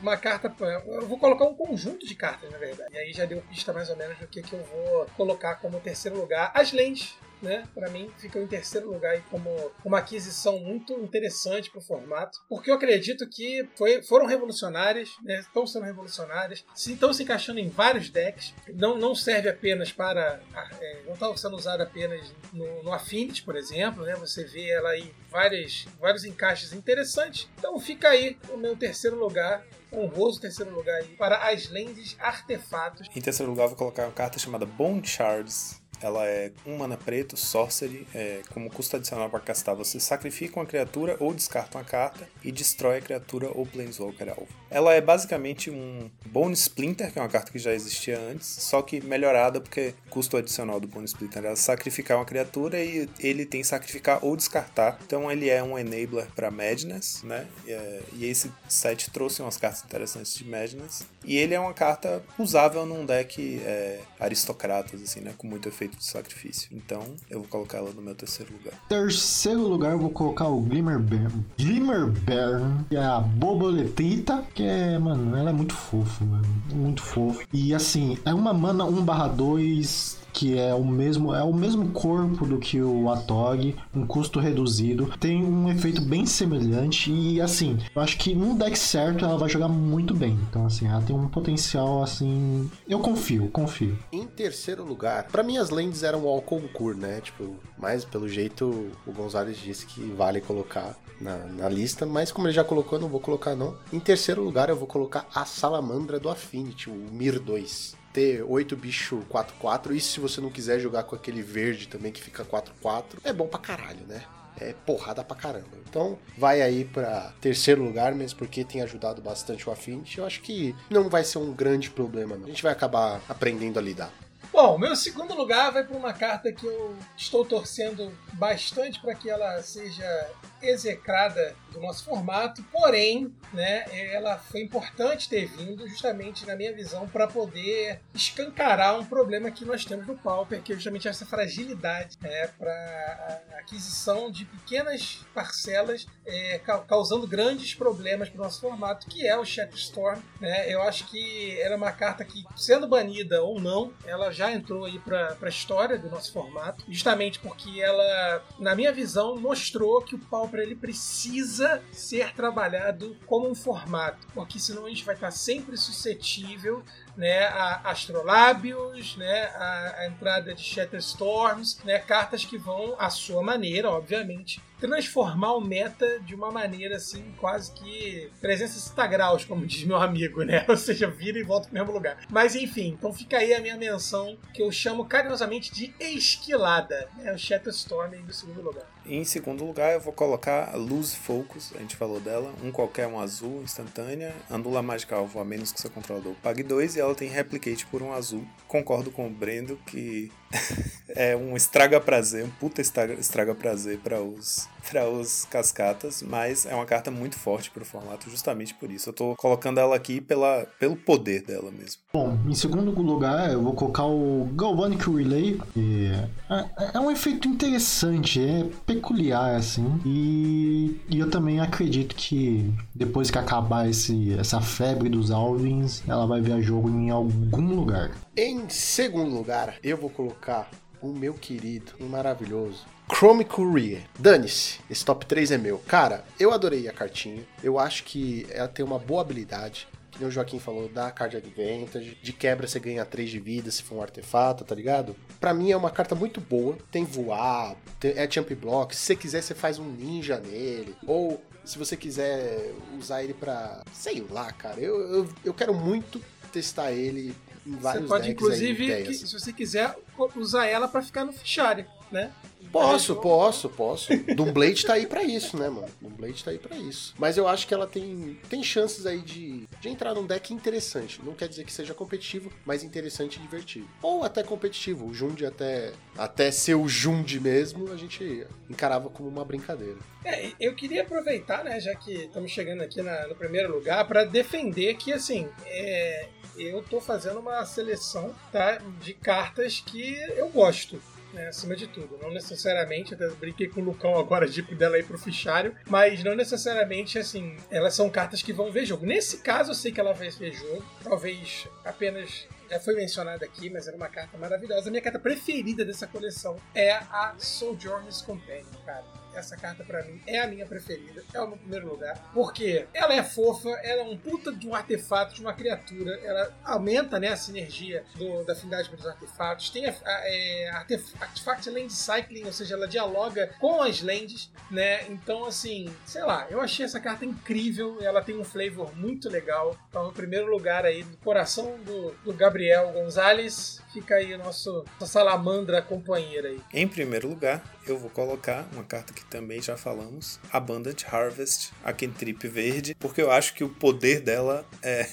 uma 0.00 0.16
carta. 0.16 0.54
Eu 0.86 1.06
vou 1.06 1.18
colocar 1.18 1.44
um 1.44 1.54
conjunto 1.54 2.06
de 2.06 2.14
cartas, 2.14 2.50
na 2.50 2.58
verdade. 2.58 2.92
E 2.92 2.98
aí 2.98 3.12
já 3.12 3.24
deu 3.24 3.40
pista 3.42 3.72
mais 3.72 3.88
ou 3.88 3.96
menos 3.96 4.18
do 4.18 4.26
que, 4.26 4.42
que 4.42 4.52
eu 4.52 4.62
vou 4.64 5.06
colocar 5.16 5.56
como 5.56 5.80
terceiro 5.80 6.18
lugar. 6.18 6.50
As 6.54 6.72
lentes. 6.72 7.14
Né? 7.46 7.62
Para 7.74 7.88
mim, 7.90 8.10
ficam 8.18 8.42
em 8.42 8.46
terceiro 8.46 8.90
lugar 8.90 9.12
aí 9.12 9.22
como 9.30 9.48
uma 9.84 9.98
aquisição 9.98 10.58
muito 10.58 10.92
interessante 10.94 11.70
para 11.70 11.78
o 11.78 11.82
formato, 11.82 12.38
porque 12.48 12.70
eu 12.70 12.74
acredito 12.74 13.24
que 13.28 13.68
foi- 13.76 14.02
foram 14.02 14.26
revolucionárias, 14.26 15.10
né? 15.22 15.38
estão 15.38 15.64
sendo 15.66 15.84
revolucionárias, 15.84 16.64
estão 16.76 17.12
se 17.12 17.22
encaixando 17.22 17.60
em 17.60 17.68
vários 17.68 18.10
decks, 18.10 18.52
não, 18.74 18.98
não 18.98 19.14
serve 19.14 19.48
apenas 19.48 19.92
para. 19.92 20.40
é, 20.80 21.02
não 21.06 21.12
estão 21.14 21.36
sendo 21.36 21.54
usada 21.56 21.84
apenas 21.84 22.32
no, 22.52 22.82
no 22.82 22.92
Affinity, 22.92 23.42
por 23.44 23.54
exemplo, 23.56 24.04
né? 24.04 24.14
você 24.16 24.44
vê 24.44 24.68
ela 24.70 24.96
em 24.98 25.14
várias, 25.30 25.86
vários 26.00 26.24
encaixes 26.24 26.72
interessantes. 26.72 27.48
Então 27.58 27.78
fica 27.78 28.08
aí 28.08 28.36
o 28.50 28.56
meu 28.56 28.76
terceiro 28.76 29.16
lugar, 29.16 29.64
honroso 29.92 30.40
terceiro 30.40 30.74
lugar 30.74 30.96
aí, 30.96 31.16
para 31.16 31.48
as 31.48 31.68
lentes 31.68 32.16
artefatos. 32.18 33.08
Em 33.14 33.20
terceiro 33.20 33.50
lugar, 33.52 33.68
vou 33.68 33.76
colocar 33.76 34.04
uma 34.04 34.12
carta 34.12 34.38
chamada 34.38 34.66
Bone 34.66 35.06
Shards. 35.06 35.80
Ela 36.00 36.26
é 36.26 36.52
um 36.66 36.76
mana 36.76 36.96
preto, 36.96 37.36
sorcery. 37.36 38.06
É, 38.14 38.42
como 38.52 38.70
custo 38.70 38.96
adicional 38.96 39.28
para 39.30 39.40
castar, 39.40 39.74
você 39.74 39.98
sacrifica 40.00 40.58
uma 40.58 40.66
criatura 40.66 41.16
ou 41.20 41.32
descarta 41.32 41.78
uma 41.78 41.84
carta 41.84 42.28
e 42.42 42.52
destrói 42.52 42.98
a 42.98 43.00
criatura 43.00 43.50
ou 43.54 43.66
planeswalker 43.66 44.28
alvo. 44.28 44.48
Ela 44.70 44.94
é 44.94 45.00
basicamente 45.00 45.70
um 45.70 46.10
Bone 46.26 46.54
Splinter, 46.54 47.12
que 47.12 47.18
é 47.18 47.22
uma 47.22 47.28
carta 47.28 47.50
que 47.50 47.58
já 47.58 47.72
existia 47.72 48.18
antes, 48.18 48.46
só 48.46 48.82
que 48.82 49.00
melhorada 49.00 49.60
porque 49.60 49.94
custo 50.10 50.36
adicional 50.36 50.80
do 50.80 50.88
Bone 50.88 51.06
Splinter 51.06 51.44
é 51.44 51.56
sacrificar 51.56 52.18
uma 52.18 52.24
criatura 52.24 52.82
e 52.82 53.08
ele 53.20 53.46
tem 53.46 53.62
sacrificar 53.62 54.24
ou 54.24 54.36
descartar. 54.36 54.98
Então 55.04 55.30
ele 55.30 55.48
é 55.48 55.62
um 55.62 55.78
enabler 55.78 56.26
para 56.34 56.50
Madness, 56.50 57.22
né? 57.22 57.46
E, 57.66 57.72
é, 57.72 58.02
e 58.12 58.26
esse 58.26 58.50
set 58.68 59.10
trouxe 59.10 59.42
umas 59.42 59.56
cartas 59.56 59.84
interessantes 59.84 60.34
de 60.34 60.44
Madness. 60.44 61.04
E 61.24 61.36
ele 61.36 61.54
é 61.54 61.60
uma 61.60 61.74
carta 61.74 62.22
usável 62.38 62.86
num 62.86 63.04
deck 63.04 63.60
é, 63.64 64.00
aristocratas, 64.18 65.02
assim, 65.02 65.20
né? 65.20 65.34
Com 65.36 65.46
muito 65.46 65.68
efeito 65.68 65.85
de 65.88 66.04
sacrifício. 66.04 66.68
Então 66.72 67.02
eu 67.30 67.40
vou 67.40 67.48
colocar 67.48 67.78
ela 67.78 67.90
no 67.90 68.02
meu 68.02 68.14
terceiro 68.14 68.52
lugar. 68.52 68.74
Terceiro 68.88 69.60
lugar, 69.60 69.92
eu 69.92 69.98
vou 69.98 70.10
colocar 70.10 70.48
o 70.48 70.60
Glimmer 70.60 70.98
Bear. 70.98 71.30
Glimmer 71.58 72.06
Bear, 72.06 72.84
que 72.88 72.96
é 72.96 73.04
a 73.04 73.20
Boboletita, 73.20 74.44
que 74.54 74.62
é, 74.62 74.98
mano, 74.98 75.36
ela 75.36 75.50
é 75.50 75.52
muito 75.52 75.74
fofo, 75.74 76.24
mano. 76.24 76.46
Muito 76.72 77.02
fofo. 77.02 77.46
E 77.52 77.74
assim, 77.74 78.18
é 78.24 78.32
uma 78.32 78.52
mana 78.52 78.84
1/2 78.84 80.15
que 80.36 80.58
é 80.58 80.74
o 80.74 80.84
mesmo 80.84 81.34
é 81.34 81.42
o 81.42 81.52
mesmo 81.52 81.88
corpo 81.92 82.44
do 82.44 82.58
que 82.58 82.80
o 82.82 83.10
Atog, 83.10 83.74
um 83.94 84.06
custo 84.06 84.38
reduzido, 84.38 85.10
tem 85.18 85.42
um 85.42 85.70
efeito 85.70 86.02
bem 86.02 86.26
semelhante 86.26 87.10
e 87.10 87.40
assim, 87.40 87.78
eu 87.94 88.02
acho 88.02 88.18
que 88.18 88.34
num 88.34 88.54
deck 88.54 88.78
certo 88.78 89.24
ela 89.24 89.38
vai 89.38 89.48
jogar 89.48 89.68
muito 89.68 90.12
bem. 90.12 90.38
Então 90.50 90.66
assim, 90.66 90.86
ela 90.86 91.00
tem 91.00 91.16
um 91.16 91.26
potencial 91.26 92.02
assim, 92.02 92.70
eu 92.86 93.00
confio, 93.00 93.48
confio. 93.48 93.98
Em 94.12 94.26
terceiro 94.26 94.84
lugar, 94.84 95.24
pra 95.24 95.42
mim 95.42 95.56
as 95.56 95.70
lentes 95.70 96.02
eram 96.02 96.28
ao 96.28 96.42
concurso, 96.42 97.00
né? 97.00 97.22
Tipo, 97.22 97.56
mas 97.78 98.04
pelo 98.04 98.28
jeito 98.28 98.92
o 99.06 99.12
Gonzalez 99.12 99.56
disse 99.56 99.86
que 99.86 100.02
vale 100.02 100.42
colocar 100.42 100.94
na, 101.18 101.38
na 101.38 101.68
lista, 101.70 102.04
mas 102.04 102.30
como 102.30 102.46
ele 102.46 102.54
já 102.54 102.62
colocou, 102.62 102.98
eu 102.98 103.02
não 103.02 103.08
vou 103.08 103.20
colocar 103.20 103.56
não. 103.56 103.74
Em 103.90 103.98
terceiro 103.98 104.42
lugar, 104.42 104.68
eu 104.68 104.76
vou 104.76 104.86
colocar 104.86 105.26
a 105.34 105.46
Salamandra 105.46 106.20
do 106.20 106.28
Affinity, 106.28 106.90
o 106.90 106.94
Mir 106.94 107.38
2. 107.38 107.96
Ter 108.16 108.42
8 108.42 108.74
bicho 108.78 109.26
4-4, 109.30 109.94
e 109.94 110.00
se 110.00 110.20
você 110.20 110.40
não 110.40 110.48
quiser 110.48 110.80
jogar 110.80 111.02
com 111.02 111.14
aquele 111.14 111.42
verde 111.42 111.86
também 111.86 112.10
que 112.10 112.22
fica 112.22 112.46
4-4, 112.46 113.18
é 113.22 113.30
bom 113.30 113.46
pra 113.46 113.60
caralho, 113.60 114.06
né? 114.06 114.24
É 114.58 114.72
porrada 114.72 115.22
pra 115.22 115.36
caramba. 115.36 115.76
Então, 115.86 116.18
vai 116.38 116.62
aí 116.62 116.86
pra 116.86 117.34
terceiro 117.42 117.84
lugar, 117.84 118.14
mesmo 118.14 118.38
porque 118.38 118.64
tem 118.64 118.80
ajudado 118.80 119.20
bastante 119.20 119.68
o 119.68 119.70
Affinity. 119.70 120.16
Eu 120.16 120.24
acho 120.24 120.40
que 120.40 120.74
não 120.88 121.10
vai 121.10 121.24
ser 121.24 121.36
um 121.36 121.52
grande 121.52 121.90
problema, 121.90 122.36
não. 122.36 122.46
A 122.46 122.48
gente 122.48 122.62
vai 122.62 122.72
acabar 122.72 123.20
aprendendo 123.28 123.78
a 123.78 123.82
lidar. 123.82 124.10
Bom, 124.50 124.78
meu 124.78 124.96
segundo 124.96 125.34
lugar 125.34 125.70
vai 125.70 125.84
para 125.84 125.94
uma 125.94 126.14
carta 126.14 126.50
que 126.50 126.64
eu 126.64 126.96
estou 127.18 127.44
torcendo 127.44 128.10
bastante 128.32 128.98
para 128.98 129.14
que 129.14 129.28
ela 129.28 129.60
seja 129.60 130.30
execrada 130.62 131.54
do 131.72 131.80
nosso 131.80 132.04
formato, 132.04 132.62
porém, 132.72 133.34
né, 133.52 133.84
ela 134.12 134.38
foi 134.38 134.62
importante 134.62 135.28
ter 135.28 135.46
vindo 135.46 135.86
justamente 135.88 136.46
na 136.46 136.56
minha 136.56 136.72
visão 136.74 137.06
para 137.08 137.26
poder 137.26 138.00
escancarar 138.14 138.98
um 138.98 139.04
problema 139.04 139.50
que 139.50 139.64
nós 139.64 139.84
temos 139.84 140.06
no 140.06 140.16
Pauper, 140.16 140.62
que 140.62 140.72
é 140.72 140.76
justamente 140.76 141.06
essa 141.08 141.26
fragilidade 141.26 142.16
né, 142.20 142.48
para 142.58 143.42
aquisição 143.58 144.30
de 144.30 144.44
pequenas 144.44 145.20
parcelas, 145.34 146.06
é, 146.24 146.58
ca- 146.58 146.78
causando 146.80 147.26
grandes 147.26 147.74
problemas 147.74 148.28
para 148.28 148.40
o 148.40 148.44
nosso 148.44 148.60
formato, 148.60 149.06
que 149.06 149.26
é 149.26 149.36
o 149.36 149.44
Shatterstorm. 149.44 150.20
Né? 150.40 150.72
Eu 150.72 150.82
acho 150.82 151.06
que 151.08 151.60
ela 151.60 151.74
é 151.74 151.76
uma 151.76 151.92
carta 151.92 152.24
que, 152.24 152.44
sendo 152.56 152.86
banida 152.88 153.42
ou 153.42 153.60
não, 153.60 153.92
ela 154.06 154.30
já 154.30 154.50
entrou 154.52 154.84
aí 154.84 154.98
para 155.00 155.36
a 155.40 155.48
história 155.48 155.98
do 155.98 156.08
nosso 156.08 156.32
formato, 156.32 156.84
justamente 156.88 157.38
porque 157.40 157.80
ela, 157.80 158.42
na 158.58 158.74
minha 158.74 158.92
visão, 158.92 159.36
mostrou 159.36 160.00
que 160.02 160.14
o 160.14 160.18
Pauper 160.18 160.55
ele 160.62 160.74
precisa 160.74 161.82
ser 161.92 162.32
trabalhado 162.34 163.16
como 163.26 163.48
um 163.48 163.54
formato, 163.54 164.26
porque 164.34 164.58
senão 164.58 164.86
a 164.86 164.88
gente 164.88 165.04
vai 165.04 165.14
estar 165.14 165.30
sempre 165.30 165.76
suscetível 165.76 166.82
né, 167.16 167.44
a 167.46 167.90
astrolábios, 167.90 169.16
né, 169.16 169.44
a, 169.54 169.94
a 169.98 170.06
entrada 170.06 170.54
de 170.54 170.62
Shatterstorms, 170.62 171.78
né, 171.84 171.98
cartas 171.98 172.44
que 172.44 172.58
vão, 172.58 172.94
à 172.98 173.08
sua 173.08 173.42
maneira, 173.42 173.90
obviamente, 173.90 174.60
transformar 174.78 175.54
o 175.54 175.60
meta 175.60 176.20
de 176.20 176.34
uma 176.34 176.50
maneira 176.50 176.96
assim, 176.96 177.34
quase 177.38 177.72
que 177.72 178.30
360 178.40 179.06
graus, 179.06 179.44
como 179.44 179.66
diz 179.66 179.84
meu 179.84 179.96
amigo, 179.96 180.42
né? 180.42 180.64
Ou 180.68 180.76
seja, 180.76 181.08
vira 181.08 181.38
e 181.38 181.42
volta 181.42 181.68
pro 181.68 181.74
mesmo 181.74 181.92
lugar. 181.92 182.18
Mas 182.30 182.54
enfim, 182.54 182.88
então 182.88 183.12
fica 183.12 183.38
aí 183.38 183.54
a 183.54 183.60
minha 183.60 183.76
menção, 183.76 184.36
que 184.52 184.62
eu 184.62 184.70
chamo 184.70 185.06
carinhosamente 185.06 185.72
de 185.72 185.94
esquilada, 185.98 187.08
né? 187.16 187.32
O 187.32 187.38
Shatterstorm 187.38 188.12
aí 188.12 188.22
no 188.22 188.32
segundo 188.32 188.60
lugar. 188.60 188.95
Em 189.08 189.24
segundo 189.24 189.64
lugar, 189.64 189.92
eu 189.94 190.00
vou 190.00 190.12
colocar 190.12 190.70
a 190.72 190.76
Lose 190.76 191.14
Focus, 191.16 191.72
a 191.76 191.78
gente 191.78 191.94
falou 191.94 192.18
dela. 192.18 192.52
Um 192.62 192.72
qualquer, 192.72 193.06
um 193.06 193.20
azul, 193.20 193.62
instantânea. 193.62 194.34
Anula 194.50 194.82
mágica 194.82 195.14
alvo, 195.14 195.38
a 195.38 195.44
menos 195.44 195.70
que 195.70 195.80
seu 195.80 195.90
controlador 195.90 196.34
pague 196.42 196.62
dois. 196.64 196.96
E 196.96 197.00
ela 197.00 197.14
tem 197.14 197.28
Replicate 197.28 197.86
por 197.86 198.02
um 198.02 198.12
azul. 198.12 198.44
Concordo 198.66 199.10
com 199.12 199.26
o 199.26 199.30
Brendo 199.30 199.76
que 199.86 200.32
é 201.10 201.36
um 201.36 201.56
estraga-prazer, 201.56 202.44
um 202.44 202.50
puta 202.50 202.80
estraga- 202.80 203.14
estraga-prazer 203.14 203.98
para 203.98 204.20
os 204.20 204.68
para 204.88 205.08
os 205.08 205.44
cascatas, 205.44 206.22
mas 206.22 206.66
é 206.66 206.74
uma 206.74 206.84
carta 206.84 207.10
muito 207.10 207.38
forte 207.38 207.70
pro 207.70 207.84
formato 207.84 208.30
justamente 208.30 208.74
por 208.74 208.90
isso. 208.90 209.10
Eu 209.10 209.12
tô 209.12 209.34
colocando 209.36 209.78
ela 209.78 209.96
aqui 209.96 210.20
pela, 210.20 210.66
pelo 210.78 210.96
poder 210.96 211.42
dela 211.42 211.70
mesmo. 211.70 212.02
Bom, 212.12 212.38
em 212.46 212.54
segundo 212.54 212.90
lugar, 212.90 213.52
eu 213.52 213.62
vou 213.62 213.72
colocar 213.74 214.06
o 214.06 214.48
Galvanic 214.54 215.08
Relay. 215.10 215.60
que 215.72 216.10
é, 216.48 216.90
é 216.94 217.00
um 217.00 217.10
efeito 217.10 217.48
interessante, 217.48 218.40
é 218.40 218.64
peculiar, 218.84 219.56
assim. 219.56 220.00
E, 220.04 221.00
e 221.08 221.18
eu 221.18 221.30
também 221.30 221.60
acredito 221.60 222.14
que 222.14 222.72
depois 222.94 223.30
que 223.30 223.38
acabar 223.38 223.88
esse, 223.88 224.34
essa 224.38 224.60
febre 224.60 225.08
dos 225.08 225.30
Alvins, 225.30 226.02
ela 226.08 226.26
vai 226.26 226.40
ver 226.40 226.52
a 226.52 226.60
jogo 226.60 226.88
em 226.88 227.10
algum 227.10 227.74
lugar. 227.74 228.12
Em 228.36 228.68
segundo 228.68 229.34
lugar, 229.34 229.76
eu 229.82 229.96
vou 229.96 230.10
colocar 230.10 230.70
o 231.00 231.08
meu 231.08 231.34
querido 231.34 231.92
e 232.00 232.04
maravilhoso 232.04 232.95
Chrome 233.08 233.44
Courier. 233.44 234.02
Dane-se, 234.18 234.80
esse 234.90 235.04
top 235.04 235.24
3 235.26 235.52
é 235.52 235.58
meu. 235.58 235.78
Cara, 235.86 236.24
eu 236.38 236.52
adorei 236.52 236.88
a 236.88 236.92
cartinha. 236.92 237.42
Eu 237.62 237.78
acho 237.78 238.04
que 238.04 238.46
ela 238.50 238.68
tem 238.68 238.84
uma 238.84 238.98
boa 238.98 239.20
habilidade. 239.20 239.86
Que 240.10 240.18
nem 240.20 240.28
o 240.28 240.30
Joaquim 240.30 240.58
falou, 240.58 240.88
dá 240.88 241.10
card 241.10 241.36
advantage. 241.36 242.18
De 242.22 242.32
quebra 242.32 242.66
você 242.66 242.80
ganha 242.80 243.04
3 243.04 243.30
de 243.30 243.38
vida 243.38 243.70
se 243.70 243.82
for 243.82 243.96
um 243.96 244.02
artefato, 244.02 244.64
tá 244.64 244.74
ligado? 244.74 245.14
Pra 245.38 245.52
mim 245.54 245.70
é 245.70 245.76
uma 245.76 245.90
carta 245.90 246.14
muito 246.14 246.40
boa. 246.40 246.76
Tem 246.90 247.04
voar, 247.04 247.76
tem- 248.00 248.12
é 248.16 248.28
jump 248.30 248.54
block. 248.54 248.94
Se 248.96 249.02
você 249.02 249.16
quiser, 249.16 249.42
você 249.42 249.54
faz 249.54 249.78
um 249.78 249.84
ninja 249.84 250.38
nele. 250.40 250.96
Ou 251.06 251.40
se 251.64 251.78
você 251.78 251.96
quiser 251.96 252.72
usar 252.98 253.22
ele 253.22 253.34
pra. 253.34 253.82
sei 253.92 254.24
lá, 254.30 254.50
cara. 254.52 254.80
Eu, 254.80 254.98
eu, 255.00 255.28
eu 255.44 255.54
quero 255.54 255.74
muito 255.74 256.20
testar 256.50 256.92
ele 256.92 257.34
em 257.66 257.72
Você 257.72 257.80
vários 257.82 258.08
pode, 258.08 258.28
decks 258.28 258.42
inclusive, 258.42 258.92
aí, 258.94 259.04
que- 259.04 259.14
se 259.14 259.30
você 259.32 259.52
quiser, 259.52 259.94
usar 260.34 260.66
ela 260.66 260.88
para 260.88 261.02
ficar 261.02 261.24
no 261.24 261.32
fichário, 261.32 261.84
né? 262.10 262.32
Posso, 262.72 263.16
posso, 263.16 263.68
posso. 263.70 264.08
Doomblade 264.34 264.84
tá 264.84 264.94
aí 264.94 265.06
pra 265.06 265.22
isso, 265.22 265.56
né, 265.56 265.68
mano? 265.68 265.88
Doomblade 266.00 266.44
tá 266.44 266.50
aí 266.50 266.58
pra 266.58 266.76
isso. 266.76 267.14
Mas 267.16 267.38
eu 267.38 267.46
acho 267.48 267.66
que 267.66 267.72
ela 267.72 267.86
tem, 267.86 268.38
tem 268.50 268.62
chances 268.62 269.06
aí 269.06 269.20
de, 269.20 269.66
de 269.80 269.88
entrar 269.88 270.12
num 270.14 270.26
deck 270.26 270.52
interessante. 270.52 271.20
Não 271.24 271.32
quer 271.32 271.48
dizer 271.48 271.64
que 271.64 271.72
seja 271.72 271.94
competitivo, 271.94 272.52
mas 272.66 272.82
interessante 272.82 273.36
e 273.36 273.40
divertido. 273.40 273.88
Ou 274.02 274.24
até 274.24 274.42
competitivo. 274.42 275.06
O 275.06 275.14
Jund 275.14 275.42
até, 275.46 275.92
até 276.18 276.50
ser 276.50 276.74
o 276.74 276.88
Jund 276.88 277.38
mesmo, 277.40 277.90
a 277.90 277.96
gente 277.96 278.46
encarava 278.68 279.08
como 279.08 279.28
uma 279.28 279.44
brincadeira. 279.44 279.96
É, 280.24 280.50
eu 280.60 280.74
queria 280.74 281.02
aproveitar, 281.02 281.64
né, 281.64 281.80
já 281.80 281.94
que 281.94 282.12
estamos 282.24 282.50
chegando 282.50 282.82
aqui 282.82 283.00
na- 283.00 283.28
no 283.28 283.36
primeiro 283.36 283.72
lugar, 283.72 284.06
para 284.06 284.24
defender 284.24 284.96
que, 284.96 285.12
assim, 285.12 285.48
é, 285.64 286.28
eu 286.58 286.82
tô 286.82 287.00
fazendo 287.00 287.38
uma 287.38 287.64
seleção 287.64 288.34
tá, 288.50 288.78
de 289.00 289.14
cartas 289.14 289.80
que 289.80 290.14
eu 290.36 290.48
gosto. 290.48 291.00
Né, 291.36 291.48
acima 291.48 291.76
de 291.76 291.86
tudo, 291.86 292.18
não 292.20 292.30
necessariamente, 292.30 293.14
até 293.14 293.28
brinquei 293.28 293.68
com 293.68 293.80
o 293.80 293.84
Lucão 293.84 294.18
agora 294.18 294.48
de 294.48 294.62
dela 294.62 294.96
aí 294.96 295.02
pro 295.02 295.18
fichário, 295.18 295.76
mas 295.86 296.24
não 296.24 296.34
necessariamente 296.34 297.18
assim, 297.18 297.56
elas 297.70 297.94
são 297.94 298.08
cartas 298.08 298.42
que 298.42 298.52
vão 298.52 298.72
ver 298.72 298.86
jogo. 298.86 299.04
Nesse 299.04 299.38
caso, 299.38 299.70
eu 299.70 299.74
sei 299.74 299.92
que 299.92 300.00
ela 300.00 300.14
vai 300.14 300.30
ver 300.30 300.52
jogo, 300.52 300.84
talvez 301.04 301.68
apenas 301.84 302.48
já 302.70 302.80
foi 302.80 302.96
mencionada 302.96 303.44
aqui, 303.44 303.70
mas 303.70 303.86
era 303.86 303.96
uma 303.96 304.08
carta 304.08 304.36
maravilhosa. 304.38 304.88
A 304.88 304.90
minha 304.90 305.02
carta 305.02 305.18
preferida 305.18 305.84
dessa 305.84 306.06
coleção 306.06 306.56
é 306.74 306.92
a 306.94 307.34
Sojourner's 307.38 308.22
Companion, 308.22 308.64
cara. 308.84 309.04
Essa 309.36 309.56
carta 309.56 309.84
pra 309.84 310.02
mim 310.02 310.20
é 310.26 310.40
a 310.40 310.46
minha 310.46 310.66
preferida, 310.66 311.22
é 311.34 311.40
o 311.40 311.48
meu 311.48 311.56
primeiro 311.58 311.88
lugar. 311.88 312.30
Porque 312.32 312.86
ela 312.94 313.14
é 313.14 313.22
fofa, 313.22 313.68
ela 313.82 314.02
é 314.02 314.04
um 314.04 314.16
puta 314.16 314.52
de 314.52 314.66
um 314.66 314.74
artefato, 314.74 315.34
de 315.34 315.40
uma 315.40 315.52
criatura, 315.52 316.18
ela 316.24 316.54
aumenta 316.64 317.20
né, 317.20 317.28
a 317.28 317.36
sinergia 317.36 318.04
do- 318.14 318.44
da 318.44 318.52
afinidade 318.54 318.88
com 318.88 318.96
os 318.96 319.06
artefatos. 319.06 319.70
Tem 319.70 319.86
a, 319.86 319.90
a, 319.90 320.20
é, 320.24 320.68
artef- 320.70 321.14
Artifact 321.20 321.68
Land 321.70 321.92
Cycling, 321.92 322.44
ou 322.44 322.52
seja, 322.52 322.74
ela 322.74 322.88
dialoga 322.88 323.50
com 323.60 323.82
as 323.82 324.00
lands, 324.02 324.50
né? 324.70 325.06
Então, 325.08 325.44
assim, 325.44 325.86
sei 326.06 326.22
lá, 326.22 326.46
eu 326.50 326.60
achei 326.60 326.84
essa 326.84 326.98
carta 327.00 327.24
incrível, 327.24 327.98
ela 328.00 328.22
tem 328.22 328.36
um 328.38 328.44
flavor 328.44 328.96
muito 328.96 329.28
legal. 329.28 329.76
Então, 329.88 330.06
no 330.06 330.12
primeiro 330.12 330.46
lugar 330.50 330.84
aí, 330.84 331.02
do 331.02 331.16
coração 331.18 331.78
do, 331.84 332.12
do 332.24 332.32
Gabriel 332.32 332.92
Gonzalez, 332.92 333.80
fica 333.92 334.16
aí 334.16 334.36
nosso, 334.36 334.84
nossa 335.00 335.12
salamandra 335.12 335.80
companheira 335.82 336.48
aí. 336.48 336.60
Em 336.72 336.86
primeiro 336.88 337.28
lugar, 337.28 337.62
eu 337.86 337.98
vou 337.98 338.10
colocar 338.10 338.66
uma 338.72 338.84
carta 338.84 339.12
que 339.12 339.24
também 339.30 339.60
já 339.60 339.76
falamos, 339.76 340.38
Abundant 340.52 341.04
Harvest, 341.10 341.72
a 341.84 341.92
Kentrip 341.92 342.46
verde, 342.48 342.94
porque 342.98 343.20
eu 343.20 343.30
acho 343.30 343.54
que 343.54 343.64
o 343.64 343.68
poder 343.68 344.20
dela 344.20 344.64
é, 344.82 345.06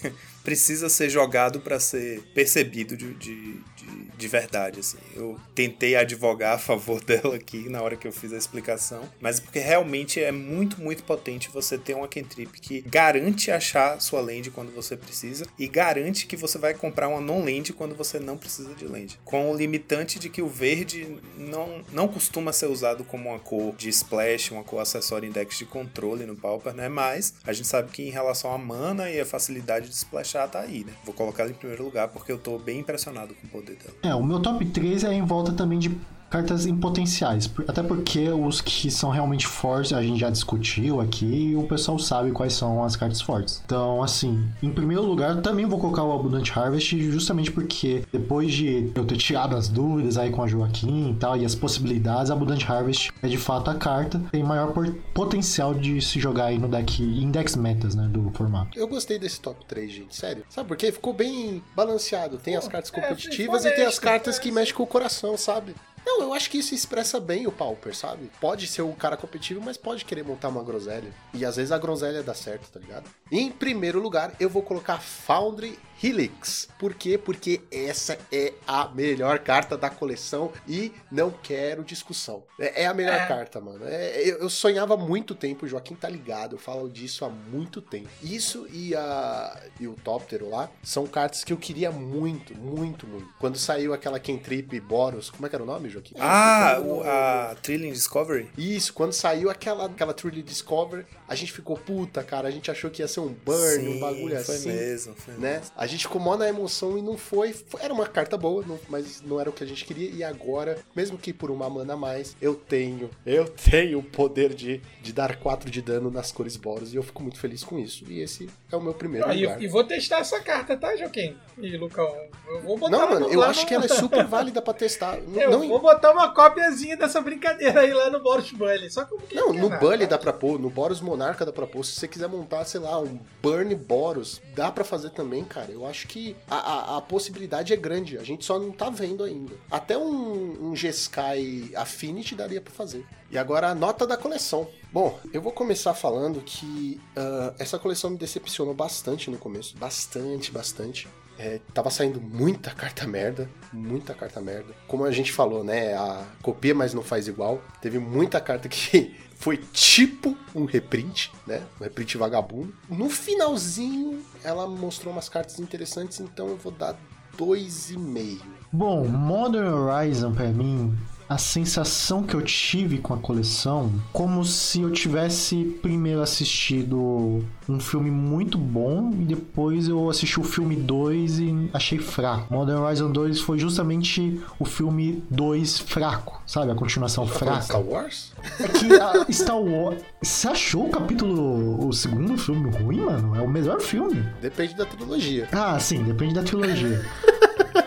precisa 0.44 0.90
ser 0.90 1.10
jogado 1.10 1.62
para 1.62 1.80
ser 1.80 2.22
percebido 2.34 2.98
de, 2.98 3.14
de, 3.14 3.54
de, 3.54 4.06
de 4.18 4.28
verdade. 4.28 4.80
Assim. 4.80 4.98
Eu 5.16 5.40
tentei 5.56 5.96
advogar 5.96 6.56
a 6.56 6.58
favor 6.58 7.02
dela 7.06 7.36
aqui 7.36 7.70
na 7.70 7.82
hora 7.82 7.96
que 7.96 8.08
eu 8.08 8.12
fiz 8.12 8.34
a 8.34 8.38
explicação, 8.38 9.10
mas 9.20 9.40
porque 9.40 9.60
realmente 9.60 10.22
é 10.22 10.32
muito, 10.32 10.82
muito 10.82 11.04
potente 11.04 11.50
você 11.50 11.78
ter 11.78 11.96
uma 11.96 12.08
Kentrip 12.08 12.60
que 12.60 12.82
garante 12.82 13.52
achar 13.52 14.00
sua 14.02 14.22
land 14.22 14.52
quando 14.52 14.74
você 14.74 14.98
precisa 14.98 15.46
e 15.58 15.68
garante 15.68 16.26
que 16.26 16.36
você 16.36 16.58
vai 16.58 16.74
comprar 16.74 17.08
uma 17.08 17.22
non-land 17.22 17.74
quando 17.74 17.96
você 17.96 18.20
não 18.20 18.38
precisa 18.38 18.74
de 18.74 18.86
land. 18.86 19.20
Com 19.24 19.52
o 19.52 19.56
limitante 19.56 20.20
de 20.20 20.30
que 20.30 20.42
o 20.42 20.48
verde 20.48 21.18
não, 21.38 21.84
não 21.92 22.08
costuma 22.08 22.52
ser 22.52 22.68
usado 22.68 23.04
como 23.04 23.30
uma 23.30 23.40
cor 23.40 23.76
de 23.76 23.90
splash, 23.90 24.52
uma 24.52 24.64
cor 24.64 24.80
acessória 24.80 25.28
em 25.28 25.32
decks 25.32 25.58
de 25.58 25.66
controle 25.66 26.26
no 26.26 26.36
Pauper, 26.36 26.74
né? 26.74 26.90
Mas 26.90 27.36
a 27.46 27.54
gente 27.54 27.68
sabe 27.68 27.92
que 27.92 28.04
em 28.04 28.10
relação 28.10 28.54
à 28.54 28.58
mana 28.58 29.10
e 29.10 29.20
a 29.20 29.26
facilidade 29.26 29.88
de 29.88 29.96
splashar 30.34 30.50
tá 30.50 30.60
aí, 30.62 30.84
né? 30.84 30.94
Vou 31.06 31.14
colocar 31.14 31.44
ela 31.44 31.52
em 31.52 31.56
primeiro 31.56 31.84
lugar 31.84 32.08
porque 32.08 32.32
eu 32.32 32.38
tô 32.38 32.58
bem 32.58 32.80
impressionado 32.80 33.36
com 33.36 33.48
o 33.48 33.50
poder 33.50 33.76
dela. 33.76 33.96
É, 34.02 34.16
o 34.16 34.24
meu 34.24 34.42
top 34.42 34.66
3 34.66 35.04
é 35.04 35.14
em 35.14 35.26
volta 35.26 35.54
também 35.54 35.78
de 35.78 35.96
cartas 36.34 36.66
em 36.66 36.76
potenciais. 36.76 37.46
Por- 37.46 37.64
Até 37.68 37.84
porque 37.84 38.28
os 38.30 38.60
que 38.60 38.90
são 38.90 39.12
realmente 39.12 39.46
fortes 39.46 39.94
a 39.94 40.02
gente 40.02 40.20
já 40.20 40.32
discutiu 40.32 41.00
aqui 41.00 41.26
e 41.52 41.56
o 41.56 41.64
pessoal 41.68 42.00
sabe 42.00 42.32
quais 42.32 42.54
são 42.54 42.84
as 42.84 42.96
cartas 42.96 43.22
fortes. 43.22 43.62
Então, 43.64 44.02
assim, 44.02 44.44
em 44.64 44.72
primeiro 44.72 45.04
lugar, 45.04 45.40
também 45.42 45.66
vou 45.68 45.78
colocar 45.80 46.04
o 46.04 46.12
Abundant 46.12 46.50
Harvest 46.58 47.00
justamente 47.12 47.52
porque 47.52 48.04
depois 48.12 48.52
de 48.52 48.92
eu 48.96 49.06
ter 49.06 49.16
tirado 49.18 49.56
as 49.56 49.68
dúvidas 49.68 50.18
aí 50.18 50.32
com 50.32 50.42
a 50.42 50.48
Joaquim 50.48 51.12
e 51.12 51.14
tal, 51.16 51.38
e 51.38 51.46
as 51.46 51.54
possibilidades, 51.54 52.32
a 52.32 52.34
Abundant 52.34 52.64
Harvest 52.68 53.12
é 53.22 53.28
de 53.28 53.38
fato 53.38 53.70
a 53.70 53.76
carta 53.76 54.18
que 54.18 54.32
tem 54.32 54.42
maior 54.44 54.74
potencial 55.14 55.74
de 55.76 56.02
se 56.02 56.20
jogar 56.20 56.46
aí 56.46 56.58
no 56.58 56.68
deck, 56.68 57.04
em 57.04 57.30
decks 57.30 57.56
metas, 57.56 57.94
né, 57.94 58.08
do 58.12 58.32
formato. 58.32 58.78
Eu 58.78 58.88
gostei 58.88 59.20
desse 59.20 59.40
top 59.40 59.64
3, 59.68 59.92
gente, 59.92 60.16
sério. 60.16 60.44
Sabe 60.50 60.68
por 60.68 60.78
quê? 60.78 60.92
Ficou 60.92 61.14
bem 61.14 61.62
balanceado. 61.76 62.38
Tem 62.38 62.56
as 62.56 62.68
cartas 62.68 62.92
é, 62.92 62.96
competitivas 63.02 63.62
ficou 63.62 63.72
e 63.72 63.76
tem 63.76 63.86
as 63.86 64.00
cartas 64.00 64.38
é, 64.38 64.42
que 64.42 64.52
mexem 64.52 64.74
com 64.74 64.82
o 64.84 64.88
coração, 64.88 65.38
sabe? 65.38 65.76
Não, 66.06 66.22
eu 66.22 66.34
acho 66.34 66.50
que 66.50 66.58
isso 66.58 66.74
expressa 66.76 67.20
bem 67.20 67.48
o 67.48 67.52
Pauper, 67.52 67.96
sabe? 67.96 68.30
Pode 68.42 68.68
ser 68.68 68.82
o 68.82 68.94
cara 68.94 69.16
competitivo, 69.18 69.62
mas 69.62 69.78
pode 69.78 70.04
querer 70.06 70.24
montar 70.24 70.50
uma 70.50 70.64
groselha. 70.64 71.12
E 71.34 71.46
às 71.46 71.56
vezes 71.56 71.72
a 71.72 71.78
groselha 71.78 72.22
dá 72.24 72.34
certo, 72.34 72.70
tá 72.72 72.80
ligado? 72.80 73.10
Em 73.32 73.50
primeiro 73.50 74.00
lugar, 74.02 74.34
eu 74.40 74.50
vou 74.50 74.62
colocar 74.62 75.00
Foundry 75.00 75.80
Helix. 76.04 76.68
Por 76.78 76.94
quê? 76.94 77.18
Porque 77.18 77.62
essa 77.72 78.18
é 78.32 78.54
a 78.68 78.90
melhor 78.90 79.40
carta 79.40 79.78
da 79.78 79.90
coleção 79.90 80.52
e 80.68 80.92
não 81.12 81.32
quero 81.32 81.84
discussão. 81.84 82.44
É, 82.60 82.84
é 82.84 82.86
a 82.88 82.94
melhor 82.94 83.14
É. 83.16 83.26
carta, 83.26 83.62
mano. 83.62 83.86
É, 83.86 84.22
eu, 84.22 84.40
eu 84.40 84.50
sonhava 84.50 84.98
muito 84.98 85.34
tempo, 85.34 85.66
o 85.66 85.70
Joaquim 85.70 85.96
tá 85.96 86.10
ligado, 86.10 86.56
eu 86.56 86.60
falo 86.60 86.90
disso 86.90 87.24
há 87.24 87.30
muito 87.30 87.82
tempo. 87.82 88.10
Isso 88.22 88.68
e, 88.72 88.94
a, 88.96 89.62
e 89.80 89.88
o 89.88 89.94
Toptero 89.94 90.50
lá 90.50 90.70
são 90.84 91.08
cartas 91.08 91.44
que 91.44 91.54
eu 91.54 91.58
queria 91.58 91.92
muito, 91.92 92.54
muito, 92.58 93.08
muito. 93.08 93.28
Quando 93.40 93.58
saiu 93.58 93.94
aquela 93.94 94.20
Kentrip 94.20 94.78
Boros, 94.82 95.30
como 95.30 95.46
é 95.46 95.50
que 95.50 95.56
era 95.56 95.64
o 95.64 95.68
nome, 95.68 95.90
Joaquim? 95.94 96.16
Ah, 96.20 96.80
o, 96.84 97.02
a 97.04 97.56
Thrilling 97.62 97.92
Discovery? 97.92 98.50
Isso, 98.58 98.94
quando 98.94 99.14
saiu 99.14 99.50
aquela, 99.50 99.86
aquela 99.86 100.14
Truly 100.14 100.42
Discover, 100.44 101.06
a 101.34 101.36
gente 101.36 101.52
ficou 101.52 101.76
puta, 101.78 102.24
cara. 102.24 102.48
A 102.48 102.52
gente 102.52 102.70
achou 102.72 102.90
que 102.90 103.02
ia 103.02 103.08
ser 103.08 103.20
um 103.20 103.28
burn, 103.46 103.88
um 103.90 104.00
bagulho 104.00 104.40
foi 104.44 104.56
assim. 104.56 104.70
mesmo, 104.72 105.14
foi 105.16 105.34
Né? 105.36 105.54
mesmo. 105.60 105.72
A 105.76 105.86
gente 105.88 106.04
ficou 106.06 106.22
mó 106.22 106.38
na 106.38 106.48
emoção 106.48 106.98
e 106.98 107.02
não 107.02 107.18
foi. 107.18 107.56
Era 107.80 107.94
uma 107.94 108.06
carta 108.08 108.38
boa, 108.38 108.64
não- 108.68 108.80
mas 108.90 109.22
não 109.22 109.40
era 109.40 109.50
o 109.50 109.54
que 109.54 109.64
a 109.64 109.68
gente 109.68 109.84
queria. 109.86 110.10
E 110.10 110.24
agora, 110.24 110.78
mesmo 110.96 111.18
que 111.18 111.34
por 111.34 111.50
uma 111.52 111.70
mana 111.70 111.94
a 111.94 111.98
mais, 111.98 112.36
eu 112.42 112.56
tenho. 112.56 113.10
Eu 113.26 113.46
tenho 113.50 114.00
o 114.00 114.04
poder 114.04 114.54
de, 114.54 114.82
de 115.02 115.12
dar 115.14 115.36
4 115.38 115.70
de 115.70 115.82
dano 115.82 116.10
nas 116.12 116.32
cores 116.32 116.56
Boros. 116.56 116.94
E 116.94 116.98
eu 116.98 117.04
fico 117.04 117.22
muito 117.22 117.40
feliz 117.40 117.64
com 117.64 117.78
isso. 117.80 118.06
E 118.08 118.22
esse 118.22 118.50
é 118.72 118.76
o 118.76 118.82
meu 118.82 118.94
primeiro 118.94 119.28
Ah, 119.28 119.36
e, 119.36 119.42
lugar. 119.44 119.62
e 119.62 119.68
vou 119.68 119.84
testar 119.84 120.20
essa 120.20 120.40
carta, 120.40 120.78
tá, 120.78 120.96
Joaquim? 120.96 121.36
E 121.58 121.76
Lucão, 121.78 122.16
eu 122.48 122.62
vou 122.62 122.78
botar 122.78 122.98
Não, 122.98 123.10
mano, 123.10 123.28
no- 123.28 123.34
eu 123.34 123.40
lá 123.40 123.48
acho 123.50 123.62
no- 123.62 123.68
que 123.68 123.74
ela 123.74 123.86
é 123.86 123.88
super 123.88 124.26
válida 124.28 124.62
pra 124.62 124.74
testar. 124.74 125.18
Eu 125.36 125.52
não, 125.52 125.68
vou 125.68 125.80
botar 125.82 126.12
uma 126.12 126.34
cópiazinha 126.34 126.96
dessa 126.96 127.20
brincadeira 127.22 127.82
aí 127.82 127.94
lá 127.94 128.10
no 128.10 128.22
Boros 128.22 128.52
Bully. 128.52 128.90
Só 128.92 129.04
que 129.06 129.14
eu 129.14 129.18
queria 129.20 129.42
Não, 129.42 129.54
no 129.54 129.70
Bully 129.80 130.06
dá 130.06 130.18
pra 130.18 130.34
pôr, 130.34 130.60
no 130.60 130.70
Boros 130.70 131.02
Monarca 131.24 131.46
dá 131.46 131.54
pra 131.54 131.66
pôr. 131.66 131.86
Se 131.86 131.94
você 131.94 132.08
quiser 132.08 132.28
montar, 132.28 132.66
sei 132.66 132.82
lá, 132.82 133.00
um 133.00 133.18
Burn 133.42 133.74
Boros, 133.76 134.42
dá 134.54 134.70
pra 134.72 134.84
fazer 134.84 135.10
também, 135.12 135.44
cara. 135.46 135.72
Eu 135.72 135.86
acho 135.86 136.06
que 136.08 136.36
a, 136.50 136.56
a, 136.58 136.98
a 136.98 137.02
possibilidade 137.02 137.72
é 137.72 137.78
grande, 137.78 138.18
a 138.18 138.24
gente 138.24 138.44
só 138.44 138.60
não 138.60 138.72
tá 138.72 138.90
vendo 138.90 139.24
ainda. 139.24 139.54
Até 139.72 139.98
um, 139.98 140.70
um 140.70 140.76
G-Sky 140.76 141.72
Affinity 141.76 142.36
daria 142.36 142.60
pra 142.60 142.74
fazer. 142.74 143.06
E 143.32 143.38
agora 143.38 143.70
a 143.70 143.76
nota 143.76 144.06
da 144.06 144.18
coleção. 144.18 144.68
Bom, 144.92 145.18
eu 145.32 145.42
vou 145.42 145.52
começar 145.52 145.94
falando 145.94 146.42
que 146.42 147.00
ah, 147.16 147.54
essa 147.58 147.80
coleção 147.80 148.10
me 148.10 148.18
decepcionou 148.18 148.74
bastante 148.74 149.30
no 149.30 149.38
começo. 149.38 149.78
Bastante, 149.78 150.52
bastante. 150.52 151.08
É, 151.40 151.60
tava 151.74 151.90
saindo 151.90 152.22
muita 152.22 152.70
carta 152.72 153.08
merda, 153.08 153.50
muita 153.72 154.14
carta 154.14 154.40
merda. 154.40 154.72
Como 154.88 155.04
a 155.04 155.12
gente 155.12 155.32
falou, 155.32 155.64
né? 155.64 155.96
A 155.96 156.26
copia, 156.44 156.76
mas 156.76 156.94
não 156.94 157.02
faz 157.02 157.28
igual. 157.28 157.60
Teve 157.82 157.98
muita 157.98 158.40
carta 158.40 158.70
que 158.70 159.16
foi 159.44 159.58
tipo 159.58 160.38
um 160.56 160.64
reprint, 160.64 161.30
né? 161.46 161.62
Um 161.78 161.84
reprint 161.84 162.18
vagabundo. 162.18 162.74
No 162.90 163.10
finalzinho, 163.10 164.24
ela 164.42 164.66
mostrou 164.66 165.12
umas 165.12 165.28
cartas 165.28 165.60
interessantes, 165.60 166.22
então 166.22 166.48
eu 166.48 166.56
vou 166.56 166.72
dar 166.72 166.96
2,5. 167.38 168.40
Bom, 168.72 169.06
Modern 169.06 169.68
Horizon 169.68 170.34
pra 170.34 170.48
mim, 170.48 170.98
a 171.28 171.38
sensação 171.38 172.24
que 172.24 172.34
eu 172.36 172.42
tive 172.42 172.98
com 172.98 173.14
a 173.14 173.18
coleção, 173.18 173.92
como 174.12 174.44
se 174.46 174.82
eu 174.82 174.92
tivesse 174.92 175.64
primeiro 175.82 176.22
assistido 176.22 177.44
um 177.68 177.80
filme 177.80 178.12
muito 178.12 178.58
bom 178.58 179.12
e 179.20 179.24
depois 179.26 179.88
eu 179.88 180.10
assisti 180.10 180.40
o 180.40 180.44
filme 180.44 180.76
2 180.76 181.40
e 181.40 181.70
achei 181.74 181.98
fraco. 182.00 182.54
Modern 182.54 182.80
Horizon 182.82 183.12
2 183.12 183.40
foi 183.40 183.58
justamente 183.58 184.42
o 184.60 184.66
filme 184.66 185.24
2 185.30 185.80
fraco, 185.80 186.42
sabe? 186.46 186.72
A 186.72 186.76
continuação 186.76 187.26
Tá 187.26 187.34
fraca. 187.34 187.62
Star 187.62 187.82
Wars? 187.82 188.32
É 188.60 188.68
que 188.68 188.94
a 188.94 189.26
Star 189.32 189.60
Wars. 189.60 190.02
Você 190.22 190.48
achou 190.48 190.88
o 190.88 190.90
capítulo. 190.90 191.88
o 191.88 191.94
segundo 191.94 192.38
filme 192.38 192.70
ruim, 192.70 193.00
mano? 193.02 193.36
É 193.36 193.42
o 193.42 193.48
melhor 193.50 193.80
filme. 193.80 194.24
Depende 194.42 194.76
da 194.76 194.86
trilogia. 194.86 195.48
Ah, 195.52 195.80
sim, 195.80 196.04
depende 196.04 196.34
da 196.34 196.44
trilogia. 196.44 197.04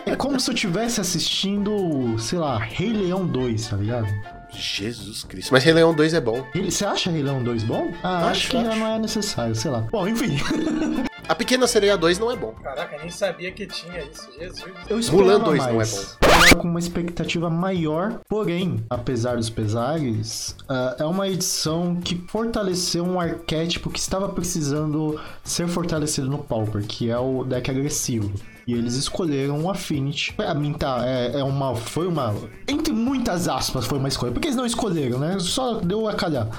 é 0.05 0.15
como 0.15 0.39
se 0.39 0.49
eu 0.49 0.53
estivesse 0.53 0.99
assistindo, 1.01 2.17
sei 2.19 2.39
lá, 2.39 2.57
Rei 2.57 2.91
Leão 2.93 3.25
2, 3.25 3.67
tá 3.67 3.77
ligado? 3.77 4.07
Jesus 4.51 5.23
Cristo. 5.23 5.51
Mas 5.51 5.63
Rei 5.63 5.73
Leão 5.73 5.93
2 5.93 6.13
é 6.13 6.21
bom. 6.21 6.43
Ele- 6.55 6.71
Você 6.71 6.85
acha 6.85 7.11
Rei 7.11 7.21
Leão 7.21 7.43
2 7.43 7.63
bom? 7.63 7.91
Ah, 8.03 8.19
Acho, 8.19 8.29
acho 8.29 8.49
que 8.51 8.61
já 8.63 8.69
acho. 8.69 8.79
não 8.79 8.87
é 8.87 8.99
necessário, 8.99 9.55
sei 9.55 9.69
lá. 9.71 9.81
Bom, 9.91 10.07
enfim. 10.07 10.37
A 11.27 11.35
Pequena 11.35 11.67
Sereia 11.67 11.97
2 11.97 12.17
não 12.19 12.31
é 12.31 12.37
bom. 12.37 12.53
Caraca, 12.63 12.97
nem 12.97 13.09
sabia 13.11 13.51
que 13.51 13.67
tinha 13.67 14.01
isso. 14.01 14.27
Jesus. 14.39 14.63
Eu 14.89 14.97
Mulan 15.11 15.33
esperava 15.35 15.43
2 15.43 15.57
mais. 15.59 15.73
não 15.73 15.81
é 15.81 15.85
bom. 15.85 16.47
Eu 16.51 16.57
com 16.57 16.67
uma 16.69 16.79
expectativa 16.79 17.49
maior, 17.49 18.21
porém, 18.29 18.77
apesar 18.89 19.35
dos 19.35 19.49
pesares, 19.49 20.55
ah, 20.69 20.95
é 20.99 21.03
uma 21.05 21.27
edição 21.27 21.97
que 21.97 22.15
fortaleceu 22.29 23.03
um 23.05 23.19
arquétipo 23.19 23.89
que 23.89 23.99
estava 23.99 24.29
precisando 24.29 25.19
ser 25.43 25.67
fortalecido 25.67 26.29
no 26.29 26.37
Pauper, 26.37 26.83
que 26.87 27.09
é 27.09 27.17
o 27.17 27.43
deck 27.43 27.69
agressivo. 27.69 28.31
E 28.67 28.73
eles 28.73 28.95
escolheram 28.95 29.63
o 29.63 29.71
Affinity. 29.71 30.33
Pra 30.33 30.53
mim, 30.53 30.73
tá, 30.73 31.01
é, 31.05 31.39
é 31.39 31.43
uma. 31.43 31.73
Foi 31.73 32.05
uma. 32.05 32.35
Entre 32.67 32.91
muitas 32.91 33.47
aspas, 33.47 33.85
foi 33.85 33.97
uma 33.97 34.09
escolha. 34.09 34.33
Porque 34.33 34.49
eles 34.49 34.57
não 34.57 34.65
escolheram, 34.65 35.17
né? 35.17 35.37
Só 35.39 35.75
deu 35.75 36.05
a 36.05 36.13
calhar. 36.13 36.49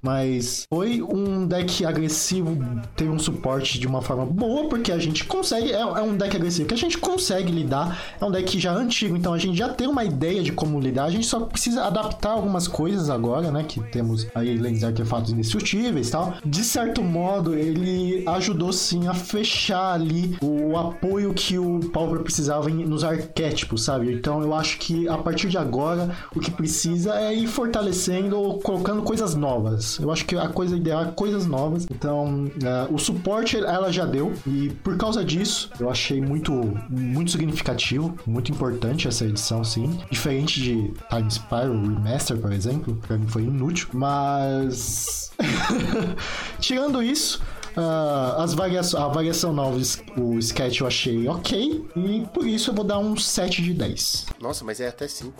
Mas 0.00 0.64
foi 0.72 1.02
um 1.02 1.46
deck 1.46 1.84
agressivo, 1.84 2.56
teve 2.96 3.10
um 3.10 3.18
suporte 3.18 3.78
de 3.78 3.86
uma 3.86 4.00
forma 4.00 4.24
boa, 4.24 4.68
porque 4.68 4.90
a 4.90 4.98
gente 4.98 5.24
consegue. 5.24 5.72
É, 5.72 5.80
é 5.80 6.02
um 6.02 6.16
deck 6.16 6.34
agressivo 6.36 6.68
que 6.68 6.74
a 6.74 6.78
gente 6.78 6.96
consegue 6.96 7.52
lidar. 7.52 8.00
É 8.18 8.24
um 8.24 8.30
deck 8.30 8.58
já 8.58 8.72
antigo, 8.72 9.14
então 9.14 9.34
a 9.34 9.38
gente 9.38 9.58
já 9.58 9.68
tem 9.68 9.88
uma 9.88 10.04
ideia 10.04 10.42
de 10.42 10.52
como 10.52 10.80
lidar. 10.80 11.04
A 11.04 11.10
gente 11.10 11.26
só 11.26 11.40
precisa 11.40 11.84
adaptar 11.84 12.30
algumas 12.30 12.66
coisas 12.66 13.10
agora, 13.10 13.50
né? 13.50 13.64
Que 13.68 13.80
temos 13.90 14.26
aí 14.34 14.56
lentes 14.56 14.84
artefatos 14.84 15.32
indestrutíveis 15.32 16.08
e 16.08 16.12
tal. 16.12 16.34
De 16.42 16.64
certo 16.64 17.02
modo, 17.02 17.54
ele 17.54 18.24
ajudou 18.26 18.72
sim 18.72 19.06
a 19.06 19.12
fechar 19.12 19.92
ali 19.92 20.36
o 20.40 20.78
apoio 20.78 21.34
que 21.34 21.57
o 21.58 21.80
Pauper 21.92 22.20
precisava 22.20 22.68
nos 22.68 23.04
arquétipos, 23.04 23.84
sabe? 23.84 24.12
Então 24.12 24.42
eu 24.42 24.54
acho 24.54 24.78
que 24.78 25.08
a 25.08 25.18
partir 25.18 25.48
de 25.48 25.58
agora 25.58 26.16
o 26.34 26.40
que 26.40 26.50
precisa 26.50 27.14
é 27.14 27.34
ir 27.34 27.46
fortalecendo 27.46 28.38
ou 28.38 28.58
colocando 28.58 29.02
coisas 29.02 29.34
novas. 29.34 29.98
Eu 29.98 30.10
acho 30.10 30.24
que 30.24 30.36
a 30.36 30.48
coisa 30.48 30.76
ideal 30.76 31.02
é 31.02 31.06
coisas 31.06 31.46
novas. 31.46 31.86
Então 31.90 32.50
é, 32.62 32.92
o 32.92 32.98
suporte 32.98 33.56
ela 33.56 33.92
já 33.92 34.04
deu 34.04 34.32
e 34.46 34.70
por 34.82 34.96
causa 34.96 35.24
disso 35.24 35.70
eu 35.78 35.90
achei 35.90 36.20
muito 36.20 36.52
muito 36.88 37.30
significativo, 37.30 38.14
muito 38.26 38.52
importante 38.52 39.08
essa 39.08 39.24
edição, 39.24 39.64
sim. 39.64 39.98
Diferente 40.10 40.60
de 40.60 40.92
Time 41.08 41.30
Spiral 41.30 41.72
Remaster, 41.72 42.36
por 42.38 42.52
exemplo, 42.52 42.94
pra 43.06 43.16
mim 43.16 43.26
foi 43.26 43.42
inútil, 43.42 43.88
mas 43.92 45.32
tirando 46.58 47.02
isso 47.02 47.40
ah, 47.78 48.36
as 48.38 48.54
variações, 48.54 49.02
a 49.02 49.08
variação 49.08 49.52
nova, 49.52 49.78
o 50.16 50.38
sketch 50.38 50.80
eu 50.80 50.86
achei 50.86 51.28
ok, 51.28 51.88
e 51.96 52.26
por 52.32 52.46
isso 52.46 52.70
eu 52.70 52.74
vou 52.74 52.84
dar 52.84 52.98
um 52.98 53.16
7 53.16 53.62
de 53.62 53.72
10. 53.72 54.26
Nossa, 54.40 54.64
mas 54.64 54.80
é 54.80 54.88
até 54.88 55.06
5. 55.06 55.32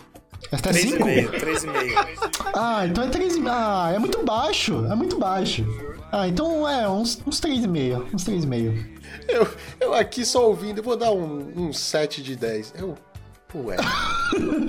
Esta 0.51 0.69
é 0.69 0.73
5? 0.73 0.97
3,5, 0.97 1.31
3,5. 1.31 2.51
Ah, 2.55 2.85
então 2.87 3.03
é 3.03 3.07
3,5. 3.09 3.45
Ah, 3.49 3.91
é 3.93 3.99
muito 3.99 4.23
baixo. 4.23 4.85
É 4.85 4.95
muito 4.95 5.19
baixo. 5.19 5.65
Ah, 6.11 6.27
então 6.27 6.67
é 6.67 6.89
uns, 6.89 7.21
uns 7.27 7.41
3,5. 7.41 8.13
Uns 8.13 8.23
3,5. 8.23 8.99
Eu, 9.27 9.47
eu 9.79 9.93
aqui 9.93 10.25
só 10.25 10.47
ouvindo, 10.47 10.79
eu 10.79 10.83
vou 10.83 10.95
dar 10.95 11.11
um, 11.11 11.51
um 11.55 11.73
7 11.73 12.23
de 12.23 12.35
10. 12.35 12.73
Eu. 12.77 12.95
Ué. 13.55 13.75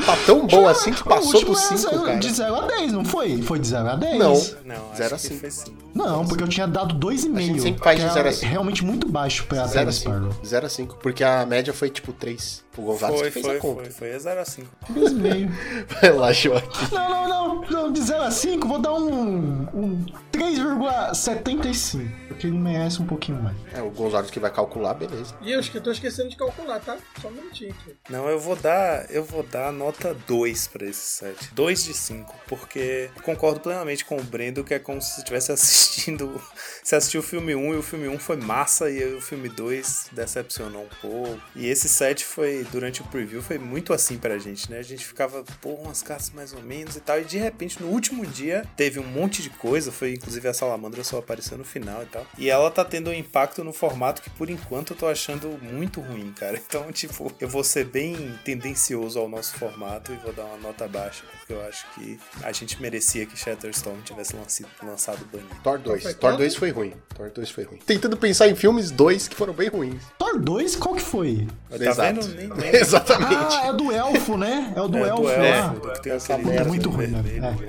Tá 0.07 0.17
tão 0.25 0.47
bom 0.47 0.67
assim 0.67 0.91
que 0.93 1.03
O 1.03 1.05
passou 1.05 1.45
do 1.45 1.53
é 1.53 1.57
5, 1.57 2.03
cara. 2.03 2.19
De 2.19 2.31
0 2.33 2.55
a 2.57 2.67
10, 2.67 2.93
não 2.93 3.05
foi? 3.05 3.43
Foi 3.43 3.59
de 3.59 3.69
0 3.69 3.89
a 3.91 3.95
10? 3.97 4.19
Não. 4.19 4.29
Não, 4.65 4.97
Zero 4.97 5.15
a 5.15 5.17
acho 5.17 5.29
que 5.29 5.35
cinco. 5.35 5.41
foi 5.41 5.51
sim. 5.51 5.77
Não, 5.95 6.25
porque 6.27 6.43
eu 6.43 6.49
tinha 6.49 6.67
dado 6.67 6.95
2,5. 6.95 7.37
A 7.37 7.41
gente 7.43 7.61
sempre 7.61 7.85
faz 7.85 7.99
de 7.99 8.05
que 8.05 8.11
é 8.11 8.15
zero 8.15 8.29
a 8.29 8.33
cinco. 8.33 8.51
realmente 8.51 8.85
muito 8.85 9.07
baixo 9.09 9.45
pra 9.45 9.67
0 9.67 9.69
a 9.69 9.73
Terra 9.73 9.93
5. 9.93 10.11
Sparrow. 10.11 10.33
0 10.45 10.67
a 10.67 10.69
5. 10.71 10.97
Porque 11.03 11.23
a 11.23 11.45
média 11.45 11.75
foi 11.75 11.91
tipo 11.91 12.13
3. 12.13 12.63
O 12.77 12.83
Gonzalez 12.83 13.21
Foi, 13.21 13.29
que 13.29 13.35
fez 13.35 13.47
foi, 13.47 13.57
a 13.57 13.61
conta. 13.61 13.83
foi, 13.83 13.91
foi. 13.91 14.09
É 14.11 14.19
0 14.19 14.41
a 14.41 14.45
5. 14.45 14.69
2,5. 14.93 15.51
Vai 16.01 16.13
lá, 16.13 16.33
Joaquim. 16.33 16.95
Não, 16.95 17.11
não, 17.11 17.29
não, 17.29 17.71
não. 17.71 17.93
De 17.93 18.01
0 18.01 18.23
a 18.23 18.31
5, 18.31 18.69
vou 18.69 18.79
dar 18.79 18.95
um, 18.95 19.63
um 19.75 20.07
3,75. 20.33 22.29
Porque 22.29 22.47
ele 22.47 22.59
merece 22.59 23.03
um 23.03 23.07
pouquinho 23.07 23.43
mais. 23.43 23.57
É, 23.75 23.83
o 23.83 23.91
Gonzalez 23.91 24.31
que 24.31 24.41
vai 24.41 24.51
calcular, 24.51 24.95
beleza. 24.95 25.35
E 25.43 25.51
eu 25.53 25.61
que 25.61 25.81
tô 25.81 25.91
esquecendo 25.91 26.31
de 26.31 26.37
calcular, 26.37 26.81
tá? 26.81 26.97
Só 27.21 27.29
um 27.29 27.33
minutinho 27.33 27.71
aqui. 27.73 27.95
Não, 28.09 28.29
eu 28.29 28.39
vou 28.39 28.57
dar, 28.57 29.11
eu 29.11 29.23
vou 29.23 29.43
dar 29.43 29.71
nota 29.73 30.17
2 30.27 30.69
pra 30.69 30.87
esse 30.87 31.01
set. 31.01 31.53
2 31.53 31.85
de 31.85 31.95
5, 31.95 32.35
porque 32.49 33.11
concordo 33.23 33.61
plenamente 33.61 34.05
com 34.05 34.17
o 34.17 34.23
Brendo 34.23 34.65
que 34.65 34.75
é 34.75 34.79
como 34.79 35.03
se 35.03 35.11
você 35.11 35.19
estivesse 35.19 35.53
assistindo, 35.53 36.41
você 36.83 36.97
assistiu 36.97 37.21
o 37.21 37.25
filme 37.25 37.55
1 37.55 37.75
e 37.75 37.77
o 37.77 37.83
filme 37.83 38.09
1 38.09 38.19
foi 38.19 38.37
massa 38.37 38.91
e 38.91 39.03
aí 39.03 39.15
o 39.15 39.21
filme 39.21 39.49
2 39.49 40.07
decepcionou 40.13 40.83
um 40.83 40.89
pouco. 41.01 41.41
E 41.55 41.67
esse 41.69 41.89
set 41.89 42.25
foi 42.25 42.60
durante 42.65 43.03
o 43.03 43.05
preview 43.05 43.43
foi 43.43 43.59
muito 43.59 43.93
assim 43.93 44.17
pra 44.19 44.39
gente, 44.39 44.71
né? 44.71 44.79
A 44.79 44.83
gente 44.83 45.05
ficava, 45.05 45.45
pô, 45.61 45.71
umas 45.71 46.03
cartas 46.03 46.31
mais 46.31 46.53
ou 46.53 46.63
menos 46.63 46.97
e 46.97 47.01
tal, 47.01 47.21
e 47.21 47.25
de 47.25 47.39
repente 47.39 47.81
no 47.81 47.89
último 47.89 48.27
dia 48.27 48.65
teve 48.77 48.99
um 48.99 49.07
monte 49.07 49.43
de 49.43 49.51
coisa, 49.51 49.91
foi 49.93 50.15
inclusive 50.15 50.49
a 50.49 50.55
salamandra 50.55 51.03
só 51.05 51.19
apareceu 51.19 51.57
no 51.59 51.65
final 51.65 52.03
e 52.03 52.07
tal. 52.07 52.27
E 52.39 52.51
ela 52.51 52.71
tá 52.71 52.85
tendo 52.85 53.11
um 53.11 53.15
impacto 53.15 53.63
no 53.65 53.73
formato 53.73 54.23
que 54.23 54.31
por 54.31 54.49
enquanto 54.51 54.93
eu 54.93 54.97
tô 54.97 55.07
achando 55.07 55.49
muito 55.63 56.01
ruim, 56.01 56.33
cara. 56.33 56.61
Então, 56.71 56.93
tipo, 56.93 57.33
eu 57.41 57.49
vou 57.49 57.65
ser 57.65 57.85
bem 57.85 58.39
tendencioso 58.45 59.19
ao 59.19 59.29
nosso 59.29 59.55
formato 59.55 60.13
e 60.13 60.17
vou 60.17 60.33
dar 60.33 60.45
uma 60.45 60.57
nota 60.59 60.87
baixa, 60.87 61.25
porque 61.33 61.53
eu 61.53 61.61
acho 61.67 61.85
que 61.95 62.17
a 62.43 62.53
gente 62.53 62.81
merecia 62.81 63.27
que 63.27 63.37
Shatterstorm 63.37 64.01
tivesse 64.03 64.37
lançado, 64.37 64.69
lançado 64.83 65.25
banido. 65.33 65.49
Thor 65.65 65.79
2. 65.79 66.03
foi 66.03 66.15
Thor 66.15 66.21
quanto? 66.31 66.39
2 66.39 66.55
foi 66.55 66.71
ruim. 66.71 66.93
Thor 67.15 67.31
2 67.31 67.51
foi 67.51 67.65
ruim. 67.65 67.79
Tentando 67.85 68.17
pensar 68.17 68.49
em 68.49 68.55
filmes 68.55 68.91
2 68.93 69.27
que 69.29 69.35
foram 69.35 69.53
bem 69.53 69.69
ruins. 69.69 70.03
Thor 70.17 70.39
2, 70.39 70.77
qual 70.77 70.95
que 70.95 71.03
foi? 71.03 71.49
Tá 71.69 71.77
Exato. 71.77 72.21
vendo? 72.21 72.29
Nem 72.37 72.49
Exatamente. 72.73 73.57
Ah, 73.57 73.67
é 73.69 73.73
do 73.73 73.93
elfo, 73.93 74.37
né? 74.37 74.73
É 74.77 74.81
o 74.81 74.89
do 74.89 74.99
É, 74.99 75.09
elfo 75.09 75.23
do 75.23 75.31
elfo, 75.31 75.81
que 75.93 76.03
tem 76.03 76.13
Essa 76.13 76.35
aquele 76.35 76.49
É 76.49 76.53
merda 76.53 76.69
muito 76.69 76.91
ruim, 76.91 77.07
né? 77.09 77.23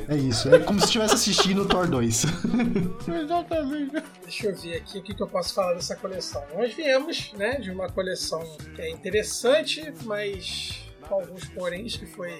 É, 0.09 0.13
é 0.13 0.17
isso. 0.17 0.53
É 0.53 0.59
como 0.59 0.79
se 0.79 0.85
estivesse 0.85 1.13
assistindo 1.15 1.63
o 1.63 1.65
Thor 1.65 1.87
2. 1.87 2.25
Exatamente. 3.23 4.03
Deixa 4.23 4.47
eu 4.47 4.55
ver 4.55 4.77
aqui 4.77 4.99
o 4.99 5.01
que, 5.03 5.13
que 5.13 5.21
eu 5.23 5.27
posso 5.27 5.53
falar 5.53 5.73
dessa 5.73 5.95
coleção. 5.95 6.43
Nós 6.55 6.73
viemos, 6.73 7.31
né, 7.37 7.55
de 7.59 7.71
uma 7.71 7.89
coleção 7.89 8.41
que 8.75 8.81
é 8.81 8.89
interessante, 8.89 9.93
mas 10.03 10.79
com 11.11 11.19
alguns 11.19 11.43
poréns 11.49 11.97
que 11.97 12.05
foi 12.05 12.31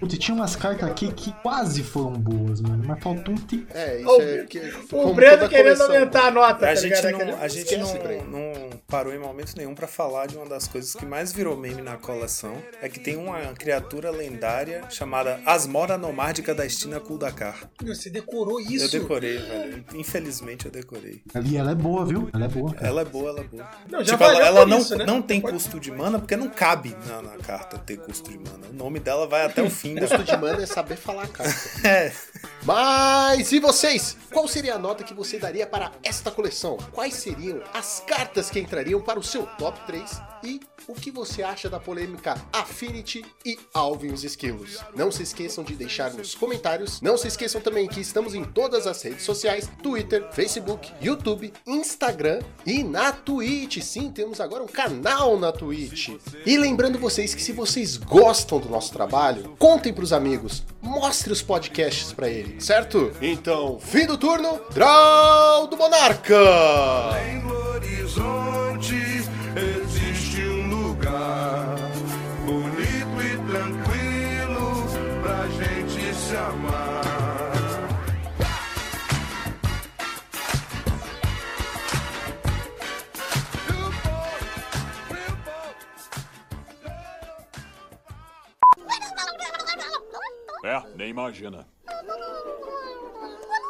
Putz, 0.00 0.18
tinha 0.18 0.34
umas 0.34 0.56
cartas 0.56 0.88
aqui 0.88 1.12
que 1.12 1.32
quase 1.42 1.82
foram 1.82 2.12
boas, 2.12 2.60
mano. 2.60 2.82
Mas 2.86 3.02
faltou 3.02 3.34
um 3.34 3.36
tic. 3.36 3.66
É, 3.74 4.00
isso 4.00 4.20
é. 4.22 4.44
Que, 4.46 4.60
O 5.10 5.14
Breno 5.14 5.48
querendo 5.48 5.76
coleção. 5.78 5.86
aumentar 5.96 6.26
a 6.26 6.30
nota, 6.30 6.54
A 6.66 6.68
tá 6.68 6.74
gente, 6.74 6.94
ligado? 7.06 7.24
não, 7.26 7.40
a 7.42 7.48
gente 7.48 7.76
não, 7.76 7.94
não 8.24 8.70
parou 8.86 9.12
em 9.14 9.18
momento 9.18 9.54
nenhum 9.56 9.74
pra 9.74 9.86
falar 9.86 10.26
de 10.26 10.36
uma 10.36 10.46
das 10.46 10.68
coisas 10.68 10.94
que 10.94 11.04
mais 11.06 11.32
virou 11.32 11.56
meme 11.56 11.82
na 11.82 11.96
coleção. 11.96 12.56
É 12.80 12.88
que 12.88 13.00
tem 13.00 13.16
uma 13.16 13.40
criatura 13.54 14.10
lendária 14.10 14.84
chamada 14.90 15.40
Asmora 15.46 15.96
Nomárdica 15.98 16.54
da 16.54 16.64
Estina 16.66 17.00
Kuldakar. 17.00 17.68
Você 17.82 18.08
decorou 18.10 18.60
isso? 18.60 18.84
Eu 18.96 19.00
decorei, 19.00 19.38
velho. 19.38 19.84
Infelizmente 19.94 20.66
eu 20.66 20.72
decorei. 20.72 21.22
E 21.44 21.56
ela 21.56 21.72
é 21.72 21.74
boa, 21.74 22.04
viu? 22.04 22.28
Ela 22.32 22.44
é 22.44 22.48
boa. 22.48 22.72
cara. 22.74 22.86
Ela 22.86 23.00
é 23.00 23.04
boa, 23.04 23.30
ela 23.30 23.40
é 23.40 23.44
boa. 23.44 23.68
Não, 23.90 24.04
já 24.04 24.12
tipo, 24.12 24.24
ela, 24.24 24.46
ela 24.46 24.66
não, 24.66 24.78
isso, 24.78 24.96
né? 24.96 25.04
não 25.06 25.20
tem 25.22 25.40
Pode- 25.40 25.54
custo 25.54 25.80
de 25.80 25.90
mana 25.90 26.18
porque 26.18 26.36
não 26.36 26.48
cabe 26.48 26.94
na, 27.08 27.22
na 27.22 27.36
carta 27.38 27.78
ter 27.78 27.96
custo 27.98 28.30
de 28.30 28.38
mana. 28.38 28.66
O 28.70 28.72
nome 28.74 29.00
dela 29.00 29.26
vai 29.26 29.44
até 29.44 29.62
o 29.62 29.70
fim 29.70 29.94
Custo 30.04 30.22
de 30.22 30.36
mana 30.36 30.62
é 30.62 30.66
saber 30.66 30.96
falar 30.96 31.24
a 31.24 31.28
carta. 31.28 31.54
É. 31.86 32.12
Mas 32.62 33.52
e 33.52 33.60
vocês? 33.60 34.16
Qual 34.32 34.46
seria 34.48 34.74
a 34.74 34.78
nota 34.84 35.02
que 35.02 35.14
você 35.14 35.38
daria 35.38 35.66
para 35.66 35.92
esta 36.02 36.30
coleção? 36.30 36.76
Quais 36.92 37.14
seriam 37.14 37.62
as 37.72 38.04
cartas 38.06 38.50
que 38.50 38.60
entrariam 38.60 39.00
para 39.00 39.18
o 39.18 39.22
seu 39.22 39.46
top 39.56 39.80
3? 39.86 40.20
E 40.44 40.60
o 40.86 40.94
que 40.94 41.10
você 41.10 41.42
acha 41.42 41.70
da 41.70 41.80
polêmica 41.80 42.36
Affinity 42.52 43.24
e 43.46 43.58
Alvin 43.72 44.12
os 44.12 44.24
Esquilos? 44.24 44.78
Não 44.94 45.10
se 45.10 45.22
esqueçam 45.22 45.64
de 45.64 45.74
deixar 45.74 46.12
nos 46.12 46.34
comentários. 46.34 47.00
Não 47.00 47.16
se 47.16 47.26
esqueçam 47.26 47.62
também 47.62 47.88
que 47.88 47.98
estamos 47.98 48.34
em 48.34 48.44
todas 48.44 48.86
as 48.86 49.00
redes 49.00 49.22
sociais: 49.22 49.70
Twitter, 49.82 50.28
Facebook, 50.32 50.92
YouTube, 51.00 51.50
Instagram 51.66 52.42
e 52.66 52.84
na 52.84 53.10
Twitch. 53.10 53.80
Sim, 53.80 54.10
temos 54.10 54.38
agora 54.38 54.62
um 54.62 54.66
canal 54.66 55.38
na 55.38 55.50
Twitch. 55.50 56.10
E 56.44 56.58
lembrando 56.58 56.98
vocês 56.98 57.34
que 57.34 57.40
se 57.40 57.52
vocês 57.52 57.96
gostam 57.96 58.60
do 58.60 58.68
nosso 58.68 58.92
trabalho, 58.92 59.56
contem 59.58 59.94
pros 59.94 60.12
amigos, 60.12 60.62
mostre 60.82 61.32
os 61.32 61.40
podcasts 61.40 62.12
pra 62.12 62.28
eles, 62.28 62.64
certo? 62.64 63.10
Então, 63.22 63.80
fim 63.80 64.04
do 64.04 64.18
turno, 64.18 64.60
Draw 64.74 65.68
do 65.68 65.76
Monarca! 65.76 66.36
Além 66.36 67.38
do 67.42 67.54
horizonte 67.68 68.96
existe 69.54 70.42
um 70.48 70.68
lugar 70.68 71.76
bonito 72.44 73.22
e 73.22 73.38
tranquilo 73.46 74.84
pra 75.22 75.46
gente 75.46 76.12
se 76.16 76.36
amar. 76.36 77.04
É, 90.64 90.82
nem 90.96 91.10
imagina. 91.10 91.64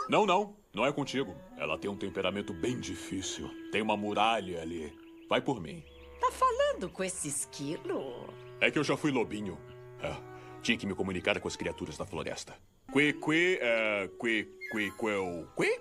Não, 0.09 0.25
não, 0.25 0.64
não 0.75 0.85
é 0.85 0.93
contigo. 0.93 1.35
Ela 1.57 1.79
tem 1.79 1.91
um 1.91 1.97
temperamento 1.97 2.53
bem 2.53 2.79
difícil. 2.79 3.49
Tem 3.71 3.81
uma 3.81 3.97
muralha 3.97 4.61
ali. 4.61 4.93
Vai 5.29 5.41
por 5.41 5.61
mim. 5.61 5.83
Tá 6.21 6.31
falando 6.31 6.91
com 6.91 7.05
esse 7.05 7.29
esquilo? 7.29 8.27
É 8.61 8.71
que 8.71 8.79
eu 8.79 8.85
já 8.85 8.97
fui 8.97 9.11
lobinho. 9.11 9.59
É, 10.03 10.15
tinha 10.63 10.77
que 10.77 10.87
me 10.87 10.95
comunicar 10.95 11.39
com 11.41 11.49
as 11.49 11.57
criaturas 11.57 11.97
da 11.97 12.05
floresta. 12.05 12.55
Qui, 12.93 13.13
qui, 13.15 13.59
é. 13.61 14.09
Qui, 14.21 14.49
qui, 14.73 14.91
quel. 14.99 15.47
Qui? 15.55 15.81